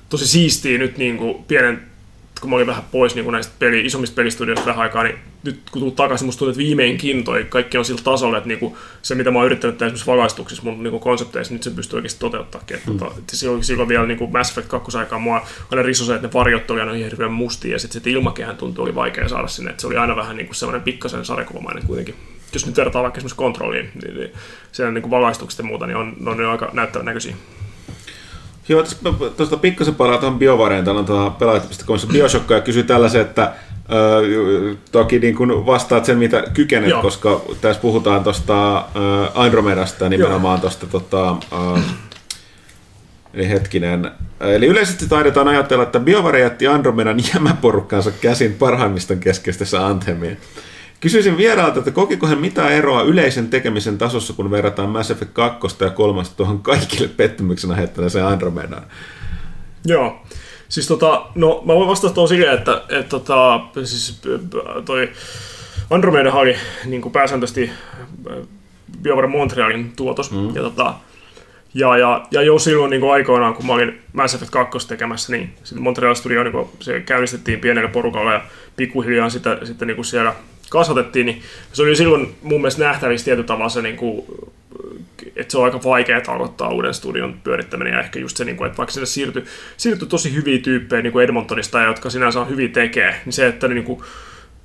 tosi 0.08 0.26
siistiä 0.26 0.78
nyt 0.78 0.98
niin 0.98 1.16
kuin 1.16 1.44
pienen 1.44 1.91
kun 2.42 2.50
mä 2.50 2.56
olin 2.56 2.66
vähän 2.66 2.84
pois 2.92 3.14
niin 3.14 3.32
näistä 3.32 3.52
peli, 3.58 3.86
isommista 3.86 4.14
pelistudioista 4.14 4.66
vähän 4.66 4.82
aikaa, 4.82 5.02
niin 5.02 5.18
nyt 5.44 5.60
kun 5.72 5.80
tulet 5.80 5.96
takaisin, 5.96 6.26
musta 6.26 6.38
tuntuu, 6.38 6.50
että 6.50 6.58
viimeinkin 6.58 7.24
toi 7.24 7.46
kaikki 7.48 7.78
on 7.78 7.84
sillä 7.84 8.00
tasolla, 8.04 8.36
että 8.38 8.48
niinku 8.48 8.76
se, 9.02 9.14
mitä 9.14 9.30
mä 9.30 9.38
oon 9.38 9.46
yrittänyt 9.46 9.78
tehdä 9.78 9.86
esimerkiksi 9.86 10.06
valaistuksissa 10.06 10.62
mun 10.64 10.82
niinku 10.82 10.98
konsepteissa, 10.98 11.52
nyt 11.54 11.62
se 11.62 11.70
pystyy 11.70 11.96
oikeasti 11.96 12.20
toteuttamaan. 12.20 12.82
Mm. 12.86 12.98
Tota, 12.98 13.14
silloin, 13.32 13.64
silloin 13.64 13.88
vielä 13.88 14.06
niinku 14.06 14.26
Mass 14.26 14.50
Effect 14.50 14.68
2 14.68 14.98
aikaa 14.98 15.18
mua 15.18 15.46
aina 15.70 15.82
riso 15.82 16.04
se, 16.04 16.14
että 16.14 16.26
ne 16.26 16.32
varjot 16.32 16.70
oli 16.70 16.80
aina 16.80 16.92
hirveän 16.92 17.32
mustia 17.32 17.72
ja 17.72 17.78
sitten 17.78 18.02
se 18.02 18.10
ilmakehän 18.10 18.56
tuntui 18.56 18.82
oli 18.82 18.94
vaikea 18.94 19.28
saada 19.28 19.48
sinne, 19.48 19.70
että 19.70 19.80
se 19.80 19.86
oli 19.86 19.96
aina 19.96 20.16
vähän 20.16 20.36
niinku 20.36 20.54
sellainen 20.54 20.82
pikkasen 20.82 21.24
sarjakuvamainen 21.24 21.86
kuitenkin. 21.86 22.14
Jos 22.52 22.66
nyt 22.66 22.76
vertaa 22.76 23.02
vaikka 23.02 23.18
esimerkiksi 23.18 23.36
kontrolliin, 23.36 23.90
niin, 24.02 24.14
niin 24.14 24.30
siellä 24.72 24.92
niinku 24.92 25.10
valaistukset 25.10 25.58
ja 25.58 25.64
muuta, 25.64 25.86
niin 25.86 25.96
on, 25.96 26.16
on 26.26 26.40
jo 26.40 26.50
aika 26.50 26.70
näyttävän 26.72 27.06
näköisiä. 27.06 27.34
Joo, 28.72 28.82
tässä- 28.82 28.96
tuosta 29.36 29.56
pikkasen 29.56 29.94
palaa 29.94 30.18
tuohon 30.18 30.38
BioVareen, 30.38 30.84
täällä 30.84 30.98
on 31.00 31.06
tuolla 31.06 31.30
pelaajat.comissa 31.30 32.08
Bioshock 32.08 32.50
ja 32.50 32.60
kysyy 32.60 32.82
tällaisen, 32.82 33.20
että 33.20 33.52
Öö, 33.92 34.74
toki 34.92 35.18
niin 35.18 35.34
kun 35.36 35.66
vastaat 35.66 36.04
sen, 36.04 36.18
mitä 36.18 36.44
kykenet, 36.54 36.90
Joo. 36.90 37.02
koska 37.02 37.40
tässä 37.60 37.82
puhutaan 37.82 38.24
tuosta 38.24 38.84
Andromedasta 39.34 40.08
nimenomaan 40.08 40.60
tuosta 40.60 40.86
tota, 40.86 41.36
Eli 43.34 43.48
hetkinen. 43.48 44.10
Eli 44.40 44.66
yleisesti 44.66 45.08
taidetaan 45.08 45.48
ajatella, 45.48 45.82
että 45.82 46.00
BioWare 46.00 46.40
jätti 46.40 46.66
Andromedan 46.66 47.20
jämäporukkaansa 47.34 48.10
käsin 48.10 48.52
parhaimmista 48.52 49.16
keskeisessä 49.16 49.86
Anthemiin. 49.86 50.36
Kysyisin 51.02 51.36
vieraalta, 51.36 51.78
että 51.78 51.90
kokiko 51.90 52.28
he 52.28 52.34
mitään 52.34 52.72
eroa 52.72 53.02
yleisen 53.02 53.48
tekemisen 53.48 53.98
tasossa, 53.98 54.32
kun 54.32 54.50
verrataan 54.50 54.88
Mass 54.88 55.10
Effect 55.10 55.32
2 55.32 55.58
ja 55.80 55.90
3 55.90 56.22
tuohon 56.36 56.62
kaikille 56.62 57.08
pettymyksenä 57.08 57.74
heittäneeseen 57.74 58.26
Andromedaan? 58.26 58.82
Joo. 59.84 60.22
Siis 60.68 60.88
tota, 60.88 61.26
no 61.34 61.62
mä 61.66 61.74
voin 61.74 61.88
vastata 61.88 62.14
tuohon 62.14 62.28
silleen, 62.28 62.58
että, 62.58 62.82
että 62.88 63.08
tota, 63.08 63.60
siis 63.84 64.20
äh, 64.26 64.84
toi 64.84 65.10
Andromeda 65.90 66.32
oli 66.32 66.56
niin 66.84 67.02
kuin 67.02 67.12
pääsääntöisesti 67.12 67.70
äh, 68.30 68.36
BioWare 69.02 69.28
Montrealin 69.28 69.92
tuotos. 69.96 70.30
Mm. 70.30 70.54
Ja, 70.54 70.62
tota, 70.62 70.94
Ja, 71.74 71.96
ja, 71.96 72.26
ja 72.30 72.42
jo 72.42 72.58
silloin 72.58 72.90
niin 72.90 73.00
kuin 73.00 73.12
aikoinaan, 73.12 73.54
kun 73.54 73.66
mä 73.66 73.72
olin 73.72 74.00
Mass 74.12 74.34
Effect 74.34 74.50
2 74.50 74.88
tekemässä, 74.88 75.32
niin 75.32 75.54
sitten 75.64 75.82
Montreal 75.82 76.14
Studio 76.14 76.42
niin 76.42 76.52
kuin, 76.52 76.68
se 76.80 77.00
käynnistettiin 77.00 77.60
pienellä 77.60 77.88
porukalla 77.88 78.32
ja 78.32 78.42
pikkuhiljaa 78.76 79.30
sitä, 79.30 79.58
sitten 79.64 79.88
niin 79.88 79.96
kuin 79.96 80.06
siellä 80.06 80.34
kasvatettiin, 80.72 81.26
niin 81.26 81.42
se 81.72 81.82
oli 81.82 81.96
silloin 81.96 82.34
mun 82.42 82.60
mielestä 82.60 82.84
nähtävissä 82.84 83.24
tietyllä 83.24 83.46
tavalla 83.46 83.68
se, 83.68 83.82
niin 83.82 83.96
kuin, 83.96 84.24
että 85.36 85.52
se 85.52 85.58
on 85.58 85.64
aika 85.64 85.80
vaikea 85.84 86.20
aloittaa 86.28 86.68
uuden 86.68 86.94
studion 86.94 87.40
pyörittäminen 87.44 87.92
ja 87.92 88.00
ehkä 88.00 88.18
just 88.18 88.36
se, 88.36 88.44
niin 88.44 88.56
kuin, 88.56 88.66
että 88.66 88.78
vaikka 88.78 88.92
sinne 88.92 89.06
siirtyi, 89.06 89.44
siirtyi 89.76 90.08
tosi 90.08 90.34
hyviä 90.34 90.58
tyyppejä 90.58 91.02
niin 91.02 91.12
kuin 91.12 91.24
Edmontonista, 91.24 91.82
jotka 91.82 92.10
sinänsä 92.10 92.40
on 92.40 92.48
hyvin 92.48 92.72
tekee, 92.72 93.20
niin 93.24 93.32
se, 93.32 93.46
että 93.46 93.68
ne, 93.68 93.74
niin 93.74 93.84
kuin, 93.84 94.02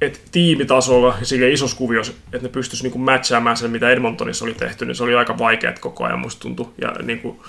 että 0.02 0.20
tiimitasolla 0.32 1.16
ja 1.20 1.26
sille 1.26 1.52
isossa 1.52 1.78
kuviossa, 1.78 2.14
että 2.34 2.48
ne 2.48 2.50
pystyisi 2.50 2.90
niin 2.90 3.02
matchaamaan 3.02 3.58
sen, 3.58 3.72
mitä 3.72 3.90
Edmontonissa 3.90 4.46
oli 4.46 4.54
tehty, 4.54 4.86
niin 4.86 4.96
se 4.96 5.04
oli 5.04 5.16
aika 5.16 5.38
vaikea 5.38 5.74
koko 5.80 6.04
ajan, 6.04 6.20
musta 6.20 6.42
tuntui. 6.42 6.68
Ja, 6.82 6.96
niin 7.04 7.20
kuin, 7.20 7.40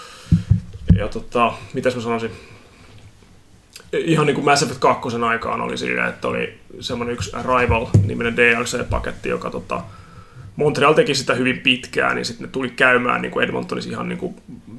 ja 0.99 1.09
tota, 1.09 1.53
mitäs 1.75 1.95
mä 1.95 2.03
sanoisin, 2.03 2.31
ihan 3.93 4.27
niin 4.27 4.35
kuin 4.35 4.45
Mass 4.45 4.63
Effect 4.63 4.81
2 4.81 5.09
aikaan 5.29 5.61
oli 5.61 5.79
sillä, 5.79 6.09
että 6.09 6.29
oli 6.29 6.59
semmoinen 6.81 7.15
yksi 7.15 7.31
Rival-niminen 7.37 8.37
DLC-paketti, 8.37 9.29
joka 9.29 9.51
tota, 9.51 9.81
Montreal 10.57 10.93
teki 10.93 11.15
sitä 11.15 11.35
hyvin 11.35 11.59
pitkään, 11.59 12.17
niin 12.17 12.25
sitten 12.25 12.47
ne 12.47 12.53
tuli 12.53 12.71
käymään 12.71 13.23
niin 13.23 13.33
kuin 13.33 13.45
Edmontonissa 13.45 13.91
ihan 13.91 14.09
niin 14.09 14.19
kuin 14.19 14.35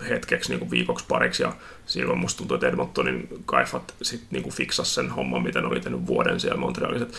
hetkeksi, 0.09 0.49
niin 0.49 0.59
kuin 0.59 0.71
viikoksi 0.71 1.05
pariksi, 1.07 1.43
ja 1.43 1.53
silloin 1.89 2.19
musta 2.19 2.37
tuntuu, 2.37 2.55
että 2.55 2.67
Edmontonin 2.67 3.27
kaifat 3.45 3.93
sitten 4.01 4.27
niin 4.31 4.43
kuin 4.43 4.53
fiksasi 4.53 4.93
sen 4.93 5.09
homman, 5.09 5.43
mitä 5.43 5.61
ne 5.61 5.67
oli 5.67 5.79
tehnyt 5.79 6.07
vuoden 6.07 6.39
siellä 6.39 6.57
Montrealissa. 6.57 7.05
Et, 7.05 7.15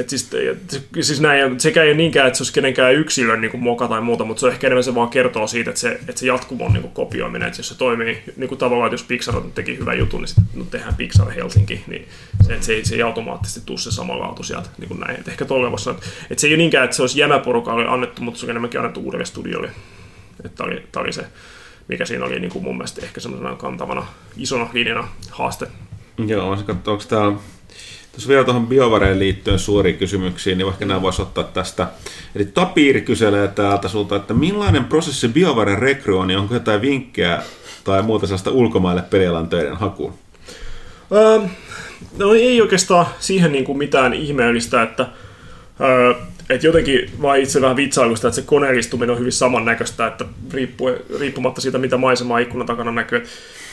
et 0.00 0.08
siis, 0.08 0.30
et, 0.34 0.80
siis 1.00 1.20
näin, 1.20 1.60
sekä 1.60 1.82
ei 1.82 1.94
niinkään, 1.94 2.26
että 2.26 2.36
se 2.36 2.42
olisi 2.42 2.52
kenenkään 2.52 2.94
yksilön 2.94 3.40
niin 3.40 3.50
kuin 3.50 3.62
moka 3.62 3.88
tai 3.88 4.00
muuta, 4.00 4.24
mutta 4.24 4.40
se 4.40 4.46
on 4.46 4.52
ehkä 4.52 4.66
enemmän 4.66 4.84
se 4.84 4.94
vaan 4.94 5.08
kertoo 5.08 5.46
siitä, 5.46 5.70
että 5.70 5.80
se, 5.80 6.00
että 6.08 6.20
se 6.20 6.26
jatkumon 6.26 6.72
niin 6.72 6.82
kuin 6.82 6.94
kopioiminen, 6.94 7.48
että 7.48 7.60
jos 7.60 7.68
se 7.68 7.78
toimii 7.78 8.22
niin 8.36 8.48
kuin 8.48 8.58
tavallaan, 8.58 8.88
että 8.88 8.94
jos 8.94 9.02
Pixar 9.02 9.42
teki 9.54 9.78
hyvän 9.78 9.98
jutun, 9.98 10.20
niin 10.20 10.28
sitten 10.28 10.44
no, 10.54 10.64
tehdään 10.64 10.94
Pixar 10.94 11.30
Helsinki, 11.30 11.84
niin 11.86 12.08
se, 12.46 12.62
se, 12.62 12.80
se 12.84 12.94
ei 12.94 13.02
automaattisesti 13.02 13.60
tule 13.66 13.78
se 13.78 13.90
sama 13.90 14.18
laatu 14.18 14.42
sieltä, 14.42 14.68
niin 14.78 14.88
kuin 14.88 15.00
näin. 15.00 15.20
Et 15.20 15.28
ehkä 15.28 15.48
voisi 15.48 15.84
sanoa, 15.84 15.98
että, 15.98 16.10
että 16.30 16.40
se 16.40 16.46
ei 16.46 16.52
ole 16.52 16.58
niinkään, 16.58 16.84
että 16.84 16.96
se 16.96 17.02
olisi 17.02 17.20
jämäporukalle 17.20 17.88
annettu, 17.88 18.22
mutta 18.22 18.40
se 18.40 18.46
on 18.46 18.50
enemmänkin 18.50 18.80
annettu 18.80 19.00
uudelle 19.00 19.24
studiolle. 19.24 19.70
Tämä 20.56 20.66
oli, 20.66 20.86
oli 20.96 21.12
se 21.12 21.24
mikä 21.88 22.04
siinä 22.04 22.24
oli 22.24 22.40
niin 22.40 22.52
kuin 22.52 22.64
mun 22.64 22.76
mielestä 22.76 23.00
ehkä 23.02 23.20
semmoisena 23.20 23.56
kantavana 23.56 24.06
isona 24.36 24.70
linjana 24.72 25.08
haaste. 25.30 25.66
Joo, 26.26 26.56
mä 26.56 26.62
katsoa, 26.62 26.92
onko 26.92 27.04
tämä 27.08 27.32
jos 28.18 28.28
vielä 28.28 28.44
tuohon 28.44 28.66
biovareen 28.66 29.18
liittyen 29.18 29.58
suuriin 29.58 29.98
kysymyksiin, 29.98 30.58
niin 30.58 30.66
vaikka 30.66 30.84
nämä 30.84 31.02
voisi 31.02 31.22
ottaa 31.22 31.44
tästä. 31.44 31.88
Eli 32.34 32.44
Tapir 32.44 33.00
kyselee 33.00 33.48
täältä 33.48 33.88
sulta, 33.88 34.16
että 34.16 34.34
millainen 34.34 34.84
prosessi 34.84 35.28
biovaren 35.28 35.78
rekry 35.78 36.18
on, 36.18 36.26
niin 36.26 36.38
onko 36.38 36.54
jotain 36.54 36.80
vinkkejä 36.80 37.42
tai 37.84 38.02
muuta 38.02 38.26
sellaista 38.26 38.50
ulkomaille 38.50 39.02
pelialan 39.02 39.48
töiden 39.48 39.76
hakuun? 39.76 40.14
Öö, 41.12 41.40
no 42.16 42.34
ei 42.34 42.60
oikeastaan 42.60 43.06
siihen 43.18 43.52
niin 43.52 43.64
kuin 43.64 43.78
mitään 43.78 44.14
ihmeellistä, 44.14 44.82
että 44.82 45.06
öö, 45.80 46.14
et 46.50 46.62
jotenkin 46.62 47.10
vaan 47.22 47.40
itse 47.40 47.60
vähän 47.60 47.76
vitsailusta, 47.76 48.28
että 48.28 48.40
se 48.40 48.46
koneellistuminen 48.46 49.10
on 49.10 49.18
hyvin 49.18 49.32
samannäköistä, 49.32 50.06
että 50.06 50.24
riippuu, 50.52 50.90
riippumatta 51.20 51.60
siitä, 51.60 51.78
mitä 51.78 51.96
maisemaa 51.96 52.38
ikkunan 52.38 52.66
takana 52.66 52.92
näkyy. 52.92 53.24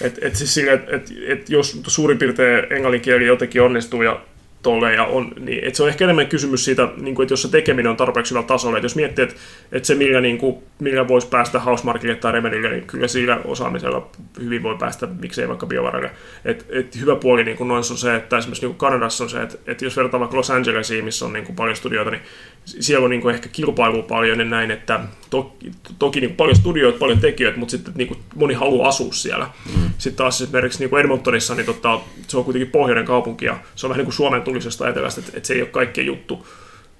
Et, 0.02 0.20
et 0.22 0.36
siis 0.36 0.54
sille, 0.54 0.74
et, 0.74 0.90
et, 0.90 1.14
et 1.28 1.50
jos 1.50 1.82
suurin 1.88 2.18
piirtein 2.18 2.74
englannin 2.74 3.02
kieli 3.02 3.26
jotenkin 3.26 3.62
onnistuu 3.62 4.02
ja 4.02 4.22
tolle 4.66 4.94
ja 4.94 5.04
on, 5.04 5.32
niin 5.40 5.64
että 5.64 5.78
se 5.78 5.84
on 5.84 5.90
ehkä 5.90 6.04
enemmän 6.04 6.28
kysymys 6.28 6.66
siitä, 6.66 6.90
niin 6.98 7.16
kuin, 7.16 7.24
että 7.24 7.34
jos 7.34 7.42
se 7.42 7.52
tekeminen 7.52 7.90
on 7.90 7.98
tarpeeksi 7.98 8.32
hyvällä 8.32 8.48
tasolla, 8.48 8.78
että 8.78 8.86
jos 8.86 8.96
miettii, 8.96 9.24
että, 9.24 9.36
että 9.72 9.88
se 9.88 9.96
millä, 9.96 10.22
niin 10.22 10.38
kuin, 10.38 10.58
millä 10.80 11.08
voisi 11.08 11.28
päästä 11.28 11.60
Housemarkille 11.60 12.16
tai 12.16 12.32
Remedille, 12.32 12.70
niin 12.70 12.88
kyllä 12.88 13.08
sillä 13.08 13.40
osaamisella 13.46 14.10
hyvin 14.40 14.64
voi 14.64 14.76
päästä, 14.78 15.08
miksei 15.08 15.48
vaikka 15.48 15.66
biovaralle. 15.66 16.12
Et, 16.46 16.66
et 16.70 17.00
hyvä 17.00 17.16
puoli 17.16 17.44
niin 17.44 17.58
kuin 17.58 17.68
noissa 17.68 17.94
on 17.94 17.98
se, 17.98 18.16
että 18.16 18.38
esimerkiksi 18.38 18.66
niin 18.66 18.76
kuin 18.76 18.90
Kanadassa 18.90 19.24
on 19.24 19.30
se, 19.30 19.42
että, 19.42 19.58
että 19.68 19.86
jos 19.86 19.98
verrataan 19.98 20.22
vaikka 20.22 20.38
Los 20.38 20.52
Angelesiin, 20.52 21.06
missä 21.06 21.26
on 21.26 21.34
niin 21.34 21.46
kuin 21.46 21.56
paljon 21.56 21.76
studioita, 21.76 22.12
niin 22.12 22.22
siellä 22.66 23.04
on 23.04 23.10
niin 23.10 23.22
kuin 23.22 23.36
ehkä 23.36 23.50
kilpailua 23.50 24.04
paljon 24.04 24.40
ja 24.40 24.46
näin, 24.46 24.72
että 24.72 25.00
toki, 25.30 25.72
toki 26.00 26.20
niin 26.20 26.30
kuin 26.30 26.38
paljon 26.38 26.56
studioita, 26.56 27.00
paljon 27.00 27.20
tekijöitä, 27.20 27.60
mutta 27.60 27.72
sitten 27.72 27.94
niin 27.98 28.08
kuin 28.08 28.20
moni 28.36 28.54
haluaa 28.54 28.88
asua 28.88 29.14
siellä. 29.14 29.50
Mm. 29.76 29.90
Sitten 29.98 30.18
taas 30.18 30.42
esimerkiksi 30.42 30.80
niin 30.80 30.90
kuin 30.90 31.00
Edmontonissa, 31.00 31.56
niin 31.56 31.66
tota, 31.66 32.00
se 32.28 32.38
on 32.38 32.44
kuitenkin 32.44 32.72
pohjoinen 32.72 33.06
kaupunki 33.06 33.46
ja 33.46 33.60
se 33.76 33.86
on 33.86 33.90
vähän 33.90 34.00
niin 34.00 34.06
kuin 34.06 34.16
Suomen 34.16 34.42
tulisesta 34.42 34.90
etelästä, 34.90 35.22
että, 35.22 35.38
että 35.38 35.48
se 35.48 35.54
ei 35.54 35.62
ole 35.62 35.70
kaikkien 35.70 36.08
juttu. 36.08 36.48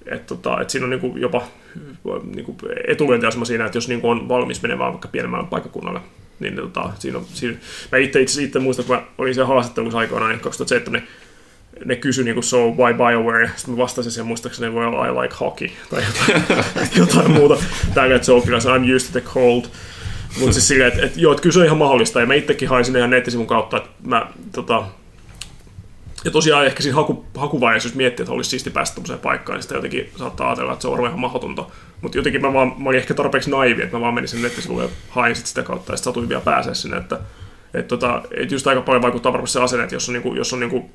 Että 0.06 0.26
tota, 0.26 0.60
että 0.60 0.72
siinä 0.72 0.84
on 0.84 0.90
niin 0.90 1.00
kuin 1.00 1.20
jopa 1.20 1.42
niin 2.34 2.44
kuin 2.44 2.56
etulyöntiasema 2.88 3.44
siinä, 3.44 3.66
että 3.66 3.76
jos 3.76 3.88
niin 3.88 4.00
kuin 4.00 4.10
on 4.10 4.28
valmis 4.28 4.62
menemään 4.62 4.92
vaikka 4.92 5.08
pienemmälle 5.08 5.46
paikkakunnalle, 5.50 6.00
niin 6.40 6.56
tota, 6.56 6.90
siinä 6.98 7.18
on, 7.18 7.24
siinä, 7.32 7.56
mä 7.92 7.98
itse, 7.98 8.20
itse, 8.20 8.42
itse 8.42 8.58
muistan, 8.58 8.84
kun 8.84 8.96
mä 8.96 9.02
olin 9.18 9.34
siellä 9.34 9.48
haastattelussa 9.48 9.98
aikoinaan, 9.98 10.30
niin 10.30 10.40
2007, 10.40 11.00
niin 11.00 11.08
ne 11.84 11.96
kysyi 11.96 12.24
niinku 12.24 12.42
so 12.42 12.70
why 12.70 12.94
BioWare, 12.94 13.50
sitten 13.56 13.74
mä 13.74 13.78
vastasin 13.78 14.12
siihen 14.12 14.26
muistaakseni 14.26 14.72
well 14.72 14.92
I 14.92 15.22
like 15.22 15.34
hockey 15.40 15.68
tai 15.90 16.02
jotain, 16.02 16.42
jotain 17.06 17.30
muuta. 17.30 17.56
Tällä, 17.94 18.14
että 18.14 18.26
se 18.26 18.32
on 18.32 18.42
kyllä 18.42 18.58
I'm 18.58 18.94
used 18.96 19.12
to 19.12 19.20
the 19.20 19.30
cold. 19.34 19.64
Mutta 20.38 20.52
siis 20.52 20.68
silleen, 20.68 20.92
että, 20.92 21.06
että 21.06 21.20
joo, 21.20 21.32
että 21.32 21.42
kyllä 21.42 21.52
se 21.52 21.58
on 21.58 21.64
ihan 21.64 21.78
mahdollista. 21.78 22.20
Ja 22.20 22.26
mä 22.26 22.34
itsekin 22.34 22.68
hain 22.68 22.84
sinne 22.84 22.98
ihan 22.98 23.10
nettisivun 23.10 23.46
kautta, 23.46 23.76
että 23.76 23.90
mä 24.04 24.26
tota, 24.52 24.84
ja 26.24 26.30
tosiaan 26.30 26.66
ehkä 26.66 26.82
siinä 26.82 26.96
haku, 26.96 27.24
hakuvaiheessa, 27.34 27.88
jos 27.88 27.94
miettii, 27.94 28.22
että 28.24 28.32
olisi 28.32 28.50
siisti 28.50 28.70
päästä 28.70 28.94
tuollaiseen 28.94 29.18
paikkaan, 29.18 29.56
niin 29.56 29.62
sitä 29.62 29.74
jotenkin 29.74 30.10
saattaa 30.16 30.48
ajatella, 30.48 30.72
että 30.72 30.82
se 30.82 30.88
on 30.88 31.06
ihan 31.06 31.20
mahdotonta. 31.20 31.64
Mutta 32.00 32.18
jotenkin 32.18 32.42
mä, 32.42 32.52
vaan, 32.52 32.74
mä 32.78 32.88
olin 32.88 32.98
ehkä 32.98 33.14
tarpeeksi 33.14 33.50
naivi, 33.50 33.82
että 33.82 33.96
mä 33.96 34.00
vaan 34.00 34.14
menin 34.14 34.28
sinne 34.28 34.48
nettisivulle 34.48 34.82
ja 34.82 34.88
hain 35.08 35.36
sitä 35.36 35.62
kautta, 35.62 35.92
ja 35.92 35.96
sitten 35.96 36.10
satuin 36.10 36.28
vielä 36.28 36.40
pääsee 36.40 36.74
sinne, 36.74 36.96
että 36.96 37.20
et 37.74 37.88
tota, 37.88 38.22
et 38.30 38.52
just 38.52 38.66
aika 38.66 38.80
paljon 38.80 39.02
vaikuttaa 39.02 39.32
varmasti 39.32 39.52
se 39.52 39.60
asenne, 39.60 39.82
että 39.82 39.94
jos 39.94 40.08
on, 40.08 40.12
niinku, 40.12 40.34
jos 40.34 40.52
on 40.52 40.60
niinku 40.60 40.90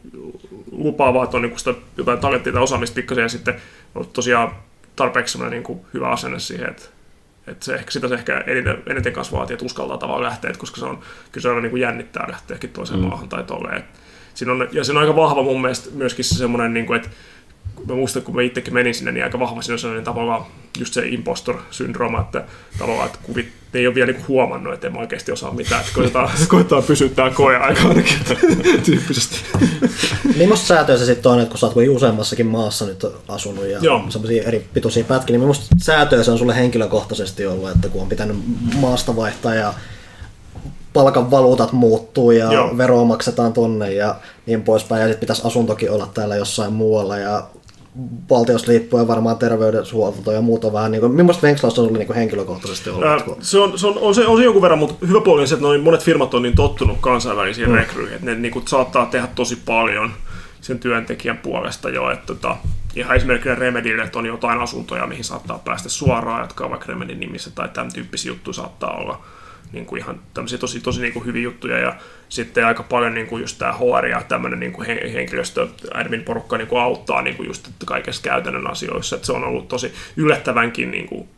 lupaavaa, 0.72 1.24
että 1.24 1.38
on 1.38 1.42
niinku 1.44 1.58
sitä 1.58 1.74
jotain 1.98 2.20
talenttia 2.20 2.54
tai 2.54 2.62
osaamista 2.62 2.96
pikkasen 2.96 3.22
ja 3.22 3.30
sitten 3.30 3.62
on 3.96 4.08
tosiaan 4.08 4.52
tarpeeksi 4.96 5.40
niinku 5.50 5.86
hyvä 5.94 6.10
asenne 6.10 6.40
siihen, 6.40 6.70
että 6.70 6.86
että 7.48 7.66
se, 7.66 7.84
sitä 7.90 8.08
se 8.08 8.14
ehkä 8.14 8.44
eniten, 8.48 8.84
eniten 8.88 9.14
kasvaa, 9.14 9.44
että 9.50 9.66
uskaltaa 9.66 9.98
tavallaan 9.98 10.24
lähteä, 10.24 10.54
koska 10.58 10.80
se 10.80 10.86
on, 10.86 11.00
kyllä 11.32 11.42
se 11.42 11.50
on 11.50 11.62
niin 11.62 11.70
kuin 11.70 11.82
jännittää 11.82 12.32
lähteäkin 12.32 12.70
toiseen 12.70 13.00
mm. 13.00 13.06
maahan 13.06 13.30
tai 13.30 13.44
tolleen. 13.44 13.84
Siinä 14.34 14.52
on, 14.52 14.70
ja 14.72 14.84
se 14.84 14.92
on 14.92 14.98
aika 14.98 15.16
vahva 15.16 15.44
mun 15.44 15.62
mielestä 15.62 15.90
myöskin 15.94 16.26
se 16.26 16.36
semmoinen, 16.36 16.74
niin 16.74 16.86
kuin, 16.86 16.98
että 16.98 17.10
mä 17.88 17.96
muistan, 17.96 18.24
kun 18.24 18.36
mä 18.36 18.42
itsekin 18.42 18.74
menin 18.74 18.94
sinne, 18.94 19.12
niin 19.12 19.24
aika 19.24 19.40
vahva 19.40 19.62
siinä 19.62 19.76
on 19.76 19.80
sellainen 19.80 20.04
tavallaan 20.04 20.46
just 20.80 20.94
se 20.94 21.02
impostor-syndrooma, 21.02 22.22
että 22.22 22.44
tavallaan, 22.78 23.06
että 23.06 23.20
kuvit, 23.24 23.54
ne 23.74 23.80
ei 23.80 23.88
ole 23.88 23.96
vielä 23.96 24.12
niin 24.12 24.28
huomannut, 24.28 24.74
että 24.74 24.88
en 24.88 24.94
mä 24.94 25.00
oikeasti 25.00 25.32
osaa 25.32 25.54
mitään, 25.54 25.82
että 25.82 25.94
koetaan, 25.96 26.30
koetaan 26.48 26.84
pysyttää 26.84 27.30
koe-aika 27.30 27.88
ainakin 27.88 28.18
tyyppisesti. 28.86 29.40
Millaista 30.38 30.68
säätöä 30.68 30.98
se 30.98 31.06
sitten 31.06 31.32
on, 31.32 31.40
että 31.40 31.50
kun 31.50 31.60
sä 31.60 31.66
oot 31.66 31.76
useammassakin 31.90 32.48
maassa 32.48 32.86
nyt 32.86 33.06
asunut 33.28 33.68
ja 33.68 33.80
semmoisia 34.10 34.44
eri 34.44 34.68
pituisia 34.74 35.04
pätkiä, 35.04 35.34
niin 35.34 35.42
millaista 35.42 35.76
säätöä 35.78 36.24
se 36.24 36.32
on 36.32 36.38
sulle 36.38 36.56
henkilökohtaisesti 36.56 37.46
ollut, 37.46 37.70
että 37.70 37.90
kun 37.90 38.02
on 38.02 38.10
pitänyt 38.10 38.38
maasta 38.76 39.16
vaihtaa 39.16 39.56
ja 39.56 39.74
palkan 40.94 41.32
valuutat 41.32 41.72
muuttuu 41.72 42.32
ja 42.32 42.54
Joo. 42.54 42.78
veroa 42.78 43.06
maksetaan 43.06 43.54
tonne 43.54 43.94
ja 43.94 44.16
niin 44.46 44.64
poispäin. 44.64 45.02
Ja 45.02 45.08
sitten 45.08 45.20
pitäisi 45.20 45.42
asuntokin 45.46 45.92
olla 45.92 46.10
täällä 46.14 46.36
jossain 46.36 46.74
muualla 46.74 47.18
ja 47.18 47.44
valtiosta 48.30 48.72
liippuen 48.72 49.08
varmaan 49.08 49.38
terveydenhuolto 49.38 50.32
ja 50.32 50.42
muuta 50.42 50.74
vähän. 50.74 50.92
Niin 50.92 51.02
kuin, 51.02 51.12
millaista 51.12 51.42
Venkslausta 51.48 51.82
on 51.82 51.88
ollut 51.88 52.00
niin 52.00 52.16
henkilökohtaisesti 52.16 52.90
ollut? 52.90 53.04
Ää, 53.04 53.20
se, 53.42 53.60
on, 53.60 53.80
se, 53.80 53.88
on, 53.88 53.98
on, 53.98 54.16
se, 54.16 54.28
on 54.28 54.38
se 54.38 54.44
jonkun 54.44 54.62
verran, 54.62 54.80
mutta 54.80 55.06
hyvä 55.08 55.22
puoli 55.22 55.42
on 55.42 55.48
se, 55.48 55.56
että 55.56 55.66
noin 55.68 55.82
monet 55.82 56.04
firmat 56.04 56.34
on 56.34 56.42
niin 56.42 56.56
tottunut 56.56 56.98
kansainvälisiin 57.02 57.70
mm. 57.70 57.76
rekryihin, 57.76 58.14
että 58.14 58.26
ne 58.26 58.36
niin 58.36 58.52
kuin, 58.52 58.68
saattaa 58.68 59.06
tehdä 59.06 59.28
tosi 59.36 59.56
paljon 59.66 60.12
sen 60.62 60.80
työntekijän 60.80 61.38
puolesta 61.38 61.90
jo. 61.90 62.12
Että, 62.12 62.26
tota, 62.26 62.58
ihan 62.96 63.16
esimerkiksi 63.16 63.56
Remedille, 63.56 64.04
että 64.04 64.20
on 64.20 64.26
jotain 64.26 64.60
asuntoja, 64.60 65.08
mihin 65.08 65.24
saattaa 65.24 65.60
päästä 65.60 65.90
suoraan, 65.90 66.42
jotka 66.42 66.64
on 66.64 66.70
vaikka 66.70 66.88
Remedin 66.88 67.20
nimissä 67.20 67.52
tai 67.52 67.70
tämän 67.70 67.94
tyyppisiä 67.94 68.32
juttuja 68.32 68.54
saattaa 68.54 68.98
olla 68.98 69.22
niin 69.72 69.86
kuin 69.86 70.02
ihan 70.02 70.20
tämmöisiä 70.34 70.58
tosi, 70.58 70.80
tosi 70.80 71.02
niin 71.02 71.14
kuin 71.14 71.26
hyviä 71.26 71.44
juttuja. 71.44 71.78
Ja 71.78 71.96
sitten 72.30 72.66
aika 72.66 72.84
paljon 72.84 73.14
niin 73.14 73.28
kuin 73.28 73.42
just 73.42 73.58
tämä 73.58 73.74
HR 73.74 74.06
ja 74.06 74.22
tämmöinen 74.28 74.60
niin 74.60 74.74
kuin 74.74 74.88
henkilöstö, 74.88 75.68
admin-porukka 75.94 76.58
niin 76.58 76.68
kuin 76.68 76.82
auttaa 76.82 77.22
niin 77.22 77.36
kuin 77.36 77.48
just 77.48 77.70
kaikessa 77.86 78.24
käytännön 78.24 78.72
asioissa, 78.72 79.16
että 79.16 79.26
se 79.26 79.32
on 79.32 79.44
ollut 79.44 79.68
tosi 79.68 79.94
yllättävänkin 80.18 80.92
niin 80.92 81.08
kuin 81.08 81.30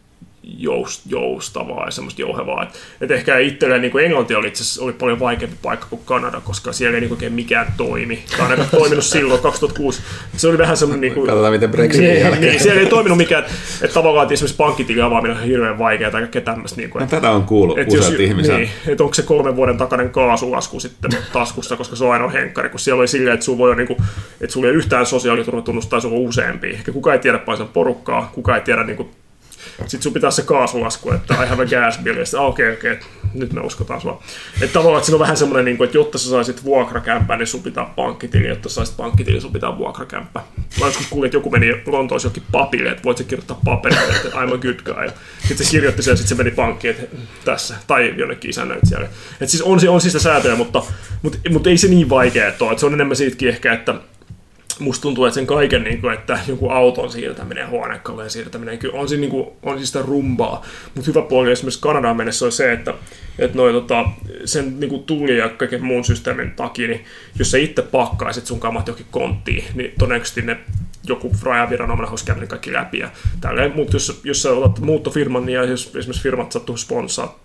joustavaa 1.06 1.86
ja 1.86 1.92
semmoista 1.92 2.22
jouhevaa. 2.22 2.64
Et, 2.64 2.70
et 3.02 3.12
ehkä 3.12 3.38
itselleen 3.38 3.82
niin 3.82 3.92
kuin 3.92 4.06
Englanti 4.06 4.36
oli 4.36 4.48
itse 4.48 4.84
oli 4.84 4.94
paljon 4.94 5.20
vaikeampi 5.20 5.58
paikka 5.62 5.86
kuin 5.90 6.02
Kanada, 6.06 6.42
koska 6.42 6.74
siellä 6.74 6.96
ei 6.96 7.02
niin 7.02 7.12
oikein 7.12 7.34
mikään 7.34 7.74
toimi. 7.78 8.24
Kanada 8.38 8.66
toiminut 8.72 9.06
silloin 9.06 9.42
2006. 9.42 10.02
Se 10.38 10.48
oli 10.48 10.58
vähän 10.58 10.78
semmoinen... 10.78 11.02
Niin 11.02 11.14
kuin, 11.14 11.28
Katsotaan 11.28 11.54
miten 11.54 11.72
Brexitin 11.72 12.10
niin, 12.10 12.22
jälkeen. 12.22 12.42
Niin, 12.42 12.60
siellä 12.60 12.82
ei 12.82 12.88
toiminut 12.88 13.18
mikään, 13.18 13.44
että, 13.82 13.94
tavallaan 13.94 14.24
että 14.24 14.34
esimerkiksi 14.34 14.58
pankkitilin 14.58 15.04
avaaminen 15.04 15.38
on 15.38 15.44
hirveän 15.44 15.80
vaikeaa 15.80 16.12
tai 16.12 16.22
kaikkea 16.22 16.42
tämmöistä. 16.42 16.78
Niin 16.78 16.90
kuin, 16.90 17.02
no, 17.02 17.08
tätä 17.08 17.32
on 17.32 17.44
kuullut 17.44 17.80
että 17.80 17.98
useat 17.98 18.20
ihmiset. 18.20 18.56
Niin, 18.56 18.70
että 18.88 19.04
onko 19.04 19.14
se 19.14 19.22
kolmen 19.22 19.56
vuoden 19.56 19.78
takainen 19.78 20.10
kaasulasku 20.10 20.80
sitten 20.80 21.12
taskussa, 21.34 21.78
koska 21.78 21.96
se 21.96 22.04
on 22.04 22.12
ainoa 22.12 22.30
henkkari, 22.30 22.70
kun 22.70 22.80
siellä 22.80 23.00
oli 23.00 23.08
silleen, 23.08 23.34
että 23.34 23.46
sulla 23.46 23.58
voi 23.58 23.76
niin 23.76 23.88
kuin, 23.88 23.98
että 24.42 24.54
sulla 24.54 24.68
ei 24.68 24.74
yhtään 24.74 25.06
sosiaaliturvatunnustaa, 25.06 26.00
sulla 26.00 26.16
on 26.16 26.22
useampi. 26.22 26.70
Ehkä 26.70 26.92
kukaan 26.92 27.16
ei 27.16 27.22
tiedä 27.22 27.38
paljon 27.38 27.68
porukkaa, 27.68 28.32
kukaan 28.34 28.58
ei 28.58 28.64
tiedä 28.64 28.84
niin 28.84 28.98
kuin, 28.98 29.10
sitten 29.78 30.02
sun 30.02 30.14
pitää 30.14 30.32
se 30.32 30.42
kaasulasku, 30.42 31.12
että 31.12 31.34
I 31.44 31.48
have 31.48 31.64
a 31.64 31.66
gas 31.66 32.00
bill, 32.04 32.18
ja 32.18 32.42
okei, 32.42 32.74
okei, 32.74 32.92
okay, 32.92 33.08
okay, 33.08 33.10
nyt 33.34 33.54
me 33.54 33.62
uskotaan 33.62 34.02
sua. 34.02 34.24
Että 34.62 34.74
tavallaan, 34.74 34.98
että 34.98 35.06
siinä 35.06 35.16
on 35.16 35.20
vähän 35.20 35.38
semmoinen, 35.38 35.66
niin 35.66 35.78
kuin, 35.78 35.86
että 35.86 35.98
jotta 35.98 36.18
sä 36.18 36.30
saisit 36.30 36.64
vuokrakämpää, 36.64 37.38
niin 37.38 37.48
sun 37.48 37.64
pitää 37.64 37.86
pankkitili, 37.96 38.48
jotta 38.48 38.70
sä 38.70 38.76
saisit 38.76 38.98
pankkitili, 38.98 39.42
sun 39.42 39.54
pitää 39.54 39.78
vuokrakämpää. 39.78 40.44
Mä 40.80 40.86
joskus 40.86 41.08
kuulin, 41.08 41.28
että 41.28 41.38
joku 41.38 41.50
meni 41.50 41.82
Lontoossa 41.86 42.28
jokin 42.28 42.44
papille, 42.52 42.90
että 42.90 43.04
voit 43.04 43.18
sä 43.18 43.24
kirjoittaa 43.24 43.60
paperille, 43.66 44.16
että 44.16 44.30
I'm 44.30 44.54
a 44.54 44.58
good 44.58 44.82
guy. 44.84 45.12
Sitten 45.48 45.66
se 45.66 45.72
kirjoitti 45.72 46.04
sen, 46.04 46.12
ja 46.12 46.18
sitten 46.18 46.38
se 46.38 46.44
meni 46.44 46.56
pankkiin, 46.56 46.96
että 46.96 47.18
tässä, 47.46 47.76
tai 47.88 48.14
jonnekin 48.18 48.50
isännöitsijälle. 48.50 49.10
Että 49.32 49.52
siis 49.52 49.64
on, 49.64 49.80
on 49.90 50.02
siis 50.02 50.24
säätöjä, 50.24 50.56
mutta, 50.56 50.84
mutta, 51.22 51.38
mutta, 51.50 51.70
ei 51.70 51.78
se 51.78 51.88
niin 51.88 52.10
vaikea 52.10 52.44
ole. 52.60 52.72
Että 52.72 52.80
se 52.80 52.86
on 52.86 52.94
enemmän 52.94 53.16
siitäkin 53.16 53.50
ehkä, 53.50 53.74
että 53.74 53.96
musta 54.80 55.02
tuntuu, 55.02 55.26
että 55.26 55.36
sen 55.36 55.48
kaiken, 55.48 55.84
niin 55.84 56.02
kuin, 56.02 56.14
että 56.14 56.40
joku 56.48 56.70
auton 56.70 57.12
siirtäminen, 57.12 57.70
huonekalujen 57.70 58.30
siirtäminen, 58.30 58.78
kyllä 58.78 59.00
on, 59.00 59.10
siinä, 59.10 59.22
niin 59.22 59.32
kuin, 59.32 59.48
on 59.64 59.78
siis 59.78 59.90
sitä 59.90 60.02
rumbaa. 60.02 60.66
Mutta 60.96 61.12
hyvä 61.12 61.22
puoli 61.22 61.52
esimerkiksi 61.52 61.82
Kanadaan 61.82 62.18
mennessä 62.18 62.46
on 62.46 62.52
se, 62.52 62.72
että, 62.72 62.94
että 63.40 63.58
noi, 63.58 63.74
tota, 63.74 64.06
sen 64.46 64.80
niin 64.80 64.90
kuin 64.90 65.04
tuli 65.04 65.38
ja 65.38 65.50
kaiken 65.50 65.84
muun 65.84 66.06
systeemin 66.06 66.52
takia, 66.52 66.88
niin 66.88 67.06
jos 67.40 67.52
sä 67.52 67.58
itse 67.58 67.82
pakkaisit 67.82 68.46
sun 68.46 68.60
kamat 68.60 68.88
johonkin 68.88 69.08
konttiin, 69.12 69.64
niin 69.74 69.94
todennäköisesti 70.00 70.42
ne 70.42 70.58
joku 71.08 71.32
rajaviranomainen 71.44 72.10
olisi 72.10 72.26
käynyt 72.26 72.50
kaikki 72.50 72.74
läpi 72.74 73.00
ja 73.00 73.10
tälleen. 73.42 73.72
Mutta 73.76 73.96
jos, 73.96 74.22
jos 74.24 74.42
sä 74.42 74.52
otat 74.52 74.80
muuttofirman, 74.80 75.46
niin 75.46 75.56
ja 75.56 75.64
jos 75.64 75.86
esimerkiksi 75.96 76.24
firmat 76.24 76.52
sattuu 76.52 76.78
sponsaa 76.78 77.40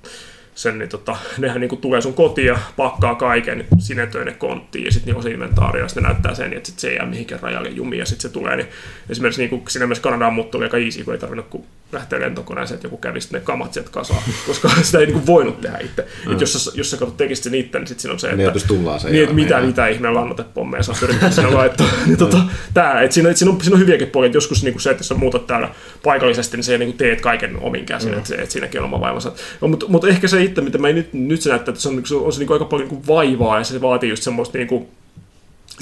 sen, 0.59 0.79
niin 0.79 0.89
tota, 0.89 1.17
nehän 1.39 1.61
niin 1.61 1.79
tulee 1.79 2.01
sun 2.01 2.15
kotiin 2.15 2.47
ja 2.47 2.59
pakkaa 2.77 3.15
kaiken, 3.15 3.67
sinetöi 3.79 4.25
ne 4.25 4.33
konttiin 4.33 4.85
ja 4.85 4.93
sitten 4.93 5.15
niin 5.15 5.23
se 5.23 5.31
inventaario, 5.31 5.83
ja 5.83 5.89
sitten 5.89 6.03
näyttää 6.03 6.35
sen, 6.35 6.53
että 6.53 6.69
sit 6.69 6.79
se 6.79 6.89
ei 6.89 6.97
jää 6.97 7.07
mihinkään 7.07 7.43
rajalle 7.43 7.69
jumiin 7.69 8.01
ja 8.01 8.07
sitten 8.07 8.23
se 8.23 8.29
tulee. 8.29 8.57
Niin 8.57 8.69
esimerkiksi 9.11 9.43
niin 9.43 9.51
kuin, 9.51 9.63
siinä 9.69 9.87
myös 9.87 10.01
Kanadaan 10.01 10.35
muuttu 10.35 10.59
oli 10.59 10.65
aika 10.65 10.77
easy, 10.77 11.05
kun 11.05 11.15
ei 11.15 11.21
tarvinnut 11.21 11.47
kun 11.47 11.65
lähteä 11.93 12.21
lentokoneeseen, 12.21 12.77
että 12.77 12.87
joku 12.87 12.97
kävisi 12.97 13.29
ne 13.33 13.41
kamat 13.41 13.73
sieltä 13.73 13.91
kasaan, 13.91 14.23
koska 14.47 14.71
sitä 14.83 14.99
ei 14.99 15.07
niin 15.07 15.15
kuin 15.15 15.27
voinut 15.27 15.61
tehdä 15.61 15.79
itse. 15.79 16.07
Mm. 16.27 16.33
Et 16.33 16.41
jos 16.41 16.65
sä, 16.65 16.71
jos 16.75 16.91
sä 16.91 16.97
katsot 16.97 17.17
tekisit 17.17 17.45
sen 17.45 17.55
itse, 17.55 17.79
niin 17.79 17.87
sitten 17.87 18.03
siinä 18.03 18.13
on 18.13 18.19
se, 18.19 18.27
että, 18.31 18.37
niin, 18.37 18.69
tullaan 18.69 19.01
se 19.01 19.11
niin, 19.11 19.23
että 19.23 19.35
mitä, 19.35 19.61
mitä 19.61 19.89
ihmeen 19.89 20.15
lannotepommeja 20.15 20.83
saa 20.83 20.95
yrittää 21.03 21.31
sinne 21.31 21.51
laittaa. 21.51 21.87
niin, 22.07 22.19
tota, 22.19 22.39
tää, 22.75 23.03
et 23.03 23.13
siinä, 23.13 23.31
et 23.31 23.37
siinä, 23.37 23.53
on, 23.53 23.61
siinä 23.61 23.75
on 23.75 23.81
hyviäkin 23.81 24.09
puolia, 24.09 24.27
että 24.27 24.37
joskus 24.37 24.63
niin 24.63 24.75
kuin 24.75 24.83
se, 24.83 24.91
että 24.91 25.01
jos 25.01 25.09
sä 25.09 25.15
muutat 25.15 25.47
täällä 25.47 25.71
paikallisesti, 26.05 26.57
niin 26.57 26.65
se 26.65 26.79
niin 26.79 26.89
kuin 26.89 26.99
teet 26.99 27.21
kaiken 27.21 27.59
omin 27.61 27.87
käsin, 27.87 28.13
mm. 28.13 28.19
että, 28.19 28.35
että 28.35 28.53
siinäkin 28.53 28.81
on 28.81 28.85
oma 28.85 29.01
vaivansa. 29.01 29.33
No, 29.61 29.69
mutta, 29.69 29.87
mutta 29.89 30.09
ehkä 30.09 30.29
se 30.29 30.43
itse, 30.43 30.61
mitä 30.61 30.79
mä 30.79 30.89
nyt, 30.89 31.13
nyt 31.13 31.43
se 31.43 31.51
näyttää, 31.51 31.73
että 31.73 31.83
se 31.83 31.89
on, 31.89 32.07
se 32.07 32.15
on, 32.15 32.25
on 32.25 32.33
se 32.33 32.39
niin 32.39 32.47
kuin 32.47 32.55
aika 32.55 32.65
paljon 32.65 32.89
niin 32.89 32.97
kuin 32.97 33.07
vaivaa 33.07 33.59
ja 33.59 33.65
se 33.65 33.81
vaatii 33.81 34.11
just 34.11 34.23
semmoista 34.23 34.59
niin 34.59 34.69
kuin, 34.69 34.89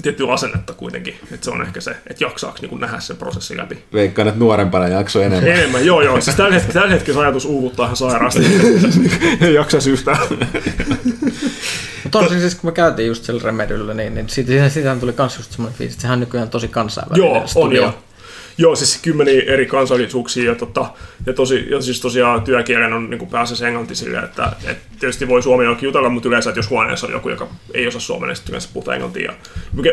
tiettyä 0.02 0.32
asennetta 0.32 0.72
kuitenkin. 0.72 1.14
Että 1.32 1.44
se 1.44 1.50
on 1.50 1.62
ehkä 1.62 1.80
se, 1.80 1.90
että 2.06 2.24
jaksaako 2.24 2.58
niin 2.62 2.80
nähdä 2.80 3.00
sen 3.00 3.16
prosessin 3.16 3.56
läpi. 3.56 3.84
Veikkaan, 3.92 4.28
että 4.28 4.40
nuorempana 4.40 4.88
jakso 4.88 5.22
enemmän. 5.22 5.48
Enemmän, 5.52 5.86
joo 5.86 6.02
joo. 6.02 6.20
Siis 6.20 6.36
tällä 6.36 6.54
hetkellä, 6.54 6.80
tällä 6.80 6.94
hetkellä 6.94 7.20
ajatus 7.20 7.44
uuvuttaa 7.44 7.84
ihan 7.84 7.96
sairaasti. 7.96 8.40
Ei 9.40 9.54
jaksaisi 9.54 9.90
yhtään. 9.90 10.18
Mutta 12.02 12.18
on 12.18 12.28
siis, 12.28 12.54
kun 12.54 12.68
me 12.68 12.72
käytiin 12.72 13.08
just 13.08 13.24
sillä 13.24 13.42
Remedyllä, 13.44 13.94
niin, 13.94 14.14
niin 14.14 14.28
siitä, 14.28 14.68
siitä 14.68 14.96
tuli 15.00 15.14
myös 15.18 15.36
just 15.36 15.52
semmoinen 15.52 15.78
fiilis, 15.78 15.94
että 15.94 16.02
sehän 16.02 16.16
on 16.16 16.20
nykyään 16.20 16.50
tosi 16.50 16.68
kansainvälinen 16.68 17.30
Joo, 17.30 17.46
studio. 17.46 17.66
on 17.66 17.74
joo. 17.76 18.05
Joo, 18.58 18.76
siis 18.76 18.98
kymmeniä 19.02 19.42
eri 19.46 19.66
kansallisuuksia 19.66 20.44
ja, 20.44 20.54
tota, 20.54 20.86
ja, 21.26 21.32
tosi, 21.32 21.66
ja 21.70 21.80
siis 21.80 22.00
tosiaan 22.00 22.42
työkielen 22.42 22.92
on 22.92 23.10
niin 23.10 23.26
pääasiassa 23.26 23.68
englanti 23.68 23.94
sille, 23.94 24.18
että 24.18 24.52
et 24.66 24.78
tietysti 25.00 25.28
voi 25.28 25.42
suomi 25.42 25.64
jokin 25.64 25.86
jutella, 25.86 26.08
mutta 26.08 26.28
yleensä, 26.28 26.50
että 26.50 26.58
jos 26.58 26.70
huoneessa 26.70 27.06
on 27.06 27.12
joku, 27.12 27.28
joka 27.28 27.48
ei 27.74 27.86
osaa 27.86 28.00
suomea, 28.00 28.26
niin 28.26 28.36
sitten 28.36 28.52
yleensä 28.52 28.68
puhutaan 28.72 28.94
englantia. 28.94 29.32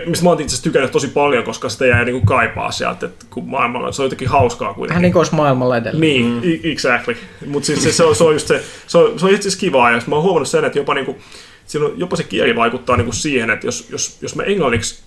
Mistä 0.06 0.24
mä 0.24 0.30
oon 0.30 0.42
itse 0.42 0.50
asiassa 0.50 0.64
tykännyt 0.64 0.92
tosi 0.92 1.08
paljon, 1.08 1.44
koska 1.44 1.70
sitä 1.70 1.86
jää 1.86 2.06
niin 2.06 2.14
kuin 2.14 2.26
kaipaa 2.26 2.72
sieltä, 2.72 3.06
että 3.06 3.26
kun 3.30 3.50
maailmalla 3.50 3.92
se 3.92 4.02
on 4.02 4.06
jotenkin 4.06 4.28
hauskaa 4.28 4.74
kuitenkin. 4.74 4.90
Vähän 4.90 5.02
niin 5.02 5.14
kuin 5.14 5.20
olisi 5.20 5.36
maailmalla 5.36 5.78
edelleen. 5.78 6.02
Niin, 6.02 6.26
mm. 6.26 6.72
exactly. 6.72 7.18
Mutta 7.46 7.68
siis 7.68 7.84
se, 7.84 7.92
se, 7.92 8.04
on, 8.04 8.16
se, 8.16 8.24
on 8.24 8.34
just 8.34 8.48
se, 8.48 8.64
se 8.88 8.98
on, 8.98 9.20
se 9.20 9.26
on 9.26 9.32
itse 9.32 9.48
asiassa 9.48 9.60
kivaa, 9.60 9.92
ja 9.92 10.02
mä 10.08 10.16
oon 10.16 10.24
huomannut 10.24 10.50
sen, 10.50 10.66
että 10.66 10.80
jopa, 10.80 10.94
niin 10.94 11.06
kuin, 11.06 11.18
siinä 11.66 11.86
on, 11.86 11.94
jopa 11.98 12.16
se 12.16 12.24
kieli 12.24 12.56
vaikuttaa 12.56 12.98
niin 12.98 13.06
kuin 13.06 13.16
siihen, 13.16 13.50
että 13.50 13.68
jos, 13.68 13.88
jos, 13.90 14.18
jos 14.22 14.36
mä 14.36 14.44
englanniksi 14.44 15.03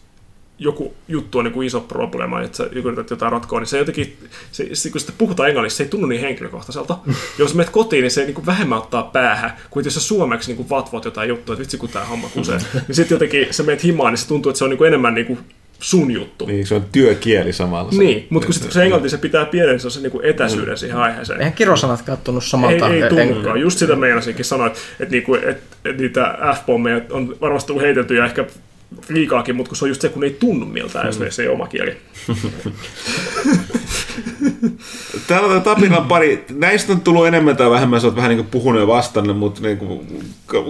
joku 0.58 0.94
juttu 1.08 1.38
on 1.38 1.44
niin 1.44 1.52
kuin 1.52 1.66
iso 1.66 1.80
probleema, 1.80 2.42
että 2.42 2.56
sä 2.56 2.68
yrität 2.72 3.10
jotain 3.10 3.32
ratkoa, 3.32 3.60
niin 3.60 3.66
se 3.66 3.78
jotenkin, 3.78 4.16
se, 4.52 4.68
se, 4.72 4.90
kun 4.90 5.00
sitä 5.00 5.12
puhutaan 5.18 5.48
englanniksi, 5.48 5.76
se 5.76 5.82
ei 5.82 5.88
tunnu 5.88 6.06
niin 6.06 6.20
henkilökohtaiselta. 6.20 6.98
jos 7.38 7.54
menet 7.54 7.70
kotiin, 7.70 8.02
niin 8.02 8.10
se 8.10 8.24
niin 8.24 8.34
kuin 8.34 8.46
vähemmän 8.46 8.78
ottaa 8.78 9.02
päähän, 9.02 9.56
kuin 9.70 9.84
jos 9.84 9.94
sä 9.94 10.00
suomeksi 10.00 10.48
niin 10.48 10.56
kuin 10.56 10.70
vatvot 10.70 11.04
jotain 11.04 11.28
juttua, 11.28 11.52
että 11.52 11.60
vitsi 11.60 11.78
kun 11.78 11.88
tämä 11.88 12.04
homma 12.04 12.28
kusee. 12.28 12.58
niin 12.88 12.94
sitten 12.94 13.14
jotenkin 13.14 13.46
sä 13.50 13.62
menet 13.62 13.84
himaan, 13.84 14.12
niin 14.12 14.18
se 14.18 14.28
tuntuu, 14.28 14.50
että 14.50 14.58
se 14.58 14.64
on 14.64 14.70
niin 14.70 14.78
kuin 14.78 14.88
enemmän 14.88 15.14
niin 15.14 15.26
kuin 15.26 15.38
sun 15.80 16.10
juttu. 16.10 16.46
Niin, 16.46 16.66
se 16.66 16.74
on 16.74 16.84
työkieli 16.92 17.52
samalla. 17.52 17.92
Niin, 17.92 18.26
mutta 18.30 18.46
kun 18.46 18.54
se, 18.54 18.70
se 18.70 18.82
englanti 18.82 19.08
se 19.08 19.18
pitää 19.18 19.44
pienen 19.44 19.80
se, 19.80 20.00
niin 20.00 20.12
etäisyyden 20.22 20.74
mm. 20.74 20.76
siihen 20.76 20.96
aiheeseen. 20.96 21.38
Eihän 21.38 21.52
kirosanat 21.52 22.02
kattonut 22.02 22.44
samalta. 22.44 22.88
Ei, 22.88 23.02
ei 23.02 23.08
tunnukaan. 23.08 23.60
Just 23.60 23.78
sitä 23.78 23.96
meinasinkin 23.96 24.44
sanoa, 24.44 24.66
että, 24.66 24.78
että, 25.00 25.12
niinku, 25.12 25.34
että, 25.34 25.76
että 25.84 26.02
niitä 26.02 26.38
F-pommeja 26.54 27.00
on 27.10 27.36
varmasti 27.40 27.66
tullut 27.66 27.82
heitelty 27.82 28.14
ja 28.14 28.24
ehkä 28.24 28.44
liikaakin, 29.08 29.56
mutta 29.56 29.68
kun 29.68 29.76
se 29.76 29.84
on 29.84 29.88
just 29.88 30.00
se, 30.00 30.08
kun 30.08 30.24
ei 30.24 30.36
tunnu 30.40 30.66
miltään, 30.66 31.06
jos 31.06 31.20
se 31.36 31.42
ei 31.42 31.48
oma 31.48 31.66
kieli. 31.66 31.96
Täällä 35.26 35.54
on 35.54 35.62
Tapinan 35.62 36.04
pari, 36.04 36.44
näistä 36.52 36.92
on 36.92 37.00
tullut 37.00 37.26
enemmän 37.26 37.56
tai 37.56 37.70
vähemmän, 37.70 38.00
sä 38.00 38.06
oot 38.06 38.16
vähän 38.16 38.28
niin 38.28 38.38
kuin 38.38 38.50
puhunut 38.50 38.80
jo 38.80 38.86
vastannut, 38.86 39.38
mutta 39.38 39.62
niin 39.62 39.78
kuin, 39.78 40.08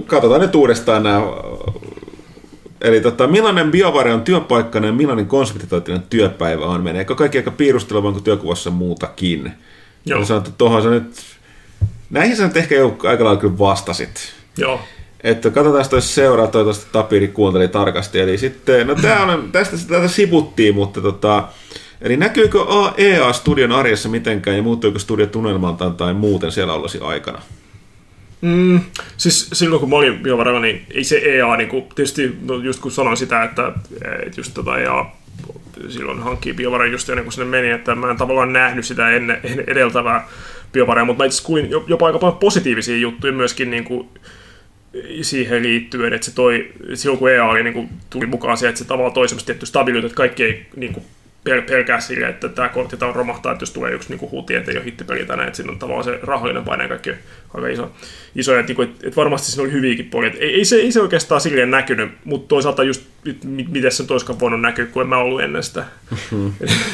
katsotaan 0.06 0.40
nyt 0.40 0.54
uudestaan 0.54 1.02
nämä. 1.02 1.22
Eli 2.80 3.00
tota, 3.00 3.26
millainen 3.26 3.70
biovare 3.70 4.12
on 4.12 4.22
työpaikkana 4.22 4.86
ja 4.86 4.92
millainen 4.92 5.26
konsultitoitinen 5.26 6.02
työpäivä 6.10 6.64
on? 6.64 6.82
Meneekö 6.82 7.14
kaikki 7.14 7.38
aika 7.38 7.50
piirustelevaan 7.50 8.14
kuin 8.14 8.24
työkuvassa 8.24 8.70
muutakin? 8.70 9.52
Joo. 10.06 10.18
Ja 10.20 10.26
sanottu, 10.26 10.50
tuohon 10.58 10.82
sä 10.82 10.90
nyt, 10.90 11.16
näihin 12.10 12.36
sä 12.36 12.46
nyt 12.46 12.56
ehkä 12.56 12.74
jo 12.74 12.96
aika 13.02 13.24
lailla 13.24 13.40
kyllä 13.40 13.58
vastasit. 13.58 14.32
Joo. 14.56 14.80
Että 15.26 15.50
katsotaan, 15.50 15.84
jos 15.92 16.14
seuraa, 16.14 16.46
toivottavasti 16.46 16.92
Tapiri 16.92 17.28
kuunteli 17.28 17.68
tarkasti. 17.68 18.20
Eli 18.20 18.38
sitten, 18.38 18.86
no 18.86 18.94
tää 18.94 19.22
on, 19.22 19.52
tästä 19.52 19.76
tätä 19.88 20.08
sivuttiin, 20.08 20.74
mutta 20.74 21.00
tota, 21.00 21.48
Eli 22.00 22.16
näkyykö 22.16 22.58
EA-studion 22.96 23.72
arjessa 23.72 24.08
mitenkään 24.08 24.56
ja 24.56 24.62
muuttuuko 24.62 24.98
studio 24.98 25.26
tunnelmaltaan 25.26 25.96
tai 25.96 26.14
muuten 26.14 26.52
siellä 26.52 26.72
ollasi 26.72 26.98
aikana? 27.00 27.38
Mm, 28.40 28.80
siis 29.16 29.48
silloin 29.52 29.80
kun 29.80 29.90
mä 29.90 29.96
olin 29.96 30.18
biovaralla, 30.18 30.60
niin 30.60 30.86
ei 30.90 31.04
se 31.04 31.16
EA, 31.16 31.56
niin 31.56 31.68
kuin, 31.68 31.84
tietysti 31.94 32.36
no 32.42 32.54
just 32.54 32.80
kun 32.80 32.90
sanoin 32.90 33.16
sitä, 33.16 33.42
että, 33.44 33.72
että 34.26 34.40
just 34.40 34.54
tota 34.54 34.78
EA 34.78 35.06
silloin 35.88 36.22
hankkii 36.22 36.52
biovaran 36.52 36.92
just 36.92 37.08
ennen 37.08 37.24
kuin 37.24 37.32
sinne 37.32 37.46
meni, 37.46 37.70
että 37.70 37.94
mä 37.94 38.10
en 38.10 38.16
tavallaan 38.16 38.52
nähnyt 38.52 38.84
sitä 38.84 39.10
ennen, 39.10 39.40
edeltävää 39.66 40.28
biovaraa, 40.72 41.04
mutta 41.04 41.22
mä 41.22 41.26
itse 41.26 41.42
kuulin 41.42 41.70
jopa 41.86 42.06
aika 42.06 42.18
paljon 42.18 42.38
positiivisia 42.38 42.96
juttuja 42.96 43.32
myöskin 43.32 43.70
niin 43.70 43.84
kuin, 43.84 44.08
siihen 45.22 45.62
liittyen, 45.62 46.12
että 46.12 46.24
se 46.24 46.34
toi, 46.34 46.72
silloin 46.94 47.18
kun 47.18 47.30
EA 47.30 47.44
oli, 47.44 47.62
niin 47.62 47.74
kuin, 47.74 47.88
tuli 48.10 48.26
mukaan 48.26 48.56
siihen, 48.56 48.68
että 48.68 48.78
se 48.78 48.84
tavallaan 48.84 49.14
toi 49.14 49.28
semmoista 49.28 49.66
stabiiliutta, 49.66 50.06
että 50.06 50.16
kaikki 50.16 50.44
ei 50.44 50.66
niin 50.76 50.92
kuin, 50.92 51.04
pelkää 51.66 52.00
sille, 52.00 52.28
että 52.28 52.48
tämä 52.48 52.68
kortti 52.68 53.04
on 53.04 53.14
romahtaa, 53.14 53.52
että 53.52 53.62
jos 53.62 53.70
tulee 53.70 53.92
yksi 53.92 54.16
niin 54.16 54.30
huuti, 54.30 54.54
että 54.54 54.70
ei 54.70 54.76
ole 54.76 54.84
hittipeli 54.84 55.26
tänään, 55.26 55.48
että 55.48 55.56
siinä 55.56 55.72
on 55.72 55.78
tavallaan 55.78 56.04
se 56.04 56.18
rahallinen 56.22 56.64
paine 56.64 56.88
kaikki 56.88 57.10
aika 57.54 57.68
iso. 57.68 57.92
iso 58.36 58.58
että, 58.58 58.72
että, 58.72 59.06
että 59.06 59.16
varmasti 59.16 59.50
siinä 59.50 59.62
oli 59.62 59.72
hyviäkin 59.72 60.04
puolia. 60.10 60.30
Ei, 60.38 60.54
ei, 60.54 60.64
se, 60.64 60.76
ei 60.76 60.92
se 60.92 61.00
oikeastaan 61.00 61.40
silleen 61.40 61.70
näkynyt, 61.70 62.10
mutta 62.24 62.48
toisaalta 62.48 62.84
just 62.84 63.02
miten 63.68 63.92
se 63.92 64.06
toiskaan 64.06 64.40
voinut 64.40 64.60
näkyä, 64.60 64.86
kun 64.86 65.02
en 65.02 65.08
mä 65.08 65.16
ollut 65.16 65.40
ennen 65.40 65.62
sitä. 65.62 65.84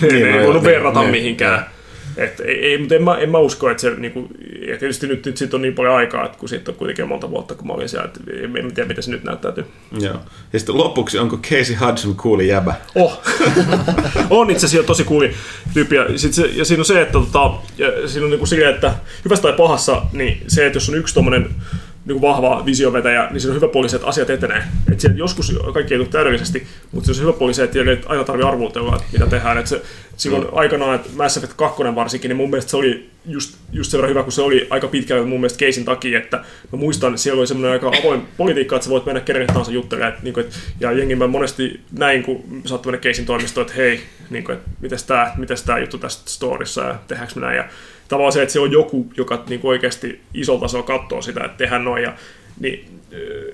Niin, 0.03 0.27
ei 0.27 0.47
voinut 0.47 0.65
verrata 0.65 1.01
niin, 1.01 1.11
mihinkään. 1.11 1.59
Niin. 1.59 1.82
Et 2.17 2.41
ei, 2.41 2.79
mutta 2.79 2.95
en 2.95 3.03
mä, 3.03 3.17
en 3.19 3.31
mä 3.31 3.39
usko, 3.39 3.71
että 3.71 3.81
se, 3.81 3.91
niinku, 3.91 4.29
ja 4.69 4.79
tietysti 4.79 5.07
nyt, 5.07 5.27
nyt 5.27 5.37
siitä 5.37 5.57
on 5.57 5.63
niin 5.63 5.75
paljon 5.75 5.95
aikaa, 5.95 6.25
että 6.25 6.39
kun 6.39 6.49
siitä 6.49 6.71
on 6.71 6.77
kuitenkin 6.77 7.09
monta 7.09 7.31
vuotta, 7.31 7.55
kun 7.55 7.67
mä 7.67 7.73
olin 7.73 7.89
siellä, 7.89 8.05
että 8.05 8.21
en, 8.33 8.57
en 8.57 8.75
tiedä, 8.75 8.89
miten 8.89 9.05
se 9.05 9.11
nyt 9.11 9.25
näyttäytyy. 9.25 9.65
Joo. 10.01 10.15
Ja 10.53 10.59
sitten 10.59 10.79
lopuksi, 10.79 11.19
onko 11.19 11.37
Casey 11.37 11.77
Hudson 11.77 12.17
kuuli 12.17 12.49
jäbä? 12.49 12.75
Oh. 12.95 13.21
on 14.31 14.51
itse 14.51 14.67
asiassa 14.67 14.87
tosi 14.87 15.05
kuuli 15.05 15.35
tyyppi. 15.75 15.97
Ja, 15.97 16.19
sit 16.19 16.35
se, 16.35 16.51
ja 16.55 16.65
siinä 16.65 16.81
on 16.81 16.85
se, 16.85 17.01
että 17.01 17.13
tota, 17.13 17.51
ja 17.79 18.09
siinä 18.09 18.25
on 18.25 18.31
niinku 18.31 18.47
silleen, 18.47 18.75
että 18.75 18.95
hyvässä 19.25 19.43
tai 19.43 19.53
pahassa, 19.53 20.03
niin 20.13 20.45
se, 20.49 20.67
että 20.67 20.77
jos 20.77 20.89
on 20.89 20.95
yksi 20.95 21.15
tuommoinen 21.15 21.51
niin 22.05 22.21
kuin 22.21 22.23
vahva 22.23 22.63
visiovetäjä, 22.67 23.29
niin 23.31 23.41
siinä 23.41 23.51
on 23.55 23.61
hyvä 23.61 23.73
puoli 23.73 23.89
se, 23.89 23.97
että 23.97 24.09
asiat 24.09 24.31
etenee. 24.31 24.63
Et 24.93 25.01
siellä 25.01 25.19
joskus 25.19 25.57
kaikki 25.75 25.95
ei 25.95 25.99
tule 25.99 26.09
täydellisesti, 26.09 26.67
mutta 26.93 27.07
se 27.07 27.21
on 27.21 27.27
hyvä 27.27 27.39
puoli 27.39 27.55
se, 27.55 27.65
että 27.65 27.79
ei 27.79 28.01
aina 28.07 28.25
tarvitse 28.25 28.49
arvuutella, 28.49 28.97
että 28.97 29.09
mitä 29.13 29.27
tehdään. 29.27 29.59
Et 29.59 29.67
se, 29.67 29.83
silloin 30.17 30.45
mm. 30.45 30.51
aikanaan, 30.53 30.95
että 30.95 31.09
Mass 31.17 31.37
Effect 31.37 31.53
2 31.57 31.83
varsinkin, 31.95 32.29
niin 32.29 32.37
mun 32.37 32.51
mielestä 32.51 32.71
se 32.71 32.77
oli 32.77 33.11
just, 33.27 33.57
just 33.73 33.91
sen 33.91 33.99
verran 33.99 34.11
hyvä, 34.11 34.23
kun 34.23 34.33
se 34.33 34.43
oli 34.43 34.67
aika 34.71 34.89
pitkälle 34.89 35.27
mun 35.27 35.41
mielestä 35.41 35.59
keisin 35.59 35.85
takia, 35.85 36.19
että 36.19 36.37
mä 36.73 36.79
muistan, 36.79 37.11
että 37.11 37.23
siellä 37.23 37.41
oli 37.41 37.47
semmoinen 37.47 37.73
aika 37.73 37.93
avoin 38.01 38.23
politiikka, 38.37 38.77
että 38.77 38.85
sä 38.85 38.91
voit 38.91 39.07
mennä 39.07 39.21
kenelle 39.21 39.47
tahansa 39.47 39.73
juttelemaan. 39.73 40.15
Niin 40.23 40.35
kuin, 40.35 40.47
että, 40.47 40.57
ja 40.81 40.93
jengi 40.93 41.15
mä 41.15 41.27
monesti 41.27 41.81
näin, 41.99 42.23
kun 42.23 42.63
saattoi 42.65 42.93
mennä 42.93 43.03
keisin 43.03 43.27
toimistoon, 43.27 43.67
että 43.67 43.77
hei, 43.77 44.01
niin 44.31 44.45
kuin, 44.45 44.59
että 44.59 45.35
mitäs 45.37 45.63
tää 45.63 45.79
juttu 45.79 45.99
tästä 45.99 46.31
storissa 46.31 46.83
ja 46.83 46.95
tehdäänkö 47.09 47.35
me 47.35 47.47
näin. 47.47 47.57
Ja 47.57 47.65
tavallaan 48.13 48.33
se, 48.33 48.43
että 48.43 48.53
se 48.53 48.61
on 48.61 48.73
joku, 48.73 49.13
joka 49.17 49.45
niin 49.49 49.61
kuin 49.61 49.69
oikeasti 49.69 50.21
isolta 50.35 50.61
tasolla 50.61 50.87
katsoo 50.87 51.23
sitä, 51.23 51.45
että 51.45 51.57
tehdään 51.59 51.85
noin. 51.85 52.03
Ja 52.03 52.13
niin 52.61 53.01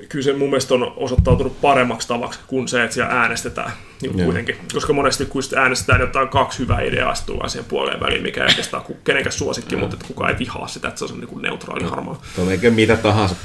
kyllä 0.09 0.25
se 0.25 0.33
mun 0.33 0.49
mielestä 0.49 0.75
on 0.75 0.93
osoittautunut 0.97 1.61
paremmaksi 1.61 2.09
tavaksi 2.09 2.41
kuin 2.47 2.69
se, 2.69 2.83
että 2.83 2.95
siellä 2.95 3.13
äänestetään 3.13 3.73
niin 4.03 4.13
kuin 4.13 4.25
kuitenkin. 4.25 4.57
Koska 4.73 4.93
monesti 4.93 5.27
kun 5.27 5.43
äänestetään, 5.57 6.01
niin 6.01 6.07
jotain 6.07 6.29
kaksi 6.29 6.59
hyvää 6.59 6.81
ideaa 6.81 7.15
tullaan 7.27 7.51
siihen 7.51 7.69
puoleen 7.69 8.01
väliin, 8.01 8.23
mikä 8.23 8.41
ei 8.41 8.49
oikeastaan 8.49 8.85
kenenkään 9.05 9.33
suosikki, 9.33 9.77
mutta 9.77 9.97
että 9.97 10.07
kukaan 10.07 10.31
ei 10.31 10.39
vihaa 10.39 10.69
sitä, 10.69 10.89
että 10.89 10.99
se 10.99 11.05
on 11.05 11.21
niin 11.21 11.29
kuin 11.29 11.43
neutraali 11.43 11.85
harmaa. 11.85 12.23
Tuo 12.37 12.51
eikä 12.51 12.71
mitä 12.71 12.97
tahansa 12.97 13.37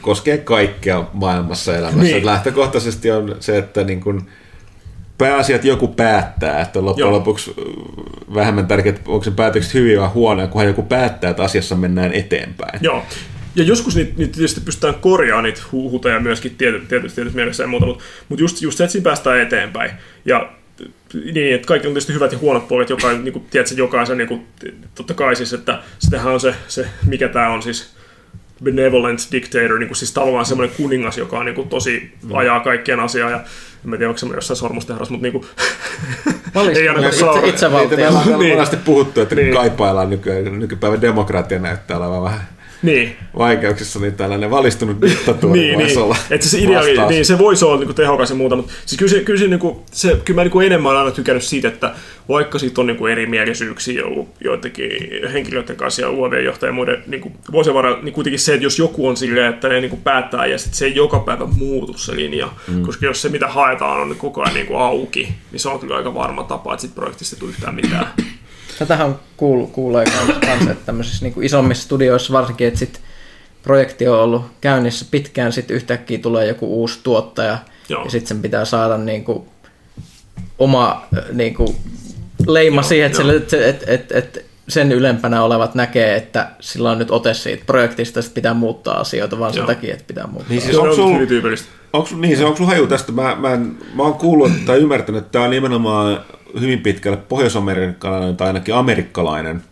koskee 0.00 0.38
kaikkea 0.38 1.04
maailmassa 1.12 1.76
elämässä. 1.76 2.02
Niin. 2.02 2.26
Lähtökohtaisesti 2.26 3.10
on 3.10 3.36
se, 3.40 3.58
että 3.58 3.84
niin 3.84 4.00
kuin, 4.00 4.30
pääasia, 5.18 5.56
että 5.56 5.68
joku 5.68 5.88
päättää, 5.88 6.60
että 6.60 6.84
loppujen 6.84 7.06
Joo. 7.06 7.18
lopuksi 7.18 7.54
vähemmän 8.34 8.66
tärkeää, 8.66 8.96
onko 9.06 9.24
se 9.24 9.30
päätökset 9.30 9.74
hyviä 9.74 10.00
vai 10.00 10.08
huonoja, 10.08 10.46
kunhan 10.48 10.66
joku 10.66 10.82
päättää, 10.82 11.30
että 11.30 11.42
asiassa 11.42 11.76
mennään 11.76 12.12
eteenpäin. 12.12 12.78
Joo, 12.82 13.04
ja 13.56 13.64
joskus 13.64 13.96
niitä, 13.96 14.12
niitä 14.16 14.32
tietysti 14.32 14.60
pystytään 14.60 14.94
korjaamaan 14.94 15.44
niitä 15.44 15.60
huhuteja 15.72 16.20
myöskin 16.20 16.54
tietysti, 16.58 16.88
tietysti, 16.88 17.14
tietysti 17.14 17.36
mielessä 17.36 17.62
ja 17.62 17.66
muuta, 17.66 17.86
mutta, 17.86 18.04
mutta 18.28 18.42
just, 18.42 18.62
just 18.62 18.78
se, 18.78 18.84
että 18.84 18.92
siinä 18.92 19.04
päästään 19.04 19.40
eteenpäin. 19.40 19.90
Ja 20.24 20.52
niin, 21.32 21.54
että 21.54 21.66
kaikki 21.66 21.88
on 21.88 21.94
tietysti 21.94 22.12
hyvät 22.14 22.32
ja 22.32 22.38
huonot 22.38 22.68
puolet, 22.68 22.90
joka, 22.90 23.12
niin 23.12 23.32
kuin, 23.32 23.46
tiedätkö, 23.50 23.74
jokaisen, 23.76 24.18
niin 24.18 24.28
kuin, 24.28 24.46
totta 24.94 25.14
kai 25.14 25.36
siis, 25.36 25.52
että 25.52 25.82
sitähän 25.98 26.32
on 26.32 26.40
se, 26.40 26.54
se 26.68 26.86
mikä 27.06 27.28
tämä 27.28 27.48
on 27.48 27.62
siis, 27.62 27.97
benevolent 28.64 29.20
dictator, 29.32 29.78
niin 29.78 29.88
kuin 29.88 29.96
siis 29.96 30.12
tavallaan 30.12 30.46
semmoinen 30.46 30.76
kuningas, 30.76 31.18
joka 31.18 31.38
on 31.38 31.44
niin 31.44 31.54
kuin, 31.54 31.68
tosi 31.68 32.12
mm. 32.22 32.34
ajaa 32.34 32.60
kaikkien 32.60 33.00
asiaa, 33.00 33.30
ja 33.30 33.40
en 33.84 33.90
tiedä, 33.90 34.08
onko 34.08 34.18
semmoinen 34.18 34.38
jossain 34.38 34.56
sormustehdas, 34.56 35.10
mutta 35.10 35.22
niin 35.26 35.32
kuin, 35.32 35.46
ei 36.76 36.88
ainakaan 36.88 37.12
itse, 37.12 37.26
itse, 37.26 37.48
itsevaltia. 37.48 37.96
Niitä 37.96 38.32
on 38.32 38.38
niin. 38.38 38.54
monesti 38.54 38.76
puhuttu, 38.76 39.20
että 39.20 39.34
niin. 39.34 39.54
kaipaillaan 39.54 40.10
nyky, 40.10 40.50
nykypäivän 40.50 41.00
demokratia 41.00 41.58
näyttää 41.58 41.96
olevan 41.96 42.22
vähän 42.22 42.57
niin. 42.82 43.16
vaikeuksissa, 43.38 43.98
niin 43.98 44.14
tällainen 44.14 44.50
valistunut 44.50 45.00
diktatuuri 45.00 45.60
niin, 45.60 45.78
voisi 45.78 45.94
niin. 45.94 46.04
olla 46.04 46.16
Että 46.30 46.48
se 46.48 46.58
idea, 46.58 47.08
niin, 47.08 47.24
se 47.24 47.38
voisi 47.38 47.64
olla 47.64 47.84
niin 47.84 47.94
tehokas 47.94 48.30
ja 48.30 48.36
muuta, 48.36 48.56
mutta 48.56 48.72
siis 48.86 48.98
kyllä, 48.98 49.10
se, 49.10 49.20
kyllä, 49.20 49.40
se, 49.40 49.46
niin 49.46 49.60
kuin, 49.60 49.76
se, 49.92 50.20
kyllä 50.24 50.40
mä 50.40 50.44
niin 50.44 50.52
kuin 50.52 50.66
enemmän 50.66 50.90
olen 50.90 51.00
aina 51.00 51.10
tykännyt 51.10 51.44
siitä, 51.44 51.68
että 51.68 51.94
vaikka 52.28 52.58
siitä 52.58 52.80
on 52.80 52.86
niin 52.86 52.96
kuin 52.96 53.12
erimielisyyksiä 53.12 54.04
ollut 54.04 54.28
joidenkin 54.44 54.90
henkilöiden 55.32 55.76
kanssa 55.76 56.02
ja 56.02 56.10
UAV-johtajien 56.10 56.70
ja 56.70 56.74
muiden 56.74 57.02
niin 57.06 57.20
kuin, 57.20 57.34
vuosien 57.52 57.74
varrella, 57.74 58.02
niin 58.02 58.12
kuitenkin 58.12 58.40
se, 58.40 58.54
että 58.54 58.66
jos 58.66 58.78
joku 58.78 59.08
on 59.08 59.16
silleen, 59.16 59.54
että 59.54 59.68
ne 59.68 59.80
niin 59.80 59.90
kuin 59.90 60.02
päättää 60.02 60.46
ja 60.46 60.58
sitten 60.58 60.78
se 60.78 60.84
ei 60.84 60.94
joka 60.94 61.18
päivä 61.18 61.46
muutu 61.46 61.98
se 61.98 62.16
linja, 62.16 62.48
mm. 62.68 62.82
koska 62.82 63.06
jos 63.06 63.22
se 63.22 63.28
mitä 63.28 63.48
haetaan 63.48 64.00
on 64.00 64.16
koko 64.16 64.42
ajan 64.42 64.54
niin 64.54 64.66
kuin 64.66 64.80
auki, 64.80 65.34
niin 65.52 65.60
se 65.60 65.68
on 65.68 65.80
kyllä 65.80 65.96
aika 65.96 66.14
varma 66.14 66.42
tapa, 66.42 66.74
että 66.74 66.80
siitä 66.80 66.94
projektista 66.94 67.36
ei 67.36 67.40
tule 67.40 67.50
yhtään 67.50 67.74
mitään. 67.74 68.06
Tätähän 68.78 69.18
kuul, 69.36 69.66
kuulee 69.66 70.04
kanssa, 70.04 70.70
että 70.70 70.86
tämmöisissä 70.86 71.24
niin 71.24 71.44
isommissa 71.44 71.84
studioissa 71.84 72.32
varsinkin, 72.32 72.66
että 72.68 72.78
sit 72.78 73.00
projekti 73.62 74.08
on 74.08 74.20
ollut 74.20 74.44
käynnissä 74.60 75.06
pitkään, 75.10 75.52
sitten 75.52 75.76
yhtäkkiä 75.76 76.18
tulee 76.18 76.46
joku 76.46 76.80
uusi 76.80 77.00
tuottaja, 77.02 77.58
Joo. 77.88 78.04
ja 78.04 78.10
sitten 78.10 78.28
sen 78.28 78.42
pitää 78.42 78.64
saada 78.64 78.98
niin 78.98 79.24
kuin, 79.24 79.42
oma 80.58 81.06
niin 81.32 81.54
kuin, 81.54 81.76
leima 82.46 82.80
Joo, 82.80 82.88
siihen, 82.88 83.06
että, 83.06 83.22
se, 83.22 83.36
että, 83.36 83.66
että, 83.66 83.92
että, 83.92 84.18
että 84.18 84.40
sen 84.68 84.92
ylempänä 84.92 85.42
olevat 85.42 85.74
näkee, 85.74 86.16
että 86.16 86.50
sillä 86.60 86.90
on 86.90 86.98
nyt 86.98 87.10
ote 87.10 87.34
siitä 87.34 87.62
projektista, 87.66 88.20
että 88.20 88.32
pitää 88.34 88.54
muuttaa 88.54 89.00
asioita 89.00 89.38
vaan 89.38 89.54
sen 89.54 89.66
takia, 89.66 89.94
että 89.94 90.04
pitää 90.06 90.26
muuttaa. 90.26 90.50
Niin, 90.50 90.62
siis 90.62 90.76
onko 90.76 90.94
sulla, 90.94 91.18
onko, 91.92 92.08
niin, 92.16 92.36
se, 92.36 92.44
onko 92.44 92.56
sulla 92.56 92.70
haju 92.70 92.86
tästä? 92.86 93.12
Mä, 93.12 93.22
mä, 93.22 93.56
mä 93.94 94.02
oon 94.02 94.14
kuullut 94.14 94.52
tai 94.66 94.78
ymmärtänyt, 94.78 95.18
että 95.18 95.32
tämä 95.32 95.44
on 95.44 95.50
nimenomaan 95.50 96.20
hyvin 96.60 96.80
pitkälle 96.80 97.16
pohjois-amerikkalainen 97.16 98.36
tai 98.36 98.46
ainakin 98.46 98.74
amerikkalainen, 98.74 99.62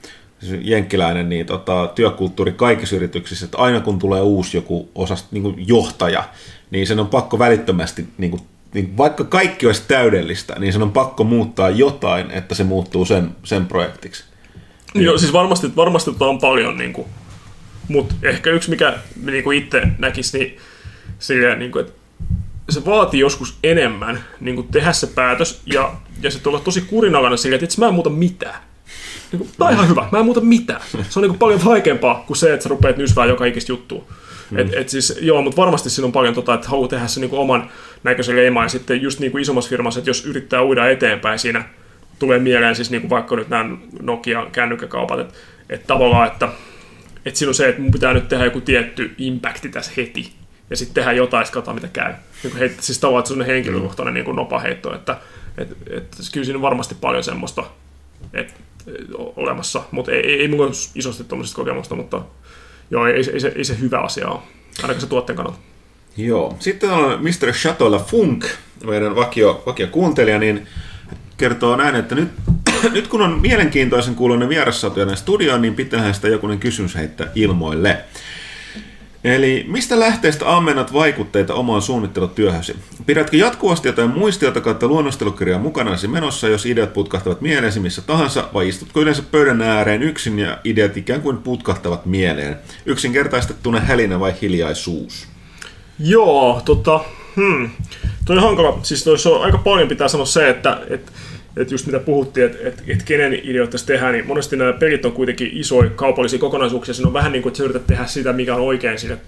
siis 0.41 0.61
jenkkiläinen 0.63 1.29
niin 1.29 1.47
tota, 1.47 1.93
työkulttuuri 1.95 2.53
kaikissa 2.53 2.97
yrityksissä, 2.97 3.45
että 3.45 3.59
aina 3.59 3.81
kun 3.81 3.99
tulee 3.99 4.21
uusi 4.21 4.57
joku 4.57 4.91
osast, 4.95 5.27
niin 5.33 5.43
kuin 5.43 5.69
johtaja, 5.69 6.29
niin 6.71 6.87
sen 6.87 7.01
on 7.01 7.07
pakko 7.09 7.39
välittömästi, 7.39 8.07
niin 8.19 8.31
kuin, 8.31 8.43
niin 8.75 8.97
vaikka 8.97 9.25
kaikki 9.25 9.67
olisi 9.67 9.83
täydellistä, 9.89 10.57
niin 10.59 10.73
sen 10.73 10.83
on 10.83 10.93
pakko 10.93 11.25
muuttaa 11.25 11.71
jotain, 11.71 12.31
että 12.31 12.55
se 12.55 12.65
muuttuu 12.65 13.05
sen, 13.05 13.31
sen 13.45 13.67
projektiksi. 13.67 14.25
Niin. 14.95 15.05
Joo, 15.05 15.19
siis 15.19 15.33
varmasti, 15.33 15.77
varmasti 15.77 16.11
on 16.21 16.39
paljon, 16.39 16.79
niin 16.79 16.95
mutta 17.89 18.15
ehkä 18.23 18.51
yksi, 18.51 18.71
mikä 18.71 18.99
niin 19.25 19.53
itse 19.53 19.83
näkisi, 19.99 20.39
niin, 20.39 20.57
silleen, 21.19 21.59
niin 21.59 21.73
kuin, 21.73 21.85
että 21.85 22.06
se 22.69 22.85
vaatii 22.85 23.21
joskus 23.21 23.59
enemmän 23.65 24.25
niin 24.41 24.55
kuin 24.55 24.69
tehdä 24.69 24.93
se 24.93 25.07
päätös 25.07 25.61
ja, 25.67 25.93
ja 26.23 26.31
sitten 26.31 26.51
olla 26.51 26.61
tosi 26.61 26.81
kurinalainen 26.81 27.39
sillä, 27.39 27.55
että 27.55 27.65
itse 27.65 27.81
mä 27.81 27.89
en 27.89 27.95
muuta 27.95 28.11
mitään. 28.11 28.57
Niin 29.33 29.39
kuin, 29.39 29.51
tämä 29.59 29.69
on 29.69 29.75
ihan 29.75 29.89
hyvä, 29.89 30.09
mä 30.13 30.19
en 30.19 30.25
muuta 30.25 30.41
mitään. 30.41 30.81
Se 31.09 31.19
on 31.19 31.23
niin 31.23 31.31
kuin 31.31 31.39
paljon 31.39 31.65
vaikeampaa 31.65 32.25
kuin 32.27 32.37
se, 32.37 32.53
että 32.53 32.63
sä 32.63 32.69
rupeat 32.69 32.97
nysvää 32.97 33.27
joka 33.27 33.45
ikistä 33.45 33.73
juttua. 33.73 34.05
Mm. 34.51 34.59
Et, 34.59 34.75
et 34.75 34.89
siis, 34.89 35.19
joo, 35.21 35.43
mutta 35.43 35.57
varmasti 35.57 35.91
siinä 35.91 36.07
on 36.07 36.13
paljon 36.13 36.35
tota, 36.35 36.55
että 36.55 36.69
haluaa 36.69 36.89
tehdä 36.89 37.07
se 37.07 37.21
niin 37.21 37.31
kuin 37.31 37.41
oman 37.41 37.71
näköisen 38.03 38.37
leiman 38.37 38.65
ja 38.65 38.69
sitten 38.69 39.03
just 39.03 39.21
niin 39.21 39.33
kuin 39.33 39.43
isommassa 39.43 39.71
firmassa, 39.71 40.01
että 40.01 40.11
jos 40.11 40.27
yrittää 40.27 40.65
uida 40.65 40.89
eteenpäin 40.89 41.39
siinä, 41.39 41.65
tulee 42.19 42.39
mieleen 42.39 42.77
siis 42.77 42.91
niin 42.91 43.01
kuin 43.01 43.11
vaikka 43.11 43.37
nyt 43.37 43.49
nämä 43.49 43.77
Nokia 44.03 44.47
kännykkäkaupat, 44.53 45.21
että, 45.21 45.35
että 45.71 45.87
tavallaan, 45.87 46.27
että, 46.27 46.49
että 47.27 47.39
siinä 47.39 47.51
on 47.51 47.55
se, 47.55 47.69
että 47.69 47.83
mun 47.83 47.91
pitää 47.91 48.13
nyt 48.13 48.29
tehdä 48.29 48.45
joku 48.45 48.61
tietty 48.61 49.15
impacti 49.19 49.69
tässä 49.69 49.93
heti 49.97 50.33
ja 50.71 50.77
sitten 50.77 50.95
tehdään 50.95 51.17
jotain, 51.17 51.47
sitten 51.47 51.75
mitä 51.75 51.89
käy. 51.89 52.13
Niin 52.43 52.51
kuin 52.51 52.59
heit, 52.59 52.81
siis 52.81 52.99
tavallaan, 52.99 53.21
että 53.21 53.35
se 53.35 53.41
on 53.41 53.47
henkilökohtainen 53.47 54.15
niin 54.15 54.25
kuin 54.25 54.37
nopaheitto, 54.37 54.95
että 54.95 55.17
et, 55.59 55.77
et, 55.91 56.17
kyllä 56.33 56.45
siinä 56.45 56.59
on 56.59 56.63
varmasti 56.63 56.95
paljon 57.01 57.25
semmoista 57.25 57.65
et, 58.33 58.55
olemassa, 59.37 59.83
mutta 59.91 60.13
ei, 60.13 60.21
ei, 60.21 60.41
ei 60.41 60.49
mulla 60.49 60.71
isosti 60.95 61.25
tuommoisesta 61.25 61.57
kokemusta, 61.57 61.95
mutta 61.95 62.23
joo, 62.91 63.07
ei, 63.07 63.15
ei, 63.15 63.25
ei, 63.33 63.41
se, 63.41 63.53
ei 63.57 63.65
se 63.65 63.79
hyvä 63.81 63.99
asia 63.99 64.29
ole, 64.29 64.41
ainakaan 64.83 65.01
se 65.01 65.07
tuotteen 65.07 65.37
kannalta. 65.37 65.59
Joo. 66.17 66.57
Sitten 66.61 66.91
on 66.91 67.23
Mr. 67.23 67.53
Chateau 67.53 67.99
Funk, 67.99 68.45
meidän 68.85 69.17
vakio, 69.17 69.63
vakio 69.67 69.87
kuuntelija, 69.87 70.39
niin 70.39 70.67
kertoo 71.37 71.77
näin, 71.77 71.95
että 71.95 72.15
nyt, 72.15 72.29
nyt 72.93 73.09
kun 73.09 73.23
on 73.23 73.41
mielenkiintoisen 73.41 74.15
kuuloinen 74.15 74.49
vierassatuja 74.49 75.17
studioon, 75.17 75.63
niin 75.63 75.75
pitäähän 75.75 76.15
sitä 76.15 76.29
jokunen 76.29 76.59
kysymys 76.59 76.95
heittää 76.95 77.27
ilmoille. 77.35 78.05
Eli 79.27 79.65
mistä 79.69 80.01
lähteestä 80.01 80.57
ammennat 80.57 80.93
vaikutteita 80.93 81.55
omaan 81.55 81.83
suunnittelutyöhösi? 81.83 82.77
Pidätkö 83.07 83.37
jatkuvasti 83.37 83.89
jotain 83.89 84.11
muistiota 84.11 84.61
kautta 84.61 84.87
luonnostelukirjaa 84.87 85.59
mukanasi 85.59 86.09
menossa, 86.09 86.49
jos 86.49 86.67
ideat 86.67 86.93
putkahtavat 86.93 87.41
mieleesi 87.41 87.81
missä 87.81 88.03
tahansa, 88.03 88.49
vai 88.55 88.69
istutko 88.69 89.01
yleensä 89.01 89.23
pöydän 89.23 89.63
ääreen 89.63 90.03
yksin 90.03 90.39
ja 90.39 90.59
ideat 90.65 90.97
ikään 90.97 91.23
kuin 91.23 91.39
putkahtavat 91.39 92.07
mieleen? 92.07 92.57
Yksinkertaistettuna 92.87 93.81
hälinä 93.81 94.21
vai 94.21 94.35
hiljaisuus? 94.43 95.29
Joo, 95.99 96.63
tota, 96.65 97.01
hmm. 97.37 97.71
Toi 98.25 98.37
on 98.37 98.43
hankala, 98.43 98.79
siis 98.83 99.05
toi 99.05 99.17
on 99.33 99.45
aika 99.45 99.59
paljon 99.59 99.89
pitää 99.89 100.09
sanoa 100.09 100.27
se, 100.27 100.49
että, 100.49 100.81
että 100.91 101.13
että 101.57 101.75
just 101.75 101.87
mitä 101.87 101.99
puhuttiin, 101.99 102.47
että, 102.47 102.69
että, 102.69 102.83
että 102.87 103.05
kenen 103.05 103.35
ideoita 103.35 103.73
tässä 103.73 103.87
tehdään, 103.87 104.13
niin 104.13 104.27
monesti 104.27 104.57
nämä 104.57 104.73
pelit 104.73 105.05
on 105.05 105.13
kuitenkin 105.13 105.51
isoja 105.53 105.91
kaupallisia 105.91 106.39
kokonaisuuksia. 106.39 106.95
Siinä 106.95 107.07
on 107.07 107.13
vähän 107.13 107.33
niin 107.33 107.43
kuin, 107.43 107.51
että 107.51 107.59
sä 107.59 107.65
yrität 107.65 107.87
tehdä 107.87 108.07
sitä, 108.07 108.33
mikä 108.33 108.55
on 108.55 108.61
oikein 108.61 108.99
sille, 108.99 109.19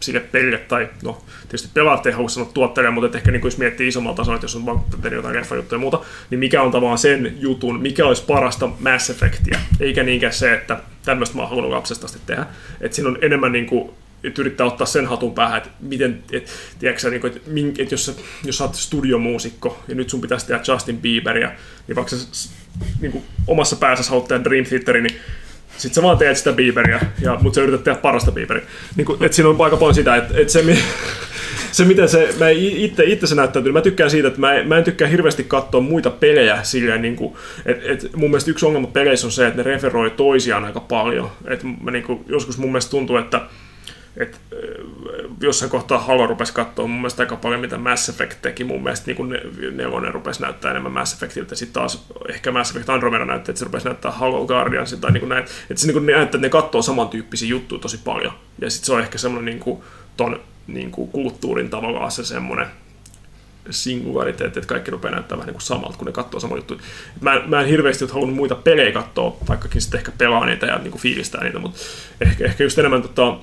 sille 0.00 0.20
pelille, 0.20 0.58
tai 0.58 0.88
no 1.02 1.22
tietysti 1.42 1.68
pelaat 1.74 2.06
ei 2.06 2.12
halua 2.12 2.28
sanoa 2.28 2.50
tuottajalle, 2.54 2.94
mutta 2.94 3.18
ehkä 3.18 3.30
niin 3.30 3.40
kuin 3.40 3.50
jos 3.50 3.58
miettii 3.58 3.88
isommalla 3.88 4.16
tasolla, 4.16 4.36
että 4.36 4.44
jos 4.44 4.56
on 4.56 4.66
vaan 4.66 4.80
jotain 5.12 5.36
leffajuttuja 5.36 5.76
ja 5.76 5.80
muuta, 5.80 6.00
niin 6.30 6.38
mikä 6.38 6.62
on 6.62 6.70
tavallaan 6.70 6.98
sen 6.98 7.34
jutun, 7.38 7.82
mikä 7.82 8.06
olisi 8.06 8.24
parasta 8.26 8.68
Mass 8.80 9.10
Effectia, 9.10 9.58
eikä 9.80 10.02
niinkään 10.02 10.32
se, 10.32 10.54
että 10.54 10.80
tämmöistä 11.04 11.36
mä 11.36 11.42
oon 11.42 11.50
halunnut 11.50 11.72
lapsesta 11.72 12.06
asti 12.06 12.18
tehdä. 12.26 12.46
Että 12.80 12.94
siinä 12.94 13.08
on 13.08 13.18
enemmän 13.20 13.52
niin 13.52 13.66
kuin 13.66 13.90
että 14.24 14.42
yrittää 14.42 14.66
ottaa 14.66 14.86
sen 14.86 15.06
hatun 15.06 15.34
päähän, 15.34 15.58
että 15.58 15.70
miten, 15.80 16.22
et, 16.32 16.50
tiedätkö, 16.78 17.10
niin 17.10 17.20
kuin, 17.20 17.32
että, 17.36 17.50
että 17.82 17.94
jos, 17.94 18.06
sä, 18.06 18.12
jos 18.44 18.58
sä 18.58 18.64
oot 18.64 18.74
studiomuusikko 18.74 19.82
ja 19.88 19.94
nyt 19.94 20.10
sun 20.10 20.20
pitäisi 20.20 20.46
tehdä 20.46 20.62
Justin 20.68 20.98
Bieberia, 20.98 21.52
niin 21.88 21.96
vaikka 21.96 22.16
sä 22.16 22.48
niin 23.00 23.12
kuin, 23.12 23.24
omassa 23.46 23.76
päässä 23.76 24.10
haluat 24.10 24.28
tehdä 24.28 24.44
Dream 24.44 24.64
Theaterin, 24.64 25.02
niin 25.02 25.16
sit 25.76 25.94
sä 25.94 26.02
vaan 26.02 26.18
teet 26.18 26.36
sitä 26.36 26.52
Bieberia, 26.52 27.00
ja, 27.20 27.38
mutta 27.40 27.54
sä 27.54 27.62
yrität 27.62 27.84
tehdä 27.84 27.98
parasta 27.98 28.32
Bieberia. 28.32 28.64
Niin 28.96 29.04
kuin, 29.04 29.24
että 29.24 29.36
siinä 29.36 29.48
on 29.48 29.60
aika 29.60 29.76
paljon 29.76 29.94
sitä, 29.94 30.16
että, 30.16 30.34
että 30.36 30.52
se, 30.52 30.64
se, 31.72 31.84
miten 31.84 32.08
se, 32.08 32.34
mä 32.38 32.48
itse, 32.48 33.04
itse 33.04 33.26
se 33.26 33.34
näyttäytyy, 33.34 33.72
mä 33.72 33.80
tykkään 33.80 34.10
siitä, 34.10 34.28
että 34.28 34.40
mä, 34.40 34.62
mä 34.64 34.78
en 34.78 34.84
tykkää 34.84 35.08
hirveästi 35.08 35.44
katsoa 35.44 35.80
muita 35.80 36.10
pelejä 36.10 36.62
silleen, 36.62 37.02
niin 37.02 37.16
kuin, 37.16 37.34
että, 37.66 37.92
että 37.92 38.08
mun 38.16 38.30
mielestä 38.30 38.50
yksi 38.50 38.66
ongelma 38.66 38.86
peleissä 38.86 39.26
on 39.26 39.32
se, 39.32 39.46
että 39.46 39.56
ne 39.56 39.62
referoi 39.62 40.10
toisiaan 40.10 40.64
aika 40.64 40.80
paljon. 40.80 41.30
Että 41.44 41.66
mä, 41.80 41.90
niin 41.90 42.04
kuin, 42.04 42.24
joskus 42.28 42.58
mun 42.58 42.70
mielestä 42.70 42.90
tuntuu, 42.90 43.16
että 43.16 43.40
et, 44.16 44.40
jossain 45.40 45.70
kohtaa 45.70 45.98
Halo 45.98 46.26
rupesi 46.26 46.52
katsoa 46.52 46.86
mun 46.86 46.96
mielestä 46.96 47.22
aika 47.22 47.36
paljon, 47.36 47.60
mitä 47.60 47.78
Mass 47.78 48.08
Effect 48.08 48.42
teki. 48.42 48.64
Mun 48.64 48.82
mielestä 48.82 49.06
niin 49.06 49.16
kun 49.16 49.28
ne, 49.28 49.40
nelonen 49.70 50.14
rupesi 50.14 50.42
näyttää 50.42 50.70
enemmän 50.70 50.92
Mass 50.92 51.12
Effectiltä. 51.12 51.54
Sitten 51.54 51.74
taas 51.74 52.06
ehkä 52.28 52.52
Mass 52.52 52.70
Effect 52.70 52.90
Andromeda 52.90 53.24
näytti, 53.24 53.50
että 53.50 53.58
se 53.58 53.64
rupesi 53.64 53.84
näyttää 53.84 54.10
Halo 54.10 54.46
Guardians 54.46 54.92
tai 54.92 55.12
niin 55.12 55.28
näin. 55.28 55.44
Että 55.44 55.80
se 55.80 55.92
niin 55.92 56.06
näyttää, 56.06 56.22
että 56.22 56.38
ne 56.38 56.48
katsoo 56.48 56.82
samantyyppisiä 56.82 57.48
juttuja 57.48 57.80
tosi 57.80 57.98
paljon. 58.04 58.32
Ja 58.60 58.70
sitten 58.70 58.86
se 58.86 58.92
on 58.92 59.00
ehkä 59.00 59.18
semmoinen 59.18 59.44
niin 59.44 59.60
kuin, 59.60 59.82
ton 60.16 60.40
niin 60.66 60.90
kuin 60.90 61.10
kulttuurin 61.10 61.70
tavallaan 61.70 62.10
se 62.10 62.24
semmoinen 62.24 62.66
singulariteetti, 63.70 64.58
että 64.58 64.68
kaikki 64.68 64.90
rupeaa 64.90 65.14
näyttämään 65.14 65.38
vähän 65.38 65.46
niin 65.46 65.54
kuin 65.54 65.62
samalta, 65.62 65.98
kun 65.98 66.06
ne 66.06 66.12
katsoo 66.12 66.40
samoja 66.40 66.58
juttuja. 66.58 66.80
Mä, 67.20 67.42
mä 67.46 67.60
en 67.60 67.66
hirveästi 67.66 68.04
ole 68.04 68.12
halunnut 68.12 68.36
muita 68.36 68.54
pelejä 68.54 68.92
katsoa, 68.92 69.36
vaikkakin 69.48 69.80
sitten 69.80 69.98
ehkä 69.98 70.12
pelaa 70.18 70.46
niitä 70.46 70.66
ja 70.66 70.78
niin 70.78 70.90
kuin 70.90 71.02
fiilistää 71.02 71.44
niitä, 71.44 71.58
mutta 71.58 71.78
ehkä, 72.20 72.44
ehkä 72.44 72.64
just 72.64 72.78
enemmän 72.78 73.02
tota, 73.02 73.36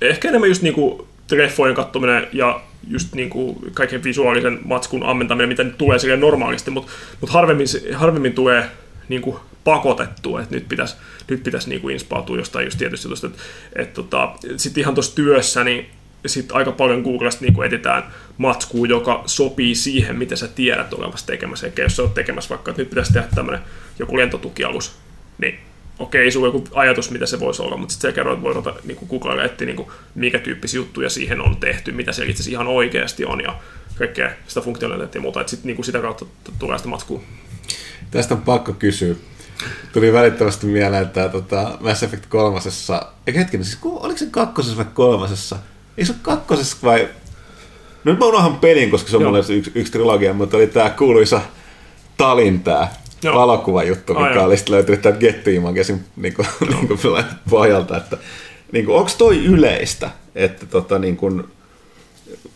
ehkä 0.00 0.28
enemmän 0.28 0.48
just 0.48 0.62
niinku 0.62 1.08
treffojen 1.26 1.74
kattominen 1.74 2.26
ja 2.32 2.60
just 2.88 3.14
niinku 3.14 3.58
kaiken 3.74 4.04
visuaalisen 4.04 4.58
matskun 4.64 5.02
ammentaminen, 5.02 5.48
mitä 5.48 5.64
nyt 5.64 5.78
tulee 5.78 5.98
silleen 5.98 6.20
normaalisti, 6.20 6.70
mutta 6.70 6.92
mut 7.20 7.30
harvemmin, 7.30 7.66
harvemmin 7.94 8.32
tulee 8.32 8.64
niinku 9.08 9.40
pakotettua, 9.64 10.42
että 10.42 10.54
nyt 10.54 10.68
pitäisi 10.68 10.96
nyt 11.30 11.42
pitäis 11.42 11.66
niinku 11.66 11.88
inspautua 11.88 12.36
jostain 12.36 12.64
just 12.64 12.78
tietysti 12.78 13.08
että 13.26 13.38
et 13.76 13.94
tota, 13.94 14.34
sitten 14.56 14.80
ihan 14.80 14.94
tuossa 14.94 15.14
työssä, 15.14 15.64
niin 15.64 15.86
sitten 16.26 16.56
aika 16.56 16.72
paljon 16.72 17.02
Googlesta 17.02 17.44
niin 17.44 17.64
etsitään 17.64 18.02
matskua, 18.38 18.86
joka 18.86 19.22
sopii 19.26 19.74
siihen, 19.74 20.18
mitä 20.18 20.36
sä 20.36 20.48
tiedät 20.48 20.92
olevassa 20.92 21.26
tekemässä. 21.26 21.66
Eikä 21.66 21.82
jos 21.82 21.96
sä 21.96 22.02
oot 22.02 22.14
tekemässä 22.14 22.50
vaikka, 22.50 22.70
että 22.70 22.82
nyt 22.82 22.90
pitäisi 22.90 23.12
tehdä 23.12 23.28
tämmöinen 23.34 23.60
joku 23.98 24.16
lentotukialus, 24.16 24.98
niin 25.38 25.58
okei, 25.98 26.30
sulla 26.30 26.48
on 26.48 26.54
joku 26.54 26.68
ajatus, 26.72 27.10
mitä 27.10 27.26
se 27.26 27.40
voisi 27.40 27.62
olla, 27.62 27.76
mutta 27.76 27.92
sitten 27.92 28.10
sä 28.10 28.14
kerroit, 28.14 28.42
voi 28.42 28.54
ruveta 28.54 28.80
niin 28.84 28.98
Googlella 29.08 29.44
etsiä, 29.44 29.66
niin 29.66 29.76
kuin, 29.76 29.88
mikä 30.14 30.38
tyyppisiä 30.38 30.78
juttuja 30.78 31.10
siihen 31.10 31.40
on 31.40 31.56
tehty, 31.56 31.92
mitä 31.92 32.12
se 32.12 32.26
itse 32.26 32.50
ihan 32.50 32.66
oikeasti 32.66 33.24
on 33.24 33.40
ja 33.40 33.58
kaikkea 33.98 34.30
sitä 34.48 34.60
funktionaaliteettia 34.60 35.18
ja 35.18 35.22
muuta, 35.22 35.40
että 35.40 35.50
sit, 35.50 35.64
niin 35.64 35.76
kuin 35.76 35.86
sitä 35.86 35.98
kautta 35.98 36.26
tulee 36.58 36.78
sitä 36.78 36.88
matskua. 36.88 37.22
Tästä 38.10 38.34
on 38.34 38.42
pakko 38.42 38.72
kysyä. 38.72 39.14
Tuli 39.92 40.12
välittömästi 40.12 40.66
mieleen, 40.66 41.02
että 41.02 41.28
tota, 41.28 41.78
Mass 41.80 42.02
Effect 42.02 42.26
kolmosessa, 42.26 43.12
eikä 43.26 43.38
hetkinen, 43.38 43.64
siis 43.64 43.78
oliko 43.82 44.18
se 44.18 44.26
kakkosessa 44.30 44.76
vai 44.76 44.86
kolmosessa? 44.94 45.56
Ei 45.96 46.04
se 46.04 46.12
ole 46.12 46.18
kakkosessa 46.22 46.76
vai... 46.82 47.08
No 48.04 48.12
nyt 48.12 48.18
mä 48.18 48.26
unohan 48.26 48.58
pelin, 48.58 48.90
koska 48.90 49.10
se 49.10 49.16
on 49.16 49.22
Joo. 49.22 49.30
mulle 49.30 49.44
yksi, 49.56 49.72
yksi 49.74 49.92
trilogia, 49.92 50.34
mutta 50.34 50.56
oli 50.56 50.66
tää 50.66 50.90
kuuluisa 50.90 51.40
Talin 52.16 52.60
tää 52.60 52.94
Joo. 53.22 53.34
valokuvajuttu, 53.34 54.14
mikä 54.14 54.42
oli 54.42 54.56
sitten 54.56 54.74
löytynyt 54.74 55.02
täältä 55.02 55.18
Get 55.18 55.48
Imagesin 55.48 56.04
niinku, 56.16 56.44
niinku 56.68 56.98
pohjalta, 57.50 57.96
että 57.96 58.16
niinku, 58.72 58.94
onko 58.94 59.10
toi 59.18 59.44
yleistä, 59.44 60.10
että 60.34 60.66
tota, 60.66 60.98
niinku, 60.98 61.42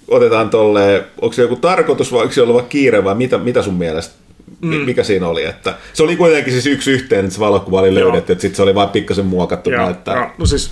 otetaan 0.09 0.51
tolle, 0.51 1.05
onko 1.21 1.33
se 1.33 1.43
joku 1.43 1.57
tarkoitus 1.57 2.13
vai 2.13 2.23
onko 2.23 2.33
se 2.33 2.43
ollut 2.43 2.69
kiire 2.69 3.05
vai 3.05 3.15
mitä, 3.15 3.39
mitä 3.39 3.63
sun 3.63 3.75
mielestä, 3.75 4.15
mm. 4.61 4.75
mikä 4.75 5.05
siinä 5.05 5.29
oli? 5.29 5.45
Että 5.45 5.75
se 5.93 6.03
oli 6.03 6.17
kuitenkin 6.17 6.53
siis 6.53 6.67
yksi 6.67 6.91
yhteen, 6.91 7.25
että 7.25 7.35
se 7.35 7.41
valokuva 7.41 7.81
oli 7.81 7.89
Joo. 7.89 8.09
löydetty, 8.09 8.33
että 8.33 8.43
sitten 8.43 8.57
se 8.57 8.63
oli 8.63 8.75
vain 8.75 8.89
pikkasen 8.89 9.27
muokattu 9.27 9.71
Joo, 9.71 9.85
näyttää. 9.85 10.17
joo. 10.17 10.31
No 10.39 10.47
siis, 10.47 10.71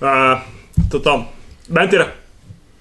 ää, 0.00 0.44
tota, 0.88 1.20
mä 1.68 1.80
en 1.80 1.88
tiedä 1.88 2.06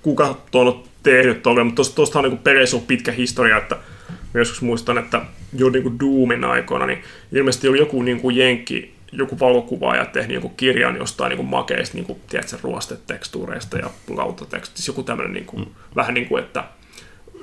kuka 0.02 0.36
tuon 0.52 0.68
on 0.68 0.84
tehnyt 1.04 1.44
tuolle, 1.44 1.64
mutta 1.64 1.84
tuosta, 1.96 2.20
on 2.20 2.26
niin 2.26 2.38
peleissä 2.38 2.78
on 2.78 2.84
pitkä 2.84 3.12
historia, 3.12 3.58
että 3.58 3.78
joskus 4.34 4.62
muistan, 4.62 4.98
että 4.98 5.22
jo 5.54 5.70
niin 5.70 5.84
kuin 5.84 6.00
Doomin 6.00 6.44
aikoina, 6.44 6.86
niin 6.86 7.04
ilmeisesti 7.32 7.68
oli 7.68 7.78
joku 7.78 8.02
niin 8.02 8.22
kuin 8.22 8.36
jenkki, 8.36 8.94
joku 9.12 9.40
valokuvaaja 9.40 10.06
tehnyt 10.06 10.36
joku 10.36 10.50
kirjan 10.50 10.98
jostain 10.98 11.30
niin 11.30 11.38
kuin 11.38 11.50
makeista, 11.50 11.98
niin 11.98 12.06
kuin, 12.06 12.20
tiedätkö, 12.30 12.58
ruostetekstuureista 12.62 13.78
ja 13.78 13.90
lautatekstistä, 14.10 14.90
joku 14.90 15.04
tämmöinen 15.04 15.34
niin 15.34 15.46
kuin, 15.46 15.64
mm. 15.64 15.72
vähän 15.96 16.14
niin 16.14 16.28
kuin, 16.28 16.44
että 16.44 16.64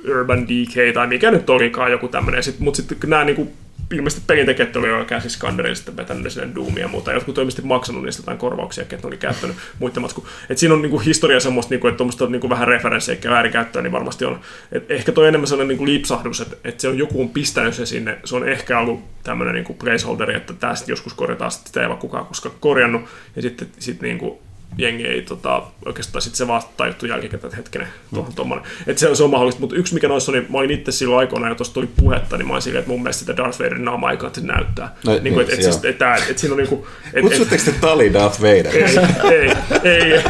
Urban 0.04 0.48
Decay 0.48 0.92
tai 0.92 1.06
mikä 1.06 1.30
nyt 1.30 1.50
olikaan 1.50 1.90
joku 1.90 2.08
tämmöinen. 2.08 2.42
Sit, 2.42 2.60
mutta 2.60 2.76
sitten 2.76 3.10
nämä 3.10 3.24
niinku, 3.24 3.52
ilmeisesti 3.92 4.24
pelintekijät 4.26 4.76
oli 4.76 4.88
jo 4.88 5.04
käsi 5.04 5.30
Skanderille 5.30 5.74
sitten 5.74 5.96
vetänyt 5.96 6.32
sinne 6.32 6.54
Doomia 6.54 6.84
ja 6.84 6.88
muuta. 6.88 7.12
Jotkut 7.12 7.38
on 7.38 7.42
ilmeisesti 7.42 7.62
maksanut 7.62 8.02
niistä 8.02 8.22
jotain 8.22 8.38
korvauksia, 8.38 8.82
että 8.82 8.96
ne 8.96 9.02
oli 9.04 9.16
käyttänyt 9.16 9.56
muiden 9.78 10.02
matsku. 10.02 10.28
Et 10.50 10.58
siinä 10.58 10.74
on 10.74 10.82
niinku 10.82 10.98
historia 10.98 11.40
semmoista, 11.40 11.70
niinku, 11.70 11.88
että 11.88 11.96
tuommoista 11.96 12.26
niinku 12.26 12.50
vähän 12.50 12.68
referenssejä 12.68 13.18
ja 13.24 13.30
väärinkäyttöä, 13.30 13.82
niin 13.82 13.92
varmasti 13.92 14.24
on. 14.24 14.40
Et 14.72 14.90
ehkä 14.90 15.12
toi 15.12 15.28
enemmän 15.28 15.46
sellainen 15.46 15.68
niinku 15.68 15.86
lipsahdus, 15.86 16.40
että, 16.40 16.56
että 16.64 16.82
se 16.82 16.88
on 16.88 16.98
joku 16.98 17.20
on 17.20 17.28
pistänyt 17.28 17.74
se 17.74 17.86
sinne. 17.86 18.18
Se 18.24 18.36
on 18.36 18.48
ehkä 18.48 18.78
ollut 18.78 19.00
tämmöinen 19.22 19.54
niinku 19.54 19.74
placeholderi, 19.74 20.36
että 20.36 20.52
tästä 20.52 20.92
joskus 20.92 21.14
korjataan, 21.14 21.50
sitten 21.50 21.68
sitä 21.68 21.82
ei 21.82 21.88
vaan 21.88 22.00
kukaan 22.00 22.26
koskaan 22.26 22.54
korjannut. 22.60 23.02
Ja 23.36 23.42
sitten 23.42 23.68
sit 23.78 24.02
niinku, 24.02 24.42
jengi 24.76 25.06
ei 25.06 25.22
tota, 25.22 25.62
oikeastaan 25.86 26.22
sitten 26.22 26.36
se 26.36 26.46
vaan 26.46 26.62
tajuttu 26.76 27.06
jälkikäteen, 27.06 27.46
että 27.46 27.56
hetkinen, 27.56 27.88
tuohon 28.14 28.34
tommonen. 28.34 28.64
Että 28.86 29.00
se, 29.00 29.14
se 29.14 29.22
on 29.22 29.30
mahdollista, 29.30 29.60
mutta 29.60 29.76
yksi 29.76 29.94
mikä 29.94 30.08
noissa 30.08 30.32
on, 30.32 30.38
niin 30.38 30.52
mä 30.52 30.58
olin 30.58 30.70
itse 30.70 30.92
silloin 30.92 31.18
aikoina, 31.18 31.48
ja 31.48 31.54
tuosta 31.54 31.74
tuli 31.74 31.88
puhetta, 32.00 32.36
niin 32.36 32.46
mä 32.46 32.52
olin 32.52 32.62
silleen, 32.62 32.80
että 32.80 32.90
mun 32.90 33.02
mielestä 33.02 33.20
sitä 33.20 33.36
Darth 33.36 33.58
Vaderin 33.58 33.84
naamaa 33.84 34.10
ei 34.10 34.16
kannata 34.16 34.40
näyttää. 34.40 34.94
No, 35.06 35.18
niin 35.22 35.34
kuin, 35.34 35.42
että, 35.42 35.56
niin, 35.56 35.66
et, 35.66 35.72
siis, 35.72 35.76
että, 35.76 35.88
että, 35.88 36.14
että 36.14 36.40
siinä 36.40 36.54
on 36.54 36.58
niinku... 36.58 36.86
Et, 37.14 37.22
Kutsutteko 37.22 37.64
te 37.64 37.72
Tali 37.72 38.12
Darth 38.12 38.40
Vader? 38.40 38.76
ei, 38.76 39.50
ei, 39.84 40.12
ei. 40.12 40.22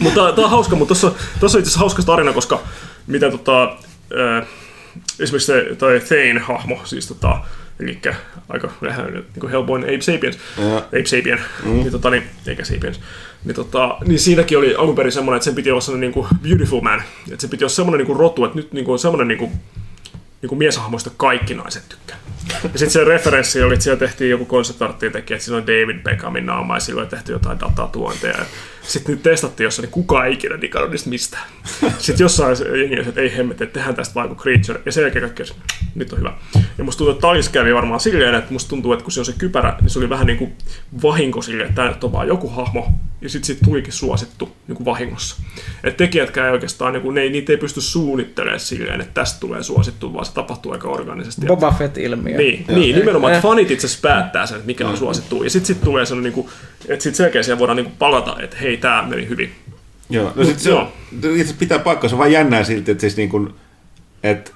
mutta 0.00 0.32
tämä 0.32 0.44
on 0.44 0.50
hauska, 0.50 0.76
mutta 0.76 0.94
tuossa, 0.94 1.12
tuossa 1.40 1.58
on 1.58 1.60
itse 1.60 1.68
asiassa 1.68 1.78
hauska 1.78 2.02
tarina, 2.02 2.32
koska 2.32 2.62
mitä 3.06 3.30
tota, 3.30 3.64
äh, 3.64 4.46
esimerkiksi 5.20 5.46
se, 5.46 5.76
toi 5.78 6.00
Thane-hahmo, 6.00 6.80
siis 6.84 7.08
tota, 7.08 7.40
eli 7.80 7.98
aika 8.48 8.70
vähän 8.82 9.12
niin 9.12 9.24
kuin 9.40 9.50
Hellboyn 9.50 9.84
Ape 9.84 10.00
Sapiens, 10.00 10.38
Joo. 10.58 10.76
Ape 10.76 11.06
Sapien, 11.06 11.40
mm. 11.64 11.70
niin, 11.70 11.92
tota, 11.92 12.10
niin, 12.10 12.22
eikä 12.46 12.64
Sapiens, 12.64 13.00
niin, 13.44 13.54
tota, 13.54 13.96
niin 14.06 14.20
siinäkin 14.20 14.58
oli 14.58 14.74
alun 14.74 14.94
perin 14.94 15.12
semmoinen, 15.12 15.36
että 15.36 15.44
sen 15.44 15.54
piti 15.54 15.70
olla 15.70 15.80
semmoinen 15.80 16.10
niin 16.10 16.14
kuin 16.14 16.28
beautiful 16.42 16.80
man, 16.80 17.02
että 17.32 17.42
se 17.42 17.48
piti 17.48 17.64
olla 17.64 17.72
semmoinen 17.74 17.98
niin 17.98 18.06
kuin 18.06 18.18
rotu, 18.18 18.44
että 18.44 18.56
nyt 18.56 18.72
niin 18.72 18.84
kuin 18.84 18.92
on 18.92 18.98
semmoinen 18.98 19.28
niin 19.28 19.38
kuin, 19.38 19.50
niin 20.42 20.48
kuin 20.48 20.58
mieshahmoista 20.58 21.10
kaikki 21.16 21.54
naiset 21.54 21.88
tykkää. 21.88 22.16
Ja 22.62 22.68
sitten 22.78 22.90
se 22.90 23.04
referenssi 23.04 23.62
oli, 23.62 23.74
että 23.74 23.84
siellä 23.84 23.98
tehtiin 23.98 24.30
joku 24.30 24.44
konseptarttiin 24.44 25.12
teki, 25.12 25.34
että 25.34 25.44
siinä 25.44 25.56
on 25.56 25.66
David 25.66 26.02
Beckhamin 26.02 26.46
naama 26.46 26.76
ja 26.76 26.80
silloin 26.80 27.08
tehty 27.08 27.32
jotain 27.32 27.60
datatuonteja. 27.60 28.44
Sitten 28.82 29.14
nyt 29.14 29.22
testattiin 29.22 29.64
jossain, 29.64 29.84
niin 29.84 29.92
kukaan 29.92 30.26
ei 30.26 30.32
ikinä 30.32 30.60
digannut 30.60 30.90
niistä 30.90 31.10
mistään. 31.10 31.44
Sitten 31.98 32.24
jossain 32.24 32.56
jengi 32.78 32.94
oli, 32.94 33.08
että 33.08 33.20
ei 33.20 33.36
hemmet, 33.36 33.62
että 33.62 33.72
tehdään 33.72 33.94
tästä 33.94 34.14
vaan 34.14 34.28
kuin 34.28 34.38
Creature. 34.38 34.80
Ja 34.86 34.92
sen 34.92 35.02
jälkeen 35.02 35.22
kaikki 35.22 35.42
nyt 35.94 36.12
on 36.12 36.18
hyvä. 36.18 36.32
Ja 36.78 36.84
musta 36.84 36.98
tuntuu, 36.98 37.12
että 37.12 37.20
Talis 37.20 37.48
kävi 37.48 37.74
varmaan 37.74 38.00
silleen, 38.00 38.34
että 38.34 38.52
musta 38.52 38.68
tuntuu, 38.68 38.92
että 38.92 39.02
kun 39.02 39.12
se 39.12 39.20
on 39.20 39.26
se 39.26 39.34
kypärä, 39.38 39.76
niin 39.80 39.90
se 39.90 39.98
oli 39.98 40.08
vähän 40.08 40.26
niin 40.26 40.38
kuin 40.38 40.52
vahinko 41.02 41.42
silleen, 41.42 41.68
että 41.68 41.82
tämä 41.82 41.98
on 42.02 42.12
vaan 42.12 42.28
joku 42.28 42.48
hahmo. 42.48 42.88
Ja 43.20 43.28
sitten 43.28 43.46
siitä 43.46 43.64
tulikin 43.64 43.92
suosittu 43.92 44.56
niin 44.68 44.76
kuin 44.76 44.84
vahingossa. 44.84 45.42
Että 45.84 45.96
tekijätkään 45.96 46.46
ei 46.46 46.52
oikeastaan, 46.52 46.92
niin 46.92 47.02
kuin, 47.02 47.14
ne 47.14 47.20
ei, 47.20 47.30
niitä 47.30 47.52
ei 47.52 47.56
pysty 47.56 47.80
suunnittelemaan 47.80 48.60
silleen, 48.60 49.00
että 49.00 49.14
tästä 49.14 49.40
tulee 49.40 49.62
suosittu, 49.62 50.14
vaan 50.14 50.26
se 50.26 50.34
tapahtuu 50.34 50.72
aika 50.72 50.88
organisesti. 50.88 51.46
Boba 51.46 51.72
Fett-ilmiö. 51.72 52.35
Niin, 52.36 52.64
niin 52.68 52.96
nimenomaan, 52.96 53.32
että 53.32 53.42
fanit 53.42 53.70
itse 53.70 53.86
asiassa 53.86 54.08
päättää 54.08 54.46
sen, 54.46 54.56
että 54.56 54.66
mikä 54.66 54.88
on 54.88 54.96
suosittu. 54.96 55.44
Ja 55.44 55.50
sitten 55.50 55.66
sit 55.66 55.84
tulee 55.84 56.06
sellainen, 56.06 56.32
niin 56.32 56.44
kuin, 56.44 56.48
että 56.88 57.02
sitten 57.02 57.16
selkeä 57.16 57.42
siihen 57.42 57.58
voidaan 57.58 57.76
niin 57.76 57.84
kuin 57.84 57.96
palata, 57.98 58.36
että 58.42 58.56
hei, 58.56 58.76
tämä 58.76 59.06
meni 59.08 59.28
hyvin. 59.28 59.52
Joo, 60.10 60.32
no 60.36 60.44
sit 60.44 60.58
se 60.58 60.72
on, 60.72 60.88
itse 61.12 61.28
asiassa 61.28 61.54
pitää 61.58 61.78
paikkaa, 61.78 62.08
se 62.08 62.14
on 62.14 62.18
vaan 62.18 62.32
jännää 62.32 62.64
silti, 62.64 62.90
että 62.90 63.00
siis 63.00 63.16
niin 63.16 63.28
kuin, 63.28 63.54
että 64.22 64.50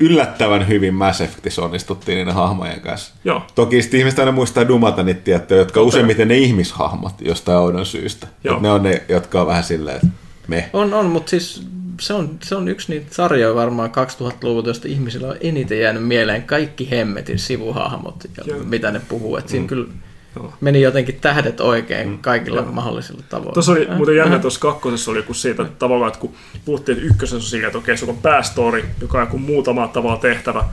yllättävän 0.00 0.68
hyvin 0.68 0.94
Mass 0.94 1.20
Effectissä 1.20 1.62
onnistuttiin 1.62 2.16
niiden 2.16 2.34
hahmojen 2.34 2.80
kanssa. 2.80 3.14
Joo. 3.24 3.42
Toki 3.54 3.82
sitten 3.82 4.00
ihmiset 4.00 4.18
aina 4.18 4.32
muistaa 4.32 4.68
dumata 4.68 5.02
niitä 5.02 5.20
tiettyjä, 5.20 5.60
jotka 5.60 5.80
on 5.80 5.86
useimmiten 5.86 6.28
ne 6.28 6.36
ihmishahmot 6.36 7.14
jostain 7.20 7.58
oudon 7.58 7.86
syystä. 7.86 8.26
Joo. 8.44 8.56
Et 8.56 8.62
ne 8.62 8.70
on 8.70 8.82
ne, 8.82 9.02
jotka 9.08 9.40
on 9.40 9.46
vähän 9.46 9.64
silleen, 9.64 9.96
että 9.96 10.08
me. 10.48 10.70
On, 10.72 10.94
on, 10.94 11.06
mutta 11.06 11.30
siis 11.30 11.66
se 12.02 12.14
on, 12.14 12.38
se 12.42 12.54
on 12.54 12.68
yksi 12.68 12.92
niitä 12.92 13.14
sarjoja 13.14 13.54
varmaan 13.54 13.90
2000-luvulta, 13.90 14.68
josta 14.70 14.88
ihmisillä 14.88 15.28
on 15.28 15.36
eniten 15.40 15.80
jäänyt 15.80 16.06
mieleen 16.06 16.42
kaikki 16.42 16.90
hemmetin 16.90 17.38
sivuhahmot 17.38 18.24
ja 18.36 18.44
Joo. 18.46 18.58
mitä 18.64 18.90
ne 18.90 19.00
puhuu. 19.08 19.36
Et 19.36 19.48
siinä 19.48 19.66
kyllä 19.66 19.88
Joo. 20.36 20.52
meni 20.60 20.80
jotenkin 20.80 21.18
tähdet 21.20 21.60
oikein 21.60 22.18
kaikilla 22.18 22.62
mahdollisilla 22.62 23.22
tavoilla. 23.28 23.52
Tuossa 23.52 23.72
oli 23.72 23.88
Äh, 23.90 23.96
muuten 23.96 24.16
jännä, 24.16 24.34
äh. 24.36 24.40
tuossa 24.40 24.60
kakkosessa 24.60 25.10
oli 25.10 25.18
joku 25.18 25.34
siitä 25.34 25.62
että 25.62 25.78
tavallaan, 25.78 26.08
että 26.08 26.20
kun 26.20 26.34
puhuttiin, 26.64 26.98
että 26.98 27.10
ykkösessä 27.10 27.36
on 27.36 27.42
sillä, 27.42 27.66
että 27.66 27.78
okei, 27.78 27.96
sulla 27.96 28.12
on 28.12 28.18
päästory, 28.18 28.84
joka 29.00 29.18
on 29.18 29.24
joku 29.24 29.38
muutama 29.38 29.88
tavalla 29.88 30.16
tehtävä, 30.16 30.64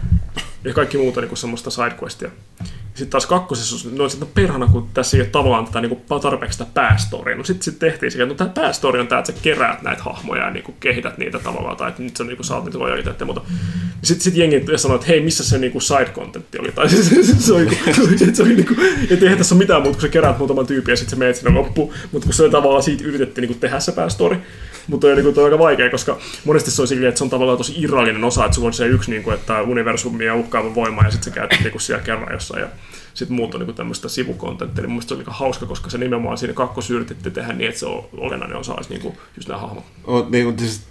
ja 0.63 0.73
kaikki 0.73 0.97
muut 0.97 1.17
on 1.17 1.23
niin 1.23 1.37
semmoista 1.37 1.69
sidequestia. 1.69 2.29
Sitten 2.99 3.11
taas 3.11 3.25
kakkosessa, 3.25 3.89
no 3.91 4.09
sitten 4.09 4.29
perhana, 4.33 4.67
kun 4.67 4.89
tässä 4.93 5.17
ei 5.17 5.21
ole 5.21 5.29
tavallaan 5.29 5.65
tätä 5.65 5.81
niin 5.81 5.89
kuin 5.89 6.21
tarpeeksi 6.21 6.57
sitä 6.57 6.71
päästorya. 6.73 7.37
No 7.37 7.43
sitten 7.43 7.63
sit 7.63 7.79
tehtiin 7.79 8.11
sillä, 8.11 8.23
että 8.23 8.33
no 8.33 8.37
tämä 8.37 8.63
päästory 8.63 8.99
on 8.99 9.07
tämä, 9.07 9.19
että 9.19 9.31
sä 9.31 9.37
keräät 9.41 9.81
näitä 9.81 10.03
hahmoja 10.03 10.43
ja 10.43 10.51
niin 10.51 10.63
kuin 10.63 10.75
kehität 10.79 11.17
niitä 11.17 11.39
tavallaan, 11.39 11.77
tai 11.77 11.89
että 11.89 12.03
nyt 12.03 12.17
sä 12.17 12.23
niin 12.23 12.43
saat 12.43 12.65
niitä 12.65 12.79
lojaliteetteja, 12.79 13.25
mutta 13.25 13.41
sitten 14.03 14.23
sit 14.23 14.35
jengi 14.35 14.65
sanoi, 14.75 14.95
että 14.95 15.07
hei, 15.07 15.21
missä 15.21 15.43
se 15.43 15.57
niin 15.57 15.71
kuin 15.71 15.81
side 15.81 16.11
contentti 16.13 16.59
oli, 16.59 16.71
tai 16.71 16.89
se 17.39 17.53
oli, 17.53 17.67
että 18.21 18.33
se 18.33 18.43
oli 18.43 18.55
niin 18.55 18.65
kuin, 18.65 18.79
että 19.09 19.25
eihän 19.25 19.37
tässä 19.37 19.55
ole 19.55 19.63
mitään 19.63 19.81
muuta, 19.81 19.95
kun 19.95 20.01
sä 20.01 20.07
keräät 20.07 20.37
muutaman 20.37 20.67
tyypin 20.67 20.91
ja 20.91 20.97
sitten 20.97 21.09
sä 21.09 21.15
menet 21.19 21.35
sinne 21.35 21.51
loppuun, 21.51 21.93
mutta 22.11 22.25
kun 22.25 22.33
se 22.33 22.49
tavallaan 22.49 22.83
siitä 22.83 23.03
yritettiin 23.03 23.41
niin 23.41 23.49
kuin 23.49 23.59
tehdä 23.59 23.79
se 23.79 23.91
päästory, 23.91 24.37
mutta 24.89 25.07
toi 25.07 25.15
niin 25.15 25.33
toi 25.33 25.43
on 25.43 25.51
aika 25.51 25.59
vaikea, 25.59 25.89
koska 25.89 26.17
monesti 26.45 26.71
se 26.71 26.81
on 26.81 26.87
silleen, 26.87 27.09
että 27.09 27.17
se 27.17 27.23
on 27.23 27.29
tavallaan 27.29 27.57
tosi 27.57 27.73
irrallinen 27.77 28.23
osa, 28.23 28.45
että 28.45 28.55
sulla 28.55 28.67
on 28.67 28.73
se 28.73 28.87
yksi, 28.87 29.11
niin 29.11 29.23
kuin, 29.23 29.33
että 29.33 29.53
ja 30.25 30.35
uhkaava 30.35 30.75
voima, 30.75 31.03
ja 31.03 31.11
sitten 31.11 31.33
sä 31.33 31.39
käytät 31.39 31.59
niin 31.59 31.71
kuin 31.71 31.81
siellä 31.81 32.03
kerran 32.03 32.33
jossain, 32.33 32.61
ja 32.61 32.67
sitten 33.13 33.35
muut 33.35 33.55
on 33.55 33.61
niin 33.61 33.75
tämmöistä 33.75 34.09
sivukontenttia, 34.09 34.81
niin 34.81 34.91
mun 34.91 35.01
se 35.01 35.13
on 35.13 35.19
aika 35.19 35.31
hauska, 35.31 35.65
koska 35.65 35.89
se 35.89 35.97
nimenomaan 35.97 36.37
siinä 36.37 36.53
kakkos 36.53 36.89
yritettiin 36.89 37.33
tehdä 37.33 37.53
niin, 37.53 37.67
että 37.67 37.79
se 37.79 37.85
on 37.85 38.09
olennainen 38.17 38.57
osa 38.57 38.73
olisi 38.73 38.89
niin 38.89 39.01
kuin 39.01 39.17
just 39.37 39.47
nämä 39.47 39.61
hahmot. 39.61 39.83
Niin, 40.29 40.59
siis, 40.59 40.81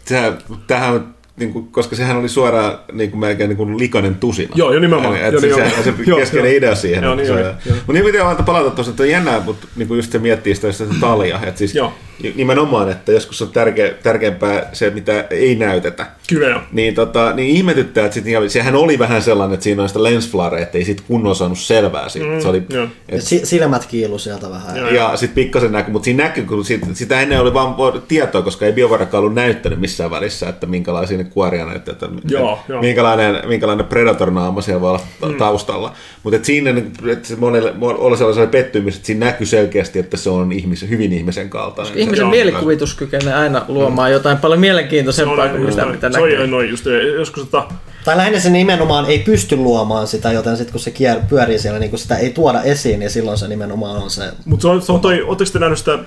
on, 0.91 1.15
niin 1.39 1.53
kuin, 1.53 1.69
koska 1.69 1.97
sehän 1.97 2.17
oli 2.17 2.29
suoraan 2.29 2.79
niin 2.93 3.11
kuin 3.11 3.21
melkein 3.21 3.49
niin 3.49 3.57
kuin 3.57 3.79
likainen 3.79 4.15
tusina. 4.15 4.53
Joo, 4.55 4.73
jo 4.73 4.81
nimenomaan. 4.81 5.17
Eli, 5.17 5.33
Joo, 5.33 5.41
se, 5.41 5.47
niin, 5.47 5.55
se, 5.55 5.61
joo. 5.61 5.83
se 5.83 5.95
Joo, 6.07 6.19
keskeinen 6.19 6.51
joo. 6.51 6.59
idea 6.59 6.75
siihen. 6.75 7.05
Joo, 7.05 7.15
niin 7.15 7.27
se, 7.27 7.33
oli, 7.33 7.41
joo. 7.41 7.53
mutta 7.77 7.93
niin 7.93 8.05
pitää 8.05 8.25
vaan 8.25 8.45
palata 8.45 8.71
tuossa, 8.71 8.91
että 8.91 9.03
on 9.03 9.09
jännää, 9.09 9.41
mutta 9.41 9.67
niin 9.77 9.89
kuin 9.89 9.99
just 9.99 10.13
se 10.13 10.19
miettii 10.19 10.55
sitä, 10.55 10.73
sitä 10.73 10.95
talia, 11.01 11.41
että 11.43 11.59
siis 11.59 11.75
Joo. 11.75 11.93
nimenomaan, 12.35 12.91
että 12.91 13.13
joskus 13.13 13.43
on 13.43 13.49
tärkeä, 13.49 13.91
tärkeämpää 14.03 14.71
se, 14.73 14.91
mitä 14.91 15.27
ei 15.31 15.55
näytetä. 15.55 16.07
Kyllä 16.29 16.49
joo. 16.49 16.61
Niin, 16.73 16.95
tota, 16.95 17.33
niin 17.33 17.57
ihmetyttää, 17.57 18.05
että 18.05 18.15
sit, 18.15 18.25
sehän 18.49 18.75
oli 18.75 18.99
vähän 18.99 19.23
sellainen, 19.23 19.55
että 19.55 19.65
siinä 19.65 19.83
on 19.83 19.89
sitä 19.89 20.03
lensflare, 20.03 20.63
että 20.63 20.79
ei 20.79 20.85
sit 20.85 21.01
kunnon 21.01 21.37
saanut 21.37 21.59
selvää 21.59 22.09
siitä. 22.09 22.29
Mm, 22.29 22.41
se 22.41 22.49
oli, 22.49 22.63
joo. 22.71 22.87
et, 23.09 23.23
Si- 23.23 23.47
silmät 23.47 23.87
kiilu 23.87 24.19
sieltä 24.19 24.51
vähän. 24.51 24.77
Joo. 24.77 24.89
ja 24.89 25.17
sitten 25.17 25.35
pikkasen 25.45 25.73
näkyy, 25.73 25.93
mutta 25.93 26.05
siinä 26.05 26.25
näkyy, 26.25 26.45
kun 26.45 26.65
siitä, 26.65 26.87
sitä 26.93 27.21
ennen 27.21 27.41
oli 27.41 27.55
vaan 27.55 27.75
tietoa, 28.09 28.43
koska 28.43 28.67
ei 28.67 28.73
biovarakaan 28.73 29.21
ollut 29.21 29.35
näyttänyt 29.35 29.81
missään 29.81 30.11
välissä, 30.11 30.49
että 30.49 30.67
minkälaisia 30.67 31.19
ne 31.19 31.25
kuoria 31.31 31.67
näyttää, 31.67 31.93
että 31.93 32.09
Joo, 32.29 32.59
joo. 32.69 32.81
minkälainen, 32.81 33.49
minkälainen 33.49 33.87
Predator-naama 33.87 34.61
siellä 34.61 34.81
voi 34.81 34.91
olla 34.91 35.01
ta- 35.21 35.29
taustalla. 35.39 35.93
Mutta 36.23 36.39
siinä 36.43 36.73
niin, 36.73 36.93
että 37.13 37.29
se 37.29 37.37
monelle, 37.37 37.75
oli 37.81 38.17
sellainen 38.17 38.49
pettymys, 38.49 38.97
että 38.97 39.07
siinä 39.07 39.27
näkyy 39.27 39.47
selkeästi, 39.47 39.99
että 39.99 40.17
se 40.17 40.31
on 40.31 40.53
ihmisen, 40.53 40.89
hyvin 40.89 41.13
ihmisen 41.13 41.51
kaltainen. 41.51 41.99
Ihmisen 41.99 42.23
Joo. 42.23 42.31
mielikuvitus 42.31 42.95
kykenee 42.95 43.35
aina 43.35 43.65
luomaan 43.69 44.13
jotain 44.13 44.39
paljon 44.39 44.61
mielenkiintoisempaa 44.61 45.49
kuin 45.49 45.63
mitä, 45.63 45.87
mitä 45.87 46.13
se 46.13 46.21
on 46.21 46.31
näkee. 46.31 46.47
noin 46.47 46.71
just, 46.71 46.85
joskus 47.17 47.45
tota, 47.45 47.69
Tai 48.09 48.17
lähinnä 48.17 48.41
se 48.41 48.51
nimenomaan 48.51 49.07
ei 49.07 49.19
pysty 49.19 49.57
luomaan 49.57 50.07
sitä, 50.07 50.33
joten 50.33 50.57
sitten 50.57 50.73
kun 50.73 50.81
se 50.81 50.91
kier- 50.91 51.29
pyörii 51.29 51.59
siellä, 51.59 51.79
niin 51.79 51.91
kun 51.91 51.99
sitä 51.99 52.17
ei 52.17 52.31
tuoda 52.31 52.63
esiin, 52.63 53.01
niin 53.01 53.11
silloin 53.11 53.39
se 53.39 53.49
nimenomaan 53.49 53.97
on 53.97 54.11
se... 54.11 54.33
Mutta 54.45 54.63
se 54.63 54.69
on, 54.69 54.83
se 54.83 54.93
on 54.93 55.01
toi, 55.01 55.23
ootteko 55.23 55.51
te 55.53 55.59
nähnyt 55.59 55.79
sitä 55.79 55.95
äh, 55.95 56.01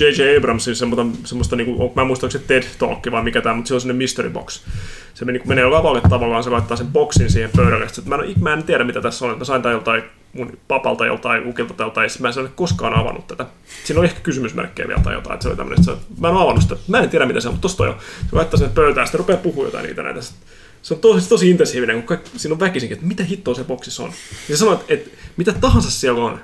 J.J. 0.00 0.36
Abramsin 0.38 0.76
semmoista, 0.76 1.18
semmoista 1.24 1.56
niinku, 1.56 1.92
mä 1.96 2.02
en 2.02 2.06
muista, 2.06 2.26
onko 2.26 2.32
se 2.32 2.38
TED 2.38 2.62
Talk 2.78 2.98
vai 3.10 3.22
mikä 3.22 3.40
tämä, 3.40 3.54
mutta 3.54 3.68
se 3.68 3.74
on 3.74 3.80
sinne 3.80 3.94
mystery 3.94 4.30
box. 4.30 4.60
Se 5.14 5.24
meni, 5.24 5.40
menee 5.46 5.64
lavalle 5.64 6.00
tavallaan, 6.10 6.44
se 6.44 6.50
laittaa 6.50 6.76
sen 6.76 6.86
boksin 6.86 7.30
siihen 7.30 7.50
pöydälle. 7.56 7.88
Sitten 7.88 8.08
mä, 8.08 8.24
en, 8.24 8.34
mä 8.40 8.52
en 8.52 8.62
tiedä, 8.62 8.84
mitä 8.84 9.00
tässä 9.00 9.24
on. 9.24 9.38
Mä 9.38 9.44
sain 9.44 9.62
tämän 9.62 9.74
joltain 9.74 10.02
mun 10.32 10.58
papalta 10.68 11.06
joltain, 11.06 11.48
ukilta 11.48 11.74
tai 11.74 11.84
joltain, 11.86 12.10
mä 12.20 12.28
en 12.28 12.38
ole 12.38 12.50
koskaan 12.54 12.94
avannut 12.94 13.26
tätä. 13.26 13.46
Siinä 13.84 14.00
oli 14.00 14.08
ehkä 14.08 14.20
kysymysmerkkejä 14.20 14.88
vielä 14.88 15.00
tai 15.00 15.14
jotain, 15.14 15.34
että 15.34 15.42
se 15.42 15.48
oli 15.48 15.56
tämmöinen, 15.56 15.80
että 15.80 16.04
mä 16.20 16.28
en 16.28 16.36
avannut 16.36 16.62
sitä. 16.62 16.76
Mä 16.88 16.98
en 16.98 17.10
tiedä, 17.10 17.26
mitä 17.26 17.40
se 17.40 17.48
on, 17.48 17.54
mutta 17.54 17.62
tosta 17.62 17.82
on 17.82 17.88
jo. 17.88 17.96
Se 18.30 18.36
laittaa 18.36 18.58
sen 18.58 18.70
pöytään, 18.70 19.06
sitten 19.06 19.18
rupeaa 19.18 19.38
puhumaan 19.38 19.66
jotain 19.66 19.86
niitä 19.86 20.02
näitä. 20.02 20.20
Se 20.82 20.94
on 20.94 21.00
tosi, 21.00 21.28
tosi 21.28 21.50
intensiivinen, 21.50 21.96
kun 21.96 22.06
kaikki, 22.06 22.30
siinä 22.36 22.54
on 22.54 22.60
väkisinkin, 22.60 22.94
että 22.94 23.06
mitä 23.06 23.24
hittoa 23.24 23.54
se 23.54 23.64
boksissa 23.64 24.02
on. 24.02 24.12
Ja 24.48 24.56
se 24.56 24.56
sanoo, 24.56 24.74
että, 24.74 24.84
että 24.88 25.10
mitä 25.36 25.52
tahansa 25.52 25.90
siellä 25.90 26.24
on, 26.24 26.40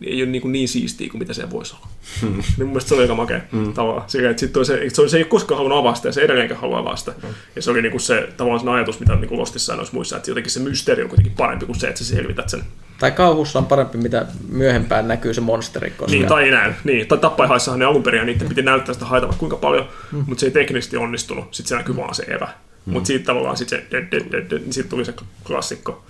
niin 0.00 0.12
ei 0.12 0.22
ole 0.22 0.30
niin, 0.30 0.42
kuin 0.42 0.52
niin 0.52 0.68
siistiä 0.68 1.10
kuin 1.10 1.18
mitä 1.18 1.32
se 1.32 1.50
voisi 1.50 1.74
olla. 1.76 1.88
niin 2.22 2.44
mun 2.58 2.66
mielestä 2.66 2.88
se 2.88 2.94
oli 2.94 3.02
aika 3.02 3.14
makea 3.14 3.40
mm. 3.52 3.72
tavallaan. 3.72 4.10
Sillä, 4.10 4.30
että 4.30 4.40
sit 4.40 4.56
on 4.56 4.66
se, 4.66 4.74
että 4.74 5.02
se, 5.02 5.08
se 5.08 5.16
ei 5.16 5.22
ole 5.22 5.28
koskaan 5.28 5.58
halunnut 5.58 5.78
avaa 5.78 5.94
sitä 5.94 6.08
ja 6.08 6.12
se 6.12 6.20
edelleenkään 6.20 6.60
haluaa 6.60 6.80
avaa 6.80 6.96
sitä. 6.96 7.12
Mm. 7.22 7.28
Ja 7.56 7.62
se 7.62 7.70
oli 7.70 7.82
niin 7.82 7.90
kuin 7.90 8.00
se 8.00 8.28
tavallaan 8.36 8.60
sen 8.60 8.68
ajatus, 8.68 9.00
mitä 9.00 9.14
niin 9.14 9.28
kuin 9.28 9.38
Lostissa 9.38 9.72
ja 9.72 9.76
noissa 9.76 9.94
muissa, 9.94 10.16
että 10.16 10.30
jotenkin 10.30 10.52
se 10.52 10.60
mysteeri 10.60 11.02
on 11.02 11.08
kuitenkin 11.08 11.34
parempi 11.36 11.66
kuin 11.66 11.80
se, 11.80 11.88
että 11.88 12.04
sä 12.04 12.16
selvität 12.16 12.48
sen. 12.48 12.62
Tai 12.98 13.10
kauhussa 13.10 13.58
on 13.58 13.66
parempi, 13.66 13.98
mitä 13.98 14.26
myöhempään 14.48 15.08
näkyy 15.08 15.34
se 15.34 15.40
monsteri, 15.40 15.90
koska 15.90 16.12
Niin, 16.12 16.26
tai 16.26 16.44
ei 16.44 16.50
näy. 16.50 16.72
Niin, 16.84 17.06
tai 17.06 17.18
tappaihaissahan 17.18 17.78
ne 17.78 17.84
alun 17.84 18.02
perin 18.02 18.18
ja 18.18 18.24
niiden 18.24 18.48
piti 18.48 18.62
näyttää 18.62 18.92
sitä 18.92 19.06
haitavaa 19.06 19.36
kuinka 19.38 19.56
paljon, 19.56 19.88
mm. 20.12 20.24
mutta 20.26 20.40
se 20.40 20.46
ei 20.46 20.50
teknisesti 20.50 20.96
onnistunut. 20.96 21.54
Sitten 21.54 21.68
se 21.68 21.76
näkyy 21.76 21.96
vaan 21.96 22.14
se 22.14 22.22
evä. 22.22 22.48
Mm. 22.86 22.92
Mutta 22.92 23.06
siitä 23.06 23.24
tavallaan 23.24 23.56
sit 23.56 23.68
se, 23.68 23.84
de, 23.90 24.06
de, 24.10 24.20
de, 24.32 24.46
de, 24.50 24.58
niin 24.58 24.72
siitä 24.72 24.88
tuli 24.88 25.04
se 25.04 25.14
klassikko. 25.46 26.04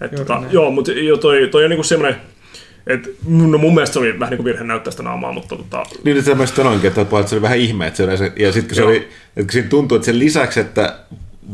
Et, 0.00 0.12
Juuri 0.12 0.24
tota, 0.24 0.40
näin. 0.40 0.52
joo, 0.52 0.70
mutta 0.70 0.92
jo 0.92 1.16
toi, 1.16 1.48
toi 1.50 1.64
on 1.64 1.70
niinku 1.70 1.82
semmoinen, 1.82 2.20
että 2.86 3.08
no 3.26 3.58
mun 3.58 3.74
mielestä 3.74 3.92
se 3.92 3.98
oli 3.98 4.18
vähän 4.18 4.30
niin 4.30 4.36
kuin 4.36 4.44
virhe 4.44 4.64
näyttää 4.64 4.90
sitä 4.90 5.02
naamaa, 5.02 5.32
mutta 5.32 5.56
tota, 5.56 5.82
Niin, 6.04 6.16
että 6.16 6.34
mä 6.34 6.46
sitten 6.46 6.64
sanoinkin, 6.64 6.88
että, 6.88 7.00
että 7.00 7.26
se 7.26 7.34
oli 7.34 7.42
vähän 7.42 7.58
ihme, 7.58 7.86
että 7.86 7.96
se 7.96 8.04
oli 8.04 8.18
se, 8.18 8.32
ja 8.36 8.52
sitten 8.52 8.68
kun 8.68 8.76
se 8.76 8.84
oli, 8.84 9.08
että 9.36 9.52
siinä 9.52 9.68
tuntui, 9.68 9.96
että 9.96 10.06
sen 10.06 10.18
lisäksi, 10.18 10.60
että 10.60 10.98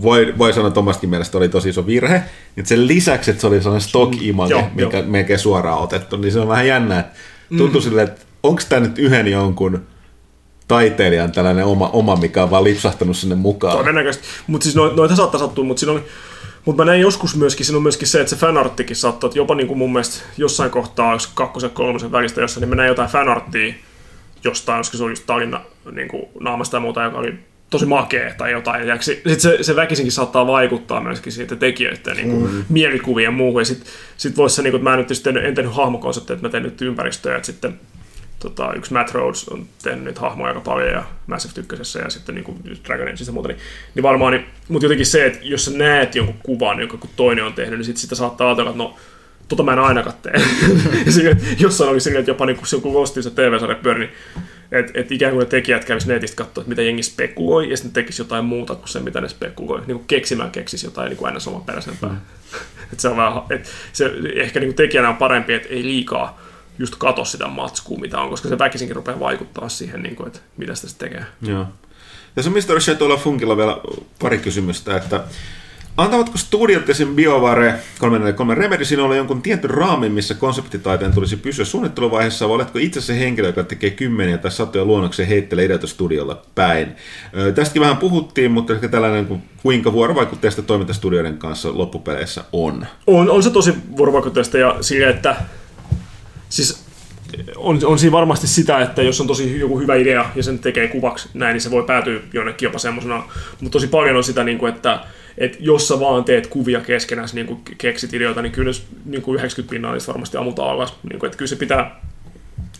voi, 0.02 0.34
voi 0.38 0.52
sanoa, 0.52 0.68
että 0.68 0.80
omastakin 0.80 1.10
mielestä 1.10 1.38
oli 1.38 1.48
tosi 1.48 1.68
iso 1.68 1.86
virhe, 1.86 2.22
niin 2.56 2.66
sen 2.66 2.86
lisäksi, 2.86 3.30
että 3.30 3.40
se 3.40 3.46
oli 3.46 3.62
sellainen 3.62 3.88
stock-image, 3.88 4.50
Joo, 4.50 4.70
mikä 4.74 4.98
joo. 4.98 5.06
melkein 5.08 5.38
suoraan 5.38 5.78
otettu, 5.78 6.16
niin 6.16 6.32
se 6.32 6.40
on 6.40 6.48
vähän 6.48 6.66
jännä, 6.66 7.00
että 7.00 7.12
tuntui 7.58 7.80
mm. 7.80 7.84
silleen, 7.84 8.08
että 8.08 8.22
onko 8.42 8.62
tämä 8.68 8.86
nyt 8.86 8.98
yhden 8.98 9.26
jonkun 9.26 9.86
taiteilijan 10.68 11.32
tällainen 11.32 11.64
oma, 11.64 11.88
oma 11.88 12.16
mikä 12.16 12.42
on 12.42 12.50
vaan 12.50 12.64
lipsahtanut 12.64 13.16
sinne 13.16 13.34
mukaan. 13.34 13.78
todennäköisesti. 13.78 14.26
Mutta 14.46 14.64
siis 14.64 14.76
no, 14.76 14.92
noita 14.92 15.16
saattaa 15.16 15.40
sattua, 15.40 15.64
mutta 15.64 15.80
siinä 15.80 15.92
on 15.92 16.02
mutta 16.66 16.84
mä 16.84 16.90
näin 16.90 17.00
joskus 17.00 17.36
myöskin, 17.36 17.66
siinä 17.66 17.76
on 17.76 17.82
myöskin 17.82 18.08
se, 18.08 18.20
että 18.20 18.30
se 18.30 18.36
fanarttikin 18.36 18.96
saattoi, 18.96 19.28
että 19.28 19.38
jopa 19.38 19.54
niin 19.54 19.66
kuin 19.66 19.78
mun 19.78 19.92
mielestä 19.92 20.24
jossain 20.36 20.70
kohtaa, 20.70 21.12
jos 21.12 21.26
kakkosen 21.26 21.70
kolmosen 21.70 22.12
välistä 22.12 22.40
jossain, 22.40 22.60
niin 22.60 22.68
mä 22.68 22.74
näin 22.74 22.88
jotain 22.88 23.08
fanarttia 23.08 23.74
jostain, 24.44 24.80
koska 24.80 24.96
se 24.96 25.04
oli 25.04 25.12
just 25.12 25.26
Tallinna 25.26 25.60
niin 25.92 26.08
kuin 26.08 26.22
naamasta 26.40 26.76
ja 26.76 26.80
muuta, 26.80 27.02
joka 27.02 27.18
oli 27.18 27.34
tosi 27.70 27.86
makea 27.86 28.34
tai 28.38 28.52
jotain. 28.52 28.88
Ja 28.88 29.02
sitten 29.02 29.40
se, 29.40 29.58
se 29.60 29.76
väkisinkin 29.76 30.12
saattaa 30.12 30.46
vaikuttaa 30.46 31.00
myöskin 31.00 31.32
siitä 31.32 31.56
tekijöiden 31.56 32.16
niin 32.16 32.30
kuin, 32.30 32.52
mm. 32.52 32.64
mielikuvien 32.68 33.24
ja 33.24 33.30
muuhun. 33.30 33.60
Ja 33.60 33.64
sitten 33.64 33.88
sit 34.16 34.36
voisi 34.36 34.56
se, 34.56 34.62
niin 34.62 34.70
kuin, 34.70 34.78
että 34.78 34.90
mä 34.90 34.94
en 34.94 34.98
nyt 34.98 35.08
sitten 35.08 35.36
en 35.36 35.54
tehnyt 35.54 35.74
hahmokonsepteja, 35.74 36.34
että 36.34 36.46
mä 36.46 36.50
teen 36.50 36.62
nyt 36.62 36.82
ympäristöä, 36.82 37.36
että 37.36 37.46
sitten 37.46 37.80
tota, 38.38 38.72
yksi 38.72 38.92
Matt 38.92 39.14
Rhodes 39.14 39.48
on 39.48 39.66
tehnyt 39.82 40.04
niitä 40.04 40.20
hahmoja 40.20 40.48
aika 40.48 40.60
paljon 40.60 40.88
ja 40.88 41.04
Massive 41.26 41.54
Tykkösessä 41.54 41.98
ja 41.98 42.10
sitten 42.10 42.34
niin 42.34 42.44
kuin 42.44 42.58
Dragon 42.86 43.08
ja 43.08 43.32
muuta, 43.32 43.48
niin, 43.48 43.58
niin 43.94 44.02
varmaan, 44.02 44.32
niin, 44.32 44.46
mutta 44.68 44.84
jotenkin 44.84 45.06
se, 45.06 45.26
että 45.26 45.38
jos 45.42 45.64
sä 45.64 45.70
näet 45.70 46.14
jonkun 46.14 46.36
kuvan, 46.42 46.80
jonka 46.80 46.96
kun 46.96 47.10
toinen 47.16 47.44
on 47.44 47.52
tehnyt, 47.52 47.78
niin 47.78 47.86
sit 47.86 47.96
sitä 47.96 48.14
saattaa 48.14 48.46
ajatella, 48.46 48.70
että 48.70 48.82
no, 48.82 48.96
tota 49.48 49.62
mä 49.62 49.72
en 49.72 49.78
ainakaan 49.78 50.16
tee. 50.22 50.32
jossain 51.58 51.90
oli 51.90 52.00
silleen, 52.00 52.20
että 52.20 52.30
jopa 52.30 52.46
niin 52.46 52.56
kun 52.56 52.82
kun 52.82 52.94
Lostin 52.94 53.22
se 53.22 53.30
TV-sarja 53.30 53.76
pyöri, 53.76 54.00
niin 54.00 54.12
että 54.72 54.92
et 54.94 55.12
ikään 55.12 55.32
kuin 55.32 55.40
ne 55.40 55.46
tekijät 55.46 55.84
kävis 55.84 56.06
netistä 56.06 56.36
katsoa, 56.36 56.62
että 56.62 56.68
mitä 56.68 56.82
jengi 56.82 57.02
spekuloi, 57.02 57.70
ja 57.70 57.76
sitten 57.76 57.92
tekisi 57.92 58.22
jotain 58.22 58.44
muuta 58.44 58.74
kuin 58.74 58.88
se, 58.88 59.00
mitä 59.00 59.20
ne 59.20 59.28
spekuloi. 59.28 59.78
Niin 59.86 59.96
kuin 59.96 60.06
keksimään 60.06 60.50
keksisi 60.50 60.86
jotain 60.86 61.08
niin 61.08 61.16
kuin 61.16 61.26
aina 61.26 61.40
samanperäisempää. 61.40 62.10
Mm. 62.10 62.16
että 62.92 63.02
se 63.02 63.08
on 63.08 63.16
vähän, 63.16 63.42
että 63.50 63.68
se 63.92 64.10
ehkä 64.34 64.60
niin 64.60 64.68
kuin 64.68 64.76
tekijänä 64.76 65.08
on 65.08 65.16
parempi, 65.16 65.54
että 65.54 65.68
ei 65.68 65.84
liikaa 65.84 66.45
just 66.78 66.94
kato 66.98 67.24
sitä 67.24 67.48
matskua, 67.48 67.98
mitä 67.98 68.20
on, 68.20 68.30
koska 68.30 68.48
se 68.48 68.58
väkisinkin 68.58 68.96
rupeaa 68.96 69.20
vaikuttaa 69.20 69.68
siihen, 69.68 70.02
niin 70.02 70.16
kuin, 70.16 70.26
että 70.26 70.38
mitä 70.56 70.74
sitä 70.74 70.88
se 70.88 70.98
tekee. 70.98 71.24
Joo. 71.42 71.66
Tässä 72.34 72.50
on 72.50 72.56
Mr. 72.56 72.80
Shatolla 72.80 73.16
Funkilla 73.16 73.56
vielä 73.56 73.76
pari 74.18 74.38
kysymystä, 74.38 74.96
että 74.96 75.24
Antavatko 75.96 76.38
studiot 76.38 76.90
esim. 76.90 77.08
BioVare 77.08 77.74
343 77.98 78.54
Remedy 78.54 78.84
sinulle 78.84 79.16
jonkun 79.16 79.42
tietyn 79.42 79.70
raamin, 79.70 80.12
missä 80.12 80.34
konseptitaiteen 80.34 81.12
tulisi 81.12 81.36
pysyä 81.36 81.64
suunnitteluvaiheessa, 81.64 82.48
vai 82.48 82.54
oletko 82.54 82.78
itse 82.78 83.00
se 83.00 83.18
henkilö, 83.18 83.48
joka 83.48 83.64
tekee 83.64 83.90
kymmeniä 83.90 84.38
tai 84.38 84.50
satoja 84.50 84.84
luonnoksia 84.84 85.26
heittelee 85.26 85.64
ideoita 85.64 85.86
studiolla 85.86 86.42
päin? 86.54 86.96
Ö, 87.38 87.52
tästäkin 87.52 87.82
vähän 87.82 87.96
puhuttiin, 87.96 88.50
mutta 88.50 88.72
ehkä 88.72 88.88
tällainen, 88.88 89.26
kuin 89.26 89.42
kuinka 89.62 89.92
vuorovaikutteista 89.92 90.62
toimintastudioiden 90.62 91.38
kanssa 91.38 91.78
loppupeleissä 91.78 92.44
on. 92.52 92.86
On, 93.06 93.30
on 93.30 93.42
se 93.42 93.50
tosi 93.50 93.74
vuorovaikutteista 93.96 94.58
ja 94.58 94.76
sille, 94.80 95.08
että 95.08 95.36
siis 96.48 96.86
on, 97.56 97.80
on 97.84 97.98
siinä 97.98 98.12
varmasti 98.12 98.46
sitä, 98.46 98.80
että 98.80 99.02
jos 99.02 99.20
on 99.20 99.26
tosi 99.26 99.60
joku 99.60 99.78
hyvä 99.78 99.94
idea 99.94 100.30
ja 100.34 100.42
sen 100.42 100.58
tekee 100.58 100.88
kuvaksi 100.88 101.28
näin, 101.34 101.52
niin 101.52 101.60
se 101.60 101.70
voi 101.70 101.82
päätyä 101.82 102.20
jonnekin 102.32 102.66
jopa 102.66 102.78
semmoisena. 102.78 103.24
Mutta 103.60 103.72
tosi 103.72 103.86
paljon 103.86 104.16
on 104.16 104.24
sitä, 104.24 104.44
niin 104.44 104.58
kuin, 104.58 104.74
että, 104.74 105.00
että 105.38 105.58
jos 105.60 105.88
sä 105.88 106.00
vaan 106.00 106.24
teet 106.24 106.46
kuvia 106.46 106.80
keskenään, 106.80 107.28
niin 107.32 107.46
kuin 107.46 107.62
keksit 107.78 108.14
ideoita, 108.14 108.42
niin 108.42 108.52
kyllä 108.52 108.72
niin 109.04 109.22
kuin 109.22 109.34
90 109.34 109.70
pinnaa 109.70 109.92
niistä 109.92 110.12
varmasti 110.12 110.36
ammutaan 110.36 110.70
alas. 110.70 110.96
Niin 111.10 111.18
kuin, 111.18 111.28
että 111.28 111.38
kyllä 111.38 111.48
se 111.48 111.56
pitää, 111.56 112.00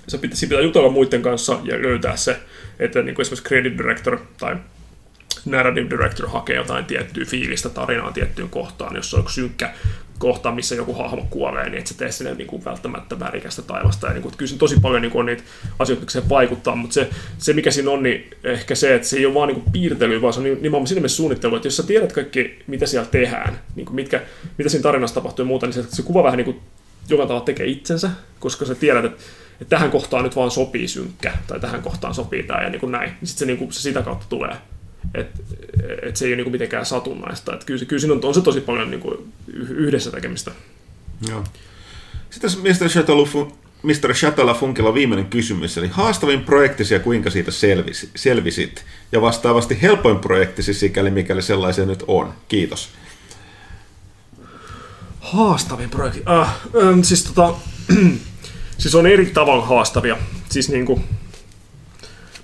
se 0.08 0.18
pitää, 0.18 0.36
se 0.36 0.46
pitää 0.46 0.62
jutella 0.62 0.90
muiden 0.90 1.22
kanssa 1.22 1.58
ja 1.64 1.82
löytää 1.82 2.16
se, 2.16 2.36
että 2.78 3.02
niin 3.02 3.14
kuin 3.14 3.22
esimerkiksi 3.22 3.48
credit 3.48 3.78
director 3.78 4.18
tai 4.38 4.56
narrative 5.44 5.90
director 5.90 6.28
hakee 6.28 6.56
jotain 6.56 6.84
tiettyä 6.84 7.24
fiilistä 7.24 7.68
tarinaa 7.68 8.12
tiettyyn 8.12 8.48
kohtaan, 8.48 8.96
jos 8.96 9.14
on 9.14 9.20
joku 9.20 9.30
synkkä 9.30 9.74
kohta, 10.18 10.52
missä 10.52 10.74
joku 10.74 10.94
hahmo 10.94 11.26
kuolee, 11.30 11.68
niin 11.68 11.78
et 11.78 11.86
sä 11.86 11.94
tee 11.98 12.12
sinne 12.12 12.34
niin 12.34 12.46
kuin 12.46 12.64
välttämättä 12.64 13.20
värikästä 13.20 13.62
taivasta. 13.62 14.06
Ja 14.06 14.12
niin 14.12 14.22
kuin, 14.22 14.34
kyllä 14.36 14.48
siinä 14.48 14.58
tosi 14.58 14.80
paljon 14.80 15.02
niin 15.02 15.12
kuin 15.12 15.20
on 15.20 15.26
niitä 15.26 15.42
asioita, 15.78 16.00
mitkä 16.00 16.12
se 16.12 16.28
vaikuttaa, 16.28 16.76
mutta 16.76 16.94
se, 16.94 17.10
se, 17.38 17.52
mikä 17.52 17.70
siinä 17.70 17.90
on, 17.90 18.02
niin 18.02 18.30
ehkä 18.44 18.74
se, 18.74 18.94
että 18.94 19.08
se 19.08 19.16
ei 19.16 19.26
ole 19.26 19.34
vaan 19.34 19.48
niin 19.48 19.60
kuin 19.60 19.72
piirtely, 19.72 20.22
vaan 20.22 20.32
se 20.32 20.40
on 20.40 20.44
nimenomaan 20.44 20.86
siinä 20.86 21.00
mielessä 21.00 21.16
suunnittelu, 21.16 21.56
että 21.56 21.66
jos 21.66 21.76
sä 21.76 21.82
tiedät 21.82 22.12
kaikki, 22.12 22.58
mitä 22.66 22.86
siellä 22.86 23.08
tehdään, 23.10 23.60
niin 23.74 23.86
kuin 23.86 23.94
mitkä, 23.94 24.22
mitä 24.58 24.70
siinä 24.70 24.82
tarinassa 24.82 25.14
tapahtuu 25.14 25.42
ja 25.42 25.46
muuta, 25.46 25.66
niin 25.66 25.74
se, 25.74 25.82
se 25.88 26.02
kuva 26.02 26.22
vähän 26.22 26.36
niin 26.36 26.44
kuin 26.44 26.60
jollain 27.08 27.28
tavalla 27.28 27.44
tekee 27.44 27.66
itsensä, 27.66 28.10
koska 28.40 28.64
sä 28.64 28.74
tiedät, 28.74 29.04
että, 29.04 29.22
että 29.60 29.76
tähän 29.76 29.90
kohtaan 29.90 30.24
nyt 30.24 30.36
vaan 30.36 30.50
sopii 30.50 30.88
synkkä, 30.88 31.32
tai 31.46 31.60
tähän 31.60 31.82
kohtaan 31.82 32.14
sopii 32.14 32.42
tämä 32.42 32.62
ja 32.62 32.70
niin 32.70 32.80
kuin 32.80 32.92
näin. 32.92 33.10
Sitten 33.10 33.38
se, 33.38 33.46
niin 33.46 33.58
kuin, 33.58 33.72
se 33.72 33.80
sitä 33.80 34.02
kautta 34.02 34.26
tulee. 34.28 34.56
Että 35.14 35.40
et 36.02 36.16
se 36.16 36.24
ei 36.24 36.34
ole 36.34 36.42
niin 36.42 36.52
mitenkään 36.52 36.86
satunnaista. 36.86 37.54
Et 37.54 37.64
kyllä, 37.64 37.84
kyllä 37.84 38.00
siinä 38.00 38.14
on, 38.14 38.24
on 38.24 38.34
se 38.34 38.40
tosi 38.40 38.60
paljon 38.60 38.90
niin 38.90 39.00
kuin 39.00 39.32
yhdessä 39.68 40.10
tekemistä. 40.10 40.50
Joo. 41.28 41.44
Sitten 42.30 42.50
Mr. 42.50 42.88
Shatolla, 42.88 43.52
Mr. 43.82 44.14
Shatolla 44.14 44.54
Funkilla 44.54 44.94
viimeinen 44.94 45.26
kysymys, 45.26 45.78
eli 45.78 45.88
haastavin 45.88 46.40
projektisi 46.40 46.94
ja 46.94 47.00
kuinka 47.00 47.30
siitä 47.30 47.50
selvisi, 47.50 48.10
selvisit? 48.14 48.84
Ja 49.12 49.20
vastaavasti 49.20 49.82
helpoin 49.82 50.18
projektisi, 50.18 50.74
sikäli 50.74 51.10
mikäli 51.10 51.42
sellaisia 51.42 51.86
nyt 51.86 52.04
on. 52.06 52.34
Kiitos. 52.48 52.88
Haastavin 55.20 55.90
projekti. 55.90 56.22
Äh, 56.28 56.48
ähm, 56.82 57.00
siis, 57.02 57.24
tota, 57.24 57.54
siis 58.78 58.94
on 58.94 59.06
eri 59.06 59.26
tavalla 59.26 59.66
haastavia. 59.66 60.16
Siis 60.48 60.68
niinku, 60.68 61.00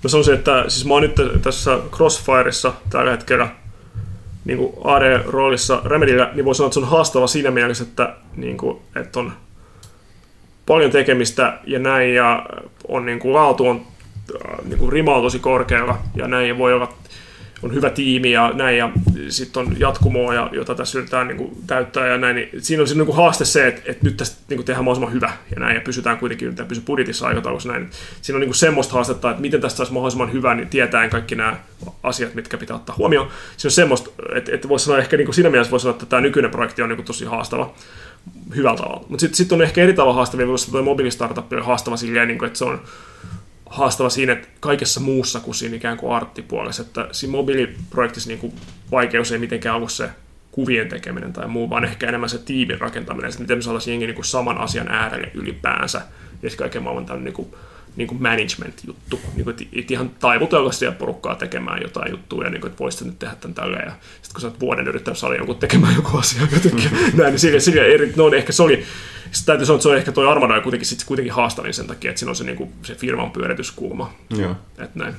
mä 0.03 0.09
sanoisin, 0.09 0.35
että 0.35 0.65
siis 0.69 0.87
mä 0.87 0.95
oon 0.95 1.03
nyt 1.03 1.15
tässä 1.43 1.79
Crossfireissa 1.91 2.73
tällä 2.91 3.11
hetkellä 3.11 3.49
niin 4.45 4.59
kuin 4.59 4.73
AD-roolissa 4.85 5.83
Remedyllä, 5.85 6.31
niin 6.35 6.45
voi 6.45 6.55
sanoa, 6.55 6.67
että 6.67 6.75
se 6.75 6.81
on 6.81 6.89
haastava 6.89 7.27
siinä 7.27 7.51
mielessä, 7.51 7.85
että, 7.85 8.17
niin 8.37 8.57
kuin, 8.57 8.79
että 8.97 9.21
on 9.21 9.33
paljon 10.67 10.91
tekemistä 10.91 11.59
ja 11.65 11.79
näin, 11.79 12.15
ja 12.15 12.47
on 12.89 13.07
niin 13.07 13.19
kuin, 13.19 13.35
laatu 13.35 13.69
on 13.69 13.87
äh, 14.35 14.65
niin 14.65 14.79
kuin 14.79 14.93
rima 14.93 15.15
on 15.15 15.23
tosi 15.23 15.39
korkealla 15.39 15.99
ja 16.15 16.29
näin 16.29 16.49
ja 16.49 16.59
voi 16.59 16.75
olla 16.75 16.93
on 17.63 17.75
hyvä 17.75 17.91
tiimi 17.91 18.33
ja 18.33 18.53
näin, 18.55 18.79
ja 18.79 18.91
sitten 19.29 19.67
on 19.67 19.77
jatkumoa, 19.79 20.35
ja, 20.35 20.51
jota 20.53 20.75
tässä 20.75 20.99
yritetään 20.99 21.29
niin 21.29 21.37
kuin, 21.37 21.57
täyttää 21.67 22.07
ja 22.07 22.19
näin, 22.19 22.37
niin 22.37 22.49
siinä 22.59 22.83
on 22.83 22.89
se 22.89 22.95
niin 22.95 23.07
kuin, 23.07 23.17
haaste 23.17 23.45
se, 23.45 23.67
että, 23.67 23.83
että 23.85 24.05
nyt 24.05 24.17
tästä 24.17 24.37
niin 24.49 24.59
kuin, 24.59 24.67
tehdään 24.67 24.85
mahdollisimman 24.85 25.15
hyvä 25.15 25.33
ja 25.55 25.61
näin, 25.61 25.75
ja 25.75 25.81
pysytään 25.81 26.19
kuitenkin, 26.19 26.47
yritetään 26.47 26.69
pysyä 26.69 26.85
budjetissa 26.87 27.27
aikataulussa 27.27 27.73
näin. 27.73 27.91
Siinä 28.23 28.37
on 28.37 28.41
niin 28.41 28.49
kuin, 28.49 28.57
semmoista 28.57 28.95
haastetta, 28.95 29.31
että 29.31 29.43
miten 29.43 29.61
tästä 29.61 29.77
saisi 29.77 29.93
mahdollisimman 29.93 30.33
hyvä, 30.33 30.55
niin 30.55 30.69
tietäen 30.69 31.11
kaikki 31.11 31.35
nämä 31.35 31.57
asiat, 32.03 32.35
mitkä 32.35 32.59
pitää 32.59 32.77
ottaa 32.77 32.97
huomioon. 32.99 33.29
Siinä 33.57 33.69
on 33.69 33.73
semmoista, 33.73 34.11
että, 34.35 34.55
että 34.55 34.69
voisi 34.69 34.85
sanoa 34.85 34.99
ehkä 34.99 35.17
niin 35.17 35.27
kuin 35.27 35.35
siinä 35.35 35.51
mielessä 35.51 35.71
voisi 35.71 35.83
sanoa, 35.83 35.95
että 35.95 36.07
tämä 36.07 36.21
nykyinen 36.21 36.51
projekti 36.51 36.83
on 36.83 36.89
niin 36.89 36.97
kuin, 36.97 37.07
tosi 37.07 37.25
haastava 37.25 37.75
hyvällä 38.57 38.77
tavalla. 38.77 39.05
Mutta 39.09 39.21
sitten 39.21 39.37
sit 39.37 39.53
on 39.53 39.63
ehkä 39.63 39.83
eri 39.83 39.93
tavalla 39.93 40.15
haastavia, 40.15 40.47
koska 40.47 40.73
tuo 40.73 40.83
mobiilistartup 40.83 41.53
on 41.53 41.65
haastava 41.65 41.97
silleen, 41.97 42.29
niin 42.29 42.39
kuin, 42.39 42.47
että 42.47 42.59
se 42.59 42.65
on 42.65 42.81
haastava 43.73 44.11
siinä, 44.11 44.33
että 44.33 44.49
kaikessa 44.61 45.01
muussa 45.01 45.41
kuin 45.41 45.55
siinä 45.55 45.77
ikään 45.77 45.97
kuin 45.97 46.13
arttipuolessa, 46.13 46.83
että 46.83 47.09
siinä 47.13 47.33
mobiiliprojektissa 47.33 48.29
niin 48.29 48.39
kuin 48.39 48.53
vaikeus 48.91 49.33
ei 49.33 49.39
mitenkään 49.39 49.77
ollut 49.77 49.93
se 49.93 50.11
kuvien 50.51 50.89
tekeminen 50.89 51.33
tai 51.33 51.49
muu, 51.49 51.71
vaan 51.71 51.85
ehkä 51.85 52.09
enemmän 52.09 52.29
se 52.29 52.39
tiimin 52.39 52.81
rakentaminen, 52.81 53.29
että 53.29 53.41
miten 53.41 53.59
me 53.59 53.63
saataisiin 53.63 53.93
jengi 53.93 54.07
niin 54.07 54.15
kuin 54.15 54.25
saman 54.25 54.59
asian 54.59 54.89
äärelle 54.89 55.31
ylipäänsä, 55.35 55.99
ja 56.43 56.51
sitten 56.51 56.65
kaiken 56.65 56.83
maailman 56.83 57.07
tämmöinen 57.07 57.25
niin 57.25 57.35
kuin, 57.35 57.49
niin 57.97 58.09
kuin 58.09 58.23
management-juttu, 58.23 59.21
niin 59.35 59.45
kuin, 59.45 59.57
että 59.73 59.95
ihan 59.95 60.11
taivutella 60.11 60.73
siellä 60.73 60.97
porukkaa 60.97 61.35
tekemään 61.35 61.83
jotain 61.83 62.11
juttua, 62.11 62.45
ja 62.45 62.51
niin 62.51 62.61
kuin, 62.61 62.71
että 62.71 62.79
voisit 62.79 63.07
nyt 63.07 63.19
tehdä 63.19 63.35
tämän 63.41 63.55
tälleen, 63.55 63.87
ja 63.87 63.93
sitten 63.93 64.33
kun 64.33 64.41
sä 64.41 64.47
oot 64.47 64.61
vuoden 64.61 64.89
yrittänyt 64.89 65.19
saada 65.19 65.37
jonkun 65.37 65.59
tekemään 65.59 65.95
joku 65.95 66.17
asia 66.17 66.43
jotenkin, 66.53 66.91
mm. 66.91 67.19
näin, 67.19 67.31
niin 67.31 67.39
sille, 67.39 67.61
sille 67.61 67.95
eri, 67.95 68.13
no, 68.17 68.29
niin 68.29 68.39
ehkä 68.39 68.53
se 68.53 68.63
oli, 68.63 68.85
sitten 69.33 69.47
täytyy 69.47 69.67
sanoa, 69.67 69.77
että 69.77 69.83
se 69.83 69.89
on 69.89 69.97
ehkä 69.97 70.13
toi 70.13 70.29
Armada 70.29 70.61
kuitenkin, 70.61 70.87
sit, 70.87 71.05
kuitenkin 71.05 71.33
haastavin 71.33 71.75
sen 71.75 71.87
takia, 71.87 72.11
että 72.11 72.19
siinä 72.19 72.31
on 72.31 72.37
se, 72.37 72.45
niin 72.45 72.57
kuin, 72.57 72.73
se 72.83 72.95
firman 72.95 73.31
pyörityskulma. 73.31 74.13
Joo. 74.39 74.57
Että 74.79 74.99
näin. 74.99 75.15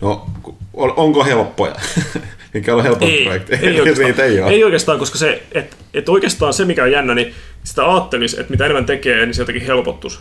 No, 0.00 0.26
onko 0.74 1.24
helppoja? 1.24 1.74
Mikä 2.54 2.74
on 2.74 2.82
helppo 2.82 3.06
ei, 3.06 3.24
projekti? 3.24 3.54
Ei 3.54 3.80
oikeastaan, 3.80 4.30
ei, 4.30 4.40
ole. 4.40 4.50
ei 4.50 4.64
oikeastaan, 4.64 4.98
koska 4.98 5.18
se, 5.18 5.42
että 5.52 5.76
et 5.94 6.08
oikeastaan 6.08 6.54
se, 6.54 6.64
mikä 6.64 6.82
on 6.82 6.92
jännä, 6.92 7.14
niin 7.14 7.34
sitä 7.64 7.92
ajattelisi, 7.92 8.40
että 8.40 8.50
mitä 8.50 8.64
enemmän 8.64 8.86
tekee, 8.86 9.26
niin 9.26 9.34
se 9.34 9.42
jotenkin 9.42 9.66
helpottuisi. 9.66 10.18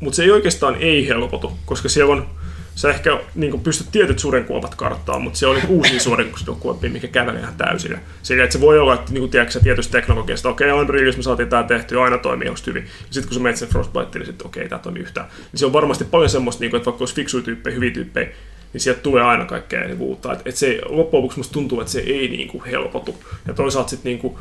Mutta 0.00 0.16
se 0.16 0.22
ei 0.22 0.30
oikeastaan 0.30 0.76
ei 0.80 1.08
helpotu, 1.08 1.52
koska 1.66 1.88
siellä 1.88 2.12
on, 2.12 2.26
sä 2.74 2.90
ehkä 2.90 3.20
niin 3.34 3.60
pystyt 3.60 3.86
tietyt 3.92 4.18
sudenkuopat 4.18 4.74
karttaan, 4.74 5.22
mutta 5.22 5.38
se 5.38 5.46
on 5.46 5.56
niin 5.56 5.66
uusia 5.68 6.00
sudenkuoppia, 6.00 6.90
mikä 6.90 7.08
kävelee 7.08 7.40
ihan 7.40 7.54
täysillä. 7.54 7.98
Sillä, 8.22 8.44
että 8.44 8.52
se 8.52 8.60
voi 8.60 8.78
olla, 8.78 8.94
että 8.94 9.12
niin 9.12 9.20
kuin, 9.20 9.30
tiedätkö, 9.30 9.60
tietystä 9.60 9.92
teknologiasta, 9.92 10.48
okei, 10.48 10.70
okay, 10.70 10.80
Unrealissa 10.80 11.18
me 11.18 11.22
saatiin 11.22 11.48
tämä 11.48 11.62
tehty, 11.62 12.00
aina 12.00 12.18
toimii, 12.18 12.48
onko 12.48 12.60
hyvin. 12.66 12.86
Sitten 13.10 13.28
kun 13.28 13.34
sä 13.34 13.40
menet 13.40 13.56
sen 13.56 13.68
Frostbite, 13.68 14.18
niin 14.18 14.26
sitten 14.26 14.46
okei, 14.46 14.60
okay, 14.60 14.68
tämä 14.68 14.82
toimii 14.82 15.02
yhtään. 15.02 15.26
Niin 15.52 15.58
se 15.58 15.66
on 15.66 15.72
varmasti 15.72 16.04
paljon 16.04 16.30
semmoista, 16.30 16.60
niin 16.60 16.70
kuin, 16.70 16.78
että 16.78 16.86
vaikka 16.86 17.02
olisi 17.02 17.14
fiksuja 17.14 17.44
tyyppejä, 17.44 17.74
hyviä 17.74 17.90
tyyppejä, 17.90 18.28
niin 18.72 18.80
sieltä 18.80 19.00
tulee 19.00 19.22
aina 19.22 19.44
kaikkea 19.44 19.80
niin 19.80 20.00
uutta. 20.00 20.32
Että 20.32 20.42
et 20.46 20.56
se, 20.56 20.80
loppujen 20.88 21.22
lopuksi 21.22 21.38
musta 21.38 21.52
tuntuu, 21.52 21.80
että 21.80 21.92
se 21.92 22.00
ei 22.00 22.28
niin 22.28 22.48
kuin, 22.48 22.64
helpotu. 22.64 23.24
Ja 23.46 23.54
toisaalta 23.54 23.90
sitten 23.90 24.10
niin 24.10 24.18
kuin, 24.18 24.34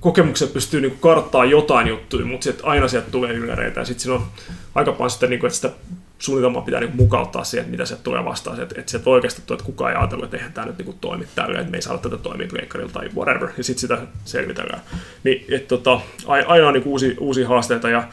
kokemukset 0.00 0.52
pystyy 0.52 0.80
niin 0.80 0.98
karttaa 1.00 1.44
jotain 1.44 1.88
juttuja, 1.88 2.26
mutta 2.26 2.44
sitten 2.44 2.66
aina 2.66 2.88
sieltä 2.88 3.10
tulee 3.10 3.32
yläreitä. 3.32 3.80
Ja 3.80 3.84
sitten 3.86 4.02
siinä 4.02 4.14
on 4.14 4.26
aika 4.74 4.92
paljon 4.92 5.10
sitä, 5.10 5.26
niin 5.26 5.40
kuin, 5.40 5.48
että 5.48 5.56
sitä 5.56 5.70
suunnitelmaa 6.18 6.62
pitää 6.62 6.80
niin 6.80 6.96
mukauttaa 6.96 7.44
siihen, 7.44 7.62
että 7.64 7.70
mitä 7.70 7.86
se 7.86 7.96
tulee 7.96 8.24
vastaan. 8.24 8.60
Että, 8.60 8.74
että 8.80 8.90
sieltä 8.90 9.10
oikeasti 9.10 9.42
tuo, 9.46 9.54
että 9.54 9.66
kukaan 9.66 9.92
ei 9.92 9.98
ajatellut, 9.98 10.24
että 10.24 10.36
eihän 10.36 10.52
tämä 10.52 10.66
nyt 10.66 10.78
niin 10.78 10.98
toimi 11.00 11.26
tällä, 11.34 11.58
että 11.58 11.70
me 11.70 11.76
ei 11.76 11.82
saada 11.82 11.98
tätä 11.98 12.16
toimia 12.16 12.46
pleikkarilla 12.50 12.92
tai 12.92 13.08
whatever. 13.16 13.48
Ja 13.56 13.64
sitten 13.64 13.80
sitä 13.80 13.98
selvitellään. 14.24 14.82
Niin, 15.24 15.44
että 15.50 15.68
tota, 15.68 16.00
aina 16.26 16.68
on 16.68 16.74
niin 16.74 16.84
uusia, 16.86 17.14
uusia 17.18 17.48
haasteita 17.48 17.88
ja 17.88 18.08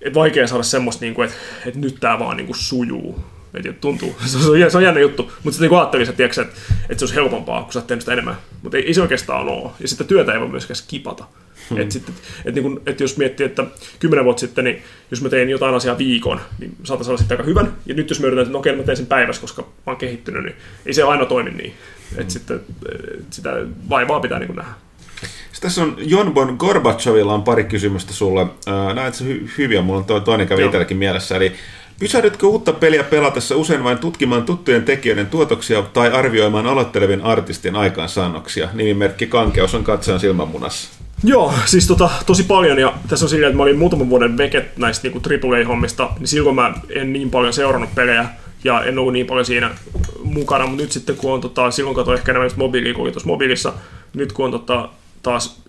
et 0.00 0.14
vaikea 0.14 0.46
saada 0.46 0.62
semmoista, 0.62 1.04
niin 1.04 1.14
kuin, 1.14 1.28
että, 1.28 1.38
että 1.66 1.80
nyt 1.80 1.96
tämä 2.00 2.18
vaan 2.18 2.36
niin 2.36 2.46
kuin 2.46 2.56
sujuu 2.56 3.24
et 3.54 3.80
tuntuu, 3.80 4.16
se 4.26 4.38
on, 4.38 4.70
se 4.70 4.76
on 4.76 4.82
jännä 4.82 5.00
juttu, 5.00 5.22
mutta 5.22 5.50
sitten 5.50 5.70
niin 5.70 5.78
ajattelin, 5.78 6.08
että, 6.08 6.24
että, 6.24 6.42
että 6.42 6.98
se 6.98 7.04
olisi 7.04 7.14
helpompaa, 7.14 7.62
kun 7.62 7.72
sä 7.72 7.78
oot 7.78 7.86
tehnyt 7.86 8.02
sitä 8.02 8.12
enemmän. 8.12 8.36
Mutta 8.62 8.76
ei, 8.76 8.86
ei, 8.86 8.94
se 8.94 9.02
oikeastaan 9.02 9.48
ole. 9.48 9.70
Ja 9.80 9.88
sitten 9.88 10.06
työtä 10.06 10.32
ei 10.32 10.40
voi 10.40 10.48
myöskään 10.48 10.76
skipata. 10.76 11.24
Hmm. 11.70 11.80
Et 11.80 11.92
sitten, 11.92 12.14
et 12.44 12.54
niin 12.54 12.62
kun, 12.62 12.82
et 12.86 13.00
jos 13.00 13.16
miettii, 13.16 13.46
että 13.46 13.64
kymmenen 13.98 14.24
vuotta 14.24 14.40
sitten, 14.40 14.64
niin 14.64 14.82
jos 15.10 15.22
mä 15.22 15.28
tein 15.28 15.50
jotain 15.50 15.74
asiaa 15.74 15.98
viikon, 15.98 16.40
niin 16.58 16.76
saatan 16.84 17.04
saada 17.04 17.18
sitten 17.18 17.34
aika 17.34 17.48
hyvän. 17.48 17.72
Ja 17.86 17.94
nyt 17.94 18.10
jos 18.10 18.20
mä 18.20 18.26
yritän, 18.26 18.42
että 18.42 18.52
no 18.52 18.58
okei, 18.58 18.76
mä 18.76 18.82
teen 18.82 18.96
sen 18.96 19.06
päivässä, 19.06 19.40
koska 19.40 19.62
mä 19.62 19.68
oon 19.86 19.96
kehittynyt, 19.96 20.44
niin 20.44 20.56
ei 20.86 20.94
se 20.94 21.02
aina 21.02 21.26
toimi 21.26 21.50
niin. 21.50 21.74
Hmm. 22.10 22.20
Et 22.20 22.30
sitten 22.30 22.60
et 23.18 23.32
sitä 23.32 23.50
vaivaa 23.88 24.20
pitää 24.20 24.38
niin 24.38 24.56
nähdä. 24.56 24.72
Sitten 25.20 25.60
tässä 25.60 25.82
on 25.82 25.96
Jonbon 25.98 26.56
Gorbachevilla 26.58 27.34
on 27.34 27.42
pari 27.42 27.64
kysymystä 27.64 28.12
sulle. 28.12 28.46
Näet 28.94 29.14
se 29.14 29.24
hy- 29.24 29.48
hyviä, 29.58 29.82
mulla 29.82 30.04
on 30.10 30.22
toinen 30.24 30.48
kävi 30.48 30.64
itselläkin 30.64 30.96
mielessä. 30.96 31.36
Eli 31.36 31.52
Pysähdytkö 31.98 32.46
uutta 32.46 32.72
peliä 32.72 33.04
pelatessa 33.04 33.56
usein 33.56 33.84
vain 33.84 33.98
tutkimaan 33.98 34.44
tuttujen 34.44 34.84
tekijöiden 34.84 35.26
tuotoksia 35.26 35.82
tai 35.82 36.12
arvioimaan 36.12 36.66
aloittelevien 36.66 37.22
artistien 37.22 37.76
aikaansaannoksia? 37.76 38.68
Nimimerkki 38.72 39.26
Kankeus 39.26 39.74
on 39.74 39.84
katsojan 39.84 40.20
silmänmunassa. 40.20 41.03
Joo, 41.26 41.52
siis 41.64 41.86
tota, 41.86 42.10
tosi 42.26 42.42
paljon, 42.42 42.78
ja 42.78 42.94
tässä 43.08 43.24
on 43.24 43.28
silleen, 43.28 43.50
että 43.50 43.56
mä 43.56 43.62
olin 43.62 43.78
muutaman 43.78 44.10
vuoden 44.10 44.38
veket 44.38 44.76
näistä 44.76 45.08
niinku 45.08 45.20
AAA-hommista, 45.28 46.10
niin 46.18 46.28
silloin 46.28 46.56
mä 46.56 46.74
en 46.90 47.12
niin 47.12 47.30
paljon 47.30 47.52
seurannut 47.52 47.94
pelejä, 47.94 48.24
ja 48.64 48.84
en 48.84 48.98
ollut 48.98 49.12
niin 49.12 49.26
paljon 49.26 49.46
siinä 49.46 49.70
mukana, 50.24 50.66
mutta 50.66 50.82
nyt 50.82 50.92
sitten 50.92 51.16
kun 51.16 51.32
on, 51.32 51.40
tota, 51.40 51.70
silloin 51.70 51.96
katsoin 51.96 52.18
ehkä 52.18 52.32
enemmän 52.32 52.50
mobiilia 52.56 52.94
kuin 52.94 53.12
tuossa 53.12 53.26
mobiilissa, 53.26 53.72
nyt 54.14 54.32
kun 54.32 54.44
on 54.44 54.50
tota, 54.50 54.88
taas 55.22 55.62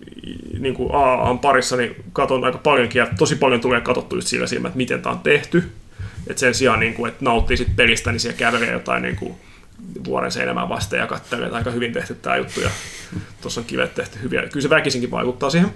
niin 0.58 0.74
kuin 0.74 0.94
AAAn 0.94 1.38
parissa, 1.38 1.76
niin 1.76 1.96
katon 2.12 2.44
aika 2.44 2.58
paljonkin, 2.58 3.00
ja 3.00 3.08
tosi 3.18 3.36
paljon 3.36 3.60
tulee 3.60 3.80
katsottu 3.80 4.16
just 4.16 4.28
sillä 4.28 4.46
silmä, 4.46 4.68
että 4.68 4.76
miten 4.76 5.02
tämä 5.02 5.12
on 5.12 5.20
tehty, 5.20 5.70
et 6.26 6.38
sen 6.38 6.54
sijaan, 6.54 6.80
niin 6.80 6.94
kuin, 6.94 7.08
että 7.08 7.24
nauttii 7.24 7.56
sit 7.56 7.76
pelistä, 7.76 8.12
niin 8.12 8.20
siellä 8.20 8.38
kävelee 8.38 8.72
jotain 8.72 9.02
niin 9.02 9.16
kuin, 9.16 9.34
vuoren 10.04 10.32
seinämään 10.32 10.68
vasten 10.68 10.98
ja 10.98 11.06
katselee, 11.06 11.46
että 11.46 11.58
aika 11.58 11.70
hyvin 11.70 11.92
tehty 11.92 12.14
tämä 12.14 12.36
juttu 12.36 12.60
ja 12.60 12.70
tuossa 13.40 13.60
on 13.60 13.66
kivet 13.66 13.94
tehty 13.94 14.18
hyviä. 14.22 14.42
Kyllä 14.42 14.62
se 14.62 14.70
väkisinkin 14.70 15.10
vaikuttaa 15.10 15.50
siihen. 15.50 15.70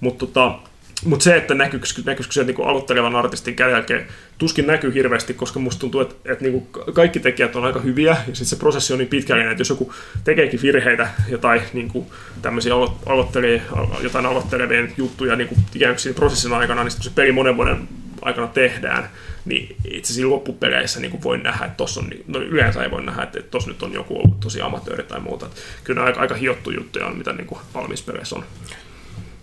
Mutta 0.00 0.26
tota, 0.26 0.58
mut 1.04 1.22
se, 1.22 1.36
että 1.36 1.54
näkyykö, 1.54 1.86
näkyykö 2.04 2.32
se 2.32 2.44
niin 2.44 2.66
aloittelevan 2.66 3.16
artistin 3.16 3.56
käden 3.56 3.72
jälkeen, 3.72 4.06
tuskin 4.38 4.66
näkyy 4.66 4.94
hirveästi, 4.94 5.34
koska 5.34 5.60
musta 5.60 5.80
tuntuu, 5.80 6.00
että, 6.00 6.14
että 6.24 6.44
niin 6.44 6.52
kuin 6.52 6.94
kaikki 6.94 7.20
tekijät 7.20 7.56
on 7.56 7.64
aika 7.64 7.80
hyviä 7.80 8.10
ja 8.10 8.16
sitten 8.24 8.46
se 8.46 8.56
prosessi 8.56 8.92
on 8.92 8.98
niin 8.98 9.08
pitkällinen, 9.08 9.52
että 9.52 9.60
jos 9.60 9.68
joku 9.68 9.94
tekeekin 10.24 10.62
virheitä 10.62 11.08
jotain 11.28 11.62
niin 11.72 11.88
kuin 11.88 12.06
tämmöisiä 12.42 12.74
aloittelee, 13.06 13.62
jotain 14.00 14.26
aloittelevien 14.26 14.92
juttuja 14.96 15.36
niin 15.36 15.48
kuin 15.48 15.60
ikään 15.74 15.96
kuin 16.02 16.14
prosessin 16.14 16.52
aikana, 16.52 16.84
niin 16.84 16.90
se 16.90 17.10
peli 17.14 17.32
monen 17.32 17.56
vuoden 17.56 17.88
aikana 18.22 18.46
tehdään, 18.46 19.08
niin 19.44 19.76
itse 19.84 20.12
asiassa 20.12 20.30
loppupeleissä 20.30 21.00
niin 21.00 21.22
voi 21.22 21.38
nähdä, 21.38 21.64
että 21.64 21.76
tossa 21.76 22.00
on, 22.00 22.10
no 22.26 22.38
yleensä 22.38 22.82
ei 22.82 22.90
voi 22.90 23.02
nähdä, 23.02 23.22
että 23.22 23.42
tuossa 23.42 23.70
nyt 23.70 23.82
on 23.82 23.92
joku 23.92 24.16
ollut 24.16 24.40
tosi 24.40 24.60
amatööri 24.60 25.02
tai 25.02 25.20
muuta. 25.20 25.46
Että 25.46 25.60
kyllä 25.84 26.04
aika, 26.04 26.20
aika 26.20 26.34
hiottu 26.34 26.70
juttuja 26.70 27.06
on, 27.06 27.18
mitä 27.18 27.32
niin 27.32 27.46
kuin 27.46 27.60
valmispeleissä 27.74 28.36
on. 28.36 28.44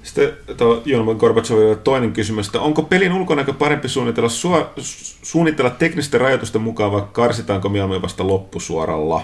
Sitten 0.03 0.33
tuo 0.57 0.81
Joona 0.85 1.13
Gorbacheville 1.13 1.75
toinen 1.75 2.13
kysymys, 2.13 2.45
että 2.45 2.59
onko 2.59 2.83
pelin 2.83 3.13
ulkonäkö 3.13 3.53
parempi 3.53 3.89
suunnitella, 3.89 4.29
sua, 4.29 4.73
suunnitella 5.23 5.69
teknisten 5.69 6.21
rajoitusten 6.21 6.61
mukaan 6.61 6.91
vai 6.91 7.03
karsitaanko 7.11 7.69
mieluummin 7.69 8.01
vasta 8.01 8.27
loppusuoralla? 8.27 9.23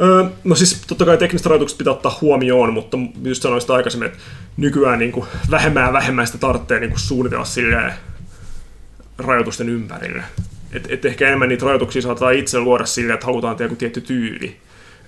Öö, 0.00 0.24
no 0.44 0.54
siis 0.54 0.82
totta 0.86 1.04
kai 1.04 1.18
tekniset 1.18 1.46
rajoitukset 1.46 1.78
pitää 1.78 1.92
ottaa 1.92 2.18
huomioon, 2.20 2.72
mutta 2.72 2.98
just 3.24 3.42
sanoin 3.42 3.60
sitä 3.60 3.74
aikaisemmin, 3.74 4.06
että 4.08 4.18
nykyään 4.56 4.98
niin 4.98 5.12
kuin 5.12 5.26
vähemmän 5.50 5.86
ja 5.86 5.92
vähemmän 5.92 6.26
sitä 6.26 6.38
tarvitsee 6.38 6.80
niin 6.80 6.90
kuin 6.90 7.00
suunnitella 7.00 7.44
silleen 7.44 7.92
rajoitusten 9.18 9.68
ympärille. 9.68 10.22
Et, 10.72 10.86
et 10.90 11.04
ehkä 11.04 11.26
enemmän 11.26 11.48
niitä 11.48 11.64
rajoituksia 11.64 12.02
saattaa 12.02 12.30
itse 12.30 12.60
luoda 12.60 12.86
sille, 12.86 13.12
että 13.12 13.26
halutaan 13.26 13.56
tehdä 13.56 13.66
joku 13.66 13.76
tietty 13.76 14.00
tyyli. 14.00 14.56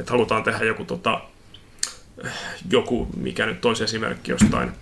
Että 0.01 0.13
halutaan 0.13 0.43
tehdä 0.43 0.65
joku, 0.65 0.85
tota, 0.85 1.21
joku 2.71 3.09
mikä 3.17 3.47
nyt 3.47 3.61
toisi 3.61 3.85
esimerkki 3.85 4.31
jostain, 4.31 4.73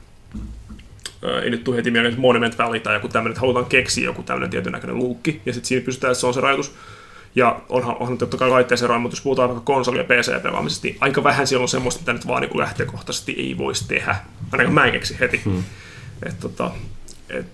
ei 1.42 1.50
nyt 1.50 1.64
tule 1.64 1.76
heti 1.76 1.90
mieleen 1.90 2.20
Monument 2.20 2.58
Valley 2.58 2.80
tai 2.80 2.94
joku 2.94 3.08
tämmöinen, 3.08 3.32
että 3.32 3.40
halutaan 3.40 3.66
keksiä 3.66 4.04
joku 4.04 4.22
tämmöinen 4.22 4.50
tietyn 4.50 4.72
näköinen 4.72 4.98
luukki, 4.98 5.40
ja 5.46 5.52
sitten 5.52 5.68
siinä 5.68 5.84
pystytään, 5.84 6.10
että 6.10 6.20
se 6.20 6.26
on 6.26 6.34
se 6.34 6.40
rajoitus. 6.40 6.74
Ja 7.34 7.60
onhan, 7.68 7.96
onhan 8.00 8.18
totta 8.18 8.36
kai 8.36 8.50
laitteeseen 8.50 8.86
eroa, 8.86 8.98
mutta 8.98 9.14
jos 9.14 9.22
puhutaan 9.22 9.48
vaikka 9.48 9.64
konsoli- 9.64 9.98
ja 9.98 10.04
PC-pelaamisesta, 10.04 10.82
niin 10.82 10.96
aika 11.00 11.24
vähän 11.24 11.46
siellä 11.46 11.62
on 11.62 11.68
semmoista, 11.68 12.00
mitä 12.00 12.12
nyt 12.12 12.26
vaan 12.26 12.42
niin 12.42 12.58
lähtökohtaisesti 12.58 13.32
ei 13.32 13.58
voisi 13.58 13.88
tehdä. 13.88 14.16
Ainakaan 14.52 14.74
mä 14.74 14.84
en 14.84 14.92
keksi 14.92 15.16
heti. 15.20 15.40
Hmm. 15.44 15.64
Et, 16.26 16.40
tota, 16.40 16.70
et, 17.28 17.46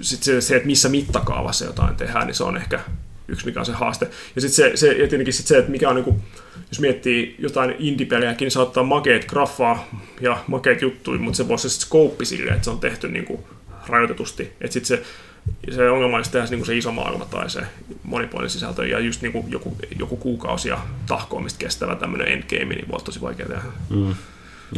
sit 0.00 0.22
se, 0.22 0.40
se, 0.40 0.56
että 0.56 0.66
missä 0.66 0.88
mittakaavassa 0.88 1.64
jotain 1.64 1.96
tehdään, 1.96 2.26
niin 2.26 2.34
se 2.34 2.44
on 2.44 2.56
ehkä 2.56 2.80
yksi, 3.28 3.46
mikä 3.46 3.60
on 3.60 3.66
se 3.66 3.72
haaste. 3.72 4.10
Ja 4.34 4.40
sitten 4.40 4.70
se, 4.70 4.76
se, 4.76 4.92
ja 4.92 5.08
tietenkin 5.08 5.34
sit 5.34 5.46
se, 5.46 5.58
että 5.58 5.70
mikä 5.70 5.88
on, 5.88 5.96
niin 5.96 6.04
kuin, 6.04 6.22
jos 6.70 6.80
miettii 6.80 7.36
jotain 7.38 7.74
indie-pelejäkin, 7.78 8.46
niin 8.46 8.50
saattaa 8.50 8.82
makeet 8.82 9.24
graffaa 9.24 9.88
ja 10.20 10.44
makeet 10.46 10.82
juttuja, 10.82 11.20
mutta 11.20 11.36
se 11.36 11.48
voisi 11.48 11.70
se 11.70 11.80
skouppi 11.80 12.24
silleen, 12.24 12.54
että 12.54 12.64
se 12.64 12.70
on 12.70 12.80
tehty 12.80 13.08
niin 13.08 13.24
kuin 13.24 13.44
rajoitetusti. 13.86 14.42
Että 14.60 14.72
sitten 14.72 14.98
se, 14.98 15.02
se 15.74 15.90
ongelma 15.90 16.16
olisi 16.16 16.30
tehdä 16.30 16.46
niin 16.50 16.66
se 16.66 16.76
iso 16.76 16.92
maailma 16.92 17.24
tai 17.24 17.50
se 17.50 17.60
monipuolinen 18.02 18.50
sisältö 18.50 18.86
ja 18.86 18.98
just 18.98 19.22
niin 19.22 19.32
kuin 19.32 19.50
joku, 19.50 19.76
joku 19.98 20.16
kuukausi 20.16 20.68
ja 20.68 20.78
tahkoamista 21.06 21.58
kestävä 21.58 21.96
tämmöinen 21.96 22.28
endgame, 22.28 22.74
niin 22.74 22.88
voi 22.88 23.00
tosi 23.00 23.20
vaikea 23.20 23.46
tehdä. 23.46 23.62
Mm. 23.90 24.14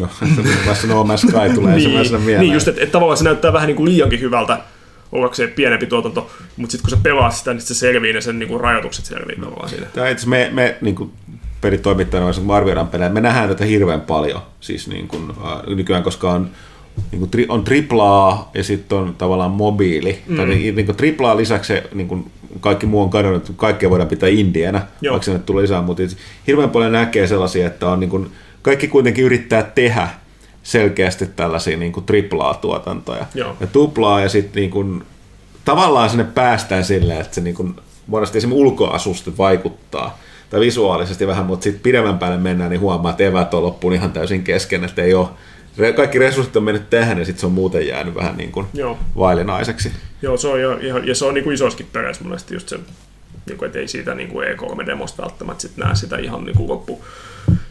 No, 0.01 0.09
vasta 0.69 0.87
No 0.87 1.03
Man's 1.03 1.17
Sky 1.17 1.31
tulee 1.31 1.51
niin, 1.55 1.69
ensimmäisenä 1.69 2.19
mieleen. 2.19 2.41
Niin, 2.41 2.55
just, 2.55 2.69
että 2.69 2.83
et 2.83 2.93
tavallaan 2.93 3.19
se 3.19 3.25
näyttää 3.25 3.53
vähän 3.53 3.67
niin 3.67 3.77
kuin 3.77 3.89
liiankin 3.89 4.21
hyvältä 4.21 4.59
ollakseen 5.13 5.53
pienempi 5.53 5.87
tuotanto, 5.87 6.31
mutta 6.57 6.73
sitten 6.73 6.91
kun 6.91 6.99
sä 6.99 7.03
pelaat 7.03 7.35
sitä, 7.35 7.55
niin 7.55 7.63
se 7.63 7.75
selvii 7.75 8.13
ne 8.13 8.21
sen 8.21 8.39
niin 8.39 8.49
kuin 8.49 8.61
rajoitukset 8.61 9.05
selvii 9.05 9.37
tavallaan 9.37 9.69
siinä. 9.69 9.87
Tämä 9.87 10.09
itse 10.09 10.29
me, 10.29 10.51
me 10.53 10.77
niin 10.81 10.95
kuin 10.95 11.13
pelitoimittajana, 11.61 12.33
kun 12.33 12.55
arvioidaan 12.55 12.89
pelejä, 12.89 13.09
me 13.09 13.21
nähdään 13.21 13.49
tätä 13.49 13.65
hirveän 13.65 14.01
paljon 14.01 14.41
siis 14.61 14.89
niin 14.89 15.09
kuin, 15.09 15.31
äh, 15.31 15.77
nykyään, 15.77 16.03
koska 16.03 16.33
on 16.33 16.51
niin 17.13 17.19
kuin, 17.19 17.31
tri, 17.31 17.47
on 17.49 17.65
triplaa 17.65 18.51
ja 18.55 18.65
sitten 18.65 18.99
on 18.99 19.15
tavallaan 19.19 19.51
mobiili. 19.51 20.19
Mm. 20.27 20.37
Tai 20.37 20.47
niin, 20.47 20.77
niin 20.77 20.87
kuin, 20.87 20.97
triplaa 20.97 21.37
lisäksi 21.37 21.69
se, 21.69 21.85
niin 21.95 22.09
kuin, 22.09 22.31
kaikki 22.61 22.87
muu 22.87 23.03
on 23.03 23.11
kadonnut, 23.11 23.53
kaikkea 23.57 23.91
voidaan 23.91 24.09
pitää 24.09 24.29
indienä, 24.29 24.83
Joo. 25.01 25.13
vaikka 25.13 25.25
sinne 25.25 25.39
tulee 25.39 25.63
lisää, 25.63 25.83
mutta 25.83 26.03
hirveän 26.47 26.71
paljon 26.71 26.93
näkee 26.93 27.27
sellaisia, 27.27 27.67
että 27.67 27.89
on 27.89 28.01
niin 28.01 28.11
kuin, 28.11 28.31
kaikki 28.67 28.89
kuitenkin 28.89 29.25
yrittää 29.25 29.63
tehdä 29.63 30.09
selkeästi 30.63 31.27
tällaisia 31.27 31.77
niin 31.77 31.93
kuin 31.93 32.07
triplaa 32.07 32.55
tuotantoja. 32.55 33.27
Joo. 33.35 33.57
Ja 33.61 33.67
tuplaa 33.67 34.21
ja 34.21 34.29
sitten 34.29 34.61
niin 34.61 34.71
kuin, 34.71 35.03
tavallaan 35.65 36.11
sinne 36.11 36.25
päästään 36.25 36.85
silleen, 36.85 37.21
että 37.21 37.35
se 37.35 37.41
niin 37.41 37.55
kuin, 37.55 37.75
monesti 38.07 38.39
esimerkiksi 38.39 38.63
ulkoasuste 38.63 39.31
vaikuttaa 39.39 40.19
tai 40.51 40.61
visuaalisesti 40.61 41.27
vähän, 41.27 41.47
mutta 41.47 41.65
sitten 41.65 41.83
pidemmän 41.83 42.19
päälle 42.19 42.39
mennään, 42.39 42.71
niin 42.71 42.81
huomaa, 42.81 43.11
että 43.11 43.25
evät 43.25 43.55
on 43.55 43.63
loppuun 43.63 43.93
ihan 43.93 44.13
täysin 44.13 44.43
kesken, 44.43 44.85
että 44.85 45.03
ei 45.03 45.15
ole 45.15 45.29
kaikki 45.97 46.19
resurssit 46.19 46.57
on 46.57 46.63
mennyt 46.63 46.91
tähän 46.91 47.19
ja 47.19 47.25
sitten 47.25 47.41
se 47.41 47.47
on 47.47 47.53
muuten 47.53 47.87
jäänyt 47.87 48.15
vähän 48.15 48.37
niin 48.37 48.53
kuin 48.53 48.67
Joo. 48.75 48.99
vaillinaiseksi. 49.17 49.93
Joo, 50.23 50.37
se 50.37 50.49
on 50.49 50.81
ihan, 50.83 51.07
ja 51.07 51.15
se 51.15 51.25
on 51.25 51.35
niin 51.35 51.45
kuin 51.45 51.55
isoskin 51.55 51.89
perässä 51.93 52.25
monesti 52.25 52.55
just 52.55 52.69
se, 52.69 52.79
niin 53.47 53.59
kuin, 53.59 53.67
että 53.67 53.79
ei 53.79 53.89
siitä 53.89 54.15
niin 54.15 54.29
kuin 54.29 54.49
E3-demosta 54.49 55.23
välttämättä 55.23 55.63
sit 55.63 55.77
näe 55.77 55.95
sitä 55.95 56.17
ihan 56.17 56.45
niin 56.45 56.57
kuin 56.57 56.69
loppu, 56.69 57.05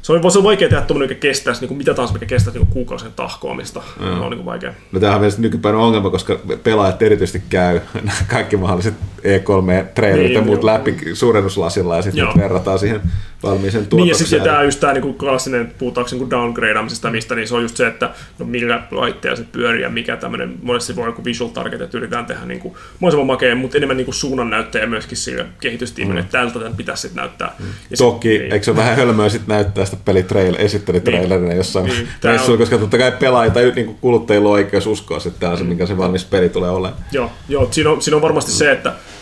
se 0.06 0.14
on, 0.14 0.32
se 0.32 0.38
on 0.38 0.44
vaikea 0.44 0.70
tehdä 0.70 0.82
tuommoinen, 0.82 1.10
mikä 1.10 1.28
kestäisi, 1.28 1.62
niin 1.62 1.68
kuin 1.68 1.78
mitä 1.78 1.94
tahansa, 1.94 2.14
mikä 2.14 2.26
kestäisi 2.26 2.60
niin 2.60 2.68
kuukausien 2.68 3.14
tahkoamista. 3.16 3.80
Mm. 4.00 4.06
Se 4.06 4.12
on 4.12 4.20
niin 4.20 4.38
kuin 4.38 4.46
vaikea. 4.46 4.74
No 4.92 5.00
tämähän 5.00 5.16
on 5.16 5.22
myös 5.22 5.38
nykypäivän 5.38 5.82
ongelma, 5.82 6.10
koska 6.10 6.40
pelaajat 6.64 7.02
erityisesti 7.02 7.44
käy 7.50 7.80
kaikki 8.28 8.58
mahdolliset 8.58 8.94
E3-trailerit 9.18 10.28
niin, 10.28 10.34
ja 10.34 10.42
muut 10.42 10.64
läpi 10.64 10.98
suurennuslasilla 11.14 11.96
ja 11.96 12.02
sitten 12.02 12.28
verrataan 12.38 12.80
siihen 12.80 13.02
valmiiseen 13.44 13.88
Niin 13.92 14.08
ja 14.08 14.16
sitten 14.16 14.42
tämä 14.42 14.64
just 14.64 14.80
tämä 14.80 14.94
niin 14.94 15.14
klassinen, 15.14 15.74
puhutaanko 15.78 16.12
niin 16.16 16.30
downgradeamisesta 16.30 17.12
mistä, 17.12 17.36
niin 17.36 17.48
se 17.48 17.56
on 17.56 17.62
just 17.62 17.78
se, 17.78 17.88
että 17.88 18.10
no 18.40 18.46
millä 18.46 18.84
laitteella 18.92 19.38
se 19.38 19.44
pyörii 19.52 19.82
ja 19.82 19.90
mikä 19.90 20.18
tämmöinen, 20.18 20.56
monesti 20.62 20.96
voi 20.96 21.06
joku 21.06 21.26
visual 21.26 21.50
target, 21.50 21.82
että 21.82 21.98
yritetään 21.98 22.26
tehdä 22.26 22.46
niin 22.46 22.60
kuin, 22.60 22.74
mahdollisimman 23.00 23.28
makea, 23.28 23.56
mutta 23.56 23.78
enemmän 23.78 23.98
niin 23.98 24.06
kuin 24.06 24.16
suunnan 24.16 24.50
näyttäjä 24.50 24.88
myöskin 24.88 25.18
sille 25.18 25.46
kehitystiimille, 25.60 26.22
mm. 26.22 26.26
että 26.26 26.38
tältä 26.38 26.60
tämän 26.60 26.76
pitäisi 26.76 27.02
sitten 27.02 27.22
näyttää. 27.22 27.56
Ja 27.90 27.98
Toki, 27.98 28.30
sit, 28.30 28.42
niin. 28.42 28.54
eikö 28.54 28.66
se 28.66 28.72
ole 28.72 28.78
vähän 28.78 28.96
hölmöä 28.96 29.30
sitten 29.30 29.56
näyttää 29.56 29.86
sitä 29.86 29.98
pelitrail, 30.06 30.56
esittelytrailerina 30.58 31.48
niin. 31.48 31.58
jossain 31.58 31.86
niin. 31.86 32.08
reissuilla, 32.24 32.58
koska 32.58 32.78
totta 32.78 32.98
kai 32.98 33.12
pelaajia 33.12 33.54
tai 33.54 33.72
niin 33.76 33.98
kuluttajilla 34.02 34.50
on 34.50 34.54
oikeus 34.54 34.88
uskoa, 34.88 35.18
että 35.18 35.40
tämä 35.40 35.52
on 35.52 35.58
se, 35.58 35.64
mm. 35.64 35.70
minkä 35.70 35.86
se 35.86 35.98
valmis 35.98 36.26
peli 36.26 36.50
tulee 36.50 36.70
olemaan. 36.70 37.04
Joo, 37.12 37.32
joo 37.50 37.68
siinä, 37.72 37.90
on, 37.90 38.02
siinä 38.02 38.16
on 38.16 38.22
varmasti 38.22 38.52
mm. 38.52 38.56
se, 38.56 38.72
että 38.72 38.90
et, 38.90 39.15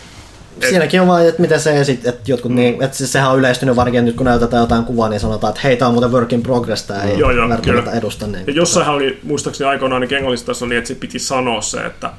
Siinäkin 0.68 1.00
on 1.00 1.06
vain, 1.06 1.28
että 1.28 1.40
miten 1.40 1.60
se 1.60 1.80
esit, 1.80 2.06
että 2.06 2.32
jotkut 2.32 2.50
mm. 2.50 2.56
niin, 2.56 2.82
että 2.82 3.06
sehän 3.06 3.30
on 3.30 3.38
yleistynyt 3.38 3.76
varsinkin 3.76 4.04
nyt 4.04 4.16
kun 4.16 4.26
näytetään 4.26 4.60
jotain 4.60 4.84
kuvaa, 4.84 5.08
niin 5.08 5.20
sanotaan, 5.20 5.50
että 5.50 5.60
hei, 5.64 5.76
tämä 5.76 5.86
on 5.88 5.94
muuten 5.94 6.12
work 6.12 6.32
in 6.32 6.42
progress, 6.42 6.82
tämä 6.82 7.02
ei 7.02 7.18
joo, 7.18 7.30
joo, 7.30 7.48
välttämättä 7.48 7.90
edusta. 7.90 8.26
Niin, 8.26 8.44
ja 8.46 8.52
jossainhan 8.52 8.94
oli, 8.94 9.20
muistaakseni 9.22 9.70
aikoinaan 9.70 10.00
niin 10.00 10.14
englannissa 10.14 10.66
niin, 10.66 10.78
että 10.78 10.88
se 10.88 10.94
piti 10.94 11.18
sanoa 11.18 11.60
se, 11.60 11.86
että 11.86 12.10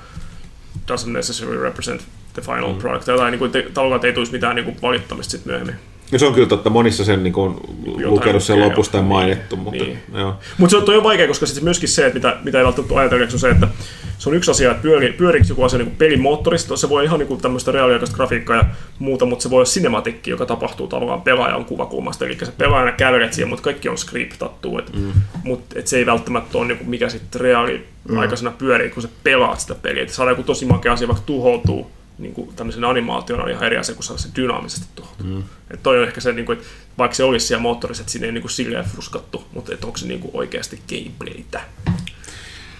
doesn't 0.92 1.10
necessarily 1.10 1.64
represent 1.64 2.02
the 2.34 2.42
final 2.42 2.74
mm. 2.74 2.80
product. 2.80 3.06
Tai 3.06 3.32
niin 3.32 3.40
kuin, 3.40 3.52
tavallaan 3.74 4.06
ei 4.06 4.14
tulisi 4.14 4.32
mitään 4.32 4.56
niin 4.56 4.66
kuin 4.66 4.78
valittamista 4.82 5.32
sitten 5.32 5.52
myöhemmin. 5.52 5.76
Ja 6.12 6.20
se 6.20 6.26
on 6.26 6.34
kyllä 6.34 6.48
totta, 6.48 6.70
monissa 6.70 7.06
sen 7.06 7.24
niin 7.24 7.34
kuin, 7.34 7.56
lukenut 8.04 8.44
sen 8.44 8.60
lopusta 8.60 8.98
ja 8.98 9.04
mainittu. 9.04 9.56
Niin, 9.56 9.64
mutta, 9.64 9.84
niin. 9.84 10.34
Mutta 10.58 10.72
se 10.72 10.78
on, 10.78 10.84
toi 10.84 10.98
on 10.98 11.04
vaikea, 11.04 11.28
koska 11.28 11.46
sitten 11.46 11.64
myöskin 11.64 11.90
se, 11.90 12.06
että 12.06 12.14
mitä, 12.14 12.38
mitä 12.44 12.58
ei 12.58 12.66
välttämättä 12.66 12.96
ajatella, 12.96 13.28
on 13.34 13.40
se, 13.40 13.50
että 13.50 13.68
se 14.18 14.30
on 14.30 14.36
yksi 14.36 14.52
asia, 14.52 14.72
että 14.72 14.82
pyöri, 14.82 15.14
pyöriikö 15.14 15.48
joku 15.50 15.64
asia 15.64 15.80
niin 15.80 15.96
pelimoottorista, 15.96 16.78
se 16.78 16.90
voi 16.90 17.04
ihan 17.04 17.20
niin 17.20 17.28
kuin 17.28 17.42
tämmöistä 17.42 17.72
reaaliaikaista 17.72 18.16
grafiikkaa 18.16 18.56
ja 18.56 18.66
muuta, 19.00 19.26
mutta 19.26 19.44
se 19.44 19.50
voi 19.50 19.58
olla 19.58 19.66
cinematikki, 19.66 20.32
joka 20.32 20.46
tapahtuu 20.46 20.88
tavallaan 20.88 21.22
pelaajan 21.22 21.66
kuvakulmasta, 21.66 22.26
eli 22.26 22.38
se 22.44 22.52
pelaajana 22.58 22.92
kävelet 22.92 23.34
siihen, 23.34 23.50
mutta 23.50 23.64
kaikki 23.64 23.90
on 23.90 23.98
skriptattu, 23.98 24.80
et, 24.80 24.94
mm. 24.94 25.12
mutta 25.44 25.80
et 25.80 25.88
se 25.88 25.98
ei 25.98 26.06
välttämättä 26.06 26.58
ole 26.58 26.68
niin 26.68 26.78
kuin 26.78 26.90
mikä 26.90 27.10
sitten 27.10 27.42
reaaliaikaisena 27.42 28.50
mm. 28.50 28.58
pyörii, 28.58 28.90
kun 28.90 29.04
sä 29.04 29.10
pelaat 29.24 29.60
sitä 29.60 29.76
peliä, 29.76 30.04
että 30.04 30.16
saadaan 30.16 30.32
joku 30.32 30.44
tosi 30.44 30.66
makea 30.66 30.94
asia 30.94 31.08
vaikka 31.08 31.24
tuhoutuu, 31.26 31.92
niin 32.18 32.34
kuin 32.34 32.56
tämmöisen 32.56 32.84
animaation 32.84 33.42
on 33.42 33.50
ihan 33.50 33.64
eri 33.64 33.78
asia, 33.78 33.96
kun 33.96 34.04
saa 34.04 34.18
se 34.18 34.30
dynaamisesti 34.36 34.88
tuhoutuu. 34.96 35.26
Mm. 35.26 35.44
Että 35.72 35.84
toi 35.84 36.00
on 36.00 36.08
ehkä 36.08 36.22
se, 36.22 36.32
niin 36.32 36.46
kuin, 36.46 36.58
että 36.58 36.70
vaikka 36.98 37.16
se 37.16 37.24
olisi 37.24 37.48
siellä 37.48 37.62
moottorissa, 37.62 38.02
että 38.02 38.12
siinä 38.12 38.26
ei 38.26 38.32
niin 38.32 38.42
kuin 38.42 38.52
silleen 38.52 38.86
fruskattu, 38.86 39.44
mutta 39.54 39.74
että 39.74 39.88
onko 39.88 39.98
se 39.98 40.08
niin 40.08 40.20
kuin 40.20 40.32
oikeasti 40.34 40.80
gameplaytä. 40.90 41.62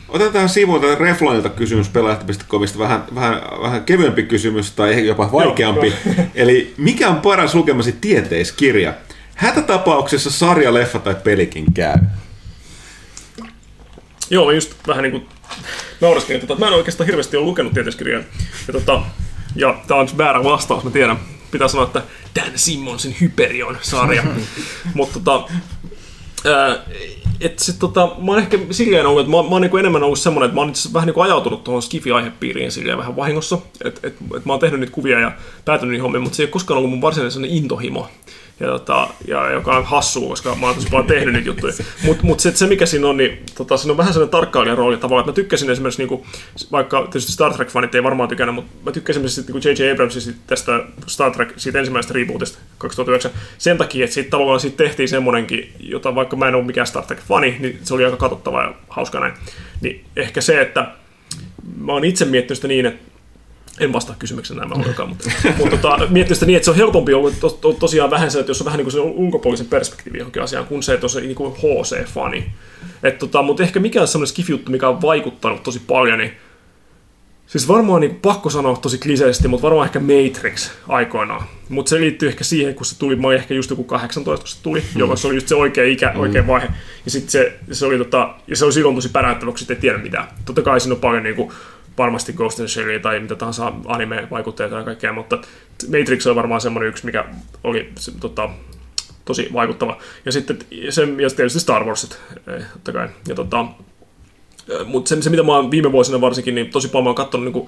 Otetaan 0.10 0.50
sivuilta 0.50 0.96
Reflonilta 0.96 1.50
kysymys 1.50 1.90
pelaajat.comista, 1.90 2.80
vähän, 2.80 3.04
vähän, 3.16 3.42
vähän 3.62 3.84
kevyempi 3.84 4.24
kysymys 4.24 4.72
tai 4.72 5.08
jopa 5.08 5.32
vaikeampi. 5.32 5.88
Joo, 5.88 6.16
joo. 6.18 6.26
Eli 6.36 6.74
mikä 6.78 7.10
on 7.10 7.22
paras 7.22 7.56
lukemasi 7.56 7.92
tieteiskirja? 7.92 8.94
Hätätapauksessa 9.36 10.32
sarja, 10.32 10.74
leffa 10.74 11.00
tai 11.00 11.16
pelikin 11.24 11.74
käy. 11.74 11.98
Joo, 14.30 14.52
just 14.52 14.74
vähän 14.88 15.04
niin 15.04 15.12
kuin 15.12 15.26
nauraskelin, 16.02 16.42
että 16.42 16.56
mä 16.56 16.68
en 16.68 16.74
oikeastaan 16.74 17.08
hirveästi 17.08 17.38
ole 17.38 17.46
lukenut 17.46 17.74
tieteiskirjaa. 17.74 18.24
Ja, 18.68 18.74
tota, 18.74 19.02
ja 19.56 19.76
tää 19.88 19.98
on 19.98 20.08
väärä 20.18 20.44
vastaus, 20.44 20.84
mä 20.84 20.92
tiedän. 20.92 21.18
Pitää 21.52 21.68
sanoa, 21.68 21.86
että 21.86 22.02
Dan 22.36 22.52
Simmonsin 22.56 23.16
Hyperion-sarja. 23.22 24.24
Mutta 24.94 25.20
tota, 25.20 25.48
et 27.42 27.60
sit, 27.60 27.80
tota, 27.80 28.16
mä 28.20 28.32
oon 28.32 28.40
ehkä 28.40 28.60
silleen 28.72 29.06
ollut, 29.06 29.22
että 29.22 29.32
mä, 29.32 29.44
mä 29.44 29.50
oon 29.50 29.62
niinku 29.62 29.78
enemmän 29.78 30.04
ollut 30.04 30.20
semmoinen, 30.20 30.46
että 30.46 30.56
mä 30.56 30.62
oon 30.62 30.74
vähän 30.94 31.08
niinku 31.08 31.22
ajautunut 31.22 31.64
tuohon 31.64 31.82
Skifi-aihepiiriin 31.82 32.72
silleen 32.72 32.98
vähän 32.98 33.16
vahingossa. 33.16 33.58
Että 33.86 34.08
et, 34.08 34.16
et 34.38 34.46
mä 34.46 34.54
oon 34.54 34.60
tehnyt 34.60 34.80
niitä 34.80 34.94
kuvia 34.94 35.20
ja 35.20 35.32
päätynyt 35.66 35.92
niihin 35.92 36.02
hommiin, 36.02 36.22
mutta 36.22 36.36
se 36.36 36.44
ei 36.44 36.46
ole 36.46 36.52
koskaan 36.52 36.78
ollut 36.78 36.92
mun 36.92 37.02
varsinainen 37.02 37.46
intohimo 37.46 38.10
ja, 38.60 38.68
tota, 38.68 39.08
ja 39.28 39.52
joka 39.52 39.78
on 39.78 39.86
hassua, 39.86 40.30
koska 40.30 40.56
mä 40.56 40.68
oon 40.68 40.76
paljon 40.92 41.08
tehnyt 41.08 41.34
niitä 41.34 41.48
juttuja. 41.48 41.74
Mutta 42.04 42.24
mut 42.24 42.40
se, 42.40 42.52
se, 42.56 42.68
mikä 42.68 42.86
siinä 42.86 43.08
on, 43.08 43.18
niin 43.18 43.44
tota, 43.58 43.78
siinä 43.78 43.92
on 43.92 43.98
vähän 43.98 44.14
sellainen 44.14 44.32
tarkkailijan 44.32 44.78
rooli 44.78 44.98
tavallaan, 44.98 45.22
että 45.22 45.32
mä 45.32 45.36
tykkäsin 45.44 45.70
esimerkiksi, 45.70 46.02
niinku, 46.02 46.26
vaikka 46.72 47.02
tietysti 47.02 47.32
Star 47.32 47.52
Trek-fanit 47.54 47.96
ei 47.96 48.04
varmaan 48.04 48.30
tykännyt, 48.30 48.56
mutta 48.56 48.72
mä 48.86 48.92
tykkäsin 48.92 49.26
esimerkiksi 49.26 49.54
niinku 49.54 49.84
J.J. 49.84 49.92
Abramsin 49.92 50.36
tästä 50.48 50.80
Star 51.08 51.32
Trek, 51.32 51.54
siitä 51.58 51.80
ensimmäisestä 51.80 52.14
rebootista 52.14 52.60
2009, 52.78 53.32
sen 53.58 53.78
takia, 53.78 54.04
että 54.04 54.14
siitä 54.14 54.30
tavallaan 54.30 54.60
siitä 54.60 54.78
tehtiin 54.78 55.10
semmoinenkin, 55.10 55.74
jota 55.80 56.16
vaikka 56.16 56.36
mä 56.36 56.48
en 56.48 56.56
ole 56.56 56.64
mikään 56.64 56.88
Star 56.88 57.04
Trek-fani, 57.04 57.56
niin 57.60 57.80
se 57.84 57.94
oli 57.94 58.06
aika 58.06 58.18
katsottava 58.18 58.62
ja 58.62 58.74
hauska 58.90 59.20
näin. 59.20 59.34
Niin 59.82 60.06
ehkä 60.16 60.42
se, 60.42 60.62
että 60.62 60.88
mä 61.78 61.92
oon 61.92 62.06
itse 62.06 62.26
miettinyt 62.26 62.58
sitä 62.58 62.68
niin, 62.68 62.86
että 62.86 63.15
en 63.80 63.94
vastaa 63.94 64.16
kysymykseen 64.20 64.58
näin 64.58 64.78
ollenkaan, 64.78 65.10
mutta, 65.10 65.32
mutta 65.58 65.78
tota, 65.78 66.08
miettiä 66.10 66.36
sitä 66.36 66.46
niin, 66.46 66.58
että 66.58 66.66
se 66.66 66.72
on 66.72 66.78
helpompi 66.78 67.14
ollut 67.14 67.40
to, 67.40 67.50
to, 67.50 67.74
tosiaan 67.74 68.12
vähän 68.12 68.32
se, 68.32 68.40
että 68.40 68.50
jos 68.50 68.62
on 68.62 68.66
vähän 68.66 68.78
niin 68.78 68.86
kuin 68.86 68.94
se 68.94 69.00
ulkopuolisen 69.00 69.68
perspektiivi 69.68 70.18
johonkin 70.18 70.42
asiaan, 70.42 70.66
kun 70.66 70.84
se, 70.84 70.94
että 70.94 71.06
on 71.06 71.10
se 71.10 71.22
niin 71.22 71.36
kuin 71.36 71.54
HC-fani. 71.54 72.44
Et, 73.04 73.18
tota, 73.18 73.42
mutta 73.42 73.64
ehkä 73.64 73.80
mikä 73.80 74.02
on 74.02 74.08
semmoinen 74.08 74.28
skifjuttu, 74.28 74.72
mikä 74.72 74.90
on 74.90 75.02
vaikuttanut 75.02 75.64
tosi 75.64 75.82
paljon, 75.88 76.20
niin 76.20 76.32
Siis 77.46 77.68
varmaan 77.68 78.02
niin 78.02 78.16
pakko 78.16 78.50
sanoa 78.50 78.78
tosi 78.78 78.98
kliseisesti, 78.98 79.48
mutta 79.48 79.62
varmaan 79.62 79.86
ehkä 79.86 80.00
Matrix 80.00 80.72
aikoinaan. 80.88 81.44
Mutta 81.70 81.90
se 81.90 82.00
liittyy 82.00 82.30
ehkä 82.30 82.44
siihen, 82.44 82.76
kun 82.76 82.86
se 82.86 83.00
tuli, 83.00 83.16
mä 83.16 83.34
ehkä 83.34 83.54
just 83.54 83.70
joku 83.70 83.84
18, 83.84 84.44
kun 84.44 84.50
se 84.50 84.64
tuli, 84.64 84.80
mm. 84.80 85.00
joka 85.00 85.16
se 85.16 85.28
oli 85.28 85.36
just 85.36 85.48
se 85.48 85.56
oikea 85.56 85.86
ikä, 85.86 86.12
mm. 86.14 86.20
oikea 86.20 86.48
vaihe. 86.48 86.68
Ja 87.06 87.12
sitten 87.12 87.32
se, 87.32 87.60
se, 87.72 87.86
oli 87.86 87.98
tota, 87.98 88.36
ja 88.48 88.56
se 88.56 88.66
oli 88.66 88.74
silloin 88.74 88.96
tosi 88.96 89.10
päräyttävä, 89.10 89.52
kun 89.52 89.60
ei 89.70 89.76
tiedä 89.76 89.98
mitään. 89.98 90.28
Totta 90.46 90.62
kai 90.62 90.80
siinä 90.80 90.96
on 90.96 91.02
paljon 91.02 91.24
niin 91.24 91.36
kuin, 91.36 91.52
varmasti 91.98 92.34
Ghost 92.34 92.60
in 92.60 92.70
Shell 92.70 93.00
tai 93.02 93.20
mitä 93.20 93.36
tahansa 93.36 93.74
anime-vaikutteita 93.86 94.76
ja 94.76 94.84
kaikkea, 94.84 95.14
mutta 95.14 95.38
Matrix 95.88 96.28
on 96.28 96.36
varmaan 96.36 96.62
semmoinen 96.62 96.90
yksi, 96.90 97.06
mikä 97.06 97.26
oli 97.64 97.94
tota, 98.20 98.50
tosi 99.26 99.50
vaikuttava. 99.54 99.98
Ja 100.26 100.32
sitten 100.32 100.60
se, 100.90 101.02
ja 101.02 101.30
tietysti 101.30 101.60
Star 101.60 101.84
Warsit, 101.84 102.20
eh, 102.48 102.64
totta 102.74 102.92
kai. 102.92 103.10
Ja 103.28 103.36
tota, 103.36 103.66
eh, 104.70 104.88
mutta 104.88 105.10
se, 105.10 105.22
se, 105.22 105.30
mitä 105.30 105.44
mä 105.44 105.56
oon 105.56 105.72
viime 105.72 105.92
vuosina 105.92 106.22
varsinkin, 106.22 106.56
niin 106.56 106.70
tosi 106.70 106.88
paljon 106.88 107.04
mä 107.04 107.10
oon 107.10 107.16
katsonut 107.16 107.54
niin 107.54 107.68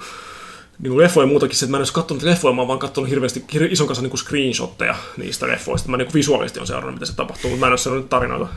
niin 0.79 0.91
kuin 0.91 1.03
leffoja 1.03 1.23
ja 1.23 1.27
muutakin, 1.27 1.55
että 1.55 1.67
mä 1.67 1.77
en 1.77 1.81
edes 1.81 1.91
katsonut 1.91 2.23
leffoja, 2.23 2.53
mä 2.53 2.61
oon 2.61 2.67
vaan 2.67 2.79
katsonut 2.79 3.09
hirveästi 3.09 3.45
ison 3.69 3.87
kanssa 3.87 4.03
niin 4.03 4.17
screenshotteja 4.17 4.95
niistä 5.17 5.47
leffoista. 5.47 5.89
Mä 5.89 5.97
niin 5.97 6.05
kuin 6.05 6.13
visuaalisesti 6.13 6.59
on 6.59 6.67
seurannut, 6.67 6.95
mitä 6.95 7.05
se 7.05 7.15
tapahtuu, 7.15 7.49
mutta 7.49 7.59
mä 7.59 7.65
en 7.65 7.71
ole 7.71 7.77
seurannut 7.77 8.09
tarinoita. 8.09 8.47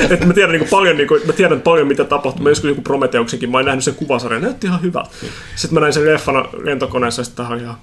että 0.10 0.26
mä 0.26 0.32
tiedän 0.32 0.52
niin 0.52 0.60
kuin 0.60 0.70
paljon, 0.70 0.96
niin 0.96 1.08
kuin, 1.08 1.26
mä 1.26 1.32
tiedän 1.32 1.60
paljon, 1.60 1.88
mitä 1.88 2.04
tapahtuu. 2.04 2.42
Mä 2.42 2.48
joskus 2.48 2.68
joku 2.68 2.82
Prometeuksenkin, 2.82 3.50
mä 3.50 3.58
oon 3.58 3.66
nähnyt 3.66 3.84
sen 3.84 3.94
kuvasarjan, 3.94 4.42
näytti 4.42 4.66
ihan 4.66 4.82
hyvä. 4.82 5.04
Sitten 5.56 5.74
mä 5.74 5.80
näin 5.80 5.92
sen 5.92 6.06
leffana 6.06 6.44
lentokoneessa, 6.62 7.20
ja 7.20 7.24
sitten 7.24 7.44
tähän 7.44 7.60
ihan... 7.60 7.76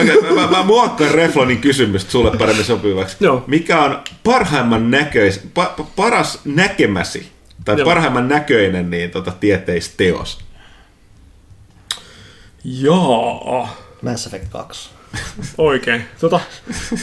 Okei, 0.00 0.18
okay, 0.18 0.34
mä, 0.34 0.46
mä 0.46 0.62
muokkaan 0.62 1.10
Reflonin 1.10 1.58
kysymystä 1.58 2.10
sulle 2.10 2.38
paremmin 2.38 2.64
sopivaksi. 2.64 3.16
Joo. 3.20 3.44
Mikä 3.46 3.82
on 3.82 3.98
parhaimman 4.24 4.90
näköis, 4.90 5.40
pa, 5.54 5.74
paras 5.96 6.40
näkemäsi, 6.44 7.28
tai 7.64 7.78
Joo. 7.78 7.84
parhaimman 7.84 8.28
näköinen 8.28 8.90
niin, 8.90 9.10
tota, 9.10 9.32
tieteisteos? 9.40 10.47
Joo. 12.80 13.68
Mass 14.02 14.26
Effect 14.26 14.48
2. 14.50 14.90
Oikein. 15.58 16.04
Tota, 16.20 16.40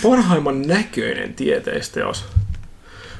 parhaimman 0.04 0.62
näköinen 0.62 1.34
tieteisteos. 1.34 2.26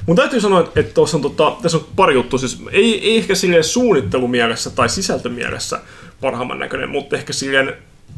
Mun 0.06 0.16
täytyy 0.16 0.40
sanoa, 0.40 0.60
että, 0.60 0.94
tuossa 0.94 1.16
on, 1.16 1.22
tota, 1.22 1.56
tässä 1.62 1.78
on 1.78 1.86
pari 1.96 2.14
juttua. 2.14 2.38
Siis 2.38 2.62
ei, 2.72 3.10
ei 3.10 3.16
ehkä 3.16 3.34
silleen 3.34 3.64
suunnittelumielessä 3.64 4.70
tai 4.70 4.88
sisältömielessä 4.88 5.80
parhaimman 6.20 6.58
näköinen, 6.58 6.90
mutta 6.90 7.16
ehkä 7.16 7.32
silleen 7.32 7.74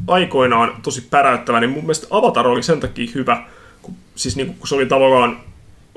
aikoinaan 0.07 0.81
tosi 0.81 1.01
päräyttävä, 1.01 1.59
niin 1.59 1.69
mun 1.69 1.83
mielestä 1.83 2.07
Avatar 2.09 2.47
oli 2.47 2.63
sen 2.63 2.79
takia 2.79 3.11
hyvä, 3.15 3.43
kun, 3.81 3.95
siis 4.15 4.35
niin 4.35 4.55
kun 4.55 4.67
se 4.67 4.75
oli 4.75 4.85
tavallaan 4.85 5.39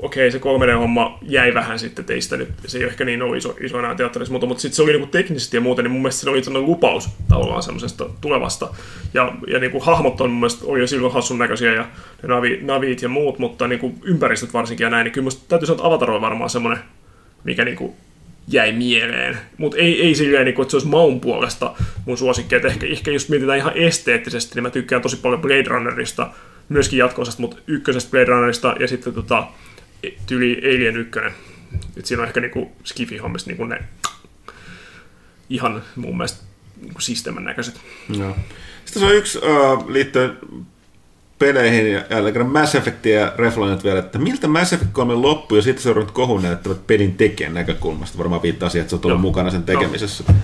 okei, 0.03 0.31
se 0.31 0.37
3D-homma 0.37 1.19
jäi 1.21 1.53
vähän 1.53 1.79
sitten, 1.79 2.03
että 2.03 2.13
ei 2.13 2.21
sitä 2.21 2.37
nyt, 2.37 2.49
se 2.65 2.77
ei 2.77 2.83
ehkä 2.83 3.05
niin 3.05 3.21
ollut 3.21 3.37
iso, 3.37 3.55
iso 3.61 3.79
enää 3.79 3.95
teatterissa, 3.95 4.31
mutta, 4.31 4.47
mutta 4.47 4.61
sitten 4.61 4.75
se 4.75 4.81
oli 4.81 4.97
niin 4.97 5.09
teknisesti 5.09 5.57
ja 5.57 5.61
muuten, 5.61 5.83
niin 5.83 5.91
mun 5.91 6.01
mielestä 6.01 6.21
se 6.21 6.29
oli 6.29 6.43
sellainen 6.43 6.69
lupaus 6.69 7.09
tavallaan 7.29 7.63
semmoisesta 7.63 8.09
tulevasta. 8.21 8.69
Ja, 9.13 9.33
ja 9.47 9.59
niin 9.59 9.71
kuin 9.71 9.83
hahmot 9.83 10.21
on 10.21 10.29
mun 10.29 10.39
mielestä, 10.39 10.65
oli 10.65 10.79
jo 10.79 10.87
silloin 10.87 11.13
hassun 11.13 11.37
näköisiä 11.37 11.73
ja 11.73 11.85
ne 12.23 12.29
navi, 12.29 12.59
navit 12.61 13.01
ja 13.01 13.09
muut, 13.09 13.39
mutta 13.39 13.67
niin 13.67 13.79
kuin 13.79 13.95
ympäristöt 14.03 14.53
varsinkin 14.53 14.85
ja 14.85 14.89
näin, 14.89 15.03
niin 15.03 15.11
kyllä 15.11 15.25
musta 15.25 15.43
täytyy 15.47 15.65
sanoa, 15.65 15.77
että 15.77 15.87
Avatar 15.87 16.11
on 16.11 16.21
varmaan 16.21 16.49
semmoinen, 16.49 16.83
mikä 17.43 17.65
niin 17.65 17.77
kuin 17.77 17.93
jäi 18.47 18.71
mieleen. 18.71 19.37
Mutta 19.57 19.77
ei, 19.77 20.01
ei 20.01 20.15
silleen, 20.15 20.45
niin 20.45 20.55
kuin, 20.55 20.63
että 20.63 20.71
se 20.71 20.77
olisi 20.77 20.87
maun 20.87 21.19
puolesta 21.19 21.75
mun 22.05 22.17
suosikki. 22.17 22.55
Että 22.55 22.67
ehkä, 22.67 22.87
ehkä 22.87 23.11
just 23.11 23.29
mietitään 23.29 23.57
ihan 23.57 23.77
esteettisesti, 23.77 24.55
niin 24.55 24.63
mä 24.63 24.69
tykkään 24.69 25.01
tosi 25.01 25.17
paljon 25.17 25.41
Blade 25.41 25.63
Runnerista, 25.67 26.29
myöskin 26.69 26.99
jatkoisesta, 26.99 27.41
mutta 27.41 27.57
ykkösestä 27.67 28.11
Blade 28.11 28.25
Runnerista 28.25 28.75
ja 28.79 28.87
sitten 28.87 29.13
tota, 29.13 29.47
tyli 30.27 30.57
Alien 30.57 30.97
1. 30.97 31.19
Et 31.97 32.05
siinä 32.05 32.21
on 32.21 32.27
ehkä 32.27 32.39
niinku 32.39 32.71
Skifi-hommista 32.83 33.47
niinku 33.47 33.65
ne 33.65 33.83
ihan 35.49 35.83
mun 35.95 36.17
mielestä 36.17 36.43
niinku 36.81 37.01
systeemän 37.01 37.43
näköiset. 37.43 37.81
Joo. 38.17 38.35
Sitten 38.85 38.99
se 39.01 39.05
on 39.05 39.15
yksi 39.15 39.37
uh, 39.37 39.89
liittyen 39.89 40.37
peleihin 41.39 41.91
ja 41.91 42.05
jälleen 42.09 42.47
Mass 42.47 42.75
Effectia 42.75 43.19
ja 43.19 43.33
Reflanet 43.37 43.83
vielä, 43.83 43.99
että 43.99 44.19
miltä 44.19 44.47
Mass 44.47 44.73
Effect 44.73 44.91
3 44.91 45.13
loppui 45.13 45.57
ja 45.57 45.61
sitten 45.61 45.83
seurannut 45.83 46.11
kohun 46.11 46.41
näyttävät 46.41 46.87
pelin 46.87 47.15
tekijän 47.15 47.53
näkökulmasta. 47.53 48.17
Varmaan 48.17 48.41
viittaa 48.41 48.69
siihen, 48.69 48.81
että 48.81 48.89
se 48.89 48.95
on 48.95 49.05
ollut 49.05 49.21
mukana 49.21 49.51
sen 49.51 49.63
tekemisessä. 49.63 50.23
No. 50.27 50.35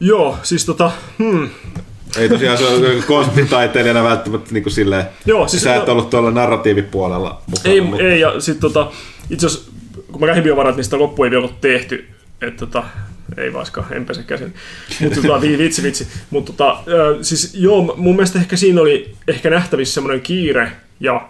Joo, 0.00 0.38
siis 0.42 0.64
tota, 0.64 0.92
hmm, 1.18 1.48
ei 2.18 2.28
tosiaan 2.28 2.58
se 2.58 2.64
on 2.64 2.82
konseptitaiteilijana 3.06 4.04
välttämättä 4.04 4.52
niin 4.52 4.62
kuin 4.62 4.72
silleen, 4.72 5.04
Joo, 5.26 5.48
siis 5.48 5.62
sä 5.62 5.74
et 5.74 5.86
no, 5.86 5.92
ollut 5.92 6.10
tuolla 6.10 6.30
narratiivipuolella 6.30 7.42
mukana. 7.46 7.74
Ei, 7.74 7.80
mutta... 7.80 8.02
ei 8.02 8.20
ja 8.20 8.40
sitten 8.40 8.60
tota, 8.60 8.90
itse 9.30 9.46
asiassa, 9.46 9.70
kun 10.12 10.20
mä 10.20 10.26
kävin 10.26 10.42
biovarat, 10.42 10.76
niin 10.76 10.84
sitä 10.84 10.98
loppu 10.98 11.24
ei 11.24 11.30
vielä 11.30 11.44
ollut 11.44 11.60
tehty. 11.60 12.08
Että 12.40 12.66
tota, 12.66 12.84
ei 13.36 13.52
vaikka, 13.52 13.84
en 13.92 14.04
pese 14.04 14.22
käsin. 14.22 14.54
Mutta 15.00 15.22
tota, 15.22 15.40
vitsi, 15.40 15.82
vitsi. 15.82 16.08
Mutta 16.30 16.52
tota, 16.52 16.82
siis 17.22 17.54
joo, 17.54 17.94
mun 17.96 18.16
mielestä 18.16 18.38
ehkä 18.38 18.56
siinä 18.56 18.80
oli 18.80 19.14
ehkä 19.28 19.50
nähtävissä 19.50 19.94
semmoinen 19.94 20.20
kiire 20.20 20.72
ja 21.00 21.28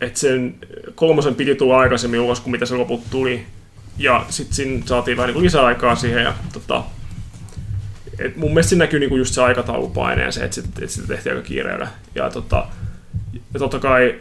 että 0.00 0.18
sen 0.18 0.54
kolmosen 0.94 1.34
piti 1.34 1.54
tulla 1.54 1.78
aikaisemmin 1.78 2.20
ulos 2.20 2.40
kuin 2.40 2.52
mitä 2.52 2.66
se 2.66 2.74
loput 2.74 3.10
tuli. 3.10 3.46
Ja 3.98 4.26
sitten 4.28 4.56
siinä 4.56 4.82
saatiin 4.86 5.16
vähän 5.16 5.34
niin 5.34 5.44
lisäaikaa 5.44 5.96
siihen 5.96 6.22
ja 6.22 6.34
tota, 6.52 6.84
et 8.18 8.36
mun 8.36 8.50
mielestä 8.50 8.68
siinä 8.68 8.84
näkyy 8.84 9.00
niinku 9.00 9.16
just 9.16 9.34
se 9.34 9.42
aikataulupaine 9.42 10.22
ja 10.22 10.32
se, 10.32 10.44
että, 10.44 10.54
sit, 10.54 10.64
että 10.64 10.86
sitä 10.86 11.06
tehtiin 11.06 11.36
aika 11.36 11.48
kiireellä. 11.48 11.88
Ja, 12.14 12.30
tota, 12.30 12.66
ja 13.54 13.58
totta 13.58 13.78
kai 13.78 14.20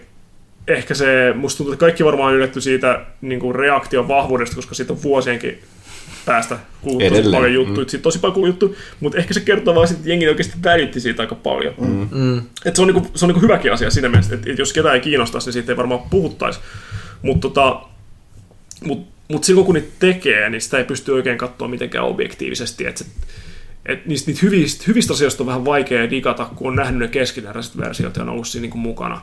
ehkä 0.68 0.93
se, 0.93 1.34
musta 1.35 1.57
tuntuu, 1.57 1.73
että 1.73 1.85
kaikki 1.85 2.05
varmaan 2.05 2.34
yllätty 2.34 2.61
siitä 2.61 3.05
niin 3.22 3.39
kuin 3.39 3.55
reaktion 3.55 4.07
vahvuudesta, 4.07 4.55
koska 4.55 4.76
siitä 4.76 4.93
on 4.93 5.03
vuosienkin 5.03 5.59
päästä 6.26 6.57
kuullut 6.81 7.09
tosi 7.09 7.31
paljon 7.31 7.53
juttuja, 7.53 7.85
mm. 7.85 7.89
siitä 7.89 8.03
tosi 8.03 8.19
paljon 8.19 8.47
juttu, 8.47 8.76
mutta 8.99 9.18
ehkä 9.18 9.34
se 9.34 9.39
kertoo 9.39 9.76
vaan 9.76 9.91
että 9.91 10.09
jengi 10.09 10.27
oikeasti 10.27 10.57
välitti 10.63 10.99
siitä 10.99 11.23
aika 11.23 11.35
paljon. 11.35 11.73
Mm. 11.77 12.07
Mm. 12.11 12.41
Et 12.65 12.76
se 12.76 12.81
on, 12.81 12.88
niinku, 12.88 13.11
se 13.15 13.26
on 13.26 13.30
niinku 13.30 13.41
hyväkin 13.41 13.73
asia 13.73 13.89
siinä 13.91 14.09
mielessä, 14.09 14.35
että 14.35 14.51
et 14.51 14.57
jos 14.57 14.73
ketään 14.73 14.95
ei 14.95 15.01
kiinnostaisi, 15.01 15.47
niin 15.47 15.53
siitä 15.53 15.72
ei 15.72 15.77
varmaan 15.77 16.09
puhuttaisi. 16.09 16.59
Mutta 17.22 17.47
tota, 17.47 17.81
mut, 18.85 19.07
mut 19.27 19.43
silloin 19.43 19.65
kun 19.65 19.76
niitä 19.76 19.91
tekee, 19.99 20.49
niin 20.49 20.61
sitä 20.61 20.77
ei 20.77 20.84
pysty 20.84 21.11
oikein 21.11 21.38
katsoa 21.38 21.68
mitenkään 21.68 22.05
objektiivisesti. 22.05 22.85
Että 22.85 23.05
et 23.86 24.06
niistä 24.06 24.32
niitä 24.32 24.40
hyvistä, 24.44 24.84
hyvistä 24.88 25.14
asioista 25.14 25.44
on 25.44 25.48
vähän 25.48 25.66
vaikea 25.66 26.10
digata, 26.10 26.45
kun 26.45 26.68
on 26.68 26.76
nähnyt 26.76 26.99
ne 26.99 27.08
keskinäiset 27.08 27.78
versiot 27.78 28.16
ja 28.16 28.24
on 28.24 28.30
ollut 28.30 28.48
siinä 28.48 28.62
niin 28.62 28.72
kuin 28.72 28.82
mukana. 28.82 29.22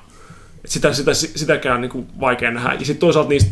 Et 0.65 0.71
sitä, 0.71 0.93
sitä, 0.93 1.15
sitäkään 1.15 1.81
niin 1.81 1.91
kuin 1.91 2.07
vaikea 2.21 2.51
nähdä. 2.51 2.73
Ja 2.73 2.79
sitten 2.79 2.99
toisaalta 2.99 3.29
niistä 3.29 3.51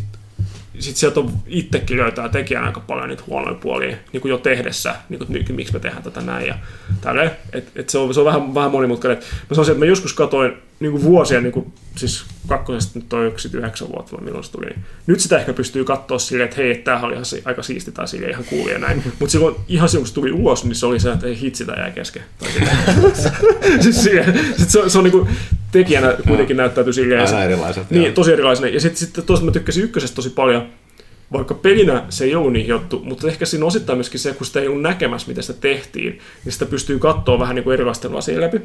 sit 0.78 0.96
sieltä 0.96 1.20
on 1.20 1.32
itsekin 1.46 1.96
löytää 1.96 2.28
tekijän 2.28 2.64
aika 2.64 2.80
paljon 2.80 3.08
niitä 3.08 3.22
huonoja 3.26 3.54
puolia 3.54 3.96
niin 4.12 4.20
kuin 4.20 4.30
jo 4.30 4.38
tehdessä, 4.38 4.94
niin 5.08 5.18
kuin, 5.18 5.44
miksi 5.56 5.72
me 5.72 5.78
tehdään 5.78 6.02
tätä 6.02 6.20
näin 6.20 6.46
ja 6.46 6.54
tälleen. 7.00 7.30
Et, 7.52 7.70
et 7.76 7.88
se, 7.88 7.98
on, 7.98 8.14
se 8.14 8.20
on 8.20 8.26
vähän, 8.26 8.54
vähän 8.54 8.70
monimutkainen. 8.70 9.18
Mä 9.18 9.54
sanoisin, 9.54 9.72
että 9.72 9.84
mä 9.84 9.88
joskus 9.88 10.14
katoin 10.14 10.52
niin 10.80 10.92
kuin 10.92 11.02
vuosia, 11.02 11.40
niin 11.40 11.52
kuin, 11.52 11.72
siis 11.96 12.24
kakkosesta 12.46 12.98
nyt 12.98 13.08
toi 13.08 13.32
yhdeksän 13.54 13.88
vuotta 13.88 14.16
vai 14.16 14.24
milloin 14.24 14.44
se 14.44 14.52
tuli. 14.52 14.66
Niin 14.66 14.84
nyt 15.06 15.20
sitä 15.20 15.38
ehkä 15.38 15.52
pystyy 15.52 15.84
katsoa 15.84 16.18
silleen, 16.18 16.48
että 16.48 16.56
hei, 16.56 16.74
tämähän 16.74 17.04
oli 17.04 17.14
ihan, 17.14 17.24
aika 17.44 17.62
siisti 17.62 17.92
tai 17.92 18.08
silleen 18.08 18.30
ihan 18.30 18.44
cool 18.44 18.68
ja 18.68 18.78
näin. 18.78 19.02
Mutta 19.18 19.32
silloin 19.32 19.54
ihan 19.68 19.88
silloin, 19.88 20.02
kun 20.02 20.08
se 20.08 20.14
tuli 20.14 20.32
ulos, 20.32 20.64
niin 20.64 20.74
se 20.74 20.86
oli 20.86 21.00
se, 21.00 21.12
että 21.12 21.26
ei 21.26 21.40
hitsi, 21.40 21.64
tämä 21.64 21.82
jäi 21.82 21.92
kesken. 21.92 22.22
siis 23.80 24.04
siihen, 24.04 24.40
sit 24.56 24.70
se, 24.70 24.88
se 24.88 24.98
on 24.98 25.04
niin 25.04 25.12
kuin, 25.12 25.28
tekijänä 25.72 26.14
kuitenkin 26.28 26.56
näyttäytyy 26.56 26.92
silleen. 26.92 27.20
Aina 27.20 27.44
erilaiset. 27.44 27.90
Niin, 27.90 28.14
tosi 28.14 28.32
erilaisena. 28.32 28.68
Ja 28.68 28.80
sitten 28.80 28.98
sit, 28.98 29.12
toisaalta 29.12 29.44
mä 29.44 29.50
tykkäsin 29.50 29.84
ykkösestä 29.84 30.16
tosi 30.16 30.30
paljon, 30.30 30.68
vaikka 31.32 31.54
pelinä 31.54 32.02
se 32.08 32.24
ei 32.24 32.34
ollut 32.34 32.52
niin 32.52 32.68
juttu, 32.68 33.02
mutta 33.04 33.28
ehkä 33.28 33.46
siinä 33.46 33.66
osittain 33.66 33.98
myöskin 33.98 34.20
se, 34.20 34.32
kun 34.32 34.46
sitä 34.46 34.60
ei 34.60 34.68
ollut 34.68 34.82
näkemässä, 34.82 35.28
mitä 35.28 35.42
sitä 35.42 35.60
tehtiin, 35.60 36.18
niin 36.44 36.52
sitä 36.52 36.66
pystyy 36.66 36.98
katsoa 36.98 37.38
vähän 37.38 37.54
niin 37.54 37.64
kuin 37.64 37.74
erilaisten 37.74 38.14
lasien 38.14 38.40
läpi 38.40 38.60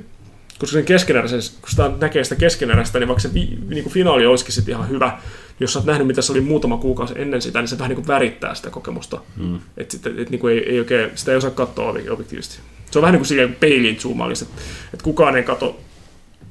koska 0.61 0.73
sen 0.73 0.85
keskeneräisen, 0.85 1.39
kun 1.61 1.69
sitä 1.69 1.91
näkee 1.99 2.23
sitä 2.23 2.35
keskeneräistä, 2.35 2.99
niin 2.99 3.07
vaikka 3.07 3.21
se 3.21 3.33
vi, 3.33 3.57
niin 3.67 3.83
kuin 3.83 3.93
finaali 3.93 4.25
olisikin 4.25 4.53
sitten 4.53 4.75
ihan 4.75 4.89
hyvä, 4.89 5.07
niin 5.07 5.55
jos 5.59 5.73
sä 5.73 5.79
oot 5.79 5.85
nähnyt, 5.85 6.07
mitä 6.07 6.21
se 6.21 6.31
oli 6.31 6.41
muutama 6.41 6.77
kuukausi 6.77 7.13
ennen 7.17 7.41
sitä, 7.41 7.59
niin 7.59 7.67
se 7.67 7.77
vähän 7.77 7.89
niin 7.89 7.95
kuin 7.95 8.07
värittää 8.07 8.55
sitä 8.55 8.69
kokemusta. 8.69 9.21
Mm. 9.37 9.59
Että 9.77 9.97
et, 9.97 10.19
et, 10.19 10.29
niin 10.29 10.49
ei, 10.49 10.69
ei 10.69 10.79
oikein, 10.79 11.11
sitä 11.15 11.31
ei 11.31 11.37
osaa 11.37 11.51
katsoa 11.51 11.89
objektiivisesti. 11.89 12.59
Se 12.91 12.99
on 12.99 13.01
vähän 13.01 13.13
niin 13.13 13.19
kuin 13.19 13.27
silleen 13.27 13.55
peilin 13.55 13.99
zoomaalis, 13.99 14.41
että, 14.41 14.61
että 14.93 15.03
kukaan 15.03 15.35
ei 15.35 15.43
katso, 15.43 15.79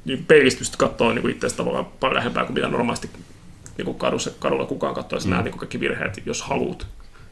niin 0.05 0.25
peilistä 0.25 0.59
pystyy 0.59 0.77
katsoa 0.77 1.13
niin 1.13 1.29
itsestä 1.29 1.57
tavallaan 1.57 1.85
paljon 1.85 2.17
lähempää 2.17 2.45
kuin 2.45 2.53
mitä 2.53 2.67
normaalisti 2.67 3.09
niin 3.77 3.85
kuin 3.85 3.97
kadussa, 3.97 4.31
kadulla 4.39 4.65
kukaan 4.65 4.93
katsoo, 4.93 5.19
ja 5.19 5.25
mm. 5.25 5.31
näet 5.31 5.45
niin 5.45 5.57
kaikki 5.57 5.79
virheet, 5.79 6.21
jos 6.25 6.41
haluat. 6.41 6.87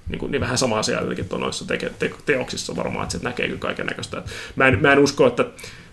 Niin, 0.10 0.19
kuin, 0.19 0.31
niin 0.31 0.41
vähän 0.41 0.57
sama 0.57 0.80
asia 0.80 1.01
jotenkin 1.01 1.26
noissa 1.39 1.68
te- 1.68 1.91
te- 1.99 2.11
teoksissa 2.26 2.76
varmaan, 2.76 3.03
että 3.03 3.18
se 3.18 3.23
näkee 3.23 3.47
kyllä 3.47 3.60
kaiken 3.60 3.85
näköistä. 3.85 4.23
Mä 4.56 4.68
en, 4.68 4.81
mä 4.81 4.93
en 4.93 4.99
usko, 4.99 5.27
että 5.27 5.45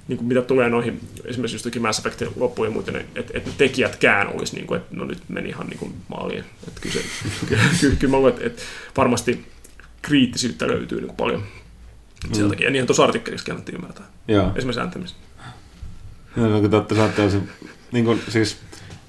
niin 0.08 0.16
kuin 0.16 0.28
mitä 0.28 0.42
tulee 0.42 0.68
noihin, 0.68 1.00
esimerkiksi 1.24 1.68
just 1.68 1.80
Mass 1.80 1.98
Effectin 1.98 2.28
loppuun 2.36 2.68
ja 2.68 2.72
muuten, 2.72 2.96
että, 2.96 3.32
että 3.34 3.50
ne 3.50 3.54
tekijätkään 3.58 4.28
olisi, 4.28 4.54
niin 4.54 4.66
kuin, 4.66 4.80
että 4.80 4.96
no 4.96 5.04
nyt 5.04 5.18
meni 5.28 5.48
ihan 5.48 5.66
niin 5.66 5.78
kuin 5.78 5.94
maaliin. 6.08 6.44
Että 6.68 6.80
kyllä, 6.80 6.94
se, 6.94 7.02
kyllä, 7.48 7.96
kyllä 7.98 8.10
mä 8.10 8.16
luulen, 8.16 8.34
että, 8.34 8.46
että 8.46 8.62
varmasti 8.96 9.46
kriittisyyttä 10.02 10.68
löytyy 10.68 10.98
niin 10.98 11.08
kuin 11.08 11.16
paljon 11.16 11.40
mm. 12.28 12.34
sieltäkin. 12.34 12.64
Ja 12.64 12.70
niinhän 12.70 12.86
tuossa 12.86 13.04
artikkelissa 13.04 13.46
kannattiin 13.46 13.76
ymmärtää. 13.76 14.06
Joo. 14.28 14.52
Esimerkiksi 14.56 14.80
Anthemissa. 14.80 15.16
Joo, 16.36 16.48
no, 16.48 16.60
kun 16.60 16.70
te 16.70 16.76
olette 16.76 16.94
saatte 16.94 17.30
se, 17.30 17.40
niin 17.92 18.04
kuin, 18.04 18.22
siis 18.28 18.56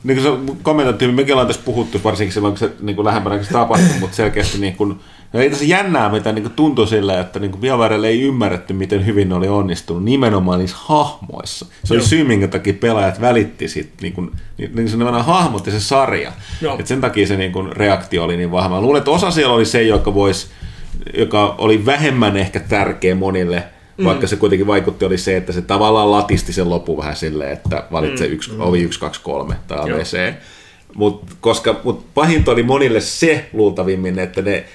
niin 0.03 0.21
kuin 0.21 0.47
se 0.47 0.53
kommentoitiin, 0.61 1.13
mekin 1.13 1.33
ollaan 1.33 1.47
tässä 1.47 1.61
puhuttu 1.65 2.03
varsinkin 2.03 2.33
silloin, 2.33 2.51
kun 2.51 2.59
se 2.59 2.71
niin 2.79 2.95
kuin 2.95 3.05
lähempänä 3.05 3.43
se 3.43 3.51
tapahtui, 3.51 3.99
mutta 3.99 4.15
selkeästi 4.15 4.57
niin 4.57 4.75
kuin, 4.75 4.99
ei 5.33 5.49
tässä 5.49 5.65
jännää, 5.65 6.09
mitä 6.09 6.31
niin 6.31 6.49
tuntui 6.49 6.87
sillä, 6.87 7.19
että 7.19 7.39
niin 7.39 7.51
BioWarelle 7.51 8.07
ei 8.07 8.21
ymmärretty, 8.21 8.73
miten 8.73 9.05
hyvin 9.05 9.29
ne 9.29 9.35
oli 9.35 9.47
onnistunut 9.47 10.03
nimenomaan 10.03 10.59
niissä 10.59 10.77
hahmoissa. 10.79 11.65
Se 11.83 11.93
oli 11.93 12.01
Joo. 12.01 12.07
syy, 12.07 12.23
minkä 12.23 12.47
takia 12.47 12.73
pelaajat 12.73 13.21
välitti 13.21 13.67
sit, 13.67 13.89
niin 14.01 14.13
kuin, 14.13 14.31
niin 14.57 14.89
se 14.89 14.97
hahmotti 15.21 15.71
se 15.71 15.79
sarja. 15.79 16.31
Et 16.79 16.87
sen 16.87 17.01
takia 17.01 17.27
se 17.27 17.37
niin 17.37 17.51
kuin, 17.51 17.75
reaktio 17.75 18.23
oli 18.23 18.37
niin 18.37 18.51
vahva. 18.51 18.81
luulen, 18.81 18.99
että 18.99 19.11
osa 19.11 19.31
siellä 19.31 19.53
oli 19.53 19.65
se, 19.65 19.83
joka, 19.83 20.13
vois, 20.13 20.49
joka 21.13 21.55
oli 21.57 21.85
vähemmän 21.85 22.37
ehkä 22.37 22.59
tärkeä 22.59 23.15
monille, 23.15 23.63
mm. 23.97 24.05
vaikka 24.05 24.27
se 24.27 24.35
kuitenkin 24.35 24.67
vaikutti 24.67 25.05
oli 25.05 25.17
se, 25.17 25.37
että 25.37 25.51
se 25.51 25.61
tavallaan 25.61 26.11
latisti 26.11 26.53
sen 26.53 26.69
lopun 26.69 26.97
vähän 26.97 27.15
silleen, 27.15 27.51
että 27.51 27.83
valitse 27.91 28.27
mm. 28.27 28.33
yksi, 28.33 28.51
mm. 28.51 28.61
ovi 28.61 28.81
1, 28.81 28.99
2, 28.99 29.21
3 29.23 29.55
tai 29.67 29.77
ABC. 29.79 30.33
Mutta 30.95 31.35
koska 31.41 31.79
mut 31.83 32.13
pahinta 32.13 32.51
oli 32.51 32.63
monille 32.63 33.01
se 33.01 33.49
luultavimmin, 33.53 34.19
että 34.19 34.41
ne 34.41 34.65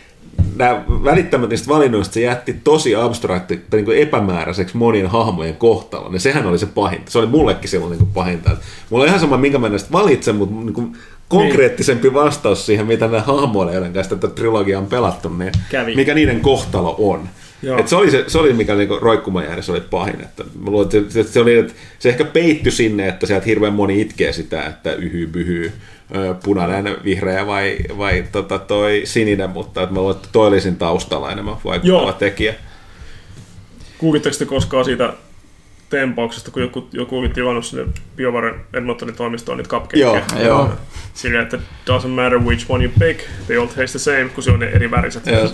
nämä 0.57 0.85
välittämät 0.89 1.51
niistä 1.51 1.69
valinnoista 1.69 2.15
se 2.15 2.21
jätti 2.21 2.57
tosi 2.65 2.95
abstrakti, 2.95 3.61
niin 3.73 3.85
kuin 3.85 3.99
epämääräiseksi 3.99 4.77
monien 4.77 5.07
hahmojen 5.07 5.57
kohtalon. 5.57 6.15
Ja 6.15 6.21
sehän 6.21 6.47
oli 6.47 6.59
se 6.59 6.67
pahinta. 6.67 7.11
Se 7.11 7.19
oli 7.19 7.27
mullekin 7.27 7.69
silloin 7.71 7.91
niin 7.91 7.99
kuin 7.99 8.13
pahinta. 8.15 8.53
Että 8.53 8.65
mulla 8.91 9.03
on 9.03 9.09
ihan 9.09 9.21
sama, 9.21 9.37
minkä 9.37 9.59
mä 9.59 9.69
näistä 9.69 9.93
valitsen, 9.93 10.37
mutta 10.37 10.55
niin 10.55 10.75
kuin 10.75 10.97
konkreettisempi 11.29 12.09
niin. 12.09 12.15
vastaus 12.15 12.67
siihen, 12.67 12.87
mitä 12.87 13.09
nämä 13.09 13.23
hahmoille, 13.23 13.75
joiden 13.75 13.93
kanssa 13.93 14.17
tätä 14.17 14.35
trilogiaa 14.35 14.81
on 14.81 14.87
pelattu, 14.87 15.29
niin 15.29 15.53
Kävi. 15.71 15.95
mikä 15.95 16.15
niiden 16.15 16.41
kohtalo 16.41 16.95
on. 16.99 17.29
Et 17.79 17.89
se, 17.89 17.97
oli 17.97 18.11
se, 18.11 18.25
se 18.27 18.39
oli 18.39 18.53
mikä 18.53 18.75
niinku 18.75 18.99
roikkumaan 18.99 19.47
oli 19.71 19.81
pahin. 19.81 20.21
Että 20.21 20.45
mä 20.45 20.71
luulen, 20.71 20.89
että 20.95 21.33
se, 21.33 21.41
oli, 21.41 21.59
että 21.59 21.73
se 21.99 22.09
ehkä 22.09 22.25
peitty 22.25 22.71
sinne, 22.71 23.09
että 23.09 23.27
sieltä 23.27 23.47
hirveän 23.47 23.73
moni 23.73 24.01
itkee 24.01 24.33
sitä, 24.33 24.67
että 24.67 24.93
yhyy 24.93 25.27
byhyy 25.27 25.73
punainen, 26.45 26.97
vihreä 27.05 27.47
vai, 27.47 27.77
vai 27.99 28.25
tota 28.33 28.59
toi 28.59 29.03
sininen, 29.05 29.51
mutta 29.51 29.83
että 29.83 29.95
mä 29.95 30.01
luulen, 30.01 30.17
että 30.17 30.29
toi 30.33 30.49
oli 30.49 30.61
siinä 30.61 30.77
taustalla 30.77 31.33
enemmän 31.33 31.57
vaikuttava 31.65 32.03
Joo. 32.03 32.13
tekijä. 32.13 32.55
Kuulitteko 33.99 34.37
te 34.39 34.45
koskaan 34.45 34.85
siitä 34.85 35.13
tempauksesta, 35.97 36.51
kun 36.51 36.63
joku, 36.63 36.89
joku 36.93 37.19
oli 37.19 37.29
tilannut 37.29 37.67
sinne 37.67 37.85
BioVaren 38.17 38.55
Edmontonin 38.75 39.15
toimistoon 39.15 39.59
niitä 39.59 39.69
cupcakeja. 39.71 40.07
Joo, 40.07 40.45
joo. 40.45 40.73
Silleen, 41.15 41.43
että 41.43 41.59
doesn't 41.91 42.09
matter 42.09 42.39
which 42.39 42.67
one 42.69 42.85
you 42.85 42.93
pick, 42.99 43.21
they 43.47 43.57
all 43.57 43.67
taste 43.67 43.85
the 43.85 43.99
same, 43.99 44.29
kun 44.35 44.43
se 44.43 44.51
on 44.51 44.59
ne 44.61 44.67
eri 44.67 44.91
väriset. 44.91 45.27
Joo. 45.27 45.49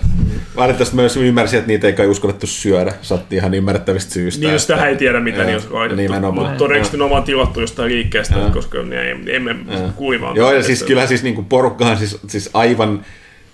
Valitettavasti 0.56 0.96
myös 0.96 1.16
ymmärsin, 1.16 1.58
että 1.58 1.68
niitä 1.68 1.86
ei 1.86 1.92
kai 1.92 2.06
uskallettu 2.06 2.46
syödä. 2.46 2.92
Satti 3.02 3.36
ihan 3.36 3.54
ymmärrettävistä 3.54 4.12
syistä. 4.12 4.46
Niin, 4.46 4.60
sitä 4.60 4.74
että- 4.74 4.86
ei 4.86 4.96
tiedä, 4.96 5.20
mitä 5.20 5.44
niissä 5.44 5.68
on 5.68 5.74
laitettu. 5.74 6.32
Mutta 6.32 6.50
todennäköisesti 6.58 6.96
ne 6.96 7.04
on 7.04 7.10
vaan 7.10 7.22
tilattu 7.22 7.60
jostain 7.60 7.92
liikkeestä, 7.92 8.34
koska 8.52 8.82
ne 8.82 9.02
ei, 9.02 9.16
emme 9.26 9.56
kuivaa. 9.96 10.32
Joo, 10.34 10.52
ja 10.52 10.62
siis 10.62 10.82
kyllä 10.82 11.06
siis 11.06 11.22
niinku 11.22 11.42
porukkahan 11.42 11.98
siis, 11.98 12.18
siis 12.26 12.50
aivan 12.54 13.04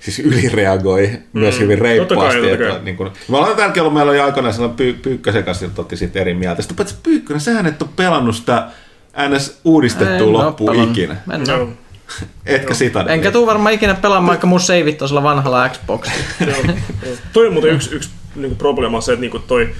siis 0.04 0.18
ylireagoi 0.18 1.10
myös 1.32 1.60
hyvin 1.60 1.78
Totta 1.78 1.84
kai, 1.84 1.96
reippaasti. 1.96 2.40
totta 2.40 2.54
että, 2.54 2.74
kai. 2.74 2.84
niin 2.84 2.96
kuin, 2.96 3.10
me 3.28 3.36
ollaan 3.36 3.56
täälläkin 3.56 3.82
ollut, 3.82 3.94
meillä 3.94 4.10
oli 4.10 4.20
aikoinaan 4.20 4.54
sellainen 4.54 4.76
py, 4.76 4.92
Pyykkösen 4.92 5.44
kanssa, 5.44 5.64
jotka 5.64 5.82
otti 5.82 5.96
siitä 5.96 6.20
eri 6.20 6.34
mieltä. 6.34 6.62
Sitten 6.62 6.76
paitsi 6.76 6.94
Pyykkönen, 7.02 7.40
sähän 7.40 7.66
et 7.66 7.82
ole 7.82 7.90
pelannut 7.96 8.36
sitä 8.36 8.68
NS 9.28 9.60
uudistettua 9.64 10.32
loppuun 10.32 10.90
ikinä. 10.90 11.16
En 11.32 11.50
oo. 11.50 11.68
Etkä 12.46 12.74
sitä. 12.74 13.04
Enkä 13.08 13.30
tuu 13.30 13.46
varmaan 13.46 13.74
ikinä 13.74 13.94
pelaamaan, 13.94 14.28
vaikka 14.28 14.46
mun 14.46 14.60
seivit 14.60 14.98
tuolla 14.98 15.22
vanhalla 15.22 15.68
Xboxilla. 15.68 16.24
Toi 17.32 17.46
on 17.46 17.52
muuten 17.52 17.70
yksi, 17.70 17.94
yksi 17.94 18.10
niinku 18.34 18.56
probleema 18.56 18.96
on 18.96 19.02
se, 19.02 19.12
että 19.12 19.20
niinku 19.20 19.38
toi 19.38 19.74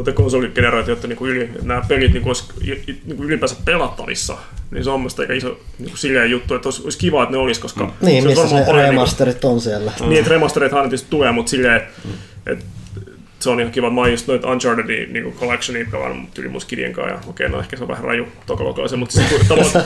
että 0.00 0.12
konsoligeneraatiot 0.12 1.02
niinku 1.02 1.26
yli, 1.26 1.42
että 1.44 1.58
nämä 1.62 1.82
pelit 1.88 2.12
niinku 2.12 2.28
olisi 2.28 2.44
i- 2.68 3.00
niinku 3.06 3.22
ylipäänsä 3.24 3.56
pelattavissa, 3.64 4.36
niin 4.70 4.84
se 4.84 4.90
on 4.90 5.00
mielestäni 5.00 5.24
aika 5.24 5.34
iso 5.34 5.60
niinku 5.78 5.96
silleen 5.96 6.30
juttu, 6.30 6.54
että 6.54 6.66
olisi, 6.68 6.82
olisi 6.84 6.98
kiva, 6.98 7.22
että 7.22 7.32
ne 7.32 7.38
olisi, 7.38 7.60
koska 7.60 7.90
Niin, 8.00 8.22
se 8.22 8.28
missä 8.28 8.42
se 8.44 8.50
paljon 8.50 8.64
niinku- 8.66 8.72
remasterit 8.80 9.44
on 9.44 9.60
siellä. 9.60 9.92
Niin, 10.00 10.18
että 10.18 10.30
remastereithan 10.30 10.78
aina 10.80 10.88
tietysti 10.90 11.10
tulee, 11.10 11.32
mutta 11.32 11.50
silleen, 11.50 11.76
että 11.76 11.90
et, 12.46 12.64
se 13.44 13.50
on 13.50 13.60
ihan 13.60 13.72
kiva. 13.72 13.90
Mä 13.90 14.00
oon 14.00 14.10
just 14.10 14.26
noita 14.28 14.48
Unchartedin 14.50 15.12
niin 15.12 15.32
collectionia 15.40 15.86
pelannut 15.90 16.34
tyyli 16.34 16.48
mun 16.48 16.60
skidien 16.60 16.92
kanssa, 16.92 17.14
ja 17.14 17.20
okei, 17.30 17.48
no 17.48 17.58
ehkä 17.60 17.76
se 17.76 17.82
on 17.82 17.88
vähän 17.88 18.04
raju 18.04 18.26
tokalokaisen, 18.46 18.98
mutta 18.98 19.12
siis 19.14 19.48
tavallaan, 19.48 19.84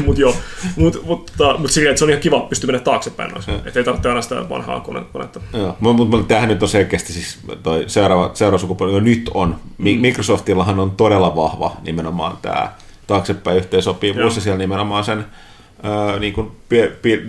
mut 0.06 0.18
joo, 0.18 0.36
mut, 0.76 1.02
mutta, 1.06 1.58
mutta 1.58 1.72
silleen, 1.74 1.90
että 1.90 1.98
se 1.98 2.04
on 2.04 2.10
ihan 2.10 2.22
kiva 2.22 2.40
pystyä 2.40 2.66
mennä 2.68 2.80
taaksepäin 2.84 3.30
noissa, 3.30 3.52
että 3.52 3.80
ei 3.80 3.84
tarvitse 3.84 4.08
aina 4.08 4.22
sitä 4.22 4.48
vanhaa 4.48 4.80
kone- 4.80 5.04
konetta. 5.12 5.40
Joo, 5.52 5.76
mutta 5.80 6.04
mut, 6.16 6.28
tämähän 6.28 6.48
nyt 6.48 6.62
on 6.62 6.68
selkeästi 6.68 7.12
siis 7.12 7.38
toi 7.62 7.84
seuraava, 7.86 8.30
seuraava 8.34 8.58
sukupolvi, 8.58 8.92
jo 8.94 9.00
nyt 9.00 9.30
on. 9.34 9.56
Mi- 9.78 9.94
Mm. 9.94 10.00
Microsoftillahan 10.00 10.80
on 10.80 10.90
todella 10.90 11.36
vahva 11.36 11.76
nimenomaan 11.82 12.36
tämä 12.42 12.72
taaksepäin 13.06 13.56
yhteensopivuus 13.56 14.36
ja 14.36 14.42
siellä 14.42 14.58
nimenomaan 14.58 15.04
sen 15.04 15.24
öö, 15.84 16.18
niin 16.18 16.32
kuin 16.32 16.50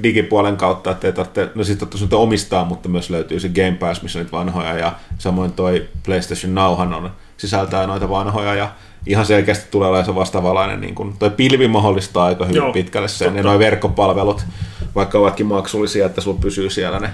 digipuolen 0.04 0.58
kautta, 0.58 0.92
että 0.92 1.08
ei 1.08 1.14
tarvitse, 1.14 1.50
no 1.56 1.64
siis 1.64 1.78
totta 1.78 1.98
sun 1.98 2.10
omistaa, 2.12 2.66
mutta 2.66 2.90
myös 2.90 3.10
löytyy 3.10 3.40
se 3.40 3.50
Game 3.50 3.78
Pass, 3.80 4.02
missä 4.02 4.20
on 4.20 4.26
niitä 4.26 4.38
vanhoja 4.38 4.74
ja 4.74 4.94
samoin 5.18 5.52
toi 5.52 5.88
PlayStation 6.06 6.56
Nowhan 6.56 6.94
on, 6.94 7.12
sisältää 7.38 7.88
noita 7.88 8.10
vanhoja 8.10 8.56
ja 8.56 8.72
ihan 9.06 9.26
selkeästi 9.26 9.68
tulee 9.72 9.88
olemaan 9.88 10.06
se 10.06 10.16
vastaavanlainen, 10.16 10.82
niin 10.82 10.96
kuin, 10.96 11.14
toi 11.20 11.30
pilvi 11.30 11.68
mahdollistaa 11.68 12.26
aika 12.26 12.46
hyvin 12.46 12.58
Joo, 12.58 12.74
pitkälle 12.74 13.08
sen, 13.08 13.26
ja 13.26 13.32
totta. 13.32 13.48
noi 13.48 13.60
verkkopalvelut, 13.60 14.46
vaikka 14.96 15.20
ovatkin 15.20 15.46
maksullisia, 15.46 16.06
että 16.06 16.22
sulla 16.22 16.40
pysyy 16.42 16.70
siellä 16.70 17.00
ne 17.00 17.10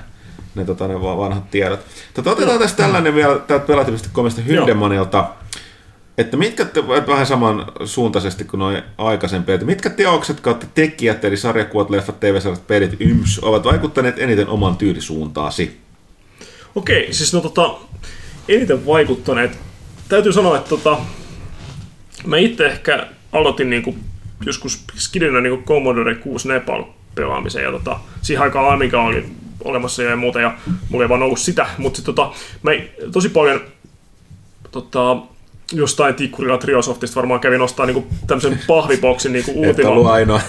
ne, 0.55 0.65
tota, 0.65 0.87
ne 0.87 1.01
va- 1.01 1.17
vanhat 1.17 1.51
tiedot. 1.51 1.79
Tota, 2.13 2.31
otetaan 2.31 2.59
tästä 2.59 2.83
tällainen 2.83 3.15
vielä 3.15 3.39
täältä 3.39 3.65
pelaatimista 3.65 4.09
komista 4.13 4.41
Hyndemanilta, 4.41 5.25
että 6.17 6.37
mitkä, 6.37 6.65
te, 6.65 6.87
vähän 6.87 7.25
saman 7.25 7.65
suuntaisesti 7.85 8.43
kuin 8.43 8.59
noin 8.59 8.83
aikaisempi, 8.97 9.51
että 9.51 9.65
mitkä 9.65 9.89
teokset 9.89 10.39
kautta 10.39 10.67
tekijät, 10.75 11.25
eli 11.25 11.37
sarjakuvat, 11.37 11.89
leffat, 11.89 12.19
tv-sarjat, 12.19 12.67
pelit, 12.67 12.95
yms, 12.99 13.39
ovat 13.41 13.63
vaikuttaneet 13.63 14.19
eniten 14.19 14.47
oman 14.47 14.77
tyylisuuntaasi? 14.77 15.79
Okei, 16.75 17.13
siis 17.13 17.33
no 17.33 17.41
tota, 17.41 17.75
eniten 18.47 18.85
vaikuttaneet. 18.85 19.57
Täytyy 20.09 20.33
sanoa, 20.33 20.57
että 20.57 20.69
tota, 20.69 20.97
mä 22.25 22.37
itse 22.37 22.65
ehkä 22.65 23.07
aloitin 23.31 23.69
niinku 23.69 23.95
joskus 24.45 24.83
skidinä 24.95 25.41
niinku 25.41 25.63
Commodore 25.65 26.15
6 26.15 26.47
Nepal 26.47 26.83
pelaamisen 27.15 27.63
ja 27.63 27.71
tota, 27.71 27.99
siihen 28.21 28.43
aikaan 28.43 28.73
Amiga 28.73 29.01
oli 29.03 29.25
olemassa 29.63 30.03
ja 30.03 30.15
muuta 30.15 30.41
ja 30.41 30.57
mulla 30.89 31.05
ei 31.05 31.09
vaan 31.09 31.23
ollut 31.23 31.39
sitä, 31.39 31.67
mutta 31.77 32.01
tota, 32.01 32.31
mä 32.63 32.71
tosi 33.11 33.29
paljon 33.29 33.61
tota, 34.71 35.17
jostain 35.71 36.15
tikkurilla 36.15 36.57
Triosoftista 36.57 37.15
varmaan 37.15 37.39
kävin 37.39 37.61
ostaa 37.61 37.85
niinku 37.85 38.07
tämmöisen 38.27 38.59
pahviboksin 38.67 39.33
niinku 39.33 39.51
Ultima. 39.55 39.89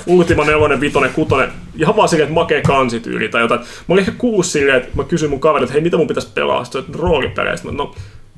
Ultima 0.07 0.45
4, 0.45 0.81
5, 0.81 0.99
6, 1.15 1.35
ihan 1.77 1.97
vaan 1.97 2.09
silleen, 2.09 2.29
että 2.29 2.35
makee 2.35 2.63
kansityyli 2.63 3.29
tai 3.29 3.43
jotain. 3.43 3.61
Mä 3.61 3.67
olin 3.89 4.01
ehkä 4.01 4.13
kuusi 4.19 4.51
silleen, 4.51 4.77
että 4.77 4.91
mä 4.95 5.05
kysyin 5.05 5.31
mun 5.31 5.41
kaverilta, 5.41 5.65
että 5.65 5.73
hei, 5.73 5.83
mitä 5.83 5.97
mun 5.97 6.07
pitäisi 6.07 6.29
pelaa? 6.35 6.65
Sitten 6.65 6.81
että 6.81 6.99
roolipelejä. 6.99 7.57
Sitten 7.57 7.75
mä, 7.75 7.79
no, 7.79 7.95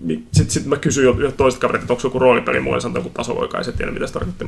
sitten 0.07 0.51
sit 0.51 0.67
mä 0.67 0.77
kysyin 0.77 1.05
jo 1.05 1.17
jo 1.19 1.33
toiset 1.33 1.61
kaverit, 1.61 1.83
että 1.83 1.93
onko 1.93 2.07
joku 2.07 2.19
roolipeli, 2.19 2.61
mulle 2.61 2.81
sanoi 2.81 2.99
joku 2.99 3.11
tasovoika, 3.11 3.59
ei 3.59 3.65
se 3.65 3.73
tiedä 3.73 3.93
mitä 3.93 4.07
se 4.07 4.13
tarkoitti. 4.13 4.47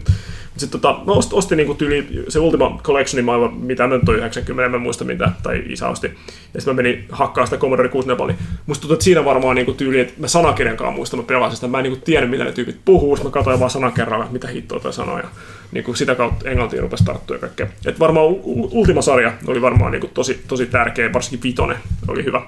Sitten 0.56 0.81
tota, 0.81 1.01
mä 1.06 1.12
ostin, 1.12 1.39
ostin 1.39 1.56
niinku 1.56 1.74
tyyli, 1.74 2.24
se 2.28 2.39
Ultima 2.39 2.81
Collectionin 2.82 3.24
maailma, 3.24 3.48
mitä 3.48 3.86
mä 3.86 3.94
nyt 3.94 4.09
on 4.09 4.16
90, 4.16 4.64
en 4.64 4.70
mä 4.70 4.78
muista 4.78 5.05
mitä, 5.05 5.32
tai 5.43 5.62
isä 5.68 5.89
osti. 5.89 6.06
Ja 6.55 6.60
sitten 6.60 6.74
mä 6.74 6.82
menin 6.82 7.05
hakkaa 7.10 7.44
sitä 7.44 7.56
Commodore 7.56 7.89
6 7.89 8.09
Nepali. 8.09 8.35
Musta 8.66 8.81
tuntuu, 8.81 8.94
että 8.94 9.05
siinä 9.05 9.24
varmaan 9.24 9.56
niinku 9.56 9.72
tyyli, 9.72 10.01
että 10.01 10.14
mä 10.18 10.28
sanakirjan 10.28 10.77
kanssa 10.77 10.97
muistan, 10.97 11.20
mä 11.20 11.27
pelasin 11.27 11.56
sitä, 11.56 11.68
mä 11.68 11.78
en 11.78 11.85
niinku 11.85 12.01
tiennyt 12.05 12.31
mitä 12.31 12.44
ne 12.44 12.52
tyypit 12.52 12.81
puhuu, 12.85 13.18
mä 13.24 13.31
katsoin 13.31 13.60
vaan 13.60 13.70
sanan 13.70 13.93
kerralla, 13.93 14.28
mitä 14.31 14.48
hittoa 14.48 14.81
toi 14.81 14.93
sanoo. 14.93 15.18
Ja 15.18 15.28
niinku 15.72 15.94
sitä 15.94 16.14
kautta 16.14 16.51
englantiin 16.51 16.82
rupesi 16.82 17.05
tarttua 17.05 17.36
ja 17.36 17.40
kaikkea. 17.40 17.66
Et 17.86 18.01
varmaan 18.01 18.27
Ultima-sarja 18.70 19.32
oli 19.47 19.62
varmaan 19.62 19.93
niinku 19.93 20.10
tosi, 20.14 20.43
tosi 20.48 20.66
tärkeä, 20.66 21.12
varsinkin 21.12 21.43
Vitonen 21.43 21.78
oli 22.09 22.24
hyvä 22.24 22.43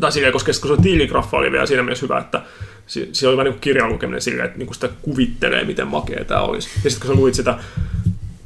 tai 0.00 0.12
silleen, 0.12 0.32
koska 0.32 0.52
se 0.52 0.58
tiiligraffa 0.82 1.36
oli 1.36 1.52
vielä 1.52 1.66
siinä 1.66 1.82
mielessä 1.82 2.06
hyvä, 2.06 2.18
että 2.18 2.42
siellä 2.86 3.30
oli 3.30 3.36
vähän 3.36 3.44
niin 3.44 3.54
kuin 3.54 3.60
kirjan 3.60 3.88
lukeminen 3.88 4.22
silleen, 4.22 4.46
että 4.46 4.58
niin 4.58 4.66
kuin 4.66 4.74
sitä 4.74 4.88
kuvittelee, 5.02 5.64
miten 5.64 5.88
makea 5.88 6.24
tämä 6.24 6.40
olisi. 6.40 6.68
Ja 6.84 6.90
sitten 6.90 7.08
kun 7.08 7.16
sä 7.16 7.20
luit 7.20 7.34
sitä 7.34 7.58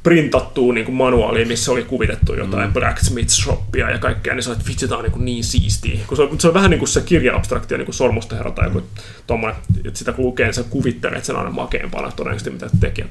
printattua 0.03 0.73
niin 0.73 0.85
kuin 0.85 0.95
manuaalia, 0.95 1.45
missä 1.45 1.71
oli 1.71 1.83
kuvitettu 1.83 2.33
jotain 2.33 2.69
mm. 2.69 2.73
Blacksmith 2.73 3.29
Shopia 3.29 3.89
ja 3.89 3.97
kaikkea, 3.97 4.35
niin 4.35 4.43
sä 4.43 4.49
olet, 4.49 4.67
vitsi, 4.67 4.87
tää 4.87 4.97
on 4.97 5.03
niin, 5.03 5.11
kuin 5.11 5.25
niin 5.25 5.43
siistiä. 5.43 5.99
Kun 6.07 6.17
se, 6.17 6.23
on, 6.23 6.39
se 6.39 6.47
on 6.47 6.53
vähän 6.53 6.69
niin 6.69 6.79
kuin 6.79 6.89
se 6.89 7.01
kirja-abstraktio, 7.01 7.77
niin 7.77 7.85
kuin 7.85 7.95
Sormusten 7.95 8.37
herra 8.37 8.51
tai 8.51 8.67
joku 8.67 8.83
tommonen, 9.27 9.55
että 9.85 9.99
sitä 9.99 10.11
kun 10.11 10.25
lukee, 10.25 10.45
niin 10.45 10.53
sä 10.53 10.63
kuvittelet 10.63 11.25
sen 11.25 11.35
aina 11.35 11.49
makeampana 11.49 12.11
todennäköisesti, 12.11 12.49
mitä 12.49 12.69
tekijät 12.79 13.09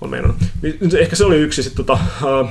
on 0.00 0.10
meinannut. 0.10 0.36
Niin 0.62 0.96
Ehkä 1.00 1.16
se 1.16 1.24
oli 1.24 1.36
yksi 1.36 1.62
sitten 1.62 1.84
tota, 1.84 1.98
uh, 2.42 2.50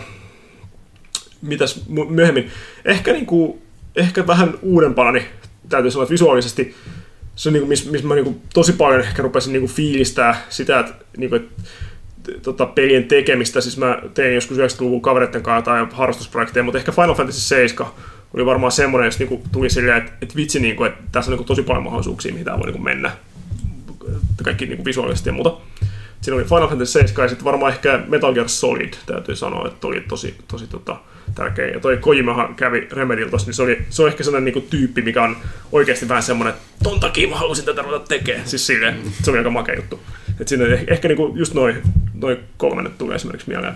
mitäs 1.42 1.84
myöhemmin. 2.10 2.52
Ehkä, 2.86 3.14
niinku, 3.14 3.62
ehkä 3.96 4.28
vähän 4.28 4.54
uudempana, 4.62 5.12
niin 5.12 5.26
täytyy 5.70 5.92
sanoa, 5.92 6.04
että 6.04 6.14
visuaalisesti 6.14 6.76
se 7.40 7.50
on 7.50 7.54
niinku, 7.54 7.68
missä 7.68 7.92
mis 7.92 8.04
mä 8.04 8.16
niinku, 8.16 8.42
tosi 8.54 8.74
paljon 8.74 9.02
ehkä 9.02 9.22
rupesin 9.22 9.54
niinku, 9.54 9.68
fiilistää 9.68 10.46
sitä, 10.50 10.80
että 10.80 10.94
niinku, 11.18 11.36
et, 11.36 11.50
t- 12.24 12.42
tota, 12.42 12.66
pelien 12.66 13.04
tekemistä. 13.04 13.62
Siis 13.62 13.78
mä 13.78 14.02
tein 14.14 14.36
joskus 14.36 14.58
90-luvun 14.58 15.02
kavereiden 15.02 15.44
kanssa 15.44 15.72
jotain 15.72 15.96
harrastusprojekteja, 15.96 16.64
mutta 16.64 16.78
ehkä 16.78 16.92
Final 16.92 17.16
Fantasy 17.16 17.40
7 17.40 17.92
oli 18.34 18.46
varmaan 18.46 18.72
semmoinen, 18.72 19.08
jos 19.08 19.20
niinku, 19.20 19.44
tuli 19.52 19.70
silleen, 19.70 19.98
että, 19.98 20.12
että 20.22 20.36
vitsi, 20.36 20.60
niinku, 20.60 20.84
että 20.84 21.04
tässä 21.12 21.32
on 21.32 21.34
niinku, 21.34 21.48
tosi 21.48 21.64
paljon 21.64 21.84
mahdollisuuksia, 21.84 22.32
mihin 22.32 22.46
tämä 22.46 22.58
voi 22.58 22.66
niinku, 22.66 22.84
mennä. 22.84 23.12
Kaikki 24.44 24.66
niinku, 24.66 24.86
visuaalisesti 24.86 25.30
ja 25.30 25.34
muuta. 25.34 25.58
Siinä 26.22 26.36
oli 26.36 26.44
Final 26.44 26.68
Fantasy 26.68 26.92
7 26.92 27.26
ja 27.26 27.30
sitten 27.30 27.46
varmaan 27.46 27.74
ehkä 27.74 28.04
Metal 28.08 28.34
Gear 28.34 28.50
Solid, 28.50 28.94
täytyy 29.06 29.36
sanoa, 29.36 29.68
että 29.68 29.88
oli 29.88 30.02
tosi, 30.02 30.36
tosi 30.48 30.68
tota, 30.68 30.98
tärkeä. 31.36 31.68
Ja 31.68 31.80
toi 31.80 31.98
Kojimahan 31.98 32.56
kävi 32.56 32.88
Remedil 32.92 33.30
tossa, 33.30 33.48
niin 33.48 33.56
se, 33.56 33.64
oli, 33.64 33.82
se 33.90 34.02
on 34.02 34.08
ehkä 34.08 34.24
sellainen 34.24 34.46
niinku 34.46 34.70
tyyppi, 34.70 35.02
mikä 35.02 35.24
on 35.24 35.38
oikeasti 35.72 36.10
vähän 36.10 36.24
semmoinen, 36.24 36.54
että 36.54 36.68
ton 36.84 37.00
takia 37.00 37.28
mä 37.28 37.36
halusin 37.36 37.66
tätä 37.66 37.82
ruveta 37.82 38.08
tekemään. 38.08 38.48
Siis 38.48 38.68
silleen, 38.68 39.00
se 39.24 39.32
oli 39.32 39.38
aika 39.38 39.50
makea 39.50 39.76
juttu. 39.76 40.00
Et 40.40 40.48
siinä 40.48 40.66
ehkä, 40.66 40.94
ehkä 40.94 41.08
niinku 41.08 41.34
just 41.36 41.54
noin 41.54 41.82
noi 42.22 42.40
kolme 42.58 42.82
nyt 42.82 42.98
tulee 42.98 43.16
esimerkiksi 43.16 43.50
mieleen. 43.50 43.74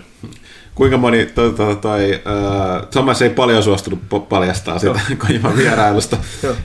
Kuinka 0.74 0.96
moni, 0.96 1.26
toi, 1.26 1.52
toi, 1.52 1.76
toi, 1.76 2.12
äh, 2.12 2.86
Thomas 2.90 3.22
ei 3.22 3.30
paljon 3.30 3.62
suostunut 3.62 4.00
paljastaa 4.28 4.78
sitä 4.78 5.00
Kojiman 5.26 5.56
vierailusta 5.56 6.16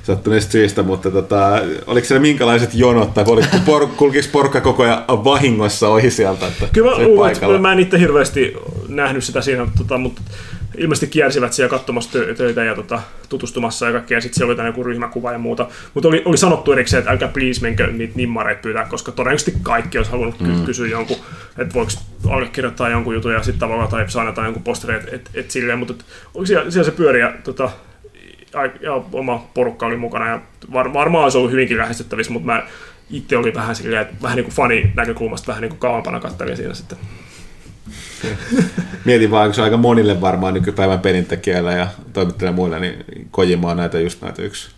sattuneesta 0.03 0.51
syistä, 0.51 0.83
mutta 0.83 1.11
tota, 1.11 1.61
oliko 1.87 2.07
siellä 2.07 2.21
minkälaiset 2.21 2.69
jonot, 2.73 3.13
tai 3.13 3.23
oliko 3.27 3.47
por, 3.65 3.87
kulkisi 3.87 4.29
porukka 4.29 4.61
koko 4.61 4.83
ajan 4.83 5.03
vahingossa 5.07 5.87
ohi 5.87 6.11
sieltä, 6.11 6.47
että 6.47 6.67
Kyllä 6.73 6.91
mä 6.91 7.03
luulen, 7.03 7.61
mä 7.61 7.71
en 7.73 7.79
itse 7.79 7.99
hirveästi 7.99 8.53
nähnyt 8.87 9.23
sitä 9.23 9.41
siinä, 9.41 9.67
tota, 9.77 9.97
mutta 9.97 10.21
ilmeisesti 10.79 11.07
kiersivät 11.07 11.53
siellä 11.53 11.69
katsomassa 11.69 12.19
tö- 12.19 12.35
töitä 12.35 12.63
ja 12.63 12.75
tota, 12.75 13.01
tutustumassa 13.29 13.85
ja 13.85 13.91
kaikkea, 13.91 14.17
ja 14.17 14.21
sitten 14.21 14.37
siellä 14.37 14.61
oli 14.61 14.69
joku 14.69 14.83
ryhmäkuva 14.83 15.31
ja 15.31 15.37
muuta. 15.37 15.67
Mutta 15.93 16.07
oli, 16.07 16.21
oli 16.25 16.37
sanottu 16.37 16.71
erikseen, 16.71 16.99
että 16.99 17.11
älkää 17.11 17.27
please 17.27 17.61
menkö 17.61 17.87
niitä 17.87 18.13
nimmareita 18.15 18.61
pyytää, 18.61 18.85
koska 18.85 19.11
todennäköisesti 19.11 19.53
kaikki 19.63 19.97
olisi 19.97 20.11
halunnut 20.11 20.39
mm. 20.39 20.65
kysyä 20.65 20.87
jonkun, 20.87 21.17
että 21.57 21.73
voiko 21.73 21.91
allekirjoittaa 22.29 22.89
jonkun 22.89 23.13
jutun 23.13 23.33
ja 23.33 23.43
sitten 23.43 23.59
tavallaan 23.59 23.89
tai 23.89 24.09
saada 24.09 24.43
jonkun 24.43 24.63
posteri, 24.63 24.95
että 24.95 25.15
et, 25.15 25.29
et 25.33 25.51
silleen, 25.51 25.79
mutta 25.79 25.93
et, 25.93 26.05
oli 26.33 26.47
siellä, 26.47 26.71
siellä 26.71 26.89
se 26.89 26.97
pyöri 26.97 27.19
ja, 27.19 27.33
tota, 27.43 27.71
ja, 28.53 28.65
ja 28.81 29.01
oma 29.13 29.49
porukka 29.53 29.85
oli 29.85 29.97
mukana 29.97 30.27
ja 30.27 30.41
var, 30.73 30.93
varmaan 30.93 31.23
olisi 31.23 31.37
ollut 31.37 31.51
hyvinkin 31.51 31.77
lähestyttävissä, 31.77 32.33
mutta 32.33 32.45
mä 32.45 32.63
itse 33.09 33.37
oli 33.37 33.53
vähän 33.53 33.75
silleen, 33.75 34.01
että 34.01 34.15
vähän 34.21 34.35
niin 34.35 34.45
kuin 34.45 34.55
fani 34.55 34.91
näkökulmasta 34.95 35.47
vähän 35.47 35.61
niin 35.61 35.69
kuin 35.69 35.79
kauempana 35.79 36.19
kattelin 36.19 36.57
siinä 36.57 36.73
sitten. 36.73 36.97
Mietin 39.05 39.31
vaan, 39.31 39.47
kun 39.47 39.53
se 39.55 39.61
on 39.61 39.65
aika 39.65 39.77
monille 39.77 40.21
varmaan 40.21 40.53
nykypäivän 40.53 40.99
pelintekijöillä 40.99 41.71
ja 41.71 41.87
toimittajille 42.13 42.55
muille, 42.55 42.79
niin 42.79 43.05
Kojima 43.31 43.71
on 43.71 43.77
näitä 43.77 43.99
just 43.99 44.21
näitä 44.21 44.41
yksi, 44.41 44.69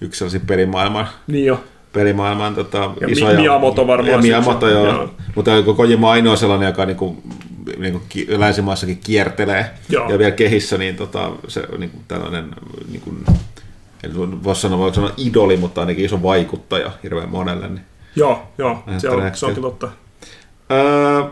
yksi 0.00 0.18
sellaisia 0.18 0.40
pelimaailman 0.46 1.08
Niin 1.26 1.46
jo. 1.46 1.64
pelimaailman 1.92 2.54
tota, 2.54 2.90
Ja 3.00 3.08
isoja... 3.08 3.34
Mi- 3.34 3.40
Miyamoto 3.40 3.86
varmaan 3.86 4.12
Ja 4.12 4.18
Miyamoto, 4.18 4.68
joo. 4.68 4.86
joo. 4.86 5.10
Mutta 5.34 5.50
Kojima 5.76 6.10
ainoa 6.12 6.36
sellainen, 6.36 6.66
joka 6.66 6.86
niinku, 6.86 7.22
niinku 7.78 8.00
ki- 8.08 8.26
länsimaissakin 8.28 8.98
kiertelee 9.04 9.70
Joo. 9.88 10.12
ja 10.12 10.18
vielä 10.18 10.30
kehissä, 10.30 10.78
niin 10.78 10.96
tota, 10.96 11.30
se 11.48 11.62
niinku, 11.78 11.98
tällainen, 12.08 12.50
niinku, 12.90 13.14
en 14.04 14.44
voisi 14.44 14.60
sanoa, 14.60 14.78
voiko 14.78 14.94
sanoa 14.94 15.12
idoli, 15.16 15.56
mutta 15.56 15.80
ainakin 15.80 16.04
iso 16.04 16.22
vaikuttaja 16.22 16.90
hirveän 17.02 17.28
monelle. 17.28 17.68
Niin. 17.68 17.80
Joo, 18.16 18.42
joo, 18.58 18.82
se, 18.98 19.10
on, 19.10 19.30
se 19.34 19.46
onkin 19.46 19.62
totta. 19.62 19.88
Öö, 20.72 21.22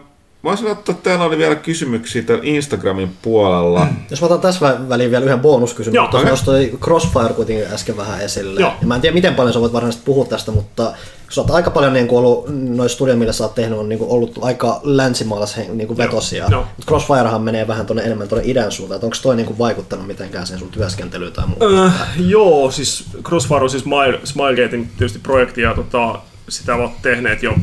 voisin 0.47 0.71
ottaa, 0.71 0.93
että 0.93 1.11
täällä 1.11 1.25
oli 1.25 1.39
vielä 1.39 1.55
kysymyksiä 1.55 2.23
täällä 2.23 2.45
Instagramin 2.47 3.17
puolella. 3.23 3.87
Jos 4.11 4.21
mä 4.21 4.27
otan 4.27 4.41
tässä 4.41 4.71
vä- 4.71 4.89
väliin 4.89 5.11
vielä 5.11 5.25
yhden 5.25 5.41
bonuskysymyksen, 5.41 5.95
Joo, 5.95 6.09
tuossa 6.09 6.19
okei. 6.19 6.31
nostoi 6.31 6.79
Crossfire 6.81 7.35
kuitenkin 7.35 7.67
äsken 7.73 7.97
vähän 7.97 8.21
esille. 8.21 8.61
Joo. 8.61 8.73
Ja 8.81 8.87
mä 8.87 8.95
en 8.95 9.01
tiedä, 9.01 9.15
miten 9.15 9.35
paljon 9.35 9.53
sä 9.53 9.61
voit 9.61 9.73
varsinaisesti 9.73 10.05
puhua 10.05 10.25
tästä, 10.25 10.53
mutta 10.53 10.93
sä 11.31 11.41
oot 11.41 11.51
aika 11.51 11.71
paljon 11.71 11.93
niin 11.93 12.09
kuin 12.09 12.19
ollut, 12.19 12.47
noissa 12.49 12.95
studioissa, 12.95 13.19
mitä 13.19 13.33
sä 13.33 13.45
oot 13.45 13.55
tehnyt, 13.55 13.79
on 13.79 13.89
niin 13.89 13.99
kuin 13.99 14.11
ollut 14.11 14.39
aika 14.43 14.81
länsimaalais 14.83 15.57
niin 15.57 15.89
kuin 15.89 15.99
vetosia. 15.99 16.47
Joo. 16.51 16.61
Mutta 16.61 16.87
Crossfirehan 16.89 17.43
menee 17.43 17.69
vähän 17.69 17.87
tuonne 17.87 18.03
enemmän 18.03 18.29
tuonne 18.29 18.51
idän 18.51 18.73
suuntaan. 18.73 19.01
Onko 19.05 19.17
toi 19.23 19.37
niin 19.37 19.47
kuin 19.47 19.59
vaikuttanut 19.59 20.07
mitenkään 20.07 20.47
siihen 20.47 20.61
sun 20.61 20.71
työskentelyyn 20.71 21.33
tai 21.33 21.47
muuta? 21.47 21.65
Öö, 21.65 21.91
joo, 22.17 22.71
siis 22.71 23.05
Crossfire 23.23 23.61
on 23.61 23.71
siis 23.71 23.83
Smile, 23.83 24.21
Smilegatein 24.25 24.89
tietysti 24.99 25.19
projekti 25.19 25.61
ja 25.61 25.75
tota, 25.75 26.19
sitä 26.49 26.75
ovat 26.75 27.03
tehneet 27.03 27.43
jo 27.43 27.55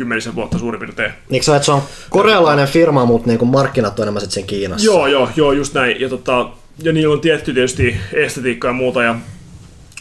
kymmenisen 0.00 0.34
vuotta 0.34 0.58
suurin 0.58 0.80
piirtein. 0.80 1.12
Niin 1.28 1.44
sä, 1.44 1.56
että 1.56 1.66
se 1.66 1.72
on 1.72 1.82
korealainen 2.10 2.68
firma, 2.68 3.04
mutta 3.04 3.28
niin 3.28 3.38
kuin 3.38 3.48
markkinat 3.48 3.98
on 3.98 4.02
enemmän 4.02 4.30
sen 4.30 4.46
Kiinassa? 4.46 4.86
Joo, 4.86 5.06
joo, 5.06 5.28
joo, 5.36 5.52
just 5.52 5.74
näin. 5.74 6.00
Ja, 6.00 6.08
tota, 6.08 6.50
ja 6.82 6.92
niillä 6.92 7.14
on 7.14 7.20
tietty 7.20 7.54
tietysti 7.54 7.96
estetiikkaa 8.12 8.68
ja 8.68 8.72
muuta. 8.72 9.02
Ja, 9.02 9.14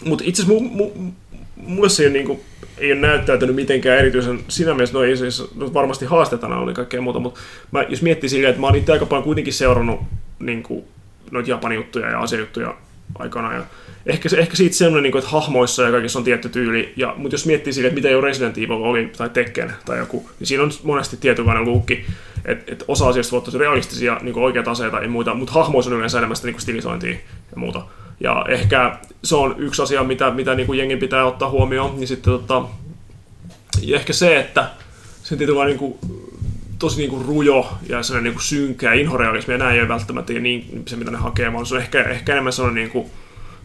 mutta 0.06 0.24
itse 0.28 0.42
asiassa 0.42 0.64
mu, 0.64 0.70
mu, 0.70 1.12
mulle 1.56 1.90
se 1.90 2.04
ei 2.04 2.08
ole, 2.08 2.14
niinku, 2.14 2.42
ei 2.78 2.92
ole 2.92 3.02
näyttäytynyt 3.02 3.56
mitenkään 3.56 4.00
erityisen, 4.00 4.40
siinä 4.48 4.74
mielessä 4.74 4.98
no 4.98 5.04
ei 5.04 5.18
siis, 5.18 5.56
no 5.56 5.74
varmasti 5.74 6.06
haastetana 6.06 6.60
oli 6.60 6.74
kaikkea 6.74 7.02
muuta, 7.02 7.20
mutta 7.20 7.40
mä, 7.72 7.84
jos 7.90 8.02
miettii 8.02 8.30
silleen, 8.30 8.50
että 8.50 8.62
mä 8.62 8.68
oon 8.68 8.76
itse 8.76 8.92
aika 8.92 9.06
paljon 9.06 9.24
kuitenkin 9.24 9.54
seurannut 9.54 10.00
niinku, 10.40 10.88
noita 11.32 11.50
Japanin 11.50 11.76
juttuja 11.76 12.10
ja 12.10 12.20
asiajuttuja 12.20 12.76
aikana, 13.16 13.54
ja 13.54 13.64
ehkä, 14.06 14.30
ehkä 14.38 14.56
siitä 14.56 14.76
semmoinen, 14.76 15.04
niinku, 15.04 15.18
että 15.18 15.30
hahmoissa 15.30 15.84
ja 15.84 15.92
kaikissa 15.92 16.20
on 16.20 16.26
tietty 16.26 16.50
tyyli, 16.50 16.94
ja, 16.96 17.14
mutta 17.18 17.34
jos 17.34 17.46
miettii 17.46 17.74
silleen, 17.74 17.90
että 17.90 18.00
mitä 18.02 18.10
jo 18.10 18.22
Resident 18.22 18.58
Evil 18.58 18.72
oli, 18.72 19.12
tai 19.18 19.30
Tekken 19.30 19.74
tai 19.86 19.98
joku, 19.98 20.30
niin 20.40 20.48
siinä 20.48 20.64
on 20.64 20.72
monesti 20.84 21.18
tietynlainen 21.18 21.66
luukki, 21.66 22.06
että 22.46 22.74
et 22.74 22.84
osa 22.88 23.08
asioista 23.08 23.32
voi 23.32 23.38
olla 23.38 23.46
tosi 23.46 23.58
realistisia, 23.58 24.18
niin 24.22 24.40
oikeat 24.40 24.68
aseita 24.68 25.00
ja 25.00 25.10
muita, 25.10 25.34
mutta 25.34 25.54
hahmoissa 25.54 25.92
on 25.92 25.98
yleensä 25.98 26.18
enemmän 26.18 26.36
sitä 26.36 26.48
niin 26.48 26.62
stilisointia 26.62 27.12
ja 27.52 27.56
muuta. 27.56 27.82
Ja 28.20 28.46
ehkä 28.50 28.98
se 29.24 29.36
on 29.36 29.56
yksi 29.58 29.82
asia, 29.82 30.04
mitä, 30.04 30.32
mitä 30.32 30.56
niin 30.56 30.68
kuin 30.68 30.80
jengin 30.80 31.00
pitää 31.00 31.26
ottaa 31.26 31.50
huomioon. 31.50 31.96
Niin 31.96 32.08
sitten 32.08 32.34
tota, 32.34 32.64
ja 33.82 33.96
ehkä 33.96 34.14
se, 34.14 34.40
että 34.40 34.70
se 35.24 35.36
tietynlainen 35.36 35.78
niin 35.78 35.80
kuin, 35.80 35.98
tosi 36.80 36.98
niin 36.98 37.10
kuin 37.10 37.26
rujo 37.26 37.78
ja 37.90 38.04
sellainen 38.04 38.24
niin 38.24 38.34
kuin 38.34 38.44
synkä 38.44 38.88
ja 38.94 39.02
inhorealismi 39.02 39.54
ja 39.54 39.58
näin 39.58 39.76
ei 39.76 39.82
ole 39.82 39.90
välttämättä 39.90 40.34
niin 40.34 40.84
se, 40.88 40.96
mitä 40.96 41.12
ne 41.12 41.18
hakee, 41.18 41.54
vaan 41.54 41.66
se 41.66 41.76
on 41.76 41.82
ehkä, 41.82 42.04
ehkä 42.04 42.32
enemmän 42.32 42.54
sellainen 42.54 42.84
niin 42.84 42.92
kuin, 42.92 43.10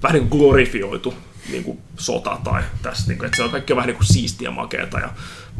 vähän 0.02 0.14
niin 0.14 0.28
kuin 0.28 0.40
glorifioitu 0.40 1.14
niin 1.50 1.64
kuin 1.64 1.78
sota 1.96 2.38
tai 2.44 2.62
tässä, 2.82 3.08
niin 3.08 3.18
kuin, 3.18 3.26
että 3.26 3.36
se 3.36 3.42
on 3.42 3.50
kaikki 3.50 3.72
on 3.72 3.76
vähän 3.76 3.88
niin 3.88 3.96
kuin 3.96 4.06
siistiä 4.06 4.50
makeata 4.50 4.98
ja 4.98 5.08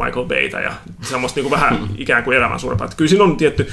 Michael 0.05 0.27
Baytä 0.27 0.61
ja 0.61 0.73
semmoista 1.03 1.41
niin 1.41 1.51
kuin 1.51 1.61
vähän 1.61 1.89
ikään 1.97 2.25
kuin 2.25 2.37
elämän 2.37 2.61
suurempaa. 2.61 2.85
Että 2.85 2.97
kyllä 2.97 3.09
siinä 3.09 3.25
on 3.25 3.37
tietty, 3.37 3.69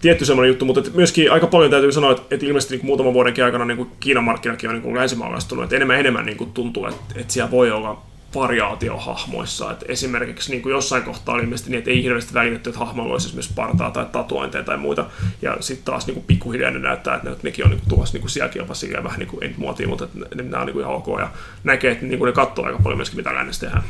tietty 0.00 0.24
semmoinen 0.24 0.48
juttu, 0.48 0.64
mutta 0.64 0.82
myöskin 0.94 1.32
aika 1.32 1.46
paljon 1.46 1.70
täytyy 1.70 1.92
sanoa, 1.92 2.10
että, 2.10 2.22
että 2.30 2.46
ilmeisesti 2.46 2.74
niin 2.74 2.80
kuin 2.80 2.86
muutaman 2.86 3.14
vuodenkin 3.14 3.44
aikana 3.44 3.64
niin 3.64 3.76
kuin 3.76 3.88
Kiinan 4.00 4.24
markkinakin 4.24 4.70
on 4.70 4.74
niin 4.74 4.82
kuin 4.82 4.94
länsimaalaistunut, 4.94 5.64
että 5.64 5.76
enemmän 5.76 6.00
enemmän 6.00 6.26
niin 6.26 6.38
kuin 6.38 6.52
tuntuu, 6.52 6.86
että, 6.86 7.02
että 7.14 7.32
siellä 7.32 7.50
voi 7.50 7.70
olla 7.70 8.02
variaatio 8.34 8.96
hahmoissa. 8.96 9.70
Et 9.72 9.84
esimerkiksi 9.88 10.50
niin 10.50 10.62
kuin 10.62 10.70
jossain 10.70 11.02
kohtaa 11.02 11.34
oli 11.34 11.42
ilmeisesti 11.42 11.70
niin, 11.70 11.78
että 11.78 11.90
ei 11.90 12.02
hirveästi 12.02 12.34
välitetty, 12.34 12.70
että 12.70 12.78
hahmoilla 12.78 13.12
olisi 13.12 13.26
esimerkiksi 13.26 13.54
partaa 13.54 13.90
tai 13.90 14.06
tatuointeja 14.12 14.64
tai 14.64 14.76
muita. 14.76 15.04
Ja 15.42 15.56
sitten 15.60 15.84
taas 15.84 16.06
niin 16.06 16.14
kuin 16.14 16.26
pikkuhiljaa 16.26 16.70
ne 16.70 16.78
näyttää, 16.78 17.14
että 17.14 17.30
ne, 17.30 17.36
nekin 17.42 17.64
on 17.64 17.70
niin 17.70 17.80
kuin 17.80 17.88
tulossa 17.88 18.18
niin 18.18 18.28
sielläkin 18.28 18.60
jopa 18.60 18.74
silleen 18.74 19.04
vähän 19.04 19.18
niin 19.18 19.28
kuin, 19.28 19.44
ei 19.44 19.86
mutta 19.86 20.04
että 20.04 20.18
ne, 20.34 20.42
nämä 20.42 20.60
on 20.60 20.66
niin 20.66 20.72
kuin 20.72 20.82
ihan 20.82 20.94
ok. 20.94 21.06
Ja 21.18 21.30
näkee, 21.64 21.92
että 21.92 22.06
niin 22.06 22.18
kuin 22.18 22.26
ne 22.26 22.32
katsoo 22.32 22.66
aika 22.66 22.78
paljon 22.82 22.98
myöskin, 22.98 23.16
mitä 23.16 23.34
lännessä 23.34 23.60
tehdään. 23.60 23.84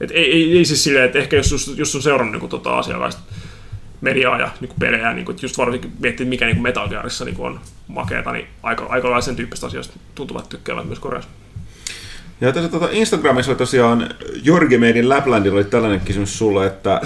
Et 0.00 0.10
ei, 0.10 0.32
ei, 0.32 0.58
ei, 0.58 0.64
siis 0.64 0.84
silleen, 0.84 1.04
että 1.04 1.18
ehkä 1.18 1.36
jos, 1.36 1.74
jos 1.76 1.94
on 1.94 2.02
seurannut 2.02 2.32
niin 2.32 2.40
kuin, 2.40 2.50
tota 2.50 2.78
asialaista 2.78 3.22
mediaa 4.00 4.40
ja 4.40 4.50
niin 4.60 4.68
kuin 4.68 4.78
pelejä, 4.80 5.12
niin 5.12 5.24
kuin, 5.24 5.38
just 5.42 5.58
varsinkin 5.58 5.92
miettii, 5.98 6.26
mikä 6.26 6.46
niin 6.46 6.56
kuin 6.56 6.62
Metal 6.62 6.88
Gearissa 6.88 7.24
niin 7.24 7.34
kuin 7.34 7.46
on 7.46 7.60
makeata, 7.88 8.32
niin 8.32 8.46
aika, 8.62 8.86
aika 8.88 9.08
lailla 9.08 9.20
sen 9.20 9.36
tyyppistä 9.36 9.66
asioista 9.66 9.98
tuntuvat 10.14 10.48
tykkäävät 10.48 10.84
myös 10.84 10.98
Koreassa. 10.98 11.30
Ja 12.40 12.52
tässä 12.52 12.68
tuota, 12.68 12.88
Instagramissa 12.92 13.50
oli 13.50 13.58
tosiaan 13.58 14.08
Jorge 14.42 14.78
Meidin 14.78 15.08
Laplandilla 15.08 15.56
oli 15.56 15.64
tällainen 15.64 16.00
kysymys 16.00 16.38
sulle, 16.38 16.66
että, 16.66 17.00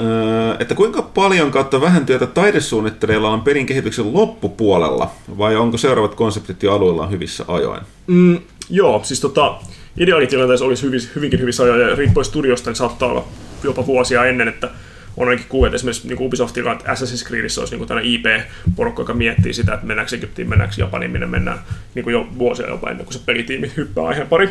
öö, 0.00 0.56
että 0.60 0.74
kuinka 0.74 1.02
paljon 1.02 1.50
kautta 1.50 1.80
vähän 1.80 2.06
työtä 2.06 2.26
taidesuunnittelijalla 2.26 3.30
on 3.30 3.40
pelin 3.40 3.66
kehityksen 3.66 4.12
loppupuolella, 4.12 5.10
vai 5.38 5.56
onko 5.56 5.78
seuraavat 5.78 6.14
konseptit 6.14 6.62
jo 6.62 6.74
alueellaan 6.74 7.10
hyvissä 7.10 7.44
ajoin? 7.48 7.80
Mm, 8.06 8.38
joo, 8.70 9.00
siis 9.04 9.20
tota, 9.20 9.54
ideaalitilanteessa 9.98 10.64
olisi 10.64 10.82
hyvin, 10.82 11.00
hyvinkin 11.14 11.40
hyvissä 11.40 11.62
ajoin, 11.62 11.80
ja 11.80 11.94
riippuen 11.94 12.24
studiosta, 12.24 12.70
niin 12.70 12.76
saattaa 12.76 13.08
olla 13.08 13.24
jopa 13.64 13.86
vuosia 13.86 14.24
ennen, 14.24 14.48
että 14.48 14.70
on 15.16 15.28
ainakin 15.28 15.46
kuullut, 15.48 15.66
että 15.66 15.76
esimerkiksi 15.76 16.08
niin 16.08 16.22
Ubisoftilla, 16.22 16.72
että 16.72 16.92
Assassin's 16.92 17.26
Creedissä 17.26 17.60
olisi 17.60 17.76
niin 17.76 17.88
IP-porukka, 18.02 19.02
joka 19.02 19.14
miettii 19.14 19.52
sitä, 19.52 19.74
että 19.74 19.86
mennäänkö 19.86 20.16
Egyptiin, 20.16 20.48
mennäänkö 20.48 20.76
Japaniin, 20.78 21.10
minne 21.10 21.26
mennään 21.26 21.58
niin 21.94 22.10
jo 22.10 22.26
vuosia 22.38 22.68
jopa 22.68 22.90
ennen 22.90 23.06
kuin 23.06 23.14
se 23.14 23.20
pelitiimi 23.26 23.72
hyppää 23.76 24.04
aiheen 24.04 24.26
pari. 24.26 24.48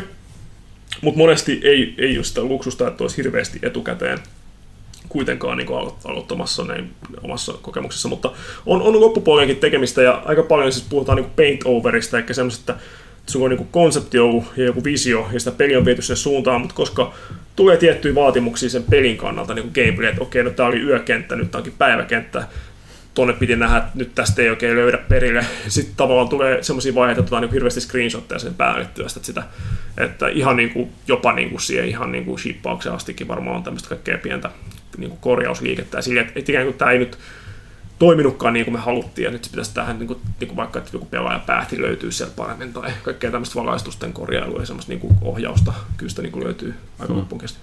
Mutta 1.00 1.18
monesti 1.18 1.60
ei, 1.64 1.94
ei 1.98 2.16
ole 2.18 2.24
sitä 2.24 2.42
luksusta, 2.42 2.88
että 2.88 3.04
olisi 3.04 3.16
hirveästi 3.16 3.58
etukäteen 3.62 4.18
kuitenkaan 5.08 5.58
niin 5.58 5.68
alo- 5.68 5.96
aloittamassa 6.04 6.64
näin 6.64 6.90
omassa 7.22 7.52
kokemuksessa, 7.62 8.08
mutta 8.08 8.32
on, 8.66 8.82
on 8.82 9.00
loppupuolenkin 9.00 9.56
tekemistä 9.56 10.02
ja 10.02 10.22
aika 10.24 10.42
paljon 10.42 10.72
siis 10.72 10.86
puhutaan 10.88 11.16
niin 11.16 11.30
paint 11.36 11.60
overista, 11.64 12.18
eli 12.18 12.34
semmoisesta, 12.34 12.72
että 12.72 13.32
sun 13.32 13.42
on 13.42 13.50
niin 13.50 13.68
konsepti 13.70 14.18
ollut 14.18 14.44
ja 14.56 14.64
joku 14.64 14.84
visio 14.84 15.28
ja 15.32 15.38
sitä 15.38 15.50
peli 15.50 15.76
on 15.76 15.84
viety 15.84 16.02
sen 16.02 16.16
suuntaan, 16.16 16.60
mutta 16.60 16.74
koska 16.74 17.14
tulee 17.56 17.76
tiettyjä 17.76 18.14
vaatimuksia 18.14 18.70
sen 18.70 18.82
pelin 18.82 19.16
kannalta, 19.16 19.54
niin 19.54 19.70
kuin 19.70 19.84
gameplay, 19.84 20.08
että 20.10 20.22
okei, 20.22 20.42
no 20.42 20.50
tää 20.50 20.66
oli 20.66 20.80
yökenttä, 20.80 21.36
nyt 21.36 21.50
tää 21.50 21.58
onkin 21.58 21.74
päiväkenttä, 21.78 22.46
tonne 23.16 23.32
piti 23.32 23.56
nähdä, 23.56 23.76
että 23.76 23.90
nyt 23.94 24.14
tästä 24.14 24.42
ei 24.42 24.50
oikein 24.50 24.76
löydä 24.76 24.98
perille. 24.98 25.46
Sitten 25.68 25.96
tavallaan 25.96 26.28
tulee 26.28 26.62
semmoisia 26.62 26.94
vaiheita, 26.94 27.20
että 27.20 27.28
otetaan 27.28 27.42
niin 27.42 27.52
hirveästi 27.52 27.80
screenshotteja 27.80 28.38
sen 28.38 28.54
päälle 28.54 28.86
työstä 28.94 29.20
sitä. 29.22 29.42
Että 29.98 30.28
ihan 30.28 30.56
niin 30.56 30.70
kuin, 30.70 30.92
jopa 31.08 31.32
niin 31.32 31.50
kuin 31.50 31.60
siihen 31.60 31.88
ihan 31.88 32.12
niin 32.12 32.24
kuin 32.24 32.38
shippaukseen 32.38 32.94
astikin 32.94 33.28
varmaan 33.28 33.56
on 33.56 33.62
tämmöistä 33.62 33.88
kaikkea 33.88 34.18
pientä 34.18 34.50
niin 34.96 35.10
kuin 35.10 35.20
korjausliikettä. 35.20 35.98
Ja 35.98 36.02
sille, 36.02 36.20
että, 36.20 36.32
että 36.36 36.52
ikään 36.52 36.66
kuin 36.66 36.78
tämä 36.78 36.90
ei 36.90 36.98
nyt 36.98 37.18
toiminutkaan 37.98 38.54
niin 38.54 38.64
kuin 38.64 38.72
me 38.72 38.80
haluttiin, 38.80 39.24
ja 39.24 39.30
nyt 39.30 39.44
se 39.44 39.50
pitäisi 39.50 39.74
tähän 39.74 39.98
niin 39.98 40.06
kuin, 40.06 40.18
niin 40.40 40.48
kuin 40.48 40.56
vaikka, 40.56 40.78
että 40.78 40.90
joku 40.92 41.06
pelaaja 41.06 41.38
päähti 41.38 41.82
löytyy 41.82 42.12
sieltä 42.12 42.32
paremmin, 42.36 42.72
tai 42.72 42.92
kaikkea 43.02 43.30
tämmöistä 43.30 43.60
valaistusten 43.60 44.12
korjailua 44.12 44.60
ja 44.60 44.66
semmoista 44.66 44.92
niin 44.92 45.00
kuin 45.00 45.14
ohjausta, 45.22 45.72
kyllä 45.96 46.10
sitä 46.10 46.22
niin 46.22 46.32
kuin 46.32 46.44
löytyy 46.44 46.74
aika 46.98 47.12
mm. 47.12 47.18
loppuun 47.18 47.40
kesti. 47.40 47.58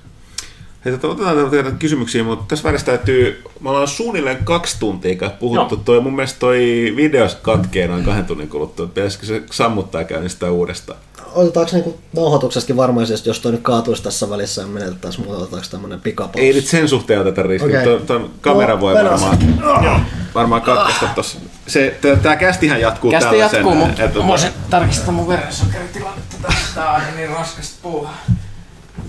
Hei, 0.85 0.97
tota, 0.97 1.07
otetaan 1.07 1.49
teitä 1.49 1.71
kysymyksiä, 1.71 2.23
mutta 2.23 2.45
tässä 2.47 2.63
välissä 2.63 2.85
täytyy, 2.85 3.43
me 3.59 3.69
ollaan 3.69 3.87
suunnilleen 3.87 4.37
kaksi 4.43 4.79
tuntia 4.79 5.15
kai 5.15 5.29
puhuttu, 5.39 5.75
Joo. 5.75 5.81
toi, 5.85 5.99
mun 6.01 6.15
mielestä 6.15 6.39
toi 6.39 6.93
videos 6.95 7.35
katkee 7.35 7.87
noin 7.87 8.03
kahden 8.05 8.25
tunnin 8.25 8.49
kuluttua, 8.49 8.85
että 8.85 8.95
pitäisikö 8.95 9.25
se 9.25 9.41
sammuttaa 9.51 10.01
ja 10.01 10.05
käynnistää 10.07 10.51
uudestaan? 10.51 10.99
Otetaanko 11.33 11.71
niinku 11.73 11.99
nauhoituksestakin 12.15 12.77
varmaisesti, 12.77 13.29
jos 13.29 13.39
toi 13.39 13.51
nyt 13.51 13.61
kaatuisi 13.61 14.03
tässä 14.03 14.29
välissä 14.29 14.61
ja 14.61 14.67
menetettäisiin 14.67 15.25
muuta, 15.25 15.41
otetaanko 15.41 15.67
tämmönen 15.71 16.01
pikapaus? 16.01 16.35
Ei 16.45 16.53
nyt 16.53 16.65
sen 16.65 16.89
suhteen 16.89 17.21
oteta 17.21 17.43
riskiä, 17.43 17.79
Okei. 17.81 17.93
okay. 17.93 18.05
tuon 18.07 18.31
kamera 18.41 18.73
No, 18.73 18.81
voi 18.81 18.93
mennään 18.93 19.19
varmaan, 19.21 20.05
varmaan 20.35 20.61
katkaista 20.61 21.07
tossa. 21.15 21.37
Se, 21.67 21.99
tää 22.23 22.35
kästihän 22.35 22.81
jatkuu 22.81 23.11
Kästi 23.11 23.29
tällaisen. 23.29 23.57
jatkuu, 23.57 23.75
mutta 23.75 24.03
että 24.03 24.19
mä 24.19 24.27
voisin 24.27 24.51
tarkistaa 24.69 25.11
mun 25.13 25.27
verensokeritilannetta 25.27 26.35
tästä. 26.41 26.61
Tää 26.75 26.91
on 26.93 27.01
niin 27.15 27.29
raskasta 27.29 27.75
puuhaa. 27.81 28.17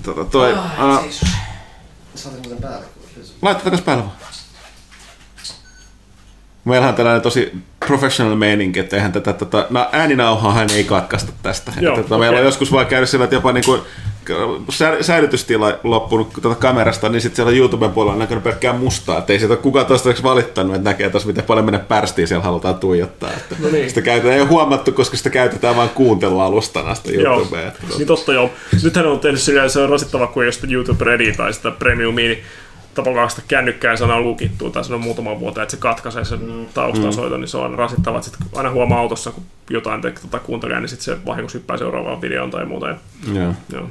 tota, 0.03 0.25
toi, 0.25 0.55
Ah, 0.79 1.01
Saatko 2.15 2.49
sen 2.49 2.59
päälle? 2.59 2.87
laita 3.43 3.61
takas 3.65 3.81
päälle 3.81 4.05
vaan. 4.05 4.17
Meillähän 6.65 6.89
on 6.89 6.97
tällainen 6.97 7.23
tosi 7.23 7.53
professional 7.87 8.37
meininki, 8.37 8.81
että 8.81 8.97
eihän 8.97 9.13
tätä, 9.13 9.33
tätä 9.33 9.67
no, 9.71 9.89
ääninauhaahan 9.93 10.71
ei 10.71 10.85
katkaista 10.85 11.33
tästä. 11.43 11.73
Joo, 11.81 11.95
että, 11.95 12.03
tota, 12.09 12.19
Meillä 12.19 12.39
on 12.39 12.45
joskus 12.45 12.73
vaan 12.73 12.87
käynyt 12.87 13.09
sillä, 13.09 13.25
että 13.25 13.37
jopa 13.37 13.53
niin 13.53 13.65
kuin, 13.65 13.81
sä- 14.71 14.97
säilytystila 15.01 15.79
loppunut 15.83 16.33
tuota 16.43 16.61
kamerasta, 16.61 17.09
niin 17.09 17.21
sitten 17.21 17.37
siellä 17.37 17.53
YouTuben 17.53 17.91
puolella 17.91 18.13
on 18.13 18.19
näkynyt 18.19 18.45
pelkkää 18.45 18.73
mustaa, 18.73 19.19
että 19.19 19.33
ei 19.33 19.39
sieltä 19.39 19.57
kukaan 19.57 19.87
toistaiseksi 19.87 20.23
valittanut, 20.23 20.77
että 20.77 20.91
näkee 20.91 21.11
taas 21.11 21.27
miten 21.27 21.45
paljon 21.45 21.65
meidän 21.65 21.81
pärstiin 21.81 22.29
siellä 22.29 22.45
halutaan 22.45 22.75
tuijottaa. 22.75 23.31
Että 23.31 23.57
No 23.59 23.69
niin. 23.69 23.89
Sitä 23.89 24.03
käytetään, 24.03 24.35
ei 24.35 24.41
ole 24.41 24.49
huomattu, 24.49 24.93
koska 24.93 25.17
sitä 25.17 25.31
käytetään 25.31 25.77
vain 25.77 25.91
kuuntelualustana 25.91 26.95
sitä 26.95 27.13
Joo, 27.13 27.37
YouTubea. 27.37 27.69
Että, 27.69 27.81
niin 27.97 28.07
totta 28.07 28.33
joo. 28.33 28.51
Nythän 28.83 29.07
on 29.07 29.21
tehnyt 29.21 29.41
silleen, 29.41 29.71
se 29.71 29.81
on 29.81 29.89
rasittava, 29.89 30.27
kun 30.27 30.43
ei 30.43 30.47
ole 30.47 30.53
sitä 30.53 30.67
YouTube 30.71 31.05
Ready 31.05 31.33
tai 31.33 31.53
sitä 31.53 31.71
Premiumia, 31.71 32.29
niin 32.29 32.43
tavallaan 32.95 33.31
sitä 33.31 33.43
kännykkää 33.49 33.97
sana 33.97 34.21
lukittua 34.21 34.71
tai 34.71 34.85
sanoo 34.85 34.99
muutaman 34.99 35.41
vuotta, 35.41 35.63
että 35.63 35.71
se 35.71 35.77
katkaisee 35.77 36.25
sen 36.25 36.69
taustasoiton, 36.75 37.41
niin 37.41 37.49
se 37.49 37.57
on 37.57 37.75
rasittava. 37.75 38.19
Että 38.19 38.31
sit 38.31 38.39
aina 38.55 38.71
huomaa 38.71 38.99
autossa, 38.99 39.31
kun 39.31 39.45
jotain 39.71 40.03
te, 40.03 40.11
tota, 40.11 40.39
kuuntelee, 40.39 40.81
niin 40.81 40.89
sitten 40.89 41.05
se 41.05 41.25
vahingossa 41.27 41.59
hyppää 41.59 41.77
seuraavaan 41.77 42.21
videoon 42.21 42.51
tai 42.51 42.67
muuta. 42.67 42.89
Ja, 42.89 42.97
Joo. 43.35 43.55
joo. 43.73 43.89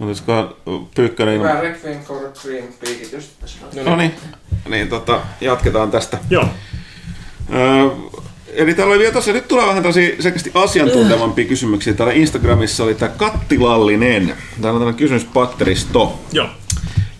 Olisiko 0.00 0.56
Pyykkönen 0.94 1.34
ilman? 1.34 1.50
Hyvä 1.50 1.60
Requiem 1.60 2.00
for 2.00 2.16
a 2.16 2.30
Dream 2.44 2.64
piikitys 2.80 3.28
tässä. 3.40 3.58
No 3.84 3.96
niin, 3.96 4.14
niin 4.68 4.88
tota, 4.88 5.20
jatketaan 5.40 5.90
tästä. 5.90 6.18
Joo. 6.30 6.44
Öö, 7.54 7.88
eli 8.52 8.74
täällä 8.74 8.90
oli 8.92 8.98
vielä 8.98 9.12
tosiaan, 9.12 9.34
nyt 9.34 9.48
tulee 9.48 9.66
vähän 9.66 9.82
tosi 9.82 10.16
selkeästi 10.20 10.50
asiantuntevampia 10.54 11.44
kysymyksiä. 11.44 11.94
Täällä 11.94 12.14
Instagramissa 12.14 12.84
oli 12.84 12.94
tämä 12.94 13.12
Kattilallinen. 13.16 14.26
Täällä 14.26 14.76
on 14.76 14.80
tämmöinen 14.80 14.94
kysymyspatteristo. 14.94 16.20
Joo. 16.32 16.48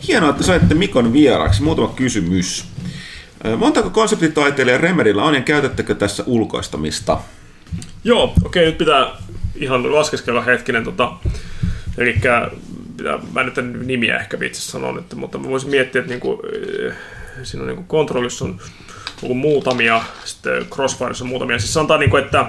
Hienoa, 0.06 0.30
että 0.30 0.42
saitte 0.42 0.74
Mikon 0.74 1.12
vieraksi. 1.12 1.62
Muutama 1.62 1.88
kysymys. 1.88 2.64
Montako 3.56 3.90
konseptitaiteilija 3.90 4.78
Remedillä 4.78 5.22
on 5.22 5.34
ja 5.34 5.40
käytättekö 5.40 5.94
tässä 5.94 6.24
ulkoistamista? 6.26 7.20
Joo, 8.04 8.34
okei, 8.44 8.66
nyt 8.66 8.78
pitää 8.78 9.06
ihan 9.56 9.94
laskeskella 9.94 10.42
hetkinen. 10.42 10.84
Tota, 10.84 11.12
eli 11.98 12.12
pitää, 12.12 12.50
mä 13.32 13.42
nyt 13.42 13.58
en 13.58 13.86
nimiä 13.86 14.18
ehkä 14.18 14.40
vitsi 14.40 14.70
sanoa 14.70 14.92
nyt, 14.92 15.14
mutta 15.14 15.38
mä 15.38 15.48
voisin 15.48 15.70
miettiä, 15.70 16.00
että 16.00 16.12
niinku, 16.12 16.42
siinä 17.42 17.62
on 17.62 17.66
niinku 17.68 17.82
kontrollissa 17.82 18.44
on 18.44 18.60
ollut 19.22 19.38
muutamia, 19.38 20.02
sitten 20.24 20.66
Crossfireissa 20.66 21.24
on 21.24 21.28
muutamia. 21.28 21.58
Siis 21.58 21.74
sanotaan, 21.74 22.00
niinku, 22.00 22.16
että, 22.16 22.46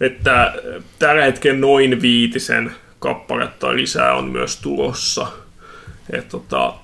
että 0.00 0.54
tällä 0.98 1.24
hetkellä 1.24 1.60
noin 1.60 2.02
viitisen 2.02 2.72
kappaletta 2.98 3.74
lisää 3.74 4.14
on 4.14 4.24
myös 4.24 4.56
tulossa. 4.56 5.26
Et, 6.12 6.28
tota, 6.28 6.74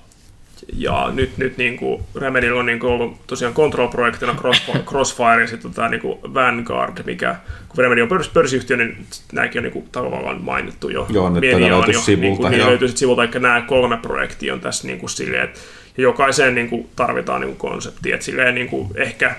ja 0.73 1.09
nyt, 1.13 1.37
nyt 1.37 1.57
niin 1.57 1.77
kuin 1.77 2.03
Remedyllä 2.15 2.59
on 2.59 2.65
niin 2.65 2.79
kuin 2.79 2.93
ollut 2.93 3.27
tosiaan 3.27 3.53
Control-projektina 3.53 4.35
Crossfire, 4.35 4.79
Crossfire 4.89 5.41
ja 5.41 5.47
sitten 5.47 5.73
tämä 5.73 5.89
niin 5.89 6.01
kuin 6.01 6.19
Vanguard, 6.33 7.03
mikä 7.05 7.35
kun 7.69 7.77
Remedy 7.77 8.01
on 8.01 8.07
pörs, 8.07 8.29
pörssiyhtiö, 8.29 8.77
niin 8.77 9.05
nämäkin 9.31 9.59
on 9.59 9.63
niin 9.63 9.73
kuin, 9.73 9.89
tavallaan 9.91 10.41
mainittu 10.41 10.89
jo. 10.89 11.07
Joo, 11.09 11.29
nyt 11.29 11.53
on 11.53 11.61
löytyy 11.61 11.93
jo, 11.93 12.01
sivulta, 12.01 12.21
niin 12.21 12.37
kuin, 12.37 12.51
niin 12.51 12.59
joo. 12.59 12.69
löytyy 12.69 12.87
sit 12.87 12.97
sivulta, 12.97 13.23
eli 13.23 13.31
nämä 13.39 13.61
kolme 13.61 13.97
projektia 13.97 14.53
on 14.53 14.61
tässä 14.61 14.87
niin 14.87 14.99
kuin 14.99 15.09
silleen, 15.09 15.43
että 15.43 15.59
ja 15.97 16.03
jokaiseen 16.03 16.55
niin 16.55 16.69
kuin, 16.69 16.89
tarvitaan 16.95 17.41
niin 17.41 17.55
kuin 17.55 17.71
konsepti, 17.71 18.11
että 18.11 18.25
silleen 18.25 18.55
niin 18.55 18.69
kuin, 18.69 18.87
ehkä 18.95 19.35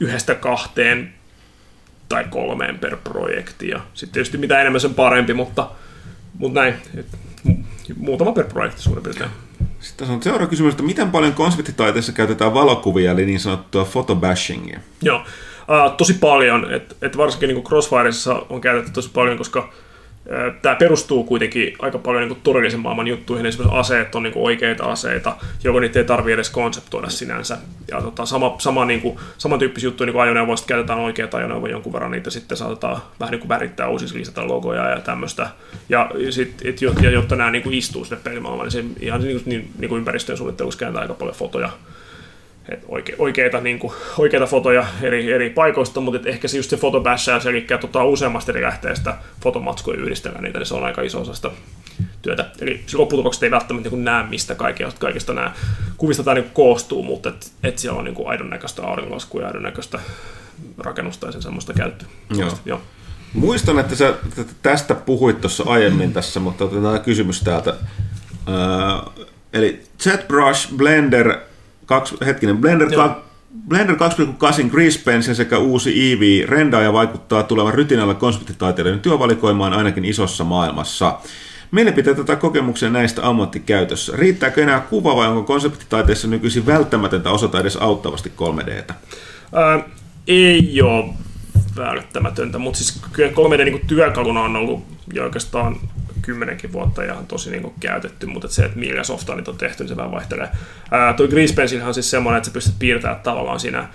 yhdestä 0.00 0.34
kahteen 0.34 1.14
tai 2.08 2.24
kolmeen 2.30 2.78
per 2.78 2.96
projekti. 3.04 3.68
Ja 3.68 3.80
sitten 3.94 4.12
tietysti 4.12 4.38
mitä 4.38 4.60
enemmän 4.60 4.80
sen 4.80 4.94
parempi, 4.94 5.34
mutta, 5.34 5.70
mutta 6.38 6.60
näin, 6.60 6.74
et, 6.96 7.06
mu- 7.12 7.29
muutama 7.96 8.32
per 8.32 8.46
projekti 8.46 8.82
suurin 8.82 9.04
piirtein. 9.04 9.30
Sitten 9.80 10.10
on 10.10 10.22
seuraava 10.22 10.50
kysymys, 10.50 10.72
että 10.72 10.82
miten 10.82 11.10
paljon 11.10 11.32
konseptitaiteessa 11.32 12.12
käytetään 12.12 12.54
valokuvia, 12.54 13.10
eli 13.10 13.26
niin 13.26 13.40
sanottua 13.40 13.84
photobashingia? 13.84 14.80
Joo, 15.02 15.18
uh, 15.18 15.96
tosi 15.96 16.14
paljon, 16.14 16.74
että 16.74 16.94
et 17.02 17.16
varsinkin 17.16 17.48
niin 17.48 17.64
Crossfireissa 17.64 18.42
on 18.48 18.60
käytetty 18.60 18.90
tosi 18.92 19.10
paljon, 19.14 19.38
koska 19.38 19.72
tämä 20.62 20.74
perustuu 20.74 21.24
kuitenkin 21.24 21.76
aika 21.78 21.98
paljon 21.98 22.28
niin 22.28 22.40
todellisen 22.42 22.80
maailman 22.80 23.06
juttuihin. 23.06 23.46
Esimerkiksi 23.46 23.78
aseet 23.78 24.14
on 24.14 24.22
niin 24.22 24.32
oikeita 24.36 24.84
aseita, 24.84 25.36
jolloin 25.64 25.82
niitä 25.82 25.98
ei 25.98 26.04
tarvitse 26.04 26.34
edes 26.34 26.50
konseptoida 26.50 27.08
sinänsä. 27.08 27.58
Ja 27.90 28.02
tota, 28.02 28.26
sama, 28.26 28.54
sama, 28.58 28.84
niin 28.84 29.00
kuin, 29.00 29.18
samantyyppisiä 29.38 29.86
juttuja 29.86 30.06
niin 30.06 30.12
kuin 30.12 30.22
ajoneuvoista 30.22 30.66
käytetään 30.66 30.98
oikeita 30.98 31.36
ajoneuvoja 31.36 31.72
jonkun 31.72 31.92
verran, 31.92 32.10
niitä 32.10 32.30
sitten 32.30 32.56
saatetaan 32.56 33.02
vähän 33.20 33.30
niin 33.30 33.40
kuin 33.40 33.48
värittää 33.48 33.88
uusiksi, 33.88 34.18
lisätä 34.18 34.48
logoja 34.48 34.88
ja 34.90 35.00
tämmöistä. 35.00 35.48
Ja, 35.88 36.10
sit, 36.30 36.54
et, 36.64 36.82
ja 36.82 37.10
jotta 37.10 37.36
nämä 37.36 37.50
niin 37.50 37.62
kuin 37.62 37.74
istuu 37.74 38.04
sinne 38.04 38.20
pelimaailmaan, 38.24 38.68
niin 38.68 38.72
se 38.72 39.04
ihan 39.04 39.20
niin, 39.20 39.42
niin, 39.46 39.70
niin 39.78 39.88
kuin 39.88 39.98
ympäristöjen 39.98 40.38
suunnittelussa 40.38 40.80
kääntää 40.80 41.02
aika 41.02 41.14
paljon 41.14 41.36
fotoja 41.36 41.70
et 42.70 42.84
oike, 42.88 43.14
oikeita, 43.18 43.60
niin 43.60 43.78
kuin, 43.78 43.92
oikeita 44.18 44.46
fotoja 44.46 44.86
eri, 45.02 45.32
eri 45.32 45.50
paikoista, 45.50 46.00
mutta 46.00 46.20
et 46.20 46.26
ehkä 46.26 46.48
se 46.48 46.56
just 46.56 46.70
se 46.70 46.76
fotobässäys, 46.76 47.46
eli 47.46 47.66
tota, 47.80 48.04
useammasta 48.04 48.52
eri 48.52 48.62
lähteestä 48.62 49.16
fotomatskuja 49.42 50.00
yhdistellään 50.00 50.44
niitä, 50.44 50.58
niin 50.58 50.66
se 50.66 50.74
on 50.74 50.84
aika 50.84 51.02
iso 51.02 51.20
osa 51.20 51.34
sitä 51.34 51.50
työtä. 52.22 52.50
Eli 52.60 52.82
se 52.86 52.96
lopputulokset 52.96 53.42
ei 53.42 53.50
välttämättä 53.50 53.90
niin 53.90 54.04
näe, 54.04 54.26
mistä 54.26 54.54
kaikista, 54.54 55.00
kaikista 55.00 55.34
nämä 55.34 55.52
kuvista 55.96 56.22
tämä 56.22 56.34
niin 56.34 56.50
koostuu, 56.52 57.02
mutta 57.02 57.28
et, 57.28 57.52
et 57.62 57.78
siellä 57.78 57.98
on 57.98 58.04
niin 58.04 58.14
kuin 58.14 58.28
aidon 58.28 58.50
näköistä 58.50 58.82
auringonlaskua 58.82 59.40
ja 59.40 59.46
aidon 59.46 59.62
näköistä 59.62 60.00
rakennusta 60.78 61.26
ja 61.26 61.32
sen 61.32 61.42
semmoista 61.42 61.72
käyttöä. 61.72 62.08
Joo. 62.36 62.58
Joo. 62.64 62.80
Muistan, 63.34 63.78
että 63.78 63.96
sä 63.96 64.14
tästä 64.62 64.94
puhuit 64.94 65.40
tuossa 65.40 65.64
aiemmin 65.66 66.12
tässä, 66.12 66.40
mutta 66.40 66.64
otetaan 66.64 67.00
kysymys 67.00 67.40
täältä. 67.40 67.74
Öö, 68.48 69.24
eli 69.52 69.82
ZBrush, 70.02 70.74
Blender, 70.76 71.38
kaksi, 71.90 72.16
hetkinen, 72.26 72.58
Blender, 72.58 72.92
Joo. 72.92 73.22
Blender 73.68 73.96
2.8 73.96 74.70
Grease 74.70 75.00
Pencil 75.04 75.34
sekä 75.34 75.58
uusi 75.58 76.12
EV 76.12 76.48
rendaaja 76.48 76.92
vaikuttaa 76.92 77.42
tulevan 77.42 77.74
rytinällä 77.74 78.14
konseptitaiteilijoiden 78.14 79.02
työvalikoimaan 79.02 79.72
ainakin 79.72 80.04
isossa 80.04 80.44
maailmassa. 80.44 81.18
Mielipiteitä 81.70 82.24
tai 82.24 82.36
kokemuksia 82.36 82.90
näistä 82.90 83.28
ammattikäytössä. 83.28 84.12
Riittääkö 84.16 84.62
enää 84.62 84.80
kuva 84.80 85.16
vai 85.16 85.28
onko 85.28 85.42
konseptitaiteessa 85.42 86.28
nykyisin 86.28 86.66
välttämätöntä 86.66 87.30
osata 87.30 87.60
edes 87.60 87.76
auttavasti 87.76 88.32
3Dtä? 88.36 88.94
Ää, 89.54 89.84
ei 90.26 90.82
ole 90.82 91.04
välttämätöntä, 91.76 92.58
mutta 92.58 92.78
siis 92.78 93.02
kyllä 93.12 93.32
3D 93.32 93.64
niin 93.64 93.86
työkaluna 93.86 94.40
on 94.40 94.56
ollut 94.56 94.84
jo 95.12 95.24
oikeastaan 95.24 95.76
kymmenenkin 96.22 96.72
vuotta 96.72 97.04
ja 97.04 97.14
on 97.14 97.26
tosi 97.26 97.50
niin 97.50 97.62
kuin, 97.62 97.74
käytetty, 97.80 98.26
mutta 98.26 98.46
et 98.46 98.52
se, 98.52 98.64
että 98.64 98.78
millä 98.78 99.02
niitä 99.36 99.50
on 99.50 99.56
tehty, 99.56 99.82
niin 99.82 99.88
se 99.88 99.96
vähän 99.96 100.12
vaihtelee. 100.12 100.48
Ää, 100.90 101.12
toi 101.12 101.28
Grease 101.28 101.84
on 101.84 101.94
siis 101.94 102.10
semmoinen, 102.10 102.36
että 102.36 102.48
sä 102.48 102.52
pystyt 102.52 102.74
piirtämään 102.78 103.20
tavallaan 103.20 103.60
siinä 103.60 103.88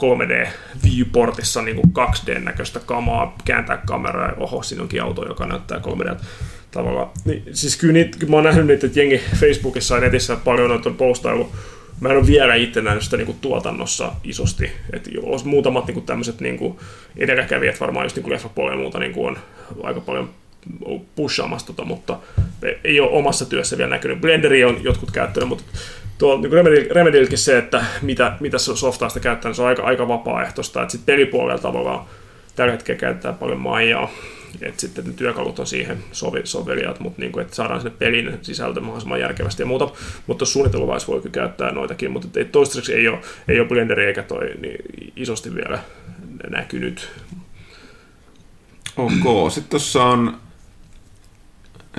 3D-viewportissa 0.00 1.62
niin 1.62 1.80
2D-näköistä 1.98 2.80
kamaa, 2.86 3.36
kääntää 3.44 3.76
kameraa 3.86 4.28
ja 4.28 4.34
oho, 4.36 4.62
siinä 4.62 4.82
onkin 4.82 5.02
auto, 5.02 5.28
joka 5.28 5.46
näyttää 5.46 5.78
3D 5.78 6.16
tavallaan. 6.70 7.10
Niin, 7.24 7.42
siis 7.52 7.76
kyllä, 7.76 7.92
niitä, 7.92 8.26
mä 8.26 8.36
oon 8.36 8.44
nähnyt 8.44 8.66
niitä, 8.66 8.86
että 8.86 9.00
jengi 9.00 9.20
Facebookissa 9.36 9.94
ja 9.94 10.00
netissä 10.00 10.36
paljon 10.36 10.68
noita 10.70 10.88
on 10.88 10.96
postailu. 10.96 11.52
Mä 12.00 12.08
en 12.08 12.16
ole 12.16 12.26
vielä 12.26 12.54
itse 12.54 12.82
nähnyt 12.82 13.04
sitä 13.04 13.16
niin 13.16 13.38
tuotannossa 13.40 14.12
isosti. 14.24 14.72
Et 14.92 15.08
jos 15.12 15.44
muutamat 15.44 15.86
niin 15.86 16.02
tämmöiset 16.02 16.40
niin 16.40 16.76
edelläkävijät, 17.16 17.80
varmaan 17.80 18.04
just 18.04 18.16
niin 18.16 18.30
leffapuolella 18.30 18.76
ja 18.76 18.82
muuta, 18.82 18.98
niin 18.98 19.14
on 19.16 19.38
aika 19.82 20.00
paljon 20.00 20.30
pushaamassa 21.14 21.66
tota, 21.66 21.84
mutta 21.84 22.18
ei 22.84 23.00
ole 23.00 23.10
omassa 23.10 23.44
työssä 23.44 23.78
vielä 23.78 23.90
näkynyt. 23.90 24.20
Blenderi 24.20 24.64
on 24.64 24.84
jotkut 24.84 25.10
käyttänyt, 25.10 25.48
mutta 25.48 25.64
tuolla 26.18 26.40
niin 26.40 26.52
Remedy, 26.52 26.88
Remedylläkin 26.90 27.38
se, 27.38 27.58
että 27.58 27.84
mitä, 28.02 28.36
mitä 28.40 28.58
se 28.58 28.76
softaa 28.76 29.08
käyttää, 29.20 29.52
se 29.52 29.62
on 29.62 29.68
aika, 29.68 29.82
aika 29.82 30.08
vapaaehtoista. 30.08 30.88
Sitten 30.88 31.14
pelipuolella 31.14 31.62
tavallaan 31.62 32.04
tällä 32.56 32.72
hetkellä 32.72 32.98
käytetään 32.98 33.34
paljon 33.34 33.60
maijaa, 33.60 34.10
että 34.62 34.80
sitten 34.80 35.04
ne 35.04 35.12
työkalut 35.12 35.58
on 35.58 35.66
siihen 35.66 35.98
sovi, 36.12 36.40
soveliaat, 36.44 37.00
mutta 37.00 37.20
niin 37.20 37.32
kuin, 37.32 37.42
että 37.42 37.56
saadaan 37.56 37.80
sinne 37.80 37.96
pelin 37.98 38.38
sisältö 38.42 38.80
mahdollisimman 38.80 39.20
järkevästi 39.20 39.62
ja 39.62 39.66
muuta, 39.66 39.90
mutta 40.26 40.44
suunnitteluvaiheessa 40.44 41.12
voi 41.12 41.20
kyllä 41.20 41.32
käyttää 41.32 41.72
noitakin, 41.72 42.10
mutta 42.10 42.28
ei, 42.40 42.44
toistaiseksi 42.44 42.94
ei 42.94 43.08
ole, 43.08 43.18
ei 43.48 43.60
ole 43.60 43.68
Blenderi 43.68 44.06
eikä 44.06 44.22
toi 44.22 44.54
niin 44.60 44.84
isosti 45.16 45.54
vielä 45.54 45.78
näkynyt. 46.50 47.10
Ok, 48.96 49.50
sitten 49.50 49.70
tuossa 49.70 50.04
on 50.04 50.36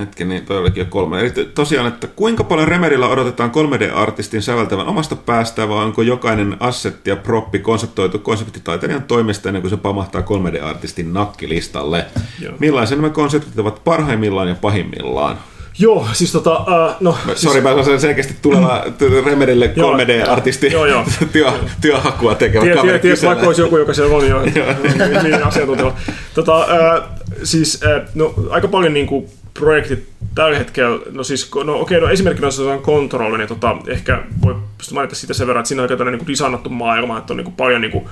Hetki, 0.02 0.26
niin 0.26 0.46
toi 0.46 0.58
olikin 0.58 0.82
jo 0.82 0.86
kolme. 0.90 1.20
Eli 1.20 1.32
tosiaan, 1.56 1.88
että 1.88 2.08
kuinka 2.08 2.44
paljon 2.44 2.68
Remerillä 2.68 3.08
odotetaan 3.08 3.52
3D-artistin 3.52 4.42
säveltävän 4.42 4.88
omasta 4.88 5.16
päästään, 5.16 5.70
vai 5.70 5.86
onko 5.86 6.02
jokainen 6.02 6.58
assetti 6.60 7.10
ja 7.10 7.16
proppi 7.16 7.60
konseptoitu 7.60 8.20
konseptitaiteilijan 8.20 9.04
toimesta 9.04 9.50
ennen 9.50 9.62
kuin 9.62 9.70
se 9.70 9.78
pamahtaa 9.78 10.22
3D-artistin 10.22 11.14
nakkilistalle? 11.14 12.06
Joo. 12.40 12.54
Millaisen 12.60 12.98
nämä 12.98 13.10
konseptit 13.10 13.60
ovat 13.60 13.84
parhaimmillaan 13.84 14.48
ja 14.48 14.56
pahimmillaan? 14.56 15.38
Joo, 15.80 16.08
siis 16.14 16.32
tota, 16.32 16.60
uh, 16.60 16.96
no... 17.00 17.18
Sori, 17.36 17.62
mä 17.62 17.70
olen 17.70 18.00
selkeästi 18.00 18.36
tuleva 18.42 18.84
Remerille 19.26 19.74
Joo, 19.76 19.98
3D-artisti 19.98 20.72
joo, 20.72 20.86
joo. 20.86 21.06
työ, 21.34 21.52
työhakua 21.82 22.36
tekevä 22.36 22.64
Tiedät, 22.64 22.80
kaveri 22.80 23.00
tiedät 23.00 23.24
vaikka 23.24 23.48
olisi 23.48 23.62
joku, 23.62 23.78
joka 23.78 23.94
siellä 23.94 24.18
on 24.18 24.28
jo 24.28 24.42
niin 25.24 25.44
asiantuntijalla. 25.44 25.98
Tota, 26.34 26.58
uh, 26.58 27.04
siis 27.44 27.80
uh, 27.84 28.10
no, 28.16 28.34
aika 28.50 28.68
paljon 28.68 28.94
niin 28.94 29.08
kuin, 29.08 29.30
projektit 29.54 30.10
tällä 30.36 30.58
hetkellä, 30.58 31.00
no 31.12 31.24
siis, 31.24 31.52
no 31.64 31.80
okei, 31.80 32.02
no 32.02 32.10
esimerkkinä 32.10 32.48
jos 32.48 32.60
on 32.60 32.82
kontrolli, 32.82 33.38
niin 33.38 33.48
tota, 33.48 33.78
ehkä 33.88 34.24
voi 34.42 34.56
mainita 34.94 35.16
siitä 35.16 35.34
sen 35.34 35.48
verran, 35.48 35.62
että 35.62 35.68
siinä 35.68 35.84
on 35.84 35.92
aika 35.92 36.04
niin 36.04 36.28
designattu 36.28 36.70
maailma, 36.70 37.18
että 37.18 37.34
on 37.34 37.38
niin 37.38 37.46
kuin 37.46 37.56
paljon 37.56 37.82
niin 37.82 37.92
kuin, 37.92 38.06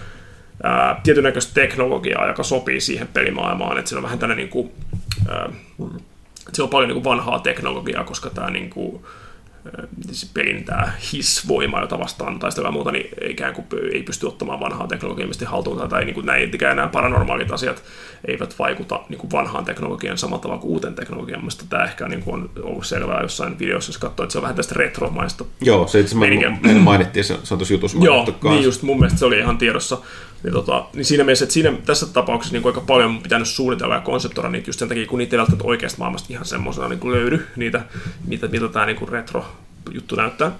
ää, 0.63 1.01
tietyn 1.03 1.23
näköistä 1.23 1.53
teknologiaa, 1.53 2.27
joka 2.27 2.43
sopii 2.43 2.81
siihen 2.81 3.07
pelimaailmaan, 3.07 3.77
että 3.77 3.89
siinä 3.89 3.99
on 3.99 4.03
vähän 4.03 4.19
tämmöinen 4.19 4.37
niin 4.37 4.49
kuin, 4.49 4.71
ää, 5.29 5.49
siellä 6.53 6.67
on 6.67 6.69
paljon 6.69 6.89
niin 6.89 7.01
kuin 7.01 7.13
vanhaa 7.15 7.39
teknologiaa, 7.39 8.03
koska 8.03 8.29
tämä 8.29 8.49
niin 8.49 8.69
kuin, 8.69 9.03
se 10.11 10.27
pelin 10.33 10.63
tämä 10.63 10.91
hissvoima, 11.13 11.81
jota 11.81 11.99
vastaan 11.99 12.39
taistellaan 12.39 12.73
muuta, 12.73 12.91
niin 12.91 13.09
ikään 13.29 13.53
kuin 13.53 13.67
ei 13.93 14.03
pysty 14.03 14.27
ottamaan 14.27 14.59
vanhaa 14.59 14.87
teknologiaa 14.87 15.27
mistä 15.27 15.49
haltuun, 15.49 15.89
tai 15.89 16.05
niin 16.05 16.13
kuin 16.13 16.25
näin, 16.25 16.41
eikä 16.41 16.75
nämä 16.75 16.87
paranormaalit 16.87 17.51
asiat 17.51 17.83
eivät 18.27 18.59
vaikuta 18.59 18.99
niin 19.09 19.19
kuin 19.19 19.31
vanhaan 19.31 19.65
teknologiaan 19.65 20.17
samalla 20.17 20.41
tavalla 20.41 20.61
kuin 20.61 20.71
uuteen 20.71 20.95
teknologiaan. 20.95 21.41
Mielestäni 21.41 21.69
tämä 21.69 21.83
ehkä 21.83 22.07
niin 22.07 22.23
kuin 22.23 22.33
on 22.35 22.49
ollut 22.63 22.85
selvää 22.85 23.21
jossain 23.21 23.59
videossa, 23.59 23.89
jos 23.89 23.97
katsoo, 23.97 24.23
että 24.23 24.31
se 24.31 24.37
on 24.37 24.41
vähän 24.41 24.55
tästä 24.55 24.75
retromaista 24.77 25.45
Joo, 25.61 25.87
se 25.87 25.99
itse 25.99 26.17
asiassa 26.17 26.79
mainittiin, 26.79 27.23
se, 27.23 27.33
on 27.33 27.39
tuossa 27.57 27.73
jutussa 27.73 27.97
Joo, 28.01 28.27
niin 28.43 28.63
just 28.63 28.81
mun 28.81 28.99
mielestä 28.99 29.19
se 29.19 29.25
oli 29.25 29.39
ihan 29.39 29.57
tiedossa. 29.57 29.97
Niin, 30.43 30.53
tota, 30.53 30.85
niin 30.93 31.05
siinä 31.05 31.23
mielessä, 31.23 31.45
että 31.45 31.53
siinä, 31.53 31.73
tässä 31.85 32.05
tapauksessa 32.05 32.57
niin 32.57 32.67
aika 32.67 32.81
paljon 32.81 33.09
on 33.09 33.21
pitänyt 33.21 33.47
suunnitella 33.47 33.95
ja 33.95 34.01
konseptoida 34.01 34.49
niitä 34.49 34.69
just 34.69 34.79
sen 34.79 34.87
takia, 34.87 35.07
kun 35.07 35.19
niitä 35.19 35.35
ei 35.35 35.37
välttämättä 35.37 35.67
oikeasta 35.67 35.99
maailmasta 35.99 36.27
ihan 36.29 36.45
semmoisena 36.45 36.89
niin 36.89 37.11
löydy, 37.11 37.47
niitä, 37.55 37.81
mitä, 38.27 38.47
mitä 38.47 38.67
tämä 38.67 38.85
niin 38.85 39.09
retro-juttu 39.09 40.15
näyttää. 40.15 40.51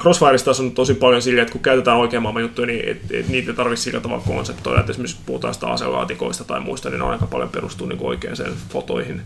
Crossfireista 0.00 0.50
on 0.60 0.72
tosi 0.72 0.94
paljon 0.94 1.22
silleen, 1.22 1.42
että 1.42 1.52
kun 1.52 1.62
käytetään 1.62 1.96
oikean 1.96 2.22
maailman 2.22 2.42
juttuja, 2.42 2.66
niin 2.66 2.88
et, 2.88 3.02
et 3.10 3.28
niitä 3.28 3.50
ei 3.50 3.56
tarvitse 3.56 3.82
sillä 3.82 4.00
tavalla 4.00 4.24
konseptoida. 4.26 4.80
Että 4.80 4.92
esimerkiksi 4.92 5.20
puhutaan 5.26 5.54
sitä 5.54 5.66
aselaatikoista 5.66 6.44
tai 6.44 6.60
muista, 6.60 6.90
niin 6.90 6.98
ne 6.98 7.04
on 7.04 7.10
aika 7.10 7.26
paljon 7.26 7.48
perustuu 7.48 7.86
niin 7.86 7.98
oikeaan 8.02 8.36
fotoihin 8.68 9.22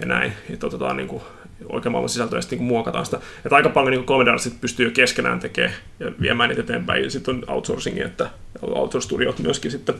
ja 0.00 0.06
näin. 0.06 0.32
Että 0.50 0.66
otetaan 0.66 0.96
niin 0.96 1.08
kuin 1.08 1.22
oikean 1.68 1.92
maailman 1.92 2.08
sisältöä 2.08 2.40
sitten 2.40 2.58
niin 2.58 2.68
muokataan 2.68 3.04
sitä. 3.04 3.20
Että 3.44 3.56
aika 3.56 3.68
paljon 3.68 3.90
niin 3.90 4.04
komediarit 4.04 4.60
pystyy 4.60 4.86
jo 4.86 4.92
keskenään 4.92 5.40
tekemään 5.40 5.74
ja 6.00 6.12
viemään 6.20 6.48
niitä 6.48 6.62
eteenpäin. 6.62 7.04
Ja 7.04 7.10
sitten 7.10 7.34
on 7.34 7.44
outsourcingi, 7.48 8.02
että 8.02 8.30
outsource-studiot 8.62 9.38
myöskin 9.38 9.70
sitten 9.70 9.94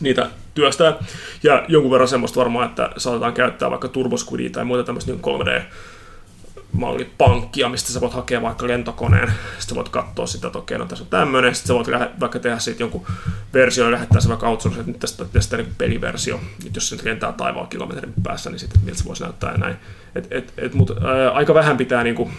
niitä 0.00 0.30
työstää. 0.54 0.94
Ja 1.42 1.64
jonkun 1.68 1.90
verran 1.90 2.08
semmoista 2.08 2.40
varmaan, 2.40 2.68
että 2.68 2.90
saatetaan 2.96 3.32
käyttää 3.32 3.70
vaikka 3.70 3.88
Turbo 3.88 4.16
tai 4.52 4.64
muita 4.64 4.84
tämmöistä 4.84 5.12
niin 5.12 5.22
3D 5.22 5.62
mallipankkia, 6.72 7.68
mistä 7.68 7.92
sä 7.92 8.00
voit 8.00 8.12
hakea 8.12 8.42
vaikka 8.42 8.66
lentokoneen, 8.66 9.32
sitten 9.58 9.76
voit 9.76 9.88
katsoa 9.88 10.26
sitä, 10.26 10.46
että 10.46 10.58
okei, 10.58 10.78
no 10.78 10.86
tässä 10.86 11.04
on 11.04 11.10
tämmöinen, 11.10 11.54
sitten 11.54 11.68
sä 11.68 11.74
voit 11.74 11.86
lähe, 11.86 12.10
vaikka 12.20 12.38
tehdä 12.38 12.58
siitä 12.58 12.82
jonkun 12.82 13.06
versio 13.54 13.84
ja 13.84 13.90
lähettää 13.90 14.20
se 14.20 14.28
vaikka 14.28 14.48
outsource, 14.48 14.80
että 14.80 14.92
nyt 14.92 15.00
tästä, 15.00 15.24
tästä 15.24 15.56
niin 15.56 15.74
peliversio, 15.78 16.40
että 16.66 16.76
jos 16.76 16.88
se 16.88 16.96
nyt 16.96 17.04
lentää 17.04 17.32
taivaan 17.32 17.68
kilometrin 17.68 18.12
päässä, 18.22 18.50
niin 18.50 18.58
sitten 18.58 18.80
miltä 18.84 18.98
se 18.98 19.04
voisi 19.04 19.22
näyttää 19.22 19.52
ja 19.52 19.58
näin. 19.58 19.76
Et, 20.14 20.26
et, 20.30 20.52
et, 20.58 20.74
mutta 20.74 20.94
ää, 21.08 21.30
aika 21.30 21.54
vähän 21.54 21.76
pitää 21.76 22.04
niin 22.04 22.14
kuin, 22.14 22.30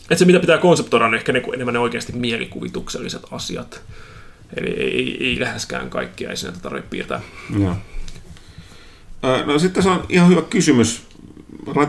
että 0.00 0.16
se 0.16 0.24
mitä 0.24 0.40
pitää 0.40 0.58
konseptoida 0.58 1.04
on 1.04 1.14
ehkä 1.14 1.32
niin 1.32 1.54
enemmän 1.54 1.74
ne 1.74 1.78
oikeasti 1.78 2.12
mielikuvitukselliset 2.12 3.22
asiat. 3.30 3.82
Eli 4.56 4.70
ei, 4.70 4.96
ei, 4.96 5.26
ei 5.26 5.40
läheskään 5.40 5.90
kaikkia, 5.90 6.30
ei 6.30 6.36
sinne 6.36 6.56
tarvitse 6.62 6.88
piirtää. 6.90 7.20
Joo. 7.60 7.76
No 9.46 9.58
sitten 9.58 9.82
se 9.82 9.88
on 9.88 10.06
ihan 10.08 10.28
hyvä 10.28 10.42
kysymys 10.42 11.11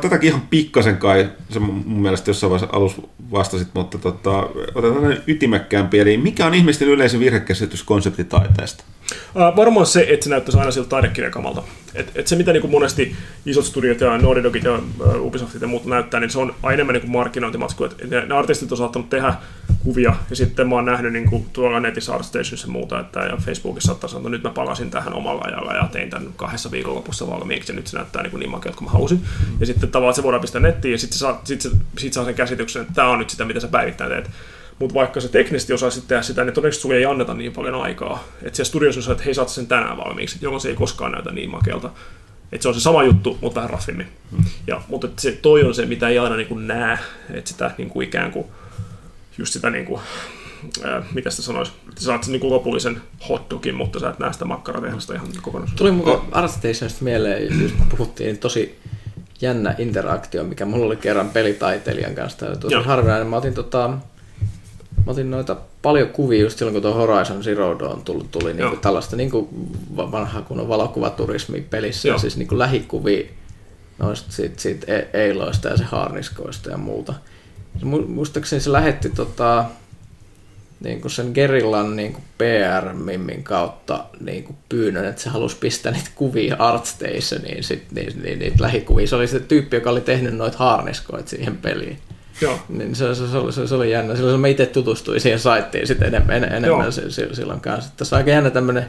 tätäkin 0.02 0.30
ihan 0.30 0.42
pikkasen 0.50 0.98
kai, 0.98 1.30
se 1.50 1.60
mun 1.60 2.02
mielestä 2.02 2.30
jossain 2.30 2.52
vaiheessa 2.52 2.78
alussa 2.78 3.02
vastasit, 3.32 3.68
mutta 3.74 3.98
tota, 3.98 4.50
otetaan 4.76 5.18
ytimekkäämpi. 5.28 6.00
Eli 6.00 6.18
mikä 6.18 6.46
on 6.46 6.54
ihmisten 6.54 6.88
yleisin 6.88 7.20
virhekäsitys 7.20 7.84
konseptitaiteesta? 7.84 8.84
Uh, 9.36 9.56
varmaan 9.56 9.86
se, 9.86 10.06
että 10.10 10.24
se 10.24 10.30
näyttäisi 10.30 10.60
aina 10.60 10.72
siltä 10.72 10.90
taidekirjakamalta. 10.90 11.64
Et, 11.96 12.12
et 12.16 12.28
se, 12.28 12.36
mitä 12.36 12.54
niin 12.54 12.62
kuin 12.62 12.72
monesti 12.72 13.16
isot 13.46 13.66
studiot 13.66 14.02
ja 14.02 14.18
Naughty 14.18 14.44
Dogit 14.44 14.64
ja 14.64 14.76
uh, 14.76 15.26
Ubisoftit 15.26 15.62
ja 15.62 15.68
muut 15.68 15.86
näyttää, 15.86 16.20
niin 16.20 16.30
se 16.30 16.40
on 16.40 16.56
aina 16.64 16.74
enemmän 16.74 16.96
niin 16.96 17.12
markkinointimatsku. 17.12 17.84
Et 17.84 18.10
ne, 18.10 18.26
ne, 18.26 18.36
artistit 18.36 18.72
on 18.72 18.78
saattanut 18.78 19.10
tehdä 19.10 19.34
kuvia, 19.84 20.16
ja 20.30 20.36
sitten 20.36 20.70
mä 20.70 20.76
oon 20.76 20.86
nähnyt 20.86 21.14
niin 21.14 21.30
kuin, 21.30 21.46
tuolla 21.54 21.80
netissä 21.80 22.14
ArtStationissa 22.14 22.68
ja 22.68 22.72
muuta, 22.72 23.00
että 23.00 23.20
ja 23.20 23.38
Facebookissa 23.38 23.88
saattaa 23.88 24.10
sanoa, 24.10 24.22
että 24.22 24.30
nyt 24.30 24.44
mä 24.44 24.50
palasin 24.50 24.92
tähän 24.92 25.14
omalla 25.14 25.42
ajalla 25.42 25.74
ja 25.74 25.90
tein 25.92 26.10
tämän 26.10 26.30
kahdessa 26.36 26.72
viikonlopussa 26.72 27.28
valmiiksi, 27.28 27.72
ja 27.72 27.76
nyt 27.76 27.88
se 27.88 27.98
näyttää 27.98 28.24
niin, 28.24 28.32
kuin 28.32 28.40
niin 28.40 28.52
makealta 28.52 28.78
kuin 28.78 28.88
mä 28.88 28.92
halusin. 28.92 29.18
Mm. 29.18 29.58
Ja 29.60 29.66
sitten 29.66 29.90
tavallaan 29.90 30.16
se 30.16 30.24
voidaan 30.24 30.42
pistää 30.42 30.62
nettiin, 30.62 30.92
ja 30.92 30.98
sitten 30.98 31.18
saa, 31.18 31.42
sit, 31.44 31.68
sit 31.98 32.14
saa 32.14 32.26
sen 32.26 32.36
käsityksen, 32.36 32.82
että 32.82 32.94
tämä 32.94 33.08
on 33.08 33.20
nyt 33.20 33.30
sitä, 33.30 33.46
mitä 33.46 33.60
sä 33.60 33.68
päivittäin 33.68 34.12
teet. 34.12 34.30
Mutta 34.80 34.94
vaikka 34.94 35.22
se 35.22 35.30
teknisesti 35.30 35.74
osaisi 35.74 36.02
tehdä 36.02 36.22
sitä, 36.22 36.44
niin 36.44 36.54
todennäköisesti 36.54 36.82
sulle 36.82 36.96
ei 36.96 37.06
anneta 37.06 37.34
niin 37.34 37.54
paljon 37.54 37.76
aikaa. 37.76 38.24
Että 38.44 38.56
siellä 38.56 38.68
studiossa 38.68 39.12
on 39.12 39.12
että 39.12 39.24
hei, 39.24 39.34
saat 39.34 39.50
sen 39.50 39.68
tänään 39.68 39.98
valmiiksi, 39.98 40.40
jolloin 40.42 40.62
se 40.62 40.70
ei 40.70 40.76
koskaan 40.76 41.12
näytä 41.12 41.32
niin 41.32 41.50
makealta. 41.50 41.90
Että 42.52 42.64
se 42.64 42.68
on 42.68 42.74
se 42.74 42.80
sama 42.80 43.04
juttu, 43.04 43.38
mutta 43.42 43.56
vähän 43.56 43.70
raffimmin. 43.70 44.08
Hmm. 44.32 44.44
Ja, 44.68 44.82
mutta 44.88 45.08
se, 45.20 45.32
toi 45.32 45.64
on 45.64 45.74
se, 45.74 45.86
mitä 45.86 46.10
ei 46.10 46.20
aina 46.20 46.36
niin 46.36 46.48
kuin 46.48 46.68
näe, 46.68 46.98
että 47.34 47.52
sitä 47.52 47.72
niin 47.78 47.90
kuin 47.90 48.08
ikään 48.08 48.32
kuin, 48.32 48.48
just 49.38 49.54
sitä 49.54 49.70
niin 49.70 49.86
kuin, 49.86 50.02
ää, 50.84 51.04
mitä 51.14 51.30
sitä 51.30 51.42
sanoisi, 51.42 51.72
että 51.90 52.02
saat 52.02 52.24
sen 52.24 52.32
niin 52.32 52.40
kuin 52.40 52.54
lopullisen 52.54 53.02
hotdogin, 53.30 53.76
mutta 53.76 54.00
sä 54.00 54.10
et 54.10 54.20
näe 54.20 54.34
sitä 54.34 54.46
makkaratehdasta 54.46 55.14
ihan 55.14 55.28
kokonaisuudessaan. 55.28 55.78
Tuli 55.78 55.92
muuten 55.92 56.20
ArtStationista 56.32 57.04
mieleen, 57.04 57.62
just 57.62 57.76
puhuttiin 57.90 58.28
niin 58.28 58.38
tosi 58.38 58.80
jännä 59.42 59.76
interaktio, 59.78 60.44
mikä 60.44 60.66
mulla 60.66 60.86
oli 60.86 60.96
kerran 60.96 61.30
pelitaiteilijan 61.30 62.16
kanssa. 62.16 62.46
Tosi 62.56 62.76
harvinainen. 62.76 63.28
Mä 63.28 63.36
otin 63.36 63.54
tota, 63.54 63.98
Mä 65.06 65.12
otin 65.12 65.32
noita 65.32 65.58
paljon 65.82 66.10
kuvia 66.10 66.42
just 66.42 66.58
silloin, 66.58 66.74
kun 66.74 66.82
tuo 66.82 66.94
Horizon 66.94 67.44
Zero 67.44 67.80
Dawn 67.80 68.02
tuli, 68.02 68.24
tuli 68.32 68.54
niin 68.54 68.70
kuin 68.70 68.80
tällaista 68.80 69.16
niin 69.16 69.32
kuin 69.32 69.48
vanha 69.98 70.42
kunnon 70.42 70.68
valokuvaturismi 70.68 71.62
pelissä, 71.62 72.08
Joo. 72.08 72.16
ja 72.16 72.20
siis 72.20 72.38
niin 72.38 72.48
kuin 72.48 72.60
lähikuvia 72.60 73.28
noista 74.00 74.32
siitä, 74.32 74.62
siitä 74.62 74.94
e- 74.96 75.10
eiloista 75.14 75.68
ja 75.68 75.78
se 75.78 75.84
harniskoista 75.84 76.70
ja 76.70 76.78
muuta. 76.78 77.14
Muistaakseni 78.08 78.60
se 78.60 78.72
lähetti 78.72 79.10
tota, 79.10 79.66
niin 80.80 81.02
kuin 81.02 81.12
sen 81.12 81.32
Gerillan 81.34 81.96
niin 81.96 82.14
kuin 82.14 82.24
PR-mimmin 82.38 83.44
kautta 83.44 84.06
niin 84.20 84.44
kuin 84.44 84.56
pyynnön, 84.70 85.06
että 85.06 85.22
se 85.22 85.30
halusi 85.30 85.58
pistää 85.58 85.92
niitä 85.92 86.10
kuvia 86.16 86.56
ArtStationiin, 86.60 87.64
sit, 87.64 87.92
niin, 87.92 88.24
niin, 88.24 88.40
niitä 88.40 88.64
lähikuvia. 88.64 89.08
Se 89.08 89.16
oli 89.16 89.28
se 89.28 89.40
tyyppi, 89.40 89.76
joka 89.76 89.90
oli 89.90 90.02
tehnyt 90.02 90.34
noita 90.34 90.58
harniskoita 90.58 91.30
siihen 91.30 91.58
peliin. 91.58 92.00
Joo. 92.42 92.60
Niin 92.70 92.96
se, 92.96 93.16
se, 93.16 93.28
se, 93.28 93.38
oli, 93.38 93.54
se, 93.54 93.68
se 93.68 93.76
oli 93.76 93.92
jännä. 93.92 94.16
Silloin 94.16 94.40
mä 94.40 94.48
itse 94.48 94.66
tutustuin 94.66 95.22
siihen 95.22 95.40
saittiin 95.40 95.88
sitten 95.88 96.08
enemmän, 96.08 96.44
enemmän 96.44 96.66
Joo. 96.66 96.92
silloin 97.34 97.60
kanssa. 97.62 97.92
Tässä 97.98 98.16
on 98.16 98.18
aika 98.18 98.30
jännä 98.30 98.50
tämmöinen 98.50 98.86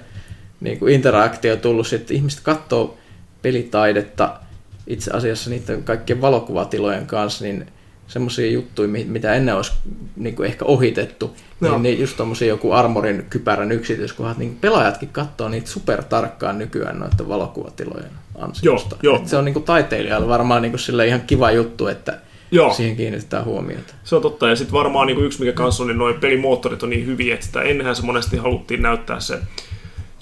niin 0.61 0.79
kuin 0.79 0.95
interaktio 0.95 1.57
tullut, 1.57 1.93
että 1.93 2.15
ihmiset 2.15 2.41
katsoo 2.41 2.99
pelitaidetta 3.43 4.41
itse 4.87 5.11
asiassa 5.11 5.51
niiden 5.51 5.83
kaikkien 5.83 6.21
valokuvatilojen 6.21 7.07
kanssa, 7.07 7.45
niin 7.45 7.67
semmoisia 8.07 8.51
juttuja, 8.51 8.89
mitä 8.89 9.35
ennen 9.35 9.57
olisi 9.57 9.73
niin 10.17 10.37
kuin 10.37 10.47
ehkä 10.47 10.65
ohitettu, 10.65 11.37
no. 11.61 11.71
niin, 11.71 11.83
niin 11.83 12.01
just 12.01 12.17
tommosia 12.17 12.49
joku 12.49 12.73
Armorin 12.73 13.27
kypärän 13.31 13.73
yksityiskohdat, 13.73 14.39
niin 14.39 14.59
pelaajatkin 14.61 15.09
katsoo 15.09 15.49
niitä 15.49 15.69
super 15.69 16.03
tarkkaan 16.03 16.59
nykyään 16.59 17.01
noiden 17.01 17.29
valokuvatilojen 17.29 18.11
ansiosta. 18.39 18.97
Joo, 19.03 19.19
jo. 19.19 19.23
Se 19.27 19.37
on 19.37 19.45
niin 19.45 19.53
kuin 19.53 19.65
taiteilijalle 19.65 20.29
varmaan 20.29 20.63
niin 20.63 20.73
kuin 20.73 20.81
sille 20.81 21.07
ihan 21.07 21.21
kiva 21.21 21.51
juttu, 21.51 21.87
että 21.87 22.19
Joo. 22.55 22.75
siihen 22.75 22.97
kiinnitetään 22.97 23.45
huomiota. 23.45 23.95
Se 24.05 24.17
on 24.17 24.23
totta, 24.23 24.49
ja 24.49 24.57
sitten 24.57 24.73
varmaan 24.73 25.07
niin 25.07 25.25
yksi 25.25 25.41
mikä 25.41 25.53
kanssa 25.53 25.83
on, 25.83 25.87
niin 25.87 25.99
noin 25.99 26.21
pelimoottorit 26.21 26.83
on 26.83 26.91
niin 26.91 27.07
hyviä, 27.07 27.35
että 27.35 27.63
ennenhän 27.63 27.97
se 27.97 28.03
monesti 28.03 28.37
haluttiin 28.37 28.83
näyttää 28.83 29.21
se 29.21 29.39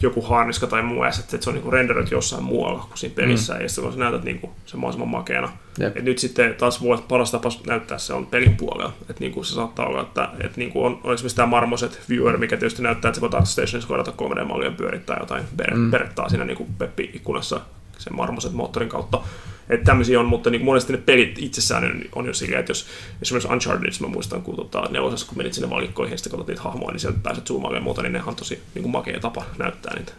joku 0.02 0.22
harniska 0.22 0.66
tai 0.66 0.82
muu 0.82 1.02
että 1.02 1.36
se 1.40 1.50
on 1.50 1.56
niin 1.56 1.72
renderöity 1.72 2.14
jossain 2.14 2.44
muualla 2.44 2.84
kuin 2.88 2.98
siinä 2.98 3.14
pelissä, 3.14 3.54
mm. 3.54 3.60
ja 3.60 3.68
silloin 3.68 3.94
sä 3.94 3.98
näytät 3.98 4.24
niin 4.24 4.38
kuin 4.38 4.52
se 4.66 4.76
mahdollisimman 4.76 5.08
makeana. 5.08 5.52
Et 5.80 6.04
nyt 6.04 6.18
sitten 6.18 6.54
taas 6.54 6.82
voi 6.82 6.98
paras 7.08 7.30
tapa 7.30 7.48
näyttää 7.66 7.98
se 7.98 8.12
on 8.12 8.26
pelin 8.26 8.56
puolella. 8.56 8.92
Että 9.00 9.20
niin 9.20 9.32
kuin 9.32 9.44
se 9.44 9.54
saattaa 9.54 9.86
olla, 9.86 10.02
että, 10.02 10.28
että 10.40 10.58
niin 10.58 10.70
kuin 10.72 10.86
on, 10.86 11.00
on 11.04 11.14
esimerkiksi 11.14 11.36
tämä 11.36 11.46
Marmoset 11.46 12.00
Viewer, 12.08 12.38
mikä 12.38 12.56
tietysti 12.56 12.82
näyttää, 12.82 13.08
että 13.08 13.20
se 13.20 13.32
voi 13.32 13.46
Stationissa 13.46 13.88
kohdata 13.88 14.10
3D-mallia 14.10 14.70
pyörittää 14.70 15.16
jotain 15.20 15.44
mm. 15.74 15.90
perettaa 15.90 16.28
siinä 16.28 16.44
niin 16.44 16.56
kuin 16.56 16.68
Peppi-ikkunassa 16.78 17.60
sen 17.98 18.16
Marmoset 18.16 18.52
moottorin 18.52 18.88
kautta. 18.88 19.20
Että 19.68 19.84
tämmöisiä 19.84 20.20
on, 20.20 20.26
mutta 20.26 20.50
niin 20.50 20.64
monesti 20.64 20.92
ne 20.92 20.98
pelit 20.98 21.38
itsessään 21.38 21.84
on, 21.84 22.02
on 22.14 22.26
jo 22.26 22.34
silleen, 22.34 22.60
että 22.60 22.70
jos 22.70 22.86
esimerkiksi 23.22 23.52
Uncharted, 23.52 23.92
mä 24.00 24.06
muistan, 24.06 24.42
kun 24.42 24.56
tota, 24.56 24.88
nelosessa, 24.90 25.26
kun 25.26 25.36
menit 25.36 25.54
sinne 25.54 25.70
valikkoihin 25.70 26.12
ja 26.12 26.18
sitten 26.18 26.30
katsot 26.30 26.46
niitä 26.46 26.62
hahmoja, 26.62 26.92
niin 26.92 27.00
sieltä 27.00 27.18
pääset 27.22 27.46
zoomaamaan 27.46 27.80
ja 27.80 27.84
muuta, 27.84 28.02
niin 28.02 28.12
nehän 28.12 28.28
on 28.28 28.36
tosi 28.36 28.62
niin 28.74 28.82
kuin 28.82 28.92
makea 28.92 29.20
tapa 29.20 29.44
näyttää 29.58 29.96
niitä. 29.96 30.12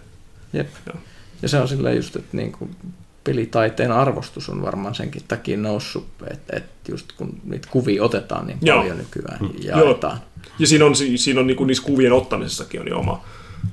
Jep. 0.54 0.68
Joo. 0.86 0.98
Ja 1.42 1.50
se 1.50 1.60
on 1.60 1.68
silleen 1.68 1.96
just, 1.96 2.16
että 2.16 2.38
niin 2.38 2.52
kuin 2.52 2.76
pelitaiteen 3.24 3.92
arvostus 3.92 4.50
on 4.50 4.62
varmaan 4.62 4.96
senkin 4.96 5.22
takia 5.28 5.58
noussut, 5.58 6.08
että, 6.32 6.58
että 6.58 6.92
just 6.92 7.12
kun 7.12 7.40
niitä 7.44 7.68
kuvia 7.72 8.04
otetaan 8.04 8.48
niin 8.48 8.58
Joo. 8.62 8.78
paljon 8.78 8.98
nykyään 8.98 9.38
mm. 9.42 9.50
jaetaan. 9.64 10.18
Joo. 10.18 10.54
Ja 10.60 10.68
siinä 10.68 10.86
on, 10.86 10.96
siinä 10.96 11.40
on 11.40 11.48
niin 11.48 11.58
kuin 11.58 11.68
niissä 11.68 11.84
kuvien 11.84 12.14
ottamisessakin 12.14 12.82
on 12.82 12.88
jo 12.88 13.00
oma 13.00 13.24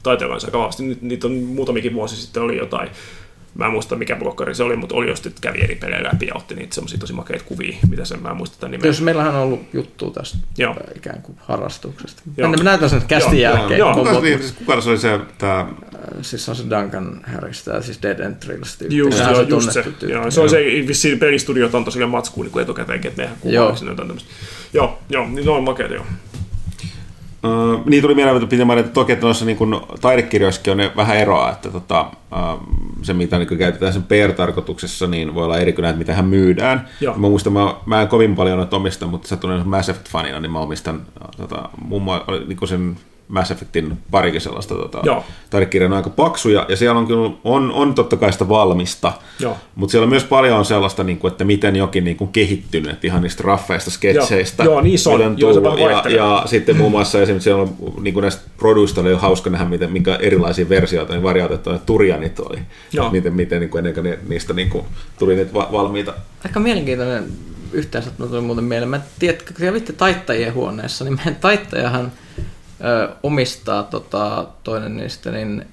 taiteellansa 0.03 0.47
aika 0.47 0.59
vahvasti. 0.59 0.99
Niitä 1.01 1.27
on 1.27 1.33
muutamikin 1.33 1.95
vuosi 1.95 2.17
sitten 2.17 2.43
oli 2.43 2.57
jotain 2.57 2.89
Mä 3.55 3.67
en 3.67 3.73
muista 3.73 3.97
mikä 3.97 4.17
blokkari 4.17 4.55
se 4.55 4.63
oli, 4.63 4.77
mutta 4.77 4.95
oli 4.95 5.09
just, 5.09 5.29
kävi 5.41 5.61
eri 5.61 5.75
pelejä 5.75 6.05
läpi 6.05 6.27
ja 6.27 6.35
otti 6.35 6.55
niitä 6.55 6.75
semmoisia 6.75 6.99
tosi 6.99 7.13
makeita 7.13 7.45
kuvia, 7.45 7.77
mitä 7.91 8.05
sen 8.05 8.23
mä 8.23 8.31
en 8.31 8.37
muista 8.37 8.57
tämän 8.61 8.71
nimeä. 8.71 8.87
Jos 8.87 9.01
meillähän 9.01 9.35
on 9.35 9.41
ollut 9.41 9.61
juttu 9.73 10.11
tästä 10.11 10.39
joo. 10.59 10.77
ikään 10.97 11.23
kuin 11.23 11.39
harrastuksesta. 11.41 12.23
Joo. 12.37 12.51
Mä 12.51 12.57
näytän 12.63 12.91
sen 12.91 13.03
kästin 13.09 13.41
jälkeen. 13.41 13.79
Joo, 13.79 13.97
joo. 13.97 14.05
Kuka, 14.05 14.21
niin, 14.21 14.39
siis 14.39 14.53
kuka 14.53 14.81
se 14.81 14.91
oli 14.91 14.99
se, 14.99 15.21
tämä... 15.39 15.69
Siis 16.23 16.49
on 16.49 16.57
se 16.57 16.63
Duncan 16.63 17.21
Harris, 17.35 17.63
tämä 17.65 17.81
siis 17.81 18.03
Dead 18.03 18.21
End 18.21 18.35
Thrills 18.35 18.77
tyyppi. 18.79 18.97
Just, 18.97 19.19
joo, 19.19 19.35
se 19.35 19.43
just 19.43 19.73
se. 19.73 19.83
Tyyppi. 19.83 20.11
Joo, 20.11 20.31
se 20.31 20.41
on 20.41 20.51
se, 20.51 20.57
vissiin 20.87 21.19
pelistudiot 21.19 21.75
on 21.75 21.85
tosiaan 21.85 22.11
matskuun 22.11 22.47
niin 22.47 22.63
etukäteen, 22.63 23.07
että 23.07 23.23
mehän 23.23 23.37
kuvaa 23.41 23.77
sinne 23.77 23.93
jotain 23.93 24.09
tämmöistä. 24.09 24.31
Joo, 24.73 24.99
joo, 25.11 25.29
niin 25.29 25.45
se 25.45 25.51
on 25.51 25.65
makeita, 25.65 25.95
joo. 25.95 26.05
Uh, 27.45 27.87
niin 27.87 28.03
tuli 28.03 28.15
mieleen, 28.15 28.37
että 28.37 28.49
pitää 28.49 28.67
mainita 28.67 28.89
toki, 28.89 29.13
että 29.13 29.27
noissa 29.27 29.45
niin 29.45 29.59
taidekirjoissakin 30.01 30.71
on 30.71 30.77
ne 30.77 30.93
vähän 30.97 31.17
eroa, 31.17 31.51
että 31.51 31.71
tota, 31.71 32.01
uh, 32.01 32.63
se 33.03 33.15
mitä 33.15 33.39
niin 33.39 33.59
käytetään 33.59 33.93
sen 33.93 34.03
PR-tarkoituksessa, 34.03 35.07
niin 35.07 35.35
voi 35.35 35.45
olla 35.45 35.59
eri 35.59 35.73
kuin 35.73 35.83
näitä, 35.83 35.99
mitä 35.99 36.15
hän 36.15 36.25
myydään. 36.25 36.89
Joo. 37.01 37.15
Mä 37.15 37.29
muistan, 37.29 37.53
mä, 37.53 37.75
mä 37.87 38.03
en 38.03 38.09
kovin 38.09 38.35
paljon 38.37 38.57
noita 38.57 38.77
omista, 38.77 39.07
mutta 39.07 39.29
sä 39.29 39.37
tunnen 39.37 39.69
Mass 39.69 39.89
Effect-fanina, 39.89 40.41
niin 40.41 40.53
mä 40.53 40.59
omistan 40.59 41.03
tota, 41.37 41.69
muun 41.85 42.03
muassa 42.03 42.33
niin 42.47 42.69
sen 42.69 42.97
Mass 43.31 43.51
Effectin 43.51 43.99
parikin 44.11 44.41
sellaista 44.41 44.75
tota, 44.75 45.01
Joo. 45.03 45.25
taidekirja 45.51 45.89
on 45.89 45.93
aika 45.93 46.11
paksuja, 46.11 46.67
ja 46.69 46.77
siellä 46.77 46.99
on 46.99 47.07
kyllä, 47.07 47.31
on, 47.45 47.73
on 47.73 47.95
totta 47.95 48.17
kai 48.17 48.33
sitä 48.33 48.49
valmista, 48.49 49.13
Joo. 49.39 49.57
mutta 49.75 49.91
siellä 49.91 50.05
on 50.05 50.11
myös 50.11 50.25
paljon 50.25 50.59
on 50.59 50.65
sellaista, 50.65 51.05
niin 51.05 51.19
kuin, 51.19 51.31
että 51.31 51.45
miten 51.45 51.77
jokin 51.77 52.05
niin 52.05 52.17
kuin 52.17 52.33
kehittynyt, 52.33 52.91
että 52.91 53.07
ihan 53.07 53.23
niistä 53.23 53.43
raffeista 53.47 53.91
sketseistä. 53.91 54.65
Joo, 54.65 54.73
joo, 54.73 54.81
niissä 54.81 55.11
on. 55.11 55.35
Joo, 55.37 55.53
se 55.53 55.61
tullut, 55.61 55.81
vähän 55.81 56.05
ja, 56.05 56.17
ja, 56.17 56.43
sitten 56.47 56.77
muun 56.77 56.91
muassa 56.91 57.23
esimerkiksi 57.23 57.45
siellä 57.45 57.63
on 57.63 57.77
niin 58.01 58.15
kuin 58.15 58.23
näistä 58.23 58.43
produista 58.57 59.01
oli 59.01 59.15
hauska 59.15 59.51
nähdä, 59.51 59.65
miten, 59.65 59.93
minkä 59.93 60.17
erilaisia 60.17 60.69
versioita, 60.69 61.13
niin 61.13 61.23
variaatioita 61.23 61.73
ne 61.73 61.81
Turianit 61.87 62.41
oli. 62.41 62.59
Joo. 62.93 63.11
Miten, 63.11 63.35
miten 63.35 63.61
niin 63.61 63.71
kuin 63.71 63.79
ennen 63.79 63.95
kuin 63.95 64.05
ne, 64.05 64.19
niistä 64.29 64.53
niin 64.53 64.71
kuin, 64.71 64.85
tuli 65.19 65.35
niitä 65.35 65.55
va- 65.55 65.69
valmiita. 65.73 66.15
Aika 66.45 66.61
mielenkiintoinen 66.61 67.25
yhteensä 67.73 68.11
tuli 68.11 68.41
muuten 68.41 68.65
mieleen. 68.65 68.89
Mä 68.89 69.01
tiedätkö, 69.19 69.53
kun 69.55 69.67
kävitte 69.67 69.93
taittajien 69.93 70.55
huoneessa, 70.55 71.05
niin 71.05 71.17
meidän 71.17 71.37
taittajahan 71.37 72.13
ö, 72.85 73.09
omistaa 73.23 73.83
tota, 73.83 74.47
toinen 74.65 74.97
niistä, 74.97 75.31
niin 75.31 75.65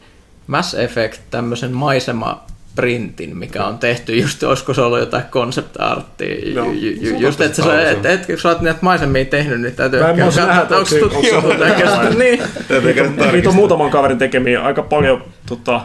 Mass 0.47 0.73
Effect 0.73 1.21
tämmöisen 1.29 1.71
maisema 1.71 2.47
printin, 2.75 3.38
mikä 3.38 3.65
on 3.65 3.77
tehty 3.77 4.15
just, 4.15 4.43
olisiko 4.43 4.73
se 4.73 4.81
ollut 4.81 4.99
jotain 4.99 5.23
concept 5.23 5.75
arttia. 5.79 6.49
Joo. 6.53 6.65
Ju, 6.65 6.71
ju, 6.71 6.99
Se 6.99 7.09
ju, 7.09 7.15
on 7.15 7.21
just, 7.21 7.41
että 7.41 7.63
sä, 7.63 7.89
et, 7.89 8.05
et, 8.05 8.25
kun 8.25 8.38
sä 8.38 8.49
oot 8.49 8.61
näitä 8.61 8.79
maisemia 8.81 9.25
tehnyt, 9.25 9.61
niin 9.61 9.75
täytyy 9.75 9.99
Mä 9.99 10.09
en 10.09 10.17
nähdä, 10.17 10.61
että 10.61 10.77
onko 10.77 10.89
onko 10.89 10.99
tuttu 11.09 11.21
tuttu. 11.21 12.17
Niin. 12.17 12.43
Täytyy 12.67 12.93
käydä 12.93 13.31
Niitä 13.31 13.49
on 13.49 13.55
muutaman 13.55 13.89
kaverin 13.89 14.17
tekemiä 14.17 14.61
aika 14.61 14.84
paljon, 14.84 15.23
tota, 15.45 15.81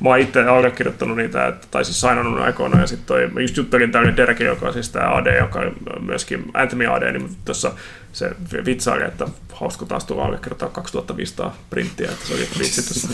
mä 0.00 0.08
oon 0.08 0.18
itse 0.18 0.42
allekirjoittanut 0.42 1.16
niitä, 1.16 1.46
että, 1.46 1.66
tai 1.70 1.84
siis 1.84 2.00
sainannut 2.00 2.40
aikoina, 2.40 2.80
ja 2.80 2.86
sitten 2.86 3.06
toi, 3.06 3.42
just 3.42 3.56
juttelin 3.56 3.92
tälle 3.92 4.16
Derek, 4.16 4.40
joka 4.40 4.66
on 4.66 4.72
siis 4.72 4.90
tämä 4.90 5.14
AD, 5.14 5.38
joka 5.40 5.58
on 5.58 5.74
myöskin 6.00 6.44
Anthony 6.54 6.86
AD, 6.86 7.12
niin 7.12 7.36
tuossa 7.44 7.72
se 8.12 8.30
vitsaili, 8.64 9.04
että 9.04 9.28
hauska 9.52 9.86
taas 9.86 10.04
tulla 10.04 10.24
allekirjoittaa 10.24 10.68
2500 10.68 11.56
printtiä, 11.70 12.10
että 12.10 12.26
se 12.26 12.34
oli 12.34 12.48
vitsi 12.58 12.82
tuossa. 12.82 13.08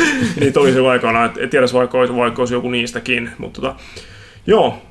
Niitä 0.40 0.60
oli 0.60 0.72
silloin 0.72 0.92
aikoina, 0.92 1.24
että 1.24 1.40
et 1.42 1.50
tiedä, 1.50 1.66
vaikka 1.72 1.98
olisi, 1.98 2.16
vaikka 2.16 2.42
olisi 2.42 2.54
joku 2.54 2.70
niistäkin, 2.70 3.30
mutta 3.38 3.60
tota, 3.60 3.76
joo, 4.46 4.82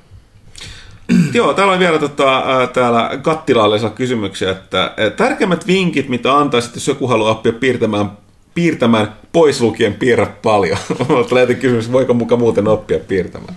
Joo, 1.33 1.53
täällä 1.53 1.73
on 1.73 1.79
vielä 1.79 1.99
tota, 1.99 2.43
ää, 2.45 2.67
täällä 2.67 3.09
kattilallisia 3.21 3.89
kysymyksiä, 3.89 4.51
että 4.51 4.93
tärkeimmät 5.17 5.67
vinkit, 5.67 6.09
mitä 6.09 6.37
antaisit, 6.37 6.75
jos 6.75 6.87
joku 6.87 7.07
haluaa 7.07 7.31
oppia 7.31 7.53
piirtämään, 7.53 8.11
piirtämään 8.57 9.13
pois 9.33 9.61
lukien 9.61 9.93
piirrä 9.93 10.25
paljon. 10.25 10.77
Mulla 11.09 11.23
tulee 11.23 11.41
jotenkin 11.41 11.61
kysymys, 11.61 11.91
voiko 11.91 12.13
muka 12.13 12.35
muuten 12.35 12.67
oppia 12.67 12.99
piirtämään? 12.99 13.55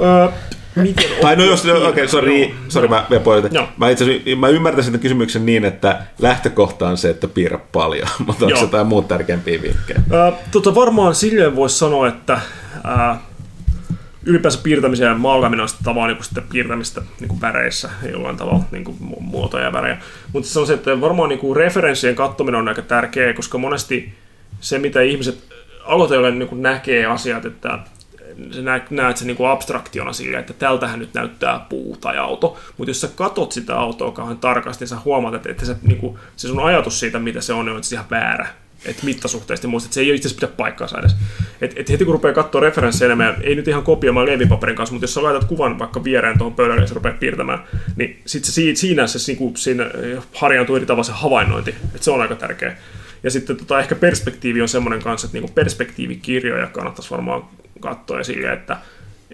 öö, 0.00 0.28
miten 0.76 1.04
Tai 1.20 1.36
no 1.36 1.44
jos, 1.44 1.64
okei, 1.64 1.88
okay, 1.88 2.08
sorry, 2.08 2.48
sorry, 2.68 2.88
mä, 2.88 3.06
mä, 3.10 3.20
poitin. 3.20 3.54
Joo. 3.54 3.68
mä 3.76 3.90
itse 3.90 4.04
asiassa, 4.04 4.36
mä 4.36 4.48
ymmärtäisin 4.48 4.92
tämän 4.92 5.02
kysymyksen 5.02 5.46
niin, 5.46 5.64
että 5.64 6.02
lähtökohta 6.18 6.88
on 6.88 6.96
se, 6.96 7.10
että 7.10 7.28
piirrä 7.28 7.58
paljon, 7.72 8.08
mutta 8.26 8.46
onko 8.46 8.58
jotain 8.60 8.86
muut 8.86 9.08
tärkeämpiä 9.08 9.62
vinkkejä? 9.62 10.00
Tota, 10.50 10.74
varmaan 10.74 11.14
silleen 11.14 11.56
voisi 11.56 11.78
sanoa, 11.78 12.08
että 12.08 12.40
ää, 12.84 13.20
ylipäänsä 14.26 14.60
piirtämisen 14.62 15.06
ja 15.06 15.14
maalkaaminen 15.14 15.62
on 15.62 15.68
sitten 15.68 15.84
tavallaan 15.84 16.14
niin 16.14 16.24
sitten 16.24 16.44
piirtämistä 16.52 17.02
niin 17.20 17.28
kuin 17.28 17.40
väreissä 17.40 17.90
jollain 18.12 18.36
tavalla 18.36 18.64
niin 18.70 18.84
kuin 18.84 18.96
mu- 19.00 19.20
muotoja 19.20 19.64
ja 19.64 19.72
värejä. 19.72 19.98
Mutta 20.32 20.48
se 20.48 20.60
on 20.60 20.66
se, 20.66 20.74
että 20.74 21.00
varmaan 21.00 21.28
niin 21.28 21.38
kuin 21.38 21.56
referenssien 21.56 22.14
katsominen 22.14 22.60
on 22.60 22.68
aika 22.68 22.82
tärkeää, 22.82 23.32
koska 23.32 23.58
monesti 23.58 24.14
se, 24.60 24.78
mitä 24.78 25.00
ihmiset 25.00 25.44
aloitellen 25.84 26.38
niin 26.38 26.62
näkee 26.62 27.06
asiat, 27.06 27.44
että 27.44 27.78
sä 28.50 28.62
nä- 28.62 28.86
näet 28.90 29.16
sen 29.16 29.26
niin 29.26 29.36
kuin 29.36 29.50
abstraktiona 29.50 30.12
silleen, 30.12 30.40
että 30.40 30.52
tältähän 30.52 30.98
nyt 30.98 31.14
näyttää 31.14 31.66
puu 31.68 31.96
tai 32.00 32.18
auto, 32.18 32.58
mutta 32.76 32.90
jos 32.90 33.00
sä 33.00 33.08
katot 33.14 33.52
sitä 33.52 33.76
autoa 33.76 34.12
kauhean 34.12 34.38
tarkasti, 34.38 34.86
sä 34.86 34.96
huomaat, 35.04 35.34
että, 35.34 35.50
että 35.50 35.64
se, 35.64 35.76
niin 35.82 35.98
kuin, 35.98 36.18
se 36.36 36.48
sun 36.48 36.64
ajatus 36.64 37.00
siitä, 37.00 37.18
mitä 37.18 37.40
se 37.40 37.52
on, 37.52 37.68
on 37.68 37.76
asiassa 37.76 37.96
ihan 37.96 38.10
väärä. 38.10 38.48
Että 38.84 39.04
mittasuhteisesti 39.04 39.66
muista, 39.66 39.86
että 39.86 39.94
se 39.94 40.00
ei 40.00 40.14
itse 40.14 40.28
asiassa 40.28 40.46
pidä 40.46 40.56
paikkaansa 40.56 40.98
edes. 40.98 41.16
Et, 41.60 41.72
et 41.76 41.90
heti 41.90 42.04
kun 42.04 42.14
rupeaa 42.14 42.34
katsoa 42.34 42.60
referenssejä 42.60 43.06
enemmän, 43.06 43.36
ei 43.42 43.54
nyt 43.54 43.68
ihan 43.68 43.82
kopioimaan 43.82 44.26
levipaperin 44.26 44.76
kanssa, 44.76 44.92
mutta 44.92 45.04
jos 45.04 45.14
sä 45.14 45.22
laitat 45.22 45.44
kuvan 45.44 45.78
vaikka 45.78 46.04
viereen 46.04 46.38
tuohon 46.38 46.54
pöydälle 46.54 46.80
ja 46.80 46.86
sä 46.86 46.94
rupeat 46.94 47.20
piirtämään, 47.20 47.58
niin 47.96 48.22
sit 48.26 48.44
se, 48.44 48.52
si- 48.52 48.76
siinä 48.76 49.06
se 49.06 49.18
niinku, 49.32 49.52
siinä 49.56 49.84
eh, 49.84 50.18
harjaantuu 50.34 50.76
eri 50.76 50.86
tavalla 50.86 51.04
se 51.04 51.12
havainnointi. 51.12 51.70
Että 51.70 52.04
se 52.04 52.10
on 52.10 52.20
aika 52.22 52.34
tärkeä. 52.34 52.76
Ja 53.22 53.30
sitten 53.30 53.56
tota, 53.56 53.80
ehkä 53.80 53.94
perspektiivi 53.94 54.62
on 54.62 54.68
semmoinen 54.68 55.02
kanssa, 55.02 55.26
että 55.26 55.36
niinku 55.36 55.52
perspektiivikirjoja 55.54 56.66
kannattaisi 56.66 57.10
varmaan 57.10 57.44
katsoa 57.80 58.18
ja 58.18 58.24
silleen, 58.24 58.52
että 58.52 58.76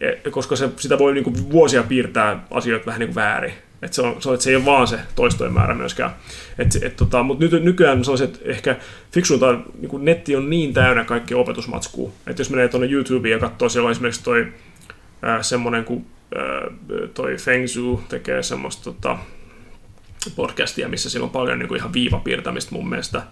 e- 0.01 0.31
koska 0.31 0.57
se, 0.57 0.69
sitä 0.77 0.99
voi 0.99 1.15
niinku 1.15 1.33
vuosia 1.51 1.83
piirtää 1.83 2.45
asioita 2.51 2.87
vähän 2.87 2.99
niinku 2.99 3.15
väärin. 3.15 3.53
Et 3.83 3.93
se, 3.93 4.03
on, 4.03 4.23
se, 4.23 4.29
on, 4.29 4.35
että 4.35 4.45
se 4.45 4.51
ei 4.51 4.57
ole 4.57 4.65
vaan 4.65 4.89
se 4.89 4.99
toistojen 5.15 5.53
määrä 5.53 5.75
myöskään. 5.75 6.11
Et, 6.59 6.79
et, 6.83 6.97
tota, 6.97 7.23
Mutta 7.23 7.45
nyt, 7.45 7.65
nykyään 7.65 8.05
se 8.05 8.11
on 8.11 8.19
se, 8.19 8.25
että 8.25 8.39
ehkä 8.45 8.77
fiksuinta, 9.13 9.53
niin 9.53 10.05
netti 10.05 10.37
on 10.37 10.51
niin 10.51 10.75
täynnä 10.75 11.05
kaikki 11.05 11.35
opetusmatskua. 11.35 12.13
Että 12.27 12.41
jos 12.41 12.51
menee 12.51 12.69
tuonne 12.69 12.89
YouTubeen 12.91 13.33
ja 13.33 13.39
katsoo, 13.39 13.69
siellä 13.69 13.87
on 13.87 13.93
esimerkiksi 13.93 14.25
toi 14.25 14.53
ää, 15.23 15.43
semmoinen, 15.43 15.85
kun 15.85 16.07
toi 17.15 17.37
Feng 17.37 17.67
Zhu 17.67 18.03
tekee 18.09 18.43
semmoista 18.43 18.85
tota, 18.85 19.19
podcastia, 20.37 20.89
missä 20.89 21.11
sillä 21.11 21.25
on 21.25 21.31
paljon 21.31 21.59
niin 21.59 21.69
kuin 21.69 21.79
ihan 21.79 21.93
viivapiirtämistä 21.93 22.75
mun 22.75 22.89
mielestä. 22.89 23.23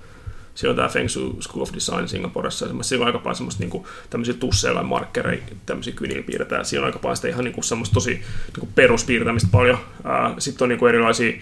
Siellä 0.58 0.72
on 0.72 0.76
tämä 0.76 0.88
Feng 0.88 1.08
Shui 1.08 1.42
School 1.42 1.62
of 1.62 1.72
Design 1.74 2.08
Singaporessa, 2.08 2.66
siellä 2.82 3.02
on 3.02 3.06
aika 3.06 3.18
paljon 3.18 3.36
semmoista 3.36 3.62
niin 3.62 3.70
kuin, 3.70 3.84
tämmöisiä 4.10 4.34
tusseilla, 4.34 4.82
markkereita, 4.82 5.52
tämmöisiä 5.66 5.92
kynillä 5.92 6.22
piirretään. 6.22 6.64
Siellä 6.64 6.84
on 6.84 6.88
aika 6.88 6.98
paljon 6.98 7.16
sitä 7.16 7.28
ihan 7.28 7.44
niin 7.44 7.54
kuin, 7.54 7.64
semmoista 7.64 7.94
tosi 7.94 8.10
niin 8.10 8.60
kuin 8.60 8.68
peruspiirtämistä 8.74 9.48
paljon. 9.52 9.78
Sitten 10.38 10.64
on 10.64 10.68
niin 10.68 10.78
kuin 10.78 10.88
erilaisia 10.88 11.32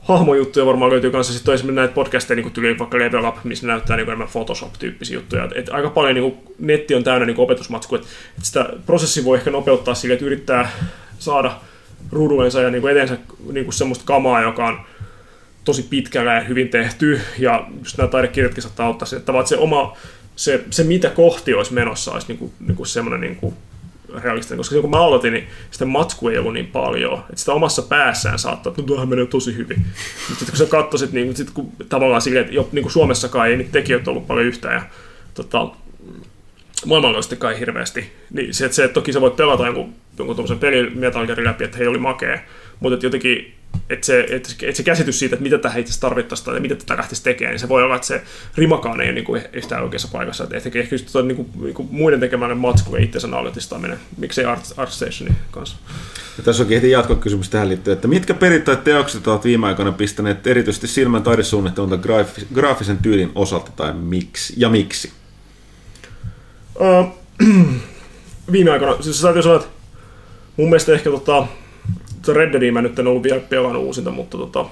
hahmojuttuja 0.00 0.66
varmaan 0.66 0.90
löytyy 0.90 1.10
kanssa. 1.10 1.32
Sitten 1.32 1.52
on 1.52 1.54
esimerkiksi 1.54 1.76
näitä 1.76 1.94
podcasteja, 1.94 2.36
niin 2.36 2.52
kuin 2.52 2.78
vaikka 2.78 2.98
Level 2.98 3.24
Up, 3.24 3.36
missä 3.44 3.66
näyttää 3.66 3.96
niin 3.96 4.06
enemmän 4.06 4.28
Photoshop-tyyppisiä 4.28 5.14
juttuja. 5.14 5.44
Et, 5.44 5.52
et 5.54 5.68
aika 5.68 5.90
paljon 5.90 6.14
niin 6.14 6.32
kuin, 6.32 6.54
netti 6.58 6.94
on 6.94 7.04
täynnä 7.04 7.26
niin 7.26 7.40
opetusmatskua. 7.40 7.98
Et, 7.98 8.04
et 8.38 8.44
sitä 8.44 8.70
prosessia 8.86 9.24
voi 9.24 9.38
ehkä 9.38 9.50
nopeuttaa 9.50 9.94
sille, 9.94 10.14
että 10.14 10.26
yrittää 10.26 10.70
saada 11.18 11.60
ruudullensa 12.12 12.60
ja 12.60 12.70
niin 12.70 12.82
kuin 12.82 12.90
eteensä 12.90 13.18
niin 13.52 13.64
kuin 13.64 13.74
semmoista 13.74 14.04
kamaa, 14.04 14.42
joka 14.42 14.66
on 14.66 14.78
tosi 15.66 15.82
pitkällä 15.82 16.34
ja 16.34 16.40
hyvin 16.40 16.68
tehty, 16.68 17.20
ja 17.38 17.66
just 17.78 17.98
nämä 17.98 18.08
taidekirjatkin 18.08 18.62
saattaa 18.62 18.86
auttaa 18.86 19.06
sen, 19.06 19.18
että 19.18 19.32
se 19.44 19.56
oma, 19.56 19.96
se, 20.36 20.64
se 20.70 20.84
mitä 20.84 21.10
kohti 21.10 21.54
olisi 21.54 21.72
menossa, 21.72 22.12
olisi 22.12 22.28
niinku, 22.28 22.52
niinku 22.60 22.84
semmoinen 22.84 23.20
niinku 23.20 23.54
realistinen, 24.22 24.56
koska 24.56 24.70
silloin 24.70 24.82
kun 24.82 24.90
mä 24.90 25.04
aloitin, 25.04 25.32
niin 25.32 25.46
sitä 25.70 25.84
matskua 25.84 26.32
ei 26.32 26.38
ollut 26.38 26.52
niin 26.52 26.66
paljon, 26.66 27.18
että 27.18 27.36
sitä 27.36 27.52
omassa 27.52 27.82
päässään 27.82 28.38
saattaa, 28.38 28.70
että 28.70 28.82
no 28.82 28.86
tuohan 28.86 29.08
menee 29.08 29.26
tosi 29.26 29.56
hyvin. 29.56 29.78
Mutta 29.78 30.28
sitten 30.28 30.48
kun 30.48 30.56
sä 30.56 30.66
katsoisit, 30.66 31.12
niin 31.12 31.36
sit 31.36 31.50
kun 31.50 31.72
tavallaan 31.88 32.22
silleen, 32.22 32.44
että 32.44 32.54
jo, 32.54 32.68
niin 32.72 32.82
kuin 32.82 32.92
Suomessakaan 32.92 33.48
ei 33.48 33.56
niitä 33.56 33.72
tekijöitä 33.72 34.10
ollut 34.10 34.26
paljon 34.26 34.46
yhtään, 34.46 34.74
ja 34.74 34.82
tota, 35.34 35.68
maailmanlaajuisesti 36.86 37.36
kai 37.36 37.58
hirveästi, 37.60 38.12
niin 38.30 38.54
se, 38.54 38.64
että 38.64 38.76
se, 38.76 38.84
että 38.84 38.94
toki 38.94 39.12
sä 39.12 39.20
voit 39.20 39.36
pelata 39.36 39.66
jonkun, 39.66 39.94
jonkun 40.18 40.36
tuommoisen 40.36 40.58
pelin 40.58 40.98
Metal 40.98 41.26
läpi, 41.36 41.64
että 41.64 41.78
hei 41.78 41.86
oli 41.86 41.98
makea, 41.98 42.38
mutta 42.80 43.06
jotenkin, 43.06 43.56
että 43.90 44.06
se, 44.06 44.20
että, 44.20 44.48
että 44.62 44.76
se 44.76 44.82
käsitys 44.82 45.18
siitä, 45.18 45.34
että 45.34 45.42
mitä 45.42 45.58
tähän 45.58 45.80
itse 45.80 46.00
tarvittaisiin 46.00 46.44
tai 46.44 46.60
mitä 46.60 46.74
tätä 46.74 46.96
lähtisi 46.96 47.22
tekemään, 47.22 47.52
niin 47.52 47.60
se 47.60 47.68
voi 47.68 47.82
olla, 47.82 47.94
että 47.94 48.06
se 48.06 48.22
rimakaan 48.56 49.00
ei 49.00 49.06
ole 49.06 49.14
niin 49.14 49.24
kuin 49.24 49.42
yhtään 49.52 49.82
oikeassa 49.82 50.08
paikassa. 50.12 50.44
Että 50.44 50.56
ehkä, 50.56 50.78
ehkä 50.78 50.94
just 50.94 51.14
niin 51.14 51.36
kuin, 51.36 51.48
niin 51.60 51.74
kuin 51.74 51.88
muiden 51.90 52.20
tekemälle 52.20 52.54
matsku 52.54 52.96
ja 52.96 53.02
itsensä 53.02 53.28
nautistaminen, 53.28 53.98
miksei 54.18 54.44
Art, 54.44 54.64
Art 54.76 54.92
Stationin 54.92 55.36
kanssa. 55.50 55.76
Ja 56.38 56.42
tässä 56.44 56.62
onkin 56.62 56.76
heti 56.76 56.90
jatkokysymys 56.90 57.48
tähän 57.48 57.68
liittyen, 57.68 57.94
että 57.94 58.08
mitkä 58.08 58.34
perittäjät 58.34 58.84
teokset 58.84 59.26
ovat 59.26 59.44
viime 59.44 59.66
aikoina 59.66 59.92
pistäneet 59.92 60.46
erityisesti 60.46 60.86
silmän 60.86 61.22
taidesuunnittelun 61.22 61.90
tai 61.90 61.98
graafis- 61.98 62.46
graafisen 62.54 62.98
tyylin 62.98 63.32
osalta 63.34 63.72
tai 63.76 63.94
miksi, 63.94 64.54
ja 64.56 64.68
miksi? 64.68 65.12
Öö, 66.80 67.02
viime 68.52 68.70
aikoina, 68.70 69.02
siis 69.02 69.20
täytyy 69.20 69.42
sanoa, 69.42 69.56
että 69.56 69.68
mun 70.56 70.68
mielestä 70.68 70.92
ehkä 70.92 71.10
tota 71.10 71.46
Red 72.32 72.52
Deadia 72.52 72.72
mä 72.72 72.82
nyt 72.82 72.98
en 72.98 73.06
ollut 73.06 73.22
vielä 73.22 73.40
pelannut 73.40 73.84
uusinta, 73.84 74.10
mutta 74.10 74.38
tota, 74.38 74.66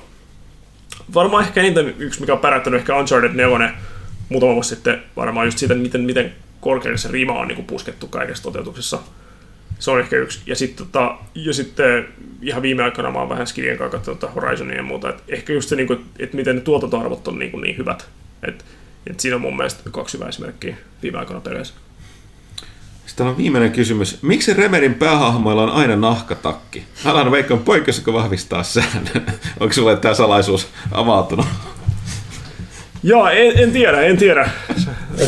varmaan 1.15 1.45
ehkä 1.45 1.61
eniten 1.61 1.95
yksi, 1.99 2.21
mikä 2.21 2.33
on 2.33 2.39
päräyttänyt 2.39 2.81
ehkä 2.81 2.97
Uncharted 2.97 3.33
4 3.35 3.75
muutama 4.29 4.55
vuosi 4.55 4.75
sitten, 4.75 5.03
varmaan 5.17 5.47
just 5.47 5.59
siitä, 5.59 5.75
miten, 5.75 6.01
miten 6.01 6.33
korkealle 6.61 6.99
se 6.99 7.09
rima 7.13 7.33
on 7.33 7.49
niin 7.49 7.57
kuin 7.57 7.67
puskettu 7.67 8.07
kaikessa 8.07 8.43
toteutuksessa. 8.43 8.99
Se 9.79 9.91
on 9.91 10.01
ehkä 10.01 10.17
yksi. 10.17 10.41
Ja 10.47 10.57
sitten, 10.57 10.87
tota, 10.87 11.19
ja 11.35 11.53
sitten 11.55 12.09
ihan 12.43 12.63
viime 12.63 12.83
aikoina 12.83 13.11
mä 13.11 13.19
oon 13.19 13.29
vähän 13.29 13.47
skidien 13.47 13.79
kanssa 13.79 13.97
katsonut 13.97 14.21
tota 14.21 14.33
Horizonia 14.33 14.77
ja 14.77 14.83
muuta. 14.83 15.11
Et 15.11 15.23
ehkä 15.29 15.53
just 15.53 15.69
se, 15.69 15.77
niin 15.77 15.87
kuin, 15.87 16.05
että 16.19 16.37
miten 16.37 16.57
ne 16.57 16.63
tuotantoarvot 16.63 17.29
on 17.29 17.39
niin, 17.39 17.51
kuin 17.51 17.63
niin 17.63 17.79
hyvät. 17.79 18.09
Et, 18.49 18.65
et 19.07 19.21
siinä 19.21 19.37
on 19.37 19.43
mun 19.43 19.57
mielestä 19.57 19.91
kaksi 19.91 20.17
hyvää 20.17 20.29
esimerkkiä 20.29 20.77
viime 21.03 21.19
aikoina 21.19 21.41
peleissä. 21.41 21.75
Sitten 23.15 23.27
on 23.27 23.37
viimeinen 23.37 23.73
kysymys. 23.73 24.19
Miksi 24.23 24.55
Remerin 24.55 24.95
päähahmoilla 24.95 25.63
on 25.63 25.71
aina 25.71 25.97
nahkatakki? 25.97 26.85
Alan 27.05 27.31
Veikko 27.31 27.55
on 27.55 27.61
poikkeus, 27.61 27.97
joka 27.99 28.13
vahvistaa 28.13 28.63
sen. 28.63 28.85
Onko 29.61 29.73
sulle 29.75 29.97
tämä 29.97 30.15
salaisuus 30.15 30.67
avautunut? 30.93 31.47
Joo, 33.03 33.29
en, 33.29 33.59
en 33.59 33.73
tiedä, 33.73 34.01
en 34.01 34.17
tiedä. 34.17 34.51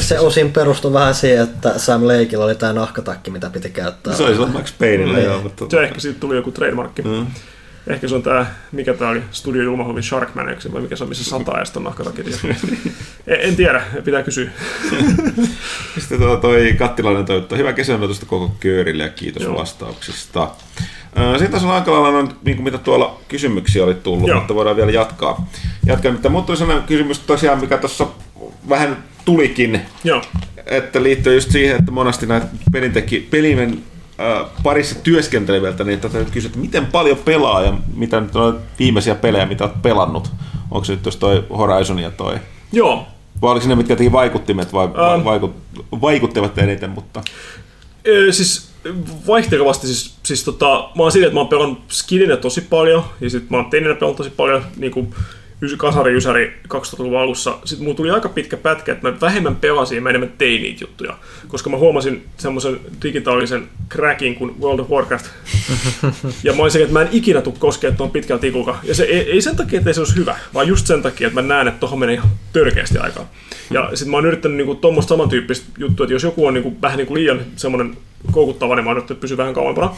Se 0.00 0.18
osin 0.18 0.52
perustu 0.52 0.92
vähän 0.92 1.14
siihen, 1.14 1.42
että 1.44 1.78
Sam 1.78 2.06
Lakeilla 2.06 2.44
oli 2.44 2.54
tämä 2.54 2.72
nahkatakki, 2.72 3.30
mitä 3.30 3.50
piti 3.50 3.70
käyttää? 3.70 4.14
Se 4.14 4.22
oli 4.22 4.46
Max 4.46 4.72
Payneillä, 4.78 5.14
Niin. 5.14 5.24
joo, 5.26 5.42
mutta... 5.42 5.64
Se 5.70 5.82
ehkä 5.82 6.00
siitä 6.00 6.20
tuli 6.20 6.36
joku 6.36 6.50
trademarkki. 6.50 7.02
Mm. 7.02 7.26
Ehkä 7.86 8.08
se 8.08 8.14
on 8.14 8.22
tää, 8.22 8.54
mikä 8.72 8.94
tää 8.94 9.08
oli, 9.08 9.22
Studio 9.30 9.62
Julmahovin 9.62 10.02
Sharkman, 10.02 10.46
vai 10.72 10.82
mikä 10.82 10.96
se 10.96 11.04
on, 11.04 11.08
missä 11.08 11.24
sataa 11.24 11.58
ja 11.58 11.64
sitten 11.64 11.86
on 11.86 11.94
en, 13.26 13.40
en 13.40 13.56
tiedä, 13.56 13.82
pitää 14.04 14.22
kysyä. 14.22 14.50
Sitten 15.98 16.18
tuo, 16.18 16.36
toi 16.36 16.74
Kattilainen 16.78 17.24
toivottaa 17.24 17.58
hyvää 17.58 17.72
kesänäytöstä 17.72 18.26
koko 18.26 18.56
köörille 18.60 19.02
ja 19.02 19.08
kiitos 19.08 19.42
Joo. 19.42 19.58
vastauksista. 19.58 20.50
Sitten 21.32 21.50
tässä 21.50 21.68
on 21.68 21.74
aika 21.74 22.02
lailla, 22.02 22.22
niin 22.22 22.56
kuin 22.56 22.64
mitä 22.64 22.78
tuolla 22.78 23.20
kysymyksiä 23.28 23.84
oli 23.84 23.94
tullut, 23.94 24.28
Joo. 24.28 24.38
mutta 24.38 24.54
voidaan 24.54 24.76
vielä 24.76 24.90
jatkaa. 24.90 25.48
jatkaa. 25.86 26.12
Mutta 26.12 26.28
mulla 26.28 26.44
tuli 26.44 26.56
sellainen 26.56 26.84
kysymys 26.84 27.18
tosiaan, 27.18 27.60
mikä 27.60 27.78
tuossa 27.78 28.06
vähän 28.68 29.04
tulikin, 29.24 29.80
Joo, 30.04 30.22
että 30.66 31.02
liittyy 31.02 31.34
just 31.34 31.50
siihen, 31.50 31.76
että 31.78 31.92
monesti 31.92 32.26
näitä 32.26 32.46
pelinteki, 32.72 33.28
pelimen 33.30 33.82
parissa 34.62 34.94
työskenteleviltä, 35.02 35.84
niin 35.84 36.00
tätä 36.00 36.18
nyt 36.18 36.30
kysyt, 36.30 36.48
että 36.50 36.60
miten 36.60 36.86
paljon 36.86 37.16
pelaa 37.16 37.62
ja 37.62 37.74
mitä 37.94 38.20
nyt 38.20 38.36
on 38.36 38.60
viimeisiä 38.78 39.14
pelejä, 39.14 39.46
mitä 39.46 39.64
olet 39.64 39.82
pelannut? 39.82 40.30
Onko 40.70 40.84
se 40.84 40.92
nyt 40.92 41.02
tuossa 41.02 41.20
toi 41.20 41.44
Horizon 41.58 41.98
ja 41.98 42.10
toi? 42.10 42.38
joo. 42.72 43.06
Vai 43.42 43.52
oliko 43.52 43.68
ne, 43.68 43.74
mitkä 43.74 43.96
teki 43.96 44.12
vaikuttimet 44.12 44.72
vai, 44.72 44.92
vai 44.92 45.14
Ähm. 45.14 45.24
vaikut, 45.24 45.54
vaikuttivat 46.00 46.58
eniten, 46.58 46.90
mutta... 46.90 47.22
Ö, 48.06 48.32
siis 48.32 48.68
vaihtelevasti, 49.26 49.86
siis, 49.86 50.14
siis 50.22 50.44
tota, 50.44 50.88
mä 50.96 51.02
oon 51.02 51.12
silleen, 51.12 51.28
että 51.28 51.34
mä 51.34 51.40
oon 51.40 51.48
pelannut 51.48 51.78
skidinä 51.88 52.36
tosi 52.36 52.60
paljon, 52.60 53.04
ja 53.20 53.30
sit 53.30 53.50
mä 53.50 53.56
oon 53.56 53.70
teininä 53.70 53.94
pelannut 53.94 54.16
tosi 54.16 54.30
paljon, 54.30 54.64
niinku 54.76 55.00
ys- 55.10 55.16
kasari 55.76 56.14
ysäri 56.14 56.60
2000-luvun 56.68 57.20
alussa. 57.20 57.58
Sitten 57.64 57.84
mulla 57.84 57.96
tuli 57.96 58.10
aika 58.10 58.28
pitkä 58.28 58.56
pätkä, 58.56 58.92
että 58.92 59.10
mä 59.10 59.20
vähemmän 59.20 59.56
pelasin 59.56 59.96
ja 59.96 60.02
mä 60.02 60.08
enemmän 60.08 60.32
tein 60.38 60.62
niitä 60.62 60.84
juttuja. 60.84 61.18
Koska 61.48 61.70
mä 61.70 61.76
huomasin 61.76 62.24
semmoisen 62.36 62.80
digitaalisen 63.02 63.68
crackin 63.90 64.34
kuin 64.34 64.60
World 64.60 64.78
of 64.78 64.90
Warcraft. 64.90 65.26
ja 66.44 66.52
mä 66.52 66.62
olin 66.62 66.70
silleen, 66.70 66.88
että 66.88 67.00
mä 67.00 67.02
en 67.02 67.08
ikinä 67.12 67.42
tuu 67.42 67.56
koskemaan 67.58 67.96
tuon 67.96 68.10
pitkältä 68.10 68.40
tikulla. 68.40 68.78
Ja 68.82 68.94
se 68.94 69.04
ei, 69.04 69.30
ei 69.32 69.42
sen 69.42 69.56
takia, 69.56 69.78
että 69.78 69.92
se 69.92 70.00
olisi 70.00 70.16
hyvä, 70.16 70.38
vaan 70.54 70.68
just 70.68 70.86
sen 70.86 71.02
takia, 71.02 71.26
että 71.26 71.42
mä 71.42 71.48
näen, 71.48 71.68
että 71.68 71.80
tohon 71.80 71.98
menee 71.98 72.14
ihan 72.14 72.28
törkeästi 72.52 72.98
aikaa. 72.98 73.30
Ja 73.70 73.90
sitten 73.94 74.10
mä 74.10 74.16
oon 74.16 74.26
yrittänyt 74.26 74.56
niinku 74.56 74.74
tuommoista 74.74 75.08
samantyyppistä 75.08 75.66
juttua, 75.78 76.04
että 76.04 76.14
jos 76.14 76.22
joku 76.22 76.46
on 76.46 76.54
niinku, 76.54 76.76
vähän 76.82 76.96
niinku 76.96 77.14
liian 77.14 77.40
semmoinen 77.56 77.96
koukuttava, 78.30 78.76
niin 78.76 78.84
mä 78.84 78.90
oon 78.90 78.96
yrittänyt 78.96 79.20
pysyä 79.20 79.36
vähän 79.36 79.54
kauempana. 79.54 79.96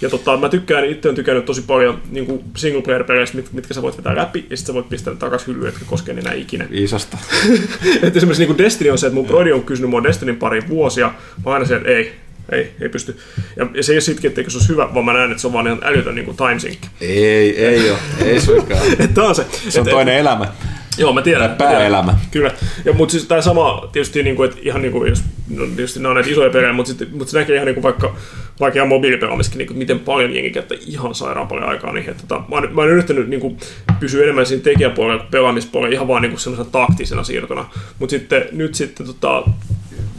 Ja 0.00 0.10
tota, 0.10 0.36
mä 0.36 0.48
tykkään, 0.48 0.84
itse 0.84 1.08
on 1.08 1.14
tykännyt 1.14 1.44
tosi 1.44 1.62
paljon 1.66 2.02
niin 2.10 2.44
single 2.56 2.82
player 2.82 3.04
peleistä, 3.04 3.36
mit, 3.36 3.52
mitkä 3.52 3.74
sä 3.74 3.82
voit 3.82 3.96
vetää 3.96 4.16
läpi, 4.16 4.46
ja 4.50 4.56
sitten 4.56 4.66
sä 4.66 4.74
voit 4.74 4.88
pistää 4.88 5.14
takaisin 5.14 5.54
hyllyyn, 5.54 5.68
etkä 5.68 5.84
koske 5.84 6.12
enää 6.12 6.32
ikinä. 6.32 6.66
Viisasta. 6.70 7.18
Et 8.02 8.16
esimerkiksi 8.16 8.46
niin 8.46 8.58
Destiny 8.58 8.90
on 8.90 8.98
se, 8.98 9.06
että 9.06 9.14
mun 9.14 9.26
brodi 9.26 9.52
on 9.52 9.62
kysynyt 9.62 9.90
mua 9.90 10.02
Destinin 10.02 10.36
pari 10.36 10.62
vuosia, 10.68 11.12
mä 11.46 11.52
aina 11.52 11.66
se, 11.66 11.76
että 11.76 11.88
ei, 11.88 12.12
ei, 12.52 12.72
ei 12.80 12.88
pysty. 12.88 13.16
Ja, 13.56 13.66
ja 13.74 13.82
se 13.82 13.92
ei 13.92 13.96
ole 13.96 14.00
sitkin, 14.00 14.28
etteikö 14.28 14.50
se 14.50 14.56
olisi 14.56 14.68
hyvä, 14.68 14.94
vaan 14.94 15.04
mä 15.04 15.12
näen, 15.12 15.30
että 15.30 15.40
se 15.40 15.46
on 15.46 15.52
vaan 15.52 15.66
ihan 15.66 15.80
älytön 15.82 16.14
niin 16.14 16.36
time 16.36 16.58
sink. 16.58 16.80
Ei, 17.00 17.64
ei 17.66 17.90
ole. 17.90 17.98
Ei 18.24 18.40
suinkaan. 18.40 18.82
Tämä 19.14 19.28
on 19.28 19.34
se. 19.34 19.46
Se 19.68 19.80
on 19.80 19.88
Et- 19.88 19.92
toinen 19.92 20.14
elämä. 20.16 20.52
Joo, 20.98 21.12
mä 21.12 21.22
tiedän. 21.22 21.50
Pääelämä. 21.50 22.18
Kyllä. 22.30 22.50
Ja, 22.84 22.92
mutta 22.92 23.12
siis 23.12 23.26
tämä 23.26 23.40
sama, 23.40 23.88
tietysti 23.92 24.22
niin 24.22 24.36
kuin, 24.36 24.50
että 24.50 24.60
ihan 24.62 24.82
niin 24.82 24.92
kuin, 24.92 25.08
jos, 25.08 25.24
no, 25.48 25.66
tietysti 25.66 26.00
ne 26.00 26.08
on 26.08 26.14
näitä 26.14 26.30
isoja 26.30 26.50
pelejä, 26.50 26.72
mutta, 26.72 26.88
sitten, 26.88 27.08
mutta 27.12 27.30
se 27.30 27.38
näkee 27.38 27.54
ihan 27.54 27.66
niin 27.66 27.74
kuin 27.74 27.82
vaikka, 27.82 28.16
vaikka 28.60 28.78
ihan 28.78 28.88
mobiilipelaamiskin, 28.88 29.58
niin 29.58 29.68
kuin, 29.68 29.78
miten 29.78 29.98
paljon 29.98 30.34
jengi 30.34 30.50
käyttää 30.50 30.78
ihan 30.86 31.14
sairaan 31.14 31.48
paljon 31.48 31.68
aikaa 31.68 31.92
niihin. 31.92 32.10
Että, 32.10 32.24
tota, 32.28 32.40
mä, 32.48 32.56
oon, 32.56 32.68
mä 32.74 32.80
oon 32.80 32.90
yrittänyt 32.90 33.28
niin 33.28 33.40
kuin, 33.40 33.58
pysyä 34.00 34.22
enemmän 34.22 34.46
siinä 34.46 34.62
tekijäpuolella 34.62 35.18
kuin 35.18 35.30
pelaamispuolella 35.30 35.94
ihan 35.94 36.08
vaan 36.08 36.22
niin 36.22 36.30
kuin 36.30 36.40
semmoisena 36.40 36.70
taktisena 36.72 37.24
siirtona. 37.24 37.70
Mutta 37.98 38.10
sitten 38.10 38.48
nyt 38.52 38.74
sitten 38.74 39.06
tota, 39.06 39.42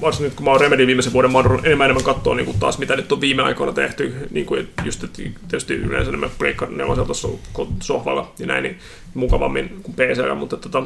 varsinkin 0.01 0.29
nyt 0.29 0.35
kun 0.35 0.45
mä 0.45 0.51
oon 0.51 0.61
Remedy 0.61 0.87
viimeisen 0.87 1.13
vuoden, 1.13 1.31
mä 1.31 1.37
oon 1.37 1.59
enemmän 1.63 1.85
enemmän 1.85 2.03
katsoa 2.03 2.35
niin 2.35 2.45
kuin 2.45 2.59
taas, 2.59 2.77
mitä 2.77 2.95
nyt 2.95 3.11
on 3.11 3.21
viime 3.21 3.43
aikoina 3.43 3.73
tehty, 3.73 4.13
niin 4.31 4.45
kuin, 4.45 4.59
että 4.59 4.83
just 4.85 5.03
että 5.03 5.21
tietysti 5.47 5.73
yleensä 5.73 6.09
enemmän 6.09 6.29
Pleikkari 6.37 6.75
4 6.75 6.95
tuossa 6.95 7.27
sohvalla 7.81 8.33
ja 8.39 8.47
näin, 8.47 8.63
niin 8.63 8.77
mukavammin 9.13 9.79
kuin 9.83 9.95
PCllä, 9.95 10.35
mutta 10.35 10.57
tota, 10.57 10.83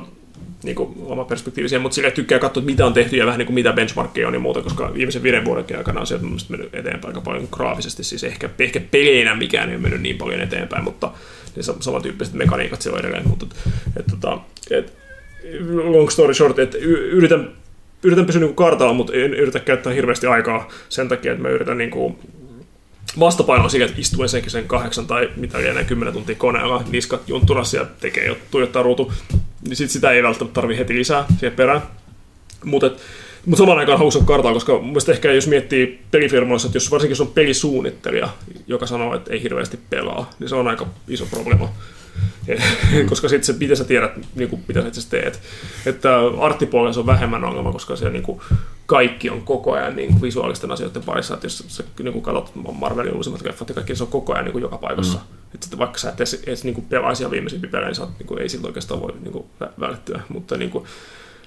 niin 0.64 0.76
kuin 0.76 0.94
oma 1.02 1.24
perspektiivi 1.24 1.70
siihen, 1.70 1.82
mutta 1.82 1.96
sille 1.96 2.12
tykkää 2.12 2.40
katsoa, 2.40 2.62
että 2.62 2.72
mitä 2.72 2.86
on 2.86 2.94
tehty 2.94 3.18
ja 3.18 3.26
vähän 3.26 3.38
niin 3.38 3.46
kuin 3.46 3.54
mitä 3.54 3.74
benchmarkkeja 3.74 4.28
on 4.28 4.34
ja 4.34 4.40
muuta, 4.40 4.62
koska 4.62 4.94
viimeisen 4.94 5.24
viiden 5.24 5.46
vuodenkin 5.46 5.78
aikana 5.78 6.00
on 6.00 6.08
sieltä 6.08 6.26
mennyt 6.50 6.76
eteenpäin 6.76 7.16
aika 7.16 7.22
paljon 7.22 7.48
graafisesti, 7.52 8.04
siis 8.04 8.24
ehkä, 8.24 8.50
ehkä 8.60 8.82
peleinä 8.92 9.36
mikään 9.36 9.70
ei 9.70 9.76
ole 9.76 9.82
mennyt 9.82 10.02
niin 10.02 10.18
paljon 10.18 10.42
eteenpäin, 10.42 10.84
mutta 10.84 11.12
niin 11.56 11.64
sa- 11.64 11.76
samantyyppiset 11.80 12.34
mekaniikat 12.34 12.82
siellä 12.82 12.98
on 12.98 13.00
edelleen, 13.00 13.28
mutta 13.28 13.46
et, 14.00 14.06
tota, 14.08 14.40
et, 14.72 14.94
long 15.84 16.10
story 16.10 16.34
short, 16.34 16.60
että 16.60 16.78
yritän, 16.78 17.52
yritän 18.04 18.26
pysyä 18.26 18.42
niin 18.42 18.56
kartalla, 18.56 18.94
mutta 18.94 19.14
en 19.14 19.34
yritä 19.34 19.60
käyttää 19.60 19.94
hirveästi 19.94 20.28
aikaa 20.28 20.70
sen 20.90 21.10
takia, 21.10 21.32
että 21.32 21.42
mä 21.42 21.50
yritän 21.50 21.78
niin 21.78 21.92
kuin 21.92 22.18
vastapainoa 23.20 23.70
sille, 23.70 23.86
että 23.86 24.02
istuen 24.02 24.30
senkin 24.30 24.52
sen 24.52 24.68
kahdeksan 24.68 25.08
tai 25.08 25.30
mitä 25.36 25.58
lienee 25.58 25.84
kymmenen 25.84 26.14
tuntia 26.14 26.36
koneella, 26.36 26.84
niskat 26.92 27.30
juntturassa 27.30 27.78
ja 27.78 27.86
tekee 28.00 28.26
jo 28.26 28.38
tuijottaa 28.52 28.84
ruutu, 28.84 29.14
niin 29.68 29.76
sit 29.76 29.90
sitä 29.90 30.12
ei 30.12 30.24
välttämättä 30.24 30.54
tarvi 30.54 30.78
heti 30.78 30.96
lisää 30.96 31.26
siihen 31.40 31.56
perään. 31.56 31.82
Mutta 32.66 32.92
mut 33.46 33.58
samaan 33.58 33.80
aikaan 33.80 33.98
haluaisin 33.98 34.20
olla 34.20 34.28
kartalla, 34.28 34.54
koska 34.54 34.80
mun 34.80 34.98
ehkä 35.12 35.32
jos 35.32 35.48
miettii 35.48 36.00
pelifirmoissa, 36.12 36.68
että 36.68 36.76
jos 36.76 36.92
varsinkin 36.92 37.12
jos 37.12 37.22
on 37.22 37.28
pelisuunnittelija, 37.28 38.30
joka 38.68 38.86
sanoo, 38.86 39.16
että 39.16 39.34
ei 39.34 39.44
hirveästi 39.44 39.80
pelaa, 39.90 40.30
niin 40.40 40.50
se 40.50 40.56
on 40.56 40.68
aika 40.68 40.88
iso 41.08 41.26
probleema. 41.26 41.70
koska 43.10 43.30
sitten 43.30 43.46
se, 43.46 43.60
miten 43.60 43.78
sä 43.78 43.84
tiedät, 43.84 44.12
niin 44.36 44.50
kuin, 44.50 44.64
mitä 44.68 44.82
sä 44.82 44.88
itse 44.88 45.10
teet. 45.10 45.42
Että 45.86 46.10
arttipuolella 46.40 46.94
se 46.94 47.00
on 47.00 47.06
vähemmän 47.06 47.44
ongelma, 47.44 47.72
koska 47.72 47.96
se 47.96 48.10
niin 48.10 48.24
kuin, 48.24 48.42
kaikki 48.86 49.30
on 49.30 49.42
koko 49.42 49.74
ajan 49.74 49.96
niin 49.96 50.10
kuin, 50.10 50.22
visuaalisten 50.22 50.72
asioiden 50.72 51.04
parissa. 51.04 51.34
Että 51.34 51.46
jos 51.46 51.64
sä 51.68 51.84
niin 52.00 52.14
kuin, 52.14 52.24
katsot 52.24 52.52
Marvelin 52.80 53.14
uusimmat 53.14 53.42
leffat 53.42 53.70
ja 53.70 53.76
kaikki, 53.76 53.96
se 53.96 54.04
on 54.04 54.10
koko 54.10 54.34
ajan 54.34 54.46
niin 54.46 54.52
kuin, 54.52 54.62
joka 54.62 54.78
paikassa. 54.78 55.18
Mm. 55.18 55.24
Että 55.54 55.66
sitten 55.66 55.80
vaikka 55.80 56.00
sä 56.00 56.10
et 56.10 56.16
edes, 56.16 56.44
edes 56.48 56.64
niin 56.64 56.74
kuin, 56.74 56.86
pelaisi 56.86 57.24
ihan 57.24 57.32
viimeisimpiä 57.32 57.72
pelejä, 57.72 57.88
niin, 57.88 57.96
sä, 57.96 58.08
niin 58.20 58.28
kuin, 58.28 58.42
ei 58.42 58.50
siltä 58.50 58.68
oikeastaan 58.68 59.02
voi 59.02 59.14
niin 59.22 59.32
kuin, 59.32 59.46
vä- 59.64 59.80
välttyä. 59.80 60.22
Mutta 60.30 60.58
niin 60.58 60.72
kuin, 60.72 60.86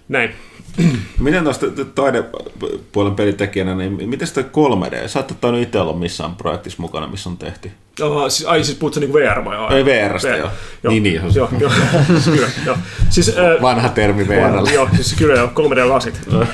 näin. 0.08 0.30
Miten 1.20 1.44
tuosta 1.44 1.66
taidepuolen 1.94 3.14
pelitekijänä, 3.14 3.74
niin 3.74 4.08
miten 4.08 4.28
sitä 4.28 4.40
3D? 4.40 5.08
Sä 5.08 5.20
et 5.20 5.40
tainnut 5.40 5.62
itse 5.62 5.80
olla 5.80 5.92
missään 5.92 6.34
projektissa 6.34 6.82
mukana, 6.82 7.06
missä 7.06 7.30
on 7.30 7.38
tehty. 7.38 7.70
Oh, 8.00 8.30
siis, 8.30 8.48
ai 8.48 8.64
siis 8.64 8.78
puhut 8.78 8.94
sä 8.94 9.00
niinku 9.00 9.18
VR 9.18 9.44
vai? 9.44 9.76
Ei 9.76 9.84
VRstä, 9.84 10.36
joo. 10.36 10.50
Niin, 10.88 11.02
niin, 11.02 11.32
se. 11.32 11.38
Joo, 11.38 11.48
joo. 11.58 11.70
kyllä, 12.24 12.48
joo. 12.66 12.76
Siis, 13.10 13.28
äh, 13.38 13.62
Vanha 13.62 13.88
termi 13.88 14.28
VRlle. 14.28 14.72
Joo, 14.72 14.88
siis 14.94 15.14
kyllä 15.14 15.34
joo, 15.34 15.46
3D-lasit. 15.46 16.46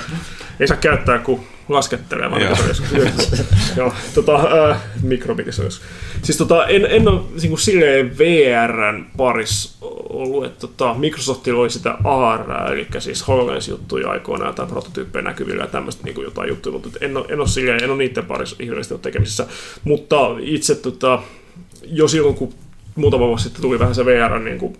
Ei 0.60 0.68
saa 0.68 0.76
käyttää 0.76 1.18
kuin 1.18 1.46
laskettelee, 1.72 2.30
vaan 2.30 2.42
Joo. 2.42 2.56
joo. 3.76 3.92
tota, 4.14 4.70
äh, 4.70 4.82
mikrobitissä 5.02 5.62
jos. 5.62 5.82
Siis 6.22 6.38
tota, 6.38 6.66
en, 6.66 6.86
en 6.90 7.08
ole 7.08 7.20
niin 7.40 7.48
kuin 7.48 7.60
silleen 7.60 8.18
VRn 8.18 9.06
parissa 9.16 9.78
ollut, 10.08 10.44
että 10.44 10.60
tota, 10.60 10.94
Microsoftilla 10.94 11.60
oli 11.60 11.70
sitä 11.70 11.98
AR, 12.04 12.72
eli 12.72 12.86
siis 12.98 13.28
HoloLens-juttuja 13.28 14.10
aikoinaan, 14.10 14.54
tai 14.54 14.66
prototyyppejä 14.66 15.22
näkyvillä 15.22 15.62
ja 15.62 15.68
tämmöistä 15.68 16.04
niin 16.04 16.14
kuin 16.14 16.24
jotain 16.24 16.48
juttuja, 16.48 16.72
mutta 16.72 16.98
en 17.00 17.16
ole, 17.16 17.26
en 17.28 17.40
ole 17.40 17.48
silleen, 17.48 17.84
en 17.84 17.90
ole 17.90 17.98
niiden 17.98 18.24
parissa 18.24 18.56
hirveästi 18.60 18.94
ollut 18.94 19.02
tekemisissä. 19.02 19.46
Mutta 19.84 20.16
itse 20.40 20.74
tota, 20.74 21.22
jo 21.82 22.08
silloin, 22.08 22.34
kun 22.34 22.54
muutama 22.94 23.26
vuosi 23.26 23.42
sitten 23.42 23.62
tuli 23.62 23.78
vähän 23.78 23.94
se 23.94 24.04
VR 24.04 24.38
niin 24.38 24.58
kuin 24.58 24.76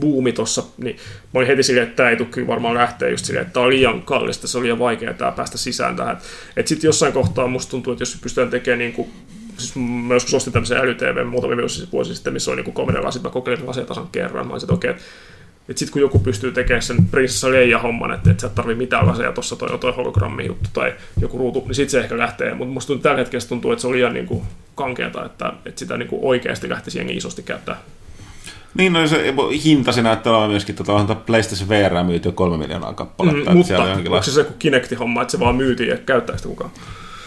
buumi 0.00 0.32
tossa, 0.32 0.62
niin 0.78 0.96
mä 0.96 1.30
olin 1.38 1.46
heti 1.46 1.62
silleen, 1.62 1.86
että 1.86 1.96
tämä 1.96 2.10
ei 2.10 2.16
tule 2.16 2.46
varmaan 2.46 2.74
lähteä 2.74 3.08
just 3.08 3.24
silleen, 3.24 3.42
että 3.42 3.52
tämä 3.52 3.64
on 3.64 3.70
liian 3.70 4.02
kallista, 4.02 4.48
se 4.48 4.58
on 4.58 4.64
liian 4.64 4.78
vaikeaa 4.78 5.14
tää 5.14 5.32
päästä 5.32 5.58
sisään 5.58 5.96
tähän. 5.96 6.18
Että 6.56 6.68
sitten 6.68 6.88
jossain 6.88 7.12
kohtaa 7.12 7.46
musta 7.46 7.70
tuntuu, 7.70 7.92
että 7.92 8.02
jos 8.02 8.18
pystytään 8.22 8.50
tekemään 8.50 8.78
niin 8.78 8.92
kuin, 8.92 9.10
siis 9.58 9.76
mä 9.76 10.14
joskus 10.14 10.34
ostin 10.34 10.52
tämmöisen 10.52 10.78
äly-TV 10.78 11.26
muutamia 11.26 11.56
vuosi, 11.92 12.14
sitten, 12.14 12.32
missä 12.32 12.50
oli 12.50 12.62
niin 12.62 12.74
3D-lasit, 12.74 13.22
mä 13.22 13.30
kokeilin 13.30 13.66
lasetasan 13.66 14.08
kerran, 14.12 14.46
mä 14.46 14.52
olisin, 14.52 14.66
että 14.66 14.74
okei, 14.74 14.90
okay, 14.90 15.02
että 15.68 15.78
sitten 15.78 15.92
kun 15.92 16.02
joku 16.02 16.18
pystyy 16.18 16.52
tekemään 16.52 16.82
sen 16.82 17.06
Prinsessa 17.10 17.50
Leija-homman, 17.50 18.14
että 18.14 18.30
et 18.30 18.40
sä 18.40 18.46
et 18.46 18.54
tarvii 18.54 18.74
mitään 18.74 19.06
laseja, 19.06 19.32
tuossa 19.32 19.56
toi, 19.56 19.78
toi 19.78 19.92
hologrammi 19.92 20.46
juttu 20.46 20.70
tai 20.72 20.94
joku 21.20 21.38
ruutu, 21.38 21.60
niin 21.66 21.74
sitten 21.74 21.90
se 21.90 22.00
ehkä 22.00 22.18
lähtee. 22.18 22.54
Mutta 22.54 22.74
musta 22.74 22.86
tuntuu, 22.86 23.02
tällä 23.02 23.18
hetkellä 23.18 23.46
tuntuu, 23.48 23.72
että 23.72 23.80
se 23.80 23.86
on 23.86 23.92
liian 23.92 24.14
niin 24.14 24.42
kankeata, 24.74 25.24
että, 25.24 25.52
että 25.66 25.78
sitä 25.78 25.96
niin 25.96 26.08
oikeasti 26.12 26.68
lähtisi 26.68 26.98
jengi 26.98 27.16
isosti 27.16 27.42
käyttää. 27.42 27.76
Niin, 28.74 28.92
no 28.92 29.06
se 29.06 29.34
hinta 29.64 29.92
se 29.92 30.02
näyttää 30.02 30.32
olevan 30.32 30.50
myöskin, 30.50 30.74
tota, 30.74 30.92
onhan 30.92 31.16
PlayStation 31.16 31.68
VR 31.68 32.04
myyty 32.04 32.28
jo 32.28 32.32
kolme 32.32 32.56
miljoonaa 32.56 32.92
kappaletta. 32.92 33.50
Mm, 33.50 33.56
että 33.56 33.66
siellä 33.66 33.84
on 33.84 33.90
mutta 33.96 34.10
onko 34.10 34.22
se 34.22 34.30
se 34.30 34.44
kuin 34.44 34.58
Kinecti-homma, 34.58 35.22
että 35.22 35.32
se 35.32 35.40
vaan 35.40 35.56
myytiin 35.56 35.88
ja 35.88 35.96
käyttää 35.96 36.36
sitä 36.36 36.48
kukaan? 36.48 36.70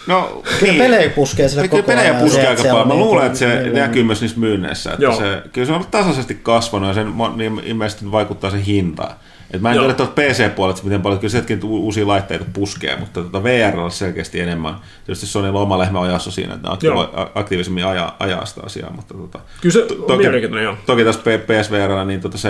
No, 0.06 0.42
Kyllä 0.60 0.82
pelejä 0.84 1.10
puskee 1.10 1.48
sille 1.48 1.68
koko 1.68 1.76
ajan. 1.76 1.86
pelejä 1.86 2.14
puskee 2.14 2.42
Se, 2.42 2.48
aika 2.48 2.62
että 2.62 2.72
paljon. 2.72 2.88
Mä 2.88 2.94
luulen, 2.94 3.20
niin 3.20 3.26
että 3.26 3.38
se 3.38 3.62
niin, 3.62 3.74
näkyy 3.74 4.02
myös 4.02 4.20
niissä 4.20 4.40
myynneissä. 4.40 4.90
Että 4.92 5.02
Joo. 5.04 5.16
se, 5.16 5.42
kyllä 5.52 5.66
se 5.66 5.72
on 5.72 5.84
tasaisesti 5.90 6.34
kasvanut 6.34 6.88
ja 6.88 6.94
sen 6.94 7.12
niin 7.36 7.60
ilmeisesti 7.64 8.12
vaikuttaa 8.12 8.50
se 8.50 8.64
hinta. 8.66 9.10
Et 9.50 9.60
mä 9.60 9.70
en 9.70 9.74
Joo. 9.76 9.84
tiedä 9.84 9.94
tuolta 9.94 10.12
PC-puolelta, 10.22 10.82
miten 10.84 11.02
paljon, 11.02 11.20
kyllä 11.20 11.30
sieltäkin 11.32 11.60
uusia 11.64 12.06
laitteita 12.06 12.44
puskee, 12.52 12.96
mutta 12.96 13.22
tota 13.22 13.42
VR 13.42 13.78
on 13.80 13.90
selkeästi 13.90 14.40
enemmän. 14.40 14.74
Tietysti 15.06 15.26
Sonylla 15.26 15.58
on 15.58 15.62
oma 15.62 15.78
lehmä 15.78 16.00
ojassa 16.00 16.30
siinä, 16.30 16.54
että 16.54 16.68
ne 16.68 16.74
aktivo- 16.74 17.30
aktiivisemmin 17.34 17.86
ajaa, 17.86 18.16
ajaa 18.18 18.46
sitä 18.46 18.60
asiaa. 18.64 18.90
Mutta 18.92 19.14
tota, 19.14 19.38
Kyllä 19.60 19.72
se 19.72 19.82
To- 19.82 19.94
on 20.14 20.18
mielenkiintoinen, 20.18 20.64
joo. 20.64 20.76
Toki 20.86 21.04
tässä 21.04 21.20
PSVR, 21.20 22.04
niin 22.04 22.20
tota 22.20 22.38
se 22.38 22.48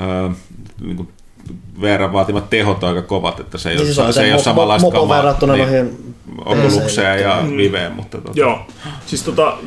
öö, 0.00 0.28
niin 0.80 0.96
kuin 0.96 1.08
VR 1.80 2.12
vaatimat 2.12 2.50
tehot 2.50 2.82
on 2.82 2.88
aika 2.88 3.02
kovat, 3.02 3.40
että 3.40 3.58
se 3.58 3.68
ei, 3.70 3.74
Niin 3.76 3.80
ole, 3.80 3.86
siis 3.86 3.98
on 3.98 4.12
se 4.12 4.20
ei 4.22 4.28
se 4.28 4.34
ole 4.34 4.42
samanlaista 4.42 4.88
mo- 4.88 4.92
kamaa. 4.92 5.16
verrattuna 5.16 5.52
Niin. 5.52 5.62
noihin 5.68 6.14
Oculukseen 6.44 7.22
ja 7.22 7.44
Viveen, 7.56 7.92
mutta 7.92 8.18
tota, 8.18 8.40
Joo, 8.40 8.66
siis 9.06 9.22
tota, 9.22 9.58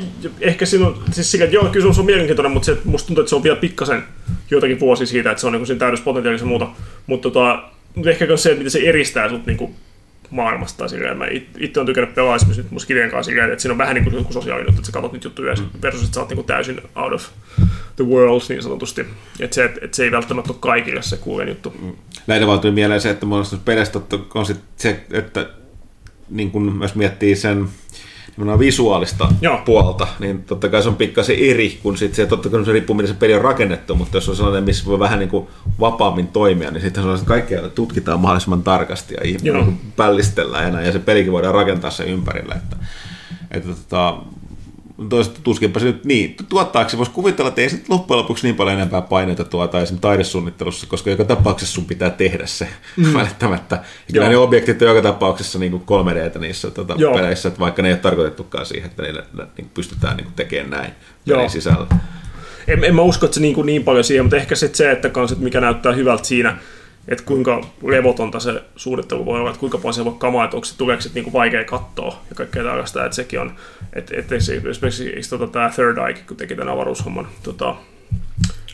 ehkä 0.41 0.65
siinä 0.65 0.87
on, 0.87 1.03
siis 1.11 1.35
että 1.35 1.55
joo, 1.55 1.65
kyllä 1.65 1.93
se 1.93 1.99
on 1.99 2.05
mielenkiintoinen, 2.05 2.51
mutta 2.51 2.65
se, 2.65 2.77
musta 2.85 3.07
tuntuu, 3.07 3.21
että 3.21 3.29
se 3.29 3.35
on 3.35 3.43
vielä 3.43 3.55
pikkasen 3.57 4.03
joitakin 4.51 4.79
vuosia 4.79 5.07
siitä, 5.07 5.31
että 5.31 5.41
se 5.41 5.47
on 5.47 5.53
niin 5.53 5.67
siinä 5.67 5.79
täydessä 5.79 6.03
potentiaalissa 6.05 6.45
muuta. 6.45 6.67
Mutta 7.07 7.29
tota, 7.29 7.63
mutta 7.95 8.09
ehkä 8.09 8.25
myös 8.25 8.43
se, 8.43 8.49
että 8.49 8.57
miten 8.57 8.71
se 8.71 8.79
eristää 8.89 9.29
sut 9.29 9.45
niin 9.45 9.57
kuin 9.57 9.75
maailmasta. 10.29 10.87
Silleen. 10.87 11.17
Mä 11.17 11.25
it- 11.29 11.57
itse 11.59 11.79
on 11.79 11.85
tykännyt 11.85 12.15
pelaa 12.15 12.35
esimerkiksi 12.35 12.61
nyt 12.61 12.71
musta 12.71 12.87
kirjan 12.87 13.09
kanssa 13.09 13.29
silleen, 13.29 13.51
että 13.51 13.61
siinä 13.61 13.73
on 13.73 13.77
vähän 13.77 13.95
niin 13.95 14.03
kuin 14.03 14.33
sosiaalinen 14.33 14.67
juttu, 14.67 14.79
että 14.79 14.85
sä 14.85 14.91
katsot 14.91 15.11
niitä 15.11 15.27
juttuja 15.27 15.53
mm. 15.53 15.81
versus, 15.81 16.03
että 16.03 16.13
sä 16.13 16.19
oot 16.19 16.29
niin 16.29 16.35
kuin 16.35 16.47
täysin 16.47 16.81
out 16.95 17.13
of 17.13 17.27
the 17.95 18.05
world 18.05 18.41
niin 18.49 18.63
sanotusti. 18.63 19.05
Että 19.39 19.55
se, 19.55 19.63
että, 19.63 19.79
että 19.81 19.97
se 19.97 20.03
ei 20.03 20.11
välttämättä 20.11 20.53
ole 20.53 20.59
kaikille 20.59 21.01
se 21.01 21.17
kuulen 21.17 21.47
juttu. 21.47 21.73
Mm. 21.81 21.93
Näitä 22.27 22.47
vaan 22.47 22.59
tuli 22.59 22.71
mieleen 22.71 23.01
se, 23.01 23.09
että 23.09 23.25
peleistä 23.65 23.99
on 24.35 24.45
sit 24.45 24.59
se, 24.75 25.03
että 25.11 25.49
niin 26.29 26.51
kun 26.51 26.73
myös 26.77 26.95
miettii 26.95 27.35
sen 27.35 27.67
visuaalista 28.59 29.27
Joo. 29.41 29.61
puolta, 29.65 30.07
niin 30.19 30.43
totta 30.43 30.69
kai 30.69 30.83
se 30.83 30.89
on 30.89 30.95
pikkasen 30.95 31.35
eri, 31.39 31.79
kun 31.83 31.97
sit 31.97 32.15
se, 32.15 32.25
totta 32.25 32.49
kai 32.49 32.65
se 32.65 32.71
riippuu, 32.71 32.95
miten 32.95 33.13
se 33.13 33.19
peli 33.19 33.33
on 33.33 33.41
rakennettu, 33.41 33.95
mutta 33.95 34.17
jos 34.17 34.29
on 34.29 34.35
sellainen, 34.35 34.63
missä 34.63 34.85
voi 34.85 34.99
vähän 34.99 35.19
niin 35.19 35.29
kuin 35.29 35.47
vapaammin 35.79 36.27
toimia, 36.27 36.71
niin 36.71 36.81
sitten 36.81 37.03
se 37.03 37.09
on, 37.09 37.15
että 37.15 37.27
kaikkea 37.27 37.69
tutkitaan 37.69 38.19
mahdollisimman 38.19 38.63
tarkasti 38.63 39.13
ja 39.13 39.21
ihminen 39.23 39.55
Joo. 39.55 39.65
niin 39.65 39.81
pällistellään 39.95 40.63
ja, 40.63 40.71
näin, 40.71 40.85
ja 40.85 40.91
se 40.91 40.99
pelikin 40.99 41.31
voidaan 41.31 41.53
rakentaa 41.53 41.91
sen 41.91 42.07
ympärille. 42.07 42.53
Että, 42.53 42.75
että 43.51 43.69
tota, 43.69 44.17
toisaalta 45.09 45.41
tuskinpä 45.43 45.79
se 45.79 45.85
nyt 45.85 46.05
niin, 46.05 46.35
tuottaako 46.49 46.89
se, 46.89 46.97
voisi 46.97 47.11
kuvitella, 47.11 47.49
että 47.49 47.61
ei 47.61 47.69
se 47.69 47.81
loppujen 47.89 48.17
lopuksi 48.17 48.47
niin 48.47 48.55
paljon 48.55 48.75
enempää 48.75 49.01
paineita 49.01 49.43
tuota 49.43 49.81
esimerkiksi 49.81 50.01
taidesuunnittelussa, 50.01 50.87
koska 50.87 51.09
joka 51.09 51.23
tapauksessa 51.23 51.73
sun 51.73 51.85
pitää 51.85 52.09
tehdä 52.09 52.45
se 52.45 52.67
mm. 52.97 53.13
välttämättä. 53.19 53.75
Ja 53.75 54.13
kyllä 54.13 54.29
ne 54.29 54.37
objektit 54.37 54.81
on 54.81 54.87
joka 54.87 55.01
tapauksessa 55.01 55.59
niin 55.59 55.79
3 55.79 56.15
d 56.15 56.39
niissä 56.39 56.71
tota, 56.71 56.95
Joo. 56.97 57.13
peleissä, 57.13 57.47
että 57.47 57.59
vaikka 57.59 57.81
ne 57.81 57.87
ei 57.87 57.93
ole 57.93 57.99
tarkoitettukaan 57.99 58.65
siihen, 58.65 58.89
että 58.89 59.03
niille 59.03 59.23
ne, 59.33 59.43
niin 59.57 59.69
pystytään 59.73 60.17
niin 60.17 60.27
tekemään 60.35 60.69
näin 60.69 60.91
Joo. 61.25 61.49
sisällä. 61.49 61.87
En, 62.67 62.83
en 62.83 62.95
mä 62.95 63.01
usko, 63.01 63.25
että 63.25 63.35
se 63.35 63.41
niin, 63.41 63.55
kuin 63.55 63.65
niin 63.65 63.83
paljon 63.83 64.03
siihen, 64.03 64.25
mutta 64.25 64.37
ehkä 64.37 64.55
sit 64.55 64.75
se, 64.75 64.91
että 64.91 65.09
kans, 65.09 65.31
että 65.31 65.43
mikä 65.43 65.61
näyttää 65.61 65.93
hyvältä 65.93 66.23
siinä, 66.23 66.57
että 67.07 67.23
kuinka 67.23 67.61
levotonta 67.83 68.39
se 68.39 68.63
suunnittelu 68.75 69.25
voi 69.25 69.39
olla, 69.39 69.49
että 69.49 69.59
kuinka 69.59 69.77
paljon 69.77 69.93
se 69.93 70.05
voi 70.05 70.15
kamaa, 70.17 70.43
että 70.45 70.57
onko 70.57 70.65
se 70.65 70.77
tuleeko 70.77 71.03
niinku 71.13 71.33
vaikea 71.33 71.63
katsoa 71.63 72.21
ja 72.29 72.35
kaikkea 72.35 72.63
tällaista, 72.63 73.05
että 73.05 73.15
sekin 73.15 73.39
on, 73.39 73.55
että, 73.93 74.15
että 74.17 74.35
esimerkiksi 74.35 75.29
tota, 75.29 75.47
tämä 75.47 75.69
Third 75.69 75.97
Eye, 75.97 76.23
kun 76.27 76.37
teki 76.37 76.55
tämän 76.55 76.73
avaruushomman, 76.73 77.27
tota, 77.43 77.75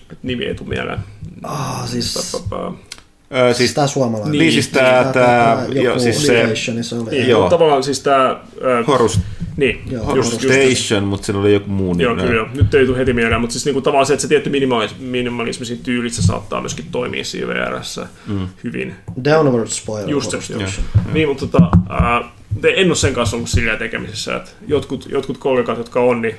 nyt 0.09 0.23
nimi 0.23 0.45
ei 0.45 0.55
tule 0.55 0.69
mieleen. 0.69 0.99
Ah, 1.43 1.87
siis, 1.87 2.31
Pä, 2.31 2.39
pä, 2.49 2.55
pä. 2.55 2.90
Öö, 3.35 3.45
siis 3.47 3.57
siis 3.57 3.73
tää 3.73 3.87
suomalainen. 3.87 4.39
Niin, 4.39 4.51
siis 4.51 4.67
tää- 4.67 5.03
tää- 5.13 5.65
joku 5.67 5.79
joo, 5.79 5.99
siis 5.99 6.25
se- 6.25 6.33
Relation, 6.33 6.83
se 6.83 6.95
oli. 6.95 7.09
Niin, 7.11 7.29
Joo. 7.29 7.39
joo. 7.41 7.49
tavallaan 7.49 7.83
siis 7.83 7.99
tämä... 7.99 8.39
Horus, 8.87 9.19
Niin, 9.57 9.81
Joo, 9.91 10.01
just, 10.15 10.31
Horus 10.31 10.43
just, 10.43 10.55
Station, 10.75 11.03
mutta 11.03 11.25
siinä 11.25 11.39
oli 11.39 11.53
joku 11.53 11.69
muu 11.69 11.95
Joo, 11.97 12.13
nimi. 12.15 12.27
kyllä 12.27 12.41
joo. 12.41 12.47
Nyt 12.53 12.73
ei 12.73 12.85
tule 12.85 12.97
heti 12.97 13.13
mieleen, 13.13 13.41
mutta 13.41 13.53
siis 13.53 13.65
niinku 13.65 13.81
tavallaan 13.81 14.05
se, 14.05 14.13
että 14.13 14.21
se 14.21 14.27
tietty 14.27 14.49
minimalismi, 14.49 15.05
minimalismi 15.05 15.65
siinä 15.65 15.83
tyylissä 15.83 16.21
saattaa 16.21 16.61
myöskin 16.61 16.85
toimia 16.91 17.23
siinä 17.25 17.47
VRssä 17.47 18.07
mm. 18.27 18.47
hyvin. 18.63 18.95
Downward 19.23 19.67
Spoiler. 19.67 20.09
Just 20.09 20.31
se, 20.31 20.53
joo. 20.53 20.63
Niin, 21.13 21.27
mutta 21.27 21.47
tota, 21.47 21.69
ää, 21.89 22.31
en 22.63 22.87
ole 22.87 22.95
sen 22.95 23.13
kanssa 23.13 23.35
ollut 23.35 23.49
silleen 23.49 23.77
tekemisissä, 23.77 24.35
että 24.35 24.51
jotkut, 24.67 25.07
jotkut 25.11 25.37
kollegat, 25.37 25.77
jotka 25.77 25.99
on, 25.99 26.21
niin 26.21 26.35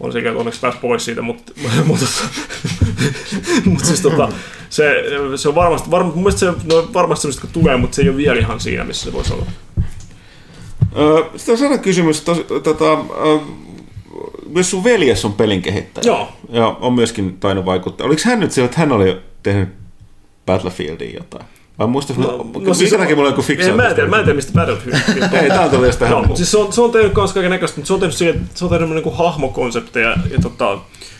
on 0.00 0.12
sekä 0.12 0.32
onneksi 0.32 0.60
pääsi 0.60 0.78
pois 0.78 1.04
siitä, 1.04 1.22
mutta, 1.22 1.52
mutta, 1.86 2.06
mutta 3.64 3.84
siis 3.84 4.00
tota, 4.00 4.28
se, 4.70 4.94
se 5.36 5.48
on 5.48 5.54
varmasti, 5.54 5.90
varma, 5.90 6.10
mun 6.10 6.22
mielestä 6.22 6.40
se 6.40 6.46
no, 6.46 6.88
varmasti 6.94 7.22
semmoista 7.22 7.40
kun 7.40 7.50
tulee, 7.50 7.76
mutta 7.76 7.94
se 7.94 8.02
ei 8.02 8.08
ole 8.08 8.16
vielä 8.16 8.40
ihan 8.40 8.60
siinä, 8.60 8.84
missä 8.84 9.04
se 9.04 9.12
voisi 9.12 9.32
olla. 9.32 9.46
Sitten 11.36 11.52
on 11.52 11.58
sellainen 11.58 11.84
kysymys, 11.84 12.20
tos, 12.20 12.38
tota, 12.62 12.98
myös 14.48 14.70
sun 14.70 14.84
veljes 14.84 15.24
on 15.24 15.32
pelin 15.32 15.62
kehittäjä. 15.62 16.04
Joo. 16.06 16.28
Ja 16.48 16.66
on 16.68 16.92
myöskin 16.92 17.36
tainnut 17.40 17.64
vaikuttaa. 17.64 18.06
Oliko 18.06 18.22
hän 18.24 18.40
nyt 18.40 18.52
se, 18.52 18.64
että 18.64 18.80
hän 18.80 18.92
oli 18.92 19.20
tehnyt 19.42 19.68
Battlefieldiin 20.46 21.14
jotain? 21.14 21.44
Vai 21.78 21.86
muistas, 21.86 22.16
no, 22.16 22.46
no, 22.60 22.74
siis 22.74 22.92
mulla 22.92 23.04
on 23.22 23.26
joku 23.26 23.44
mä, 23.76 23.88
en 23.88 23.94
tiedä, 23.94 24.08
mä 24.08 24.18
en 24.18 24.24
tiedä, 24.24 24.36
mistä 24.36 24.52
Battlefield 24.52 24.98
Ei, 25.42 25.48
tää 25.48 25.60
on 25.60 25.70
tullut 25.70 25.86
jostain 25.86 26.16
mutta 26.16 26.36
siis 26.36 26.50
se 26.50 26.58
on, 26.58 26.72
se 26.72 26.80
on 26.80 26.92
tehnyt 26.92 27.12
kans 27.12 27.32
kaiken 27.32 27.50
näköistä, 27.50 27.76
mutta 27.76 27.86
se 27.86 27.92
on 27.92 28.00
tehnyt, 28.00 28.16
siihen, 28.16 28.48
se 28.54 28.64
on 28.64 28.70
tehnyt 28.70 28.90
niin 28.90 29.14
hahmokonsepteja. 29.16 30.16
Ja 30.30 30.38
tota, 30.42 30.78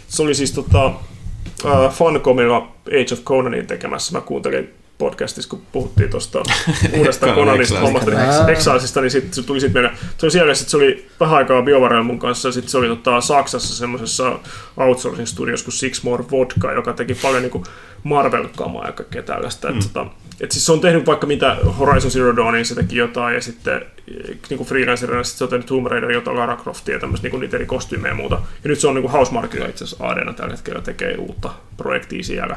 se 0.09 0.23
oli 0.23 0.35
siis 0.35 0.53
tota, 0.53 0.87
uh, 0.87 1.91
Funcomilla 1.91 2.57
Age 2.87 3.13
of 3.13 3.21
Conanin 3.25 3.67
tekemässä. 3.67 4.13
Mä 4.13 4.21
kuuntelin 4.21 4.75
podcastissa, 4.99 5.51
kun 5.51 5.63
puhuttiin 5.73 6.11
tuosta 6.11 6.43
uudesta 6.99 7.27
Conan 7.27 7.39
Conanista 7.39 7.81
hommasta, 7.81 8.11
niin. 8.11 8.51
Exilesista, 8.51 9.01
niin 9.01 9.11
sit, 9.11 9.35
se 9.35 9.43
tuli 9.43 9.61
sitten 9.61 9.83
meidän, 9.83 9.99
se 10.19 10.27
oli 10.27 10.31
siellä, 10.31 10.55
sit 10.55 10.69
se 10.69 10.77
oli 10.77 11.09
vähän 11.21 11.37
aikaa 11.37 11.63
BioWarella 11.63 12.03
mun 12.03 12.19
kanssa, 12.19 12.49
ja 12.49 12.53
sitten 12.53 12.71
se 12.71 12.79
oli 12.79 12.89
tota, 12.89 13.21
Saksassa 13.21 13.75
semmoisessa 13.75 14.39
outsourcing 14.77 15.27
studiossa 15.27 15.65
kuin 15.65 15.73
Six 15.73 16.03
More 16.03 16.25
Vodka, 16.31 16.73
joka 16.73 16.93
teki 16.93 17.15
paljon 17.15 17.43
niinku 17.43 17.65
Marvel-kamaa 18.03 18.87
ja 18.87 18.93
kaikkea 18.93 19.23
tällaista. 19.23 19.71
Mm. 19.71 19.79
Et, 19.79 19.85
tota, 19.93 20.07
et 20.41 20.53
siis 20.53 20.67
se 20.67 20.73
on 20.73 20.81
tehnyt 20.81 21.07
vaikka 21.07 21.27
mitä 21.27 21.57
Horizon 21.79 22.11
Zero 22.11 22.37
Dawnin, 22.37 22.65
se 22.65 22.75
teki 22.75 22.97
jotain, 22.97 23.35
ja 23.35 23.41
sitten 23.41 23.83
niin 24.51 24.59
kuin 24.59 24.67
freelancerina 24.67 25.25
sit 25.25 25.39
se 25.39 25.45
on 25.45 25.51
tehnyt 25.51 25.67
Tomb 25.67 25.87
Raider, 25.87 26.13
jotain 26.13 26.37
Lara 26.37 26.57
Croftia 26.57 26.95
ja 26.95 27.01
tämmöistä 27.01 27.29
niin 27.29 27.41
niitä 27.41 27.57
eri 27.57 27.67
kostyymejä 27.67 28.13
ja 28.13 28.17
muuta. 28.17 28.35
Ja 28.35 28.69
nyt 28.69 28.81
se 28.81 28.89
on 28.89 28.95
niin 28.95 29.11
Housemarquilla 29.11 29.69
itse 29.69 29.85
asiassa 29.85 30.09
ADna 30.09 30.33
tällä 30.33 30.53
hetkellä 30.53 30.81
tekee 30.81 31.15
uutta 31.15 31.51
projektia 31.77 32.23
siellä. 32.23 32.57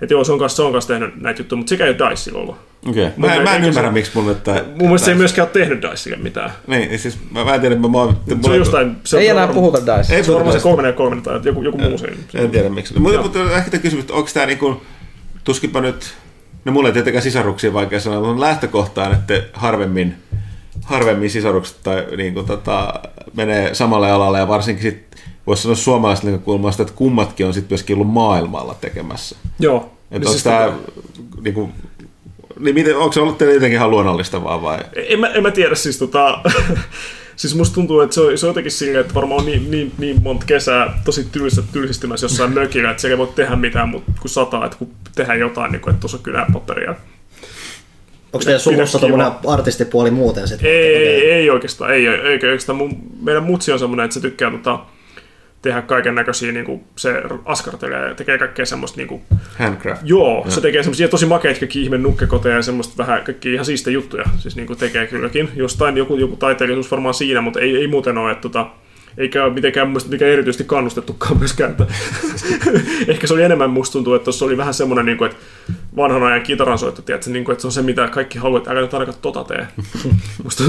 Et 0.00 0.10
joo, 0.10 0.24
se 0.24 0.32
on 0.32 0.38
kanssa, 0.38 0.56
se 0.56 0.62
on 0.62 0.72
kanssa 0.72 0.88
tehnyt 0.88 1.20
näitä 1.20 1.40
juttuja, 1.40 1.56
mutta 1.56 1.70
sekä 1.70 1.84
ei 1.86 1.94
ole 2.00 2.10
Dicella 2.10 2.38
ollut. 2.38 2.56
Okei. 2.88 3.04
Okay. 3.04 3.16
Mun 3.16 3.30
Mä, 3.30 3.50
mä 3.50 3.56
en 3.56 3.64
ymmärrä, 3.64 3.88
se- 3.88 3.92
miksi 3.92 4.10
mulle 4.14 4.34
tämä... 4.34 4.64
Mun 4.66 4.76
mielestä 4.78 5.04
se 5.04 5.10
ei 5.10 5.16
myöskään 5.16 5.48
ole 5.48 5.52
tehnyt 5.52 5.82
Dicelle 5.82 6.22
mitään. 6.22 6.50
Niin, 6.66 6.98
siis 6.98 7.18
mä, 7.30 7.44
mä 7.44 7.54
en 7.54 7.60
tiedä, 7.60 7.76
mä, 7.76 7.88
mä 7.88 7.98
oon... 7.98 8.16
Se 8.44 8.50
on 8.50 8.56
jostain... 8.56 8.96
Se 9.04 9.18
Ei 9.18 9.30
on 9.30 9.36
enää 9.36 9.54
puhuta 9.54 9.78
Dice. 9.98 10.16
Ei 10.16 10.24
Se 10.24 10.30
on 10.30 10.34
varmaan 10.34 10.56
se 10.56 10.62
kolmen 10.62 10.86
ja 10.86 10.92
kolmen 10.92 11.22
tai 11.22 11.40
joku, 11.44 11.62
joku 11.62 11.78
muu 11.78 11.98
se. 11.98 12.06
En 12.34 12.50
tiedä 12.50 12.68
miksi. 12.68 12.98
Mutta, 12.98 13.22
mutta 13.22 13.56
ehkä 13.56 13.70
tämä 13.70 13.80
kysymys, 13.80 14.02
että 14.02 14.14
onko 14.14 14.30
tämä 14.34 14.46
niinku, 14.46 14.82
tuskinpa 15.44 15.80
nyt, 15.80 16.14
no 16.66 16.72
mulla 16.72 16.88
ei 16.88 16.92
tietenkään 16.92 17.22
sisaruksia 17.22 17.72
vaikea 17.72 18.00
sanoa, 18.00 18.20
mutta 18.20 18.40
lähtökohtaan, 18.40 19.12
että 19.12 19.42
harvemmin, 19.52 20.14
harvemmin 20.82 21.30
sisarukset 21.30 21.76
tai 21.82 22.06
niin 22.16 22.34
kuin, 22.34 22.46
tota, 22.46 22.94
menee 23.34 23.74
samalle 23.74 24.10
alalle 24.10 24.38
ja 24.38 24.48
varsinkin 24.48 24.82
sit, 24.82 25.06
voisi 25.46 25.62
sanoa 25.62 25.76
suomalaisesta 25.76 26.30
näkökulmasta, 26.30 26.82
että 26.82 26.94
kummatkin 26.94 27.46
on 27.46 27.54
sitten 27.54 27.74
myöskin 27.74 27.96
ollut 27.96 28.12
maailmalla 28.12 28.74
tekemässä. 28.80 29.36
Joo. 29.58 29.76
Että 29.76 29.92
Niin 30.10 30.20
onko 30.20 30.30
siis 30.30 30.42
tämä, 30.42 30.66
tota- 30.66 31.40
niin 31.40 31.54
kuin, 31.54 31.72
niin 32.60 32.74
miten, 32.74 32.96
onko 32.96 33.12
se 33.12 33.20
ollut 33.20 33.38
teille 33.38 33.54
jotenkin 33.54 33.76
ihan 33.76 33.90
luonnollistavaa 33.90 34.62
vai? 34.62 34.78
En 35.08 35.20
mä, 35.20 35.28
en 35.28 35.42
mä 35.42 35.50
tiedä, 35.50 35.74
siis 35.74 35.98
tota... 35.98 36.38
siis 37.36 37.54
musta 37.54 37.74
tuntuu, 37.74 38.00
että 38.00 38.14
se 38.14 38.20
on, 38.20 38.38
se 38.38 38.46
on 38.46 38.50
jotenkin 38.50 38.72
silleen, 38.72 39.00
että 39.00 39.14
varmaan 39.14 39.40
on 39.40 39.46
niin, 39.46 39.70
niin, 39.70 39.92
niin 39.98 40.22
monta 40.22 40.46
kesää 40.46 41.00
tosi 41.04 41.28
tylsä 41.32 41.62
tylsistymässä 41.72 42.24
jossain 42.24 42.54
mökillä, 42.54 42.90
että 42.90 43.00
siellä 43.00 43.14
ei 43.14 43.18
voi 43.18 43.32
tehdä 43.34 43.56
mitään, 43.56 43.88
mutta 43.88 44.12
kun 44.20 44.30
sataa, 44.30 44.66
että 44.66 44.78
kun 44.78 44.90
tehdään 45.14 45.40
jotain, 45.40 45.72
niin 45.72 45.80
kuin, 45.80 45.90
että 45.90 46.00
tuossa 46.00 46.16
on 46.16 46.22
kynäpaperia. 46.22 46.94
Onko 48.32 48.44
teidän 48.44 48.60
suvussa 48.60 48.98
tuommoinen 48.98 49.32
artistipuoli 49.46 50.10
muuten 50.10 50.48
sitten? 50.48 50.70
Ei, 50.70 50.96
ei, 50.96 51.30
ei 51.30 51.50
oikeastaan, 51.50 51.94
ei, 51.94 52.06
ei, 52.06 52.14
ei 52.14 52.32
oikeastaan. 52.32 52.76
Mun, 52.76 52.96
meidän 53.22 53.42
mutsi 53.42 53.72
on 53.72 53.78
semmoinen, 53.78 54.04
että 54.04 54.14
se 54.14 54.20
tykkää 54.20 54.50
tota, 54.50 54.78
tehdä 55.66 55.82
kaiken 55.82 56.14
näköisiä, 56.14 56.52
niin 56.52 56.64
kuin 56.64 56.84
se 56.96 57.22
askartelee, 57.44 58.14
tekee 58.14 58.38
kaikkea 58.38 58.66
semmoista 58.66 58.96
niin 58.96 59.08
kuin, 59.08 59.22
Handcraft. 59.58 60.02
Joo, 60.04 60.44
se 60.48 60.60
tekee 60.60 60.82
semmoisia 60.82 61.08
tosi 61.08 61.26
makeita 61.26 61.60
kaikki 61.60 61.82
ihme 61.82 61.98
nukkekoteja 61.98 62.56
ja 62.56 62.62
semmoista 62.62 62.94
vähän 62.98 63.24
kaikki 63.24 63.52
ihan 63.52 63.64
siistä 63.64 63.90
juttuja. 63.90 64.24
Siis 64.38 64.56
niin 64.56 64.66
kuin 64.66 64.78
tekee 64.78 65.06
kylläkin. 65.06 65.48
Jostain 65.54 65.96
joku, 65.96 66.16
joku 66.16 66.36
taiteilijuus 66.36 66.90
varmaan 66.90 67.14
siinä, 67.14 67.40
mutta 67.40 67.60
ei, 67.60 67.76
ei 67.76 67.86
muuten 67.86 68.18
ole, 68.18 68.32
että 68.32 68.42
tota, 68.42 68.66
eikä 69.18 69.44
ole 69.44 69.52
mitenkään 69.52 69.88
mielestä 69.88 70.10
mikä 70.10 70.26
erityisesti 70.26 70.64
kannustettukaan 70.64 71.38
myöskään. 71.38 71.70
Että 71.70 71.86
ehkä 73.12 73.26
se 73.26 73.34
oli 73.34 73.42
enemmän 73.42 73.70
musta 73.70 73.92
tuntuu, 73.92 74.14
että 74.14 74.24
tuossa 74.24 74.44
oli 74.44 74.56
vähän 74.56 74.74
semmoinen, 74.74 75.06
niin 75.06 75.18
kuin, 75.18 75.30
että 75.30 75.42
vanhan 75.96 76.22
ajan 76.22 76.42
kitaransoitto, 76.42 77.02
tiedätkö, 77.02 77.30
niin 77.30 77.44
kuin, 77.44 77.52
että 77.52 77.60
se 77.60 77.66
on 77.68 77.72
se, 77.72 77.82
mitä 77.82 78.08
kaikki 78.08 78.38
haluaa, 78.38 78.58
että 78.58 78.70
älä 78.70 78.80
nyt 78.80 78.94
ainakaan 78.94 79.18
tota 79.22 79.44
tee. 79.44 79.66
Musta 80.44 80.64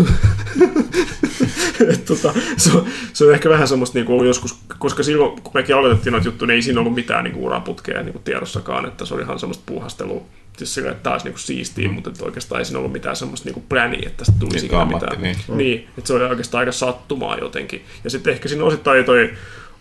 Et 1.94 2.06
tota, 2.06 2.34
se, 2.58 2.78
on, 2.78 2.86
se 3.14 3.26
on 3.26 3.34
ehkä 3.34 3.50
vähän 3.50 3.68
semmoista 3.68 4.00
niin 4.00 4.12
ollut 4.12 4.26
joskus, 4.26 4.60
koska 4.80 5.04
silloin 5.04 5.42
kun 5.42 5.52
mekin 5.54 5.76
aloitettiin 5.76 6.12
noita 6.12 6.28
juttuja, 6.28 6.48
niin 6.48 6.56
ei 6.56 6.62
siinä 6.62 6.80
ollut 6.80 6.96
mitään 6.96 7.24
niin 7.24 7.36
uraputkea 7.36 8.04
niin 8.04 8.22
tiedossakaan, 8.24 8.86
että 8.86 9.06
se 9.06 9.14
oli 9.14 9.22
ihan 9.22 9.40
semmoista 9.40 9.64
puuhastelua. 9.66 10.26
Siis 10.58 10.74
sillä, 10.74 10.92
että 10.92 11.04
taas 11.04 11.24
niin 11.24 11.40
siistiä, 11.40 11.88
mm. 11.88 11.94
mutta 11.94 12.12
oikeastaan 12.22 12.60
ei 12.60 12.66
siinä 12.66 12.80
ollut 12.80 12.92
mitään 12.94 13.16
semmoista 13.16 13.50
niin 13.50 13.66
pläniä, 13.70 14.04
että 14.06 14.18
tästä 14.18 14.40
tulisi 14.40 14.58
Niin, 14.58 14.66
ikinä 14.66 14.86
mitään. 14.86 15.22
niin. 15.22 15.38
Mm. 15.48 15.58
niin, 15.58 15.88
että 15.98 16.08
se 16.08 16.14
oli 16.14 16.24
oikeastaan 16.24 16.60
aika 16.60 16.72
sattumaa 16.72 17.38
jotenkin. 17.38 17.86
Ja 18.04 18.10
sitten 18.10 18.34
ehkä 18.34 18.50
siinä 18.50 18.64
osittain 18.64 19.06
toi 19.06 19.34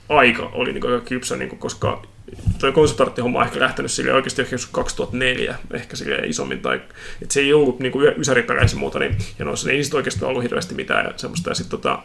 aika 0.09 0.51
oli 0.53 0.73
niin 0.73 0.87
aika 0.87 1.05
kypsä, 1.05 1.37
niin 1.37 1.49
kuin, 1.49 1.59
koska 1.59 2.03
toi 2.59 2.73
konseptarttihomma 2.73 3.39
on 3.39 3.47
ehkä 3.47 3.61
lähtenyt 3.61 3.91
sille 3.91 4.13
oikeasti 4.13 4.43
ehkä 4.43 4.55
joskus 4.55 4.73
2004, 4.73 5.55
ehkä 5.73 5.97
sille 5.97 6.17
isommin, 6.17 6.61
tai 6.61 6.77
että 7.23 7.35
se 7.35 7.41
ei 7.41 7.53
ollut 7.53 7.81
niin 7.81 7.93
kuin 7.93 8.15
ysäriperäisen 8.19 8.79
muuta, 8.79 8.99
niin, 8.99 9.17
ja 9.39 9.45
noissa 9.45 9.67
niin 9.69 9.77
ei 9.77 9.85
sitten 9.85 9.97
oikeastaan 9.99 10.31
ollut 10.31 10.43
hirveästi 10.43 10.75
mitään 10.75 11.05
ja 11.05 11.13
semmoista, 11.17 11.51
ja 11.51 11.55
sitten 11.55 11.81
tota, 11.81 11.99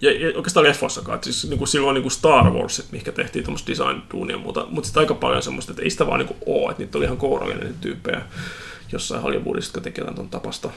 ja, 0.00 0.28
ja 0.28 0.36
oikeastaan 0.36 0.66
leffossakaan, 0.66 1.14
että 1.14 1.24
siis 1.24 1.48
niin 1.48 1.58
kuin 1.58 1.68
silloin 1.68 1.94
niin 1.94 2.02
kuin 2.02 2.12
Star 2.12 2.50
Wars, 2.50 2.88
mikä 2.92 3.12
tehtiin 3.12 3.44
tuommoista 3.44 3.72
design-duunia 3.72 4.36
ja 4.36 4.38
muuta, 4.38 4.66
mutta 4.70 4.86
sitten 4.86 5.00
aika 5.00 5.14
paljon 5.14 5.42
semmoista, 5.42 5.72
että 5.72 5.82
ei 5.82 5.90
sitä 5.90 6.06
vaan 6.06 6.18
niin 6.18 6.28
kuin 6.28 6.38
ole, 6.46 6.70
että 6.70 6.82
niitä 6.82 6.98
oli 6.98 7.04
ihan 7.04 7.16
kourallinen 7.16 7.74
tyyppejä 7.80 8.22
jossain 8.92 9.22
Hollywoodissa, 9.22 9.68
jotka 9.68 9.80
tekee 9.80 10.02
jotain 10.02 10.16
ton 10.16 10.28
tapasta. 10.28 10.70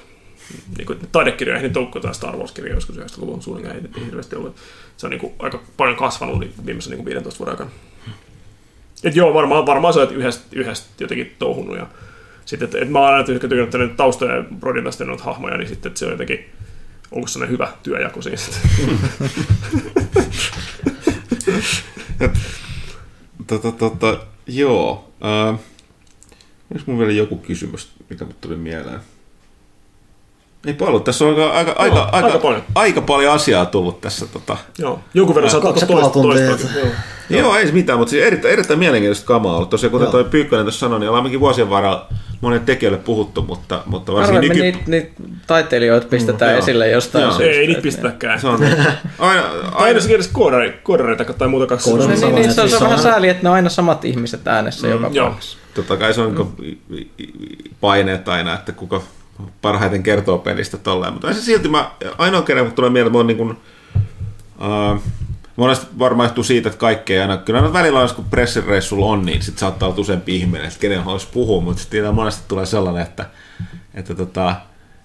niin 0.78 0.88
kuin, 0.88 1.00
taidekirjoja 1.12 1.60
ei 1.60 1.68
nyt 1.68 1.78
ole 1.78 1.88
jotain 1.96 2.16
Star 2.16 2.38
Wars-kirjoja 2.38 2.76
joskus 2.76 2.98
90-luvun 2.98 3.42
suunnilleen 3.42 3.76
ei, 3.76 4.02
ei 4.02 4.06
hirveästi 4.06 4.36
ollut. 4.36 4.56
Se 4.98 5.08
on 5.08 5.12
niin 5.12 5.20
kuin, 5.20 5.34
aika 5.40 5.64
paljon 5.78 5.98
kasvanut 5.98 6.40
viimeisen 6.66 6.92
niin 6.92 7.04
kuin 7.04 7.06
15 7.06 7.40
vuoden 7.40 7.54
aikana. 7.54 7.72
Et 9.04 9.16
joo, 9.16 9.34
varmaan, 9.34 9.66
varmaan 9.66 9.94
sä 9.94 10.00
olet 10.00 10.12
yhdessä, 10.12 10.42
yhdessä 10.52 10.90
jotenkin 11.00 11.36
touhunut 11.40 11.78
ja 11.78 11.88
sitten, 12.46 12.66
että, 12.66 12.78
että 12.78 12.92
mä 12.92 13.00
oon 13.00 13.14
aina 13.14 13.24
tykännyt 13.24 13.98
taustoja 13.98 14.36
ja 14.36 15.06
noita 15.06 15.24
hahmoja, 15.24 15.58
niin 15.58 15.68
sitten 15.68 15.90
että 15.90 16.00
se 16.00 16.06
on 16.06 16.12
jotenkin 16.12 16.46
ollut 17.12 17.30
sellainen 17.30 17.54
hyvä 17.54 17.72
työjako 17.84 18.22
siinä 18.22 18.38
tota, 23.48 23.72
tota, 23.72 24.18
joo. 24.48 25.12
Äh, 25.24 25.60
onko 26.72 26.84
mun 26.86 27.00
vielä 27.00 27.12
joku 27.12 27.38
kysymys, 27.38 27.92
mikä 28.10 28.26
mut 28.26 28.42
tuli 28.42 28.56
mieleen? 28.56 29.00
Ei 30.66 30.74
paljon. 30.74 31.04
Tässä 31.04 31.26
on 31.26 31.30
aika, 31.30 31.52
aika, 31.52 31.72
aika, 31.72 32.02
aika, 32.02 32.28
aika 32.28 32.40
paljon. 32.40 32.64
aika 32.76 33.02
paljon 33.02 33.34
asiaa 33.34 33.66
tullut 33.66 34.02
tässä. 34.02 34.26
Tota. 34.28 34.58
Joo, 34.78 35.00
jonkun 35.14 35.36
verran 35.36 35.52
saattaa 35.52 35.74
Kaksi 35.74 35.86
ja 35.86 35.88
toista, 35.88 36.10
toista, 36.10 36.78
joo. 36.80 36.86
Joo. 37.30 37.42
Joo, 37.42 37.56
ei 37.56 37.68
se 37.68 37.74
mitään, 37.74 38.00
mutta 38.00 38.10
siis 38.10 38.24
erittäin, 38.24 38.54
erittäin 38.54 38.80
mielenkiintoista 38.80 39.26
kamaa 39.26 39.56
ollut. 39.56 39.70
Tosiaan, 39.70 39.92
kuten 39.92 40.06
Joo. 40.06 40.12
toi 40.12 40.24
Pyykkönen 40.24 40.66
tuossa 40.66 40.80
sanoi, 40.80 41.00
niin 41.00 41.10
ollaan 41.10 41.24
mekin 41.24 41.40
vuosien 41.40 41.70
varrella 41.70 42.08
monen 42.42 42.62
tekijöille 42.62 42.98
puhuttu, 42.98 43.42
mutta, 43.42 43.84
mutta 43.86 44.14
varsinkin 44.14 44.50
nyky... 44.50 44.62
niitä, 44.62 44.80
niitä 44.88 45.12
taiteilijoita 45.48 46.08
pistetään 46.08 46.52
joo. 46.52 46.60
esille 46.60 46.90
jostain 46.90 47.24
Joo. 47.24 47.32
syystä. 47.32 47.60
Ei 47.60 47.68
niitä 47.68 47.82
pistetäkään. 47.82 48.42
Se 48.42 48.48
on 48.48 48.60
aina, 49.20 49.42
Tai 49.44 49.60
aina, 49.72 49.88
edes 49.88 50.08
edes 50.08 50.28
koodari, 50.28 50.80
koodareita 50.84 51.34
tai 51.34 51.48
muuta 51.48 51.68
kaksi. 51.68 51.90
Koodareita. 51.90 52.26
Niin, 52.26 52.36
niin, 52.36 52.46
niin, 52.46 52.54
se 52.54 52.62
on, 52.62 52.70
se 52.70 52.76
on 52.76 52.84
vähän 52.84 53.00
sääli, 53.00 53.30
että 53.30 53.44
ne 53.44 53.50
on 53.50 53.56
aina 53.56 53.70
samat 53.70 54.06
ihmiset 54.06 54.48
äänessä 54.48 54.88
joka 54.88 55.10
joo. 55.12 55.28
paikassa. 55.28 55.58
totta 55.74 55.98
kai 55.98 56.14
se 56.14 56.22
on 56.22 56.54
mm. 56.90 57.06
paineet 57.82 58.28
aina, 58.28 58.54
että 58.54 58.72
kuka 58.72 59.02
parhaiten 59.62 60.04
kertoo 60.04 60.38
pelistä 60.38 60.78
tolleen, 60.78 61.14
mutta 61.14 61.34
se 61.34 61.42
silti 61.42 61.70
mä, 61.70 61.92
ainoa 62.18 62.42
kerran 62.42 62.66
kun 62.66 62.76
tulee 62.76 62.90
mieleen, 62.90 63.08
että 63.08 63.14
mä 63.14 63.20
oon 63.20 63.28
niin 63.28 63.38
kuin, 63.38 63.58
uh, 64.60 65.02
monesti 65.62 65.88
varmaan 66.00 66.28
johtuu 66.28 66.44
siitä, 66.44 66.70
että 66.70 66.80
kaikki 66.80 67.14
ei 67.14 67.20
aina, 67.20 67.38
kyllä 67.38 67.60
aina 67.60 67.74
välillä 67.74 68.00
on, 68.00 68.10
kun 68.16 68.26
pressireissulla 68.26 69.06
on, 69.06 69.26
niin 69.26 69.42
sitten 69.42 69.60
saattaa 69.60 69.90
olla 69.90 70.00
useampi 70.00 70.36
ihminen, 70.36 70.68
että 70.68 70.80
kenen 70.80 71.04
haluaisi 71.04 71.28
puhua, 71.34 71.62
mutta 71.62 71.82
sitten 71.82 72.16
monesti 72.16 72.44
tulee 72.48 72.66
sellainen, 72.66 73.04
että, 73.04 73.26
että 73.94 74.16
tota, 74.16 74.56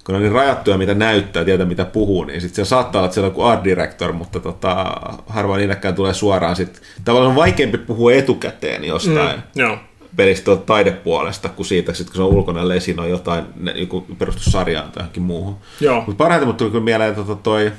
kun 0.06 0.14
on 0.14 0.22
niin 0.22 0.32
rajattuja, 0.32 0.78
mitä 0.78 0.94
näyttää, 0.94 1.44
tietää 1.44 1.66
mitä 1.66 1.84
puhuu, 1.84 2.24
niin 2.24 2.40
sitten 2.40 2.64
se 2.64 2.68
saattaa 2.68 2.98
olla, 3.00 3.06
että 3.06 3.14
siellä 3.14 3.32
on 3.36 3.52
art 3.52 3.64
director, 3.64 4.12
mutta 4.12 4.40
tota, 4.40 4.86
harvoin 5.26 5.58
niillekään 5.58 5.94
tulee 5.94 6.14
suoraan 6.14 6.56
sitten. 6.56 6.82
Tavallaan 7.04 7.30
on 7.30 7.36
vaikeampi 7.36 7.78
puhua 7.78 8.12
etukäteen 8.12 8.84
jostain 8.84 9.36
Mm, 9.36 9.42
joo. 9.54 9.78
pelistä 10.16 10.56
taidepuolesta 10.56 11.48
kuin 11.48 11.66
siitä, 11.66 11.94
sit, 11.94 12.06
kun 12.06 12.16
se 12.16 12.22
on 12.22 12.28
ulkona, 12.28 12.60
on 12.98 13.10
jotain, 13.10 13.44
joku 13.74 14.06
perustu 14.18 14.50
sarjaan 14.50 14.92
tai 14.92 15.00
johonkin 15.00 15.22
muuhun. 15.22 15.56
Joo. 15.80 16.02
Mutta 16.06 16.18
parhaiten 16.24 16.48
mut 16.48 16.56
tuli 16.56 16.70
kyllä 16.70 16.84
mieleen 16.84 17.14
tota 17.14 17.34
toi, 17.34 17.72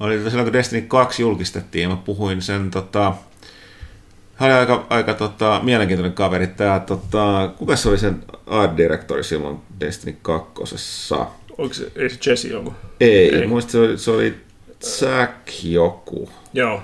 oli 0.00 0.18
silloin 0.18 0.44
kun 0.44 0.52
Destiny 0.52 0.82
2 0.82 1.22
julkistettiin, 1.22 1.88
mä 1.88 1.96
puhuin 1.96 2.42
sen 2.42 2.70
tota, 2.70 3.14
hän 4.34 4.50
oli 4.50 4.58
aika, 4.58 4.86
aika 4.90 5.14
tota, 5.14 5.60
mielenkiintoinen 5.62 6.12
kaveri. 6.12 6.46
Tää, 6.46 6.80
tota, 6.80 7.52
kuka 7.58 7.76
se 7.76 7.88
oli 7.88 7.98
sen 7.98 8.24
art 8.46 8.76
directori 8.76 9.24
silloin 9.24 9.58
Destiny 9.80 10.16
2? 10.22 10.50
Onko 11.58 11.74
se, 11.74 11.92
ei 11.96 12.10
se 12.10 12.30
Jesse 12.30 12.48
joku? 12.48 12.74
Ei, 13.00 13.34
Ei. 13.34 13.46
muista 13.46 13.72
se 13.72 13.78
oli, 13.78 13.98
se 13.98 14.10
oli 14.10 14.34
Zack 14.84 15.64
joku. 15.64 16.30
Joo. 16.52 16.82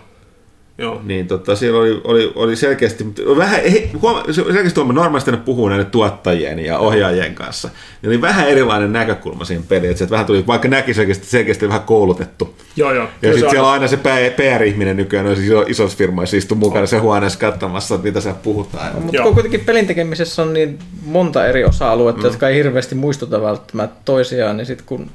Joo. 0.80 1.00
Niin 1.04 1.26
tota, 1.26 1.56
siellä 1.56 1.80
oli, 1.80 2.00
oli, 2.04 2.32
oli 2.34 2.56
selkeästi, 2.56 3.04
mutta 3.04 3.22
vähän, 3.36 3.60
ei, 3.60 3.90
huoma, 4.02 4.24
selkeästi 4.32 4.80
huomaa, 4.80 4.94
normaalisti 4.94 5.30
ne 5.30 5.36
puhuu 5.36 5.68
näiden 5.68 5.86
tuottajien 5.86 6.58
ja 6.58 6.78
ohjaajien 6.78 7.34
kanssa. 7.34 7.70
Niin 8.02 8.10
oli 8.10 8.20
vähän 8.20 8.48
erilainen 8.48 8.92
näkökulma 8.92 9.44
siihen 9.44 9.64
peliin, 9.64 9.90
että 9.90 10.10
vähän 10.10 10.26
tuli, 10.26 10.46
vaikka 10.46 10.68
näki 10.68 10.94
selkeästi, 10.94 11.26
selkeästi 11.26 11.68
vähän 11.68 11.82
koulutettu. 11.82 12.54
Joo, 12.76 12.92
joo. 12.92 13.08
Ja 13.22 13.32
sitten 13.32 13.50
siellä 13.50 13.50
aina- 13.50 13.66
on 13.66 13.72
aina 13.72 13.88
se 13.88 14.32
PR-ihminen 14.36 14.96
nykyään 14.96 15.26
noissa 15.26 15.44
iso, 15.44 15.62
isoissa 15.62 15.98
firmoissa 15.98 16.36
istuu 16.36 16.56
mukana 16.56 16.86
se 16.86 16.98
huoneessa 16.98 17.38
katsomassa, 17.38 17.94
että 17.94 18.06
mitä 18.06 18.20
siellä 18.20 18.38
puhutaan. 18.42 19.02
Mutta 19.02 19.22
kun 19.22 19.34
kuitenkin 19.34 19.60
pelin 19.60 19.86
tekemisessä 19.86 20.42
on 20.42 20.52
niin 20.52 20.78
monta 21.04 21.46
eri 21.46 21.64
osa-aluetta, 21.64 22.22
mm. 22.22 22.26
jotka 22.26 22.48
ei 22.48 22.56
hirveästi 22.56 22.94
muistuta 22.94 23.42
välttämättä 23.42 24.00
toisiaan, 24.04 24.56
niin 24.56 24.66
sitten 24.66 24.86
kun 24.86 25.10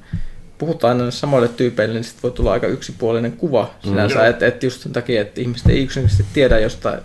puhutaan 0.57 0.99
aina 0.99 1.11
samoille 1.11 1.47
tyypeille, 1.47 1.93
niin 1.93 2.03
sitten 2.03 2.23
voi 2.23 2.31
tulla 2.31 2.51
aika 2.51 2.67
yksipuolinen 2.67 3.31
kuva 3.31 3.73
sinänsä, 3.83 4.19
Joo. 4.19 4.25
että 4.25 4.47
et 4.47 4.63
just 4.63 4.81
sen 4.81 4.93
takia, 4.93 5.21
että 5.21 5.41
ihmiset 5.41 5.69
ei 5.69 5.83
yksinkertaisesti 5.83 6.33
tiedä 6.33 6.59
jostain 6.59 6.99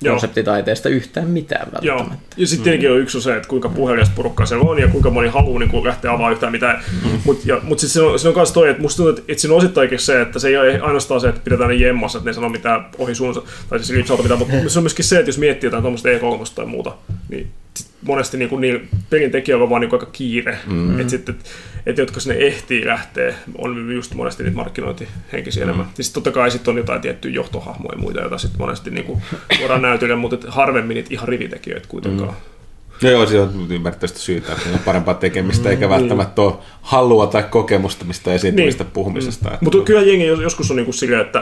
Joo. 0.00 0.12
konseptitaiteesta 0.12 0.88
yhtään 0.88 1.28
mitään 1.28 1.68
Joo. 1.80 1.98
välttämättä. 1.98 2.36
Ja 2.36 2.46
sitten 2.46 2.64
tietenkin 2.64 2.90
on 2.90 2.98
yksi 2.98 3.18
on 3.18 3.22
se, 3.22 3.36
että 3.36 3.48
kuinka 3.48 3.68
puhelias 3.68 4.10
porukkaa 4.10 4.46
siellä 4.46 4.70
on 4.70 4.78
ja 4.78 4.88
kuinka 4.88 5.10
moni 5.10 5.28
haluaa 5.28 5.58
niin 5.58 5.84
lähteä 5.84 6.10
avaamaan 6.10 6.32
yhtään 6.32 6.52
mitään. 6.52 6.82
Mutta 7.24 7.44
mut 7.62 7.78
sitten 7.78 7.92
siinä 7.92 8.08
on, 8.08 8.18
siinä 8.18 8.30
on 8.30 8.36
myös 8.36 8.52
toi, 8.52 8.68
että 8.68 8.82
musta 8.82 8.96
tuntuu, 8.96 9.10
että, 9.10 9.32
että 9.32 9.40
siinä 9.40 9.54
on 9.54 9.58
osittainkin 9.58 9.98
se, 9.98 10.20
että 10.20 10.38
se 10.38 10.48
ei 10.48 10.56
ole 10.56 10.80
ainoastaan 10.80 11.20
se, 11.20 11.28
että 11.28 11.40
pidetään 11.44 11.70
ne 11.70 11.74
jemmassa, 11.74 12.18
että 12.18 12.26
ne 12.26 12.30
ei 12.30 12.34
sano 12.34 12.48
mitään 12.48 12.86
ohi 12.98 13.14
suunsa, 13.14 13.42
tai 13.68 13.78
siis 13.78 13.96
ripsalta 13.96 14.22
mitään, 14.22 14.38
mutta 14.38 14.68
se 14.68 14.78
on 14.78 14.82
myöskin 14.82 15.04
se, 15.04 15.18
että 15.18 15.28
jos 15.28 15.38
miettii 15.38 15.66
jotain 15.66 15.82
tuommoista 15.82 16.08
E3 16.08 16.54
tai 16.54 16.66
muuta, 16.66 16.92
niin 17.28 17.50
sit 17.74 17.86
monesti 18.02 18.36
niin 18.36 18.48
kuin, 18.48 18.60
niin 18.60 18.88
pelin 19.10 19.30
tekijöillä 19.30 19.62
on 19.62 19.70
vaan 19.70 19.80
niin 19.80 19.90
kuin 19.90 20.00
aika 20.00 20.12
kiire. 20.12 20.58
Mm. 20.66 21.00
Että 21.00 21.10
sitten, 21.10 21.34
että, 21.34 21.50
että 21.86 22.02
jotka 22.02 22.20
sinne 22.20 22.38
ehtii 22.38 22.86
lähteä, 22.86 23.34
on 23.58 23.92
just 23.94 24.14
monesti 24.14 24.42
niitä 24.42 24.56
markkinointihenkisiä 24.56 25.64
mm. 25.64 25.68
enemmän. 25.68 25.86
Siis 25.94 26.12
totta 26.12 26.30
kai 26.30 26.50
sitten 26.50 26.72
on 26.72 26.78
jotain 26.78 27.00
tiettyjä 27.00 27.34
johtohahmoja 27.34 27.92
ja 27.96 27.98
muita, 27.98 28.20
joita 28.20 28.38
sitten 28.38 28.60
monesti 28.60 28.90
niin 28.90 29.04
kuin, 29.04 29.22
voidaan 29.60 29.82
näytellä, 29.82 30.16
mutta 30.16 30.36
et 30.36 30.44
harvemmin 30.54 30.94
niitä 30.94 31.08
ihan 31.12 31.28
rivitekijöitä 31.28 31.88
kuitenkaan. 31.88 32.30
Mm. 32.30 32.56
No 33.02 33.10
joo, 33.10 33.26
se 33.26 33.40
on 33.40 33.66
ymmärrettävästi 33.70 34.18
syytä, 34.18 34.52
että 34.52 34.68
on 34.72 34.78
parempaa 34.78 35.14
tekemistä, 35.14 35.70
eikä 35.70 35.88
välttämättä 35.88 36.42
ole 36.42 36.54
halua 36.82 37.26
tai 37.26 37.42
kokemusta 37.42 38.04
mistä 38.04 38.34
esiintymistä 38.34 38.84
niin. 38.84 38.92
puhumisesta. 38.92 39.48
Että, 39.48 39.64
Mutta 39.64 39.78
kyllä 39.78 40.02
jengi 40.02 40.26
jos- 40.26 40.40
joskus 40.40 40.70
on 40.70 40.76
niinku 40.76 40.92
silleen, 40.92 41.20
että 41.20 41.38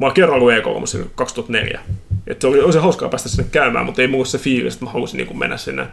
mä 0.00 0.06
oon 0.06 0.12
kerran 0.12 0.36
ollut 0.36 0.52
EK 0.52 0.64
silloin 0.84 1.10
2004. 1.14 1.80
Että 2.26 2.40
se 2.42 2.46
oli, 2.46 2.60
oli 2.60 2.72
se 2.72 2.78
hauskaa 2.78 3.08
päästä 3.08 3.28
sinne 3.28 3.48
käymään, 3.52 3.86
mutta 3.86 4.02
ei 4.02 4.08
mulla 4.08 4.24
se 4.24 4.38
fiilis, 4.38 4.74
että 4.74 4.84
mä 4.84 4.90
haluaisin 4.90 5.18
niinku 5.18 5.34
mennä 5.34 5.56
sinne 5.56 5.86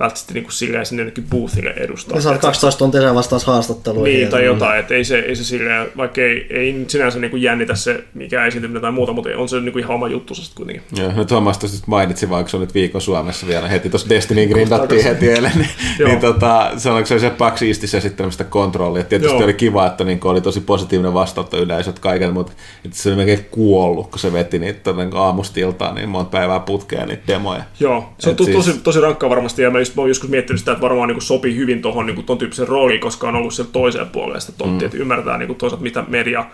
välttämättä 0.00 0.34
niinku 0.34 0.50
silleen 0.50 0.86
sinne 0.86 1.00
jonnekin 1.00 1.26
boothille 1.30 1.70
edustaa. 1.70 2.16
Ja 2.16 2.22
saat 2.22 2.40
12 2.40 2.78
tuntia 2.78 3.00
sen 3.00 3.14
vastaus 3.14 3.44
haastatteluihin. 3.44 4.18
Niin, 4.18 4.28
tai 4.28 4.44
jotain, 4.44 4.80
että 4.80 4.94
ei 4.94 5.04
se, 5.04 5.18
ei 5.18 5.36
se 5.36 5.44
silleen, 5.44 5.86
vaikka 5.96 6.20
ei, 6.20 6.46
ei 6.50 6.84
sinänsä 6.88 7.18
niinku 7.18 7.36
jännitä 7.36 7.74
se, 7.74 8.04
mikä 8.14 8.46
esiintyminen 8.46 8.82
tai 8.82 8.92
muuta, 8.92 9.12
mutta 9.12 9.30
on 9.36 9.48
se 9.48 9.60
niinku 9.60 9.78
ihan 9.78 9.94
oma 9.94 10.08
juttu 10.08 10.34
sitten 10.34 10.56
kuitenkin. 10.56 10.82
Joo, 10.96 11.12
nyt 11.16 11.28
Thomas 11.28 11.58
tuossa 11.58 11.76
just 11.76 11.86
mainitsi, 11.86 12.30
vaikka 12.30 12.50
se 12.50 12.56
on 12.56 12.60
nyt 12.60 12.74
viikon 12.74 13.00
Suomessa 13.00 13.46
vielä 13.46 13.68
heti 13.68 13.90
tuossa 13.90 14.08
Destiny 14.08 14.46
grindattiin 14.46 15.04
heti 15.04 15.30
eilen, 15.30 15.52
niin, 15.54 15.68
niin 16.08 16.20
tota, 16.20 16.70
se 16.76 16.90
on 16.90 17.06
se, 17.06 17.18
se 17.18 17.30
PAX 17.30 17.62
Eastissä 17.62 17.98
esittelemistä 17.98 18.44
kontrollia. 18.44 19.00
Et 19.00 19.08
Tietysti 19.08 19.36
Joo. 19.36 19.44
oli 19.44 19.54
kiva, 19.54 19.86
että 19.86 20.04
niin 20.04 20.20
oli 20.24 20.40
tosi 20.40 20.60
positiivinen 20.60 21.14
vastaanotto 21.14 21.56
yleisöt 21.56 21.98
kaiken, 21.98 22.32
mutta 22.32 22.52
että 22.84 22.96
se 22.96 23.08
oli 23.08 23.16
melkein 23.16 23.46
kuollut, 23.50 24.10
kun 24.10 24.18
se 24.18 24.32
veti 24.32 24.58
niitä 24.58 24.80
tuonne 24.92 25.18
aamusta 25.18 25.60
iltaan 25.60 25.94
niin 25.94 26.08
monta 26.08 26.30
päivää 26.30 26.60
putkeen 26.60 27.08
niitä 27.08 27.22
demoja. 27.26 27.64
Joo, 27.80 28.12
se 28.18 28.30
on 28.30 28.36
siis- 28.44 28.56
tosi, 28.56 28.78
tosi 28.78 29.00
rankkaa 29.00 29.30
varmasti, 29.30 29.62
ja 29.62 29.70
mä, 29.70 29.78
just, 29.84 29.96
mä 29.96 30.02
oon 30.02 30.10
joskus 30.10 30.30
miettinyt 30.30 30.60
sitä, 30.60 30.72
että 30.72 30.82
varmaan 30.82 31.08
niin 31.08 31.22
sopii 31.22 31.56
hyvin 31.56 31.82
tuohon 31.82 32.06
niin 32.06 32.24
ton 32.24 32.38
tyyppisen 32.38 32.68
rooliin, 32.68 33.00
koska 33.00 33.28
on 33.28 33.36
ollut 33.36 33.54
siellä 33.54 33.72
toisella 33.72 34.06
puolella 34.06 34.40
sitä 34.40 34.58
tonttia, 34.58 34.80
mm. 34.80 34.86
että 34.86 34.98
ymmärtää 34.98 35.38
niin 35.38 35.54
toisaalta, 35.54 35.82
mitä 35.82 36.04
media 36.08 36.44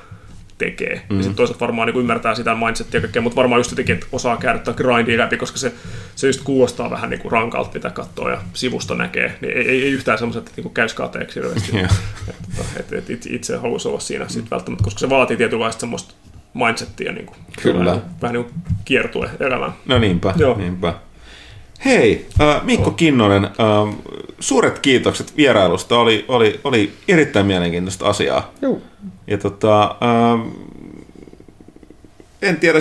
tekee. 0.60 1.02
Mm. 1.10 1.16
Ja 1.16 1.22
sitten 1.22 1.36
toisaalta 1.36 1.60
varmaan 1.60 1.88
niin 1.88 1.98
ymmärtää 1.98 2.34
sitä 2.34 2.54
mindsettiä 2.54 2.98
ja 2.98 3.02
kaikkea, 3.02 3.22
mutta 3.22 3.36
varmaan 3.36 3.58
just 3.58 3.70
jotenkin, 3.70 3.94
että 3.94 4.06
osaa 4.12 4.36
käydä 4.36 4.60
grindia 4.76 5.18
läpi, 5.18 5.36
koska 5.36 5.58
se, 5.58 5.72
se 6.16 6.26
just 6.26 6.40
kuulostaa 6.44 6.90
vähän 6.90 7.10
niin 7.10 7.20
kuin 7.20 7.32
rankalta, 7.32 7.70
mitä 7.74 7.90
katsoo 7.90 8.30
ja 8.30 8.38
sivusta 8.52 8.94
näkee. 8.94 9.38
Niin 9.40 9.56
ei, 9.56 9.68
ei, 9.68 9.82
ei 9.82 9.90
yhtään 9.90 10.18
semmoiset, 10.18 10.48
että 10.48 10.62
niin 10.62 10.74
käys 10.74 10.94
kateeksi 10.94 11.40
hirveästi. 11.40 11.76
Joo. 11.76 11.86
että, 12.76 12.98
että, 12.98 13.12
että 13.12 13.28
itse, 13.30 13.56
haluaisi 13.56 13.88
olla 13.88 14.00
siinä 14.00 14.28
sit 14.28 14.50
välttämättä, 14.50 14.84
koska 14.84 14.98
se 14.98 15.10
vaatii 15.10 15.36
tietynlaista 15.36 15.80
semmoista 15.80 16.14
mindsettiä 16.54 17.12
niin 17.12 17.26
kuin, 17.26 17.36
Kyllä. 17.62 17.84
Vähän, 17.84 18.02
vähän 18.22 18.34
niin 18.34 18.44
kuin 18.44 18.54
kiertue 18.84 19.30
elämään. 19.40 19.72
No 19.86 19.98
niinpä, 19.98 20.34
Joo. 20.36 20.56
niinpä. 20.56 20.94
Hei, 21.84 22.26
äh, 22.40 22.64
Mikko 22.64 22.90
Kinnonen, 22.90 23.44
äh, 23.44 23.94
suuret 24.40 24.78
kiitokset 24.78 25.36
vierailusta. 25.36 25.98
Oli, 25.98 26.24
oli, 26.28 26.60
oli 26.64 26.92
erittäin 27.08 27.46
mielenkiintoista 27.46 28.06
asiaa. 28.06 28.50
Joo. 28.62 28.78
Ja 29.26 29.38
tota, 29.38 29.82
ähm, 29.82 30.48
en 32.42 32.56
tiedä, 32.56 32.78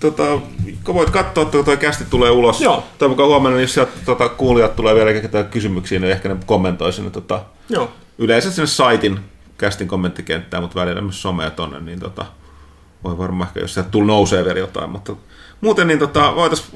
tota, 0.00 0.38
voit 0.86 1.10
katsoa, 1.10 1.42
että 1.42 1.62
tuo 1.62 1.76
kästi 1.76 2.04
tulee 2.10 2.30
ulos. 2.30 2.60
Joo. 2.60 2.84
Toivon 2.98 3.12
mukaan 3.12 3.28
huomenna, 3.28 3.60
jos 3.60 3.74
sieltä 3.74 3.92
tota, 4.04 4.28
kuulijat 4.28 4.76
tulee 4.76 4.94
vielä 4.94 5.44
kysymyksiä, 5.50 5.98
niin 5.98 6.12
ehkä 6.12 6.28
ne 6.28 6.36
kommentoi 6.46 6.92
sinne 6.92 7.10
tota, 7.10 7.44
Joo. 7.68 7.92
yleensä 8.18 8.50
sinne 8.50 8.66
saitin 8.66 9.20
kästin 9.58 9.88
kommenttikenttään, 9.88 10.62
mutta 10.62 10.80
välillä 10.80 11.00
myös 11.00 11.22
somea 11.22 11.50
tonne, 11.50 11.80
niin 11.80 12.00
tota, 12.00 12.26
voi 13.04 13.18
varmaan 13.18 13.48
ehkä, 13.48 13.60
jos 13.60 13.74
sieltä 13.74 13.90
tulee 13.90 14.06
nousee 14.06 14.44
vielä 14.44 14.58
jotain, 14.58 14.90
mutta 14.90 15.16
muuten 15.60 15.86
niin 15.88 15.98
tota, 15.98 16.34
voitaisiin 16.34 16.70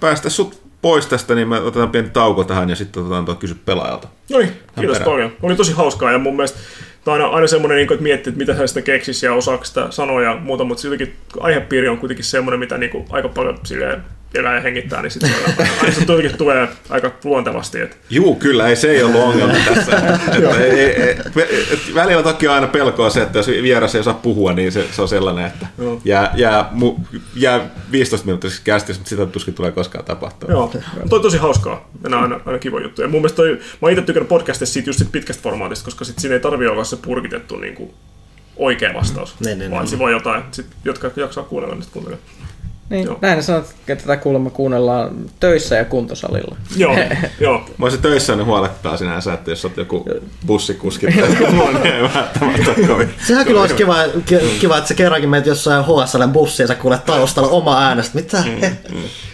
päästä 0.00 0.30
sut 0.30 0.67
pois 0.82 1.06
tästä, 1.06 1.34
niin 1.34 1.48
me 1.48 1.60
otetaan 1.60 1.90
pieni 1.90 2.10
tauko 2.10 2.44
tähän 2.44 2.70
ja 2.70 2.76
sitten 2.76 3.02
otetaan 3.02 3.24
tuo 3.24 3.34
kysy 3.34 3.56
pelaajalta. 3.64 4.08
No 4.30 4.38
niin, 4.38 4.52
kiitos 4.74 4.98
perään. 4.98 5.12
paljon. 5.12 5.32
Oli 5.42 5.56
tosi 5.56 5.72
hauskaa 5.72 6.12
ja 6.12 6.18
mun 6.18 6.36
mielestä 6.36 6.58
tämä 7.04 7.14
on 7.14 7.20
aina, 7.20 7.34
aina 7.34 7.46
semmoinen, 7.46 7.76
niin 7.76 7.92
että 7.92 8.02
miettii, 8.02 8.30
että 8.30 8.38
mitä 8.38 8.54
hän 8.54 8.68
sitä 8.68 8.82
keksisi 8.82 9.26
ja 9.26 9.34
osaako 9.34 9.64
sitä 9.64 9.86
sanoa 9.90 10.22
ja 10.22 10.36
muuta, 10.36 10.64
mutta 10.64 10.80
siltikin 10.80 11.16
aihepiiri 11.40 11.88
on 11.88 11.98
kuitenkin 11.98 12.24
semmoinen, 12.24 12.60
mitä 12.60 12.78
niin 12.78 12.90
kuin, 12.90 13.04
aika 13.10 13.28
paljon 13.28 13.58
silleen, 13.64 14.02
elää 14.34 14.54
ja 14.54 14.60
hengittää, 14.60 15.02
niin 15.02 15.10
sitten 15.10 15.30
aina 15.80 15.92
se 15.92 16.04
tulikin 16.04 16.38
tulee 16.38 16.68
aika 16.88 17.10
luontevasti. 17.24 17.80
Että 17.80 17.96
Juu, 18.10 18.34
kyllä, 18.34 18.68
ei 18.68 18.76
se 18.76 18.90
ei 18.90 19.02
ollut 19.02 19.20
ongelma 19.20 19.54
tässä. 19.74 19.96
että 19.96 20.58
ei, 20.58 20.70
ei, 20.70 21.02
ei, 21.02 21.66
et 21.72 21.94
välillä 21.94 22.22
toki 22.22 22.48
on 22.48 22.54
aina 22.54 22.66
pelkoa 22.66 23.10
se, 23.10 23.22
että 23.22 23.38
jos 23.38 23.48
vieras 23.48 23.94
ei 23.94 24.04
saa 24.04 24.14
puhua, 24.14 24.52
niin 24.52 24.72
se, 24.72 24.84
se 24.92 25.02
on 25.02 25.08
sellainen, 25.08 25.46
että 25.46 25.66
Joo. 25.78 26.00
jää, 26.04 26.32
jää, 26.36 26.68
mu, 26.72 26.96
jää 27.34 27.70
15 27.92 28.26
minuuttia 28.26 28.50
kästys, 28.64 28.98
mutta 28.98 29.08
sitä 29.08 29.26
tuskin 29.26 29.54
tulee 29.54 29.72
koskaan 29.72 30.04
tapahtua. 30.04 30.50
Joo, 30.50 30.72
toi 31.08 31.16
on 31.16 31.22
tosi 31.22 31.38
hauskaa. 31.38 31.90
Nämä 32.02 32.16
on 32.16 32.22
aina, 32.22 32.40
aina 32.46 32.58
kiva 32.58 32.80
juttu. 32.80 33.02
Ja 33.02 33.08
mun 33.08 33.20
mielestä 33.20 33.36
toi, 33.36 33.50
mä 33.50 33.58
oon 33.82 33.92
itse 33.92 34.02
tykännyt 34.02 34.28
podcastissa 34.28 34.72
siitä 34.72 34.88
just 34.88 34.98
siitä 34.98 35.12
pitkästä 35.12 35.42
formaatista, 35.42 35.84
koska 35.84 36.04
sit 36.04 36.18
siinä 36.18 36.34
ei 36.34 36.40
tarvi 36.40 36.66
olla 36.66 36.84
se 36.84 36.96
purkitettu 36.96 37.56
niin 37.56 37.74
kuin 37.74 37.90
oikea 38.56 38.94
vastaus. 38.94 39.40
Niin, 39.40 39.58
niin, 39.58 39.70
vaan 39.70 39.82
niin. 39.82 39.90
se 39.90 39.98
voi 39.98 40.12
jotain, 40.12 40.42
sit, 40.50 40.66
jotka 40.84 41.10
jaksaa 41.16 41.44
kuunnella, 41.44 41.74
niin 41.74 41.82
sit 41.82 41.92
kuuntelemaan. 41.92 42.28
Niin, 42.90 43.04
Joo. 43.06 43.18
näin 43.22 43.42
sanot, 43.42 43.64
että 43.88 44.04
tätä 44.04 44.16
kuulemma 44.16 44.50
kuunnellaan 44.50 45.10
töissä 45.40 45.76
ja 45.76 45.84
kuntosalilla. 45.84 46.56
Joo, 46.76 46.96
joo. 47.40 47.58
Mä 47.78 47.84
olisin 47.86 48.02
töissä, 48.02 48.36
niin 48.36 48.46
huolettaa 48.46 48.96
sinänsä, 48.96 49.32
että 49.32 49.50
jos 49.50 49.64
olet 49.64 49.76
joku 49.76 50.04
bussikuski 50.46 51.06
tai 51.06 51.28
joku 51.40 51.52
muu, 51.52 51.70
niin 51.70 51.86
ei 51.86 52.02
välttämättä 52.02 52.86
kovin. 52.88 53.08
Sehän 53.26 53.46
kyllä 53.46 53.60
olisi 53.60 53.74
kiva, 53.74 53.96
ki- 54.26 54.56
kiva, 54.60 54.76
että 54.78 54.88
sä 54.88 54.94
kerrankin 54.94 55.30
menet 55.30 55.46
jossain 55.46 55.84
HSLn 55.84 56.30
bussiin 56.32 56.64
ja 56.64 56.68
sä 56.68 56.74
kuulet 56.74 57.04
taustalla 57.04 57.48
omaa 57.50 57.86
äänestä. 57.88 58.14
Mitä? 58.18 58.44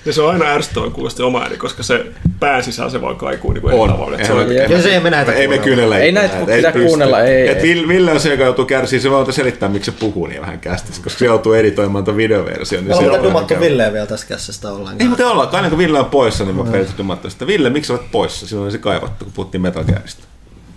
Ja 0.06 0.12
se 0.12 0.22
on 0.22 0.30
aina 0.32 0.44
ärsyttävän 0.44 0.92
kuulosti 0.92 1.22
oma 1.22 1.42
ääni, 1.42 1.56
koska 1.56 1.82
se 1.82 2.06
pään 2.40 2.62
sisään 2.64 2.90
se 2.90 3.00
vaan 3.00 3.16
kaikuu 3.16 3.52
niin 3.52 3.62
kuin 3.62 3.74
On. 3.74 3.90
tavalla. 3.92 4.14
että 4.16 4.26
Se 4.26 4.32
on, 4.32 4.54
Ja 4.54 4.82
se 4.82 4.94
ei 4.94 5.00
me 5.00 5.10
näitä 5.10 5.32
Ei 5.32 5.48
me 5.48 5.58
kuunnella. 5.58 5.94
kyllä 5.94 5.98
Ei 5.98 6.12
näitä 6.12 6.38
et 6.38 6.46
pitää 6.56 6.72
kuunnella, 6.72 7.20
ei, 7.20 7.48
Et. 7.48 7.62
Ville, 7.62 8.12
on 8.12 8.20
se, 8.20 8.30
joka 8.30 8.44
joutuu 8.44 8.64
kärsiä, 8.64 9.00
se 9.00 9.10
voi 9.10 9.32
selittää, 9.32 9.68
miksi 9.68 9.90
se 9.90 9.96
puhuu 10.00 10.26
niin 10.26 10.40
vähän 10.40 10.60
kästissä, 10.60 11.02
koska 11.02 11.18
se 11.18 11.24
joutuu 11.24 11.52
editoimaan 11.52 12.04
tuon 12.04 12.16
videoversion. 12.16 12.84
Niin 12.84 12.96
se 12.96 13.10
on 13.10 13.43
vähän- 13.50 13.70
Villeä 13.70 13.92
vielä 13.92 14.06
tässä 14.06 14.26
kässästä 14.26 14.68
Ei 14.68 14.74
ollenkaan. 14.74 15.08
muuten 15.08 15.26
ollakaan, 15.26 15.56
aina 15.56 15.68
kun 15.70 15.78
Ville 15.78 15.98
on 15.98 16.06
poissa, 16.06 16.44
niin 16.44 16.56
mä 16.56 16.62
periaatteessa 16.62 16.98
dumattu 16.98 17.30
sitä. 17.30 17.46
Ville, 17.46 17.70
miksi 17.70 17.92
olet 17.92 18.10
poissa? 18.10 18.46
Silloin 18.46 18.64
olisi 18.64 18.78
kaivattu, 18.78 19.24
kun 19.24 19.34
puhuttiin 19.34 19.60
Metal 19.62 19.84
Gearista. 19.84 20.24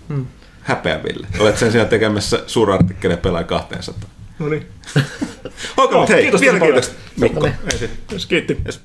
Hmm. 0.08 0.26
Häpeä 0.62 1.02
Ville. 1.02 1.26
Olet 1.38 1.58
sen 1.58 1.72
sijaan 1.72 1.88
tekemässä 1.88 2.42
suuraartikkeleja 2.46 3.18
pelaa 3.18 3.44
200. 3.44 4.10
no 4.38 4.48
niin. 4.48 4.66
Okei, 5.76 5.92
Joo, 5.92 6.00
mutta 6.00 6.12
hei, 6.14 6.22
kiitos 6.22 6.40
vielä 6.40 6.60
kiitos. 6.60 6.92
Mikko. 7.16 7.46
Ei 7.46 7.88
kiitti. 8.28 8.60
Yes. 8.66 8.80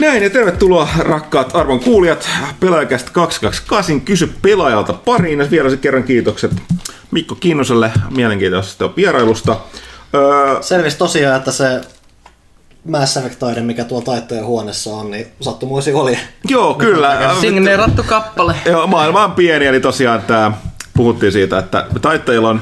Näin 0.00 0.22
ja 0.22 0.30
tervetuloa 0.30 0.88
rakkaat 0.98 1.56
arvon 1.56 1.80
kuulijat. 1.80 2.28
Pelaajakästä 2.60 3.10
228. 3.12 4.00
Kysy 4.00 4.32
pelaajalta 4.42 4.92
pariin. 4.92 5.38
Ja 5.38 5.50
vielä 5.50 5.70
se 5.70 5.76
kerran 5.76 6.02
kiitokset 6.02 6.52
Mikko 7.10 7.34
Kinnoselle 7.34 7.92
mielenkiintoisesta 8.10 8.90
vierailusta. 8.96 9.56
Öö, 10.14 10.62
Selvisi 10.62 10.98
tosiaan, 10.98 11.36
että 11.36 11.52
se 11.52 11.80
Mass 12.84 13.16
Effect 13.16 13.42
mikä 13.60 13.84
tuolla 13.84 14.04
taitteen 14.04 14.44
huoneessa 14.44 14.90
on, 14.90 15.10
niin 15.10 15.26
sattumuisi 15.40 15.92
oli. 15.92 16.18
joo, 16.48 16.74
kyllä. 16.74 17.34
Signeerattu 17.40 18.02
kappale. 18.02 18.54
Joo, 18.64 18.86
maailma 18.86 19.24
on 19.24 19.32
pieni, 19.32 19.66
eli 19.66 19.80
tosiaan 19.80 20.22
tämä, 20.22 20.52
puhuttiin 20.96 21.32
siitä, 21.32 21.58
että 21.58 21.86
taittajilla 22.02 22.48
on 22.48 22.60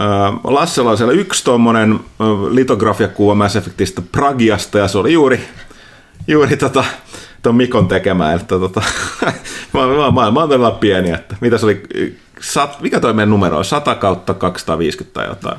äh, 0.00 0.40
Lassella 0.44 0.90
on 0.90 0.96
siellä 0.96 1.14
yksi 1.14 1.44
tuommoinen 1.44 1.92
äh, 1.92 2.26
litografiakuva 2.50 3.34
Mass 3.34 3.56
Effectista 3.56 4.02
Pragiasta, 4.12 4.78
ja 4.78 4.88
se 4.88 4.98
oli 4.98 5.12
juuri, 5.12 5.48
juuri 6.28 6.56
tota, 6.56 6.84
ton 7.42 7.54
Mikon 7.54 7.88
tekemä, 7.88 8.32
että 8.32 8.58
tota, 8.58 8.82
maailma, 9.72 10.10
maailma 10.10 10.42
on 10.42 10.48
todella 10.48 10.70
pieni, 10.70 11.10
että 11.10 11.36
mitä 11.40 11.58
se 11.58 11.66
oli, 11.66 11.82
sat, 12.40 12.80
mikä 12.80 13.00
toi 13.00 13.12
meidän 13.12 13.30
numero 13.30 13.58
on, 13.58 13.64
100 13.64 13.94
kautta 13.94 14.34
250 14.34 15.14
tai 15.14 15.28
jotain. 15.28 15.58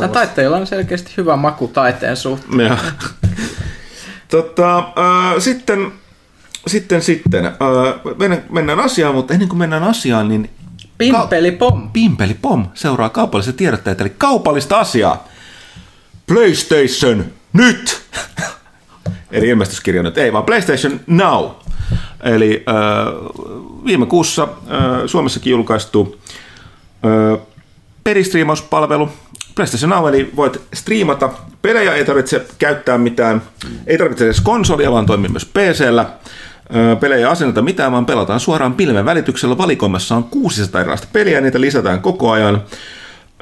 Ja 0.00 0.08
taitteilla 0.08 0.56
on 0.56 0.66
selkeästi 0.66 1.12
hyvä 1.16 1.36
maku 1.36 1.68
taiteen 1.68 2.16
suhteen. 2.16 2.60
Joo. 2.60 2.76
tota, 4.30 4.78
äh, 4.78 4.84
sitten, 5.38 5.92
sitten, 6.66 7.02
sitten 7.02 7.46
äh, 7.46 7.54
mennään, 8.18 8.42
mennään 8.50 8.80
asiaan, 8.80 9.14
mutta 9.14 9.32
ennen 9.32 9.48
kuin 9.48 9.58
mennään 9.58 9.84
asiaan, 9.84 10.28
niin 10.28 10.50
Pimpeli 10.98 11.52
pom. 11.52 11.90
Pimpeli 11.90 12.34
Pom 12.34 12.66
seuraa 12.74 13.08
kaupallisia 13.08 13.52
tiedotteita, 13.52 14.02
eli 14.02 14.12
kaupallista 14.18 14.78
asiaa. 14.78 15.28
PlayStation 16.26 17.24
nyt! 17.52 18.02
eli 19.30 19.48
ilmestyskirja 19.48 20.02
nyt 20.02 20.18
ei, 20.18 20.32
vaan 20.32 20.44
PlayStation 20.44 21.00
Now. 21.06 21.50
Eli 22.22 22.64
äh, 22.68 22.74
viime 23.84 24.06
kuussa 24.06 24.42
äh, 24.42 24.48
Suomessakin 25.06 25.50
julkaistu 25.50 26.18
äh, 27.04 27.40
peristriimauspalvelu 28.04 29.10
PlayStation 29.54 29.90
Now, 29.90 30.08
eli 30.08 30.32
voit 30.36 30.60
striimata 30.74 31.30
pelejä, 31.62 31.94
ei 31.94 32.04
tarvitse 32.04 32.46
käyttää 32.58 32.98
mitään, 32.98 33.42
ei 33.86 33.98
tarvitse 33.98 34.24
edes 34.24 34.40
konsolia, 34.40 34.92
vaan 34.92 35.06
toimii 35.06 35.30
myös 35.30 35.44
PCllä. 35.46 36.06
Pelejä 37.00 37.30
asenneta 37.30 37.62
mitään, 37.62 37.92
vaan 37.92 38.06
pelataan 38.06 38.40
suoraan 38.40 38.74
pilven 38.74 39.04
välityksellä. 39.04 39.58
Valikoimassa 39.58 40.16
on 40.16 40.24
600 40.24 40.80
erilaista 40.80 41.08
peliä, 41.12 41.40
niitä 41.40 41.60
lisätään 41.60 42.00
koko 42.00 42.30
ajan. 42.30 42.62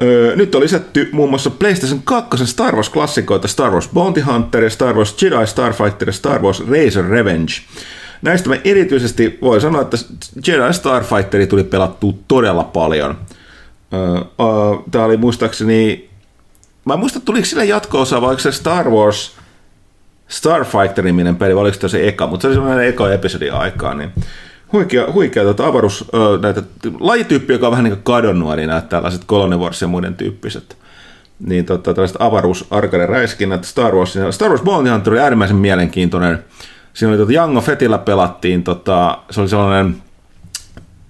Ö, 0.01 0.35
Nyt 0.35 0.55
on 0.55 0.61
lisätty 0.61 1.09
muun 1.11 1.29
muassa 1.29 1.49
PlayStation 1.49 2.01
2 2.03 2.45
Star 2.45 2.75
Wars-klassikoita 2.75 3.47
Star 3.47 3.71
Wars 3.71 3.89
Bounty 3.93 4.21
Hunter 4.21 4.69
Star 4.69 4.95
Wars 4.95 5.21
Jedi 5.23 5.47
Starfighter 5.47 6.07
ja 6.09 6.13
Star 6.13 6.41
Wars 6.41 6.63
Razor 6.69 7.05
Revenge. 7.09 7.53
Näistä 8.21 8.49
mä 8.49 8.55
erityisesti 8.63 9.37
voi 9.41 9.61
sanoa, 9.61 9.81
että 9.81 9.97
Jedi 10.47 10.73
Starfighteri 10.73 11.47
tuli 11.47 11.63
pelattua 11.63 12.13
todella 12.27 12.63
paljon. 12.63 13.17
Tämä 14.91 15.05
oli 15.05 15.17
muistaakseni, 15.17 16.09
mä 16.85 16.93
en 16.93 16.99
muista 16.99 17.19
tuliko 17.19 17.45
sille 17.45 17.65
jatko-osa 17.65 18.21
vai 18.21 18.39
se 18.39 18.51
Star 18.51 18.89
Wars 18.89 19.35
Starfighter-niminen 20.27 21.35
peli, 21.35 21.55
vai 21.55 21.61
oliko 21.61 21.87
se 21.87 22.07
eka, 22.07 22.27
mutta 22.27 22.41
se 22.41 22.47
oli 22.47 22.55
sellainen 22.55 22.87
eka 22.87 23.13
episodin 23.13 23.53
aikaa, 23.53 23.93
niin 23.93 24.11
huikea, 24.73 25.11
huikea 25.11 25.43
tota 25.43 25.67
avaruus, 25.67 26.05
ö, 26.13 26.39
näitä, 26.41 26.63
lajityyppi, 26.99 27.53
joka 27.53 27.67
on 27.67 27.71
vähän 27.71 27.83
niin 27.83 27.95
kuin 27.95 28.03
kadonnut, 28.03 28.53
eli 28.53 28.67
nämä 28.67 28.81
tällaiset 28.81 29.25
Colony 29.25 29.55
ja 29.81 29.87
muiden 29.87 30.15
tyyppiset 30.15 30.77
niin 31.39 31.65
tota, 31.65 31.93
tällaiset 31.93 32.17
avaruus 32.19 32.65
arcade 32.71 33.05
räiskinnät 33.05 33.63
Star 33.63 33.95
Wars. 33.95 34.17
Star 34.31 34.49
Wars 34.49 34.61
Bounty 34.61 34.91
Hunter 34.91 35.13
oli 35.13 35.19
äärimmäisen 35.19 35.57
mielenkiintoinen. 35.57 36.45
Siinä 36.93 37.09
oli 37.09 37.17
tota 37.17 37.31
Jango 37.31 37.61
Fetillä 37.61 37.97
pelattiin, 37.97 38.63
tota, 38.63 39.17
se 39.29 39.41
oli 39.41 39.49
sellainen 39.49 39.95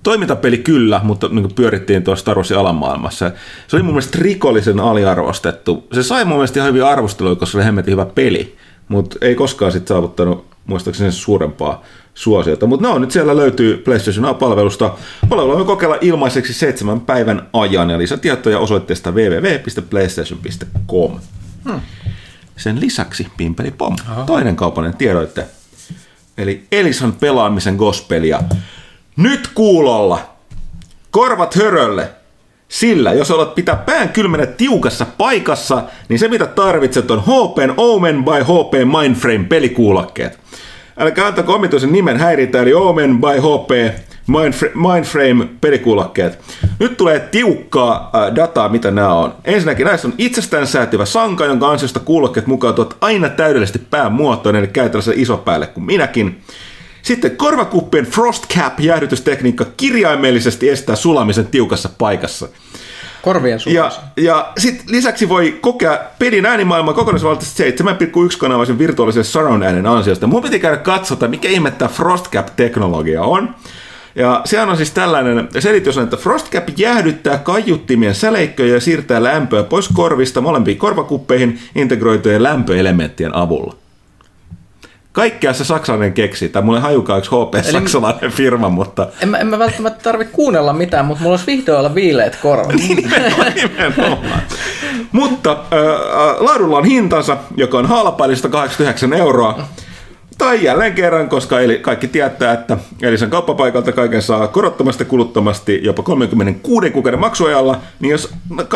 toimintapeli 0.03 0.57
kyllä, 0.57 1.01
mutta 1.03 1.27
niin 1.27 1.55
pyörittiin 1.55 2.03
tuossa 2.03 2.21
Star 2.21 2.37
Warsin 2.37 2.57
alamaailmassa. 2.57 3.31
Se 3.67 3.75
oli 3.75 3.83
mun 3.83 3.93
mielestä 3.93 4.17
rikollisen 4.21 4.79
aliarvostettu. 4.79 5.87
Se 5.93 6.03
sai 6.03 6.25
mun 6.25 6.37
mielestä 6.37 6.59
ihan 6.59 6.69
hyviä 6.69 6.87
arvosteluja, 6.87 7.35
koska 7.35 7.51
se 7.51 7.57
oli 7.57 7.65
hemmetin 7.65 7.91
hyvä 7.91 8.05
peli, 8.05 8.55
mutta 8.87 9.17
ei 9.21 9.35
koskaan 9.35 9.71
sitten 9.71 9.95
saavuttanut 9.95 10.45
muistaakseni 10.65 11.11
suurempaa 11.11 11.83
suosiota. 12.15 12.67
Mutta 12.67 12.87
no, 12.87 12.99
nyt 12.99 13.11
siellä 13.11 13.35
löytyy 13.35 13.77
PlayStation 13.77 14.25
Now-palvelusta. 14.25 14.91
Palvelua 15.29 15.55
voi 15.55 15.65
kokeilla 15.65 15.97
ilmaiseksi 16.01 16.53
seitsemän 16.53 17.01
päivän 17.01 17.49
ajan 17.53 17.89
ja 17.89 17.97
lisätietoja 17.97 18.59
osoitteesta 18.59 19.11
www.playstation.com. 19.11 21.19
Hmm. 21.69 21.81
Sen 22.57 22.79
lisäksi 22.79 23.27
Pimpeli 23.37 23.71
Pom, 23.71 23.95
toinen 24.25 24.55
kaupallinen 24.55 24.97
tiedoitte. 24.97 25.45
Eli 26.37 26.67
Elisan 26.71 27.13
pelaamisen 27.13 27.75
gospelia. 27.75 28.41
Nyt 29.17 29.49
kuulolla! 29.55 30.35
Korvat 31.11 31.55
hörölle! 31.55 32.09
Sillä, 32.67 33.13
jos 33.13 33.31
alat 33.31 33.55
pitää 33.55 33.75
pään 33.75 34.09
kylmänä 34.09 34.45
tiukassa 34.45 35.05
paikassa, 35.17 35.83
niin 36.09 36.19
se 36.19 36.27
mitä 36.27 36.45
tarvitset 36.45 37.11
on 37.11 37.21
HPn 37.21 37.73
Omen 37.77 38.25
by 38.25 38.43
HP 38.43 38.73
Mindframe 39.01 39.43
pelikuulokkeet. 39.43 40.39
Älkää 40.97 41.27
antako 41.27 41.53
omituisen 41.53 41.91
nimen 41.91 42.17
häiritä, 42.17 42.61
eli 42.61 42.73
Omen 42.73 43.21
by 43.21 43.39
HP 43.39 43.95
Mindframe, 44.75 45.47
pelikuulokkeet. 45.61 46.39
Nyt 46.79 46.97
tulee 46.97 47.19
tiukkaa 47.19 48.11
äh, 48.15 48.35
dataa, 48.35 48.69
mitä 48.69 48.91
nämä 48.91 49.13
on. 49.13 49.33
Ensinnäkin 49.45 49.85
näissä 49.85 50.07
on 50.07 50.13
itsestään 50.17 50.67
säätyvä 50.67 51.05
sanka, 51.05 51.45
jonka 51.45 51.69
ansiosta 51.69 51.99
kuulokkeet 51.99 52.47
mukautuvat 52.47 52.97
aina 53.01 53.29
täydellisesti 53.29 53.79
pään 53.79 54.11
muotoon, 54.11 54.55
eli 54.55 54.67
käy 54.67 54.89
tällaisen 54.89 55.19
iso 55.19 55.37
päälle 55.37 55.67
kuin 55.67 55.85
minäkin. 55.85 56.41
Sitten 57.01 57.37
korvakuppien 57.37 58.05
Frost 58.05 58.47
Cap 58.55 58.79
jäähdytystekniikka 58.79 59.65
kirjaimellisesti 59.77 60.69
estää 60.69 60.95
sulamisen 60.95 61.47
tiukassa 61.47 61.89
paikassa. 61.97 62.47
Korvien 63.25 63.53
Ja, 63.53 63.59
suojassa. 63.59 64.01
ja 64.17 64.51
sitten 64.57 64.85
lisäksi 64.87 65.29
voi 65.29 65.57
kokea 65.61 65.99
pelin 66.19 66.45
äänimaailman 66.45 66.95
kokonaisvaltaisesti 66.95 67.63
7,1 67.63 68.37
kanavaisen 68.37 68.79
virtuaalisen 68.79 69.23
surround 69.23 69.63
äänen 69.63 69.87
ansiosta. 69.87 70.27
Mun 70.27 70.41
piti 70.43 70.59
käydä 70.59 70.77
katsota, 70.77 71.27
mikä 71.27 71.49
ihme 71.49 71.71
tämä 71.71 71.89
Frost 71.89 72.31
Cap-teknologia 72.31 73.23
on. 73.23 73.55
Ja 74.15 74.41
sehän 74.45 74.69
on 74.69 74.77
siis 74.77 74.91
tällainen 74.91 75.47
selitys, 75.59 75.97
että 75.97 76.17
Frostcap 76.17 76.67
jäähdyttää 76.77 77.37
kaiuttimien 77.37 78.15
säleikköjä 78.15 78.73
ja 78.73 78.81
siirtää 78.81 79.23
lämpöä 79.23 79.63
pois 79.63 79.89
korvista 79.93 80.41
molempiin 80.41 80.77
korvakuppeihin 80.77 81.59
integroitujen 81.75 82.43
lämpöelementtien 82.43 83.35
avulla. 83.35 83.75
Kaikkea 85.15 85.53
se 85.53 85.63
saksalainen 85.63 86.13
keksi. 86.13 86.49
Tai 86.49 86.61
mulle 86.61 86.79
hajukaa 86.79 87.17
yksi 87.17 87.31
HP 87.31 87.65
saksalainen 87.71 88.31
firma, 88.31 88.69
mutta... 88.69 89.07
En 89.21 89.29
mä, 89.29 89.37
en 89.37 89.47
mä 89.47 89.59
välttämättä 89.59 90.03
tarvitse 90.03 90.33
kuunnella 90.33 90.73
mitään, 90.73 91.05
mutta 91.05 91.23
mulla 91.23 91.33
olisi 91.33 91.47
vihdoin 91.47 91.79
olla 91.79 91.95
viileät 91.95 92.35
korvat. 92.35 92.75
Nimenomaan, 92.89 93.53
nimenomaan. 93.55 94.41
Mutta 95.11 95.51
äh, 95.51 95.57
laadulla 96.39 96.77
on 96.77 96.85
hintansa, 96.85 97.37
joka 97.57 97.77
on 97.77 97.85
halpa, 97.85 98.25
eli 98.25 98.35
189 98.35 99.13
euroa. 99.13 99.59
Tai 100.37 100.63
jälleen 100.63 100.93
kerran, 100.93 101.29
koska 101.29 101.59
eli 101.59 101.79
kaikki 101.79 102.07
tietää, 102.07 102.53
että 102.53 102.77
Elisan 103.01 103.29
kauppapaikalta 103.29 103.91
kaiken 103.91 104.21
saa 104.21 104.47
korottomasti 104.47 105.05
kuluttomasti 105.05 105.79
jopa 105.83 106.03
36 106.03 106.89
kuukauden 106.91 107.19
maksuajalla, 107.19 107.79
niin 107.99 108.11
jos 108.11 108.33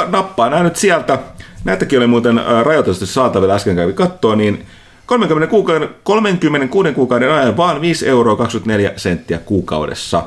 nappaa 0.07 0.49
nämä 0.49 0.63
nyt 0.63 0.75
sieltä, 0.75 1.17
näitäkin 1.63 1.99
oli 1.99 2.07
muuten 2.07 2.41
rajoitusti 2.63 3.05
saatavilla 3.05 3.55
äsken 3.55 3.75
kävi 3.75 3.93
kattoa, 3.93 4.35
niin 4.35 4.65
30 5.09 5.47
kuukauden, 5.47 5.89
36 6.03 6.93
kuukauden 6.93 7.31
ajan 7.31 7.57
vaan 7.57 7.81
5 7.81 8.07
euroa 8.07 8.35
24 8.35 8.93
senttiä 8.95 9.37
kuukaudessa. 9.37 10.23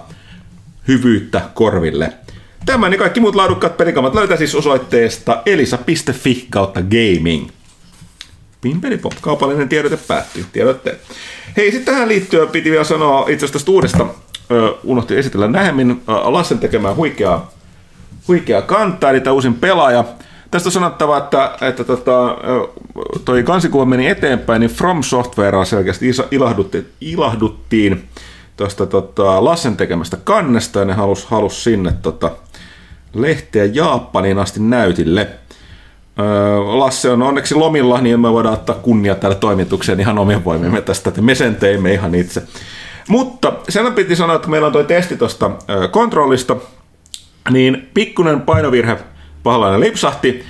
Hyvyyttä 0.88 1.40
korville. 1.54 2.12
Tämän 2.66 2.92
ja 2.92 2.98
kaikki 2.98 3.20
muut 3.20 3.34
laadukkaat 3.34 3.76
pelikamat 3.76 4.14
löytää 4.14 4.36
siis 4.36 4.54
osoitteesta 4.54 5.42
elisa.fi 5.46 6.46
kautta 6.50 6.80
gaming. 6.80 7.48
Pinpelipop, 8.60 9.12
kaupallinen 9.20 9.68
tiedote 9.68 9.98
päättyy. 10.08 10.44
Tiedotte. 10.52 10.98
Hei, 11.56 11.72
sitten 11.72 11.94
tähän 11.94 12.08
liittyen 12.08 12.48
piti 12.48 12.70
vielä 12.70 12.84
sanoa 12.84 13.28
itse 13.28 13.46
asiassa 13.46 13.72
uudesta, 13.72 14.06
ö, 14.50 15.18
esitellä 15.18 15.48
nähemmin, 15.48 16.02
Lassen 16.06 16.58
tekemään 16.58 16.96
huikeaa, 16.96 17.50
huikeaa 18.28 18.62
kantaa, 18.62 19.10
eli 19.10 19.20
tämä 19.20 19.34
uusin 19.34 19.54
pelaaja. 19.54 20.04
Tästä 20.52 20.68
on 20.68 20.72
sanottava, 20.72 21.18
että, 21.18 21.56
että 21.60 21.84
tota, 21.84 22.36
toi 23.24 23.42
kansikuva 23.42 23.84
meni 23.84 24.06
eteenpäin, 24.06 24.60
niin 24.60 24.70
From 24.70 25.02
Softwarea 25.02 25.64
selkeästi 25.64 26.10
ilahduttiin, 26.30 26.86
ilahduttiin 27.00 28.08
tuosta 28.56 28.86
tota, 28.86 29.44
Lassen 29.44 29.76
tekemästä 29.76 30.16
kannesta, 30.24 30.78
ja 30.78 30.84
ne 30.84 30.92
halus, 30.92 31.26
halus 31.26 31.64
sinne 31.64 31.92
tota, 32.02 32.30
lehteä 33.14 33.64
Japaniin 33.64 34.38
asti 34.38 34.60
näytille. 34.60 35.28
Lasse 36.64 37.10
on 37.10 37.22
onneksi 37.22 37.54
lomilla, 37.54 38.00
niin 38.00 38.20
me 38.20 38.32
voidaan 38.32 38.54
ottaa 38.54 38.76
kunnia 38.82 39.14
tälle 39.14 39.36
toimitukseen 39.36 40.00
ihan 40.00 40.18
omien 40.18 40.44
voimimme 40.44 40.80
tästä, 40.80 41.08
että 41.08 41.22
me 41.22 41.34
sen 41.34 41.56
teimme 41.56 41.92
ihan 41.92 42.14
itse. 42.14 42.42
Mutta 43.08 43.52
sen 43.68 43.92
piti 43.92 44.16
sanoa, 44.16 44.36
että 44.36 44.48
meillä 44.48 44.66
on 44.66 44.72
tuo 44.72 44.82
testi 44.82 45.16
tuosta 45.16 45.50
kontrollista, 45.90 46.56
niin 47.50 47.90
pikkunen 47.94 48.40
painovirhe 48.40 48.98
pahalainen 49.42 49.80
lipsahti. 49.80 50.44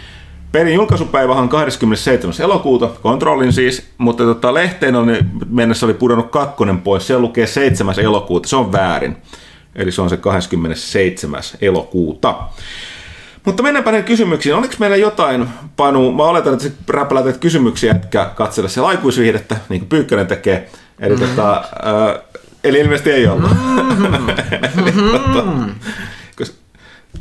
Pelin 0.53 0.75
julkaisupäivä 0.75 1.33
on 1.33 1.49
27. 1.49 2.35
elokuuta, 2.41 2.89
kontrollin 3.03 3.53
siis, 3.53 3.91
mutta 3.99 4.25
tota, 4.25 4.55
lehteen 4.55 4.97
on 4.97 5.17
mennessä 5.51 5.87
oli 5.87 5.95
pudonnut 5.95 6.31
kakkonen 6.31 6.81
pois, 6.81 7.07
se 7.07 7.19
lukee 7.19 7.47
7. 7.47 7.95
elokuuta, 8.01 8.49
se 8.49 8.57
on 8.57 8.73
väärin. 8.73 9.17
Eli 9.75 9.93
se 9.93 10.03
on 10.03 10.11
se 10.11 10.17
27. 10.17 11.43
elokuuta. 11.61 12.35
Mutta 13.45 13.63
mennäänpä 13.63 13.91
näihin 13.91 14.07
kysymyksiin. 14.07 14.55
Oliko 14.55 14.75
meillä 14.79 14.97
jotain, 14.97 15.49
Panu? 15.77 16.13
Mä 16.13 16.23
oletan, 16.23 16.55
että 16.55 16.69
räpälät 16.89 17.37
kysymyksiä, 17.37 17.93
etkä 17.93 18.31
katsele 18.35 18.69
se 18.69 18.81
aikuisviihdettä, 18.81 19.57
niin 19.69 19.81
kuin 19.81 19.89
Pyykkönen 19.89 20.27
tekee. 20.27 20.71
Eli, 21.01 21.17
mm-hmm. 21.17 21.29
tota, 21.29 21.57
äh, 21.57 22.23
eli 22.65 22.81
ilmeisesti 22.81 23.11
ei 23.11 23.27
ollut. 23.27 23.51
Mm-hmm. 23.51 24.27
mm-hmm. 25.45 25.75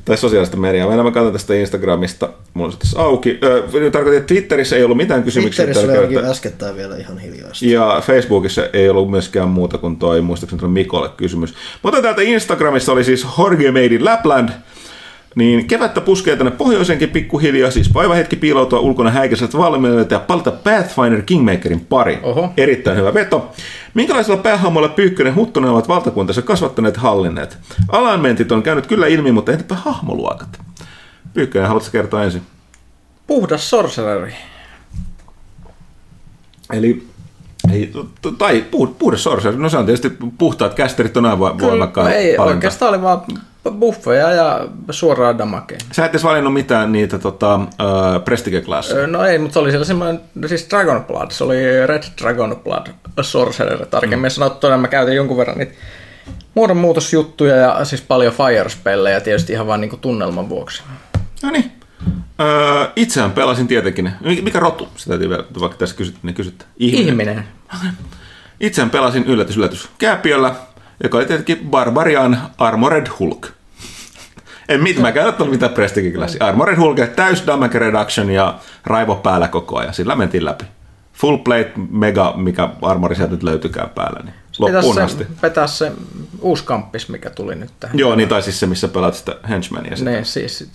Tai 0.05 0.17
sosiaalista 0.17 0.57
mediaa. 0.57 0.87
Mä 0.87 0.93
enemmän 0.93 1.13
katson 1.13 1.33
tästä 1.33 1.53
Instagramista. 1.53 2.29
Mulla 2.53 2.67
on 2.67 2.71
se 2.71 2.79
tässä 2.79 2.99
auki. 2.99 3.39
Öö, 3.43 3.91
tarkoitan, 3.91 4.17
että 4.17 4.27
Twitterissä 4.27 4.75
ei 4.75 4.83
ollut 4.83 4.97
mitään 4.97 5.23
kysymyksiä. 5.23 5.65
Twitterissä 5.65 5.99
oli 5.99 6.29
äskettäin 6.31 6.75
vielä 6.75 6.97
ihan 6.97 7.17
hiljaista. 7.17 7.65
Ja 7.65 8.01
Facebookissa 8.05 8.61
ei 8.73 8.89
ollut 8.89 9.11
myöskään 9.11 9.49
muuta 9.49 9.77
kuin 9.77 9.97
toi, 9.97 10.21
muistaakseni 10.21 10.67
Mikolle 10.67 11.09
kysymys. 11.17 11.53
Mutta 11.83 12.01
täältä 12.01 12.21
Instagramissa 12.21 12.91
oli 12.91 13.03
siis 13.03 13.27
Jorge 13.37 13.71
Made 13.71 13.85
in 13.85 14.05
Lapland. 14.05 14.49
Niin 15.35 15.67
kevättä 15.67 16.01
puskee 16.01 16.35
tänne 16.35 16.51
pohjoisenkin 16.51 17.09
pikkuhiljaa, 17.09 17.71
siis 17.71 17.93
vaiva 17.93 18.13
hetki 18.13 18.35
piiloutua 18.35 18.79
ulkona 18.79 19.11
häikäiseltä 19.11 19.57
valmiilta 19.57 20.13
ja 20.13 20.19
palata 20.19 20.51
Pathfinder 20.51 21.21
Kingmakerin 21.21 21.79
pari. 21.79 22.19
Oho. 22.23 22.53
Erittäin 22.57 22.97
hyvä 22.97 23.13
veto. 23.13 23.51
Minkälaisella 23.93 24.41
päähammoilla 24.41 24.89
Pyykkönen 24.89 25.35
Huttunen 25.35 25.69
ovat 25.69 25.87
valtakuntansa 25.87 26.41
kasvattaneet 26.41 26.97
hallinneet? 26.97 27.57
Alignmentit 27.87 28.51
on 28.51 28.63
käynyt 28.63 28.87
kyllä 28.87 29.07
ilmi, 29.07 29.31
mutta 29.31 29.51
entäpä 29.51 29.75
hahmoluokat? 29.75 30.59
Pyykkönen, 31.33 31.67
haluatko 31.67 31.89
kertoa 31.91 32.23
ensin? 32.23 32.41
Puhdas 33.27 33.69
sorcereri. 33.69 34.33
Eli 36.73 37.07
ei, 37.71 37.91
tai 38.37 38.65
puhdas 38.99 39.23
sorcereri, 39.23 39.61
no 39.61 39.69
se 39.69 39.77
on 39.77 39.85
tietysti 39.85 40.17
puhtaat 40.37 40.73
kästerit 40.73 41.17
on 41.17 41.25
aivan 41.25 41.59
voimakkaan 41.59 42.11
Ei, 42.11 42.37
valinta. 42.37 42.55
oikeastaan 42.55 42.89
oli 42.89 43.01
vaan 43.01 43.21
buffeja 43.69 44.31
ja 44.31 44.67
suoraan 44.91 45.37
damakea. 45.37 45.77
Sä 45.91 46.05
et 46.05 46.11
edes 46.11 46.23
valinnut 46.23 46.53
mitään 46.53 46.91
niitä 46.91 47.19
tota, 47.19 47.55
uh, 47.55 48.23
prestige. 48.25 48.63
No 49.07 49.25
ei, 49.25 49.39
mutta 49.39 49.53
se 49.53 49.59
oli 49.59 49.69
siellä 49.69 49.85
semmoinen, 49.85 50.21
siis 50.45 50.67
Dragon 50.69 51.05
Blood, 51.05 51.31
se 51.31 51.43
oli 51.43 51.87
Red 51.87 52.03
Dragon 52.21 52.61
Blood 52.63 52.87
Sorcerer 53.21 53.85
tarkemmin 53.85 54.31
mm. 54.31 54.33
sanottuna. 54.33 54.77
Mä 54.77 54.87
käytin 54.87 55.15
jonkun 55.15 55.37
verran 55.37 55.57
niitä 55.57 55.73
muodonmuutosjuttuja 56.53 57.55
ja 57.55 57.85
siis 57.85 58.01
paljon 58.01 58.33
fire-spellejä 58.33 59.21
tietysti 59.21 59.53
ihan 59.53 59.67
vaan 59.67 59.81
niinku 59.81 59.97
tunnelman 59.97 60.49
vuoksi. 60.49 60.83
No 61.43 61.51
niin. 61.51 61.71
Öö, 62.41 62.85
itseään 62.95 63.31
pelasin 63.31 63.67
tietenkin. 63.67 64.11
Mikä 64.41 64.59
rotu? 64.59 64.89
Sitä 64.95 65.09
täytyy 65.09 65.29
vielä, 65.29 65.43
vaikka 65.59 65.77
tässä 65.77 65.95
kysyt, 65.95 66.15
niin 66.23 66.33
kysyttä. 66.33 66.65
Ihminen. 66.77 67.07
Ihminen. 67.07 67.43
Itseään 68.59 68.89
pelasin 68.89 69.25
yllätys, 69.25 69.57
yllätys. 69.57 69.89
Kääpiöllä 69.97 70.55
joka 71.03 71.17
oli 71.17 71.25
tietenkin 71.25 71.59
Barbarian 71.69 72.37
Armored 72.57 73.07
Hulk. 73.19 73.47
En 74.69 74.83
mit, 74.83 74.99
mä 74.99 75.11
käynyt 75.11 75.41
ollut 75.41 75.53
mitään 75.53 75.71
Prestige-klassi. 75.71 76.37
Armored 76.39 76.77
Hulk, 76.77 76.97
täys 77.15 77.47
damage 77.47 77.79
reduction 77.79 78.29
ja 78.29 78.59
raivo 78.85 79.15
päällä 79.15 79.47
koko 79.47 79.77
ajan. 79.77 79.93
Sillä 79.93 80.15
mentiin 80.15 80.45
läpi. 80.45 80.65
Full 81.13 81.37
plate 81.37 81.71
mega, 81.89 82.33
mikä 82.37 82.69
armori 82.81 83.15
sieltä 83.15 83.33
nyt 83.33 83.43
löytykään 83.43 83.89
päällä. 83.89 84.19
Niin 84.23 84.35
loppuun 84.59 84.95
se, 84.95 85.01
asti. 85.01 85.27
Vetää 85.41 85.67
se 85.67 85.91
uusi 86.41 86.63
kamppis, 86.63 87.09
mikä 87.09 87.29
tuli 87.29 87.55
nyt 87.55 87.71
tähän. 87.79 87.99
Joo, 87.99 88.15
niin 88.15 88.29
tai 88.29 88.41
siis 88.41 88.59
se, 88.59 88.65
missä 88.65 88.87
pelaat 88.87 89.15
sitä 89.15 89.35
henchmania. 89.49 89.95
Sitä. 89.95 90.09
Niin, 90.09 90.25
siis 90.25 90.69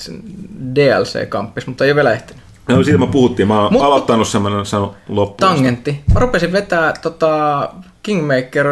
DLC-kamppis, 0.74 1.66
mutta 1.66 1.84
ei 1.84 1.90
ole 1.90 1.96
vielä 1.96 2.12
ehtinyt. 2.12 2.42
No 2.68 2.82
siitä 2.82 2.98
mä 2.98 3.06
puhuttiin, 3.06 3.48
mä 3.48 3.62
oon 3.62 3.72
Mut, 3.72 3.82
aloittanut 3.82 4.28
semmoinen 4.28 4.66
sanonut 4.66 4.96
loppuun. 5.08 5.50
Tangentti. 5.50 6.00
Mä 6.14 6.20
rupesin 6.20 6.52
vetää 6.52 6.92
tota, 7.02 7.70
Kingmaker 8.06 8.66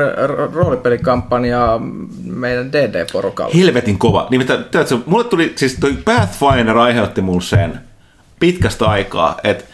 roolipelikampanja 0.53 1.81
meidän 2.25 2.73
DD-porukalla. 2.73 3.55
Helvetin 3.55 3.99
kova. 3.99 4.27
Niin, 4.31 4.47
tiedätkö, 4.47 4.99
mulle 5.07 5.25
tuli, 5.25 5.53
siis 5.57 5.77
toi 5.81 5.93
Pathfinder 6.05 6.79
aiheutti 6.79 7.21
mulle 7.21 7.43
sen 7.43 7.81
pitkästä 8.41 8.87
aikaa, 8.87 9.39
että 9.45 9.65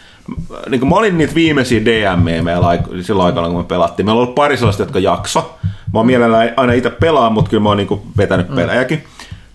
niin 0.69 0.87
mä 0.87 0.95
olin 0.95 1.17
niitä 1.17 1.35
viimeisiä 1.35 1.85
DM 1.85 2.43
meillä 2.43 2.79
silloin 3.01 3.25
aikana, 3.25 3.47
kun 3.47 3.57
me 3.57 3.63
pelattiin. 3.63 4.05
Meillä 4.05 4.19
on 4.19 4.23
ollut 4.23 4.35
pari 4.35 4.57
sellaista, 4.57 4.83
jotka 4.83 4.99
jakso. 4.99 5.57
Mä 5.63 5.99
oon 5.99 6.05
mielellään 6.05 6.53
aina 6.57 6.73
itse 6.73 6.89
pelaan, 6.89 7.33
mutta 7.33 7.49
kyllä 7.49 7.63
mä 7.63 7.69
oon 7.69 7.77
niin 7.77 8.01
vetänyt 8.17 8.49
mm. 8.49 8.55
pelejäkin. 8.55 9.03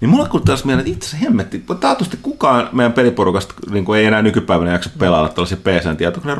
Niin 0.00 0.08
mulle 0.08 0.28
tuli 0.28 0.42
taas 0.44 0.64
mieleen, 0.64 0.86
että 0.86 0.96
itse 0.96 1.16
hemmetti, 1.22 1.64
taatusti 1.80 2.18
kukaan 2.22 2.68
meidän 2.72 2.92
peliporukasta 2.92 3.54
niin 3.70 3.94
ei 3.96 4.04
enää 4.06 4.22
nykypäivänä 4.22 4.72
jaksa 4.72 4.90
pelailla 4.98 5.28
tällaisia 5.28 5.56
PC-tietokoneen 5.56 6.38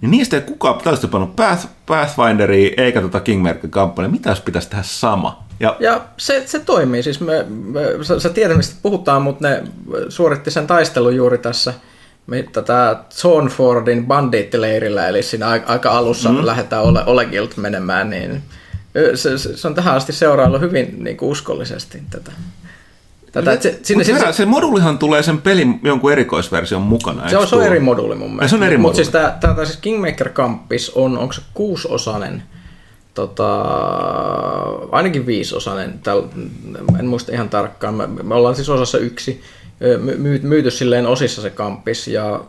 niin 0.00 0.10
niistä 0.10 0.36
ei 0.36 0.42
kukaan 0.42 0.78
tällaista 0.78 1.08
pannut 1.08 1.36
Path, 1.36 1.68
Pathfinderia 1.86 2.74
eikä 2.76 3.00
tota 3.00 3.20
Kingmaker 3.20 3.70
kampanja. 3.70 4.08
Mitä 4.08 4.30
jos 4.30 4.40
pitäisi 4.40 4.70
tehdä 4.70 4.82
sama? 4.82 5.46
Ja, 5.60 5.76
ja 5.80 6.04
se, 6.16 6.42
se 6.46 6.58
toimii. 6.58 7.02
Siis 7.02 7.20
me, 7.20 7.46
me, 7.48 7.80
sä, 8.02 8.20
sä 8.20 8.28
tiedät, 8.28 8.56
mistä 8.56 8.76
puhutaan, 8.82 9.22
mutta 9.22 9.48
ne 9.48 9.62
suoritti 10.08 10.50
sen 10.50 10.66
taistelun 10.66 11.16
juuri 11.16 11.38
tässä 11.38 11.74
tätä 12.52 12.96
Thornfordin 13.20 14.06
bandiittileirillä, 14.06 15.08
eli 15.08 15.22
siinä 15.22 15.48
aika 15.66 15.90
alussa 15.90 16.32
mm. 16.32 16.46
lähdetään 16.46 16.82
Ole, 16.82 17.02
Olegilt 17.06 17.56
menemään, 17.56 18.10
niin 18.10 18.42
se, 19.14 19.38
se 19.38 19.68
on 19.68 19.74
tähän 19.74 19.94
asti 19.94 20.12
seuraillut 20.12 20.60
hyvin 20.60 21.04
niin 21.04 21.16
kuin 21.16 21.30
uskollisesti 21.30 22.02
tätä. 22.10 22.32
Tätä, 23.44 23.62
se, 23.62 23.78
sinne, 23.82 24.04
sinne, 24.04 24.32
se 24.32 24.46
moduulihan 24.46 24.98
tulee 24.98 25.22
sen 25.22 25.40
pelin 25.40 25.80
jonkun 25.84 26.12
erikoisversion 26.12 26.82
mukana. 26.82 27.28
Se 27.28 27.38
on, 27.38 27.46
se 27.46 27.56
on 27.56 27.62
eri 27.62 27.80
moduuli 27.80 28.14
mun 28.14 28.30
mielestä. 28.30 28.48
Se 28.48 28.56
on 28.56 28.62
eri 28.62 28.78
Mutta 28.78 28.96
siis 28.96 29.08
tämä, 29.08 29.36
tämä 29.40 29.64
siis 29.64 29.78
Kingmaker 29.78 30.28
Campus 30.28 30.92
on, 30.94 31.18
onko 31.18 31.32
se 31.32 31.40
kuusiosainen, 31.54 32.42
tota, 33.14 33.62
ainakin 34.92 35.26
viisiosainen, 35.26 35.98
Täl, 36.02 36.22
en 36.98 37.06
muista 37.06 37.32
ihan 37.32 37.48
tarkkaan, 37.48 37.94
me, 37.94 38.06
me 38.06 38.34
ollaan 38.34 38.54
siis 38.54 38.68
osassa 38.68 38.98
yksi, 38.98 39.42
my, 40.00 40.40
myyty 40.42 40.70
silleen 40.70 41.06
osissa 41.06 41.42
se 41.42 41.50
kampis, 41.50 42.08
ja 42.08 42.40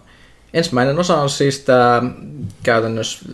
ensimmäinen 0.53 0.99
osa 0.99 1.21
on 1.21 1.29
siis 1.29 1.59
tämä 1.59 2.03
käytännössä, 2.63 3.29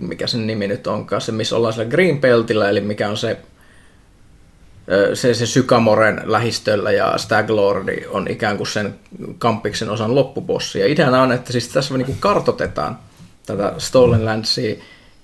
mikä 0.00 0.26
sen 0.26 0.46
nimi 0.46 0.66
nyt 0.66 0.86
onkaan, 0.86 1.22
se 1.22 1.32
missä 1.32 1.56
ollaan 1.56 1.72
sillä 1.72 1.86
Green 1.86 2.18
Peltillä, 2.18 2.68
eli 2.68 2.80
mikä 2.80 3.08
on 3.08 3.16
se 3.16 3.36
se, 5.14 5.34
se 5.34 5.46
Sycamoren 5.46 6.20
lähistöllä 6.24 6.92
ja 6.92 7.14
Staglordi 7.18 7.96
on 8.08 8.26
ikään 8.30 8.56
kuin 8.56 8.66
sen 8.66 8.94
kampiksen 9.38 9.90
osan 9.90 10.14
loppubossi. 10.14 10.78
Ja 10.78 10.86
ideana 10.86 11.22
on, 11.22 11.32
että 11.32 11.52
siis 11.52 11.68
tässä 11.68 11.94
niin 11.96 12.06
kuin 12.06 12.18
kartotetaan 12.20 12.98
tätä 13.46 13.72
Stolen 13.78 14.24
Landsia 14.24 14.76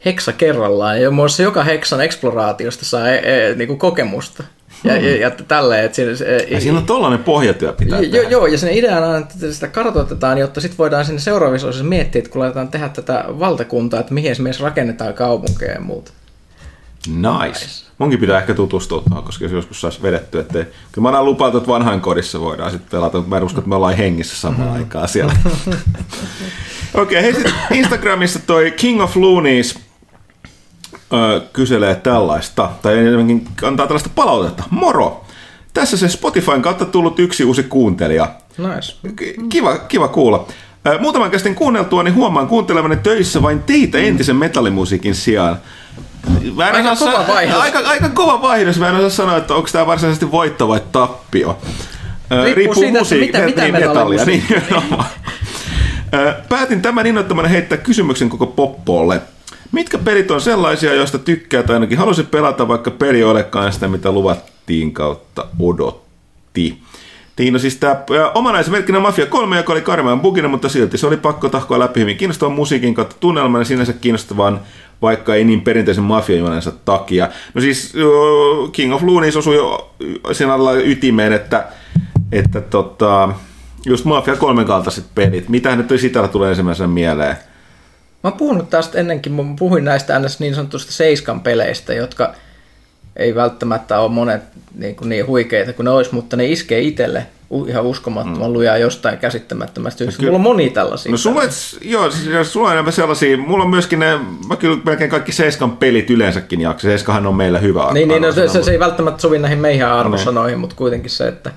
heksa 0.04 0.32
kerrallaan, 0.32 1.02
ja 1.02 1.10
muassa 1.10 1.42
joka 1.42 1.64
heksan 1.64 2.00
eksploraatiosta 2.00 2.84
saa 2.84 3.08
e, 3.08 3.16
e, 3.16 3.54
niin 3.54 3.68
kuin 3.68 3.78
kokemusta. 3.78 4.44
Ja, 4.84 4.96
ja, 4.96 5.16
ja 5.16 5.30
tälleen, 5.30 5.84
että 5.84 5.96
siinä, 5.96 6.16
se, 6.16 6.46
Ja 6.50 6.60
siinä 6.60 6.78
on 6.78 6.86
tollainen 6.86 7.24
pohjatyö 7.24 7.72
pitää 7.72 8.00
Jo, 8.00 8.10
tehdä. 8.10 8.28
joo, 8.28 8.46
ja 8.46 8.58
sen 8.58 8.72
ideana 8.72 9.06
on, 9.06 9.22
että 9.22 9.52
sitä 9.52 9.68
kartoitetaan, 9.68 10.38
jotta 10.38 10.60
sitten 10.60 10.78
voidaan 10.78 11.04
sinne 11.04 11.20
seuraavissa 11.20 11.68
osissa 11.68 11.84
miettiä, 11.84 12.18
että 12.18 12.30
kun 12.30 12.42
aletaan 12.42 12.68
tehdä 12.68 12.88
tätä 12.88 13.24
valtakuntaa, 13.28 14.00
että 14.00 14.14
mihin 14.14 14.30
esimerkiksi 14.30 14.62
rakennetaan 14.62 15.14
kaupunkeja 15.14 15.72
ja 15.72 15.80
muuta. 15.80 16.12
Nice. 17.08 17.84
Munkin 17.98 18.18
pitää 18.20 18.38
ehkä 18.38 18.54
tutustua 18.54 19.02
tuohon, 19.08 19.24
koska 19.24 19.44
jos 19.44 19.52
joskus 19.52 19.80
saisi 19.80 20.02
vedetty, 20.02 20.38
että 20.38 20.66
kyllä 20.92 21.10
mä 21.10 21.24
lupailtu, 21.24 21.58
että 21.58 21.68
vanhain 21.68 22.00
kodissa 22.00 22.40
voidaan 22.40 22.70
sitten 22.70 22.90
pelata, 22.90 23.18
mutta 23.18 23.30
mä 23.30 23.36
en 23.36 23.42
usko, 23.42 23.58
että 23.58 23.68
me 23.68 23.74
ollaan 23.74 23.96
hengissä 23.96 24.36
samaan 24.36 24.72
aikaan 24.72 25.08
siellä. 25.08 25.32
Okei, 26.94 27.02
okay, 27.02 27.22
hei 27.22 27.34
sitten 27.34 27.52
Instagramissa 27.70 28.38
toi 28.46 28.70
King 28.70 29.02
of 29.02 29.16
Loonies 29.16 29.78
ö, 31.12 31.40
kyselee 31.52 31.94
tällaista, 31.94 32.70
tai 32.82 32.98
enemmänkin 32.98 33.48
antaa 33.62 33.86
tällaista 33.86 34.10
palautetta. 34.14 34.64
Moro! 34.70 35.24
Tässä 35.74 35.96
se 35.96 36.08
Spotifyn 36.08 36.62
kautta 36.62 36.84
tullut 36.84 37.18
yksi 37.18 37.44
uusi 37.44 37.62
kuuntelija. 37.62 38.28
Nice. 38.58 38.96
Kiva, 39.48 39.78
kiva 39.78 40.08
kuulla. 40.08 40.46
Muutaman 41.00 41.30
kästin 41.30 41.54
kuunneltua, 41.54 42.02
niin 42.02 42.14
huomaan 42.14 42.48
kuuntelevani 42.48 42.96
töissä 42.96 43.42
vain 43.42 43.62
teitä 43.62 43.98
entisen 43.98 44.36
metallimusiikin 44.36 45.14
sijaan. 45.14 45.58
Mä 46.56 46.68
en 46.68 46.74
Aika 46.74 46.90
osaa 46.90 47.12
kova 47.12 47.26
vaihdos. 47.34 47.60
Aika, 47.60 47.78
aika 47.78 48.08
kova 48.08 48.42
vaihdos. 48.42 48.78
Mä 48.78 48.88
en 48.88 48.94
osaa 48.94 49.10
sanoa, 49.10 49.36
että 49.36 49.54
onko 49.54 49.68
tämä 49.72 49.86
varsinaisesti 49.86 50.30
voitto 50.30 50.68
vai 50.68 50.80
tappio. 50.92 51.58
Ö, 52.32 52.54
Riippuu 52.54 53.04
siitä, 53.04 53.38
että 53.38 53.46
mitä- 53.46 53.46
mitä 53.46 53.62
niin, 53.62 53.72
metallia. 53.74 54.24
Niin, 54.24 54.44
Päätin 56.48 56.82
tämän 56.82 57.06
innoittamana 57.06 57.48
heittää 57.48 57.78
kysymyksen 57.78 58.28
koko 58.28 58.46
Poppolle. 58.46 59.20
Mitkä 59.72 59.98
pelit 59.98 60.30
on 60.30 60.40
sellaisia, 60.40 60.94
joista 60.94 61.18
tykkää 61.18 61.62
tai 61.62 61.74
ainakin 61.76 61.98
halusi 61.98 62.22
pelata, 62.22 62.68
vaikka 62.68 62.90
peli 62.90 63.18
ei 63.18 63.24
olekaan 63.24 63.72
sitä, 63.72 63.88
mitä 63.88 64.12
luvattiin 64.12 64.92
kautta 64.92 65.46
odotti? 65.60 66.78
Tiina 67.36 67.58
siis 67.58 67.76
tämä 67.76 67.96
omana 68.34 68.58
esimerkkinä 68.60 69.00
Mafia 69.00 69.26
3, 69.26 69.56
joka 69.56 69.72
oli 69.72 69.80
karmean 69.80 70.20
bugina, 70.20 70.48
mutta 70.48 70.68
silti 70.68 70.98
se 70.98 71.06
oli 71.06 71.16
pakko 71.16 71.48
tahkoa 71.48 71.78
läpi 71.78 72.00
hyvin 72.00 72.16
kiinnostavan 72.16 72.54
musiikin 72.54 72.94
kautta 72.94 73.16
tunnelman 73.20 73.60
ja 73.60 73.64
sinänsä 73.64 73.92
kiinnostavan, 73.92 74.60
vaikka 75.02 75.34
ei 75.34 75.44
niin 75.44 75.60
perinteisen 75.60 76.04
mafiajuonensa 76.04 76.72
takia. 76.84 77.28
No 77.54 77.60
siis 77.60 77.94
King 78.72 78.94
of 78.94 79.02
Loonies 79.02 79.36
osui 79.36 79.56
jo 79.56 79.94
sen 80.32 80.50
alla 80.50 80.72
ytimeen, 80.72 81.32
että, 81.32 81.64
että 82.32 82.60
tota, 82.60 83.28
just 83.86 84.04
Mafia 84.04 84.36
3 84.36 84.64
kaltaiset 84.64 85.04
pelit. 85.14 85.48
Mitä 85.48 85.76
nyt 85.76 85.86
sitä 85.96 86.28
tulee 86.28 86.50
ensimmäisenä 86.50 86.88
mieleen? 86.88 87.36
Mä 88.24 88.30
oon 88.30 88.38
puhunut 88.38 88.70
tästä 88.70 88.98
ennenkin, 88.98 89.32
mä 89.32 89.42
puhuin 89.58 89.84
näistä 89.84 90.18
ns. 90.18 90.40
niin 90.40 90.54
sanotusta 90.54 90.92
Seiskan 90.92 91.40
peleistä, 91.40 91.94
jotka 91.94 92.34
ei 93.16 93.34
välttämättä 93.34 93.98
ole 94.00 94.10
monet 94.10 94.42
niin, 94.74 94.96
kuin 94.96 95.08
niin 95.08 95.26
huikeita 95.26 95.72
kuin 95.72 95.84
ne 95.84 95.90
olisi, 95.90 96.14
mutta 96.14 96.36
ne 96.36 96.46
iskee 96.46 96.80
itselle 96.80 97.26
ihan 97.68 97.84
uskomattoman 97.84 98.50
mm. 98.50 98.52
lujaa 98.52 98.78
jostain 98.78 99.18
käsittämättömästä 99.18 99.98
syystä. 99.98 100.18
kyllä- 100.20 100.30
Mulla 100.32 100.48
on 100.48 100.54
moni 100.56 100.70
tällaisia. 100.70 101.12
No 101.12 101.18
sulla, 101.18 101.42
joo, 101.82 102.10
siis 102.10 102.52
sulla 102.52 102.66
on 102.66 102.72
enemmän 102.72 102.92
sellaisia, 102.92 103.36
mulla 103.36 103.64
on 103.64 103.70
myöskin 103.70 103.98
ne, 103.98 104.18
mä 104.48 104.56
kyllä 104.56 104.78
melkein 104.84 105.10
kaikki 105.10 105.32
Seiskan 105.32 105.76
pelit 105.76 106.10
yleensäkin 106.10 106.60
jaksa. 106.60 106.88
Seiskahan 106.88 107.26
on 107.26 107.34
meillä 107.34 107.58
hyvä 107.58 107.92
Niin, 107.92 108.08
niin 108.08 108.22
no, 108.22 108.32
se, 108.32 108.48
se, 108.48 108.62
se, 108.62 108.70
ei 108.70 108.78
välttämättä 108.78 109.22
sovi 109.22 109.38
näihin 109.38 109.58
meihin 109.58 109.86
arvosanoihin, 109.86 110.52
Niin. 110.52 110.60
mutta 110.60 110.76
kuitenkin 110.76 111.10
se, 111.10 111.28
että 111.28 111.50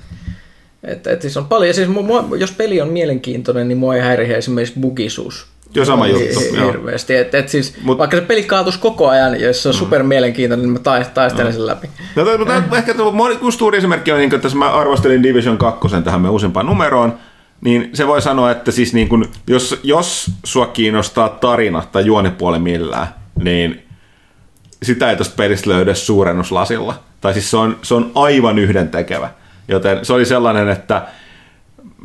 että, 0.83 1.11
että 1.11 1.21
siis 1.21 1.37
on 1.37 1.45
paljon. 1.45 1.73
Siis 1.73 1.87
mua, 1.87 2.25
jos 2.37 2.51
peli 2.51 2.81
on 2.81 2.89
mielenkiintoinen, 2.89 3.67
niin 3.67 3.77
mua 3.77 3.95
ei 3.95 4.01
häirihe 4.01 4.35
esimerkiksi 4.37 4.79
bugisuus. 4.79 5.47
Joo, 5.75 5.85
sama 5.85 6.07
juttu, 6.07 6.39
Hi- 6.39 6.57
joo. 6.57 6.67
Hirveästi. 6.67 7.15
Et, 7.15 7.35
et 7.35 7.49
siis, 7.49 7.75
Mut- 7.83 7.97
vaikka 7.97 8.17
se 8.17 8.21
peli 8.21 8.43
kaatus 8.43 8.77
koko 8.77 9.07
ajan, 9.07 9.39
ja 9.39 9.47
jos 9.47 9.63
se 9.63 9.69
on 9.69 9.75
mm. 9.75 9.79
super 9.79 10.03
mielenkiintoinen, 10.03 10.65
niin 10.65 10.73
mä 10.73 10.79
tais- 10.79 11.09
taistelen 11.13 11.53
sen 11.53 11.65
läpi. 11.65 11.89
No, 12.15 12.25
to, 12.25 12.37
mutta 12.37 12.53
ehkä 12.77 12.95
suuri 13.57 13.77
esimerkki 13.77 14.11
on, 14.11 14.17
niin 14.17 14.29
kuin, 14.29 14.37
että 14.37 14.57
mä 14.57 14.71
arvostelin 14.71 15.23
Division 15.23 15.57
2 15.57 15.87
tähän 16.03 16.21
me 16.21 16.29
uusimpaan 16.29 16.65
numeroon, 16.65 17.13
niin 17.61 17.89
se 17.93 18.07
voi 18.07 18.21
sanoa, 18.21 18.51
että 18.51 18.71
siis 18.71 18.93
niin 18.93 19.09
kuin, 19.09 19.25
jos, 19.47 19.79
jos 19.83 20.31
sua 20.43 20.65
kiinnostaa 20.65 21.29
tarina 21.29 21.83
tai 21.91 22.05
juonipuoli 22.05 22.59
millään, 22.59 23.07
niin 23.43 23.83
sitä 24.83 25.09
ei 25.09 25.15
tuosta 25.15 25.35
pelistä 25.37 25.69
löydä 25.69 25.93
suurennuslasilla. 25.93 26.99
Tai 27.21 27.33
siis 27.33 27.51
se 27.51 27.57
on, 27.57 27.77
se 27.81 27.93
on 27.93 28.11
aivan 28.15 28.59
yhdentekevä. 28.59 29.29
Joten 29.67 30.05
se 30.05 30.13
oli 30.13 30.25
sellainen, 30.25 30.69
että 30.69 31.01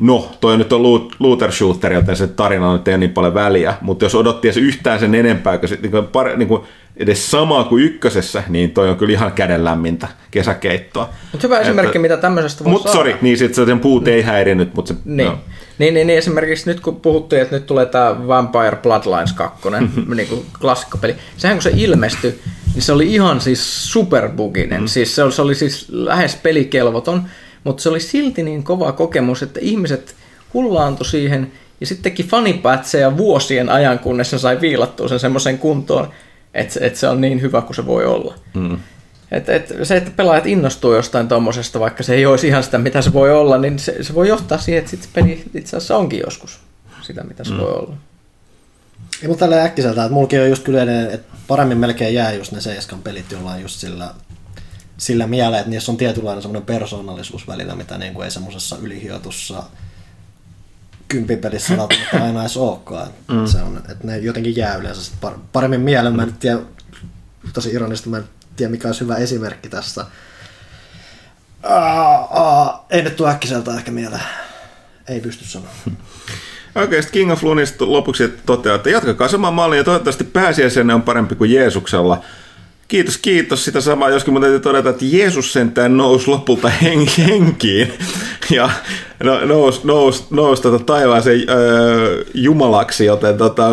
no, 0.00 0.30
toi 0.40 0.58
nyt 0.58 0.72
on 0.72 0.80
loot- 0.82 1.16
looter 1.18 1.52
shooter, 1.52 1.92
joten 1.92 2.16
se 2.16 2.26
tarina 2.26 2.72
nyt 2.72 2.88
ei 2.88 2.94
ole 2.94 2.98
niin 2.98 3.10
paljon 3.10 3.34
väliä, 3.34 3.74
mutta 3.80 4.04
jos 4.04 4.14
odotti 4.14 4.48
edes 4.48 4.56
yhtään 4.56 5.00
sen 5.00 5.14
enempää, 5.14 5.58
kun, 5.58 5.68
se, 5.68 5.78
niin 5.82 5.90
kuin, 5.90 6.06
pare, 6.06 6.36
niin 6.36 6.48
kuin 6.48 6.62
edes 6.96 7.30
samaa 7.30 7.64
kuin 7.64 7.84
ykkösessä, 7.84 8.42
niin 8.48 8.70
toi 8.70 8.90
on 8.90 8.96
kyllä 8.96 9.12
ihan 9.12 9.32
kädenlämmintä 9.32 10.08
kesäkeittoa. 10.30 11.08
Mutta 11.32 11.46
hyvä 11.46 11.60
esimerkki, 11.60 11.98
mitä 11.98 12.16
tämmöisestä 12.16 12.64
voi 12.64 12.72
Mutta 12.72 12.92
saada. 12.92 12.98
sori, 12.98 13.16
niin 13.22 13.38
sit 13.38 13.54
se 13.54 13.66
sen 13.66 13.80
puut 13.80 14.08
ei 14.08 14.22
häirinyt, 14.22 14.74
mutta 14.74 14.94
se... 14.94 15.00
Niin. 15.04 15.28
No. 15.28 15.38
Niin, 15.78 15.94
niin, 15.94 16.06
niin, 16.06 16.18
esimerkiksi 16.18 16.70
nyt 16.70 16.80
kun 16.80 17.00
puhuttiin, 17.00 17.42
että 17.42 17.54
nyt 17.54 17.66
tulee 17.66 17.86
tämä 17.86 18.26
Vampire 18.28 18.76
Bloodlines 18.82 19.32
2, 19.32 19.68
niin 20.16 20.28
kuin 20.28 20.46
klassikkopeli. 20.60 21.14
Sehän 21.36 21.56
kun 21.56 21.62
se 21.62 21.72
ilmestyi, 21.76 22.38
niin 22.74 22.82
se 22.82 22.92
oli 22.92 23.14
ihan 23.14 23.40
siis 23.40 23.92
superbuginen. 23.92 24.80
Mm. 24.80 24.86
Siis 24.86 25.14
se, 25.14 25.22
oli, 25.22 25.32
se 25.32 25.42
oli 25.42 25.54
siis 25.54 25.86
lähes 25.90 26.36
pelikelvoton, 26.36 27.22
mutta 27.64 27.82
se 27.82 27.88
oli 27.88 28.00
silti 28.00 28.42
niin 28.42 28.62
kova 28.62 28.92
kokemus, 28.92 29.42
että 29.42 29.60
ihmiset 29.62 30.14
hullaantui 30.54 31.06
siihen 31.06 31.52
ja 31.80 31.86
sitten 31.86 32.02
teki 32.02 32.22
fanipätsejä 32.22 33.16
vuosien 33.16 33.68
ajan, 33.68 33.98
kunnes 33.98 34.30
se 34.30 34.38
sai 34.38 34.60
viilattua 34.60 35.08
sen 35.08 35.20
semmoisen 35.20 35.58
kuntoon, 35.58 36.08
että, 36.54 36.80
että 36.82 36.98
se 36.98 37.08
on 37.08 37.20
niin 37.20 37.40
hyvä 37.40 37.62
kuin 37.62 37.76
se 37.76 37.86
voi 37.86 38.06
olla. 38.06 38.34
Mm. 38.54 38.78
Et, 39.30 39.48
et, 39.48 39.74
se, 39.82 39.96
että 39.96 40.10
pelaajat 40.16 40.46
innostuu 40.46 40.94
jostain 40.94 41.28
tuommoisesta, 41.28 41.80
vaikka 41.80 42.02
se 42.02 42.14
ei 42.14 42.26
olisi 42.26 42.46
ihan 42.46 42.62
sitä, 42.62 42.78
mitä 42.78 43.02
se 43.02 43.12
voi 43.12 43.32
olla, 43.32 43.58
niin 43.58 43.78
se, 43.78 44.02
se 44.02 44.14
voi 44.14 44.28
johtaa 44.28 44.58
siihen, 44.58 44.78
että 44.78 44.90
sit 44.90 45.02
se 45.02 45.08
peli 45.12 45.44
itse 45.54 45.76
asiassa 45.76 45.96
onkin 45.96 46.20
joskus 46.24 46.60
sitä, 47.02 47.24
mitä 47.24 47.44
se 47.44 47.50
mm. 47.50 47.58
voi 47.58 47.72
olla. 47.72 47.96
Ei 49.22 49.28
mulla 49.28 49.38
tällä 49.38 49.64
äkkiseltä, 49.64 50.02
että 50.02 50.14
mullakin 50.14 50.40
on 50.40 50.48
just 50.48 50.64
kyllä 50.64 50.82
että 51.12 51.36
paremmin 51.48 51.78
melkein 51.78 52.14
jää 52.14 52.32
just 52.32 52.52
ne 52.52 52.60
Seiskan 52.60 53.02
pelit 53.02 53.32
jollain 53.32 53.62
just 53.62 53.80
sillä, 53.80 54.14
sillä 54.96 55.26
mielellä, 55.26 55.58
että 55.58 55.70
niissä 55.70 55.92
on 55.92 55.98
tietynlainen 55.98 56.42
semmoinen 56.42 56.66
persoonallisuus 56.66 57.48
välillä, 57.48 57.74
mitä 57.74 57.98
niin 57.98 58.14
kuin 58.14 58.24
ei 58.24 58.30
semmoisessa 58.30 58.76
ylihiotussa 58.82 59.62
kympipelissä 61.08 61.76
välttämättä 61.76 62.24
aina 62.24 62.40
edes 62.40 62.56
olekaan. 62.56 63.08
Mm. 63.28 63.46
Se 63.46 63.62
on, 63.62 63.76
että 63.76 64.06
ne 64.06 64.18
jotenkin 64.18 64.56
jää 64.56 64.76
yleensä 64.76 65.04
sit 65.04 65.14
par- 65.24 65.38
paremmin 65.52 65.80
mieleen. 65.80 66.16
Mä 66.16 66.22
en 66.22 66.28
nyt 66.28 66.38
tiedä, 66.38 66.58
tosi 67.52 67.70
ironista, 67.72 68.10
mä 68.10 68.16
en 68.16 68.24
tiedä 68.56 68.70
mikä 68.70 68.88
olisi 68.88 69.00
hyvä 69.00 69.16
esimerkki 69.16 69.68
tästä. 69.68 70.06
Aa, 71.62 72.28
aa, 72.30 72.86
ei 72.90 73.02
nyt 73.02 73.16
tule 73.16 73.30
äkkiseltä 73.30 73.74
ehkä 73.74 73.90
mieleen. 73.90 74.22
Ei 75.08 75.20
pysty 75.20 75.44
sanomaan. 75.44 75.76
Okei, 76.74 77.02
sitten 77.02 77.20
King 77.20 77.32
of 77.32 77.42
Loonista 77.42 77.92
lopuksi 77.92 78.28
toteaa, 78.46 78.76
että 78.76 78.90
jatkakaa 78.90 79.28
samaa 79.28 79.50
mallia 79.50 79.78
ja 79.78 79.84
toivottavasti 79.84 80.24
pääsiäisenä 80.24 80.94
on 80.94 81.02
parempi 81.02 81.34
kuin 81.34 81.52
Jeesuksella. 81.52 82.24
Kiitos, 82.92 83.18
kiitos. 83.18 83.64
Sitä 83.64 83.80
samaa, 83.80 84.10
joskin 84.10 84.32
mun 84.32 84.42
täytyy 84.42 84.60
todeta, 84.60 84.90
että 84.90 85.04
Jeesus 85.04 85.52
sentään 85.52 85.96
nousi 85.96 86.30
lopulta 86.30 86.68
hen- 86.68 87.10
henkiin 87.18 87.92
ja 88.50 88.70
no, 89.22 89.44
nousi 89.46 89.80
nous, 89.84 90.30
nous, 90.30 90.60
tota 90.60 90.78
taivaaseen 90.84 91.50
öö, 91.50 92.24
jumalaksi, 92.34 93.04
joten 93.04 93.38
tota, 93.38 93.70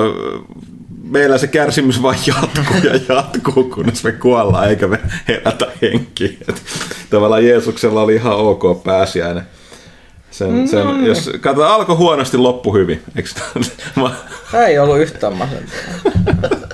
meillä 1.04 1.38
se 1.38 1.48
kärsimys 1.48 2.02
vain 2.02 2.20
jatkuu 2.28 2.78
ja 2.84 3.16
jatkuu, 3.16 3.64
kunnes 3.64 4.04
me 4.04 4.12
kuollaan 4.12 4.70
eikä 4.70 4.88
me 4.88 5.00
herätä 5.28 5.68
henkiin. 5.82 6.38
Et 6.50 6.62
tavallaan 7.10 7.46
Jeesuksella 7.46 8.02
oli 8.02 8.16
ihan 8.16 8.36
ok 8.36 8.84
pääsiäinen. 8.84 9.44
Sen, 10.32 10.68
sen, 10.68 11.06
jos 11.06 11.30
katsotaan, 11.42 11.74
alkoi 11.74 11.96
huonosti, 11.96 12.38
loppu 12.38 12.74
hyvin. 12.74 13.02
Eikö? 13.16 13.30
Ei 14.68 14.80
ollut 14.80 15.00
yhtään 15.00 15.34
masentavaa. 15.34 16.60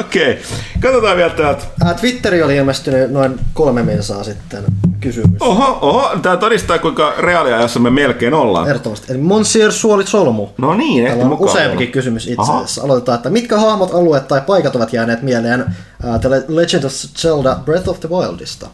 Okei, 0.00 0.38
katsotaan 0.80 1.16
vielä 1.16 1.30
täältä. 1.30 1.64
Ää, 1.84 1.94
Twitteri 1.94 2.42
oli 2.42 2.56
ilmestynyt 2.56 3.10
noin 3.10 3.40
kolme 3.54 3.82
minsaa 3.82 4.24
sitten 4.24 4.64
kysymys. 5.00 5.42
Oho, 5.42 5.78
oho, 5.80 6.10
tämä 6.22 6.36
todistaa 6.36 6.78
kuinka 6.78 7.12
reaaliajassa 7.18 7.80
me 7.80 7.90
melkein 7.90 8.34
ollaan. 8.34 8.68
Ehdottomasti. 8.68 9.12
Eli 9.12 9.18
Monsieur 9.18 9.72
Suoli 9.72 10.06
Solmu. 10.06 10.48
No 10.58 10.74
niin, 10.74 11.06
ehti 11.06 11.24
mukaan. 11.24 11.50
useampikin 11.50 11.92
kysymys 11.92 12.26
itse 12.26 12.52
asiassa. 12.52 12.82
Aloitetaan, 12.82 13.16
että 13.16 13.30
mitkä 13.30 13.58
hahmot, 13.58 13.94
alueet 13.94 14.28
tai 14.28 14.40
paikat 14.40 14.76
ovat 14.76 14.92
jääneet 14.92 15.22
mieleen 15.22 15.60
uh, 16.04 16.20
The 16.20 16.28
Legend 16.48 16.84
of 16.84 16.92
Zelda 16.92 17.56
Breath 17.64 17.88
of 17.88 18.00
the 18.00 18.08
Wildista? 18.08 18.66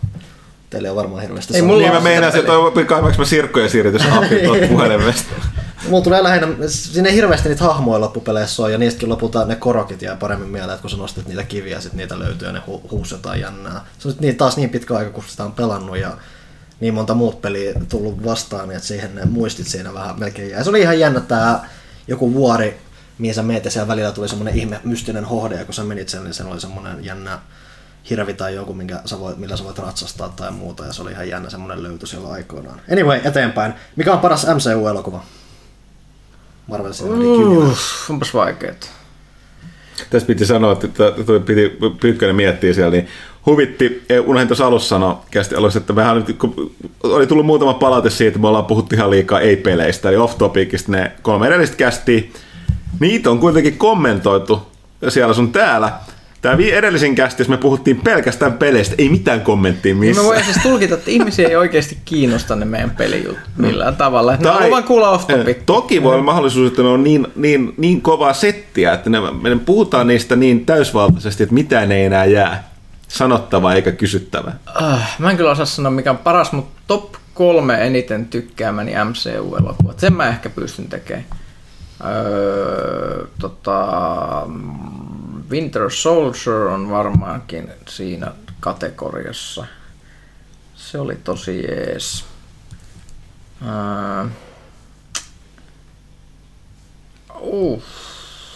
Teille 0.74 0.90
on 0.90 0.96
varmaan 0.96 1.22
hirveästi 1.22 1.54
Ei 1.54 1.62
mulla 1.62 1.80
Niin 1.80 1.92
mä 1.92 2.00
meinaan, 2.00 2.36
että 2.36 2.52
kaivaanko 2.86 3.18
mä 3.18 3.24
sirkkoja 3.24 3.68
siirrytys 3.68 4.02
appi 4.12 4.36
tuolta 4.44 4.66
puhelimesta. 4.66 5.34
Mulla 5.88 6.04
tulee 6.04 6.22
lähinnä, 6.22 6.48
sinne 6.68 7.08
ei 7.08 7.14
hirveästi 7.14 7.48
niitä 7.48 7.64
hahmoja 7.64 8.00
loppupeleissä 8.00 8.62
on, 8.62 8.72
ja 8.72 8.78
niistäkin 8.78 9.08
lopulta 9.08 9.44
ne 9.44 9.56
korokit 9.56 10.02
jää 10.02 10.16
paremmin 10.16 10.48
mieleen, 10.48 10.70
että 10.74 10.82
kun 10.82 10.90
sä 10.90 10.96
nostat 10.96 11.26
niitä 11.26 11.42
kiviä, 11.42 11.80
sit 11.80 11.92
niitä 11.92 12.18
löytyy 12.18 12.48
ja 12.48 12.52
ne 12.52 12.58
hu- 12.58 12.90
huusetaan 12.90 13.40
jännää. 13.40 13.84
Se 13.98 14.08
on 14.08 14.14
niin, 14.20 14.36
taas 14.36 14.56
niin 14.56 14.70
pitkä 14.70 14.96
aika, 14.96 15.10
kun 15.10 15.24
sitä 15.26 15.44
on 15.44 15.52
pelannut, 15.52 15.98
ja 15.98 16.16
niin 16.80 16.94
monta 16.94 17.14
muut 17.14 17.42
peliä 17.42 17.72
tullut 17.88 18.24
vastaan, 18.24 18.68
niin 18.68 18.76
että 18.76 18.88
siihen 18.88 19.14
ne 19.14 19.24
muistit 19.24 19.66
siinä 19.66 19.94
vähän 19.94 20.18
melkein 20.18 20.50
jää. 20.50 20.64
Se 20.64 20.70
oli 20.70 20.80
ihan 20.80 20.98
jännä 20.98 21.20
tää 21.20 21.68
joku 22.08 22.34
vuori, 22.34 22.80
mihin 23.18 23.34
sä 23.34 23.42
meet, 23.42 23.64
ja 23.64 23.70
siellä 23.70 23.88
välillä 23.88 24.12
tuli 24.12 24.28
semmonen 24.28 24.58
ihme 24.58 24.80
mystinen 24.84 25.24
hohde, 25.24 25.54
ja 25.54 25.64
kun 25.64 25.74
sä 25.74 25.84
menit 25.84 26.08
sen, 26.08 26.24
niin 26.24 26.34
se 26.34 26.44
oli 26.44 26.60
semmonen 26.60 27.04
jännä 27.04 27.38
hirvi 28.10 28.34
tai 28.34 28.54
joku, 28.54 28.74
minkä 28.74 29.00
sä 29.04 29.18
voit, 29.18 29.38
millä 29.38 29.56
sä 29.56 29.64
voit 29.64 29.78
ratsastaa 29.78 30.28
tai 30.28 30.50
muuta, 30.50 30.84
ja 30.84 30.92
se 30.92 31.02
oli 31.02 31.10
ihan 31.10 31.28
jännä 31.28 31.50
semmonen 31.50 31.82
löytö 31.82 32.06
siellä 32.06 32.28
aikoinaan. 32.28 32.80
Anyway, 32.92 33.20
eteenpäin. 33.24 33.74
Mikä 33.96 34.12
on 34.12 34.18
paras 34.18 34.46
MCU-elokuva? 34.46 35.20
Marvel 36.66 36.92
Cinematic 36.92 37.26
Universe. 37.26 37.72
Uff, 37.72 38.10
onpas 38.10 38.34
vaikeet. 38.34 38.90
Tässä 40.10 40.26
piti 40.26 40.46
sanoa, 40.46 40.72
että 40.72 40.88
tuo 41.26 41.40
piti 41.40 41.78
Pyykkönen 42.00 42.36
miettiä 42.36 42.74
siellä, 42.74 42.90
niin 42.90 43.08
huvitti, 43.46 44.06
unohdin 44.26 44.48
tuossa 44.48 44.66
alussa 44.66 44.88
sanoa, 44.88 45.24
kästi 45.30 45.54
alussa, 45.54 45.78
että 45.78 45.96
vähän 45.96 46.16
nyt, 46.16 46.38
kun 46.38 46.74
oli 47.02 47.26
tullut 47.26 47.46
muutama 47.46 47.74
palaute 47.74 48.10
siitä, 48.10 48.28
että 48.28 48.38
me 48.38 48.48
ollaan 48.48 48.64
puhuttu 48.64 48.94
ihan 48.94 49.10
liikaa 49.10 49.40
ei-peleistä, 49.40 50.08
eli 50.08 50.16
off-topicista 50.16 50.92
ne 50.92 51.12
kolme 51.22 51.46
edellistä 51.46 51.76
kästiä, 51.76 52.22
niitä 53.00 53.30
on 53.30 53.38
kuitenkin 53.38 53.78
kommentoitu 53.78 54.66
siellä 55.08 55.34
sun 55.34 55.52
täällä. 55.52 55.92
Tämä 56.44 56.56
edellisin 56.72 57.14
kästi, 57.14 57.40
jos 57.42 57.48
me 57.48 57.56
puhuttiin 57.56 58.00
pelkästään 58.00 58.52
peleistä, 58.52 58.94
ei 58.98 59.08
mitään 59.08 59.40
kommenttia 59.40 59.94
Niin 59.94 60.00
missään. 60.00 60.26
mä 60.26 60.32
voin 60.32 60.44
siis 60.44 60.56
tulkita, 60.62 60.94
että 60.94 61.10
ihmisiä 61.10 61.48
ei 61.48 61.56
oikeasti 61.56 61.98
kiinnosta 62.04 62.56
ne 62.56 62.64
meidän 62.64 62.90
pelijut 62.90 63.38
millään 63.56 63.96
tavalla. 63.96 64.36
Haluaa 64.44 64.70
vaan 64.70 64.84
kuulla 64.84 65.10
off. 65.10 65.30
Eh, 65.30 65.56
Toki 65.66 66.02
voi 66.02 66.14
olla 66.14 66.24
mahdollisuus, 66.24 66.70
että 66.70 66.82
ne 66.82 66.88
on 66.88 67.04
niin, 67.04 67.26
niin, 67.36 67.74
niin 67.76 68.02
kovaa 68.02 68.32
settiä, 68.32 68.92
että 68.92 69.10
ne, 69.10 69.18
me 69.20 69.56
puhutaan 69.66 70.06
niistä 70.06 70.36
niin 70.36 70.66
täysvaltaisesti, 70.66 71.42
että 71.42 71.54
mitään 71.54 71.92
ei 71.92 72.04
enää 72.04 72.24
jää 72.24 72.68
sanottavaa 73.08 73.74
eikä 73.74 73.92
kysyttävää. 73.92 74.58
Ah, 74.74 75.16
mä 75.18 75.30
en 75.30 75.36
kyllä 75.36 75.50
osaa 75.50 75.66
sanoa 75.66 75.90
mikä 75.90 76.10
on 76.10 76.18
paras, 76.18 76.52
mutta 76.52 76.80
top 76.86 77.12
kolme 77.34 77.86
eniten 77.86 78.26
tykkäämäni 78.26 78.92
MCU-elokuvat. 79.04 80.00
Sen 80.00 80.12
mä 80.12 80.28
ehkä 80.28 80.50
pystyn 80.50 80.88
tekemään. 80.88 81.24
Öö, 82.04 83.26
tota, 83.40 83.86
Winter 85.50 85.90
Soldier 85.90 86.54
on 86.54 86.90
varmaankin 86.90 87.68
siinä 87.88 88.32
kategoriassa. 88.60 89.66
Se 90.74 90.98
oli 90.98 91.18
tosi 91.24 91.62
jees. 91.62 92.24
Öö, 93.66 94.24
uh, 97.40 97.82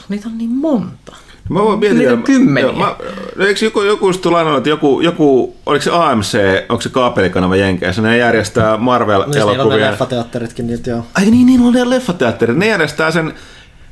niitä 0.08 0.28
on 0.28 0.38
niin 0.38 0.50
monta. 0.50 1.16
Mä 1.48 1.58
voin 1.62 1.78
miettiä, 1.78 1.98
Niitä 1.98 2.12
on 2.12 2.22
kymmeniä. 2.22 2.72
Mä, 2.72 2.96
no 3.36 3.46
eikö 3.46 3.64
joku, 3.64 3.82
joku 3.82 4.12
sitten 4.12 4.32
lainannut, 4.32 4.58
että 4.58 4.68
joku, 4.68 5.00
joku, 5.00 5.56
oliko 5.66 5.82
se 5.82 5.90
AMC, 5.92 6.38
onko 6.68 6.80
se 6.80 6.88
kaapelikanava 6.88 7.56
Jenkeissä, 7.56 8.02
ne 8.02 8.18
järjestää 8.18 8.76
Niin, 8.76 8.80
niillä 8.80 9.16
on 9.24 9.30
ne 9.30 9.34
Marvel-elokuvia. 9.34 9.90
leffateatteritkin 9.90 10.66
niitä 10.66 10.90
joo. 10.90 11.06
Ai 11.14 11.24
niin, 11.24 11.46
niin 11.46 11.60
on 11.60 11.72
ne 11.72 11.90
leffateatterit. 11.90 12.56
Ne 12.56 12.66
järjestää 12.66 13.10
sen 13.10 13.34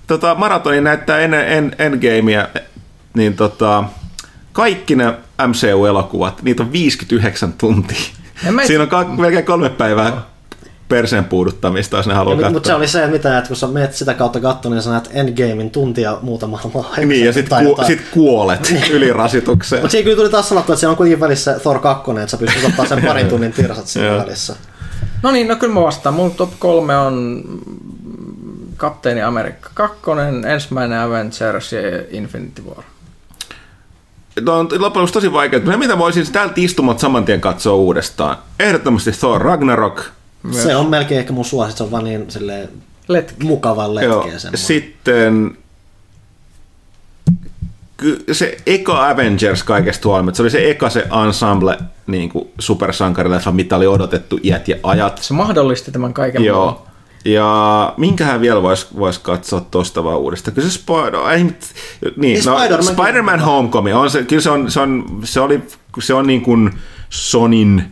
tota, 0.06 0.34
maratonin 0.34 0.84
näyttää 0.84 1.18
ennen 1.18 1.48
en, 1.48 1.76
Endgamea, 1.78 2.48
niin 3.16 3.34
tota, 3.36 3.84
kaikki 4.52 4.96
ne 4.96 5.14
MCU-elokuvat, 5.46 6.42
niitä 6.42 6.62
on 6.62 6.72
59 6.72 7.52
tuntia. 7.52 7.98
Mä- 8.50 8.64
Siinä 8.66 8.82
on 8.82 8.88
ka- 8.88 9.04
melkein 9.04 9.44
kolme 9.44 9.68
päivää 9.70 10.12
perseen 10.88 11.24
puuduttamista, 11.24 11.96
jos 11.96 12.06
ne 12.06 12.14
haluaa 12.14 12.36
katsoa. 12.36 12.50
Mutta 12.50 12.66
se 12.66 12.74
oli 12.74 12.88
se, 12.88 12.98
että 12.98 13.10
mitä, 13.12 13.38
että 13.38 13.48
kun 13.48 13.56
sä 13.56 13.66
menet 13.66 13.94
sitä 13.94 14.14
kautta 14.14 14.40
katsomaan, 14.40 14.76
niin 14.76 14.82
sä 14.82 14.90
näet 14.90 15.10
Endgamein 15.12 15.70
tuntia 15.70 16.18
muutamalla 16.22 16.70
maa. 16.74 16.94
Niin, 17.06 17.26
ja 17.26 17.32
sit, 17.32 17.48
ku, 17.48 17.78
sit 17.86 18.00
kuolet 18.10 18.74
ylirasitukseen. 18.90 19.82
Mutta 19.82 19.92
siinä 19.92 20.04
kyllä 20.04 20.16
tuli 20.16 20.30
taas 20.30 20.48
sanottu, 20.48 20.72
että 20.72 20.80
siellä 20.80 20.90
on 20.92 20.96
kuitenkin 20.96 21.20
välissä 21.20 21.58
Thor 21.58 21.78
2, 21.78 22.10
että 22.10 22.26
sä 22.26 22.36
pystyt 22.36 22.64
ottaa 22.64 22.86
sen 22.86 23.02
parin 23.06 23.26
tunnin 23.26 23.52
tirsat 23.52 23.86
siinä 23.86 24.16
välissä. 24.18 24.56
No 25.22 25.30
niin, 25.30 25.48
no 25.48 25.56
kyllä 25.56 25.74
mä 25.74 25.80
vastaan. 25.82 26.14
Mun 26.14 26.30
top 26.30 26.50
kolme 26.58 26.96
on 26.98 27.42
Kapteeni 28.76 29.22
Amerikka 29.22 29.70
2, 29.74 30.00
ensimmäinen 30.48 30.98
Avengers 31.00 31.72
ja 31.72 31.80
Infinity 32.10 32.62
War. 32.62 32.82
Tuo 34.44 34.54
on 34.54 34.64
loppujen 34.64 34.82
lopuksi 34.82 35.12
tosi 35.12 35.32
vaikea. 35.32 35.60
Mitä 35.60 35.76
mitä 35.76 35.98
voisin 35.98 36.32
täältä 36.32 36.54
istumat 36.56 36.98
saman 36.98 37.24
tien 37.24 37.40
katsoa 37.40 37.74
uudestaan? 37.74 38.36
Ehdottomasti 38.60 39.12
Thor 39.12 39.42
Ragnarok. 39.42 40.02
Se 40.50 40.76
on 40.76 40.86
melkein 40.86 41.18
ehkä 41.20 41.32
mun 41.32 41.44
suosit, 41.44 41.76
se 41.76 41.82
on 41.82 41.90
vaan 41.90 42.04
niin 42.04 42.30
silleen 42.30 42.68
Letki. 43.08 43.44
mukavan 43.44 43.84
Joo. 44.04 44.18
letkeä 44.20 44.38
semmoinen. 44.38 44.58
Sitten 44.66 45.58
ky- 47.96 48.24
se 48.32 48.56
eka 48.66 49.08
Avengers 49.08 49.62
kaikesta 49.62 50.08
huolimatta, 50.08 50.36
se 50.36 50.42
oli 50.42 50.50
se 50.50 50.70
eka 50.70 50.90
se 50.90 51.06
ensemble 51.26 51.78
niin 52.06 52.30
supersankarileffa, 52.58 53.52
mitä 53.52 53.76
oli 53.76 53.86
odotettu 53.86 54.38
iät 54.42 54.68
ja 54.68 54.76
ajat. 54.82 55.18
Se 55.22 55.34
mahdollisti 55.34 55.92
tämän 55.92 56.14
kaiken 56.14 56.42
muun. 56.42 56.76
Ja 57.26 57.94
minkähän 57.96 58.40
vielä 58.40 58.62
voisi 58.62 58.86
vois 58.98 59.18
katsoa 59.18 59.60
tosta 59.60 60.04
vaan 60.04 60.18
uudestaan? 60.18 60.54
Kyllä 60.54 60.68
se 60.68 60.74
Spider... 60.74 61.14
Ei, 61.32 61.44
mit- 61.44 61.74
niin, 62.16 62.44
no, 62.46 62.56
Spider-Man- 62.58 62.82
Spider-Man 62.82 63.40
Homecoming, 63.40 63.96
on 63.96 64.10
se, 64.10 64.22
kyllä 64.22 64.42
se 64.42 64.50
on, 64.50 64.70
se 64.70 64.80
on, 64.80 65.20
se 65.24 65.40
oli, 65.40 65.62
se 66.00 66.14
on 66.14 66.26
niin 66.26 66.42
kuin 66.42 66.70
Sonin 67.10 67.84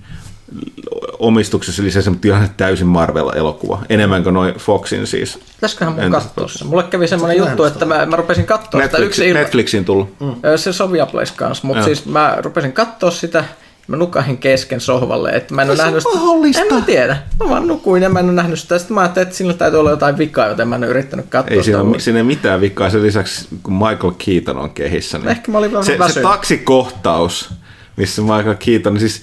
omistuksessa, 1.18 1.82
eli 1.82 1.90
se 1.90 2.10
on 2.10 2.18
ihan 2.24 2.48
täysin 2.56 2.86
Marvel-elokuva. 2.86 3.78
Enemmän 3.88 4.22
kuin 4.22 4.34
noin 4.34 4.54
Foxin 4.54 5.06
siis. 5.06 5.38
Pitäisiköhän 5.54 5.94
mun 5.94 6.10
katsoa 6.10 6.48
se? 6.48 6.64
Mulle 6.64 6.82
kävi 6.82 7.08
semmoinen 7.08 7.36
juttu, 7.38 7.64
että 7.64 7.84
mä, 7.84 8.06
mä 8.06 8.16
rupesin 8.16 8.46
katsoa 8.46 8.70
sitä 8.70 8.78
Netflix, 8.82 9.06
yksi 9.06 9.28
ilta. 9.28 9.38
Netflixiin 9.40 9.84
tullut. 9.84 10.20
Mm. 10.20 10.34
Se 10.56 10.72
Sovia 10.72 11.06
Place 11.06 11.32
kanssa, 11.36 11.66
mutta 11.66 11.84
siis 11.84 12.06
mä 12.06 12.36
rupesin 12.42 12.72
katsoa 12.72 13.10
sitä, 13.10 13.44
mä 13.88 13.96
nukahin 13.96 14.38
kesken 14.38 14.80
sohvalle, 14.80 15.30
että 15.30 15.54
mä 15.54 15.62
en 15.62 15.68
ole 15.68 15.76
se 15.76 15.82
nähnyt 15.82 16.06
on 16.06 16.18
mahdollista? 16.18 16.62
En 16.62 16.74
mä 16.74 16.80
tiedä. 16.80 17.16
Mä 17.44 17.48
vaan 17.48 17.66
nukuin 17.66 18.02
ja 18.02 18.08
mä 18.08 18.18
en 18.18 18.24
ole 18.24 18.32
nähnyt 18.32 18.58
sitä. 18.58 18.78
Sitten 18.78 18.94
mä 18.94 19.00
ajattelin, 19.00 19.26
että 19.26 19.36
sillä 19.36 19.54
täytyy 19.54 19.80
olla 19.80 19.90
jotain 19.90 20.18
vikaa, 20.18 20.46
joten 20.46 20.68
mä 20.68 20.74
en 20.76 20.82
ole 20.84 20.90
yrittänyt 20.90 21.26
katsoa 21.28 21.50
Ei 21.50 21.54
sitä. 21.56 21.64
siinä, 21.64 21.78
ole, 21.78 21.86
uudestaan. 21.86 22.04
siinä 22.04 22.18
ei 22.18 22.24
mitään 22.24 22.60
vikaa. 22.60 22.90
Sen 22.90 23.02
lisäksi, 23.02 23.48
kun 23.62 23.72
Michael 23.74 24.12
Keaton 24.24 24.56
on 24.56 24.70
kehissä, 24.70 25.18
niin 25.18 25.28
Ehkä 25.28 25.52
mä 25.52 25.58
olin 25.58 25.72
vähän 25.72 25.84
se, 25.84 25.92
se 25.92 25.98
väsynyt. 25.98 26.28
taksikohtaus, 26.30 27.50
missä 27.96 28.22
Michael 28.22 28.56
Keaton, 28.64 28.94
niin 28.94 29.00
siis 29.00 29.22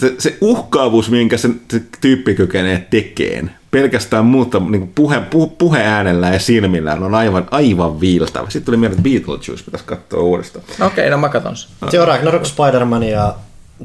se, 0.00 0.14
se 0.18 0.38
uhkaavuus, 0.40 1.10
minkä 1.10 1.36
se, 1.36 1.50
se 1.70 1.82
tyyppi 2.00 2.34
kykenee 2.34 2.86
tekemään, 2.90 3.56
pelkästään 3.70 4.24
muuta 4.24 4.60
niin 4.60 4.92
puhe, 4.94 5.20
puhe, 5.20 5.50
puheäänellä 5.58 6.28
ja 6.28 6.38
silmillään 6.38 7.02
on 7.02 7.14
aivan, 7.14 7.48
aivan 7.50 8.00
viiltävä. 8.00 8.44
Sitten 8.50 8.64
tuli 8.64 8.76
mieleen, 8.76 8.98
että 8.98 9.10
Beetlejuice 9.10 9.64
pitäisi 9.64 9.86
katsoa 9.86 10.20
uudestaan. 10.20 10.64
Okei, 10.80 11.10
no 11.10 11.18
mä 11.18 11.28
katon 11.28 11.56
sen. 11.56 11.70
Se 11.90 12.00
on 12.00 12.08
Ragnarok, 12.08 12.44
Spider-Man 12.46 13.02
ja 13.02 13.34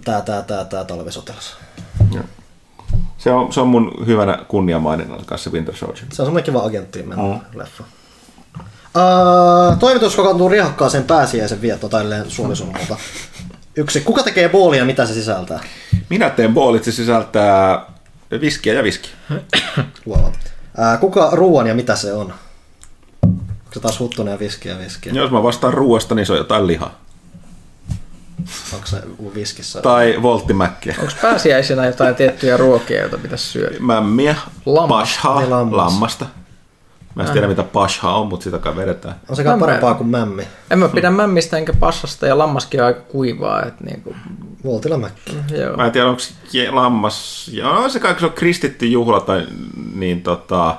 tää, 0.05 0.21
tää, 0.21 0.41
tää, 0.41 0.65
tää 0.65 0.83
talvisotilas. 0.83 1.57
Se 3.17 3.31
on, 3.31 3.53
se 3.53 3.59
on 3.59 3.67
mun 3.67 4.03
hyvänä 4.05 4.39
kunniamaininnalla 4.47 5.23
kanssa 5.25 5.49
Winter 5.49 5.75
Soldier. 5.75 6.05
Se 6.13 6.21
on 6.21 6.25
semmoinen 6.25 6.43
kiva 6.43 6.59
agenttiin 6.59 7.09
mennä 7.09 7.23
mm. 7.23 7.39
leffa. 7.59 7.83
Uh, 8.95 9.77
toimitus 9.79 10.15
kokoontuu 10.15 10.49
riehakkaaseen 10.49 11.03
pääsiäisen 11.03 11.61
viettoon 11.61 11.91
tälleen 11.91 12.31
suomisunnalta. 12.31 12.97
Yksi. 13.75 14.01
Kuka 14.01 14.23
tekee 14.23 14.49
boolia 14.49 14.79
ja 14.79 14.85
mitä 14.85 15.05
se 15.05 15.13
sisältää? 15.13 15.59
Minä 16.09 16.29
teen 16.29 16.53
boolit, 16.53 16.83
se 16.83 16.91
sisältää 16.91 17.85
viskiä 18.41 18.73
ja 18.73 18.83
viskiä. 18.83 19.11
Luovat. 20.05 20.33
Uh, 20.33 20.99
kuka 20.99 21.29
ruoan 21.31 21.67
ja 21.67 21.75
mitä 21.75 21.95
se 21.95 22.13
on? 22.13 22.33
Onko 23.23 23.73
se 23.73 23.79
taas 23.79 23.99
huttunen 23.99 24.31
ja 24.31 24.39
viskiä 24.39 24.73
ja 24.73 24.79
viskiä? 24.79 25.13
Jos 25.13 25.31
mä 25.31 25.43
vastaan 25.43 25.73
ruoasta, 25.73 26.15
niin 26.15 26.25
se 26.25 26.31
on 26.31 26.37
jotain 26.37 26.67
lihaa. 26.67 26.99
Onko 28.73 28.85
se 28.87 28.97
viskissä? 29.35 29.81
Tai 29.81 30.15
volttimäkkiä. 30.21 30.95
Onko 30.99 31.13
pääsiäisenä 31.21 31.85
jotain 31.85 32.15
tiettyjä 32.15 32.57
ruokia, 32.57 33.01
joita 33.01 33.17
pitäisi 33.17 33.45
syödä? 33.45 33.75
Mämmiä, 33.79 34.35
Lammas. 34.65 34.99
pashaa, 34.99 35.39
Niin, 35.39 35.49
lammas. 35.49 35.75
lammasta. 35.77 36.25
Mä 37.15 37.23
en 37.23 37.29
tiedä 37.31 37.47
mitä 37.47 37.63
pashaa 37.63 38.19
on, 38.19 38.27
mutta 38.27 38.43
sitä 38.43 38.59
kai 38.59 38.75
vedetään. 38.75 39.15
On 39.29 39.37
Mämmä. 39.45 39.59
parempaa 39.59 39.93
kuin 39.93 40.09
mämmi. 40.09 40.47
En 40.71 40.79
mä 40.79 40.89
pidä 40.89 41.11
mämmistä 41.11 41.57
enkä 41.57 41.73
passasta 41.73 42.27
ja 42.27 42.37
lammaskin 42.37 42.79
on 42.81 42.87
aika 42.87 43.01
kuivaa. 43.01 43.63
Että 43.63 43.83
niinku, 43.83 44.15
Voltila 44.63 44.97
mäkki. 44.97 45.37
joo. 45.51 45.77
Mä 45.77 45.85
en 45.85 45.91
tiedä, 45.91 46.07
onko 46.07 46.21
lammas... 46.71 47.49
Joo, 47.53 47.89
se 47.89 47.99
kai, 47.99 48.13
kun 48.13 48.19
se 48.19 48.25
on 48.25 48.31
kristitty 48.31 48.85
juhla, 48.85 49.19
tai 49.19 49.47
niin 49.95 50.21
tota... 50.23 50.75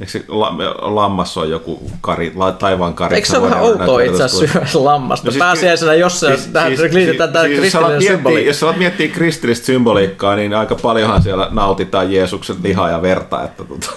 Eikö 0.00 0.10
se 0.12 0.24
la, 0.28 0.54
lammas 0.94 1.36
on 1.36 1.50
joku 1.50 1.90
kari, 2.00 2.32
la, 2.36 2.52
taivaan 2.52 2.94
kari? 2.94 3.16
Eikö 3.16 3.28
se 3.28 3.38
ole 3.38 3.50
vähän 3.50 3.62
outoa 3.62 4.00
itse 4.02 4.22
asiassa 4.24 4.46
syödä 4.52 4.66
lammasta? 4.84 5.26
No 5.26 5.30
siis- 5.32 5.38
Pääsiäisenä, 5.38 5.94
jos 5.94 6.20
se 6.20 6.26
siis, 6.36 6.46
tähän 6.46 6.76
siis, 6.76 6.92
liitetään 6.92 7.46
siis, 7.46 7.58
kristillinen 7.60 8.02
symboli. 8.02 8.46
Jos 8.46 8.62
alat 8.62 8.76
miettiä 8.78 9.08
kristillistä 9.08 9.66
symboliikkaa, 9.66 10.36
niin 10.36 10.54
aika 10.54 10.74
paljonhan 10.74 11.22
siellä 11.22 11.48
nautitaan 11.50 12.12
Jeesuksen 12.12 12.56
lihaa 12.62 12.90
ja 12.90 13.02
verta. 13.02 13.44
Että, 13.44 13.64
tota, 13.64 13.90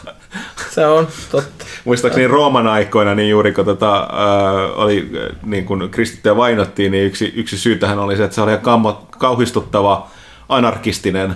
Se 0.72 0.86
on 0.86 1.08
totta. 1.32 1.66
Muistaakseni 1.86 2.28
Rooman 2.28 2.68
aikoina, 2.68 3.16
niin 3.16 3.30
juuri 3.30 3.52
kun 3.54 3.66
tota, 3.66 3.98
äh, 4.00 4.80
oli, 4.80 5.10
äh, 5.32 5.36
niin 5.46 5.66
kun 5.66 5.88
kristittyjä 5.92 6.36
vainottiin, 6.36 6.92
niin 6.92 7.06
yksi, 7.06 7.34
yksi 7.36 7.58
syy 7.58 7.76
tähän 7.76 8.00
oli 8.00 8.18
se, 8.18 8.24
että 8.24 8.36
se 8.36 8.42
oli 8.42 8.58
kammo, 8.62 9.08
kauhistuttava 9.18 10.08
anarkistinen 10.50 11.36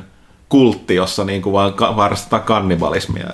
kultti, 0.50 0.96
jossa 0.96 1.24
niin 1.24 1.42
kuin 1.42 1.54
vaan 1.54 1.74
ka- 1.74 1.94
harrastetaan 1.94 2.44
kannibalismia. 2.44 3.28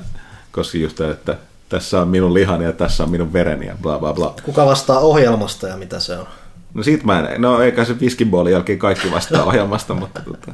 Koska 0.51 0.77
just 0.77 1.01
että 1.01 1.37
tässä 1.69 2.01
on 2.01 2.07
minun 2.07 2.33
lihani 2.33 2.63
ja 2.63 2.73
tässä 2.73 3.03
on 3.03 3.09
minun 3.11 3.33
vereni 3.33 3.65
ja 3.67 3.75
bla 3.81 3.99
bla 3.99 4.13
bla. 4.13 4.33
Kuka 4.43 4.65
vastaa 4.65 4.99
ohjelmasta 4.99 5.67
ja 5.67 5.77
mitä 5.77 5.99
se 5.99 6.17
on? 6.17 6.27
No 6.73 6.83
siitä 6.83 7.05
mä 7.05 7.19
en, 7.19 7.41
no 7.41 7.61
eikä 7.61 7.85
se 7.85 7.93
Whiskeyboolin 7.93 8.53
jälkeen 8.53 8.79
kaikki 8.79 9.11
vastaa 9.11 9.43
ohjelmasta, 9.49 9.93
mutta 9.93 10.21
tota, 10.21 10.51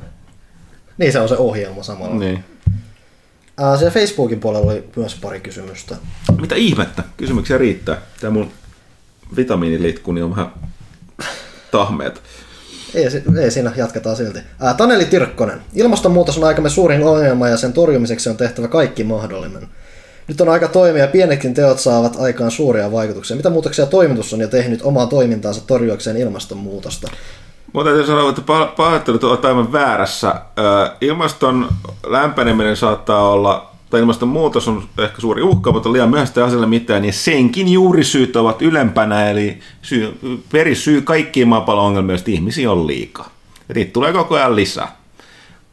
Niin 0.98 1.12
se 1.12 1.20
on 1.20 1.30
se 1.30 1.38
ohjelma 1.38 1.84
samalla. 1.84 2.16
niin. 2.16 2.44
Ää, 3.58 3.78
siellä 3.78 3.94
Facebookin 3.94 4.40
puolella 4.40 4.72
oli 4.72 4.90
myös 4.96 5.16
pari 5.22 5.40
kysymystä. 5.40 5.96
Mitä 6.42 6.56
ihmettä? 6.56 7.04
Kysymyksiä 7.18 7.58
riittää. 7.58 7.98
Tämä 8.22 8.32
mun 8.32 8.52
vitamiinilitkuni 9.36 10.22
on 10.22 10.36
vähän 10.36 10.54
tahmeet. 11.72 12.22
Ei, 12.94 13.06
ei 13.42 13.52
siinä, 13.52 13.72
jatketaan 13.76 14.16
silti. 14.16 14.40
Ää, 14.60 14.74
Taneli 14.74 15.06
Tirkkonen. 15.06 15.62
Ilmastonmuutos 15.74 16.38
on 16.38 16.44
aikamme 16.44 16.70
suurin 16.70 17.04
ongelma 17.04 17.48
ja 17.50 17.58
sen 17.58 17.74
torjumiseksi 17.74 18.30
on 18.30 18.38
tehtävä 18.38 18.68
kaikki 18.68 19.04
mahdollinen. 19.04 19.68
Nyt 20.28 20.42
on 20.42 20.50
aika 20.50 20.68
toimia, 20.68 21.08
pienetkin 21.08 21.54
teot 21.54 21.80
saavat 21.80 22.16
aikaan 22.20 22.52
suuria 22.52 22.92
vaikutuksia. 22.92 23.38
Mitä 23.38 23.50
muutoksia 23.50 23.86
toimitus 23.86 24.34
on 24.34 24.40
jo 24.40 24.48
tehnyt 24.48 24.82
omaa 24.84 25.08
toimintaansa 25.08 25.68
torjuakseen 25.68 26.18
ilmastonmuutosta? 26.18 27.12
Mutta 27.74 27.90
täytyy 27.90 28.08
sanoa, 28.08 28.30
että 28.30 28.42
pah- 28.42 28.76
pahoittelut 28.76 29.24
ovat 29.24 29.46
aivan 29.46 29.72
väärässä. 29.72 30.36
Ilmaston 31.02 31.70
lämpeneminen 32.08 32.78
saattaa 32.78 33.30
olla, 33.30 33.72
tai 33.90 34.00
ilmastonmuutos 34.00 34.68
on 34.68 34.84
ehkä 34.98 35.22
suuri 35.22 35.42
uhka, 35.42 35.72
mutta 35.72 35.94
liian 35.94 36.10
myöhäistä 36.10 36.46
asialle 36.46 36.68
mitään, 36.68 37.02
niin 37.02 37.14
senkin 37.14 37.68
juurisyyt 37.68 38.36
ovat 38.36 38.62
ylempänä, 38.62 39.30
eli 39.30 39.60
syy, 39.82 40.18
perisyy 40.52 41.02
kaikkiin 41.02 41.48
maapallon 41.48 41.86
ongelmiin, 41.86 42.20
ihmisiä 42.28 42.72
on 42.72 42.88
liikaa. 42.88 43.30
Ja 43.70 43.76
niitä 43.76 43.94
tulee 43.94 44.14
koko 44.14 44.36
ajan 44.36 44.56
lisää. 44.56 45.03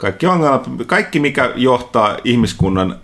Kaikki, 0.00 0.26
ongelmat, 0.26 0.68
kaikki 0.86 1.20
mikä 1.20 1.50
johtaa 1.56 2.16
ihmiskunnan 2.24 2.96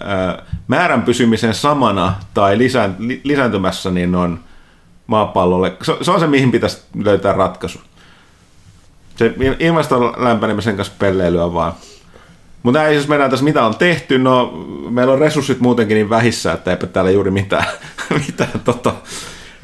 määrän 0.69 1.03
pysymiseen 1.03 1.55
samana 1.55 2.15
tai 2.35 2.59
lisään, 2.59 2.97
li, 2.99 3.21
lisääntymässä, 3.25 3.91
niin 3.91 4.15
on 4.15 4.41
maapallolle, 5.07 5.77
se, 5.83 5.97
se 6.01 6.11
on 6.11 6.21
se, 6.21 6.27
mihin 6.27 6.51
pitäisi 6.51 6.83
löytää 7.05 7.33
ratkaisu. 7.33 7.81
Se 9.17 9.29
il- 9.29 9.57
ilmaston 9.59 10.13
lämpenemisen 10.17 10.77
kanssa 10.77 10.95
pelleilyä 10.99 11.55
vaan. 11.55 11.73
Mutta 12.63 12.81
näin, 12.81 12.97
jos 12.97 13.09
mennään 13.09 13.31
tässä, 13.31 13.45
mitä 13.45 13.67
on 13.67 13.77
tehty, 13.77 14.19
no 14.19 14.53
meillä 14.91 15.13
on 15.13 15.19
resurssit 15.19 15.61
muutenkin 15.61 15.95
niin 15.95 16.11
vähissä, 16.11 16.53
että 16.53 16.71
eipä 16.71 16.87
täällä 16.87 17.11
juuri 17.11 17.31
mitään, 17.31 17.67
mitään 18.27 18.61
tota, 18.65 18.95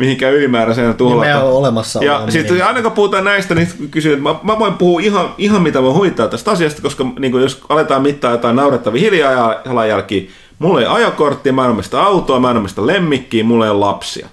mihinkään 0.02 0.34
ylimääräisenä 0.34 0.92
tuhlata. 0.92 1.31
Niin 1.31 1.36
on 1.36 1.52
olemassa 1.52 2.05
Ja 2.05 2.22
sitten 2.28 2.52
minimi. 2.52 2.62
aina 2.62 2.82
kun 2.82 2.92
puhutaan 2.92 3.24
näistä, 3.24 3.55
niin 3.55 3.68
kysyn, 3.90 4.12
että 4.12 4.22
mä, 4.22 4.34
mä 4.42 4.58
voin 4.58 4.74
puhua 4.74 5.00
ihan, 5.00 5.34
ihan 5.39 5.62
mitä 5.62 5.82
voi 5.82 5.92
huvittaa 5.92 6.28
tästä 6.28 6.50
asiasta, 6.50 6.82
koska 6.82 7.06
niin 7.18 7.40
jos 7.40 7.60
aletaan 7.68 8.02
mittaa 8.02 8.31
jotain 8.31 8.56
naurettavia 8.56 9.00
hiilijalanjälkiä, 9.00 10.22
mulla 10.58 10.81
ei 10.81 10.86
ajokorttia, 10.86 11.52
mä 11.52 11.64
en 11.64 11.70
omista 11.70 12.02
autoa, 12.02 12.40
mä 12.40 12.50
en 12.50 12.56
omista 12.56 12.86
lemmikkiä, 12.86 13.44
mulla 13.44 13.64
ei 13.64 13.70
ole 13.70 13.78
lapsia. 13.78 14.28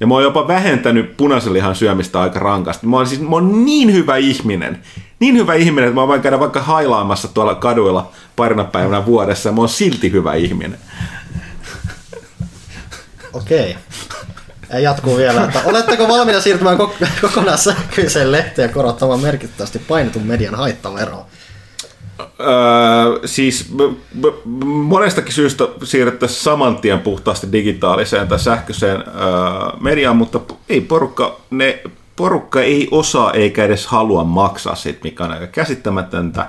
Ja 0.00 0.06
mä 0.06 0.14
oon 0.14 0.22
jopa 0.22 0.48
vähentänyt 0.48 1.16
punaisen 1.16 1.52
lihan 1.52 1.74
syömistä 1.74 2.20
aika 2.20 2.38
rankasti. 2.38 2.86
Mä 2.86 2.96
oon, 2.96 3.06
siis, 3.06 3.20
mä 3.20 3.30
oon 3.30 3.64
niin 3.64 3.92
hyvä 3.92 4.16
ihminen. 4.16 4.82
Niin 5.20 5.36
hyvä 5.36 5.54
ihminen, 5.54 5.88
että 5.88 6.00
mä 6.00 6.08
voin 6.08 6.20
käydä 6.22 6.40
vaikka 6.40 6.62
hailaamassa 6.62 7.28
tuolla 7.28 7.54
kaduilla 7.54 8.10
parina 8.36 8.64
päivänä 8.64 9.06
vuodessa. 9.06 9.52
Mä 9.52 9.58
oon 9.60 9.68
silti 9.68 10.12
hyvä 10.12 10.34
ihminen. 10.34 10.78
Okei. 13.32 13.76
Ja 14.70 14.78
jatkuu 14.78 15.16
vielä, 15.16 15.44
että 15.44 15.60
oletteko 15.64 16.08
valmiita 16.08 16.40
siirtymään 16.40 16.78
kok- 16.78 17.06
kokonaan 17.20 17.58
sähköiseen 17.58 18.32
lehteen 18.32 18.70
korottamaan 18.70 19.20
merkittävästi 19.20 19.78
painetun 19.78 20.22
median 20.22 20.54
haittaveroa? 20.54 21.26
Öö, 22.40 22.48
siis 23.24 23.66
b- 23.76 24.20
b- 24.20 24.44
monestakin 24.64 25.32
syystä 25.32 25.64
siirryttäisiin 25.84 26.42
saman 26.42 26.76
tien 26.76 27.00
puhtaasti 27.00 27.52
digitaaliseen 27.52 28.28
tai 28.28 28.38
sähköiseen 28.38 28.96
öö, 28.96 29.04
mediaan, 29.80 30.16
mutta 30.16 30.40
ei 30.68 30.80
porukka, 30.80 31.40
ne, 31.50 31.82
porukka 32.16 32.60
ei 32.60 32.88
osaa 32.90 33.32
eikä 33.32 33.64
edes 33.64 33.86
halua 33.86 34.24
maksaa 34.24 34.74
siitä, 34.74 34.98
mikä 35.04 35.24
on 35.24 35.32
aika 35.32 35.46
käsittämätöntä. 35.46 36.46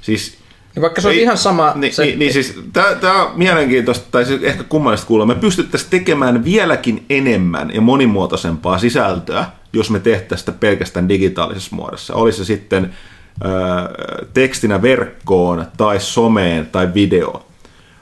Siis 0.00 0.38
Niin 0.74 0.82
vaikka 0.82 1.00
se 1.00 1.08
Ei- 1.10 1.22
ihan 1.22 1.38
sama... 1.38 1.72
Niin, 1.74 1.94
se, 1.94 2.04
niin, 2.04 2.18
niin 2.18 2.32
siis 2.32 2.60
tämä 3.00 3.22
on 3.22 3.30
mielenkiintoista, 3.34 4.06
tai 4.10 4.24
siis 4.24 4.42
ehkä 4.42 4.64
kummallista 4.64 5.06
kuulla. 5.06 5.26
Me 5.26 5.34
pystyttäisiin 5.34 5.90
tekemään 5.90 6.44
vieläkin 6.44 7.04
enemmän 7.10 7.70
ja 7.74 7.80
monimuotoisempaa 7.80 8.78
sisältöä, 8.78 9.44
jos 9.72 9.90
me 9.90 10.00
tehtäisiin 10.00 10.38
sitä 10.38 10.52
pelkästään 10.60 11.08
digitaalisessa 11.08 11.76
muodossa. 11.76 12.14
Olisi 12.14 12.38
se 12.38 12.44
sitten 12.44 12.90
ö, 13.44 13.48
tekstinä 14.34 14.82
verkkoon 14.82 15.66
tai 15.76 16.00
someen 16.00 16.66
tai 16.66 16.94
videoon. 16.94 17.42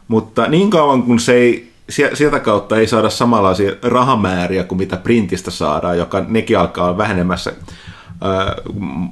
Mutta 0.09 0.47
niin 0.47 0.71
kauan 0.71 1.03
kun 1.03 1.21
se 1.21 1.35
ei, 1.35 1.73
sie- 1.89 2.17
sieltä 2.17 2.41
kautta 2.41 2.77
ei 2.77 2.87
saada 2.87 3.11
samanlaisia 3.11 3.73
rahamääriä 3.83 4.65
kuin 4.65 4.79
mitä 4.79 4.97
printistä 4.97 5.51
saadaan, 5.51 5.99
joka 5.99 6.25
nekin 6.29 6.59
alkaa 6.59 6.85
olla 6.85 6.99
vähenemässä 6.99 7.53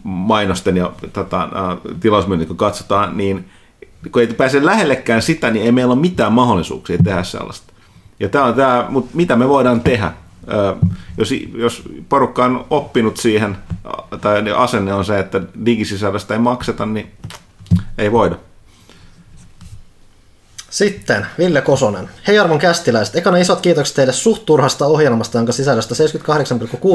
mainosten 0.04 0.76
ja 0.76 0.92
tota, 1.12 1.48
ää, 1.54 1.76
tilausmyynnin, 2.00 2.48
kun 2.48 2.56
katsotaan, 2.56 3.16
niin 3.16 3.48
kun 4.12 4.22
ei 4.22 4.26
pääse 4.26 4.64
lähellekään 4.64 5.22
sitä, 5.22 5.50
niin 5.50 5.64
ei 5.64 5.72
meillä 5.72 5.92
ole 5.92 6.00
mitään 6.00 6.32
mahdollisuuksia 6.32 6.98
tehdä 7.04 7.22
sellaista. 7.22 7.72
Ja 8.20 8.28
tämä 8.28 8.44
on 8.44 8.54
tämä, 8.54 8.86
mutta 8.88 9.10
mitä 9.14 9.36
me 9.36 9.48
voidaan 9.48 9.80
tehdä? 9.80 10.12
Jos, 11.18 11.34
jos 11.54 11.82
porukka 12.08 12.44
on 12.44 12.66
oppinut 12.70 13.16
siihen, 13.16 13.56
tai 14.20 14.52
asenne 14.56 14.94
on 14.94 15.04
se, 15.04 15.18
että 15.18 15.40
digisisällöstä 15.66 16.34
ei 16.34 16.40
makseta, 16.40 16.86
niin 16.86 17.10
ei 17.98 18.12
voida. 18.12 18.36
Sitten 20.70 21.26
Ville 21.38 21.60
Kosonen. 21.60 22.10
Hei 22.26 22.38
arvon 22.38 22.58
kästiläiset, 22.58 23.16
ekana 23.16 23.36
isot 23.36 23.60
kiitokset 23.60 23.96
teille 23.96 24.12
suht 24.12 24.46
turhasta 24.46 24.86
ohjelmasta, 24.86 25.38
jonka 25.38 25.52
sisällöstä 25.52 25.94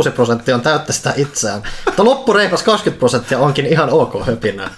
78,6 0.07 0.11
prosenttia 0.11 0.55
on 0.55 0.61
täyttä 0.61 0.93
sitä 0.93 1.13
itseään. 1.17 1.63
Mutta 1.85 2.03
loppureipas 2.03 2.63
20 2.63 2.99
prosenttia 2.99 3.39
onkin 3.39 3.65
ihan 3.65 3.89
ok 3.89 4.25
höpinää. 4.25 4.69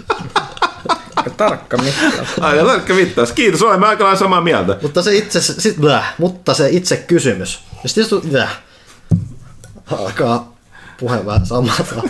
aika 1.15 1.29
tarkka 1.29 1.77
mittaus. 1.77 2.27
Aika 2.39 2.65
tarkka 2.65 2.95
vittaus. 2.95 3.31
Kiitos, 3.31 3.61
olemme 3.61 3.87
aika 3.87 4.03
lailla 4.03 4.19
samaa 4.19 4.41
mieltä. 4.41 4.77
Mutta 4.81 5.01
se 5.01 5.15
itse, 5.15 5.41
sit, 5.41 5.77
bläh, 5.77 6.13
mutta 6.17 6.53
se 6.53 6.69
itse 6.69 6.97
kysymys. 6.97 7.59
Ja 7.83 7.89
sitten 7.89 8.19
jos 8.31 8.51
alkaa 9.91 10.55
puhe 10.99 11.25
vähän 11.25 11.45
samata. 11.45 12.01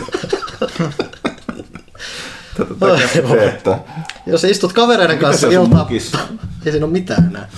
Tätä 2.56 2.86
Oi, 2.86 2.98
voi. 3.28 3.38
teettää. 3.38 4.04
Jos 4.26 4.44
istut 4.44 4.72
kavereiden 4.72 5.18
kanssa 5.18 5.46
iltaa... 5.46 5.88
Ei 6.66 6.72
siinä 6.72 6.86
ole 6.86 6.92
mitään 6.92 7.26
enää. 7.26 7.48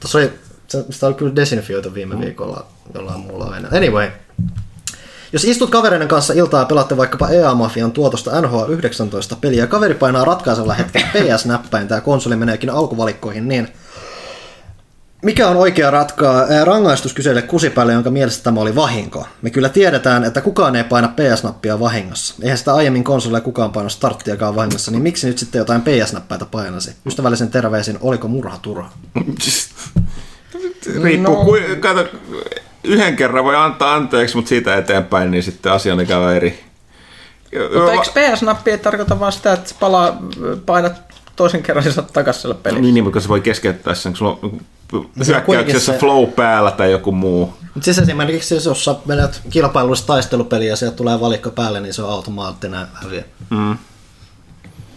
Tuossa 0.00 0.18
oli, 0.18 0.32
se, 0.68 0.84
sitä 0.90 1.06
oli 1.06 1.14
kyllä 1.14 1.36
desinfioitu 1.36 1.94
viime 1.94 2.20
viikolla 2.20 2.66
jollain 2.94 3.20
muulla 3.20 3.44
aina. 3.44 3.68
Anyway. 3.76 4.08
Jos 5.32 5.44
istut 5.44 5.70
kavereiden 5.70 6.08
kanssa 6.08 6.32
iltaa 6.32 6.60
ja 6.60 6.66
pelaatte 6.66 6.96
vaikkapa 6.96 7.28
EA-mafian 7.28 7.92
tuotosta 7.92 8.40
NHL 8.40 8.72
19 8.72 9.36
peliä 9.40 9.62
ja 9.62 9.66
kaveri 9.66 9.94
painaa 9.94 10.24
ratkaisella 10.24 10.74
hetkellä 10.74 11.06
PS-näppäintä 11.14 11.94
ja 11.94 12.00
konsoli 12.00 12.36
meneekin 12.36 12.70
alkuvalikkoihin, 12.70 13.48
niin 13.48 13.68
mikä 15.22 15.48
on 15.48 15.56
oikea 15.56 15.90
ratkaa? 15.90 16.46
Ää, 16.50 16.64
Rangaistus 16.64 17.14
kyseille 17.14 17.42
kusipäälle, 17.42 17.92
jonka 17.92 18.10
mielestä 18.10 18.44
tämä 18.44 18.60
oli 18.60 18.74
vahinko. 18.74 19.26
Me 19.42 19.50
kyllä 19.50 19.68
tiedetään, 19.68 20.24
että 20.24 20.40
kukaan 20.40 20.76
ei 20.76 20.84
paina 20.84 21.08
PS-nappia 21.08 21.80
vahingossa. 21.80 22.34
Eihän 22.42 22.58
sitä 22.58 22.74
aiemmin 22.74 23.04
konsolilla 23.04 23.40
kukaan 23.40 23.72
paina 23.72 23.88
starttiakaan 23.88 24.56
vahingossa, 24.56 24.90
niin 24.90 25.02
miksi 25.02 25.26
nyt 25.26 25.38
sitten 25.38 25.58
jotain 25.58 25.82
PS-näppäitä 25.82 26.44
painasi? 26.44 26.90
Ystävällisen 27.06 27.50
terveisin, 27.50 27.98
oliko 28.00 28.28
murha 28.28 28.58
turha? 28.62 28.90
Riippuu, 31.02 31.34
no. 31.34 31.44
ku, 31.44 31.56
kato, 31.80 32.06
yhden 32.84 33.16
kerran 33.16 33.44
voi 33.44 33.56
antaa 33.56 33.94
anteeksi, 33.94 34.36
mutta 34.36 34.48
siitä 34.48 34.76
eteenpäin, 34.76 35.30
niin 35.30 35.42
sitten 35.42 35.72
asia 35.72 35.92
on 35.92 36.00
ikävä 36.00 36.34
eri. 36.34 36.64
Mutta 37.74 37.92
eikö 37.92 38.04
PS-nappi 38.04 38.70
ei 38.70 38.78
tarkoita 38.78 39.20
vaan 39.20 39.32
sitä, 39.32 39.52
että 39.52 39.74
palaa, 39.80 40.22
painat 40.66 40.92
toisen 41.36 41.62
kerran 41.62 41.84
ja 41.84 41.92
saat 41.92 42.12
takaisin 42.12 42.42
sille 42.42 42.54
pelille? 42.54 42.80
Niin, 42.80 42.94
niin, 42.94 43.04
mutta 43.04 43.20
se 43.20 43.28
voi 43.28 43.40
keskeyttää 43.40 43.94
sen, 43.94 44.12
kun 44.12 44.16
sulla 44.16 44.38
on 44.42 44.60
hyökkäyksessä 45.26 45.92
se- 45.92 45.98
flow 45.98 46.26
päällä 46.26 46.70
tai 46.70 46.90
joku 46.90 47.12
muu. 47.12 47.54
Mutta 47.74 47.84
siis 47.84 47.98
esimerkiksi 47.98 48.54
jos 48.54 48.84
sä 48.84 48.94
menet 49.06 49.40
kilpailullista 49.50 50.06
taistelupeliä 50.06 50.68
ja 50.68 50.76
sieltä 50.76 50.96
tulee 50.96 51.20
valikko 51.20 51.50
päälle, 51.50 51.80
niin 51.80 51.94
se 51.94 52.02
on 52.02 52.10
automaattinen 52.10 52.86
häviö. 52.94 53.22
Mm. 53.50 53.78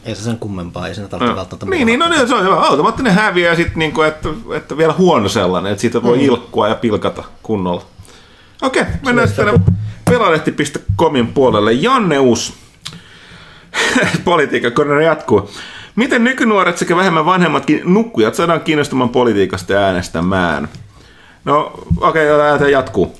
Ei 0.05 0.15
se 0.15 0.23
sen 0.23 0.39
kummempaa, 0.39 0.87
ei 0.87 0.95
siinä 0.95 1.07
tarvitse 1.07 1.35
välttämättä 1.35 1.65
Niin, 1.65 1.85
niin, 1.85 1.99
no 1.99 2.09
niin, 2.09 2.27
se 2.27 2.35
on 2.35 2.43
hyvä. 2.43 2.55
Automaattinen 2.55 3.13
häviö 3.13 3.49
ja 3.49 3.55
sitten 3.55 3.79
niinku, 3.79 4.01
että, 4.01 4.29
että 4.55 4.77
vielä 4.77 4.93
huono 4.93 5.29
sellainen, 5.29 5.71
että 5.71 5.81
siitä 5.81 6.03
voi 6.03 6.17
mm. 6.17 6.23
ilkkua 6.23 6.67
ja 6.67 6.75
pilkata 6.75 7.23
kunnolla. 7.43 7.85
Okei, 8.61 8.83
mennään 9.05 9.27
sitten 9.27 9.45
tänne 9.45 9.61
pelalehti.comin 10.05 11.27
puolelle. 11.27 11.73
Janneus, 11.73 12.53
politiikan 14.25 14.71
korner 14.71 15.01
jatkuu. 15.01 15.51
Miten 15.99 16.23
nykynuoret 16.23 16.77
sekä 16.77 16.95
vähemmän 16.95 17.25
vanhemmatkin 17.25 17.81
nukkujat 17.85 18.35
saadaan 18.35 18.61
kiinnostumaan 18.61 19.09
politiikasta 19.09 19.73
ja 19.73 19.79
äänestämään? 19.79 20.69
No, 21.45 21.71
okei, 21.97 22.31
okay, 22.31 22.57
tämä 22.57 22.69
jatkuu. 22.69 23.19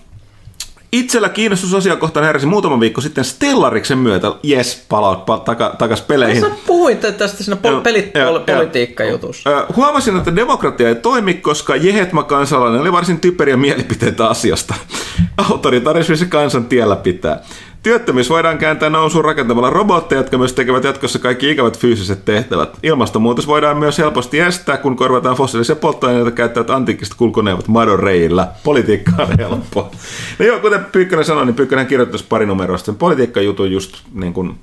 Itsellä 0.92 1.30
kiinnostus 1.30 1.74
asiakohtaan 1.74 2.26
heräsi 2.26 2.46
muutama 2.46 2.80
viikko 2.80 3.02
sitten 3.02 3.26
Stellariksen 3.26 3.98
myötä. 3.98 4.32
Jes, 4.44 4.86
palaut 4.90 5.20
pa- 5.20 5.44
taka, 5.46 5.76
takas 5.78 6.02
peleihin. 6.02 6.42
Sä 6.42 6.52
puhuit 6.68 7.00
tästä 7.00 7.44
siinä 7.44 7.58
pol- 7.62 7.82
pelit, 7.82 8.06
pol- 8.14 8.56
politiikkajutussa. 8.56 9.68
Huomasin, 9.76 10.18
että 10.18 10.36
demokratia 10.36 10.90
ei 10.90 10.96
toimi, 10.96 11.34
koska 11.34 11.76
Jehetma 11.76 12.24
kansalainen 12.24 12.82
oli 12.82 12.92
varsin 12.92 13.20
typeriä 13.20 13.58
mielipiteitä 13.58 14.28
asiasta. 14.28 14.76
Autoritarismi 15.50 16.18
se 16.18 16.26
kansan 16.26 16.66
tiellä 16.66 16.96
pitää. 16.96 17.42
Työttömyys 17.84 18.30
voidaan 18.30 18.58
kääntää 18.58 18.90
nousuun 18.90 19.26
rakentamalla 19.26 19.70
robotteja, 19.70 20.20
jotka 20.20 20.38
myös 20.38 20.54
tekevät 20.54 20.84
jatkossa 20.84 21.20
kaikki 21.20 21.52
ikävät 21.52 21.80
fyysiset 21.80 22.26
tehtävät. 22.26 22.70
Ilmastonmuutos 22.84 23.48
voidaan 23.48 23.78
myös 23.78 23.98
helposti 23.98 24.40
estää, 24.40 24.78
kun 24.78 24.96
korvataan 24.96 25.36
fossiilisia 25.36 25.76
polttoaineita 25.76 26.32
käyttävät 26.32 26.70
antiikiset 26.70 27.14
kulkuneuvot 27.14 27.68
madon 27.68 28.00
reillä. 28.00 28.48
Politiikka 28.64 29.12
on 29.20 29.38
helppoa. 29.38 29.92
No 30.40 30.46
joo, 30.46 30.60
kuten 30.60 30.86
Pyykkönen 30.92 31.26
sanoi, 31.26 31.46
niin 31.46 31.56
Pyykkönen 31.56 31.88
kirjoittaisi 31.88 32.26
pari 32.30 32.46
numeroista 32.46 32.86
sen 32.86 32.96
politiikkajutun 32.96 33.72
just 33.72 33.98
niin 34.14 34.34
kuin, 34.34 34.60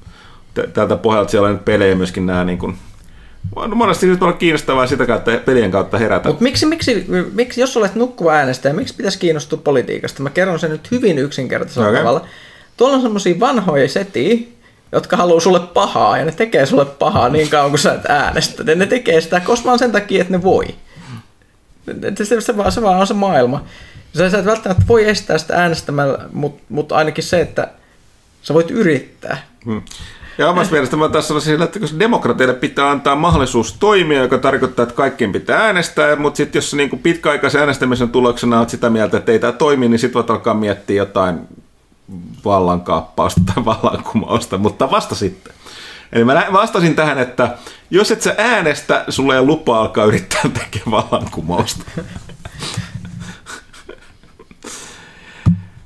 tältä 0.72 0.96
pohjalta 0.96 1.30
siellä 1.30 1.48
on 1.48 1.54
nyt 1.54 1.64
pelejä 1.64 1.94
myöskin 1.94 2.26
nämä 2.26 2.44
niin 2.44 2.58
kuin, 2.58 2.76
monesti 3.74 4.06
nyt 4.06 4.22
olla 4.22 4.32
kiinnostavaa 4.32 4.86
sitä 4.86 5.06
kautta, 5.06 5.30
pelien 5.44 5.70
kautta 5.70 5.98
herätä. 5.98 6.28
Mutta 6.28 6.42
miksi, 6.42 6.66
miksi, 6.66 7.06
miksi, 7.32 7.60
jos 7.60 7.76
olet 7.76 7.94
nukkuva 7.94 8.32
äänestäjä, 8.32 8.74
miksi 8.74 8.94
pitäisi 8.94 9.18
kiinnostua 9.18 9.60
politiikasta? 9.64 10.22
Mä 10.22 10.30
kerron 10.30 10.58
sen 10.58 10.70
nyt 10.70 10.90
hyvin 10.90 11.18
yksinkertaisella 11.18 11.88
okay. 11.88 12.00
tavalla. 12.00 12.26
Tuolla 12.76 12.96
on 12.96 13.02
semmosia 13.02 13.40
vanhoja 13.40 13.88
setiä, 13.88 14.38
jotka 14.92 15.16
haluaa 15.16 15.40
sulle 15.40 15.60
pahaa, 15.60 16.18
ja 16.18 16.24
ne 16.24 16.32
tekee 16.32 16.66
sulle 16.66 16.84
pahaa 16.84 17.28
niin 17.28 17.48
kauan 17.48 17.70
kuin 17.70 17.80
sä 17.80 17.94
et 17.94 18.06
äänestä. 18.08 18.64
Ja 18.66 18.74
ne 18.74 18.86
tekee 18.86 19.20
sitä 19.20 19.40
kosmaan 19.40 19.78
sen 19.78 19.92
takia, 19.92 20.20
että 20.20 20.32
ne 20.32 20.42
voi. 20.42 20.66
Se, 22.24 22.40
se, 22.40 22.56
vaan, 22.56 22.72
se 22.72 22.82
vaan 22.82 23.00
on 23.00 23.06
se 23.06 23.14
maailma. 23.14 23.64
Sä, 24.16 24.30
sä 24.30 24.38
et 24.38 24.44
välttämättä 24.44 24.84
voi 24.88 25.08
estää 25.08 25.38
sitä 25.38 25.54
äänestämällä, 25.54 26.18
mutta 26.32 26.62
mut 26.68 26.92
ainakin 26.92 27.24
se, 27.24 27.40
että 27.40 27.68
sä 28.42 28.54
voit 28.54 28.70
yrittää. 28.70 29.42
Hmm. 29.64 29.82
Ja 30.38 30.50
omasta 30.50 30.72
mielestä 30.72 30.96
mä 30.96 31.08
tässä 31.08 31.28
sanoisin, 31.28 31.62
että 31.62 31.80
koska 31.80 31.98
demokratialle 31.98 32.54
pitää 32.54 32.90
antaa 32.90 33.16
mahdollisuus 33.16 33.72
toimia, 33.72 34.22
joka 34.22 34.38
tarkoittaa, 34.38 34.82
että 34.82 34.94
kaikkien 34.94 35.32
pitää 35.32 35.60
äänestää, 35.60 36.16
mutta 36.16 36.36
sitten 36.36 36.58
jos 36.58 36.74
niin 36.74 36.98
pitkäaikaisen 36.98 37.60
äänestämisen 37.60 38.08
tuloksena 38.08 38.58
olet 38.58 38.68
sitä 38.68 38.90
mieltä, 38.90 39.16
että 39.16 39.32
ei 39.32 39.38
tämä 39.38 39.52
toimi, 39.52 39.88
niin 39.88 39.98
sitten 39.98 40.14
voit 40.14 40.30
alkaa 40.30 40.54
miettiä 40.54 40.96
jotain 40.96 41.40
vallankaappausta 42.44 43.40
tai 43.54 43.64
vallankumousta, 43.64 44.58
mutta 44.58 44.90
vasta 44.90 45.14
sitten. 45.14 45.54
Eli 46.12 46.24
mä 46.24 46.46
vastasin 46.52 46.94
tähän, 46.94 47.18
että 47.18 47.58
jos 47.90 48.10
et 48.10 48.22
sä 48.22 48.34
äänestä, 48.38 49.04
sulla 49.08 49.34
ei 49.34 49.42
lupa 49.42 49.80
alkaa 49.80 50.04
yrittää 50.04 50.42
tekemään 50.42 50.90
vallankumousta. 50.90 51.84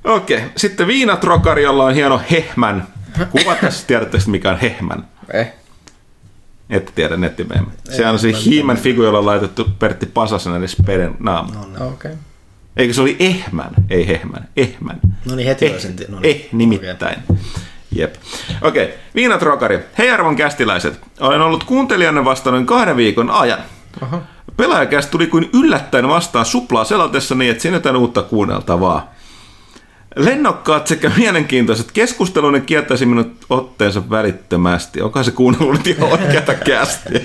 Okei, 0.05 0.45
sitten 0.57 0.87
viinatrokari, 0.87 1.63
jolla 1.63 1.85
on 1.85 1.95
hieno 1.95 2.21
hehmän. 2.31 2.87
Kuva 3.31 3.55
tässä, 3.55 3.87
tiedätte 3.87 4.19
sitten, 4.19 4.31
mikä 4.31 4.51
on 4.51 4.59
hehmän. 4.59 5.09
Eh. 5.33 5.53
Ette 6.71 6.93
tiedä 6.95 7.17
nettimeemme. 7.17 7.73
Se 7.91 8.07
on 8.07 8.19
se 8.19 8.33
He-Man 8.33 8.77
figu, 8.77 9.03
jolla 9.03 9.19
on 9.19 9.27
laitettu 9.27 9.69
Pertti 9.79 10.07
Pasasen 10.07 10.55
eli 10.55 10.69
Speden 10.69 11.17
naama. 11.19 11.61
Okei. 11.61 11.87
Okay. 11.87 12.13
Eikö 12.81 12.95
se 12.95 13.01
oli 13.01 13.17
Ehmän, 13.19 13.71
ei 13.91 14.09
Hehmän, 14.09 14.49
Ehmän. 14.57 15.01
No 15.25 15.37
niin, 15.37 15.49
heti 15.49 15.67
eh, 15.67 15.73
olisin... 15.73 15.97
No 16.09 16.21
niin. 16.21 16.37
eh, 16.37 16.49
nimittäin. 16.53 17.23
Jep. 17.93 18.15
Okei, 18.63 18.85
okay. 18.85 18.97
Viinatrokari. 19.15 19.79
Hei 19.99 20.11
arvon 20.11 20.37
kästiläiset. 20.37 21.01
Olen 21.21 21.41
ollut 21.41 21.65
kuuntelijanne 21.65 22.25
vasta 22.25 22.51
noin 22.51 22.67
kahden 22.67 22.97
viikon 22.97 23.31
ajan. 23.31 23.59
Aha. 24.01 24.21
Pelaajakäst 24.57 25.11
tuli 25.11 25.27
kuin 25.27 25.51
yllättäen 25.53 26.09
vastaan 26.09 26.47
suplaa 26.47 26.85
selatessa 26.85 27.35
niin, 27.35 27.51
että 27.51 27.69
jotain 27.69 27.97
uutta 27.97 28.23
kuunneltavaa. 28.23 29.15
Lennokkaat 30.17 30.87
sekä 30.87 31.11
mielenkiintoiset 31.17 31.93
keskustelun 31.93 32.63
kiettäisi 32.63 33.07
minut 33.07 33.33
otteensa 33.51 34.11
välittömästi. 34.11 35.03
Onko 35.03 35.23
se 35.23 35.31
kuunnellut 35.31 35.73
nyt 35.73 35.87
ihan 35.87 36.13
oikeata 36.13 36.55
kästiä? 36.55 37.21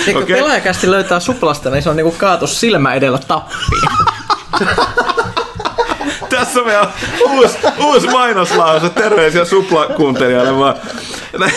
Okei. 0.00 0.14
okay. 0.14 0.36
pelaajakästi 0.36 0.90
löytää 0.90 1.20
suplasta, 1.20 1.70
niin 1.70 1.82
se 1.82 1.90
on 1.90 1.96
niinku 1.96 2.14
kaatu 2.18 2.46
silmä 2.46 2.94
edellä 2.94 3.18
tappiin. 3.18 4.11
Tässä 6.30 6.60
on 6.60 6.66
meidän 6.66 6.88
uusi, 7.28 7.58
uusi 7.84 8.06
mainoslause. 8.06 8.90
Terveisiä 8.90 9.44
suplakuuntelijoille 9.44 10.58
vaan. 10.58 10.74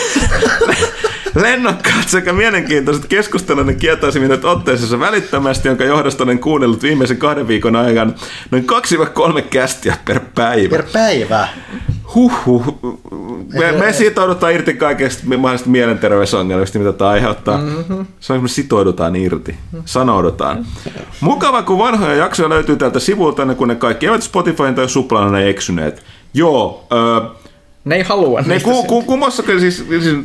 Lennokkaat 1.34 2.08
sekä 2.08 2.32
mielenkiintoiset 2.32 3.06
keskustelun 3.06 3.74
kieltäisi 3.74 4.20
minut 4.20 4.44
otteeseensa 4.44 5.00
välittömästi, 5.00 5.68
jonka 5.68 5.84
johdosta 5.84 6.24
olen 6.24 6.38
kuunnellut 6.38 6.82
viimeisen 6.82 7.16
kahden 7.16 7.48
viikon 7.48 7.76
ajan 7.76 8.14
noin 8.50 8.66
2-3 9.38 9.42
kästiä 9.42 9.96
per 10.04 10.20
päivä. 10.34 10.76
Per 10.76 10.84
päivä. 10.92 11.48
Huhhuh. 12.14 12.78
Me, 13.52 13.72
me 13.72 13.92
sitoudutaan 13.92 14.52
irti 14.52 14.74
kaikesta 14.74 15.22
mahdollisesta 15.26 15.70
mielenterveysongelmista, 15.70 16.78
mitä 16.78 16.92
tämä 16.92 17.10
aiheuttaa. 17.10 17.58
Mm-hmm. 17.58 18.06
Se 18.20 18.32
on, 18.32 18.42
me 18.42 18.48
sitoudutaan 18.48 19.16
irti. 19.16 19.54
Sanoudutaan. 19.84 20.66
Mukava, 21.20 21.62
kun 21.62 21.78
vanhoja 21.78 22.14
jaksoja 22.14 22.48
löytyy 22.48 22.76
täältä 22.76 22.98
sivulta, 22.98 23.54
kun 23.54 23.68
ne 23.68 23.74
kaikki 23.74 24.06
eivät 24.06 24.22
Spotifyn 24.22 24.74
tai 24.74 24.88
Suplaan 24.88 25.32
ne 25.32 25.48
eksyneet. 25.48 26.02
Joo, 26.34 26.86
öö, 26.92 27.20
Ne 27.84 27.96
ei 27.96 28.02
halua 28.02 28.40
ne 28.40 28.60
ku, 28.60 28.82
ku, 28.82 29.02
kummassakin 29.02 29.60
siis, 29.60 29.84
siis 29.88 30.16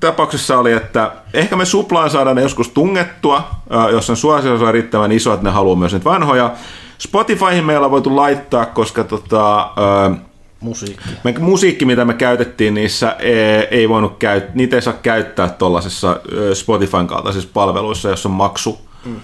tapauksessa 0.00 0.58
oli, 0.58 0.72
että 0.72 1.12
ehkä 1.34 1.56
me 1.56 1.64
suplaan 1.64 2.10
saadaan 2.10 2.36
ne 2.36 2.42
joskus 2.42 2.68
tungettua, 2.68 3.48
ö, 3.74 3.90
jos 3.90 4.06
sen 4.06 4.16
suosio 4.16 4.54
on 4.54 4.74
riittävän 4.74 5.12
iso, 5.12 5.32
että 5.32 5.44
ne 5.44 5.50
haluaa 5.50 5.76
myös 5.76 5.92
niitä 5.92 6.04
vanhoja. 6.04 6.50
Spotifyhin 6.98 7.64
meillä 7.64 7.84
on 7.84 7.90
voitu 7.90 8.16
laittaa, 8.16 8.66
koska 8.66 9.04
tota, 9.04 9.60
ö, 9.60 10.16
Musiikki. 10.62 11.02
me, 11.24 11.34
musiikki, 11.38 11.84
mitä 11.84 12.04
me 12.04 12.14
käytettiin 12.14 12.74
niissä, 12.74 13.16
ei, 13.18 13.68
ei 13.70 13.88
voinut 13.88 14.18
käyt, 14.18 14.54
niitä 14.54 14.76
ei 14.76 14.82
saa 14.82 14.94
käyttää 15.02 15.48
tuollaisessa 15.48 16.20
Spotifyn 16.54 17.06
kaltaisissa 17.06 17.50
palveluissa, 17.54 18.08
jossa 18.08 18.28
on 18.28 18.34
maksu. 18.34 18.78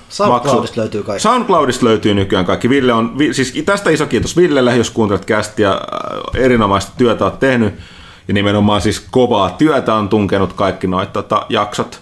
SoundCloudista 0.09 0.81
löytyy 0.81 1.03
kaikki. 1.03 1.23
SoundCloudista 1.23 1.87
löytyy 1.87 2.15
nykyään 2.15 2.45
kaikki. 2.45 2.69
Ville 2.69 2.93
on, 2.93 3.17
siis 3.33 3.63
tästä 3.67 3.91
iso 3.91 4.07
kiitos 4.07 4.37
Villelle, 4.37 4.77
jos 4.77 4.91
kuuntelet 4.91 5.25
kästiä, 5.25 5.71
äh, 5.71 5.79
erinomaista 6.35 6.93
työtä 6.99 7.25
olet 7.25 7.39
tehnyt. 7.39 7.75
Ja 8.29 8.35
nimenomaan 8.35 8.81
siis 8.81 9.07
kovaa 9.11 9.51
työtä 9.51 9.95
on 9.95 10.09
tunkenut 10.09 10.53
kaikki 10.53 10.87
noita 10.87 11.13
tota, 11.13 11.47
jaksot. 11.49 12.01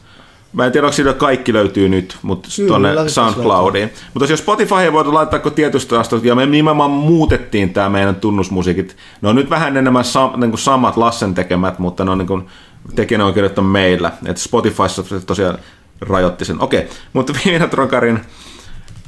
Mä 0.57 0.67
en 0.67 0.73
tiedä, 0.73 0.87
onko 0.87 0.95
siitä 0.95 1.13
kaikki 1.13 1.53
löytyy 1.53 1.89
nyt, 1.89 2.19
mutta 2.23 2.49
tuonne 2.67 3.09
SoundCloudiin. 3.09 3.91
Mutta 4.15 4.33
jos 4.33 4.41
Spotify 4.41 4.75
ei 4.75 4.93
voitu 4.93 5.15
laittaa 5.15 5.39
kuin 5.39 5.55
tietystä 5.55 6.01
asti, 6.01 6.17
ja 6.23 6.35
me 6.35 6.47
nimenomaan 6.47 6.91
muutettiin 6.91 7.73
tämä 7.73 7.89
meidän 7.89 8.15
tunnusmusiikit. 8.15 8.97
Ne 9.23 9.29
on 9.29 9.37
nyt 9.37 9.51
vähän 9.51 9.77
enemmän 9.77 10.05
sam, 10.05 10.41
niin 10.41 10.51
kuin 10.51 10.59
samat 10.59 10.97
Lassen 10.97 11.35
tekemät, 11.35 11.79
mutta 11.79 12.05
ne 12.05 12.11
on 12.11 12.19
niin 12.19 12.27
kuin, 12.27 12.47
tekijänoikeudet 12.95 13.59
on 13.59 13.65
meillä. 13.65 14.13
Et 14.27 14.37
Spotifyssa 14.37 15.03
se 15.03 15.21
tosiaan 15.21 15.59
rajoitti 16.01 16.45
sen. 16.45 16.63
Okei, 16.63 16.89
mutta 17.13 17.33
Viinatrokarin 17.45 18.21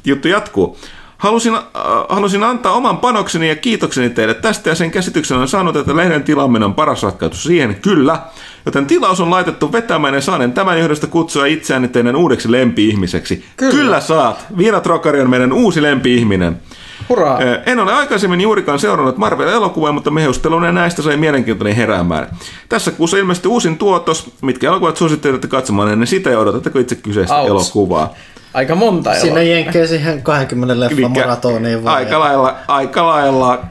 juttu 0.04 0.28
jatkuu. 0.28 0.78
Halusin, 1.18 1.54
äh, 1.54 1.62
halusin 2.08 2.44
antaa 2.44 2.72
oman 2.72 2.98
panokseni 2.98 3.48
ja 3.48 3.56
kiitokseni 3.56 4.10
teille 4.10 4.34
tästä 4.34 4.70
ja 4.70 4.74
sen 4.74 4.90
käsityksen 4.90 5.38
on 5.38 5.48
saanut, 5.48 5.76
että 5.76 5.96
lehden 5.96 6.22
tilaaminen 6.22 6.66
on 6.66 6.74
paras 6.74 7.02
ratkaisu 7.02 7.40
siihen, 7.40 7.76
kyllä. 7.82 8.20
Joten 8.66 8.86
tilaus 8.86 9.20
on 9.20 9.30
laitettu 9.30 9.72
vetämään 9.72 10.14
ja 10.14 10.20
saanen 10.20 10.52
tämän 10.52 10.78
johdosta 10.78 11.06
kutsua 11.06 11.46
itseäni 11.46 11.88
teidän 11.88 12.16
uudeksi 12.16 12.52
lempi-ihmiseksi. 12.52 13.44
Kyllä. 13.56 13.72
kyllä 13.72 14.00
saat. 14.00 14.46
Viinatrokari 14.58 15.20
on 15.20 15.30
meidän 15.30 15.52
uusi 15.52 15.82
lempi-ihminen. 15.82 16.60
Hurraa. 17.08 17.40
En 17.66 17.78
ole 17.78 17.92
aikaisemmin 17.92 18.40
juurikaan 18.40 18.78
seurannut 18.78 19.16
Marvel-elokuvia, 19.16 19.92
mutta 19.92 20.10
mehustelun 20.10 20.64
ja 20.64 20.72
näistä 20.72 21.02
sai 21.02 21.16
mielenkiintoinen 21.16 21.76
heräämään. 21.76 22.28
Tässä 22.68 22.90
kuussa 22.90 23.16
ilmestyi 23.16 23.50
uusin 23.50 23.78
tuotos, 23.78 24.30
mitkä 24.42 24.66
elokuvat 24.66 24.96
suosittelette 24.96 25.48
katsomaan 25.48 25.92
ennen 25.92 26.06
sitä 26.06 26.30
ja 26.30 26.38
odotatteko 26.38 26.78
itse 26.78 26.94
kyseistä 26.94 27.36
Ouch. 27.36 27.50
elokuvaa. 27.50 28.14
Aika 28.58 28.74
monta 28.74 29.10
Sinne 29.10 29.26
elokuvaa. 29.26 29.42
jenkkee 29.42 29.86
siihen 29.86 30.22
20 30.22 30.80
leffan 30.80 30.98
Elikkä 30.98 31.20
maratoniin 31.20 31.84
vaan. 31.84 31.96
Aika 31.96 32.20
lailla, 32.20 32.56
aika 32.68 33.06
lailla, 33.06 33.64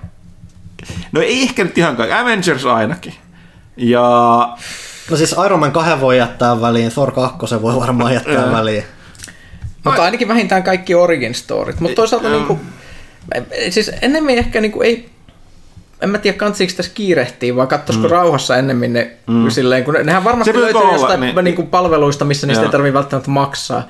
no 1.12 1.22
ei 1.22 1.44
ehkä 1.44 1.64
nyt 1.64 1.78
ihan 1.78 1.96
kaikki, 1.96 2.16
Avengers 2.16 2.66
ainakin. 2.66 3.14
Ja 3.78 4.02
No 5.12 5.18
siis 5.18 5.36
Iron 5.46 5.60
Man 5.60 5.72
2 5.72 6.02
voi 6.02 6.18
jättää 6.18 6.62
väliin, 6.62 6.92
Thor 6.92 7.12
2 7.12 7.62
voi 7.62 7.76
varmaan 7.76 8.14
jättää 8.14 8.52
väliin. 8.52 8.84
Mutta 9.84 10.04
ainakin 10.04 10.28
vähintään 10.28 10.64
kaikki 10.64 10.96
origin 10.96 11.36
storit. 11.36 11.80
Mutta 11.80 11.96
toisaalta 11.96 12.30
niinku, 12.30 12.60
siis 13.70 13.92
ennemmin 14.02 14.38
ehkä 14.38 14.62
niinku 14.62 14.82
ei, 14.82 15.10
en 16.02 16.10
mä 16.10 16.18
tiedä 16.18 16.38
kansiiko 16.38 16.74
tässä 16.78 16.92
kiirehtiä, 16.96 17.56
vai 17.56 17.68
katsoisiko 17.68 18.08
mm. 18.08 18.12
rauhassa 18.12 18.58
ennemmin 18.58 18.94
ne 18.94 19.12
mm. 19.28 19.50
silleen, 19.50 19.84
kun 19.84 19.94
ne, 19.94 20.04
nehän 20.04 20.24
varmasti 20.24 20.54
löytyy 20.54 20.82
olla, 20.82 20.94
jostain 20.94 21.20
niin- 21.20 21.36
niin, 21.36 21.44
niinku 21.44 21.64
palveluista, 21.64 22.26
missä 22.26 22.48
niistä 22.48 22.62
Joo. 22.62 22.68
ei 22.68 22.72
tarvitse 22.72 22.94
välttämättä 22.94 23.32
maksaa 23.32 23.88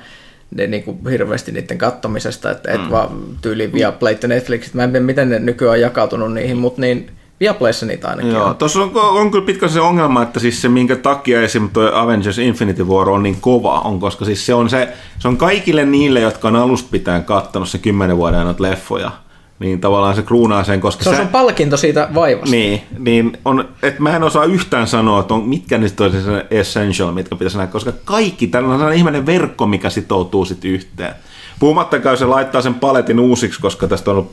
ne 0.50 0.66
niinku 0.66 0.98
hirveästi 1.10 1.52
niiden 1.52 1.78
kattomisesta, 1.78 2.50
että 2.50 2.72
et 2.72 2.90
vaan 2.90 3.08
tyyli 3.40 3.72
Viaplay 3.72 4.16
ja 4.22 4.28
Netflixit, 4.28 4.74
mä 4.74 4.84
en 4.84 4.90
tiedä 4.90 5.06
miten 5.06 5.28
ne 5.28 5.38
nykyään 5.38 5.72
on 5.72 5.80
jakautunut 5.80 6.34
niihin, 6.34 6.56
mutta 6.56 6.80
niin 6.80 7.10
Viaplayssa 7.40 7.86
niitä 7.86 8.08
ainakin 8.08 8.32
Joo, 8.32 8.46
on. 8.46 8.56
tuossa 8.56 8.82
on, 8.82 8.90
on 8.94 9.30
kyllä 9.30 9.46
pitkä 9.46 9.68
se 9.68 9.80
ongelma, 9.80 10.22
että 10.22 10.40
siis 10.40 10.62
se 10.62 10.68
minkä 10.68 10.96
takia 10.96 11.42
esim. 11.42 11.68
tuo 11.68 11.90
Avengers 11.94 12.38
Infinity 12.38 12.82
War 12.82 13.10
on 13.10 13.22
niin 13.22 13.40
kova, 13.40 13.80
on 13.80 14.00
koska 14.00 14.24
siis 14.24 14.46
se 14.46 14.54
on, 14.54 14.70
se, 14.70 14.88
se 15.18 15.28
on 15.28 15.36
kaikille 15.36 15.84
niille, 15.84 16.20
jotka 16.20 16.48
on 16.48 16.56
alusta 16.56 16.88
pitäen 16.90 17.24
kattonut 17.24 17.68
se 17.68 17.78
kymmenen 17.78 18.16
vuoden 18.16 18.40
ajan 18.40 18.54
leffoja, 18.58 19.10
niin 19.58 19.80
tavallaan 19.80 20.14
se 20.14 20.22
kruunaa 20.22 20.64
sen, 20.64 20.80
koska 20.80 21.04
Se 21.04 21.10
on 21.10 21.16
sun 21.16 21.28
palkinto 21.28 21.76
siitä 21.76 22.08
vaivasta. 22.14 22.50
niin, 22.50 22.82
niin 22.98 23.38
on, 23.44 23.68
että 23.82 24.02
mä 24.02 24.16
en 24.16 24.22
osaa 24.22 24.44
yhtään 24.44 24.86
sanoa, 24.86 25.20
että 25.20 25.34
on, 25.34 25.48
mitkä 25.48 25.78
niistä 25.78 26.04
olisi 26.04 26.22
se 26.22 26.46
essential, 26.50 27.12
mitkä 27.12 27.36
pitäisi 27.36 27.56
nähdä, 27.56 27.72
koska 27.72 27.92
kaikki, 28.04 28.46
tällä 28.46 28.68
on 28.68 28.74
sellainen 28.74 28.98
ihmeinen 28.98 29.26
verkko, 29.26 29.66
mikä 29.66 29.90
sitoutuu 29.90 30.44
sitten 30.44 30.70
yhteen. 30.70 31.14
Puhumattakaan, 31.60 32.12
jos 32.12 32.20
se 32.20 32.26
laittaa 32.26 32.62
sen 32.62 32.74
paletin 32.74 33.20
uusiksi, 33.20 33.60
koska 33.60 33.88
tästä 33.88 34.10
on 34.10 34.16
ollut 34.16 34.32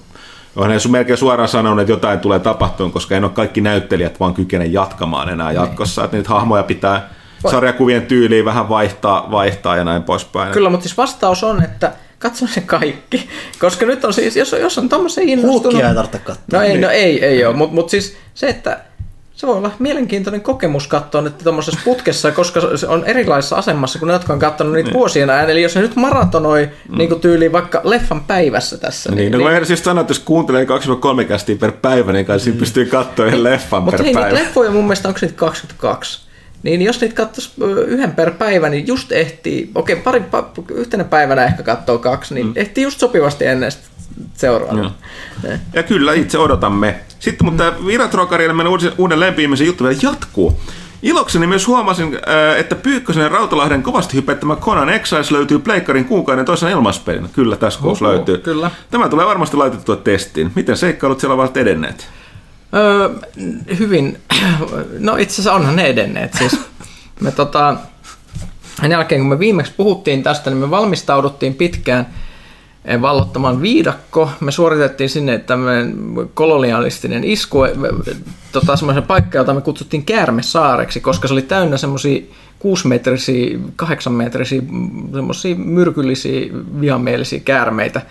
on 0.56 0.70
ne 0.70 0.76
melkein 0.90 1.18
suoraan 1.18 1.50
sanonut, 1.50 1.80
että 1.80 1.92
jotain 1.92 2.20
tulee 2.20 2.40
tapahtumaan, 2.40 2.92
koska 2.92 3.16
en 3.16 3.24
ole 3.24 3.32
kaikki 3.32 3.62
näyttelijät 3.62 4.20
vaan 4.20 4.34
kykene 4.34 4.66
jatkamaan 4.66 5.30
enää 5.30 5.52
jatkossa. 5.52 6.04
Että 6.04 6.18
niitä 6.18 6.30
hahmoja 6.30 6.64
pitää 6.64 7.10
sarjakuvien 7.52 8.06
tyyliin 8.06 8.46
vähän 8.46 8.70
vaihtaa, 8.70 9.32
vaihtaa 9.32 9.78
ja 9.78 9.84
näin 9.84 10.04
poispäin. 10.04 10.54
Kyllä, 10.54 10.70
mutta 10.70 10.84
siis 10.84 10.98
vastaus 10.98 11.44
on, 11.44 11.64
että 11.64 11.92
katso 12.20 12.48
se 12.48 12.62
kaikki. 12.62 13.30
Koska 13.60 13.86
nyt 13.86 14.06
on 14.06 14.14
siis, 14.14 14.36
jos, 14.36 14.52
jos 14.52 14.78
on 14.78 14.90
tommosen 14.90 15.30
innostunut... 15.30 15.64
Hulkkia 15.64 15.90
ei 15.90 15.96
tarvitse 15.96 16.20
katsoa. 16.20 16.46
No 16.54 16.62
ei, 16.62 16.78
no 16.78 16.90
ei, 16.90 17.26
ei 17.26 17.46
ole, 17.46 17.56
mutta 17.56 17.76
mut 17.76 17.90
siis 17.90 18.18
se, 18.34 18.48
että 18.48 18.80
se 19.36 19.48
voi 19.48 19.58
olla 19.58 19.72
mielenkiintoinen 19.80 20.42
kokemus 20.42 20.88
katsoa 20.88 21.22
nyt 21.22 21.38
tuommoisessa 21.38 21.80
putkessa, 21.86 22.32
koska 22.32 22.78
se 22.78 22.88
on 22.88 23.06
erilaisessa 23.06 23.56
asemassa 23.56 24.00
kuin 24.00 24.08
ne, 24.08 24.14
jotka 24.14 24.34
on 24.34 24.40
katsonut 24.40 24.74
niitä 24.74 24.94
vuosien 24.94 25.30
ajan. 25.30 25.50
Eli 25.50 25.62
jos 25.62 25.76
ne 25.76 25.82
nyt 25.82 25.96
maratonoi 25.96 26.70
mm. 26.90 26.98
niin 26.98 27.20
tyyliin 27.20 27.52
vaikka 27.52 27.82
leffan 27.84 28.24
päivässä 28.24 28.78
tässä. 28.78 29.12
Niin, 29.12 29.32
no 29.32 29.38
niin, 29.38 29.66
siis 29.66 29.84
sanoa, 29.84 30.02
että 30.02 30.12
jos 30.12 30.20
kuuntelee 30.20 30.66
2-3 31.22 31.26
kästiä 31.28 31.56
per 31.56 31.72
päivä, 31.72 32.12
niin 32.12 32.26
kai 32.26 32.40
siinä 32.40 32.60
pystyy 32.60 32.86
katsoa 32.86 33.26
yhden 33.26 33.44
leffan 33.44 33.84
Mutta 33.84 33.98
per 33.98 34.06
hei, 34.06 34.14
päivä. 34.14 34.30
niitä 34.30 34.44
leffoja 34.44 34.72
mun 34.72 34.84
mielestä 34.84 35.08
onko 35.08 35.20
niitä 35.22 35.36
22? 35.36 36.25
Niin 36.66 36.82
jos 36.82 37.02
niitä 37.02 37.16
katsoisi 37.16 37.52
yhden 37.88 38.12
per 38.12 38.32
päivä, 38.32 38.70
niin 38.70 38.88
just 38.88 39.12
ehtii, 39.12 39.72
okei, 39.76 39.96
pari, 39.96 40.20
pa, 40.20 40.52
yhtenä 40.72 41.04
päivänä 41.04 41.46
ehkä 41.46 41.64
katsoo 41.64 41.98
kaksi, 41.98 42.34
niin 42.34 42.48
mm. 42.48 42.54
ehtii 42.56 42.84
just 42.84 43.00
sopivasti 43.00 43.46
ennen 43.46 43.72
seuraavaa. 44.34 44.96
Joo. 45.44 45.52
Ja 45.74 45.84
kyllä, 45.84 46.14
itse 46.14 46.38
odotamme. 46.38 46.96
Sitten, 47.20 47.46
mutta 47.46 47.74
mm. 47.80 47.88
Viratrokarille 47.88 48.54
meidän 48.54 48.72
uuden, 48.72 48.92
uuden 48.98 49.20
lempiimisen 49.20 49.68
juttu 49.68 49.84
vielä 49.84 49.98
jatkuu. 50.02 50.60
Ilokseni 51.04 51.48
myös 51.48 51.68
huomasin, 51.68 52.20
että 52.58 52.76
Pyykkösen 52.76 53.24
ja 53.24 53.30
Rautalahden 53.30 53.84
kovasti 53.84 54.18
hypettämä 54.18 54.56
Conan 54.56 54.90
Exiles 54.90 55.32
löytyy 55.32 55.60
Pleikkarin 55.60 56.06
kuukauden 56.06 56.46
toisena 56.46 56.72
ilmaspelinä. 56.72 57.30
Kyllä, 57.34 57.56
tässä 57.56 57.80
Oho, 57.84 57.98
löytyy. 58.02 58.38
kyllä. 58.38 58.72
Tämä 58.92 59.10
tulee 59.10 59.26
varmasti 59.26 59.58
laitettua 59.58 59.96
testiin. 59.96 60.52
Miten 60.56 60.78
seikkailut 60.78 61.20
siellä 61.20 61.34
ovat 61.34 61.58
edenneet? 61.58 62.08
Öö, 62.76 63.10
hyvin, 63.80 64.18
no 65.00 65.16
itse 65.16 65.34
asiassa 65.34 65.54
onhan 65.54 65.76
ne 65.76 65.88
edenneet. 65.88 66.34
Siis 66.34 66.60
me 67.20 67.32
tota, 67.32 67.76
sen 68.82 68.92
jälkeen 68.92 69.22
kun 69.22 69.30
me 69.30 69.40
viimeksi 69.40 69.74
puhuttiin 69.78 70.24
tästä, 70.24 70.50
niin 70.50 70.58
me 70.58 70.70
valmistauduttiin 70.70 71.54
pitkään 71.54 72.08
eh, 72.86 73.02
vallottamaan 73.02 73.62
viidakko. 73.62 74.30
Me 74.40 74.52
suoritettiin 74.52 75.10
sinne 75.10 75.38
tämmöinen 75.38 75.96
kolonialistinen 76.34 77.24
isku, 77.24 77.64
eh, 77.64 77.74
tota, 78.52 78.76
semmoisen 78.76 79.04
paikka, 79.04 79.38
jota 79.38 79.54
me 79.54 79.62
kutsuttiin 79.62 80.06
Käärmesaareksi, 80.06 81.00
koska 81.00 81.28
se 81.28 81.34
oli 81.34 81.42
täynnä 81.42 81.78
semmoisia 81.78 82.22
6-metrisiä, 82.60 83.60
8-metrisiä, 83.84 84.62
semmoisia 85.14 85.56
myrkyllisiä, 85.56 86.42
vihamielisiä 86.82 87.40
käärmeitä. 87.40 88.02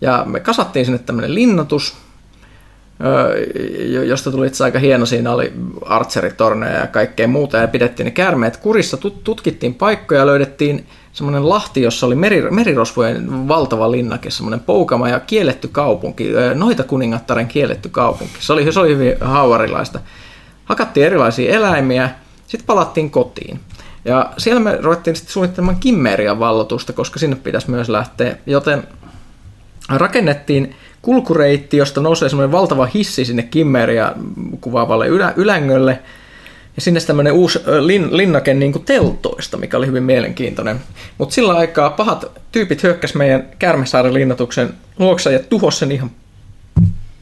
Ja 0.00 0.22
me 0.28 0.40
kasattiin 0.40 0.84
sinne 0.84 0.98
tämmöinen 0.98 1.34
linnoitus, 1.34 1.92
jo- 1.92 2.05
josta 4.06 4.30
tuli 4.30 4.46
itse 4.46 4.64
aika 4.64 4.78
hieno. 4.78 5.06
Siinä 5.06 5.32
oli 5.32 5.52
artseritorneja 5.86 6.78
ja 6.78 6.86
kaikkea 6.86 7.28
muuta, 7.28 7.56
ja 7.56 7.68
pidettiin 7.68 8.04
ne 8.04 8.10
käärmeet 8.10 8.56
kurissa, 8.56 8.96
tut- 8.96 9.20
tutkittiin 9.24 9.74
paikkoja, 9.74 10.20
ja 10.20 10.26
löydettiin 10.26 10.86
semmoinen 11.12 11.48
lahti, 11.48 11.82
jossa 11.82 12.06
oli 12.06 12.14
meri, 12.14 12.50
merirosvojen 12.50 13.48
valtava 13.48 13.90
linnake, 13.90 14.30
semmoinen 14.30 14.60
poukama 14.60 15.08
ja 15.08 15.20
kielletty 15.20 15.68
kaupunki, 15.68 16.30
noita 16.54 16.82
kuningattaren 16.82 17.46
kielletty 17.46 17.88
kaupunki. 17.88 18.34
Se 18.38 18.52
oli, 18.52 18.72
se 18.72 18.80
oli 18.80 18.88
hyvin 18.88 19.14
haavarilaista. 19.20 20.00
Hakattiin 20.64 21.06
erilaisia 21.06 21.54
eläimiä, 21.54 22.10
sitten 22.46 22.66
palattiin 22.66 23.10
kotiin. 23.10 23.60
Ja 24.04 24.30
siellä 24.38 24.60
me 24.60 24.78
ruvettiin 24.80 25.16
sitten 25.16 25.32
suunnittelemaan 25.32 25.80
Kimmerian 25.80 26.38
vallotusta, 26.38 26.92
koska 26.92 27.18
sinne 27.18 27.36
pitäisi 27.36 27.70
myös 27.70 27.88
lähteä, 27.88 28.36
joten 28.46 28.82
rakennettiin 29.88 30.74
kulkureitti, 31.06 31.76
josta 31.76 32.00
nousee 32.00 32.28
semmoinen 32.28 32.52
valtava 32.52 32.86
hissi 32.86 33.24
sinne 33.24 33.42
Kimmeria 33.42 34.12
kuvaavalle 34.60 35.06
ylä, 35.06 35.32
ylängölle. 35.36 35.98
Ja 36.76 36.82
sinne 36.82 37.00
tämmöinen 37.00 37.32
uusi 37.32 37.58
lin, 37.80 38.16
linnake 38.16 38.54
niin 38.54 38.72
kuin 38.72 38.84
teltoista, 38.84 39.56
mikä 39.56 39.76
oli 39.76 39.86
hyvin 39.86 40.02
mielenkiintoinen. 40.02 40.80
Mutta 41.18 41.34
sillä 41.34 41.54
aikaa 41.54 41.90
pahat 41.90 42.24
tyypit 42.52 42.82
hyökkäs 42.82 43.14
meidän 43.14 43.48
Kärmesaaren 43.58 44.14
linnoituksen 44.14 44.74
luokse 44.98 45.32
ja 45.32 45.38
tuhos 45.38 45.78
sen 45.78 45.92
ihan 45.92 46.10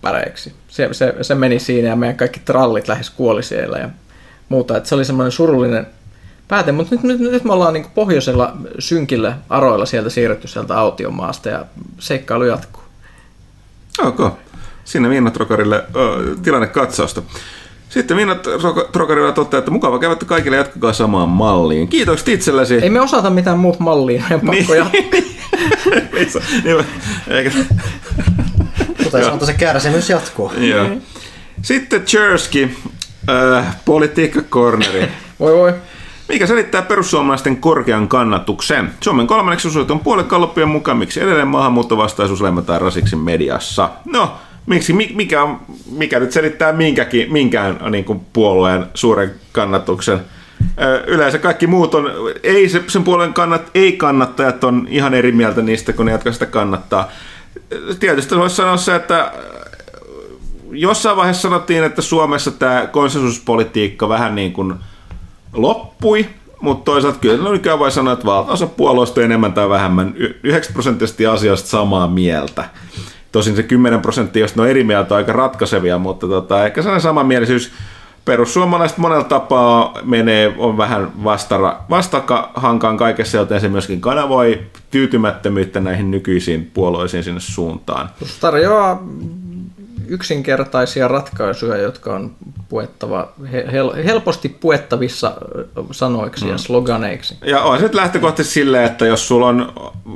päreiksi. 0.03 0.53
Se, 0.69 0.89
se, 0.93 1.15
se, 1.23 1.35
meni 1.35 1.59
siinä 1.59 1.89
ja 1.89 1.97
meidän 1.97 2.17
kaikki 2.17 2.41
trallit 2.45 2.89
lähes 2.89 3.11
kuoli 3.11 3.43
siellä 3.43 3.79
ja 3.79 3.89
muuta. 4.49 4.77
Et 4.77 4.87
se 4.87 4.95
oli 4.95 5.05
semmoinen 5.05 5.33
surullinen 5.33 5.87
pääte, 6.49 6.73
mutta 6.73 6.95
nyt, 6.95 7.03
nyt, 7.03 7.21
nyt 7.21 7.45
me 7.45 7.53
ollaan 7.53 7.75
niin 7.75 7.87
pohjoisella 7.95 8.57
synkillä 8.79 9.39
aroilla 9.49 9.87
sieltä 9.87 10.11
siirretty 10.11 10.49
sieltä 10.49 10.79
autiomaasta 10.79 11.49
ja 11.49 11.65
seikkailu 11.99 12.45
jatkuu. 12.45 12.84
Ok. 13.99 14.35
Siinä 14.85 15.09
Minna 15.09 15.31
Trokarille 15.31 15.77
ö, 15.97 16.37
tilannekatsausta. 16.43 17.23
Sitten 17.89 18.17
Minna 18.17 18.35
Tro- 18.35 18.89
Trokarilla 18.93 19.33
toteaa, 19.33 19.59
että 19.59 19.71
mukava 19.71 19.99
käydä 19.99 20.17
kaikille 20.27 20.57
jatkakaa 20.57 20.93
samaan 20.93 21.29
malliin. 21.29 21.89
Kiitokset 21.89 22.29
itsellesi. 22.29 22.75
Ei 22.75 22.91
me 22.91 23.01
osata 23.01 23.31
mitään 23.31 23.59
muut 23.59 23.81
mallia, 23.81 24.23
meidän 24.23 24.41
pakko 24.47 24.75
se- 24.75 26.41
niin, 26.65 26.77
eikä, 27.37 27.51
Kuten 29.05 29.25
sanottu, 29.25 29.47
se 29.47 29.53
kärsimys 29.53 30.11
jatkuu. 30.11 30.53
joo. 30.59 30.87
Sitten 31.63 32.03
Chersky, 32.05 32.71
äh, 33.31 33.77
politiikkakorneri. 33.85 35.09
Voi 35.41 35.53
voi. 35.55 35.75
Mikä 36.29 36.47
selittää 36.47 36.83
perussuomalaisten 36.83 37.57
korkean 37.57 38.09
kannatuksen? 38.09 38.91
Suomen 39.01 39.27
kolmanneksi 39.27 39.69
osoitetun 39.69 40.01
puolen 40.01 40.25
kalloppien 40.25 40.69
mukaan, 40.69 40.97
miksi 40.97 41.21
edelleen 41.21 41.49
maahanmuuttovastaisuus 41.49 42.41
leimataan 42.41 42.81
rasiksi 42.81 43.17
mediassa. 43.17 43.91
No, 44.05 44.33
miksi, 44.67 44.93
mi- 44.93 45.13
mikä, 45.15 45.49
mikä 45.91 46.21
nyt 46.21 46.33
selittää 46.33 46.73
minkäkin, 46.73 47.33
minkään 47.33 47.81
niin 47.91 48.05
kuin 48.05 48.21
puolueen 48.33 48.87
suuren 48.95 49.35
kannatuksen? 49.53 50.21
Yleensä 51.07 51.39
kaikki 51.39 51.67
muut 51.67 51.95
on, 51.95 52.11
ei 52.43 52.69
se, 52.69 52.83
sen 52.87 53.05
puolen 53.05 53.35
kannat, 53.35 53.71
ei 53.75 53.93
kannattajat 53.93 54.65
on 54.65 54.87
ihan 54.91 55.15
eri 55.15 55.33
mieltä 55.33 55.63
niistä, 55.63 55.93
kuin 55.93 56.07
ne, 56.07 56.13
jotka 56.13 56.33
sitä 56.33 56.47
kannattaa. 56.47 57.09
Tietysti 58.01 58.37
voisi 58.37 58.57
sanoa 58.57 58.77
se, 58.77 58.95
että 58.95 59.33
jossain 60.71 61.17
vaiheessa 61.17 61.43
sanottiin, 61.43 61.85
että 61.85 62.03
Suomessa 62.03 62.51
tämä 62.51 62.87
konsensuspolitiikka 62.87 64.09
vähän 64.09 64.35
niin 64.35 64.53
kuin 64.53 64.75
loppui, 65.55 66.27
mutta 66.61 66.85
toisaalta 66.85 67.19
kyllä 67.19 67.51
nykyään 67.51 67.79
voi 67.79 67.91
sanoa, 67.91 68.13
että 68.13 68.27
valtaosa 68.27 68.67
puolueista 68.67 69.21
on 69.21 69.25
enemmän 69.25 69.53
tai 69.53 69.69
vähemmän 69.69 70.15
y- 70.17 70.41
90 70.43 70.73
prosenttisesti 70.73 71.27
asioista 71.27 71.69
samaa 71.69 72.09
mieltä. 72.09 72.65
Tosin 73.33 73.57
se 73.57 73.63
10 73.63 74.01
prosenttia, 74.01 74.41
josta 74.41 74.61
ne 74.61 74.63
on 74.63 74.69
eri 74.71 74.85
mieltä, 74.85 75.15
on 75.15 75.19
aika 75.19 75.33
ratkaisevia, 75.33 75.99
mutta 75.99 76.29
tota, 76.29 76.65
ehkä 76.67 76.83
sellainen 76.83 77.03
samanmielisyys 77.03 77.73
perussuomalaiset 78.25 78.99
monella 78.99 79.25
tapaa 79.25 79.99
menee, 80.03 80.55
on 80.59 80.77
vähän 80.77 81.25
vastara, 81.25 81.77
vastakahankaan 81.91 82.97
kaikessa, 82.97 83.39
joten 83.39 83.61
se 83.61 83.69
myöskin 83.69 84.01
kanavoi 84.01 84.61
tyytymättömyyttä 84.91 85.81
näihin 85.81 86.11
nykyisiin 86.11 86.71
puolueisiin 86.75 87.25
sinne 87.25 87.41
suuntaan. 87.41 88.11
Tarjoaa 88.41 89.03
yksinkertaisia 90.09 91.09
ratkaisuja, 91.09 91.77
jotka 91.77 92.15
on 92.15 92.35
puettava, 92.69 93.33
he- 93.53 93.67
hel- 93.73 94.05
helposti 94.05 94.49
puettavissa 94.49 95.33
sanoiksi 95.91 96.49
ja 96.49 96.59
sloganeiksi. 96.59 97.37
Ja 97.47 97.63
on 97.63 97.79
se 97.79 97.91
lähtökohtaisesti 97.93 98.55
silleen, 98.55 98.85
että 98.85 99.07
jos 99.07 99.29
sulla 99.29 99.47
on, 99.47 99.73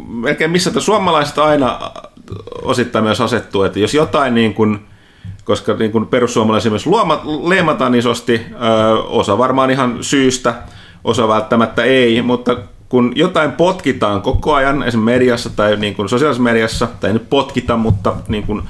melkein 0.08 0.50
missä 0.50 0.70
te 0.70 0.81
suomalaiset 0.81 1.39
aina 1.39 1.81
osittain 2.62 3.05
myös 3.05 3.20
asettuu, 3.20 3.62
että 3.62 3.78
jos 3.78 3.94
jotain 3.94 4.34
niin 4.34 4.55
kuin, 4.55 4.78
koska 5.44 5.75
niin 5.75 5.92
kuin 5.92 6.07
perussuomalaisia 6.07 6.70
myös 6.70 6.86
leimataan 7.49 7.94
isosti, 7.94 8.47
ö, 8.52 8.99
osa 9.02 9.39
varmaan 9.39 9.70
ihan 9.70 9.99
syystä, 10.00 10.55
osa 11.05 11.28
välttämättä 11.28 11.83
ei, 11.83 12.23
mutta 12.23 12.57
kun 12.89 13.12
jotain 13.17 13.52
potkitaan 13.52 14.23
koko 14.23 14.55
ajan, 14.55 14.75
esimerkiksi 14.75 14.99
mediassa 14.99 15.50
tai 15.50 15.76
niin 15.76 15.94
kuin 15.94 16.08
sosiaalisessa 16.08 16.42
mediassa, 16.42 16.89
tai 17.00 17.10
ei 17.10 17.15
nyt 17.15 17.31
potkita, 17.31 17.76
mutta 17.76 18.17
niin 18.28 18.47
kuin 18.47 18.62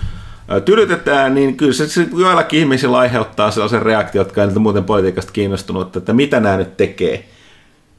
tylytetään, 0.65 1.35
niin 1.35 1.57
kyllä 1.57 1.73
se, 1.73 1.89
se 1.89 2.07
joillakin 2.17 2.61
ihmisillä 2.61 2.99
aiheuttaa 2.99 3.51
sellaisen 3.51 3.83
reaktion, 3.83 4.21
jotka 4.21 4.43
ei 4.43 4.49
muuten 4.49 4.85
politiikasta 4.85 5.33
kiinnostunut, 5.33 5.97
että 5.97 6.13
mitä 6.13 6.41
nämä 6.41 6.57
nyt 6.57 6.77
tekee 6.77 7.25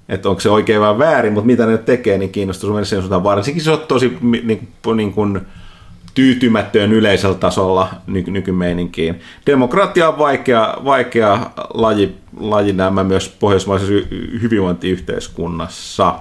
että 0.09 0.29
onko 0.29 0.41
se 0.41 0.49
oikein 0.49 0.81
vai 0.81 0.97
väärin, 0.97 1.33
mutta 1.33 1.47
mitä 1.47 1.65
ne 1.65 1.71
nyt 1.71 1.85
tekee, 1.85 2.17
niin 2.17 2.31
kiinnostus 2.31 2.69
mennä 2.69 2.85
sen 2.85 2.99
suuntaan. 2.99 3.23
Varsinkin 3.23 3.63
se 3.63 3.71
on 3.71 3.79
tosi 3.87 4.17
niin, 4.21 4.67
niin 4.95 5.13
kuin 5.13 5.41
tyytymätön 6.13 6.93
yleisellä 6.93 7.35
tasolla 7.35 7.89
ny- 8.07 8.23
nykymeininkiin. 8.27 9.19
Demokratia 9.45 10.09
on 10.09 10.17
vaikea, 10.17 10.77
vaikea 10.85 11.51
laji, 11.73 12.15
laji 12.39 12.73
nämä 12.73 13.03
myös 13.03 13.29
pohjoismaisessa 13.39 13.93
hyvinvointiyhteiskunnassa. 14.41 16.19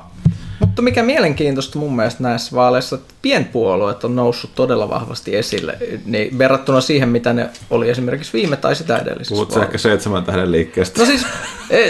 Mutta 0.60 0.82
mikä 0.82 1.02
mielenkiintoista 1.02 1.78
mun 1.78 1.96
mielestä 1.96 2.22
näissä 2.22 2.56
vaaleissa, 2.56 2.96
että 2.96 3.14
pienpuolueet 3.22 4.04
on 4.04 4.16
noussut 4.16 4.54
todella 4.54 4.90
vahvasti 4.90 5.36
esille 5.36 5.78
niin 6.04 6.38
verrattuna 6.38 6.80
siihen, 6.80 7.08
mitä 7.08 7.32
ne 7.32 7.50
oli 7.70 7.90
esimerkiksi 7.90 8.32
viime 8.32 8.56
tai 8.56 8.76
sitä 8.76 8.98
edellisessä 8.98 9.34
Puhutko 9.34 9.62
ehkä 9.62 9.78
seitsemän 9.78 10.24
tähden 10.24 10.52
liikkeestä? 10.52 11.00
No 11.00 11.06
siis 11.06 11.26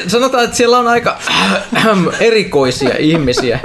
sanotaan, 0.06 0.44
että 0.44 0.56
siellä 0.56 0.78
on 0.78 0.88
aika 0.88 1.18
erikoisia 2.20 2.94
ihmisiä 2.98 3.60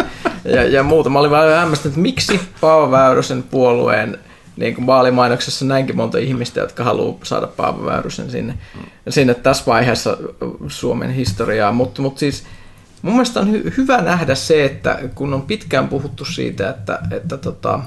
ja, 0.45 0.63
ja 0.63 0.83
muuta. 0.83 1.09
Mä 1.09 1.19
olin 1.19 1.31
vähän 1.31 1.59
hämmästynyt, 1.59 1.91
että 1.93 2.01
miksi 2.01 2.39
Paavo 2.61 2.91
Väyrysen 2.91 3.43
puolueen 3.43 4.17
niin 4.57 4.75
kuin 4.75 4.87
vaalimainoksessa 4.87 5.65
näinkin 5.65 5.95
monta 5.95 6.17
ihmistä, 6.17 6.59
jotka 6.59 6.83
haluaa 6.83 7.17
saada 7.23 7.47
Paavo 7.47 7.85
Väyrysen 7.85 8.31
sinne, 8.31 8.53
sinne 9.09 9.33
tässä 9.33 9.63
vaiheessa 9.67 10.17
Suomen 10.67 11.11
historiaa. 11.11 11.71
Mutta 11.71 12.01
mut 12.01 12.17
siis 12.17 12.43
mun 13.03 13.13
mielestä 13.13 13.39
on 13.39 13.47
hy- 13.47 13.73
hyvä 13.77 14.01
nähdä 14.01 14.35
se, 14.35 14.65
että 14.65 14.99
kun 15.15 15.33
on 15.33 15.41
pitkään 15.41 15.87
puhuttu 15.87 16.25
siitä, 16.25 16.69
että, 16.69 16.99
että 17.11 17.37
tota, 17.37 17.79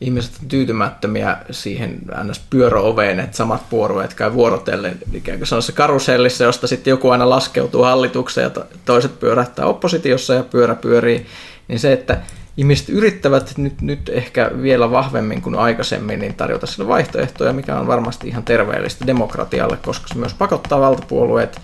ihmiset 0.00 0.32
on 0.42 0.48
tyytymättömiä 0.48 1.36
siihen 1.50 1.98
ns. 2.24 2.40
pyöröoveen, 2.50 3.20
että 3.20 3.36
samat 3.36 3.70
puolueet 3.70 4.14
käy 4.14 4.34
vuorotellen 4.34 4.98
ikään 5.12 5.38
kuin 5.38 5.62
se 5.62 5.72
karusellissa, 5.72 6.44
josta 6.44 6.66
sitten 6.66 6.90
joku 6.90 7.10
aina 7.10 7.30
laskeutuu 7.30 7.82
hallitukseen 7.82 8.52
ja 8.56 8.64
toiset 8.84 9.20
pyörähtää 9.20 9.66
oppositiossa 9.66 10.34
ja 10.34 10.42
pyörä 10.42 10.74
pyörii, 10.74 11.26
niin 11.68 11.78
se, 11.78 11.92
että 11.92 12.20
ihmiset 12.56 12.88
yrittävät 12.88 13.58
nyt, 13.58 13.80
nyt 13.80 14.08
ehkä 14.08 14.50
vielä 14.62 14.90
vahvemmin 14.90 15.42
kuin 15.42 15.54
aikaisemmin 15.54 16.20
niin 16.20 16.34
tarjota 16.34 16.66
sille 16.66 16.88
vaihtoehtoja, 16.88 17.52
mikä 17.52 17.78
on 17.78 17.86
varmasti 17.86 18.28
ihan 18.28 18.42
terveellistä 18.42 19.06
demokratialle, 19.06 19.76
koska 19.76 20.08
se 20.08 20.18
myös 20.18 20.34
pakottaa 20.34 20.80
valtapuolueet 20.80 21.60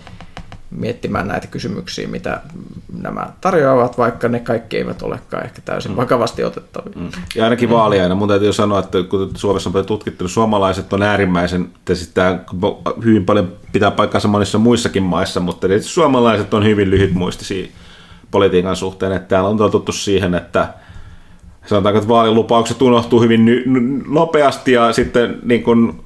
miettimään 0.71 1.27
näitä 1.27 1.47
kysymyksiä, 1.47 2.07
mitä 2.07 2.41
nämä 3.01 3.27
tarjoavat, 3.41 3.97
vaikka 3.97 4.27
ne 4.29 4.39
kaikki 4.39 4.77
eivät 4.77 5.01
olekaan 5.01 5.45
ehkä 5.45 5.61
täysin 5.65 5.91
mm. 5.91 5.97
vakavasti 5.97 6.43
otettavia. 6.43 6.93
Mm. 6.95 7.09
Ja 7.35 7.43
ainakin 7.43 7.69
vaaliaina. 7.69 8.15
Mun 8.15 8.27
täytyy 8.27 8.53
sanoa, 8.53 8.79
että 8.79 9.03
kun 9.03 9.31
Suomessa 9.35 9.69
on 9.69 9.73
paljon 9.73 9.85
tutkittu, 9.85 10.23
niin 10.23 10.29
suomalaiset 10.29 10.93
on 10.93 11.03
äärimmäisen, 11.03 11.69
siis 11.87 12.07
tämä 12.07 12.39
hyvin 13.03 13.25
paljon 13.25 13.53
pitää 13.71 13.91
paikkansa 13.91 14.27
monissa 14.27 14.57
muissakin 14.57 15.03
maissa, 15.03 15.39
mutta 15.39 15.67
suomalaiset 15.81 16.53
on 16.53 16.65
hyvin 16.65 16.89
lyhytmuistisia 16.89 17.67
politiikan 18.31 18.75
suhteen, 18.75 19.11
että 19.11 19.27
täällä 19.27 19.49
on 19.49 19.57
totuttu 19.57 19.91
siihen, 19.91 20.35
että 20.35 20.73
sanotaanko, 21.65 21.97
että 21.97 22.09
vaalilupaukset 22.09 22.81
unohtuu 22.81 23.21
hyvin 23.21 23.45
nopeasti 24.07 24.71
ja 24.71 24.93
sitten 24.93 25.39
niin 25.43 25.63
kuin, 25.63 26.01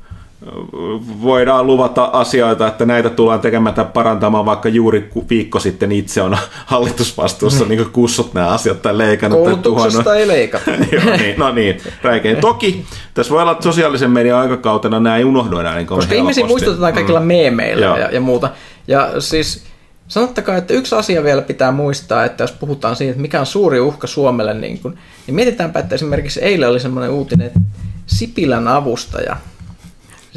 voidaan 1.21 1.67
luvata 1.67 2.03
asioita, 2.03 2.67
että 2.67 2.85
näitä 2.85 3.09
tullaan 3.09 3.39
tekemään 3.39 3.75
tai 3.75 3.85
parantamaan, 3.93 4.45
vaikka 4.45 4.69
juuri 4.69 5.09
viikko 5.29 5.59
sitten 5.59 5.91
itse 5.91 6.21
on 6.21 6.37
hallitusvastuussa 6.65 7.65
niin 7.65 7.91
kussut 7.91 8.33
nämä 8.33 8.47
asiat 8.47 8.81
tai 8.81 8.97
leikannut. 8.97 9.39
Koulutuksesta 9.39 10.03
tai 10.03 10.19
ei 10.19 10.27
leikata. 10.27 10.71
Joo, 10.91 11.17
niin, 11.17 11.39
no 11.39 11.51
niin, 11.51 11.81
räikein. 12.01 12.37
Toki 12.37 12.85
tässä 13.13 13.33
voi 13.33 13.41
olla, 13.41 13.51
että 13.51 13.63
sosiaalisen 13.63 14.11
median 14.11 14.39
aikakautena 14.39 14.99
nämä 14.99 15.17
ei 15.17 15.23
unohdu 15.23 15.57
enää 15.57 15.75
niin 15.75 15.87
Koska 15.87 16.15
ihmisiä 16.15 16.45
muistutetaan 16.45 16.93
kaikilla 16.93 17.19
mm. 17.19 17.25
meemeillä 17.25 17.85
ja, 17.85 18.09
ja 18.11 18.21
muuta. 18.21 18.49
Ja 18.87 19.21
siis 19.21 19.65
sanottakaa, 20.07 20.57
että 20.57 20.73
yksi 20.73 20.95
asia 20.95 21.23
vielä 21.23 21.41
pitää 21.41 21.71
muistaa, 21.71 22.25
että 22.25 22.43
jos 22.43 22.51
puhutaan 22.51 22.95
siitä, 22.95 23.11
että 23.11 23.21
mikä 23.21 23.39
on 23.39 23.45
suuri 23.45 23.79
uhka 23.79 24.07
Suomelle, 24.07 24.53
niin, 24.53 24.79
kun, 24.79 24.97
niin 25.27 25.35
mietitäänpä, 25.35 25.79
että 25.79 25.95
esimerkiksi 25.95 26.39
eilen 26.41 26.69
oli 26.69 26.79
semmoinen 26.79 27.11
uutinen, 27.11 27.47
että 27.47 27.59
Sipilän 28.05 28.67
avustaja, 28.67 29.37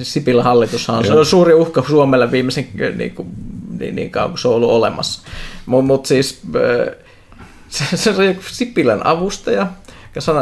Sipilän 0.02 0.44
hallitushan 0.44 0.96
on, 0.98 1.04
se 1.04 1.12
on 1.12 1.26
suuri 1.26 1.54
uhka 1.54 1.82
Suomelle 1.88 2.30
viimeisen 2.30 2.68
niin, 2.96 3.14
kuin, 3.14 3.28
niin, 3.78 3.96
niin 3.96 4.10
kauan 4.10 4.30
kuin 4.30 4.38
se 4.38 4.48
on 4.48 4.54
ollut 4.54 4.70
olemassa. 4.70 5.22
Mutta 5.66 5.86
mut 5.86 6.06
siis 6.06 6.42
se, 7.68 7.96
se 7.96 8.10
on 8.10 8.16
Sipilän 8.50 9.06
avustaja, 9.06 9.66
sana, 10.18 10.40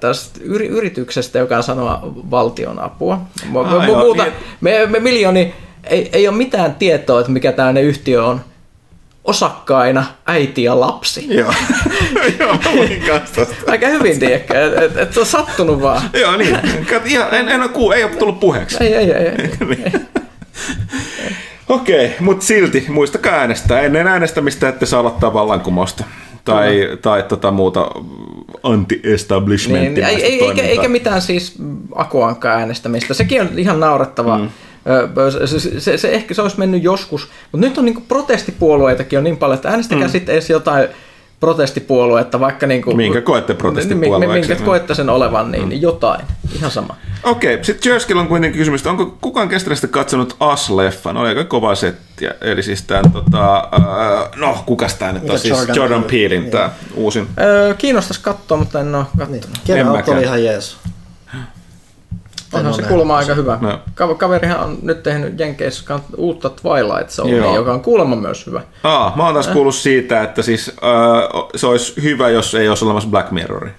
tästä 0.00 0.40
yrityksestä, 0.44 1.38
joka 1.38 1.62
sanoo 1.62 2.14
valtion 2.30 2.78
apua. 2.78 3.20
Muuta, 3.46 4.26
me, 4.60 4.86
me 4.86 5.00
miljoni 5.00 5.54
ei, 5.84 6.10
ei 6.12 6.28
ole 6.28 6.36
mitään 6.36 6.74
tietoa, 6.74 7.20
että 7.20 7.32
mikä 7.32 7.52
tämä 7.52 7.80
yhtiö 7.80 8.24
on 8.24 8.40
osakkaina 9.30 10.04
äiti 10.26 10.62
ja 10.62 10.80
lapsi. 10.80 11.26
Joo, 11.36 11.54
Joo 12.38 12.58
Aika 13.66 13.86
hyvin, 13.86 14.18
tiedäkö, 14.18 14.66
että 14.66 14.84
et, 14.84 14.96
et 14.96 15.16
on 15.16 15.26
sattunut 15.26 15.82
vaan. 15.82 16.02
Joo, 16.12 16.36
niin. 16.36 16.58
Ihan, 17.04 17.34
en, 17.34 17.48
en 17.48 17.60
ole 17.60 17.68
kuullut, 17.68 17.96
ei 17.96 18.04
ole 18.04 18.12
tullut 18.12 18.40
puheeksi. 18.40 18.84
Ei, 18.84 18.94
ei, 18.94 19.12
ei. 19.12 19.26
ei. 19.26 19.50
Niin. 19.68 20.08
Okei, 21.68 22.06
okay, 22.06 22.16
mutta 22.20 22.46
silti 22.46 22.84
muistakaa 22.88 23.32
äänestää. 23.32 23.80
Ennen 23.80 24.06
äänestämistä 24.06 24.68
ette 24.68 24.86
saa 24.86 25.00
aloittaa 25.00 25.32
vallankumousta 25.34 26.04
tai, 26.44 26.88
mm. 26.90 26.98
tai 26.98 27.22
tota 27.22 27.50
muuta 27.50 27.90
anti-establishmenttia. 28.62 30.06
Niin, 30.06 30.24
ei, 30.24 30.42
eikä, 30.42 30.62
eikä 30.62 30.88
mitään 30.88 31.22
siis 31.22 31.54
akuankka 31.94 32.48
äänestämistä. 32.48 33.14
Sekin 33.14 33.40
on 33.40 33.48
ihan 33.56 33.80
naurettavaa. 33.80 34.38
Mm 34.38 34.50
se, 35.46 35.80
se, 35.80 35.98
se, 35.98 36.08
ehkä 36.08 36.34
se 36.34 36.42
olisi 36.42 36.58
mennyt 36.58 36.82
joskus, 36.82 37.28
mutta 37.52 37.66
nyt 37.66 37.78
on 37.78 37.84
niin 37.84 38.04
protestipuolueitakin 38.08 39.18
on 39.18 39.24
niin 39.24 39.36
paljon, 39.36 39.54
että 39.54 39.68
äänestäkää 39.68 40.06
mm. 40.06 40.12
sitten 40.12 40.32
edes 40.32 40.50
jotain 40.50 40.88
protestipuoluetta, 41.40 42.40
vaikka 42.40 42.66
niin 42.66 42.82
kuin, 42.82 42.96
Minkä 42.96 43.20
koette 43.20 43.54
protestipuolueeksi? 43.54 44.48
Minkä 44.48 44.64
koette 44.64 44.94
sen 44.94 45.10
olevan, 45.10 45.50
niin, 45.50 45.62
mm. 45.62 45.68
niin 45.68 45.82
jotain, 45.82 46.20
ihan 46.56 46.70
sama. 46.70 46.96
Okei, 47.22 47.54
okay, 47.54 47.64
sitten 47.64 47.90
Jerskillä 47.90 48.20
on 48.20 48.28
kuitenkin 48.28 48.58
kysymys, 48.58 48.86
onko 48.86 49.16
kukaan 49.20 49.48
kestävästi 49.48 49.88
katsonut 49.88 50.36
As-leffan? 50.40 51.16
Oli 51.16 51.28
aika 51.28 51.44
kova 51.44 51.74
settiä, 51.74 52.34
eli 52.40 52.62
siis 52.62 52.82
tämän, 52.82 53.12
tota, 53.12 53.68
no 54.36 54.62
kukas 54.66 54.94
tämä 54.94 55.12
nyt 55.12 55.30
on, 55.30 55.38
siis 55.38 55.58
Jordan, 55.58 55.76
Jordan 55.76 56.04
Peelin 56.04 56.50
tämä 56.50 56.70
uusin. 56.94 57.28
Öö, 57.40 57.74
kiinnostaisi 57.74 58.20
katsoa, 58.22 58.58
mutta 58.58 58.80
en 58.80 58.94
ole 58.94 59.04
katsonut. 59.18 59.46
Niin. 59.68 60.08
oli 60.08 60.22
ihan 60.22 60.44
jees. 60.44 60.76
Onhan 62.52 62.74
se 62.74 62.82
kuulemma 62.82 63.16
aika 63.16 63.34
hyvä. 63.34 63.58
No. 63.60 63.80
Kaverihan 64.16 64.60
on 64.60 64.78
nyt 64.82 65.02
tehnyt 65.02 65.40
Jenkeissä 65.40 66.00
uutta 66.16 66.50
Twilight 66.50 67.10
Zonea, 67.10 67.54
joka 67.54 67.72
on 67.72 67.80
kuulemma 67.80 68.16
myös 68.16 68.46
hyvä. 68.46 68.62
Aa, 68.84 69.12
mä 69.16 69.24
oon 69.24 69.34
taas 69.34 69.48
kuullut 69.48 69.74
siitä, 69.74 70.22
että 70.22 70.42
siis, 70.42 70.68
äh, 70.68 71.48
se 71.56 71.66
olisi 71.66 72.02
hyvä, 72.02 72.28
jos 72.28 72.54
ei 72.54 72.68
olisi 72.68 72.84
olemassa 72.84 73.10
Black 73.10 73.30
Mirrori. 73.30 73.70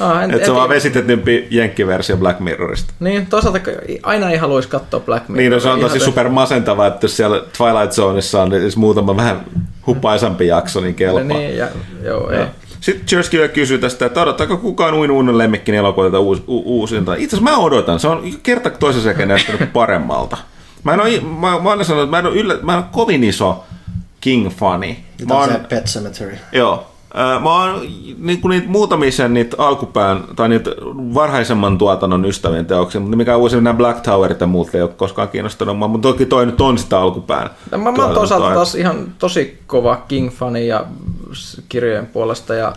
Ah, 0.00 0.22
en, 0.22 0.30
että 0.30 0.44
se 0.44 0.50
on 0.50 0.56
vaan 0.56 0.68
vesitetympi 0.68 1.46
jenkkiversio 1.50 2.16
Black 2.16 2.40
Mirrorista. 2.40 2.94
Niin, 3.00 3.26
toisaalta 3.26 3.58
aina 4.02 4.30
ei 4.30 4.36
haluaisi 4.36 4.68
katsoa 4.68 5.00
Black 5.00 5.28
Mirroria. 5.28 5.50
Niin, 5.50 5.52
no 5.52 5.60
se 5.60 5.68
on 5.68 5.80
tosi 5.80 6.00
super 6.00 6.28
masentava, 6.28 6.86
että 6.86 7.04
jos 7.04 7.16
siellä 7.16 7.42
Twilight 7.58 7.92
Zoneissa 7.92 8.42
on 8.42 8.50
siis 8.50 8.76
muutama 8.76 9.16
vähän 9.16 9.44
hupaisampi 9.86 10.46
jakso, 10.46 10.80
niin 10.80 10.94
kelpaa. 10.94 11.22
Niin, 11.22 11.56
ja, 11.56 11.68
joo, 12.04 12.30
ei. 12.30 12.44
Sitten 12.80 13.06
Chersky 13.06 13.36
vielä 13.36 13.48
kysyy 13.48 13.78
tästä, 13.78 14.06
että 14.06 14.22
odottaako 14.22 14.56
kukaan 14.56 14.94
uin 14.94 15.10
uuden 15.10 15.38
lemmikkini 15.38 15.76
elokuva 15.76 16.18
uus, 16.18 16.42
u, 16.48 16.62
uusinta. 16.80 17.14
Itse 17.14 17.36
asiassa 17.36 17.56
mä 17.56 17.58
odotan, 17.58 18.00
se 18.00 18.08
on 18.08 18.22
kerta 18.42 18.70
toisen 18.70 19.02
sekä 19.02 19.26
näyttänyt 19.26 19.72
paremmalta. 19.72 20.36
Mä 20.84 20.94
en 20.94 21.00
ole, 21.00 21.20
mä, 21.20 21.60
mä 21.60 21.72
olen 21.72 21.84
sanonut, 21.84 22.04
että 22.04 22.10
mä 22.10 22.18
en 22.18 22.26
ole, 22.26 22.36
yllä, 22.36 22.58
mä 22.62 22.72
en 22.72 22.78
ole 22.78 22.86
kovin 22.92 23.24
iso 23.24 23.64
King-fani. 24.20 24.96
Mä 25.28 25.34
oon, 25.34 25.48
se 25.48 25.58
Pet 25.68 25.84
Cemetery. 25.84 26.38
Joo. 26.52 26.89
Mä 27.14 27.52
oon 27.52 27.80
niin 28.18 28.40
kuin 28.40 28.50
niitä 28.50 28.68
muutamia 28.68 29.12
sen 29.12 29.34
niitä 29.34 29.56
alkupään 29.58 30.24
tai 30.36 30.48
niitä 30.48 30.70
varhaisemman 31.14 31.78
tuotannon 31.78 32.24
ystävien 32.24 32.66
teoksia, 32.66 33.00
mutta 33.00 33.16
mikä 33.16 33.36
uusi 33.36 33.60
nämä 33.60 33.76
Black 33.76 34.00
Towerit 34.00 34.40
ja 34.40 34.46
muut 34.46 34.74
ei 34.74 34.82
ole 34.82 34.90
koskaan 34.96 35.28
kiinnostanut 35.28 35.78
mua, 35.78 35.88
mutta 35.88 36.08
toki 36.08 36.26
toi 36.26 36.46
nyt 36.46 36.60
on 36.60 36.78
sitä 36.78 37.00
alkupään. 37.00 37.50
No, 37.70 37.78
mä, 37.78 37.92
mä 37.92 38.04
oon 38.04 38.14
toisaalta 38.14 38.54
taas 38.54 38.74
ihan 38.74 39.14
tosi 39.18 39.58
kova 39.66 40.02
King-fani 40.08 40.66
ja 40.66 40.84
kirjojen 41.68 42.06
puolesta 42.06 42.54
ja 42.54 42.72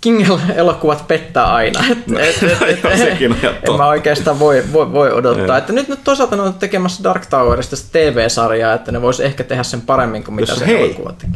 King-elokuvat 0.00 1.04
pettää 1.08 1.54
aina. 1.54 1.80
Et, 1.90 1.98
et, 1.98 2.42
et, 2.42 2.84
et, 2.84 2.98
Sekin 2.98 3.36
en 3.42 3.76
mä 3.76 3.86
oikeastaan 3.86 4.38
voi, 4.38 4.64
voi, 4.72 4.92
voi 4.92 5.12
odottaa. 5.12 5.58
Että 5.58 5.72
nyt, 5.72 5.88
nyt 5.88 6.04
toisaalta 6.04 6.36
ne 6.36 6.42
on 6.42 6.54
tekemässä 6.54 7.04
Dark 7.04 7.26
Towerista 7.26 7.76
TV-sarjaa, 7.92 8.74
että 8.74 8.92
ne 8.92 9.02
vois 9.02 9.20
ehkä 9.20 9.44
tehdä 9.44 9.62
sen 9.62 9.80
paremmin 9.80 10.24
kuin 10.24 10.34
mitä 10.34 10.52
Jos, 10.52 10.58
se 10.58 10.66
hei, 10.66 10.84
elokuva 10.84 11.12
teki. 11.12 11.32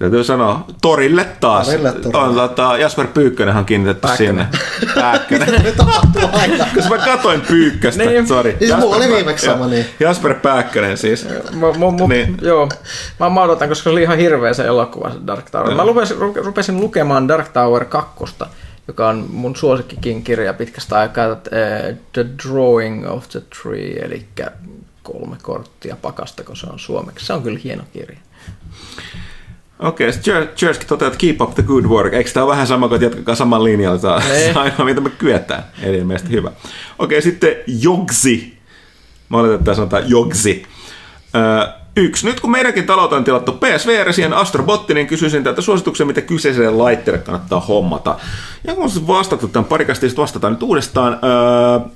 Täytyy 0.00 0.24
sanoa, 0.24 0.64
torille 0.82 1.26
taas. 1.40 1.66
Torille, 1.66 1.92
torille. 1.92 2.18
On, 2.18 2.34
tota, 2.34 2.78
Jasper 2.78 3.06
Pyykkönen 3.06 3.56
on 3.56 3.64
kiinnitetty 3.64 4.00
Pääkkönen. 4.00 4.46
sinne. 4.80 4.92
Pääkkönen. 5.00 5.48
Mitä 5.50 5.72
tapahtuu 5.76 6.22
aina? 6.32 6.66
Koska 6.74 6.96
mä 6.96 7.04
katoin 7.04 7.40
Pyykköstä, 7.40 8.04
niin. 8.04 8.28
sori. 8.28 8.56
Siis 8.58 8.76
mulla 8.76 8.96
oli 8.96 9.08
viimeksi 9.08 9.46
sama, 9.46 9.66
niin. 9.66 9.86
Jasper 10.00 10.34
Pääkkönen 10.34 10.98
siis. 10.98 11.28
Mä, 11.52 11.66
mä, 11.66 12.06
niin. 12.08 12.36
Joo, 12.42 12.68
mä, 13.20 13.30
mä 13.30 13.42
odotan, 13.42 13.68
koska 13.68 13.82
se 13.82 13.90
oli 13.90 14.02
ihan 14.02 14.18
hirveä 14.18 14.54
se 14.54 14.64
elokuva, 14.64 15.10
se 15.10 15.18
Dark 15.26 15.50
Tower. 15.50 15.74
Mä 15.74 15.82
rupesin, 15.82 16.16
rupesin 16.34 16.80
lukemaan 16.80 17.28
Dark 17.28 17.48
Tower 17.48 17.84
2, 17.84 18.14
joka 18.88 19.08
on 19.08 19.26
mun 19.32 19.56
suosikkikin 19.56 20.22
kirja 20.22 20.54
pitkästä 20.54 20.98
aikaa, 20.98 21.36
The 22.12 22.26
Drawing 22.44 23.10
of 23.10 23.28
the 23.28 23.40
Tree, 23.62 24.04
eli 24.04 24.26
kolme 25.02 25.36
korttia 25.42 25.96
pakasta, 26.02 26.44
kun 26.44 26.56
se 26.56 26.66
on 26.66 26.78
suomeksi. 26.78 27.26
Se 27.26 27.32
on 27.32 27.42
kyllä 27.42 27.58
hieno 27.64 27.82
kirja. 27.92 28.18
Okei, 29.80 30.08
okay, 30.08 30.46
Chersky 30.56 30.84
toteaa, 30.86 31.06
että 31.06 31.18
keep 31.18 31.40
up 31.40 31.54
the 31.54 31.62
good 31.62 31.84
work. 31.84 32.14
Eikö 32.14 32.30
tämä 32.30 32.44
ole 32.44 32.52
vähän 32.52 32.66
sama 32.66 32.88
kuin, 32.88 32.96
että 32.96 33.06
jatkakaa 33.06 33.34
saman 33.34 33.64
linjalla? 33.64 33.98
Tämä 33.98 34.14
on 34.14 34.56
ainoa, 34.56 34.84
mitä 34.84 35.00
me 35.00 35.10
kyetään. 35.10 35.64
Eli 35.82 35.98
ilmeisesti 35.98 36.32
hyvä. 36.32 36.48
Okei, 36.48 37.18
okay, 37.18 37.20
sitten 37.20 37.56
Jogsi. 37.66 38.58
Mä 39.28 39.36
oletan, 39.36 39.58
että 39.58 39.74
sanotaan 39.74 40.10
Jogsi. 40.10 40.66
yksi. 41.96 42.26
Nyt 42.26 42.40
kun 42.40 42.50
meidänkin 42.50 42.86
talot 42.86 43.12
on 43.12 43.24
tilattu 43.24 43.52
PSVR 43.52 44.12
siihen 44.12 44.32
Astrobotti, 44.32 44.94
niin 44.94 45.06
kysyisin 45.06 45.44
täältä 45.44 45.62
suosituksia, 45.62 46.06
mitä 46.06 46.20
kyseiselle 46.20 46.70
laitteelle 46.70 47.22
kannattaa 47.22 47.60
hommata. 47.60 48.18
Ja 48.64 48.74
kun 48.74 48.84
on 48.84 49.06
vastattu 49.06 49.48
tämän 49.48 49.64
parikasti, 49.64 50.08
sitten 50.08 50.22
vastataan 50.22 50.52
nyt 50.52 50.62
uudestaan. 50.62 51.12
Öö, 51.12 51.90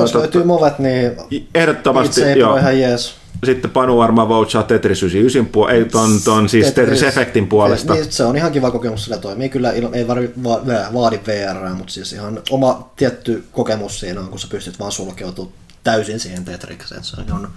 Jos 0.00 0.12
totta- 0.12 0.18
löytyy 0.18 0.44
movet, 0.44 0.78
niin 0.78 1.12
Ehdottomasti, 1.54 2.20
itse 2.20 2.32
ei 2.32 2.38
joo. 2.38 2.56
ihan 2.56 2.80
jees. 2.80 3.14
Sitten 3.44 3.70
Panu 3.70 3.96
varmaan 3.98 4.28
vouchaa 4.28 4.62
Tetris 4.62 5.02
99 5.02 5.52
puolesta, 5.52 5.78
ei 5.78 5.84
ton, 5.84 6.20
ton 6.24 6.48
siis 6.48 6.72
Tetris 6.72 7.02
Effectin 7.02 7.46
puolesta. 7.46 7.94
Niin, 7.94 8.12
se 8.12 8.24
on 8.24 8.36
ihan 8.36 8.52
kiva 8.52 8.70
kokemus, 8.70 9.04
sillä 9.04 9.18
toimii 9.18 9.48
kyllä, 9.48 9.70
ei 9.70 10.08
vaadi, 10.08 10.30
va, 10.44 10.60
vaadi 10.94 11.20
VR, 11.26 11.74
mutta 11.74 11.92
siis 11.92 12.12
ihan 12.12 12.42
oma 12.50 12.90
tietty 12.96 13.44
kokemus 13.52 14.00
siinä 14.00 14.20
on, 14.20 14.28
kun 14.28 14.38
sä 14.38 14.48
pystyt 14.50 14.78
vaan 14.78 14.92
sulkeutumaan 14.92 15.54
täysin 15.84 16.20
siihen 16.20 16.44
Tetrikseen. 16.44 17.04
Se 17.04 17.16
on 17.32 17.48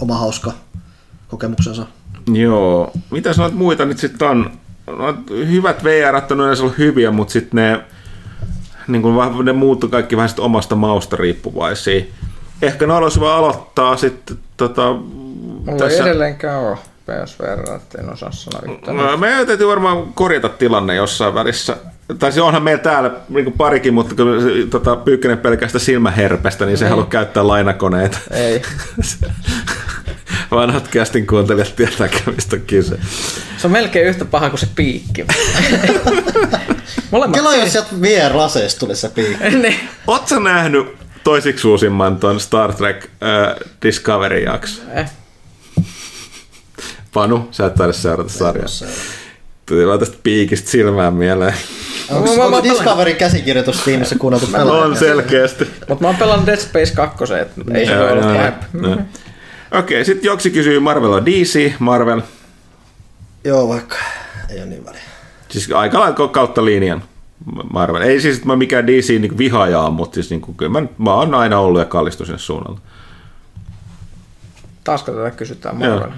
oma 0.00 0.14
hauska 0.18 0.52
kokemuksensa. 1.28 1.86
Joo. 2.32 2.92
Mitä 3.10 3.32
sanoit 3.32 3.54
muita 3.54 3.84
nyt 3.84 3.98
sitten 3.98 4.28
on? 4.28 4.50
No, 4.86 5.14
hyvät 5.30 5.84
VR 5.84 6.16
on 6.30 6.40
yleensä 6.40 6.62
ollut 6.62 6.78
hyviä, 6.78 7.10
mutta 7.10 7.32
sitten 7.32 7.56
ne, 7.56 7.80
niin 8.88 9.16
vähän- 9.16 9.44
ne 9.44 9.52
muuttuu 9.52 9.88
kaikki 9.88 10.16
vähän 10.16 10.28
sit 10.28 10.38
omasta 10.38 10.76
mausta 10.76 11.16
riippuvaisia. 11.16 12.04
Ehkä 12.62 12.86
ne 12.86 12.92
olisi 12.94 13.16
hyvä 13.20 13.34
aloittaa 13.36 13.96
sitten 13.96 14.36
tota, 14.56 14.92
Mulla 14.92 15.88
ei 15.88 15.98
edelleenkään 16.00 16.60
ole 16.60 16.78
PSVR, 17.06 17.74
että 17.74 17.98
en 17.98 18.12
osaa 18.12 18.32
sanoa 18.32 18.74
yhtään. 18.74 18.96
No, 18.96 19.16
meidän 19.16 19.46
täytyy 19.46 19.66
varmaan 19.66 20.12
korjata 20.14 20.48
tilanne 20.48 20.94
jossain 20.94 21.34
välissä. 21.34 21.76
Tai 22.18 22.32
siis 22.32 22.44
onhan 22.44 22.62
meillä 22.62 22.82
täällä 22.82 23.10
niin 23.28 23.52
parikin, 23.52 23.94
mutta 23.94 24.14
kun 24.14 24.40
se, 24.42 24.70
tota, 24.70 24.96
Pyykkönen 24.96 25.38
pelkästään 25.38 25.84
silmäherpestä, 25.84 26.66
niin 26.66 26.78
se 26.78 26.88
haluaa 26.88 27.06
käyttää 27.06 27.46
lainakoneita. 27.46 28.18
Ei. 28.30 28.62
Vanhat 30.50 30.88
kästin 30.88 31.26
kuuntelijat 31.26 31.76
tietääkö, 31.76 32.16
mistä 32.36 32.56
on 32.56 32.62
kyse. 32.62 32.98
Se 33.56 33.66
on 33.66 33.70
melkein 33.70 34.06
yhtä 34.06 34.24
paha 34.24 34.50
kuin 34.50 34.60
se 34.60 34.68
piikki. 34.74 35.26
Molemmat 37.10 37.36
Kela 37.36 37.56
jos 37.56 37.72
sieltä 37.72 37.90
VR-laseista 38.00 38.78
tulisi 38.78 39.00
se 39.00 39.08
piikki. 39.08 39.50
niin. 39.62 39.80
Oot 40.06 40.28
sä 40.28 40.40
nähnyt 40.40 40.86
toisiksi 41.24 41.68
uusimman 41.68 42.16
ton 42.16 42.40
Star 42.40 42.72
Trek 42.72 43.04
äh, 43.04 43.56
Discovery-jakso? 43.82 44.82
Eh. 44.94 45.10
Panu, 47.16 47.48
sä 47.50 47.66
et 47.66 47.74
taida 47.74 47.92
seurata 47.92 48.30
sarjaa. 48.30 48.66
Tuli 49.66 49.86
vaan 49.86 49.98
tästä 49.98 50.16
piikistä 50.22 50.70
silmään 50.70 51.14
mieleen. 51.14 51.54
Onko, 52.10 52.36
Mä- 52.36 52.44
onko 52.44 52.56
mä- 52.56 52.62
Discoverin 52.62 53.16
käsikirjoitus 53.16 53.80
tiimissä 53.84 54.16
kuunneltu 54.18 54.46
pelaaja? 54.46 54.84
On 54.84 54.96
selkeästi. 54.96 55.64
Mutta 55.88 56.02
mä 56.04 56.08
oon 56.08 56.16
pelannut 56.16 56.46
Dead 56.46 56.56
Space 56.56 56.94
2, 56.94 57.24
että 57.34 57.60
ei 57.74 57.86
se 57.86 57.92
pahempi. 57.92 58.66
joo. 58.82 58.96
Okei, 59.78 60.04
sitten 60.04 60.28
Joksi 60.28 60.50
kysyy 60.50 60.80
Marvel 60.80 61.12
on 61.12 61.26
DC, 61.26 61.72
Marvel. 61.78 62.20
Joo, 63.44 63.68
vaikka 63.68 63.96
ei 64.50 64.58
ole 64.58 64.66
niin 64.66 64.84
väliä. 64.86 65.00
Siis 65.48 65.72
aika 65.72 66.00
lailla 66.00 66.28
kautta 66.28 66.64
linjan 66.64 67.02
Marvel. 67.72 68.02
Ei 68.02 68.20
siis, 68.20 68.34
että 68.36 68.46
mä 68.46 68.56
mikään 68.56 68.86
DC 68.86 69.08
niin 69.20 69.38
vihaaja 69.38 69.80
on, 69.80 69.92
mutta 69.92 70.14
siis 70.14 70.30
niin 70.30 70.40
kuin, 70.40 70.56
kyllä 70.56 70.80
mä, 70.80 70.86
mä 70.98 71.14
oon 71.14 71.34
aina 71.34 71.58
ollut 71.58 71.80
ja 71.80 71.84
kallistu 71.84 72.24
sinne 72.24 72.38
suunnalle. 72.38 72.80
Taasko 74.84 75.12
tätä 75.12 75.30
kysytään 75.30 75.80
Joo. 75.80 76.08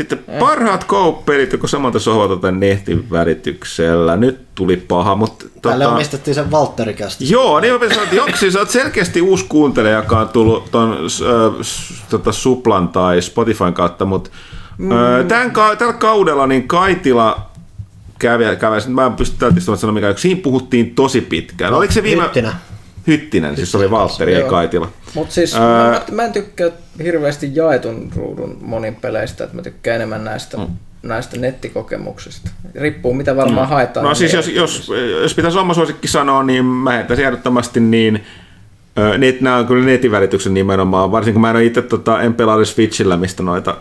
Sitten 0.00 0.18
parhaat 0.38 0.86
co-pelit, 0.86 1.52
joko 1.52 1.66
samalta 1.66 1.98
sohvalta 1.98 2.36
tai 2.36 2.52
netin 2.52 3.10
välityksellä. 3.10 4.16
Nyt 4.16 4.40
tuli 4.54 4.76
paha, 4.76 5.16
mutta... 5.16 5.44
Tälle 5.62 5.84
tota, 5.84 5.94
omistettiin 5.94 6.34
sen 6.34 6.50
Valtteri-kästi. 6.50 7.30
Joo, 7.30 7.60
niin 7.60 7.72
mä 7.72 7.78
sanoin, 7.78 8.02
että 8.02 8.16
Joksi, 8.16 8.50
sä 8.50 8.58
oot 8.58 8.70
selkeästi 8.70 9.22
uusi 9.22 9.44
kuuntelija, 9.48 9.96
joka 9.96 10.20
on 10.20 10.28
tullut 10.28 10.70
ton 10.70 10.92
äh, 10.92 11.66
tota 12.10 12.32
Suplan 12.32 12.88
tai 12.88 13.22
Spotifyn 13.22 13.74
kautta, 13.74 14.04
mutta 14.04 14.30
mm. 14.78 14.92
äh, 14.92 15.26
tämän, 15.28 15.50
ka- 15.50 15.76
tällä 15.76 15.92
kaudella 15.92 16.46
niin 16.46 16.68
Kaitila 16.68 17.50
kävi, 18.18 18.56
kävi 18.56 18.76
mä 18.88 19.06
en 19.06 19.12
pysty 19.12 19.36
täytistämään 19.38 19.78
sanoa 19.78 19.94
mikä, 19.94 20.14
siinä 20.16 20.40
puhuttiin 20.42 20.94
tosi 20.94 21.20
pitkään. 21.20 21.74
Oliko 21.74 21.92
se 21.92 22.02
viime... 22.02 22.22
Hyttinä. 22.22 22.54
Hyttinen, 23.06 23.56
siis 23.56 23.70
se 23.70 23.76
oli 23.76 23.90
Valtteri, 23.90 24.34
ei. 24.34 24.42
Kaitila. 24.42 24.88
Mutta 25.14 25.34
siis 25.34 25.54
Ää- 25.54 25.90
mä, 25.90 26.02
mä 26.10 26.22
en 26.22 26.32
tykkää 26.32 26.70
hirveästi 27.02 27.50
jaetun 27.54 28.10
ruudun 28.16 28.58
monin 28.60 28.94
peleistä, 28.94 29.44
että 29.44 29.56
mä 29.56 29.62
tykkään 29.62 29.96
enemmän 29.96 30.24
näistä, 30.24 30.56
mm. 30.56 30.66
näistä 31.02 31.36
nettikokemuksista. 31.38 32.50
Riippuu 32.74 33.14
mitä 33.14 33.36
varmaan 33.36 33.66
mm. 33.66 33.70
haetaan. 33.70 34.06
No 34.06 34.14
siis 34.14 34.32
jos, 34.32 34.48
jos, 34.48 34.92
jos 35.22 35.34
pitäisi 35.34 35.58
oma 35.58 35.74
suosikki 35.74 36.08
sanoa, 36.08 36.42
niin 36.42 36.64
mä 36.64 36.92
heittäisin 36.92 37.24
ehdottomasti 37.24 37.80
niin, 37.80 38.24
net, 39.18 39.40
nämä 39.40 39.56
on 39.56 39.66
kyllä 39.66 39.86
netin 39.86 40.10
välityksen 40.10 40.54
nimenomaan, 40.54 41.12
varsinkin 41.12 41.34
kun 41.34 41.40
mä 41.40 41.50
en 41.50 41.56
ole 41.56 41.64
itse, 41.64 41.82
tota, 41.82 42.22
en 42.22 42.34
pelaa 42.34 42.64
Switchillä, 42.64 43.16
mistä 43.16 43.42
noita 43.42 43.76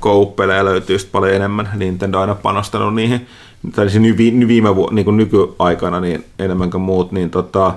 co-pelejä 0.00 0.64
löytyy 0.64 0.96
paljon 1.12 1.34
enemmän, 1.34 1.68
Nintendo 1.74 2.16
on 2.16 2.20
aina 2.20 2.34
panostanut 2.34 2.94
niihin, 2.94 3.26
tai 3.74 3.90
siis 3.90 4.02
ny, 4.02 4.16
vi- 4.16 4.48
viime 4.48 4.76
vu, 4.76 4.88
niin 4.90 5.04
kuin 5.04 5.16
nykyaikana 5.16 6.00
niin 6.00 6.24
enemmän 6.38 6.70
kuin 6.70 6.82
muut, 6.82 7.12
niin 7.12 7.30
tota, 7.30 7.74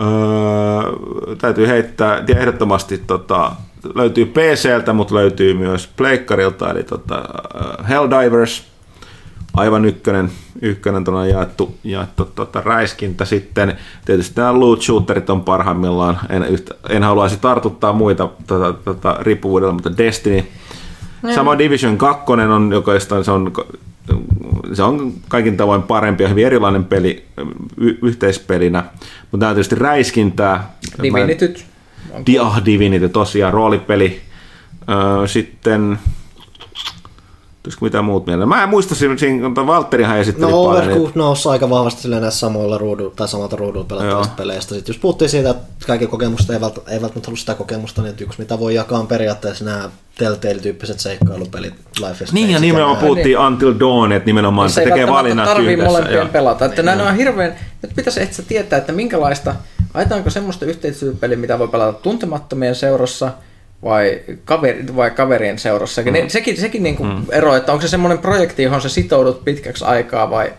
öö, 0.00 1.36
täytyy 1.38 1.68
heittää, 1.68 2.24
ehdottomasti 2.28 2.98
tota, 2.98 3.52
löytyy 3.94 4.26
PCltä, 4.26 4.92
mutta 4.92 5.14
löytyy 5.14 5.54
myös 5.54 5.86
Pleikkarilta, 5.96 6.70
eli 6.70 6.82
tota, 6.82 7.14
ö, 7.18 7.82
Helldivers, 7.88 8.64
aivan 9.54 9.84
ykkönen, 9.84 10.30
ykkönen 10.62 11.04
tuolla 11.04 11.26
jaettu, 11.26 11.74
jaettu 11.84 12.24
tota, 12.34 12.62
räiskintä 12.64 13.24
sitten. 13.24 13.76
Tietysti 14.04 14.40
nämä 14.40 14.60
loot 14.60 14.82
shooterit 14.82 15.30
on 15.30 15.40
parhaimmillaan, 15.40 16.18
en, 16.28 16.44
yhtä, 16.44 16.74
en 16.88 17.02
haluaisi 17.02 17.36
tartuttaa 17.36 17.92
muita 17.92 18.28
tota, 18.46 18.72
tota, 18.72 19.16
riippuvuudella, 19.20 19.72
mutta 19.72 19.96
Destiny. 19.96 20.44
Sama 21.34 21.58
Division 21.58 21.98
2 21.98 22.32
on 22.32 22.72
oikeastaan 22.72 23.24
se 23.24 23.30
on, 23.30 23.52
se 24.72 24.82
on 24.82 25.12
kaikin 25.28 25.56
tavoin 25.56 25.82
parempi 25.82 26.22
ja 26.22 26.28
hyvin 26.28 26.46
erilainen 26.46 26.84
peli 26.84 27.24
y- 27.76 27.98
yhteispelinä, 28.02 28.84
mutta 29.20 29.36
nämä 29.36 29.50
on 29.50 29.54
tietysti 29.54 29.74
räiskintää. 29.74 30.76
Divinityt. 31.02 31.66
Di, 32.26 32.38
ah, 32.38 32.64
Divinity, 32.64 33.08
tosiaan 33.08 33.54
roolipeli. 33.54 34.20
Sitten, 35.26 35.98
tulisiko 37.66 37.84
mitään 37.84 38.04
muut 38.04 38.26
mieleen? 38.26 38.48
Mä 38.48 38.62
en 38.62 38.68
muista, 38.68 38.94
kun 39.54 39.66
Valtterihan 39.66 40.18
esitteli 40.18 40.50
No 40.52 40.64
paljon. 40.64 40.82
Overcooked 40.84 41.12
nousi 41.14 41.48
aika 41.48 41.70
vahvasti 41.70 42.02
silleen 42.02 42.22
näissä 42.22 42.40
samoilla 42.40 42.78
ruuduilla 42.78 43.12
tai 43.16 43.28
samalta 43.28 43.56
ruudulla 43.56 43.84
pelattavista 43.84 44.28
Joo. 44.28 44.36
peleistä. 44.36 44.74
Sitten 44.74 44.92
jos 44.92 45.00
puhuttiin 45.00 45.28
siitä, 45.28 45.50
että 45.50 45.86
kaikki 45.86 46.06
kokemukset 46.06 46.50
ei, 46.50 46.60
välttämättä, 46.60 46.92
ei 46.92 47.00
välttämättä 47.02 47.28
ollut 47.30 47.38
sitä 47.40 47.54
kokemusta, 47.54 48.02
niin 48.02 48.10
että 48.10 48.24
yksi 48.24 48.38
mitä 48.38 48.58
voi 48.58 48.74
jakaa 48.74 48.98
on 48.98 49.06
periaatteessa 49.06 49.64
nämä 49.64 49.90
Telltale-tyyppiset 50.18 51.00
seikkailupelit 51.00 51.74
Life 52.00 52.24
is 52.24 52.32
Niin 52.32 52.50
ja 52.50 52.58
nimenomaan 52.58 52.96
ja- 52.96 53.02
puhuttiin 53.02 53.38
Until 53.38 53.74
Dawn, 53.80 54.12
että 54.12 54.26
nimenomaan 54.26 54.70
se 54.70 54.80
ei 54.80 54.86
tekee 54.88 55.06
valinnat 55.06 55.46
tarvii 55.46 55.72
yhdessä. 55.72 55.90
molempien 55.90 56.16
joo. 56.18 56.26
pelata. 56.26 56.64
Että 56.64 56.82
nämä 56.82 57.08
on 57.08 57.16
hirveän, 57.16 57.54
nyt 57.82 57.92
pitäisi 57.96 58.22
etsiä 58.22 58.44
tietää, 58.48 58.76
että 58.78 58.92
minkälaista, 58.92 59.54
aitaanko 59.94 60.30
semmoista 60.30 60.64
yhteistyöpeliä, 60.64 61.36
mitä 61.36 61.58
voi 61.58 61.68
pelata 61.68 61.98
tuntemattomien 61.98 62.74
seurassa, 62.74 63.32
vai, 63.82 64.22
kaveri, 64.44 64.96
vai 64.96 65.10
kaverien 65.10 65.58
seurassa. 65.58 66.02
Mm. 66.02 66.12
Ne, 66.12 66.28
sekin 66.28 66.60
sekin 66.60 66.82
niin 66.82 66.96
kuin 66.96 67.08
mm. 67.08 67.26
ero, 67.30 67.56
että 67.56 67.72
onko 67.72 67.82
se 67.82 67.88
semmoinen 67.88 68.18
projekti, 68.18 68.62
johon 68.62 68.82
sä 68.82 68.88
sitoudut 68.88 69.44
pitkäksi 69.44 69.84
aikaa, 69.84 70.30
vai, 70.30 70.52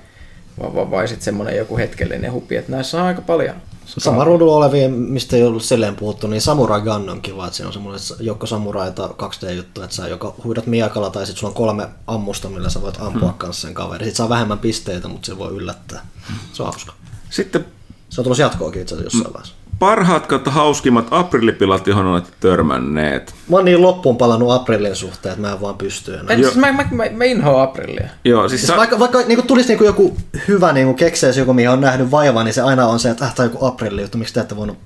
vai, 0.60 0.76
vai, 0.76 0.92
vai 0.92 1.08
sitten 1.08 1.26
semmoinen 1.26 1.58
joku 1.58 1.78
hetkellinen 1.78 2.32
hupi. 2.32 2.56
Että 2.56 2.72
näissä 2.72 3.02
on 3.02 3.08
aika 3.08 3.22
paljon. 3.22 3.56
Sama 3.86 4.24
ruudulla 4.24 4.56
olevia, 4.56 4.90
mistä 4.90 5.36
ei 5.36 5.44
ollut 5.44 5.64
silleen 5.64 5.96
puhuttu, 5.96 6.28
niin 6.28 6.42
Samurai 6.42 6.82
Gun 6.82 7.10
on 7.10 7.22
kiva, 7.22 7.46
että 7.46 7.58
siinä 7.58 7.68
on 7.68 7.74
semmoinen 7.74 8.02
joukko 8.20 8.46
samuraita 8.46 9.08
2D-juttu, 9.08 9.82
että 9.82 9.96
sä 9.96 10.08
joko 10.08 10.36
huidat 10.44 10.66
miekalla 10.66 11.10
tai 11.10 11.26
sitten 11.26 11.40
sulla 11.40 11.52
on 11.52 11.56
kolme 11.56 11.88
ammusta, 12.08 12.50
millä 12.50 12.70
sä 12.70 12.82
voit 12.82 12.98
ampua 13.00 13.30
hmm. 13.30 13.38
kanssa 13.38 13.62
sen 13.62 13.74
kaveri. 13.74 14.06
Sitten 14.06 14.16
saa 14.16 14.30
vähemmän 14.30 14.60
pisteitä, 14.60 15.08
mutta 15.08 15.26
se 15.26 15.38
voi 15.38 15.52
yllättää. 15.52 16.06
Se 16.54 16.64
on 16.64 16.70
hauska. 16.70 16.94
Sitten 17.30 17.66
Se 18.10 18.22
on 18.22 18.24
tulossa 18.24 18.44
jatkoakin 18.44 18.82
itse 18.82 18.96
asiassa 18.96 19.18
jossain 19.18 19.34
vaiheessa. 19.34 19.57
Parhaat 19.80 20.28
kautta 20.28 20.52
hauskimmat 20.52 21.08
aprillipilat, 21.12 21.88
johon 21.88 22.08
olette 22.08 22.32
törmänneet. 22.40 23.36
Mä 23.50 23.56
oon 23.56 23.66
niin 23.66 23.82
loppuun 23.82 24.18
palannut 24.18 24.52
Aprillin 24.52 24.96
suhteen, 24.96 25.34
että 25.34 25.48
mä 25.48 25.54
en 25.54 25.62
vaan 25.62 25.78
pysty 25.78 26.14
enää. 26.14 26.26
En, 26.30 26.44
siis 26.44 26.56
mä, 26.56 26.72
mä, 26.72 26.86
mä, 26.92 27.04
mä 27.12 27.24
inhoan 27.24 27.64
aprillia. 27.64 28.10
Joo, 28.26 28.50
siis 28.50 28.62
Siis 28.62 28.68
sä, 28.68 28.78
vaikka, 28.78 29.00
vaikka 29.00 29.22
niin 29.22 29.48
tulisi 29.48 29.76
niin 29.76 29.86
joku 29.86 30.18
hyvä 30.48 30.74
niin 30.74 30.96
kekseisi 30.96 31.40
joku, 31.40 31.54
mihin 31.54 31.70
on 31.70 31.82
nähnyt 31.82 32.12
vaivaa, 32.12 32.44
niin 32.44 32.54
se 32.54 32.62
aina 32.62 32.88
on 32.88 33.00
se, 33.00 33.10
että 33.10 33.26
äh, 33.26 33.36
tämä 33.36 33.48
on 33.48 33.54
joku 33.54 33.66
aprilli 33.66 34.02
juttu, 34.02 34.18
miksi 34.18 34.34
te 34.34 34.40
ette 34.40 34.56
voinut 34.56 34.78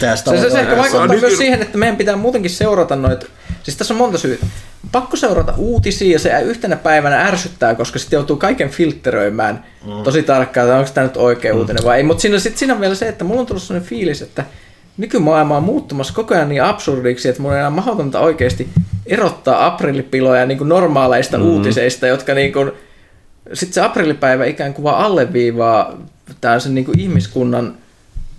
tehdä 0.00 0.16
sitä 0.16 0.30
Se, 0.30 0.40
se, 0.40 0.50
se 0.50 0.60
ehkä 0.60 0.76
vaikuttaa 0.76 1.08
myös 1.08 1.38
siihen, 1.38 1.62
että 1.62 1.78
meidän 1.78 1.96
pitää 1.96 2.16
muutenkin 2.16 2.50
seurata 2.50 2.96
noita. 2.96 3.26
Siis 3.62 3.76
tässä 3.76 3.94
on 3.94 3.98
monta 3.98 4.18
syytä. 4.18 4.46
Pakko 4.92 5.16
seurata 5.16 5.54
uutisia 5.56 6.12
ja 6.12 6.18
se 6.18 6.40
yhtenä 6.42 6.76
päivänä 6.76 7.20
ärsyttää, 7.26 7.74
koska 7.74 7.98
sitten 7.98 8.16
joutuu 8.16 8.36
kaiken 8.36 8.70
filtteröimään 8.70 9.64
mm. 9.86 10.02
tosi 10.02 10.22
tarkkaan, 10.22 10.66
että 10.66 10.78
onko 10.78 10.90
tämä 10.94 11.06
nyt 11.06 11.16
oikea 11.16 11.52
mm. 11.52 11.58
uutinen 11.58 11.84
vai 11.84 11.96
ei. 11.96 12.02
Mutta 12.02 12.20
siinä, 12.20 12.38
sit 12.38 12.56
siinä 12.56 12.74
on 12.74 12.80
vielä 12.80 12.94
se, 12.94 13.08
että 13.08 13.24
mulla 13.24 13.40
on 13.40 13.46
tullut 13.46 13.62
sellainen 13.62 13.88
fiilis, 13.88 14.22
että 14.22 14.44
nykymaailma 14.96 15.56
on 15.56 15.62
muuttumassa 15.62 16.14
koko 16.14 16.34
ajan 16.34 16.48
niin 16.48 16.62
absurdiksi, 16.62 17.28
että 17.28 17.42
mulla 17.42 17.54
on 17.54 17.58
enää 17.58 17.70
mahdotonta 17.70 18.20
oikeasti 18.20 18.68
erottaa 19.06 19.66
aprillipiloja 19.66 20.46
niin 20.46 20.58
kuin 20.58 20.68
normaaleista 20.68 21.38
mm. 21.38 21.44
uutiseista, 21.44 22.06
jotka 22.06 22.34
niin 22.34 22.52
kuin, 22.52 22.72
sitten 23.52 23.74
se 23.74 23.80
aprillipäivä 23.80 24.44
ikään 24.44 24.74
kuin 24.74 24.82
vaan 24.82 25.04
alleviivaa 25.04 25.98
tällaisen 26.40 26.74
niin 26.74 26.84
kuin 26.84 27.00
ihmiskunnan 27.00 27.74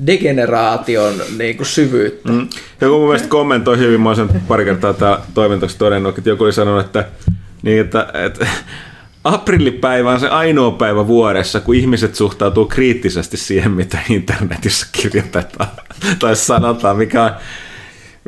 degeneraation 0.08 1.14
niin 1.38 1.58
kuin 1.58 1.68
syvyyttä. 1.68 2.32
Mm. 2.32 2.48
Joku 2.82 2.98
mun 2.98 3.08
mielestä 3.08 3.28
kommentoi 3.28 3.78
hyvin, 3.78 4.02
mä 4.02 4.10
oon 4.10 4.16
sen 4.16 4.30
pari 4.48 4.66
kertaa 4.66 4.94
täällä 4.94 5.20
toimintoksi 5.34 5.78
todennut, 5.78 6.18
että 6.18 6.30
joku 6.30 6.44
oli 6.44 6.54
sanonut, 6.54 6.86
että, 6.86 7.06
niin, 7.62 7.82
että, 7.82 8.08
että 8.14 8.48
aprillipäivä 9.24 10.12
on 10.12 10.20
se 10.20 10.28
ainoa 10.28 10.72
päivä 10.72 11.08
vuodessa, 11.08 11.60
kun 11.60 11.76
ihmiset 11.76 12.16
suhtautuu 12.16 12.66
kriittisesti 12.66 13.38
siihen, 13.38 13.72
mitä 13.72 13.98
internetissä 14.10 14.88
kirjoitetaan 14.92 15.70
tai 16.20 16.36
sanotaan, 16.36 16.98
mikä 16.98 17.24
on 17.24 17.32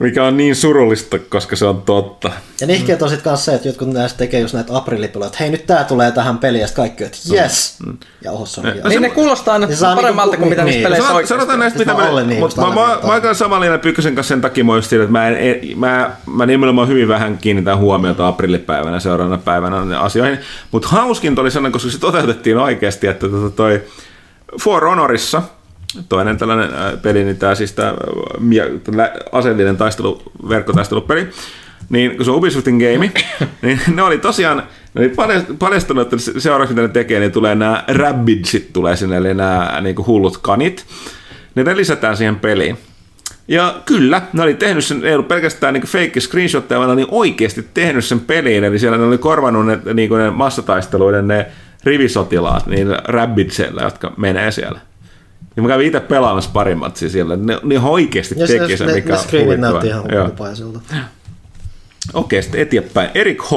mikä 0.02 0.24
on 0.24 0.38
niin 0.38 0.56
surullista, 0.56 1.20
koska 1.20 1.56
se 1.56 1.66
on 1.66 1.82
totta. 1.82 2.32
Ja 2.62 2.68
nihkeet 2.68 3.02
on 3.02 3.10
sitten 3.10 3.24
kanssa 3.24 3.46
se, 3.46 3.56
että 3.56 3.68
jotkut 3.68 3.94
näistä 3.94 4.18
tekee 4.18 4.40
just 4.40 4.54
näitä 4.54 4.78
aprilipeluja, 4.78 5.28
että 5.28 5.38
hei 5.40 5.50
nyt 5.50 5.66
tää 5.66 5.84
tulee 5.84 6.12
tähän 6.12 6.38
peliin, 6.38 6.62
ja 6.62 6.68
kaikki, 6.76 7.04
että 7.04 7.18
yes! 7.34 7.76
Mm. 7.86 7.98
Ja 8.22 8.32
ohos 8.32 8.58
on 8.58 8.64
no, 8.64 8.90
Niin 8.90 9.02
ne 9.02 9.10
kuulostaa 9.10 9.54
aina 9.54 9.68
niin 9.68 9.78
paremmalta 9.96 10.32
niinku, 10.32 10.38
kuin 10.38 10.50
mitä 10.50 10.64
niin, 10.64 10.72
niissä 10.72 10.84
peleissä 10.84 11.10
niin. 11.10 11.16
oikeasti. 11.16 11.34
Sanotaan 11.34 11.60
näistä, 11.60 11.80
mitä 11.80 11.94
mä, 11.94 12.24
niin, 12.24 12.40
mutta 12.40 12.62
mä, 12.62 12.68
mä, 12.68 12.76
mä, 12.76 13.00
mä 13.04 13.22
oon 13.26 13.36
samalla 13.36 13.78
Pyykkösen 13.78 14.16
kanssa 14.16 14.30
sen 14.30 14.42
takia 14.42 14.64
mä 14.64 14.74
että 14.78 15.12
mä, 15.12 15.28
en, 15.28 15.60
mä, 15.78 16.12
mä 16.26 16.46
nimenomaan 16.46 16.88
hyvin 16.88 17.08
vähän 17.08 17.38
kiinnitän 17.38 17.78
huomiota 17.78 18.28
aprillipäivänä 18.28 19.00
seuraavana 19.00 19.38
päivänä 19.38 20.00
asioihin, 20.00 20.40
mutta 20.72 20.88
hauskin 20.88 21.40
oli 21.40 21.52
sellainen, 21.52 21.72
koska 21.72 21.90
se 21.90 22.00
toteutettiin 22.00 22.58
oikeasti, 22.58 23.08
että 23.08 23.30
tota 23.30 23.50
toi 23.50 23.82
For 24.62 24.86
Honorissa, 24.86 25.42
toinen 26.10 26.38
tällainen 26.38 26.74
äh, 26.74 27.02
peli, 27.02 27.24
niin 27.24 27.38
tämä 27.38 27.56
siis 27.56 27.74
tämä 27.74 27.90
äh, 27.90 29.12
aseellinen 29.32 29.78
taistelu, 29.78 30.22
verkkotaistelupeli, 30.50 31.28
niin 31.90 32.16
kun 32.16 32.26
se 32.26 32.32
on 32.32 32.38
Ubisoftin 32.38 32.78
game, 32.78 33.12
niin 33.62 33.80
ne 33.96 34.02
oli 34.02 34.18
tosiaan, 34.18 34.64
ne 34.94 35.02
oli 35.02 35.14
paljastanut, 35.60 36.14
että 36.14 36.40
seuraavaksi 36.40 36.76
mitä 36.76 36.88
ne 36.88 36.94
tekee, 36.94 37.20
niin 37.20 37.32
tulee 37.32 37.56
nämä 37.56 37.84
rabbitsit 37.88 38.74
tulee 38.74 38.96
sinne, 38.96 39.18
eli 39.18 39.34
nämä 39.34 39.82
niin 39.82 39.96
kuin 39.96 40.08
hullut 40.08 40.38
kanit. 40.38 40.86
Niin 41.56 41.66
ne 41.66 41.78
lisätään 41.78 42.18
siihen 42.18 42.36
peliin. 42.36 42.78
Ja 43.48 43.76
kyllä, 43.86 44.22
ne 44.34 44.44
oli 44.44 44.54
tehnyt 44.54 44.86
sen, 44.86 45.06
ei 45.06 45.14
ollut 45.14 45.28
pelkästään 45.28 45.74
niin 45.74 45.84
fake 45.84 46.20
screenshotteja, 46.20 46.80
vaan 46.80 46.90
ne 46.90 46.94
oli 46.94 47.08
oikeasti 47.12 47.68
tehnyt 47.74 48.06
sen 48.06 48.20
peliin, 48.20 48.64
eli 48.64 48.80
siellä 48.80 48.98
ne 48.98 49.04
oli 49.04 49.18
korvannut 49.18 49.66
ne, 49.66 49.80
niin 49.94 50.12
ne 50.12 50.30
massataisteluiden 50.30 51.28
ne 51.28 51.46
rivisotilaat 51.84 52.68
niin 52.68 52.88
rabbitsillä, 53.04 53.82
jotka 53.82 54.14
menee 54.18 54.52
siellä. 54.52 54.80
Ja 55.56 55.62
mä 55.62 55.68
kävin 55.68 55.88
itse 55.88 56.00
pelaamassa 56.00 56.50
pari 56.54 56.76
matsia 56.76 57.10
siellä. 57.10 57.36
Ne, 57.36 57.60
ne 57.64 57.80
oikeasti 57.80 58.36
ja 58.38 58.48
teki 58.48 58.78
sen, 58.78 58.92
mikä 58.92 59.14
ne, 59.32 59.46
ne 59.46 59.58
näytti 59.58 59.88
ihan 59.88 60.04
huipupaiselta. 60.04 60.80
Okei, 62.14 62.42
sitten 62.42 62.62
eteenpäin. 62.62 63.10
Erik 63.16 63.44
H. 63.44 63.52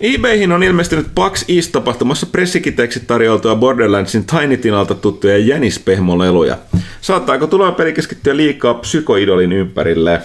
eBayhin 0.00 0.52
on 0.52 0.62
ilmestynyt 0.62 1.06
PAX 1.14 1.44
East-tapahtumassa 1.48 2.26
pressikiteeksi 2.26 3.00
tarjoltua 3.00 3.56
Borderlandsin 3.56 4.24
Tiny 4.26 4.56
Tinalta 4.56 4.94
tuttuja 4.94 5.38
jänispehmoleluja. 5.38 6.58
Saattaako 7.00 7.46
tuleva 7.46 7.72
peli 7.72 7.92
keskittyä 7.92 8.36
liikaa 8.36 8.74
psykoidolin 8.74 9.52
ympärille? 9.52 10.22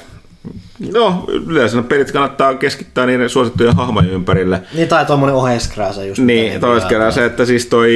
No, 0.94 1.26
yleensä 1.48 1.82
pelit 1.82 2.12
kannattaa 2.12 2.56
keskittää 2.56 3.06
niiden 3.06 3.30
suosittujen 3.30 3.76
hahmojen 3.76 4.10
ympärille. 4.10 4.62
Niin, 4.74 4.88
tai 4.88 5.06
tuommoinen 5.06 5.36
oheiskrääsä 5.36 6.06
just. 6.06 6.22
Niin, 6.22 6.62
se, 7.12 7.26
että 7.26 7.46
siis 7.46 7.66
toi 7.66 7.92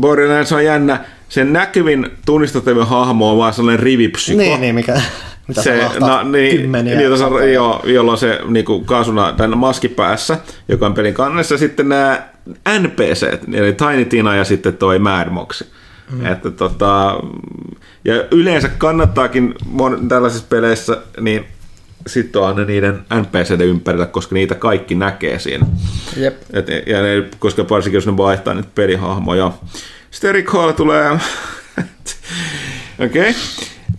Borderlands 0.00 0.52
on 0.52 0.64
jännä, 0.64 1.04
sen 1.32 1.52
näkyvin 1.52 2.10
tunnistettavin 2.26 2.86
hahmo 2.86 3.30
on 3.32 3.38
vaan 3.38 3.52
sellainen 3.52 3.82
rivipsyko. 3.82 4.38
Niin, 4.38 4.60
niin 4.60 4.74
mikä, 4.74 5.00
mitä 5.48 5.62
se, 5.62 5.88
no, 6.00 6.22
niin, 6.22 6.56
kymmeniä. 6.56 6.96
Niin, 6.96 7.08
tuossa, 7.08 7.44
joo, 7.44 7.82
jolloin 7.84 8.18
se 8.18 8.40
niin 8.48 8.64
kuin 8.64 8.84
kaasuna 8.84 9.32
tämän 9.32 9.58
maski 9.58 9.88
päässä, 9.88 10.38
joka 10.68 10.86
on 10.86 10.94
pelin 10.94 11.14
kannessa. 11.14 11.58
Sitten 11.58 11.88
nämä 11.88 12.22
NPC, 12.78 13.26
eli 13.52 13.72
Tiny 13.72 14.04
Tina 14.04 14.36
ja 14.36 14.44
sitten 14.44 14.76
toi 14.76 14.98
Mad 14.98 15.30
Mox. 15.30 15.64
Mm. 16.10 16.26
Että 16.26 16.50
tota, 16.50 17.20
ja 18.04 18.24
yleensä 18.30 18.68
kannattaakin 18.68 19.54
tällaisissa 20.08 20.46
peleissä 20.48 20.98
niin 21.20 21.44
sitoa 22.06 22.52
ne 22.52 22.64
niiden 22.64 23.04
NPCiden 23.14 23.66
ympärillä, 23.66 24.06
koska 24.06 24.34
niitä 24.34 24.54
kaikki 24.54 24.94
näkee 24.94 25.38
siinä. 25.38 25.66
Jep. 26.16 26.42
Et, 26.52 26.66
ja 26.86 27.02
ne, 27.02 27.24
koska 27.38 27.68
varsinkin 27.70 27.96
jos 27.96 28.06
ne 28.06 28.16
vaihtaa 28.16 28.54
niitä 28.54 28.68
pelihahmoja. 28.74 29.52
Sitten 30.12 30.30
Eric 30.30 30.50
Hall 30.50 30.70
tulee... 30.72 31.18
Okei. 32.98 33.30
Okay. 33.30 33.32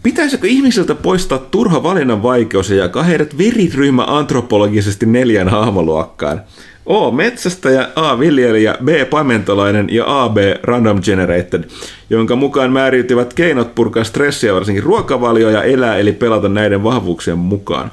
Pitäisikö 0.03 0.47
ihmisiltä 0.47 0.95
poistaa 0.95 1.37
turha 1.37 1.83
valinnan 1.83 2.23
vaikeus 2.23 2.69
ja 2.69 2.75
jakaa 2.75 3.03
heidät 3.03 3.37
veriryhmä 3.37 4.05
antropologisesti 4.07 5.05
neljän 5.05 5.49
hahmoluokkaan? 5.49 6.41
O. 6.85 7.11
Metsästäjä, 7.11 7.89
A. 7.95 8.19
Viljelijä, 8.19 8.75
B. 8.83 9.09
Paimentolainen 9.09 9.87
ja 9.91 10.23
A. 10.23 10.29
B. 10.29 10.37
Random 10.63 11.01
Generated, 11.01 11.63
jonka 12.09 12.35
mukaan 12.35 12.71
määräytyvät 12.71 13.33
keinot 13.33 13.75
purkaa 13.75 14.03
stressiä 14.03 14.53
varsinkin 14.53 14.83
ruokavalio 14.83 15.49
ja 15.49 15.63
elää 15.63 15.97
eli 15.97 16.11
pelata 16.11 16.49
näiden 16.49 16.83
vahvuuksien 16.83 17.37
mukaan. 17.37 17.91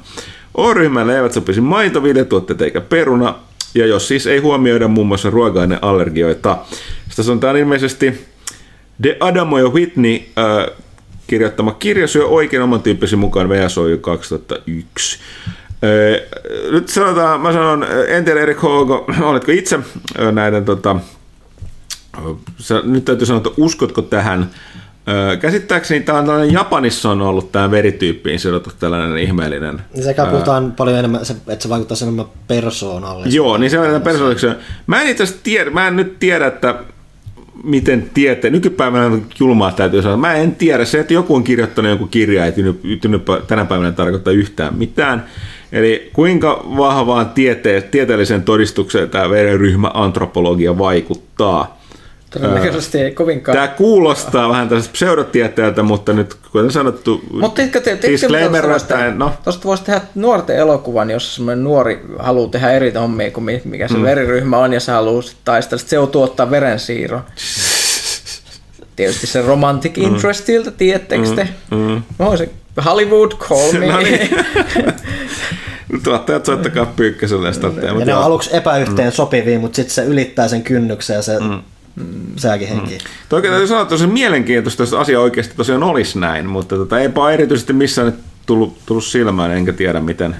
O-ryhmälle 0.57 1.15
eivät 1.15 1.33
sopisi 1.33 1.61
maito, 1.61 2.03
viljetuotteet 2.03 2.61
eikä 2.61 2.81
peruna, 2.81 3.35
ja 3.75 3.85
jos 3.85 4.07
siis 4.07 4.27
ei 4.27 4.39
huomioida 4.39 4.87
muun 4.87 5.07
muassa 5.07 5.29
ruoka-aineallergioita. 5.29 6.57
Sitten 7.09 7.49
on 7.49 7.57
ilmeisesti 7.57 8.27
The 9.01 9.17
Adamo 9.19 9.57
ja 9.57 9.69
Whitney 9.69 10.13
äh, 10.15 10.77
kirjoittama 11.27 11.71
kirja 11.71 12.07
syö 12.07 12.25
oikein 12.25 12.61
oman 12.61 12.81
tyyppisen 12.81 13.19
mukaan 13.19 13.49
VSOY 13.49 13.97
2001. 13.97 15.19
Äh, 15.83 16.41
nyt 16.71 16.89
sanotaan, 16.89 17.41
mä 17.41 17.53
sanon, 17.53 17.85
en 18.07 18.25
tiedä 18.25 18.41
Erik 18.41 18.61
Hogo, 18.61 19.05
oletko 19.21 19.51
itse 19.51 19.75
äh, 19.75 20.31
näiden, 20.31 20.65
tota, 20.65 20.95
sä, 22.57 22.81
nyt 22.83 23.05
täytyy 23.05 23.25
sanoa, 23.25 23.37
että 23.37 23.49
uskotko 23.57 24.01
tähän 24.01 24.49
Käsittääkseni 25.39 25.99
tämä 25.99 26.19
on 26.19 26.25
tällainen, 26.25 26.53
Japanissa 26.53 27.09
on 27.09 27.21
ollut 27.21 27.51
tämä 27.51 27.71
verityyppiin 27.71 28.39
sidottu 28.39 28.69
tällainen 28.79 29.17
ihmeellinen. 29.17 29.81
Niin 29.93 30.03
sekä 30.03 30.25
puhutaan 30.25 30.63
ää... 30.63 30.71
paljon 30.77 30.97
enemmän, 30.97 31.21
että 31.47 31.63
se 31.63 31.69
vaikuttaa 31.69 31.97
enemmän 32.01 32.25
persoonalle. 32.47 33.27
Joo, 33.29 33.57
niin 33.57 33.69
se 33.69 33.79
on 33.79 34.01
persoonaksi. 34.01 34.47
Mä 34.87 35.01
en 35.01 35.07
itse 35.07 35.23
tiedä, 35.43 35.69
mä 35.69 35.87
en 35.87 35.95
nyt 35.95 36.19
tiedä, 36.19 36.47
että 36.47 36.75
miten 37.63 38.09
tiete, 38.13 38.49
nykypäivänä 38.49 39.17
julmaa 39.39 39.71
täytyy 39.71 40.01
sanoa, 40.01 40.17
mä 40.17 40.33
en 40.33 40.55
tiedä, 40.55 40.85
se, 40.85 40.99
että 40.99 41.13
joku 41.13 41.35
on 41.35 41.43
kirjoittanut 41.43 41.89
jonkun 41.89 42.09
kirjaa, 42.09 42.45
ei 42.45 42.53
tänä 43.47 43.65
päivänä 43.65 43.91
tarkoittaa 43.91 44.33
yhtään 44.33 44.75
mitään. 44.75 45.25
Eli 45.71 46.09
kuinka 46.13 46.65
vahvaan 46.77 47.29
tiete, 47.29 47.81
tieteelliseen 47.81 48.43
todistukseen 48.43 49.09
tämä 49.09 49.29
verenryhmä 49.29 49.91
antropologia 49.93 50.77
vaikuttaa. 50.77 51.80
Todennäköisesti 52.33 53.01
ei 53.01 53.11
kovinkaan. 53.11 53.55
Tämä 53.55 53.67
kuulostaa 53.67 54.49
vähän 54.49 54.69
tästä 54.69 54.93
pseudotieteeltä, 54.93 55.83
mutta 55.83 56.13
nyt 56.13 56.35
kuten 56.51 56.71
sanottu, 56.71 57.21
mutta 57.31 57.61
disclaimer, 58.07 58.71
että 58.71 59.11
no. 59.11 59.33
Tuosta 59.43 59.63
voisi 59.63 59.83
tehdä 59.83 60.01
nuorten 60.15 60.55
elokuvan, 60.55 61.09
jos 61.09 61.35
semmoinen 61.35 61.63
nuori 61.63 62.05
haluaa 62.19 62.49
tehdä 62.49 62.71
eri 62.71 62.93
hommia 62.93 63.31
kuin 63.31 63.61
mikä 63.63 63.87
se 63.87 63.93
mm. 63.93 64.03
veriryhmä 64.03 64.57
on, 64.57 64.73
ja 64.73 64.79
se 64.79 64.91
haluaa 64.91 65.23
taistella, 65.45 65.83
se 65.87 65.95
joutuu 65.95 66.23
ottaa 66.23 66.51
verensiirron. 66.51 67.21
Tietysti 68.95 69.27
se 69.27 69.41
romantic 69.41 69.97
mm. 69.97 70.03
interestiltä, 70.03 70.69
mm. 70.69 70.75
tiedättekö 70.75 71.35
te? 71.35 71.47
Mm. 71.71 71.77
Mm. 71.77 72.37
se 72.37 72.49
Hollywood, 72.85 73.31
call 73.31 73.71
me. 73.79 73.87
no 73.87 73.99
niin. 73.99 74.29
Tuottajat 76.03 76.45
soittakaa 76.45 76.85
pyykkäselle 76.85 77.47
ja 77.47 77.53
sitä 77.53 77.67
Ja 77.67 77.93
ne 77.93 78.15
on 78.15 78.23
aluksi 78.23 78.55
epäyhteen 78.55 79.07
mm. 79.07 79.13
sopivia, 79.13 79.59
mutta 79.59 79.75
sitten 79.75 79.95
se 79.95 80.03
ylittää 80.03 80.47
sen 80.47 80.63
kynnyksen 80.63 81.15
ja 81.15 81.21
se 81.21 81.39
mm 81.39 81.61
mm, 81.95 82.05
sääkin 82.37 82.67
henki. 82.67 82.93
Mm. 82.93 83.09
Toki 83.29 83.47
täytyy 83.47 83.67
sanoa, 83.67 83.83
että 83.83 83.97
se 83.97 84.07
mielenkiintoista, 84.07 84.83
jos 84.83 84.93
asia 84.93 85.19
oikeasti 85.19 85.55
tosiaan 85.55 85.83
olisi 85.83 86.19
näin, 86.19 86.45
mutta 86.45 86.75
tota, 86.75 86.99
eipä 86.99 87.31
erityisesti 87.31 87.73
missään 87.73 88.05
nyt 88.07 88.19
tullut, 88.45 88.77
tullut 88.85 89.05
silmään, 89.05 89.51
enkä 89.51 89.73
tiedä 89.73 89.99
miten, 89.99 90.35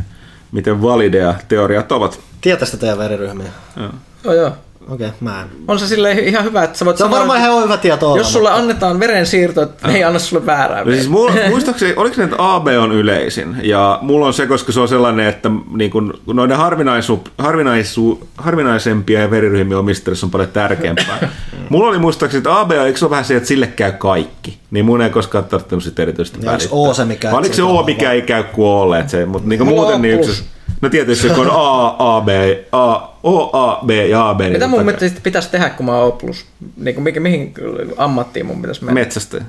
miten 0.52 0.82
valideja 0.82 1.36
teoriat 1.48 1.92
ovat. 1.92 2.20
Tietäistä 2.42 2.78
teidän 2.78 2.98
veriryhmiä? 2.98 3.52
Joo. 3.78 3.90
Joo, 4.24 4.34
joo. 4.34 4.52
Okei, 4.90 5.08
okay, 5.08 5.18
mä 5.22 5.42
en. 5.42 5.48
On 5.68 5.80
se 5.80 5.88
sille 5.88 6.12
ihan 6.12 6.44
hyvä, 6.44 6.64
että 6.64 6.78
sä 6.78 6.86
voit 6.86 6.98
Se 6.98 7.04
on 7.04 7.12
varmaan 7.12 7.40
ihan 7.40 7.64
hyvä 7.64 7.78
tieto 7.78 8.08
olla, 8.08 8.18
Jos 8.18 8.34
sulle 8.34 8.50
mutta... 8.50 8.62
annetaan 8.62 9.00
verensiirto, 9.00 9.62
että 9.62 9.88
ne 9.88 9.96
ei 9.96 10.04
anna 10.04 10.20
sulle 10.20 10.46
väärää. 10.46 10.86
Siis 10.86 11.10
mulla, 11.10 11.32
muistaakseni, 11.50 11.94
oliko 11.96 12.16
se, 12.16 12.24
että 12.24 12.36
AB 12.40 12.68
on 12.68 12.92
yleisin? 12.92 13.56
Ja 13.64 14.00
mulla 14.02 14.28
on 14.28 14.34
se, 14.34 14.48
koska 14.48 14.72
se 14.72 14.80
on 14.80 14.88
sellainen, 14.88 15.28
että 15.28 15.52
niin 15.76 15.92
kun, 15.92 16.20
noiden 16.34 16.58
harvinaisu, 16.58 17.24
harvinaisu, 17.38 18.28
harvinaisempia 18.38 19.32
veriryhmien 19.32 19.80
omistajissa 19.80 20.26
on 20.26 20.32
paljon 20.32 20.50
tärkeämpää. 20.50 21.30
mulla 21.70 21.90
oli 21.90 22.00
muistaakseni, 22.00 22.38
että 22.40 22.60
AB, 22.60 22.72
eikö 22.72 23.00
se 23.00 23.06
ole 23.06 23.10
vähän 23.10 23.26
se, 23.26 23.36
että 23.36 23.48
sille 23.48 23.68
käy 23.68 23.92
kaikki? 23.92 24.60
Niin 24.72 24.86
mun 24.86 25.02
ei 25.02 25.10
koskaan 25.10 25.46
tarvittanut 25.46 25.84
sitä 25.84 26.02
erityisesti 26.02 26.46
välittää. 26.46 26.70
Onko 26.72 26.90
O 26.90 26.94
se 26.94 27.06
mikä? 27.06 27.32
Oliko 27.32 27.56
se 27.56 27.64
O 27.64 27.84
mikä 27.84 28.12
ei 28.12 28.22
käy 28.22 28.44
kuin 28.44 28.68
Olle? 28.68 29.00
Että 29.00 29.12
se, 29.12 29.26
mutta 29.26 29.50
niin 29.50 29.68
muuten 29.68 30.02
niin 30.02 30.20
yksi 30.20 30.44
No 30.82 30.90
tietysti 30.90 31.30
kun 31.30 31.50
on 31.50 31.56
A, 31.56 32.18
A, 32.18 32.22
B, 32.22 32.30
A, 32.72 33.11
O, 33.24 33.50
A, 33.54 33.80
B 33.86 33.90
ja 33.90 34.30
A, 34.30 34.34
B. 34.34 34.40
Niin 34.40 34.54
Mitä 34.54 34.68
mun 34.68 34.86
mielestä 34.86 35.22
pitäisi 35.24 35.50
tehdä, 35.50 35.70
kun 35.70 35.86
mä 35.86 35.98
oon 35.98 36.14
O+. 36.14 36.32
Niin 36.78 36.96
kuin, 36.96 37.04
mihin, 37.04 37.22
mihin 37.22 37.54
ammattiin 37.98 38.46
mun 38.46 38.62
pitäisi 38.62 38.84
mennä? 38.84 39.02
Metsästä. 39.02 39.42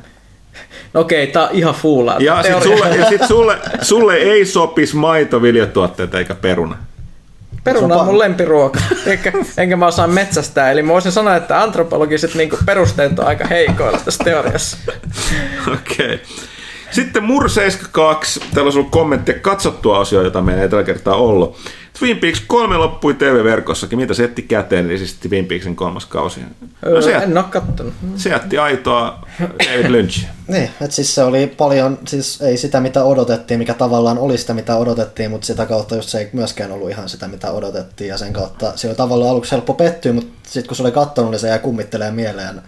No 0.94 1.00
okei, 1.00 1.26
tää 1.26 1.48
on 1.48 1.48
ihan 1.52 1.74
fuulaa. 1.74 2.16
Ja 2.20 2.42
sit, 2.42 2.62
sulle, 2.62 2.96
ja 2.96 3.08
sit 3.08 3.22
sulle, 3.28 3.58
sulle 3.82 4.14
ei 4.14 4.46
sopisi 4.46 4.96
maito, 4.96 5.42
viljatuotteita 5.42 6.18
eikä 6.18 6.34
peruna. 6.34 6.76
Peruna 7.64 7.96
on 7.96 8.06
mun 8.06 8.18
lempiruoka, 8.18 8.80
enkä, 9.06 9.32
enkä 9.56 9.76
mä 9.76 9.86
osaa 9.86 10.06
metsästää. 10.06 10.70
Eli 10.70 10.82
mä 10.82 10.92
voisin 10.92 11.12
sanoa, 11.12 11.36
että 11.36 11.62
antropologiset 11.62 12.34
niin 12.34 12.50
perusteet 12.66 13.18
on 13.18 13.26
aika 13.26 13.46
heikoilla 13.46 13.98
tässä 14.04 14.24
teoriassa. 14.24 14.76
Okei. 15.74 16.06
Okay. 16.06 16.18
Sitten 16.92 17.24
Mur 17.24 17.50
72, 17.50 18.40
täällä 18.54 18.68
on 18.68 18.74
ollut 18.74 18.90
kommentteja 18.90 19.38
katsottua 19.38 19.98
osioita, 19.98 20.26
jota 20.26 20.42
meillä 20.42 20.62
ei 20.62 20.68
tällä 20.68 20.84
kertaa 20.84 21.16
ollut. 21.16 21.56
Twin 21.98 22.18
Peaks 22.18 22.42
3 22.46 22.76
loppui 22.76 23.14
TV-verkossakin. 23.14 23.98
Mitä 23.98 24.14
se 24.14 24.22
jätti 24.22 24.42
käteen, 24.42 24.86
eli 24.86 24.98
siis 24.98 25.14
Twin 25.14 25.46
Peaksin 25.46 25.76
kolmas 25.76 26.06
kausi? 26.06 26.40
No, 26.86 27.02
se 27.02 27.12
en 27.12 27.38
ole 27.38 27.44
kattonut. 27.50 27.94
Se 28.16 28.30
jätti 28.30 28.58
aitoa 28.58 29.28
David 29.40 29.90
Lynch. 29.90 30.24
niin, 30.48 30.64
että 30.64 30.96
siis 30.96 31.14
se 31.14 31.22
oli 31.22 31.46
paljon, 31.46 31.98
siis 32.08 32.42
ei 32.42 32.56
sitä 32.56 32.80
mitä 32.80 33.04
odotettiin, 33.04 33.58
mikä 33.58 33.74
tavallaan 33.74 34.18
oli 34.18 34.38
sitä 34.38 34.54
mitä 34.54 34.76
odotettiin, 34.76 35.30
mutta 35.30 35.46
sitä 35.46 35.66
kautta 35.66 35.96
just 35.96 36.08
se 36.08 36.18
ei 36.18 36.28
myöskään 36.32 36.72
ollut 36.72 36.90
ihan 36.90 37.08
sitä 37.08 37.28
mitä 37.28 37.50
odotettiin 37.50 38.08
ja 38.08 38.18
sen 38.18 38.32
kautta 38.32 38.72
se 38.76 38.88
oli 38.88 38.96
tavallaan 38.96 39.30
aluksi 39.30 39.52
helppo 39.52 39.74
pettyä, 39.74 40.12
mutta 40.12 40.32
sitten 40.42 40.68
kun 40.68 40.76
se 40.76 40.82
oli 40.82 40.92
kattonut, 40.92 41.30
niin 41.30 41.40
se 41.40 41.48
jäi 41.48 41.58
kummittelee 41.58 42.10
mieleen 42.10 42.62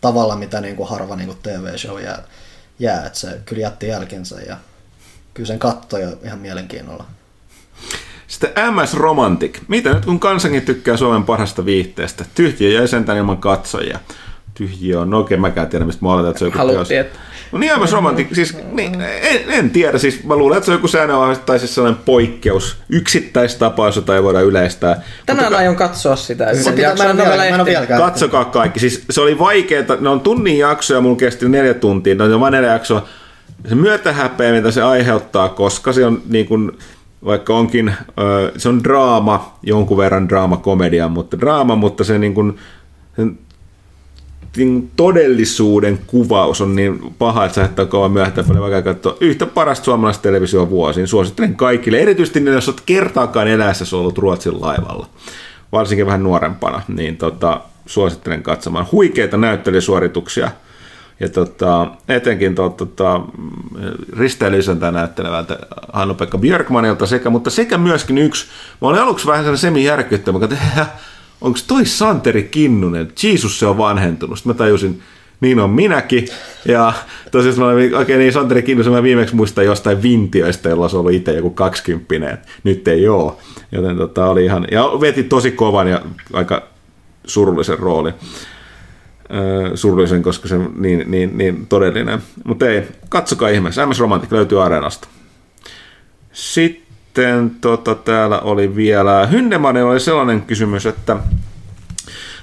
tavalla, 0.00 0.36
mitä 0.36 0.60
niin 0.60 0.76
kuin 0.76 0.88
harva 0.88 1.16
niin 1.16 1.26
kuin 1.26 1.38
TV-show 1.42 2.02
jää, 2.02 2.22
jää, 2.78 3.06
että 3.06 3.18
se 3.18 3.40
kyllä 3.44 3.62
jätti 3.62 3.88
jälkensä 3.88 4.40
ja 4.40 4.56
kyllä 5.34 5.46
sen 5.46 5.58
katsoi 5.58 6.02
jo 6.02 6.18
ihan 6.22 6.38
mielenkiinnolla. 6.38 7.04
Sitten 8.26 8.74
MS 8.74 8.94
Romantic. 8.94 9.58
Mitä 9.68 9.94
nyt 9.94 10.04
kun 10.04 10.20
kansankin 10.20 10.62
tykkää 10.62 10.96
Suomen 10.96 11.24
parhaasta 11.24 11.64
viihteestä? 11.64 12.24
Tyhjiö 12.34 12.70
jäi 12.70 12.88
sentään 12.88 13.18
ilman 13.18 13.38
katsojia. 13.38 14.00
Tyhjiö 14.54 15.00
on, 15.00 15.10
no 15.10 15.18
okei, 15.18 15.36
mäkään 15.36 15.68
tiedä, 15.68 15.84
mistä 15.84 16.04
mä 16.04 16.12
oletan, 16.12 16.30
että 16.30 16.38
se 16.38 16.44
on 16.44 16.48
joku 16.48 16.58
Haluttiin, 16.58 17.00
että... 17.00 17.18
No 17.52 17.58
niin, 17.58 17.80
MS 17.80 17.92
Romantic, 17.92 18.34
siis 18.34 18.56
niin, 18.72 19.00
en, 19.00 19.40
en, 19.48 19.70
tiedä, 19.70 19.98
siis 19.98 20.24
mä 20.24 20.36
luulen, 20.36 20.56
että 20.56 20.64
se 20.66 20.70
on 20.70 20.76
joku 20.76 20.88
säännön 20.88 21.36
tai 21.46 21.58
siis 21.58 21.74
sellainen 21.74 22.02
poikkeus, 22.04 22.76
yksittäistapaus, 22.88 23.96
jota 23.96 24.16
ei 24.16 24.22
voida 24.22 24.40
yleistää. 24.40 25.02
Tänään 25.26 25.44
Mutta, 25.44 25.58
aion 25.58 25.76
katsoa 25.76 26.16
sitä 26.16 26.50
yhden 26.50 26.64
se 26.64 26.72
pitää, 26.72 26.94
mä 26.94 27.04
en, 27.04 27.16
vielä, 27.16 27.36
mä 27.36 27.44
en 27.44 27.64
vielä 27.64 27.86
Katsokaa 27.86 28.44
kaikki, 28.44 28.80
siis 28.80 29.04
se 29.10 29.20
oli 29.20 29.38
vaikeaa, 29.38 29.96
ne 30.00 30.08
on 30.08 30.20
tunnin 30.20 30.58
jaksoja, 30.58 31.00
mulla 31.00 31.16
kesti 31.16 31.48
neljä 31.48 31.74
tuntia, 31.74 32.14
ne 32.14 32.24
on 32.24 32.40
vain 32.40 32.52
neljä 32.52 32.72
jaksoa. 32.72 33.08
Se 33.68 33.74
myötähäpeä, 33.74 34.52
mitä 34.52 34.70
se 34.70 34.82
aiheuttaa, 34.82 35.48
koska 35.48 35.92
se 35.92 36.06
on 36.06 36.22
niin 36.28 36.46
kuin, 36.46 36.72
vaikka 37.24 37.54
onkin, 37.54 37.94
se 38.56 38.68
on 38.68 38.84
draama, 38.84 39.58
jonkun 39.62 39.96
verran 39.96 40.28
draama-komedia, 40.28 41.08
mutta 41.08 41.40
draama, 41.40 41.76
mutta 41.76 42.04
se 42.04 42.18
niin 42.18 42.34
kuin, 42.34 42.58
sen 43.16 43.38
todellisuuden 44.96 45.98
kuvaus 46.06 46.60
on 46.60 46.76
niin 46.76 47.14
paha, 47.18 47.44
että 47.44 47.54
saattaa 47.54 47.86
kauan 47.86 48.12
myöhäistä 48.12 48.44
paljon 48.44 48.62
vaikka 48.62 48.94
katsoa 48.94 49.16
yhtä 49.20 49.46
parasta 49.46 49.84
suomalaista 49.84 50.22
televisioa 50.22 50.70
vuosiin. 50.70 51.08
Suosittelen 51.08 51.56
kaikille, 51.56 51.98
erityisesti 51.98 52.40
ne, 52.40 52.50
jos 52.50 52.68
olet 52.68 52.82
kertaakaan 52.86 53.48
eläessä 53.48 53.96
ollut 53.96 54.18
Ruotsin 54.18 54.60
laivalla, 54.60 55.06
varsinkin 55.72 56.06
vähän 56.06 56.22
nuorempana, 56.22 56.82
niin 56.88 57.16
tota, 57.16 57.60
suosittelen 57.86 58.42
katsomaan 58.42 58.86
huikeita 58.92 59.36
näyttelysuorituksia– 59.36 60.50
ja 61.20 61.28
tota, 61.28 61.86
etenkin 62.08 62.54
to, 62.54 62.68
tota, 62.68 63.20
risteilyisäntä 64.16 64.90
näyttelevältä 64.90 65.58
Hannu-Pekka 65.92 66.38
Björkmanilta 66.38 67.06
sekä, 67.06 67.30
mutta 67.30 67.50
sekä 67.50 67.78
myöskin 67.78 68.18
yksi, 68.18 68.46
mä 68.80 68.88
olin 68.88 69.00
aluksi 69.00 69.26
vähän 69.26 69.44
sellainen 69.44 69.58
semi-järkyttävä, 69.58 70.44
että 70.44 70.56
onko 71.40 71.58
toi 71.66 71.86
Santeri 71.86 72.42
Kinnunen, 72.42 73.12
Jeesus 73.22 73.58
se 73.58 73.66
on 73.66 73.78
vanhentunut. 73.78 74.38
Sitten 74.38 74.52
mä 74.52 74.58
tajusin, 74.58 75.02
niin 75.40 75.60
on 75.60 75.70
minäkin. 75.70 76.28
Ja 76.64 76.92
tosiaan 77.30 77.58
mä 77.58 77.66
olin, 77.66 77.96
okei 77.96 78.18
niin 78.18 78.32
Santeri 78.32 78.62
Kinnusen 78.62 78.92
mä 78.92 79.02
viimeksi 79.02 79.34
muistan 79.34 79.64
jostain 79.64 80.02
vintioista, 80.02 80.68
jolla 80.68 80.88
se 80.88 80.96
ollut 80.96 81.12
itse 81.12 81.32
joku 81.32 81.50
kaksikymppinen. 81.50 82.38
Nyt 82.64 82.88
ei 82.88 83.08
oo. 83.08 83.38
Joten 83.72 83.96
tota, 83.96 84.26
oli 84.26 84.44
ihan, 84.44 84.66
ja 84.70 84.84
veti 85.00 85.22
tosi 85.22 85.50
kovan 85.50 85.88
ja 85.88 86.02
aika 86.32 86.62
surullisen 87.26 87.78
roolin 87.78 88.14
surullisen, 89.74 90.22
koska 90.22 90.48
se 90.48 90.54
on 90.54 90.72
niin, 90.76 91.04
niin, 91.06 91.38
niin 91.38 91.66
todellinen. 91.66 92.22
Mutta 92.44 92.68
ei, 92.68 92.82
katsokaa 93.08 93.48
ihmeessä. 93.48 93.86
MS 93.86 94.00
Romantic 94.00 94.32
löytyy 94.32 94.64
Areenasta. 94.64 95.08
Sitten 96.32 96.83
tota, 97.60 97.94
täällä 97.94 98.38
oli 98.38 98.76
vielä, 98.76 99.26
Hyndemanen 99.26 99.84
oli 99.84 100.00
sellainen 100.00 100.42
kysymys, 100.42 100.86
että 100.86 101.16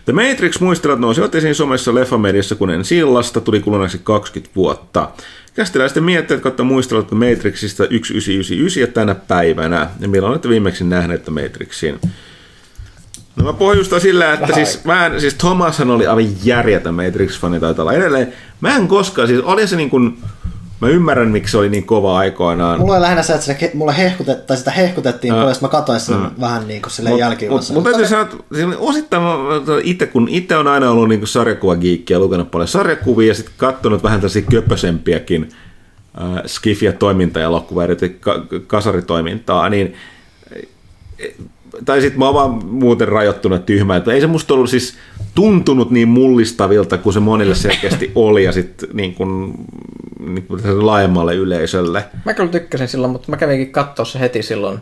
The 0.06 0.14
Matrix 0.14 0.60
muistelut 0.60 1.00
nousivat 1.00 1.36
esiin 1.36 1.56
somessa 1.56 1.96
leffamediassa, 1.96 2.56
kun 2.56 2.70
en 2.70 2.86
sillasta 2.86 3.42
tuli 3.42 3.60
kuluneeksi 3.60 4.00
20 4.04 4.56
vuotta. 4.56 5.10
Kästiläisten 5.54 6.04
mietteet 6.04 6.42
kautta 6.42 6.64
muistelut 6.64 7.12
Matrixista 7.12 7.84
1999 7.84 8.82
ja 8.82 8.88
tänä 8.88 9.16
päivänä. 9.16 9.90
Ja 10.00 10.08
milloin 10.08 10.32
olette 10.32 10.50
viimeksi 10.50 10.84
nähneet 10.84 11.30
Matrixin? 11.30 12.00
No 13.36 13.46
mä 13.46 13.54
pohjustan 13.54 14.02
sillä, 14.02 14.34
että 14.34 14.48
Vähän 14.48 14.66
siis, 14.66 14.86
mä 14.86 15.06
en, 15.06 15.22
siis 15.22 15.34
Thomashan 15.34 15.90
oli 15.90 16.08
aivan 16.08 16.26
järjetön 16.44 16.94
Matrix-fani 16.94 17.60
taitaa 17.60 17.84
olla 17.84 17.94
edelleen. 17.94 18.34
Mä 18.62 18.76
en 18.76 18.88
koskaan, 18.88 19.28
siis 19.28 19.42
oli 19.42 19.68
se 19.68 19.76
niin 19.76 19.90
kuin, 19.90 20.18
mä 20.82 20.88
ymmärrän 20.88 21.30
miksi 21.30 21.52
se 21.52 21.58
oli 21.58 21.70
niin 21.70 21.86
kova 21.86 22.18
aikoinaan. 22.18 22.80
Mulla 22.80 22.96
on 22.96 23.02
lähinnä 23.02 23.24
se, 23.24 23.34
että 23.34 23.46
sitä, 23.46 23.70
mulla 23.74 23.92
hehkutet, 23.92 24.48
tai 24.48 24.58
sitä 24.58 24.72
hehkutettiin, 24.72 25.34
kun 25.34 25.54
mä 25.62 25.68
katsoin 25.68 26.00
sen 26.00 26.16
mm. 26.16 26.32
vähän 26.40 26.68
niin 26.68 26.82
kuin 26.82 26.92
silleen 26.92 27.18
jälkeen. 27.18 27.52
Mutta 27.52 27.74
mut, 27.74 27.84
täytyy 27.84 28.08
sanoa, 28.08 28.24
että 28.24 28.38
osittain 28.78 29.24
itse, 29.84 30.08
kun 30.08 30.28
itse 30.30 30.58
on 30.58 30.68
aina 30.68 30.92
ollut 30.92 31.10
niin 31.10 31.28
sarjakuvagiikkiä, 31.28 32.20
lukenut 32.20 32.52
paljon 32.52 32.68
sarjakuvia 32.68 33.28
ja 33.28 33.34
sitten 33.34 33.54
katsonut 33.58 34.04
vähän 34.04 34.20
tällaisia 34.20 34.42
köpösempiäkin 34.52 35.50
äh, 36.22 36.44
skifia 36.46 36.94
toiminta-elokuvia, 36.94 37.88
ka- 38.20 38.46
kasaritoimintaa, 38.68 39.70
niin 39.70 39.96
tai 41.86 42.02
sitten 42.02 42.20
mä 42.20 42.26
oon 42.26 42.34
vaan 42.34 42.66
muuten 42.66 43.08
rajoittunut 43.08 43.66
tyhmä, 43.66 43.96
että 43.96 44.14
ei 44.14 44.22
se 44.22 44.28
musta 44.28 44.54
ollut 44.54 44.70
siis 44.70 44.98
tuntunut 45.36 45.92
niin 45.92 46.08
mullistavilta 46.08 46.98
kuin 46.98 47.14
se 47.14 47.20
monille 47.20 47.56
selkeästi 47.56 48.12
oli 48.16 48.44
ja 48.44 48.52
sitten 48.52 48.90
niin 48.94 49.14
kuin, 49.14 49.54
niin 50.20 50.44
kuin 50.48 50.86
laajemmalle 50.86 51.36
yleisölle. 51.36 52.06
Mä 52.26 52.34
kyllä 52.34 52.52
tykkäsin 52.52 52.88
silloin, 52.88 53.12
mutta 53.12 53.32
mä 53.32 53.38
kävinkin 53.38 53.72
katsoa 53.72 54.06
se 54.06 54.20
heti 54.20 54.44
silloin 54.44 54.80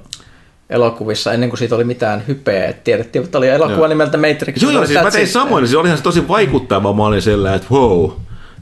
elokuvissa 0.69 1.33
ennen 1.33 1.49
kuin 1.49 1.57
siitä 1.57 1.75
oli 1.75 1.83
mitään 1.83 2.23
hypeä. 2.27 2.65
Et 2.65 2.83
tiedettiin, 2.83 3.25
että 3.25 3.37
oli 3.37 3.49
elokuva 3.49 3.77
joo. 3.77 3.87
nimeltä 3.87 4.17
Matrix. 4.17 4.61
Joo, 4.61 4.71
joo 4.71 4.85
siis 4.85 5.03
mä 5.03 5.11
tein 5.11 5.27
samoin. 5.27 5.67
Se 5.67 5.77
olihan 5.77 5.97
se 5.97 6.03
tosi 6.03 6.27
vaikuttava. 6.27 6.93
Mä 6.93 7.03
olin 7.03 7.21
sellainen, 7.21 7.55
että 7.55 7.67
wow, 7.71 8.11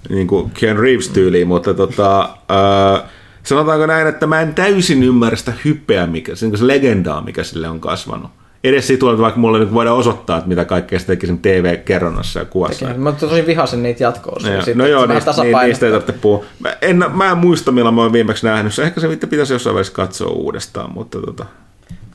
niin 0.10 0.28
kuin 0.28 0.52
Ken 0.52 0.80
Reeves 0.80 1.10
tyyliin, 1.10 1.48
mutta 1.48 1.74
tota, 1.74 2.22
äh, 2.24 3.10
sanotaanko 3.48 3.86
näin, 3.86 4.08
että 4.08 4.28
mä 4.28 4.42
en 4.42 4.54
täysin 4.54 5.04
ymmärrä 5.04 5.38
sitä 5.38 5.54
hypeä, 5.66 6.08
mikä, 6.08 6.36
se, 6.36 6.48
niin 6.48 6.58
se 6.58 6.68
legendaa, 6.68 7.22
mikä 7.22 7.44
sille 7.44 7.70
on 7.70 7.80
kasvanut. 7.80 8.32
Edes 8.64 8.88
siitä 8.88 9.00
tulee, 9.00 9.18
vaikka 9.18 9.40
mulle 9.40 9.60
nyt 9.60 9.74
voidaan 9.74 9.98
osoittaa, 9.98 10.38
että 10.38 10.50
mitä 10.50 10.66
kaikkea 10.66 11.00
se 11.00 11.06
teki 11.06 11.28
sen 11.28 11.40
TV-kerronnassa 11.40 12.40
ja 12.40 12.46
kuvassa. 12.46 12.86
Teki. 12.86 13.00
Mä 13.00 13.12
tosi 13.12 13.46
vihasin 13.48 13.84
niitä 13.84 14.04
jatkoa. 14.04 14.38
No, 14.44 14.50
no 14.76 14.86
joo, 14.86 15.06
niistä, 15.06 15.32
niistä 15.66 15.86
ei 15.86 15.92
tarvitse 15.92 16.14
puhua. 16.22 16.46
Mä 16.60 16.76
en, 16.82 17.06
mä 17.14 17.32
en 17.32 17.38
muista, 17.38 17.72
milloin 17.72 17.96
mä 17.96 18.02
oon 18.02 18.14
viimeksi 18.14 18.46
nähnyt. 18.46 18.80
Ehkä 18.80 19.02
se 19.02 19.08
pitäisi 19.30 19.54
jossain 19.54 19.74
vaiheessa 19.74 19.94
katsoa 19.94 20.32
uudestaan, 20.32 20.94
mutta 20.94 21.20
tota... 21.22 21.46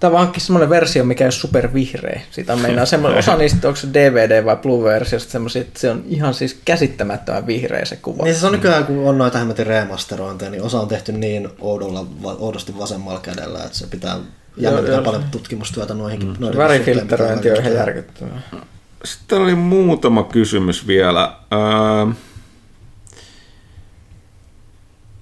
Tämä 0.02 0.12
on 0.12 0.18
hankki 0.18 0.40
semmoinen 0.40 0.70
versio, 0.70 1.04
mikä 1.04 1.26
on 1.26 1.32
supervihreä. 1.32 2.20
Sitä 2.30 2.56
meinaa 2.56 2.86
semmoinen, 2.86 3.18
osa 3.18 3.36
niistä, 3.36 3.68
onko 3.68 3.80
se 3.80 3.88
DVD 3.94 4.44
vai 4.44 4.56
Blue-versiosta 4.56 5.32
semmoisia, 5.32 5.62
että 5.62 5.80
se 5.80 5.90
on 5.90 6.04
ihan 6.06 6.34
siis 6.34 6.60
käsittämättömän 6.64 7.46
vihreä 7.46 7.84
se 7.84 7.96
kuva. 7.96 8.24
Niin 8.24 8.34
se 8.34 8.46
on 8.46 8.52
nykyään, 8.52 8.86
kun 8.86 9.08
on 9.08 9.18
noita 9.18 9.38
hämmetin 9.38 9.66
remasterointeja, 9.66 10.50
niin 10.50 10.62
osa 10.62 10.80
on 10.80 10.88
tehty 10.88 11.12
niin 11.12 11.48
oudolla, 11.60 12.06
oudosti 12.24 12.78
vasemmalla 12.78 13.20
kädellä, 13.20 13.64
että 13.64 13.78
se 13.78 13.86
pitää 13.86 14.16
jännittää 14.56 15.02
paljon 15.02 15.24
tutkimustyötä 15.30 15.94
noihinkin. 15.94 16.28
Mm. 16.28 16.36
Noiden 16.38 16.58
Värifiltteröinti 16.58 17.50
on 17.50 17.56
ihan 17.56 17.74
järkyttävää. 17.74 18.40
Sitten 19.04 19.38
oli 19.38 19.54
muutama 19.54 20.22
kysymys 20.22 20.86
vielä. 20.86 21.36
Uh, 22.06 22.14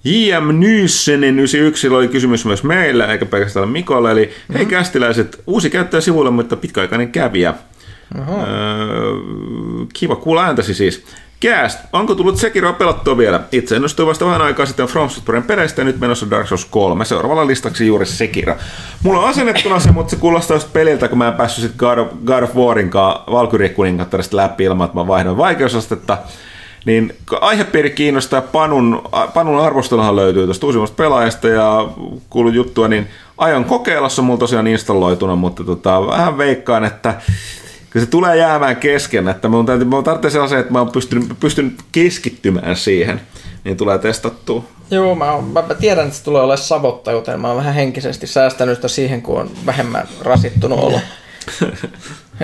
J.M. 0.03 0.59
Nyssenen 0.59 1.39
91 1.39 1.87
oli 1.89 2.07
kysymys 2.07 2.45
myös 2.45 2.63
meillä, 2.63 3.05
eikä 3.05 3.25
pelkästään 3.25 3.69
Mikolle. 3.69 4.11
Eli 4.11 4.25
mm-hmm. 4.25 4.55
hei 4.55 4.65
kästiläiset, 4.65 5.43
uusi 5.47 5.69
käyttäjä 5.69 6.01
sivuilla, 6.01 6.31
mutta 6.31 6.55
pitkäaikainen 6.55 7.11
kävijä. 7.11 7.53
Öö, 8.17 8.25
kiva 9.93 10.15
kuulla 10.15 10.43
ääntäsi 10.45 10.73
siis. 10.73 11.05
Cast, 11.41 11.79
onko 11.93 12.15
tullut 12.15 12.37
Sekiroa 12.37 12.73
pelattua 12.73 13.17
vielä? 13.17 13.39
Itse 13.51 13.75
ennustuin 13.75 14.07
vasta 14.07 14.25
vähän 14.25 14.41
aikaa 14.41 14.65
sitten 14.65 14.85
From 14.85 15.09
Softwaren 15.09 15.43
perästä 15.43 15.81
ja 15.81 15.85
nyt 15.85 15.99
menossa 15.99 16.29
Dark 16.29 16.47
Souls 16.47 16.65
3. 16.65 17.05
Seuraavalla 17.05 17.47
listaksi 17.47 17.87
juuri 17.87 18.05
Sekiro. 18.05 18.55
Mulla 19.03 19.19
on 19.19 19.29
asennettuna 19.29 19.79
se, 19.79 19.91
mutta 19.91 20.09
se 20.09 20.15
kuulostaa 20.15 20.55
just 20.55 20.73
peliltä, 20.73 21.07
kun 21.07 21.17
mä 21.17 21.27
en 21.27 21.33
päässyt 21.33 21.61
sitten 21.61 21.79
God 21.79 21.97
of, 21.97 22.07
God 22.25 22.43
of 22.43 22.55
Warinkaan 22.55 23.23
Valkyrie-kuningattarista 23.31 24.37
läpi 24.37 24.63
ilman, 24.63 24.85
että 24.85 24.97
mä 24.97 25.07
vaihdoin 25.07 25.37
vaikeusastetta 25.37 26.17
niin 26.85 27.13
aihepiiri 27.41 27.89
kiinnostaa 27.89 28.41
Panun, 28.41 29.03
Panun 29.33 29.61
arvosteluhan 29.61 30.15
löytyy 30.15 30.45
tuosta 30.45 30.65
uusimmasta 30.65 30.95
pelaajasta 30.95 31.47
ja 31.47 31.89
kuullut 32.29 32.53
juttua, 32.53 32.87
niin 32.87 33.07
aion 33.37 33.65
kokeilla, 33.65 34.09
se 34.09 34.21
on 34.21 34.25
mulla 34.25 34.39
tosiaan 34.39 34.67
installoituna, 34.67 35.35
mutta 35.35 35.63
tota, 35.63 36.07
vähän 36.07 36.37
veikkaan, 36.37 36.85
että 36.85 37.21
se 37.99 38.05
tulee 38.05 38.37
jäämään 38.37 38.75
kesken, 38.75 39.27
että 39.27 39.47
mun, 39.49 39.65
täytyy, 39.65 39.87
mun 39.87 40.03
tarvitsee 40.03 40.31
sellaisen, 40.31 40.59
että 40.59 40.71
mä 40.73 40.79
oon 40.79 40.91
pystynyt, 40.91 41.39
pystynyt 41.39 41.73
keskittymään 41.91 42.75
siihen, 42.75 43.21
niin 43.63 43.77
tulee 43.77 43.97
testattua. 43.97 44.63
Joo, 44.91 45.15
mä, 45.15 45.31
oon- 45.31 45.43
mä, 45.43 45.63
mä 45.67 45.73
tiedän, 45.73 46.05
että 46.05 46.17
se 46.17 46.23
tulee 46.23 46.41
olemaan 46.41 46.57
savotta, 46.57 47.11
joten 47.11 47.39
mä 47.39 47.47
oon 47.47 47.57
vähän 47.57 47.73
henkisesti 47.73 48.27
säästänyt 48.27 48.75
sitä 48.75 48.87
siihen, 48.87 49.21
kun 49.21 49.39
on 49.39 49.49
vähemmän 49.65 50.07
rasittunut 50.21 50.79
olo. 50.79 50.99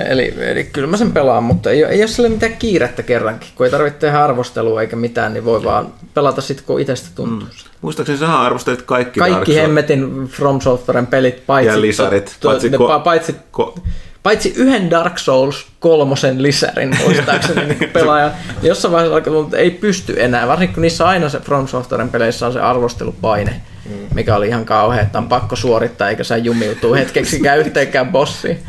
eli, 0.02 0.34
eli 0.40 0.64
kyllä 0.64 0.88
mä 0.88 0.98
sen 0.98 1.12
pelaan, 1.12 1.44
mutta 1.44 1.72
ei, 1.72 1.84
ei 1.84 2.02
ole 2.02 2.08
sille 2.08 2.30
mitään 2.30 2.58
kiirettä 2.58 3.04
kerrankin. 3.04 3.50
Kun 3.56 3.66
ei 3.66 3.72
tarvitse 3.72 4.00
tehdä 4.00 4.24
arvostelua 4.24 4.82
eikä 4.82 4.96
mitään, 4.96 5.34
niin 5.34 5.46
voi 5.46 5.64
vaan 5.64 5.94
pelata 6.14 6.42
sitten, 6.42 6.66
kun 6.66 6.82
itsestä 6.82 7.10
tuntuu. 7.16 7.48
Mm. 7.48 7.70
Muistaakseni 7.82 8.18
sähän 8.20 8.40
arvostelit 8.42 8.82
kaikki 8.82 9.20
Kaikki 9.20 9.56
hemmetin 9.56 10.28
From 10.28 10.62
Softwaren 10.62 11.08
pelit, 11.08 11.46
paitsi, 11.46 11.74
Ja 11.74 11.82
lisärit, 11.82 12.38
to, 12.40 12.50
paitsi 12.50 12.70
ko- 12.70 13.00
pa- 13.00 13.04
paitsi, 13.04 13.36
ko- 13.60 13.80
paitsi 14.24 14.54
yhden 14.56 14.90
Dark 14.90 15.18
Souls 15.18 15.68
kolmosen 15.80 16.44
lisärin 16.44 16.98
muistaakseni 17.04 17.66
niin 17.66 17.90
pelaaja. 17.90 18.32
Jossain 18.62 18.92
vaiheessa 18.92 19.16
alkoi 19.16 19.44
että 19.44 19.58
ei 19.58 19.72
pysty 19.72 20.16
enää, 20.18 20.48
varsinkin 20.48 20.74
kun 20.74 20.82
niissä 20.82 21.08
aina 21.08 21.30
se 21.30 21.40
From 21.40 21.68
Softwaren 21.68 22.10
peleissä 22.10 22.48
on 22.48 22.54
se 22.54 22.60
arvostelupaine, 22.60 23.62
mikä 24.14 24.36
oli 24.36 24.48
ihan 24.48 24.66
kauhea, 24.66 25.02
että 25.02 25.18
on 25.18 25.28
pakko 25.28 25.56
suorittaa 25.56 26.10
eikä 26.10 26.24
saa 26.24 26.38
jumiutuu 26.38 26.94
hetkeksikään 26.94 27.60
yhteenkään 27.66 28.12
bossiin. 28.12 28.60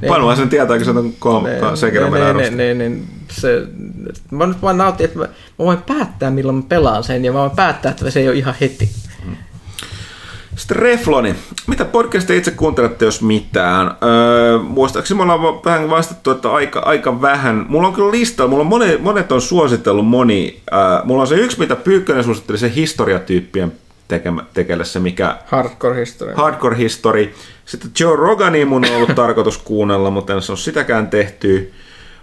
Niin- 0.00 0.08
Panu 0.08 0.36
sen 0.36 0.48
tietää, 0.48 0.76
kun 0.76 0.84
se 0.84 0.90
on 0.90 1.12
kolme, 1.18 1.50
sekin 1.74 2.04
on 2.04 2.12
meidän 2.12 2.36
niin, 2.36 2.56
niin, 2.56 2.78
niin, 2.78 3.08
se, 3.30 3.62
mä 4.30 4.46
nyt 4.46 4.62
vaan 4.62 4.78
nautin, 4.78 5.04
että 5.04 5.18
mä, 5.18 5.24
mä 5.24 5.64
voin 5.64 5.78
päättää 5.82 6.30
milloin 6.30 6.56
mä 6.56 6.62
pelaan 6.68 7.04
sen 7.04 7.24
ja 7.24 7.32
mä 7.32 7.38
voin 7.38 7.50
päättää, 7.50 7.90
että 7.90 8.10
se 8.10 8.20
ei 8.20 8.28
ole 8.28 8.36
ihan 8.36 8.54
heti. 8.60 8.90
Sitten 10.56 10.76
Refloni. 10.76 11.34
Mitä 11.66 11.84
podcastia 11.84 12.36
itse 12.36 12.50
kuuntelette, 12.50 13.04
jos 13.04 13.22
mitään? 13.22 13.86
Öö, 14.02 14.58
muistaakseni 14.58 15.16
me 15.16 15.22
ollaan 15.22 15.64
vähän 15.64 15.90
vastattu, 15.90 16.30
että 16.30 16.50
aika, 16.52 16.80
aika 16.80 17.20
vähän. 17.20 17.66
Mulla 17.68 17.88
on 17.88 17.94
kyllä 17.94 18.10
lista, 18.10 18.46
mulla 18.46 18.60
on 18.60 18.66
monet, 18.66 19.02
monet 19.02 19.32
on 19.32 19.40
suositellut 19.40 20.06
moni. 20.06 20.60
Öö, 20.72 20.78
mulla 21.04 21.22
on 21.22 21.26
se 21.28 21.34
yksi, 21.34 21.58
mitä 21.58 21.76
Pyykkönen 21.76 22.24
suositteli, 22.24 22.58
se 22.58 22.72
historiatyyppien 22.74 23.72
tekemä, 24.08 24.44
se, 24.82 25.00
mikä 25.00 25.38
Hardcore 25.46 26.00
history. 26.00 26.32
Hardcore 26.34 26.76
History. 26.76 27.34
Sitten 27.64 27.90
Joe 28.00 28.16
Rogani 28.16 28.64
mun 28.64 28.84
on 28.84 28.96
ollut 28.96 29.14
tarkoitus 29.24 29.58
kuunnella, 29.58 30.10
mutta 30.10 30.32
en 30.32 30.42
se 30.42 30.52
ole 30.52 30.58
sitäkään 30.58 31.08
tehty. 31.08 31.72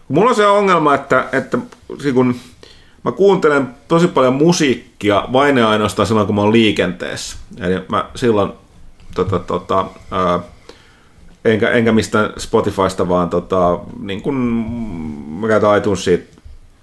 Mulla 0.08 0.30
on 0.30 0.36
se 0.36 0.48
ongelma, 0.48 0.96
että, 0.96 1.26
että 1.32 1.58
se 2.00 2.12
kun 2.12 2.36
mä 3.04 3.12
kuuntelen 3.12 3.68
tosi 3.88 4.08
paljon 4.08 4.34
musiikkia 4.34 5.28
vain 5.34 5.58
ja 5.58 5.70
ainoastaan 5.70 6.08
silloin, 6.08 6.28
kun 6.28 6.36
mä 6.36 6.42
oon 6.42 6.54
liikenteessä. 6.54 7.38
Eli 7.60 7.82
mä 7.90 8.10
silloin 8.16 8.52
tota, 9.16 9.40
tota, 9.40 9.86
ää, 10.12 10.40
enkä, 11.46 11.70
enkä 11.70 11.92
mistään 11.92 12.34
Spotifysta, 12.38 13.10
vaan 13.10 13.30
tota, 13.30 13.80
niin 14.00 14.22
kun 14.22 14.36
mä 15.40 15.48
käytän 15.48 15.78
iTunesia, 15.78 16.18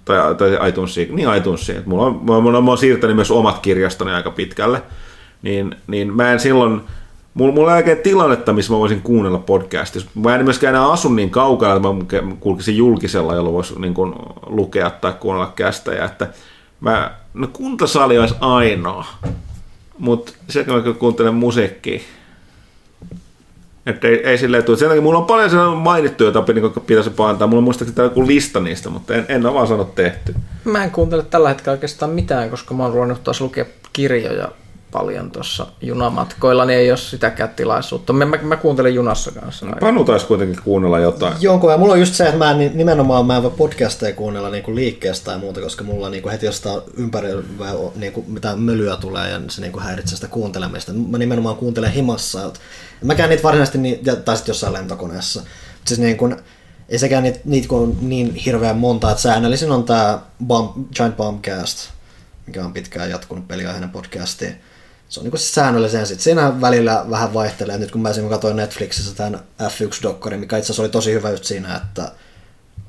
tai, 0.05 0.35
tai 0.35 0.69
iTunesia, 0.69 1.05
niin 1.09 1.35
iTunesia. 1.35 1.77
Et 1.77 1.85
Mulla 1.85 2.05
on, 2.05 2.19
mulla, 2.21 2.41
mulla, 2.41 2.61
mä 2.61 2.71
oon 2.71 2.77
siirtänyt 2.77 3.15
myös 3.15 3.31
omat 3.31 3.59
kirjastoni 3.59 4.11
aika 4.11 4.31
pitkälle, 4.31 4.81
niin, 5.41 5.75
niin 5.87 6.15
mä 6.15 6.31
en 6.31 6.39
silloin, 6.39 6.81
mulla, 7.33 7.53
mulla 7.53 7.71
ei 7.71 7.77
oikein 7.77 7.97
tilannetta, 7.97 8.53
missä 8.53 8.73
mä 8.73 8.79
voisin 8.79 9.01
kuunnella 9.01 9.37
podcastia. 9.37 10.01
Mä 10.15 10.35
en 10.35 10.43
myöskään 10.43 10.75
enää 10.75 10.91
asu 10.91 11.13
niin 11.13 11.29
kaukana, 11.29 11.75
että 11.75 12.21
mä 12.21 12.35
kulkisin 12.39 12.77
julkisella, 12.77 13.35
jolla 13.35 13.53
voisi 13.53 13.79
niin 13.79 13.93
kuin, 13.93 14.13
lukea 14.45 14.89
tai 14.89 15.13
kuunnella 15.19 15.53
kästejä. 15.55 16.05
Että 16.05 16.27
mä, 16.79 17.11
no 17.33 17.47
kuntasali 17.53 18.19
olisi 18.19 18.35
ainoa, 18.39 19.05
mutta 19.97 20.31
kun 20.65 20.75
mä 20.75 20.93
kuuntelen 20.93 21.35
musiikkia, 21.35 21.99
että 23.85 24.07
ei, 24.07 24.27
ei 24.27 24.37
silleen 24.37 24.63
tule. 24.63 24.77
Sen 24.77 24.87
takia 24.87 25.01
mulla 25.01 25.19
on 25.19 25.25
paljon 25.25 25.49
sellaisia 25.49 25.75
mainittuja, 25.79 26.31
joita 26.31 26.53
niin 26.53 26.73
pitäisi 26.85 27.09
paintaa. 27.09 27.47
Mulla 27.47 27.59
on 27.59 27.63
muistaakseni 27.63 27.95
täällä 27.95 28.11
joku 28.11 28.27
lista 28.27 28.59
niistä, 28.59 28.89
mutta 28.89 29.15
en, 29.15 29.25
en 29.29 29.45
ole 29.45 29.53
vaan 29.53 29.67
sanonut 29.67 29.95
tehty. 29.95 30.35
Mä 30.63 30.83
en 30.83 30.91
kuuntele 30.91 31.23
tällä 31.23 31.49
hetkellä 31.49 31.71
oikeastaan 31.71 32.11
mitään, 32.11 32.49
koska 32.49 32.73
mä 32.73 32.83
oon 32.83 32.93
ruvennut 32.93 33.23
taas 33.23 33.41
lukea 33.41 33.65
kirjoja 33.93 34.51
paljon 34.91 35.31
tuossa 35.31 35.67
junamatkoilla, 35.81 36.65
niin 36.65 36.79
ei 36.79 36.91
ole 36.91 36.97
sitäkään 36.97 37.49
tilaisuutta. 37.49 38.13
Mä, 38.13 38.25
mä, 38.25 38.37
mä 38.41 38.55
kuuntelen 38.55 38.95
junassa 38.95 39.31
kanssa. 39.31 39.65
aina. 39.65 39.77
Panu 39.79 40.03
taisi 40.03 40.25
kuitenkin 40.25 40.59
kuunnella 40.63 40.99
jotain. 40.99 41.33
Jonkun, 41.39 41.71
ja 41.71 41.77
mulla 41.77 41.93
on 41.93 41.99
just 41.99 42.13
se, 42.13 42.23
että 42.23 42.37
mä 42.37 42.51
en, 42.51 42.57
ni- 42.59 42.71
nimenomaan 42.73 43.25
mä 43.25 43.37
en 43.37 43.43
voi 43.43 43.51
podcasteja 43.57 44.15
kuunnella 44.15 44.49
niinku 44.49 44.75
liikkeestä 44.75 45.25
tai 45.25 45.39
muuta, 45.39 45.61
koska 45.61 45.83
mulla 45.83 46.09
niinku 46.09 46.29
heti 46.29 46.45
jostain 46.45 46.81
ympärillä 46.97 47.43
niinku, 47.95 48.25
mitä 48.27 48.55
mölyä 48.55 48.97
tulee 48.97 49.29
ja 49.29 49.41
se 49.47 49.61
niinku 49.61 49.79
häiritsee 49.79 50.15
sitä 50.15 50.27
kuuntelemista. 50.27 50.93
Mä 50.93 51.17
nimenomaan 51.17 51.55
kuuntelen 51.55 51.91
himassa. 51.91 52.45
Et 52.45 52.59
mä 53.03 53.15
käyn 53.15 53.29
niitä 53.29 53.43
varsinaisesti, 53.43 53.77
ni- 53.77 53.99
ja- 54.05 54.15
tai 54.15 54.35
sitten 54.37 54.53
jossain 54.53 54.73
lentokoneessa. 54.73 55.43
Siis 55.85 55.99
niinku, 55.99 56.35
ei 56.89 56.99
sekään 56.99 57.23
niitä, 57.23 57.39
niitä 57.45 57.67
kun 57.67 57.79
on 57.79 57.97
niin 58.01 58.35
hirveän 58.35 58.77
monta, 58.77 59.11
että 59.11 59.23
säännöllisin 59.23 59.71
on 59.71 59.83
tää 59.83 60.19
Bomb, 60.45 60.91
Giant 60.95 61.17
Bombcast, 61.17 61.89
mikä 62.47 62.65
on 62.65 62.73
pitkään 62.73 63.09
jatkunut 63.09 63.47
peliaiheinen 63.47 63.89
podcasti. 63.89 64.55
Se 65.09 65.19
on 65.19 65.23
niinku 65.23 65.37
säännöllisen. 65.37 66.07
Sitten 66.07 66.23
siinä 66.23 66.61
välillä 66.61 67.05
vähän 67.09 67.33
vaihtelee. 67.33 67.77
Nyt 67.77 67.91
kun 67.91 68.01
mä 68.01 68.09
esimerkiksi 68.09 68.33
katsoin 68.33 68.55
Netflixissä 68.55 69.15
tämän 69.15 69.39
F1-dokkarin, 69.61 70.39
mikä 70.39 70.57
itse 70.57 70.65
asiassa 70.65 70.81
oli 70.81 70.89
tosi 70.89 71.13
hyvä 71.13 71.29
just 71.29 71.43
siinä, 71.43 71.75
että 71.75 72.11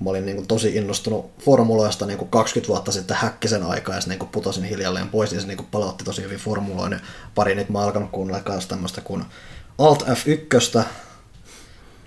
mä 0.01 0.11
olin 0.11 0.27
niinku 0.27 0.45
tosi 0.49 0.77
innostunut 0.77 1.31
formuloista 1.39 2.07
niinku 2.07 2.25
20 2.25 2.69
vuotta 2.69 2.93
sitten 2.93 3.17
häkkisen 3.17 3.63
aikaa 3.63 3.95
ja 3.95 4.01
sitten 4.01 4.11
niinku 4.13 4.33
putosin 4.33 4.65
hiljalleen 4.65 5.09
pois, 5.09 5.31
niin 5.31 5.41
se 5.41 5.47
niinku 5.47 5.67
palautti 5.71 6.05
tosi 6.05 6.23
hyvin 6.23 6.39
formuloin. 6.39 7.01
Pari 7.35 7.55
nyt 7.55 7.69
mä 7.69 7.79
oon 7.79 7.87
alkanut 7.87 8.11
kuunnella 8.11 8.43
myös 8.49 8.67
tämmöistä 8.67 9.01
kuin 9.01 9.25
Alt 9.83 10.03
F1, 10.03 10.85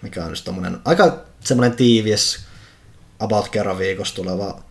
mikä 0.02 0.24
on 0.24 0.30
just 0.30 0.46
tommonen 0.46 0.78
aika 0.86 1.26
semmoinen 1.40 1.78
tiivis 1.78 2.40
about 3.20 3.50
kerran 3.50 3.78
viikossa 3.78 4.16
tuleva 4.16 4.62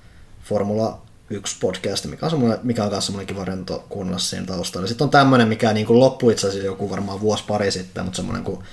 Formula 0.44 1.02
1 1.30 1.56
podcast, 1.60 2.04
mikä 2.04 2.26
on, 2.26 2.30
semmoinen, 2.30 2.58
mikä 2.62 2.84
on 2.84 2.90
myös 2.90 3.06
semmoinen 3.06 3.26
kiva 3.26 3.44
rento 3.44 3.84
kuunnella 3.88 4.18
siinä 4.18 4.46
taustalla. 4.46 4.86
Sitten 4.86 5.04
on 5.04 5.10
tämmöinen, 5.10 5.48
mikä 5.48 5.72
niin 5.72 5.86
kuin 5.86 6.00
loppui 6.00 6.32
itse 6.32 6.48
asiassa 6.48 6.66
joku 6.66 6.90
varmaan 6.90 7.20
vuosi 7.20 7.44
pari 7.46 7.70
sitten, 7.70 8.04
mutta 8.04 8.16
semmoinen 8.16 8.44
kuin 8.44 8.64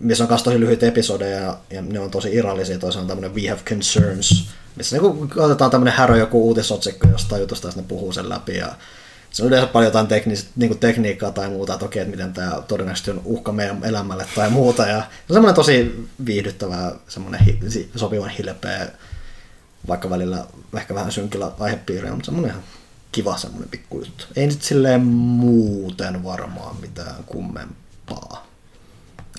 missä 0.00 0.24
on 0.24 0.30
myös 0.30 0.42
tosi 0.42 0.60
lyhyitä 0.60 0.86
episodeja 0.86 1.40
ja, 1.40 1.58
ja 1.70 1.82
ne 1.82 2.00
on 2.00 2.10
tosi 2.10 2.34
irrallisia. 2.34 2.78
Toisaalta 2.78 3.12
on 3.12 3.18
tämmöinen 3.18 3.42
We 3.42 3.48
Have 3.48 3.62
Concerns, 3.62 4.48
missä 4.76 4.96
niinku 4.96 5.28
otetaan 5.36 5.70
tämmöinen 5.70 5.94
härö 5.94 6.16
joku 6.16 6.48
uutisotsikko 6.48 7.08
jostain 7.08 7.40
jutusta 7.40 7.68
ja 7.68 7.72
ne 7.76 7.82
puhuu 7.88 8.12
sen 8.12 8.28
läpi. 8.28 8.56
Ja 8.56 8.74
se 9.30 9.42
on 9.42 9.48
yleensä 9.48 9.66
paljon 9.66 9.88
jotain 9.88 10.06
teknis, 10.06 10.48
niinku 10.56 10.74
tekniikkaa 10.74 11.30
tai 11.30 11.48
muuta, 11.48 11.72
että 11.72 11.86
okei, 11.86 12.02
että 12.02 12.10
miten 12.10 12.32
tämä 12.32 12.62
todennäköisesti 12.68 13.10
on 13.10 13.20
uhka 13.24 13.52
meidän 13.52 13.84
elämälle 13.84 14.26
tai 14.34 14.50
muuta. 14.50 14.86
Ja 14.86 14.98
se 15.00 15.06
on 15.28 15.34
semmoinen 15.34 15.54
tosi 15.54 16.08
viihdyttävä, 16.26 16.92
semmoinen 17.08 17.40
hi, 17.40 17.58
sopivan 17.96 18.30
hilpeä, 18.30 18.88
vaikka 19.88 20.10
välillä 20.10 20.46
ehkä 20.76 20.94
vähän 20.94 21.12
synkillä 21.12 21.52
aihepiirillä, 21.60 22.10
mutta 22.10 22.26
semmoinen 22.26 22.50
ihan 22.50 22.62
kiva 23.12 23.36
semmoinen 23.36 23.68
pikku 23.68 23.98
juttu. 23.98 24.24
Ei 24.36 24.46
nyt 24.46 24.62
silleen 24.62 25.00
muuten 25.00 26.24
varmaan 26.24 26.76
mitään 26.80 27.24
kummempaa. 27.26 28.46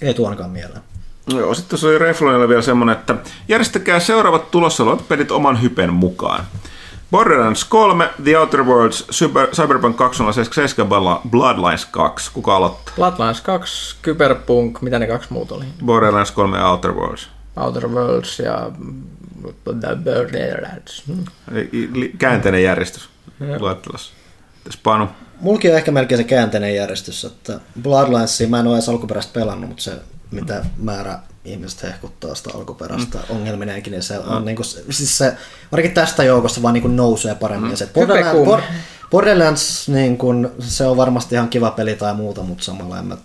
Ei 0.02 0.14
tuonkaan 0.14 0.50
mieleen. 0.50 0.82
Joo, 1.28 1.54
sitten 1.54 1.70
tuossa 1.70 1.88
oli 1.88 1.98
Reflonilla 1.98 2.48
vielä 2.48 2.62
semmonen, 2.62 2.98
että 2.98 3.16
järjestäkää 3.48 4.00
seuraavat 4.00 4.52
tulossa 4.52 4.84
olevat 4.84 5.08
pelit 5.08 5.32
oman 5.32 5.62
hypen 5.62 5.94
mukaan. 5.94 6.46
Borderlands 7.12 7.64
3, 7.66 8.10
The 8.24 8.38
Outer 8.38 8.64
Worlds, 8.64 9.06
Cyber, 9.12 9.48
Cyberpunk 9.56 9.96
2077, 9.98 10.88
Bla- 10.90 11.30
Bloodlines 11.30 11.86
2. 11.86 12.32
Kuka 12.34 12.56
aloittaa? 12.56 12.94
Bloodlines 12.96 13.42
2, 13.42 13.96
Cyberpunk, 14.04 14.82
mitä 14.82 15.00
ne 15.00 15.08
kaksi 15.08 15.34
muut 15.34 15.52
oli? 15.52 15.66
Borderlands 15.86 16.32
3 16.32 16.58
ja 16.58 16.70
Outer 16.70 16.92
Worlds. 16.92 17.30
Outer 17.58 17.88
Worlds 17.88 18.40
ja 18.40 18.72
The 19.64 19.96
Borderlands. 20.04 21.04
Hmm. 21.08 21.24
Käänteinen 22.18 22.64
järjestys 22.64 23.10
luettelossa. 23.60 24.14
Tässä 24.64 24.80
Panu. 24.84 25.08
Mulki 25.42 25.70
on 25.70 25.76
ehkä 25.78 25.92
melkein 25.92 26.18
se 26.20 26.24
käänteinen 26.24 26.76
järjestys, 26.76 27.26
että 27.26 27.60
Bloodlinesia 27.82 28.48
mä 28.48 28.60
en 28.60 28.68
ole 28.68 28.76
edes 28.76 28.90
alkuperäistä 28.90 29.34
pelannut, 29.34 29.68
mutta 29.70 29.84
se 29.84 29.92
mitä 30.32 30.66
määrä 30.78 31.20
ihmiset 31.46 31.84
hehkuttaa 31.84 32.36
sitä 32.36 32.50
alkuperäistä 32.54 33.18
mm. 33.18 33.36
ongelmineenkin, 33.36 33.92
niin 33.92 34.04
se 34.04 34.20
on 34.20 34.42
mm. 34.42 34.46
niinku, 34.46 34.64
siis 34.64 35.18
se, 35.18 35.38
varsinkin 35.72 35.96
tästä 35.96 36.24
joukosta 36.24 36.62
vaan 36.62 36.74
niinku 36.74 36.88
nousee 36.88 37.36
paremmin. 37.36 37.68
Mm. 37.68 37.72
Ja 37.72 37.78
se 37.78 37.90
Borderlands, 39.12 39.90
niin 39.90 40.18
kun, 40.18 40.52
se 40.60 40.86
on 40.86 40.98
varmasti 40.98 41.36
ihan 41.36 41.50
kiva 41.50 41.72
peli 41.72 41.96
tai 41.96 42.14
muuta, 42.14 42.44
mutta 42.44 42.64
samalla 42.64 43.00
en 43.00 43.06
mä 43.06 43.18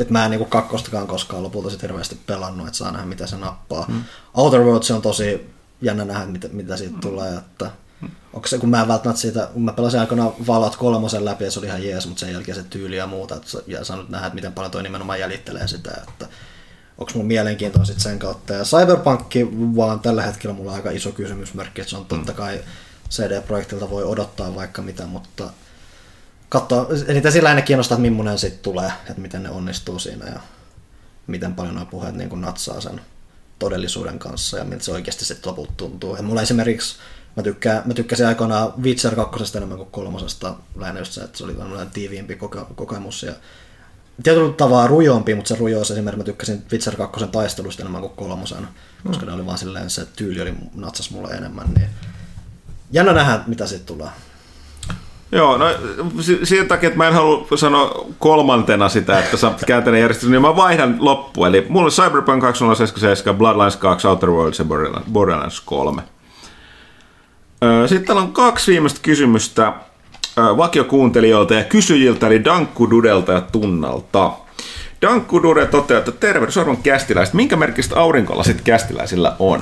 että 0.00 0.12
mä 0.12 0.24
en 0.24 0.30
niinku 0.30 0.44
kakkostakaan 0.44 1.06
koskaan 1.06 1.42
lopulta 1.42 1.70
sit 1.70 1.82
hirveästi 1.82 2.20
pelannut, 2.26 2.66
että 2.66 2.78
saa 2.78 2.92
nähdä 2.92 3.06
mitä 3.06 3.26
se 3.26 3.36
nappaa. 3.36 3.84
Mm. 3.88 4.04
Outer 4.34 4.60
Worlds 4.60 4.90
on 4.90 5.02
tosi 5.02 5.50
jännä 5.82 6.04
nähdä, 6.04 6.26
mitä, 6.26 6.48
mitä 6.52 6.76
siitä 6.76 6.94
mm. 6.94 7.00
tulee, 7.00 7.34
että 7.36 7.70
onko 8.32 8.48
se, 8.48 8.58
kun 8.58 8.68
mä 8.68 8.82
en 8.82 8.88
välttämättä 8.88 9.20
siitä, 9.20 9.48
kun 9.52 9.64
mä 9.64 9.72
pelasin 9.72 10.00
aikoinaan 10.00 10.32
Fallout 10.44 10.76
kolmosen 10.76 11.24
läpi 11.24 11.44
ja 11.44 11.50
se 11.50 11.58
oli 11.58 11.66
ihan 11.66 11.84
jees, 11.84 12.06
mutta 12.06 12.20
sen 12.20 12.32
jälkeen 12.32 12.56
se 12.56 12.62
tyyli 12.62 12.96
ja 12.96 13.06
muuta, 13.06 13.36
että, 13.36 13.48
ja 13.66 13.84
saanut 13.84 14.08
nähdä, 14.08 14.26
että 14.26 14.34
miten 14.34 14.52
paljon 14.52 14.70
toi 14.70 14.82
nimenomaan 14.82 15.20
jäljittelee 15.20 15.68
sitä, 15.68 15.90
että 16.08 16.26
onko 17.02 17.12
mun 17.18 17.26
mielenkiintoa 17.26 17.84
sitten 17.84 18.02
sen 18.02 18.18
kautta. 18.18 18.52
Ja 18.52 18.64
Cyberpunkki 18.64 19.48
vaan 19.76 20.00
tällä 20.00 20.22
hetkellä 20.22 20.56
mulla 20.56 20.70
on 20.70 20.76
aika 20.76 20.90
iso 20.90 21.12
kysymysmerkki, 21.12 21.80
että 21.80 21.90
se 21.90 21.96
on 21.96 22.04
totta 22.04 22.32
kai 22.32 22.60
CD-projektilta 23.10 23.90
voi 23.90 24.04
odottaa 24.04 24.54
vaikka 24.54 24.82
mitä, 24.82 25.06
mutta 25.06 25.50
katsoa, 26.48 26.86
eli 27.06 27.32
sillä 27.32 27.44
lähinnä 27.46 27.62
kiinnostaa, 27.62 27.96
että 27.96 28.10
millainen 28.10 28.38
sitten 28.38 28.62
tulee, 28.62 28.92
että 29.08 29.22
miten 29.22 29.42
ne 29.42 29.50
onnistuu 29.50 29.98
siinä 29.98 30.26
ja 30.26 30.40
miten 31.26 31.54
paljon 31.54 31.74
nuo 31.74 31.86
puheet 31.86 32.14
niin 32.14 32.40
natsaa 32.40 32.80
sen 32.80 33.00
todellisuuden 33.58 34.18
kanssa 34.18 34.58
ja 34.58 34.64
miltä 34.64 34.84
se 34.84 34.92
oikeasti 34.92 35.24
sitten 35.24 35.50
lopulta 35.50 35.72
tuntuu. 35.76 36.16
Ja 36.16 36.22
mulla 36.22 36.42
esimerkiksi 36.42 36.96
Mä, 37.36 37.42
tykkään, 37.42 37.82
mä 37.84 37.94
tykkäsin 37.94 38.26
aikoinaan 38.26 38.72
Witcher 38.82 39.14
2 39.16 39.56
enemmän 39.56 39.78
kuin 39.78 39.90
kolmosesta, 39.90 40.54
lähinnä 40.76 41.00
just 41.00 41.12
se, 41.12 41.20
että 41.20 41.38
se 41.38 41.44
oli 41.44 41.58
vähän 41.58 41.90
tiiviimpi 41.90 42.34
koke- 42.34 42.74
kokemus 42.74 43.22
ja 43.22 43.32
tietyllä 44.22 44.52
tavalla 44.52 44.86
rujompi, 44.86 45.34
mutta 45.34 45.48
se 45.48 45.56
rujous 45.60 45.90
esimerkiksi 45.90 46.18
mä 46.18 46.24
tykkäsin 46.24 46.62
Witcher 46.72 46.96
2 46.96 47.26
taistelusta 47.26 47.82
enemmän 47.82 48.00
kuin 48.00 48.12
kolmosen, 48.16 48.68
koska 49.06 49.26
ne 49.26 49.32
oli 49.32 49.46
vaan 49.46 49.58
silleen, 49.58 49.90
se 49.90 50.06
tyyli 50.16 50.40
oli 50.42 50.54
natsas 50.74 51.10
mulle 51.10 51.34
enemmän, 51.34 51.66
niin 51.74 51.88
jännä 52.92 53.12
nähdä, 53.12 53.40
mitä 53.46 53.66
siitä 53.66 53.84
tulee. 53.86 54.08
Joo, 55.32 55.58
no 55.58 55.66
siitä 56.42 56.64
takia, 56.64 56.86
että 56.86 56.96
mä 56.96 57.08
en 57.08 57.14
halua 57.14 57.46
sanoa 57.56 58.06
kolmantena 58.18 58.88
sitä, 58.88 59.18
että 59.18 59.36
sä 59.36 59.52
kääntäinen 59.66 60.00
järjestys, 60.00 60.28
niin 60.28 60.42
mä 60.42 60.56
vaihdan 60.56 60.96
loppu. 61.00 61.44
Eli 61.44 61.66
mulla 61.68 61.86
on 61.86 61.92
Cyberpunk 61.92 62.40
2077, 62.40 63.38
Bloodlines 63.38 63.76
2, 63.76 64.08
Outer 64.08 64.30
Worlds 64.30 64.58
ja 64.58 64.64
Borderlands 65.12 65.60
3. 65.60 66.02
Sitten 67.86 68.06
täällä 68.06 68.22
on 68.22 68.32
kaksi 68.32 68.72
viimeistä 68.72 69.00
kysymystä 69.02 69.72
vakiokuuntelijoilta 70.36 71.54
ja 71.54 71.64
kysyjiltä, 71.64 72.26
eli 72.26 72.44
Dankku 72.44 72.90
Dudelta 72.90 73.32
ja 73.32 73.40
Tunnalta. 73.40 74.32
Dankku 75.02 75.42
Dude 75.42 75.66
toteaa, 75.66 75.98
että 75.98 76.12
tervehdys 76.12 76.58
arvon 76.58 76.76
kästiläiset. 76.76 77.34
Minkä 77.34 77.56
merkistä 77.56 78.00
aurinkolasit 78.00 78.60
kästiläisillä 78.60 79.36
on? 79.38 79.60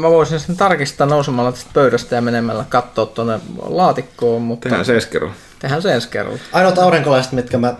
Mä 0.00 0.10
voisin 0.10 0.40
sen 0.40 0.56
tarkistaa 0.56 1.06
nousemalla 1.06 1.52
tästä 1.52 1.70
pöydästä 1.74 2.14
ja 2.14 2.22
menemällä 2.22 2.64
katsoa 2.68 3.06
tuonne 3.06 3.40
laatikkoon, 3.62 4.42
mutta... 4.42 4.68
Tehdään 4.68 4.84
se 4.84 4.94
ensi 4.94 5.08
kerralla. 5.08 5.34
Tehdään 5.58 5.82
se 5.82 5.94
ensi 5.94 6.08
kerralla. 6.08 6.38
Ainoat 6.52 6.78
aurinkolaiset, 6.78 7.32
mitkä 7.32 7.58
mä 7.58 7.74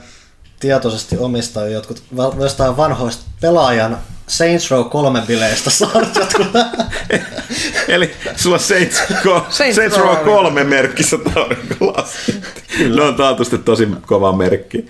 tietoisesti 0.60 1.18
omistan 1.18 1.72
jotkut 1.72 2.02
jostain 2.38 2.76
vanhoista 2.76 3.24
pelaajan 3.40 3.98
Saints 4.30 4.70
Row 4.70 4.84
3 4.84 5.22
bileistä 5.26 5.70
saanut 5.70 6.16
jotkut. 6.16 6.46
Eli 7.88 8.10
sulla 8.36 8.56
on 8.56 8.60
Saints, 8.60 9.02
Go, 9.22 9.46
Saints, 9.48 9.76
Saints 9.76 9.98
Row 9.98 10.16
3 10.16 10.64
merkkissä 10.64 11.18
aurinkolasit. 11.36 12.64
Ne 12.94 13.02
on 13.02 13.14
taatusti 13.14 13.58
tosi 13.58 13.88
kova 14.06 14.32
merkki. 14.32 14.86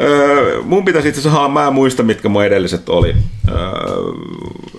Öö, 0.00 0.62
mun 0.62 0.84
pitäisi 0.84 1.08
itse 1.08 1.20
asiassa, 1.20 1.48
mä 1.48 1.66
en 1.66 1.72
muista 1.72 2.02
mitkä 2.02 2.28
mun 2.28 2.44
edelliset 2.44 2.88
oli. 2.88 3.16
Öö, 3.48 3.56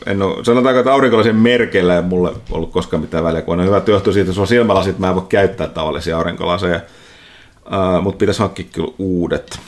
en 0.05 0.21
ole, 0.21 0.45
sanotaanko, 0.45 0.79
että 0.79 0.93
aurinkolaisen 0.93 1.35
merkeillä 1.35 1.95
ei 1.95 2.01
mulle 2.01 2.31
ollut 2.51 2.71
koskaan 2.71 3.01
mitään 3.01 3.23
väliä, 3.23 3.41
kun 3.41 3.59
on 3.59 3.65
hyvä 3.65 3.81
johtuu 3.87 4.13
siitä, 4.13 4.23
että 4.23 4.35
sulla 4.35 4.47
silmälasit, 4.47 4.99
mä 4.99 5.09
en 5.09 5.15
voi 5.15 5.25
käyttää 5.29 5.67
tavallisia 5.67 6.17
aurinkolaseja. 6.17 6.79
Öö, 7.73 8.01
mutta 8.01 8.17
pitäisi 8.17 8.39
hankkia 8.39 8.65
kyllä 8.71 8.93
uudet. 8.97 9.59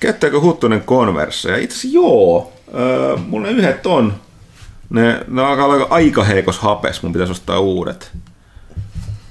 Käyttääkö 0.00 0.40
Huttunen 0.40 0.82
konversseja? 0.82 1.56
Itse 1.56 1.76
asiassa 1.76 1.94
joo. 1.94 2.52
Öö, 2.74 3.16
mulla 3.16 3.48
yhdet 3.48 3.86
on. 3.86 4.14
Ne, 4.90 5.24
ne 5.28 5.42
alkaa 5.42 5.64
olla 5.64 5.86
aika 5.90 6.24
heikos 6.24 6.58
hapes, 6.58 7.02
mun 7.02 7.12
pitäisi 7.12 7.32
ostaa 7.32 7.60
uudet. 7.60 8.12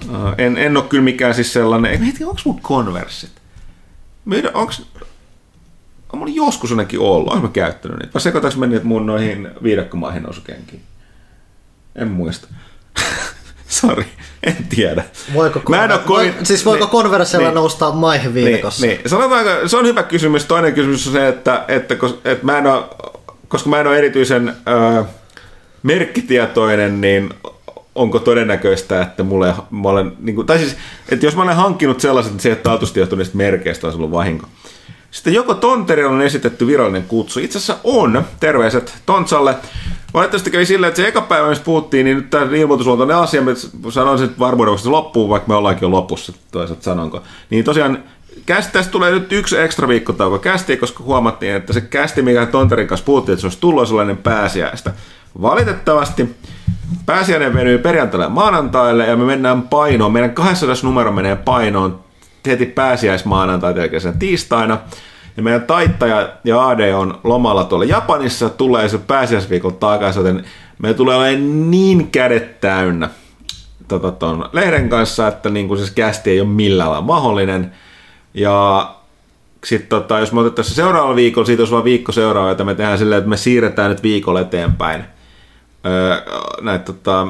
Öö, 0.10 0.34
en, 0.38 0.58
en 0.58 0.78
ole 0.78 0.86
kyllä 0.86 1.04
mikään 1.04 1.34
siis 1.34 1.54
sellainen, 1.54 1.92
ei 1.92 2.08
heti, 2.08 2.24
onko 2.24 2.42
mun 2.46 2.62
konverssit? 2.62 3.32
Meidän, 4.26 4.56
onks, 4.56 4.82
on 6.14 6.20
mulla 6.20 6.34
joskus 6.36 6.72
ainakin 6.72 7.00
ollut, 7.00 7.34
onko 7.34 7.48
mä 7.48 7.54
käyttänyt 7.54 8.00
niitä? 8.00 8.14
Vai 8.14 8.22
sekoitaanko 8.22 8.60
meni 8.60 8.80
mun 8.84 9.06
noihin 9.06 9.50
viidakkomaihin 9.64 10.24
nousukenkiin? 10.24 10.82
En 11.96 12.08
muista. 12.08 12.48
Sori, 13.80 14.06
en 14.44 14.58
tiedä. 14.76 15.04
Voiko, 15.34 15.62
mä 15.70 15.84
en 15.84 16.00
kovin... 16.00 16.34
Voi, 16.36 16.46
siis 16.46 16.66
voiko 16.66 16.86
niin, 16.86 16.92
konverssilla 16.92 17.48
niin, 17.48 17.56
nousta 17.56 17.92
maihin 17.92 18.34
viikossa? 18.34 18.86
Niin, 18.86 18.98
niin. 18.98 19.10
Sanotaanko, 19.10 19.68
se 19.68 19.78
on 19.78 19.86
hyvä 19.86 20.04
kysymys. 20.04 20.46
Toinen 20.46 20.74
kysymys 20.74 21.08
on 21.08 21.14
se, 21.14 21.28
että, 21.28 21.66
että, 21.68 21.96
että 22.26 22.46
mä 22.46 22.58
en 22.58 22.68
ole, 22.68 22.84
koska 23.48 23.70
mä 23.70 23.80
en 23.80 23.88
ole 23.88 23.98
erityisen 23.98 24.50
äh, 24.50 25.06
merkkitietoinen, 25.84 27.02
niin 27.02 27.30
onko 27.96 28.20
todennäköistä, 28.20 29.02
että 29.02 29.24
mulle, 29.24 29.54
mä 29.72 29.90
olen, 29.90 30.12
niin 30.20 30.36
kuin, 30.36 30.48
tai 30.48 30.58
siis, 30.58 30.78
että 31.10 31.26
jos 31.26 31.36
mä 31.36 31.44
olen 31.44 31.56
hankkinut 31.56 32.00
sellaiset, 32.00 32.32
että 32.32 32.44
se 32.44 32.50
ei 32.50 32.54
ole 32.54 32.62
taatusti 32.64 33.00
johtunut 33.00 33.20
niistä 33.20 33.38
merkeistä, 33.38 33.88
olisi 33.88 33.98
ollut 33.98 34.12
vahinko. 34.12 34.48
Sitten 35.12 35.34
joko 35.34 35.54
Tonterilla 35.54 36.12
on 36.12 36.22
esitetty 36.22 36.68
virallinen 36.68 37.04
kutsu. 37.04 37.40
Itse 37.40 37.58
asiassa 37.58 37.78
on. 37.84 38.26
Terveiset 38.40 38.94
Tontsalle. 39.06 39.56
Valitettavasti 40.14 40.52
kävi 40.52 40.66
silleen, 40.66 40.88
että 40.88 41.02
se 41.02 41.08
eka 41.08 41.22
päivä, 41.22 41.50
missä 41.50 41.64
puhuttiin, 41.64 42.06
niin 42.06 42.18
nyt 42.18 42.30
tämä 42.30 42.56
ilmoitusluontoinen 42.56 43.18
asia, 43.18 43.42
mä 43.42 43.52
sanoin 43.90 44.20
sen 44.20 44.30
varmuuden 44.40 44.70
vuoksi 44.72 44.90
loppuu, 44.90 45.30
vaikka 45.30 45.48
me 45.48 45.56
ollaankin 45.56 45.86
jo 45.86 45.92
lopussa, 45.92 46.34
toisaalta 46.52 46.84
sanonko. 46.84 47.22
Niin 47.50 47.66
tosiaan 47.66 48.04
Kästi, 48.46 48.74
tästä 48.74 48.92
tulee 48.92 49.12
nyt 49.12 49.32
yksi 49.32 49.58
ekstra 49.58 49.88
viikkotauko 49.88 50.40
kästi, 50.40 50.78
koska 50.78 51.04
huomattiin, 51.04 51.56
että 51.56 51.74
se 51.74 51.82
kästi, 51.82 52.22
mikä 52.22 52.46
Tonterin 52.46 52.88
kanssa 52.88 53.06
puhuttiin, 53.06 53.34
että 53.34 53.42
se 53.42 53.48
olisi 53.48 53.60
tullut 53.60 53.88
sellainen 53.88 54.18
pääsiäistä. 54.18 54.94
Valitettavasti 55.42 56.36
pääsiäinen 57.06 57.54
venyy 57.54 57.78
perjantaille 57.78 58.30
maanantaille 58.30 59.06
ja 59.06 59.16
me 59.16 59.26
mennään 59.26 59.62
painoon. 59.62 60.12
Meidän 60.12 60.34
200 60.34 60.76
numero 60.84 61.12
menee 61.12 61.36
painoon 61.36 62.00
heti 62.48 62.66
pääsiäismaanantai 62.66 63.74
sen 64.00 64.20
tiistaina. 64.20 64.78
Ja 65.38 65.44
meidän 65.44 65.62
taittaja 65.62 66.30
ja 66.44 66.68
AD 66.68 66.94
on 66.94 67.20
lomalla 67.24 67.64
tuolla 67.64 67.86
Japanissa, 67.86 68.50
tulee 68.50 68.90
se 68.90 68.98
pääsiäisviikon 68.98 69.76
takaisin, 69.76 70.20
joten 70.20 70.46
meillä 70.80 70.98
tulee 70.98 71.18
olemaan 71.18 71.72
niin 71.72 72.12
kädet 72.12 72.62
täynnä 72.62 73.10
tota, 73.88 74.12
ton 74.12 74.50
lehden 74.54 74.90
kanssa, 74.90 75.28
että 75.28 75.50
niin 75.50 75.68
kuin 75.68 75.80
se 75.80 75.94
kästi 75.94 76.30
ei 76.30 76.42
ole 76.42 76.50
millään 76.50 76.90
lailla 76.90 77.06
mahdollinen. 77.06 77.72
Ja 78.34 78.90
sitten 79.64 79.90
tota, 79.90 80.20
jos 80.20 80.32
me 80.32 80.40
otettaisiin 80.40 80.76
seuraavalla 80.76 81.16
viikolla, 81.16 81.46
siitä 81.46 81.62
olisi 81.62 81.74
vain 81.74 81.84
viikko 81.84 82.12
seuraava, 82.12 82.52
että 82.52 82.64
me 82.64 82.76
tehdään 82.76 82.98
silleen, 82.98 83.20
että 83.20 83.30
me 83.30 83.38
siirretään 83.38 83.90
nyt 83.90 84.04
viikolla 84.04 84.42
eteenpäin 84.42 85.04
öö, 85.86 86.22
näitä 86.62 86.86
tota, 86.86 87.28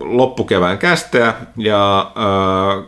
loppukevään 0.00 0.78
kästejä 0.78 1.34
ja 1.56 2.12
öö, 2.16 2.82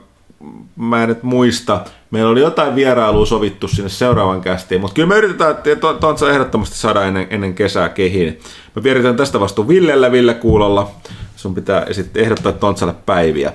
mä 0.76 1.02
en 1.02 1.08
nyt 1.08 1.22
muista, 1.22 1.84
meillä 2.10 2.30
oli 2.30 2.40
jotain 2.40 2.74
vierailua 2.74 3.26
sovittu 3.26 3.68
sinne 3.68 3.88
seuraavan 3.88 4.40
kästiin, 4.40 4.80
mutta 4.80 4.94
kyllä 4.94 5.08
me 5.08 5.16
yritetään, 5.16 5.56
Tontsa 6.00 6.30
ehdottomasti 6.30 6.76
saada 6.76 7.04
ennen, 7.04 7.26
ennen 7.30 7.54
kesää 7.54 7.88
kehiin. 7.88 8.40
Me 8.74 8.82
vieritään 8.82 9.16
tästä 9.16 9.40
vastuun 9.40 9.68
Villellä, 9.68 10.12
Ville 10.12 10.34
Kuulolla. 10.34 10.90
Sun 11.36 11.54
pitää 11.54 11.92
sitten 11.92 12.22
ehdottaa 12.22 12.52
Tontsalle 12.52 12.94
päiviä. 13.06 13.52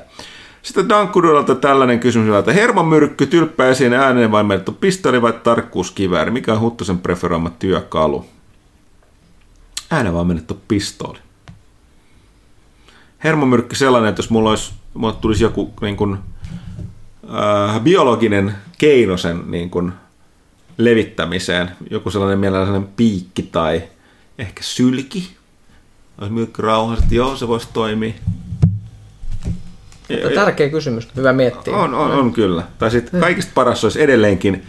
Sitten 0.61 0.89
Dankkuduralta 0.89 1.55
tällainen 1.55 1.99
kysymys, 1.99 2.35
että 2.35 2.53
hermomyrkky, 2.53 3.25
tylppä 3.25 3.67
esiin 3.67 3.93
ääneen 3.93 4.31
vai 4.31 4.43
meiltä 4.43 4.71
pistoli 4.71 5.21
vai 5.21 5.33
tarkkuuskivääri? 5.33 6.31
Mikä 6.31 6.53
on 6.53 6.59
Huttusen 6.59 6.97
preferoima 6.97 7.49
työkalu? 7.49 8.25
Ääneen 9.91 10.13
vaan 10.13 10.27
menetty 10.27 10.55
pistooli. 10.67 11.19
Hermomyrkky 13.23 13.75
sellainen, 13.75 14.09
että 14.09 14.19
jos 14.19 14.29
mulla, 14.29 14.49
olisi, 14.49 14.73
mulla 14.93 15.13
tulisi 15.13 15.43
joku 15.43 15.73
niin 15.81 15.97
kuin, 15.97 16.17
äh, 17.33 17.81
biologinen 17.81 18.55
keino 18.77 19.17
sen 19.17 19.43
niin 19.51 19.69
kuin, 19.69 19.93
levittämiseen, 20.77 21.71
joku 21.89 22.09
sellainen 22.09 22.39
mielenlainen 22.39 22.87
piikki 22.95 23.43
tai 23.43 23.83
ehkä 24.37 24.63
sylki, 24.63 25.29
olisi 26.17 26.33
myrkky 26.33 26.61
rauhassa, 26.61 27.05
joo, 27.11 27.35
se 27.35 27.47
voisi 27.47 27.67
toimia. 27.73 28.13
Mutta 30.09 30.29
tärkeä 30.35 30.69
kysymys, 30.69 31.07
hyvä 31.15 31.33
miettiä. 31.33 31.77
On, 31.77 31.95
on, 31.95 32.11
on 32.11 32.33
kyllä. 32.33 32.63
Tai 32.79 32.91
sitten 32.91 33.19
kaikista 33.19 33.51
paras 33.55 33.83
olisi 33.83 34.01
edelleenkin 34.01 34.63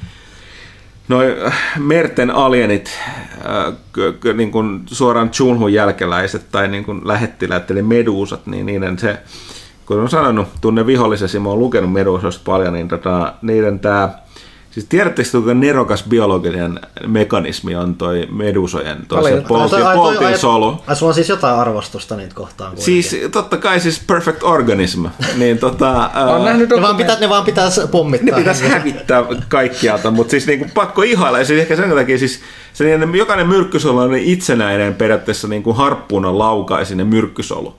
noin 1.08 1.34
äh, 1.46 1.58
merten 1.78 2.30
alienit, 2.30 2.98
äh, 3.46 4.34
niin 4.34 4.50
kuin 4.50 4.82
suoraan 4.86 5.30
Chunhun 5.30 5.72
jälkeläiset 5.72 6.46
tai 6.52 6.68
niin 6.68 6.84
kuin 6.84 7.08
lähettiläät, 7.08 7.70
eli 7.70 7.82
meduusat, 7.82 8.46
niin 8.46 8.66
niiden 8.66 8.98
se 8.98 9.18
kun 9.88 10.00
on 10.00 10.10
sanonut, 10.10 10.48
tunne 10.60 10.86
vihollisesi, 10.86 11.38
mä 11.38 11.48
oon 11.48 11.58
lukenut 11.58 11.92
Medusasta 11.92 12.42
paljon, 12.44 12.72
niin 12.72 12.88
tota, 12.88 13.34
niiden 13.42 13.78
tämä 13.78 14.10
Siis 14.70 14.86
tiedättekö, 14.88 15.28
kuinka 15.32 15.54
nerokas 15.54 16.04
biologinen 16.08 16.80
mekanismi 17.06 17.76
on 17.76 17.94
toi 17.94 18.28
medusojen 18.30 18.98
toisen 19.08 19.42
poltin, 19.42 19.84
poltin 19.94 20.38
solu? 20.38 20.82
Ai, 20.86 20.96
sulla 20.96 21.10
on 21.10 21.14
siis 21.14 21.28
jotain 21.28 21.58
arvostusta 21.58 22.16
niitä 22.16 22.34
kohtaan 22.34 22.70
kuitenkin. 22.70 23.02
Siis 23.02 23.30
totta 23.30 23.56
kai 23.56 23.80
siis 23.80 24.02
perfect 24.06 24.42
organism. 24.42 25.04
niin 25.36 25.58
tota, 25.58 26.10
nähnyt 26.44 26.70
ne, 26.70 26.82
vaan 26.82 26.96
pitää, 26.96 27.20
ne 27.20 27.28
vaan 27.28 27.44
pitää 27.44 27.68
pommittaa. 27.90 28.30
Ne 28.30 28.36
pitäisi 28.36 28.68
hävittää 28.68 29.24
kaikkialta, 29.48 30.10
mutta 30.10 30.30
siis 30.30 30.46
niinku 30.46 30.66
pakko 30.74 31.02
ihailla. 31.02 31.38
Ja 31.38 31.44
siis 31.44 31.60
ehkä 31.60 31.76
sen 31.76 31.90
takia 31.90 32.18
siis 32.18 32.40
se 32.72 32.84
niin, 32.84 33.14
jokainen 33.14 33.48
myrkkysolu 33.48 33.98
on 33.98 34.14
itsenäinen 34.14 34.94
periaatteessa 34.94 35.48
niin 35.48 35.62
kuin 35.62 35.76
harppuuna 35.76 36.38
laukaisi 36.38 36.94
myrkkysolu. 36.94 37.74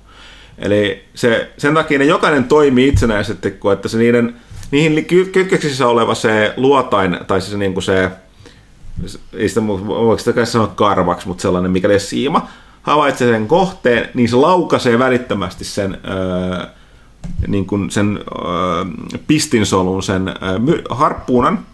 Eli 0.60 1.04
se, 1.16 1.52
sen 1.58 1.74
takia 1.74 2.00
ne 2.00 2.06
jokainen 2.06 2.44
toimii 2.44 2.88
itsenäisesti, 2.88 3.52
kun 3.52 3.74
että 3.74 3.88
se 3.88 3.98
niiden, 3.98 4.36
niihin 4.72 5.06
kytköksissä 5.06 5.88
oleva 5.88 6.16
se 6.16 6.54
luotain, 6.58 7.20
tai 7.28 7.42
siis 7.42 7.58
niin 7.58 7.74
kuin 7.74 7.84
se, 7.84 8.12
ei 9.34 9.50
sitä 9.50 9.68
voiko 9.68 10.18
sitä 10.18 10.46
sanoa 10.46 10.68
karvaksi, 10.68 11.28
mutta 11.28 11.42
sellainen 11.42 11.72
mikäli 11.72 12.00
siima, 12.00 12.48
havaitsee 12.82 13.32
sen 13.32 13.48
kohteen, 13.48 14.10
niin 14.14 14.30
se 14.30 14.36
laukaisee 14.36 15.00
välittömästi 15.00 15.66
sen, 15.66 15.98
öö, 16.10 16.66
niin 17.48 17.66
kuin 17.66 17.90
sen 17.92 18.20
öö, 18.46 18.86
pistinsolun, 19.28 20.04
sen 20.04 20.28
öö, 20.28 20.34
harppuunan, 20.90 21.66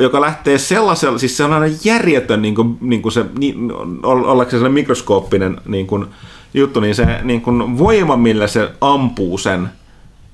joka 0.00 0.20
lähtee 0.20 0.58
sellaisella, 0.58 1.18
siis 1.18 1.36
sellainen 1.36 1.76
järjetön, 1.84 2.42
niin 2.42 2.54
kuin, 2.54 2.78
niin 2.80 3.02
kuin 3.02 3.12
se, 3.12 3.24
niin, 3.38 3.72
ollakseen 4.02 4.60
sellainen 4.60 4.74
mikroskooppinen 4.74 5.60
niin 5.66 5.86
kuin, 5.86 6.06
juttu, 6.54 6.80
niin 6.80 6.94
se 6.94 7.06
niin 7.22 7.40
kuin 7.40 7.78
voima, 7.78 8.16
millä 8.16 8.46
se 8.46 8.70
ampuu 8.80 9.38
sen, 9.38 9.68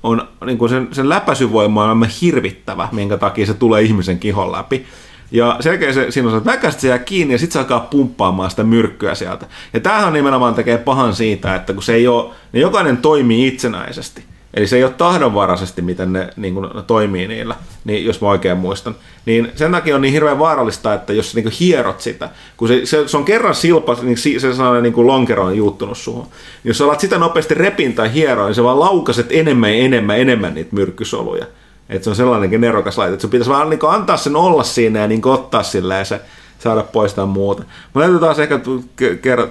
on 0.03 0.27
niin 0.45 0.57
kuin 0.57 0.69
sen, 0.69 0.87
sen 0.91 1.09
läpäisyvoima 1.09 1.83
on 1.83 1.89
aivan 1.89 2.09
hirvittävä, 2.21 2.89
minkä 2.91 3.17
takia 3.17 3.45
se 3.45 3.53
tulee 3.53 3.81
ihmisen 3.81 4.19
kihon 4.19 4.51
läpi. 4.51 4.85
Ja 5.31 5.57
selkeä 5.59 5.93
se, 5.93 6.11
siinä 6.11 6.27
on 6.27 6.33
se, 6.33 6.37
että 6.37 6.51
väkästä 6.51 6.81
se 6.81 6.87
jää 6.87 6.99
kiinni 6.99 7.33
ja 7.33 7.37
sitten 7.37 7.53
se 7.53 7.59
alkaa 7.59 7.79
pumppaamaan 7.79 8.49
sitä 8.49 8.63
myrkkyä 8.63 9.15
sieltä. 9.15 9.45
Ja 9.73 9.79
tämähän 9.79 10.13
nimenomaan 10.13 10.53
tekee 10.53 10.77
pahan 10.77 11.15
siitä, 11.15 11.55
että 11.55 11.73
kun 11.73 11.83
se 11.83 11.93
ei 11.93 12.07
ole, 12.07 12.31
niin 12.51 12.61
jokainen 12.61 12.97
toimii 12.97 13.47
itsenäisesti. 13.47 14.23
Eli 14.55 14.67
se 14.67 14.75
ei 14.75 14.83
ole 14.83 14.91
tahdonvaraisesti, 14.91 15.81
miten 15.81 16.13
ne, 16.13 16.29
niin 16.35 16.53
kuin, 16.53 16.69
toimii 16.87 17.27
niillä, 17.27 17.55
niin, 17.85 18.05
jos 18.05 18.21
mä 18.21 18.27
oikein 18.27 18.57
muistan. 18.57 18.95
Niin 19.25 19.51
sen 19.55 19.71
takia 19.71 19.95
on 19.95 20.01
niin 20.01 20.13
hirveän 20.13 20.39
vaarallista, 20.39 20.93
että 20.93 21.13
jos 21.13 21.35
niin 21.35 21.43
kuin 21.43 21.53
hierot 21.59 22.01
sitä, 22.01 22.29
kun 22.57 22.67
se, 22.67 22.85
se, 22.85 23.07
se 23.07 23.17
on 23.17 23.25
kerran 23.25 23.55
silpa, 23.55 23.97
niin 24.01 24.17
se 24.17 24.39
sellainen 24.39 24.83
niin 24.83 24.93
kuin 24.93 25.07
lonkero 25.07 25.43
on 25.43 25.57
juuttunut 25.57 25.97
suhun. 25.97 26.27
Jos 26.63 26.77
sä 26.77 26.85
alat 26.85 26.99
sitä 26.99 27.17
nopeasti 27.17 27.53
repin 27.53 27.93
tai 27.93 28.13
hieroa, 28.13 28.45
niin 28.45 28.55
se 28.55 28.63
vaan 28.63 28.79
laukaset 28.79 29.27
enemmän 29.29 29.77
ja 29.77 29.85
enemmän 29.85 30.19
enemmän 30.19 30.53
niitä 30.53 30.75
myrkkysoluja. 30.75 31.45
Että 31.89 32.03
se 32.03 32.09
on 32.09 32.15
sellainenkin 32.15 32.61
nerokas 32.61 32.97
laite, 32.97 33.13
että 33.13 33.21
sun 33.21 33.31
pitäisi 33.31 33.51
vaan 33.51 33.69
niin 33.69 33.79
antaa 33.87 34.17
sen 34.17 34.35
olla 34.35 34.63
siinä 34.63 34.99
ja 34.99 35.07
niin 35.07 35.27
ottaa 35.27 35.63
silleen 35.63 36.05
se 36.05 36.21
saada 36.59 36.83
poistaa 36.83 37.25
muuta. 37.25 37.63
Mä 37.95 38.01
täytyy 38.01 38.19
taas 38.19 38.39
ehkä 38.39 38.59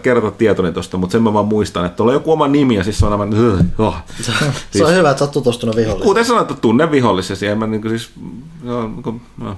kertoa 0.02 0.30
tietoni 0.30 0.72
tuosta, 0.72 0.96
mutta 0.96 1.12
sen 1.12 1.22
mä 1.22 1.32
vaan 1.32 1.46
muistan, 1.46 1.86
että 1.86 2.02
on 2.02 2.12
joku 2.12 2.32
oma 2.32 2.48
nimi 2.48 2.74
ja 2.74 2.84
siis 2.84 2.98
se 2.98 3.06
on 3.06 3.12
aivan... 3.12 3.34
Oh. 3.78 3.96
Se, 4.20 4.32
se 4.70 4.84
on 4.84 4.94
hyvä, 4.94 5.10
että 5.10 5.18
sä 5.18 5.24
oot 5.24 5.32
tutustunut 5.32 5.76
viholliseen. 5.76 6.06
Kuten 6.06 6.24
sanoit, 6.24 6.50
että 6.50 6.60
tunne 6.60 6.90
vihollisesti. 6.90 7.54
Mä 7.54 7.66
niin 7.66 7.88
siis, 7.88 8.10
no, 8.62 8.92
no. 9.36 9.56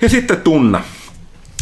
ja 0.00 0.08
sitten 0.08 0.40
tunna. 0.40 0.80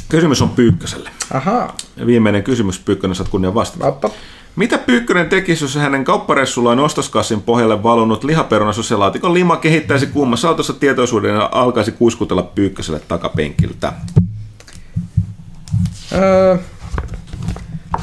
Kysymys 0.09 0.43
on 0.43 0.51
Pyykköselle. 0.51 1.11
Ahaa. 1.35 1.77
Ja 1.97 2.07
viimeinen 2.07 2.43
kysymys 2.43 2.79
Pyykkönen, 2.79 3.15
saat 3.15 3.29
kunnia 3.29 3.55
vastata. 3.55 3.87
Oppa. 3.87 4.11
Mitä 4.57 4.79
Pyykkönen 4.79 5.29
tekisi, 5.29 5.65
jos 5.65 5.75
hänen 5.75 6.05
kaupparessullaan 6.05 6.79
ostoskassin 6.79 7.43
pohjalle 7.43 7.83
valunut 7.83 8.25
lihaperunasoselaatikon 8.25 9.35
lima 9.35 9.57
kehittäisi 9.57 10.07
kuumassa 10.07 10.49
autossa 10.49 10.73
tietoisuuden 10.73 11.35
ja 11.35 11.49
alkaisi 11.53 11.93
kuiskutella 11.93 12.43
Pyykköselle 12.43 13.01
takapenkiltä? 13.09 13.93
Öö, 16.13 16.57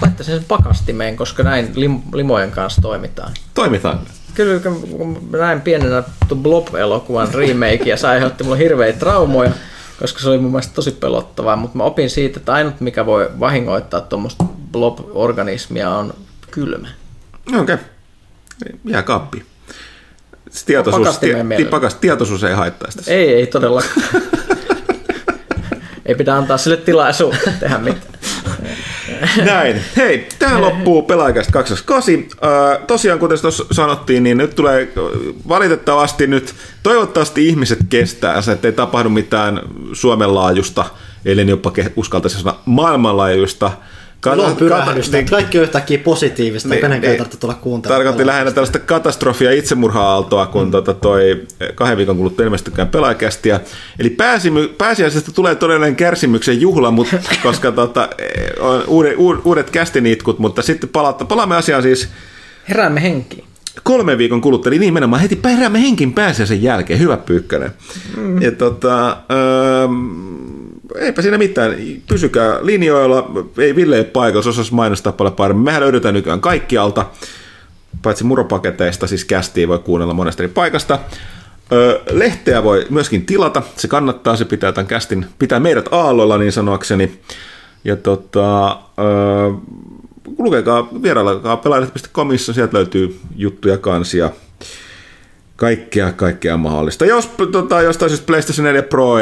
laittaisin 0.01 0.35
sen 0.35 0.45
pakastimeen, 0.47 1.17
koska 1.17 1.43
näin 1.43 1.67
lim- 1.75 2.15
limojen 2.15 2.51
kanssa 2.51 2.81
toimitaan. 2.81 3.31
Toimitaan. 3.53 3.99
Kyllä 4.33 4.59
kun 4.59 5.29
näin 5.31 5.61
pienenä 5.61 6.03
Blob-elokuvan 6.35 7.33
remake 7.33 7.89
ja 7.89 7.97
se 7.97 8.07
aiheutti 8.07 8.43
mulle 8.43 8.57
hirveitä 8.57 8.99
traumoja, 8.99 9.51
koska 9.99 10.19
se 10.19 10.29
oli 10.29 10.37
mun 10.37 10.51
mielestä 10.51 10.73
tosi 10.73 10.91
pelottavaa, 10.91 11.55
mutta 11.55 11.77
mä 11.77 11.83
opin 11.83 12.09
siitä, 12.09 12.39
että 12.39 12.53
ainut 12.53 12.81
mikä 12.81 13.05
voi 13.05 13.29
vahingoittaa 13.39 14.01
tuommoista 14.01 14.43
blob-organismia 14.71 15.89
on 15.89 16.13
kylmä. 16.51 16.87
Okei. 17.47 17.59
Okay. 17.61 17.77
Jää 18.85 19.03
kaappi. 19.03 19.45
Tietoisuus, 20.65 21.19
tie, 21.19 21.45
pakas, 21.69 21.95
tietoisuus 21.95 22.43
ei 22.43 22.53
haittaisi 22.53 22.97
tässä. 22.97 23.11
Ei, 23.11 23.33
ei 23.33 23.47
todellakaan. 23.47 24.05
ei 26.05 26.15
pitää 26.15 26.37
antaa 26.37 26.57
sille 26.57 26.77
tilaisuutta 26.77 27.51
tehdä 27.59 27.77
mitään. 27.77 28.19
Näin. 29.45 29.81
Hei, 29.97 30.27
tähän 30.39 30.61
loppuu 30.61 31.01
pelaajakästä 31.01 31.51
28. 31.51 32.17
Äh, 32.17 32.85
tosiaan, 32.87 33.19
kuten 33.19 33.41
tuossa 33.41 33.65
sanottiin, 33.71 34.23
niin 34.23 34.37
nyt 34.37 34.55
tulee 34.55 34.93
valitettavasti 35.47 36.27
nyt, 36.27 36.55
toivottavasti 36.83 37.47
ihmiset 37.47 37.79
kestää 37.89 38.41
se, 38.41 38.51
ettei 38.51 38.71
tapahdu 38.71 39.09
mitään 39.09 39.61
Suomen 39.93 40.35
laajusta, 40.35 40.85
eli 41.25 41.49
jopa 41.49 41.71
uskaltaisi 41.95 42.37
sanoa 42.37 42.61
maailmanlaajuista 42.65 43.71
Ilon 44.25 44.55
pyrähdystä, 44.55 45.17
että 45.17 45.29
kaikki 45.29 45.57
on 45.57 45.63
yhtäkkiä 45.63 45.97
positiivista, 45.97 46.69
niin, 46.69 46.81
kenenkään 46.81 47.11
ei 47.11 47.17
tarvitse 47.17 47.39
tulla 47.39 47.53
kuuntelemaan. 47.53 47.99
Tarkoitti 47.99 48.25
lähinnä 48.25 48.51
tällaista 48.51 48.79
katastrofia 48.79 49.51
itsemurha-aaltoa, 49.51 50.45
kun 50.45 50.65
mm. 50.65 50.71
tota 50.71 50.93
toi 50.93 51.43
kahden 51.75 51.97
viikon 51.97 52.17
kuluttua 52.17 52.45
ilmestykään 52.45 52.87
pelaajakästiä. 52.87 53.59
Eli 53.99 54.09
pääsimy, 54.09 54.67
pääsiäisestä 54.67 55.31
tulee 55.31 55.55
todellinen 55.55 55.95
kärsimyksen 55.95 56.61
juhla, 56.61 56.91
mutta, 56.91 57.17
koska 57.43 57.71
tota, 57.71 58.09
on 58.59 58.83
uudet, 58.87 59.15
uudet 59.43 59.69
kästinitkut, 59.69 60.39
mutta 60.39 60.61
sitten 60.61 60.89
palata, 60.89 61.25
palaamme 61.25 61.55
asiaan 61.55 61.83
siis 61.83 62.09
Heräämme 62.69 63.01
henkiin. 63.01 63.43
kolmen 63.83 64.17
viikon 64.17 64.41
kuluttua, 64.41 64.69
eli 64.69 64.79
nimenomaan 64.79 65.21
heti 65.21 65.39
heräämme 65.45 65.81
henkin 65.81 66.13
pääsiäisen 66.13 66.63
jälkeen. 66.63 66.99
Hyvä 66.99 67.17
pyykkönen. 67.17 67.71
Mm. 68.17 68.41
Ja 68.41 68.51
tota, 68.51 69.09
ähm, 69.09 70.38
eipä 70.99 71.21
siinä 71.21 71.37
mitään. 71.37 71.75
Pysykää 72.07 72.59
linjoilla. 72.61 73.31
Ei 73.57 73.75
Ville 73.75 73.97
ei 73.97 74.03
paikalla, 74.03 74.43
se 74.43 74.49
osaisi 74.49 74.73
mainostaa 74.73 75.13
paljon 75.13 75.35
paremmin. 75.35 75.65
Mehän 75.65 75.81
löydetään 75.81 76.13
nykyään 76.13 76.41
kaikkialta, 76.41 77.05
paitsi 78.01 78.23
muropaketeista, 78.23 79.07
siis 79.07 79.25
kästiä 79.25 79.67
voi 79.67 79.79
kuunnella 79.79 80.13
monesta 80.13 80.43
eri 80.43 80.53
paikasta. 80.53 80.99
Öö, 81.71 81.99
lehteä 82.11 82.63
voi 82.63 82.87
myöskin 82.89 83.25
tilata, 83.25 83.61
se 83.77 83.87
kannattaa, 83.87 84.35
se 84.35 84.45
pitää 84.45 84.71
tämän 84.71 84.87
kästin, 84.87 85.25
pitää 85.39 85.59
meidät 85.59 85.85
aalloilla 85.91 86.37
niin 86.37 86.51
sanoakseni. 86.51 87.19
Ja 87.83 87.95
tota, 87.95 88.69
öö, 88.99 89.51
lukekaa, 90.37 90.89
vierailkaa 91.03 91.57
pelaajat.comissa, 91.57 92.53
sieltä 92.53 92.77
löytyy 92.77 93.19
juttuja, 93.35 93.77
kansia, 93.77 94.29
kaikkea, 95.59 96.11
kaikkea 96.11 96.57
mahdollista. 96.57 97.05
Jos 97.05 97.29
tota, 97.51 97.81
jostain 97.81 98.09
syystä 98.09 98.25
PlayStation 98.27 98.65
4 98.65 98.81
Pro 98.83 99.13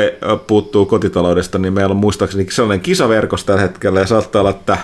puuttuu 0.47 0.85
kotitaloudesta, 0.85 1.57
niin 1.57 1.73
meillä 1.73 1.91
on 1.91 1.97
muistaakseni 1.97 2.47
sellainen 2.51 2.81
kisaverkos 2.81 3.43
tällä 3.43 3.61
hetkellä, 3.61 3.99
ja 3.99 4.05
saattaa 4.07 4.39
olla, 4.39 4.49
että 4.49 4.77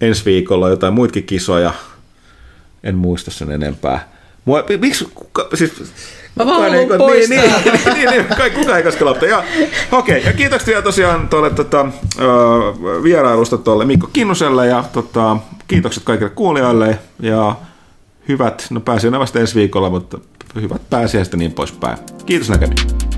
ensi 0.00 0.24
viikolla 0.24 0.64
on 0.66 0.70
jotain 0.70 0.94
muitakin 0.94 1.24
kisoja. 1.24 1.72
En 2.82 2.94
muista 2.94 3.30
sen 3.30 3.50
enempää. 3.52 4.08
Mua, 4.44 4.64
miksi, 4.80 5.08
kuka, 5.14 5.48
siis, 5.54 5.72
Mä 6.36 6.46
vaan 6.46 6.56
kukaan 6.56 6.70
haluan 6.72 6.92
ei- 6.92 6.98
poistaa. 6.98 7.36
Niin, 7.36 7.84
niin, 7.84 7.94
niin, 7.94 8.10
niin, 8.10 8.24
kai- 8.36 8.50
kukaan 8.50 8.78
ei. 9.22 9.30
Ja, 9.30 9.44
okei, 9.92 10.24
ja 10.24 10.32
kiitoksia 10.32 10.82
tosiaan 10.82 11.28
tuolle 11.28 11.50
tota, 11.50 11.86
vierailusta 13.02 13.58
tuolle 13.58 13.84
Mikko 13.84 14.10
Kinnuselle, 14.12 14.66
ja 14.66 14.84
tota, 14.92 15.36
kiitokset 15.68 16.02
kaikille 16.04 16.30
kuulijoille, 16.30 16.98
ja 17.20 17.56
hyvät, 18.28 18.66
no 18.70 18.80
pääsiäinen 18.80 19.20
vasta 19.20 19.38
ensi 19.40 19.54
viikolla, 19.54 19.90
mutta 19.90 20.18
hyvät 20.54 20.90
pääsiäistä 20.90 21.36
niin 21.36 21.52
poispäin. 21.52 21.98
Kiitos 22.26 22.48
näkemiin. 22.48 23.17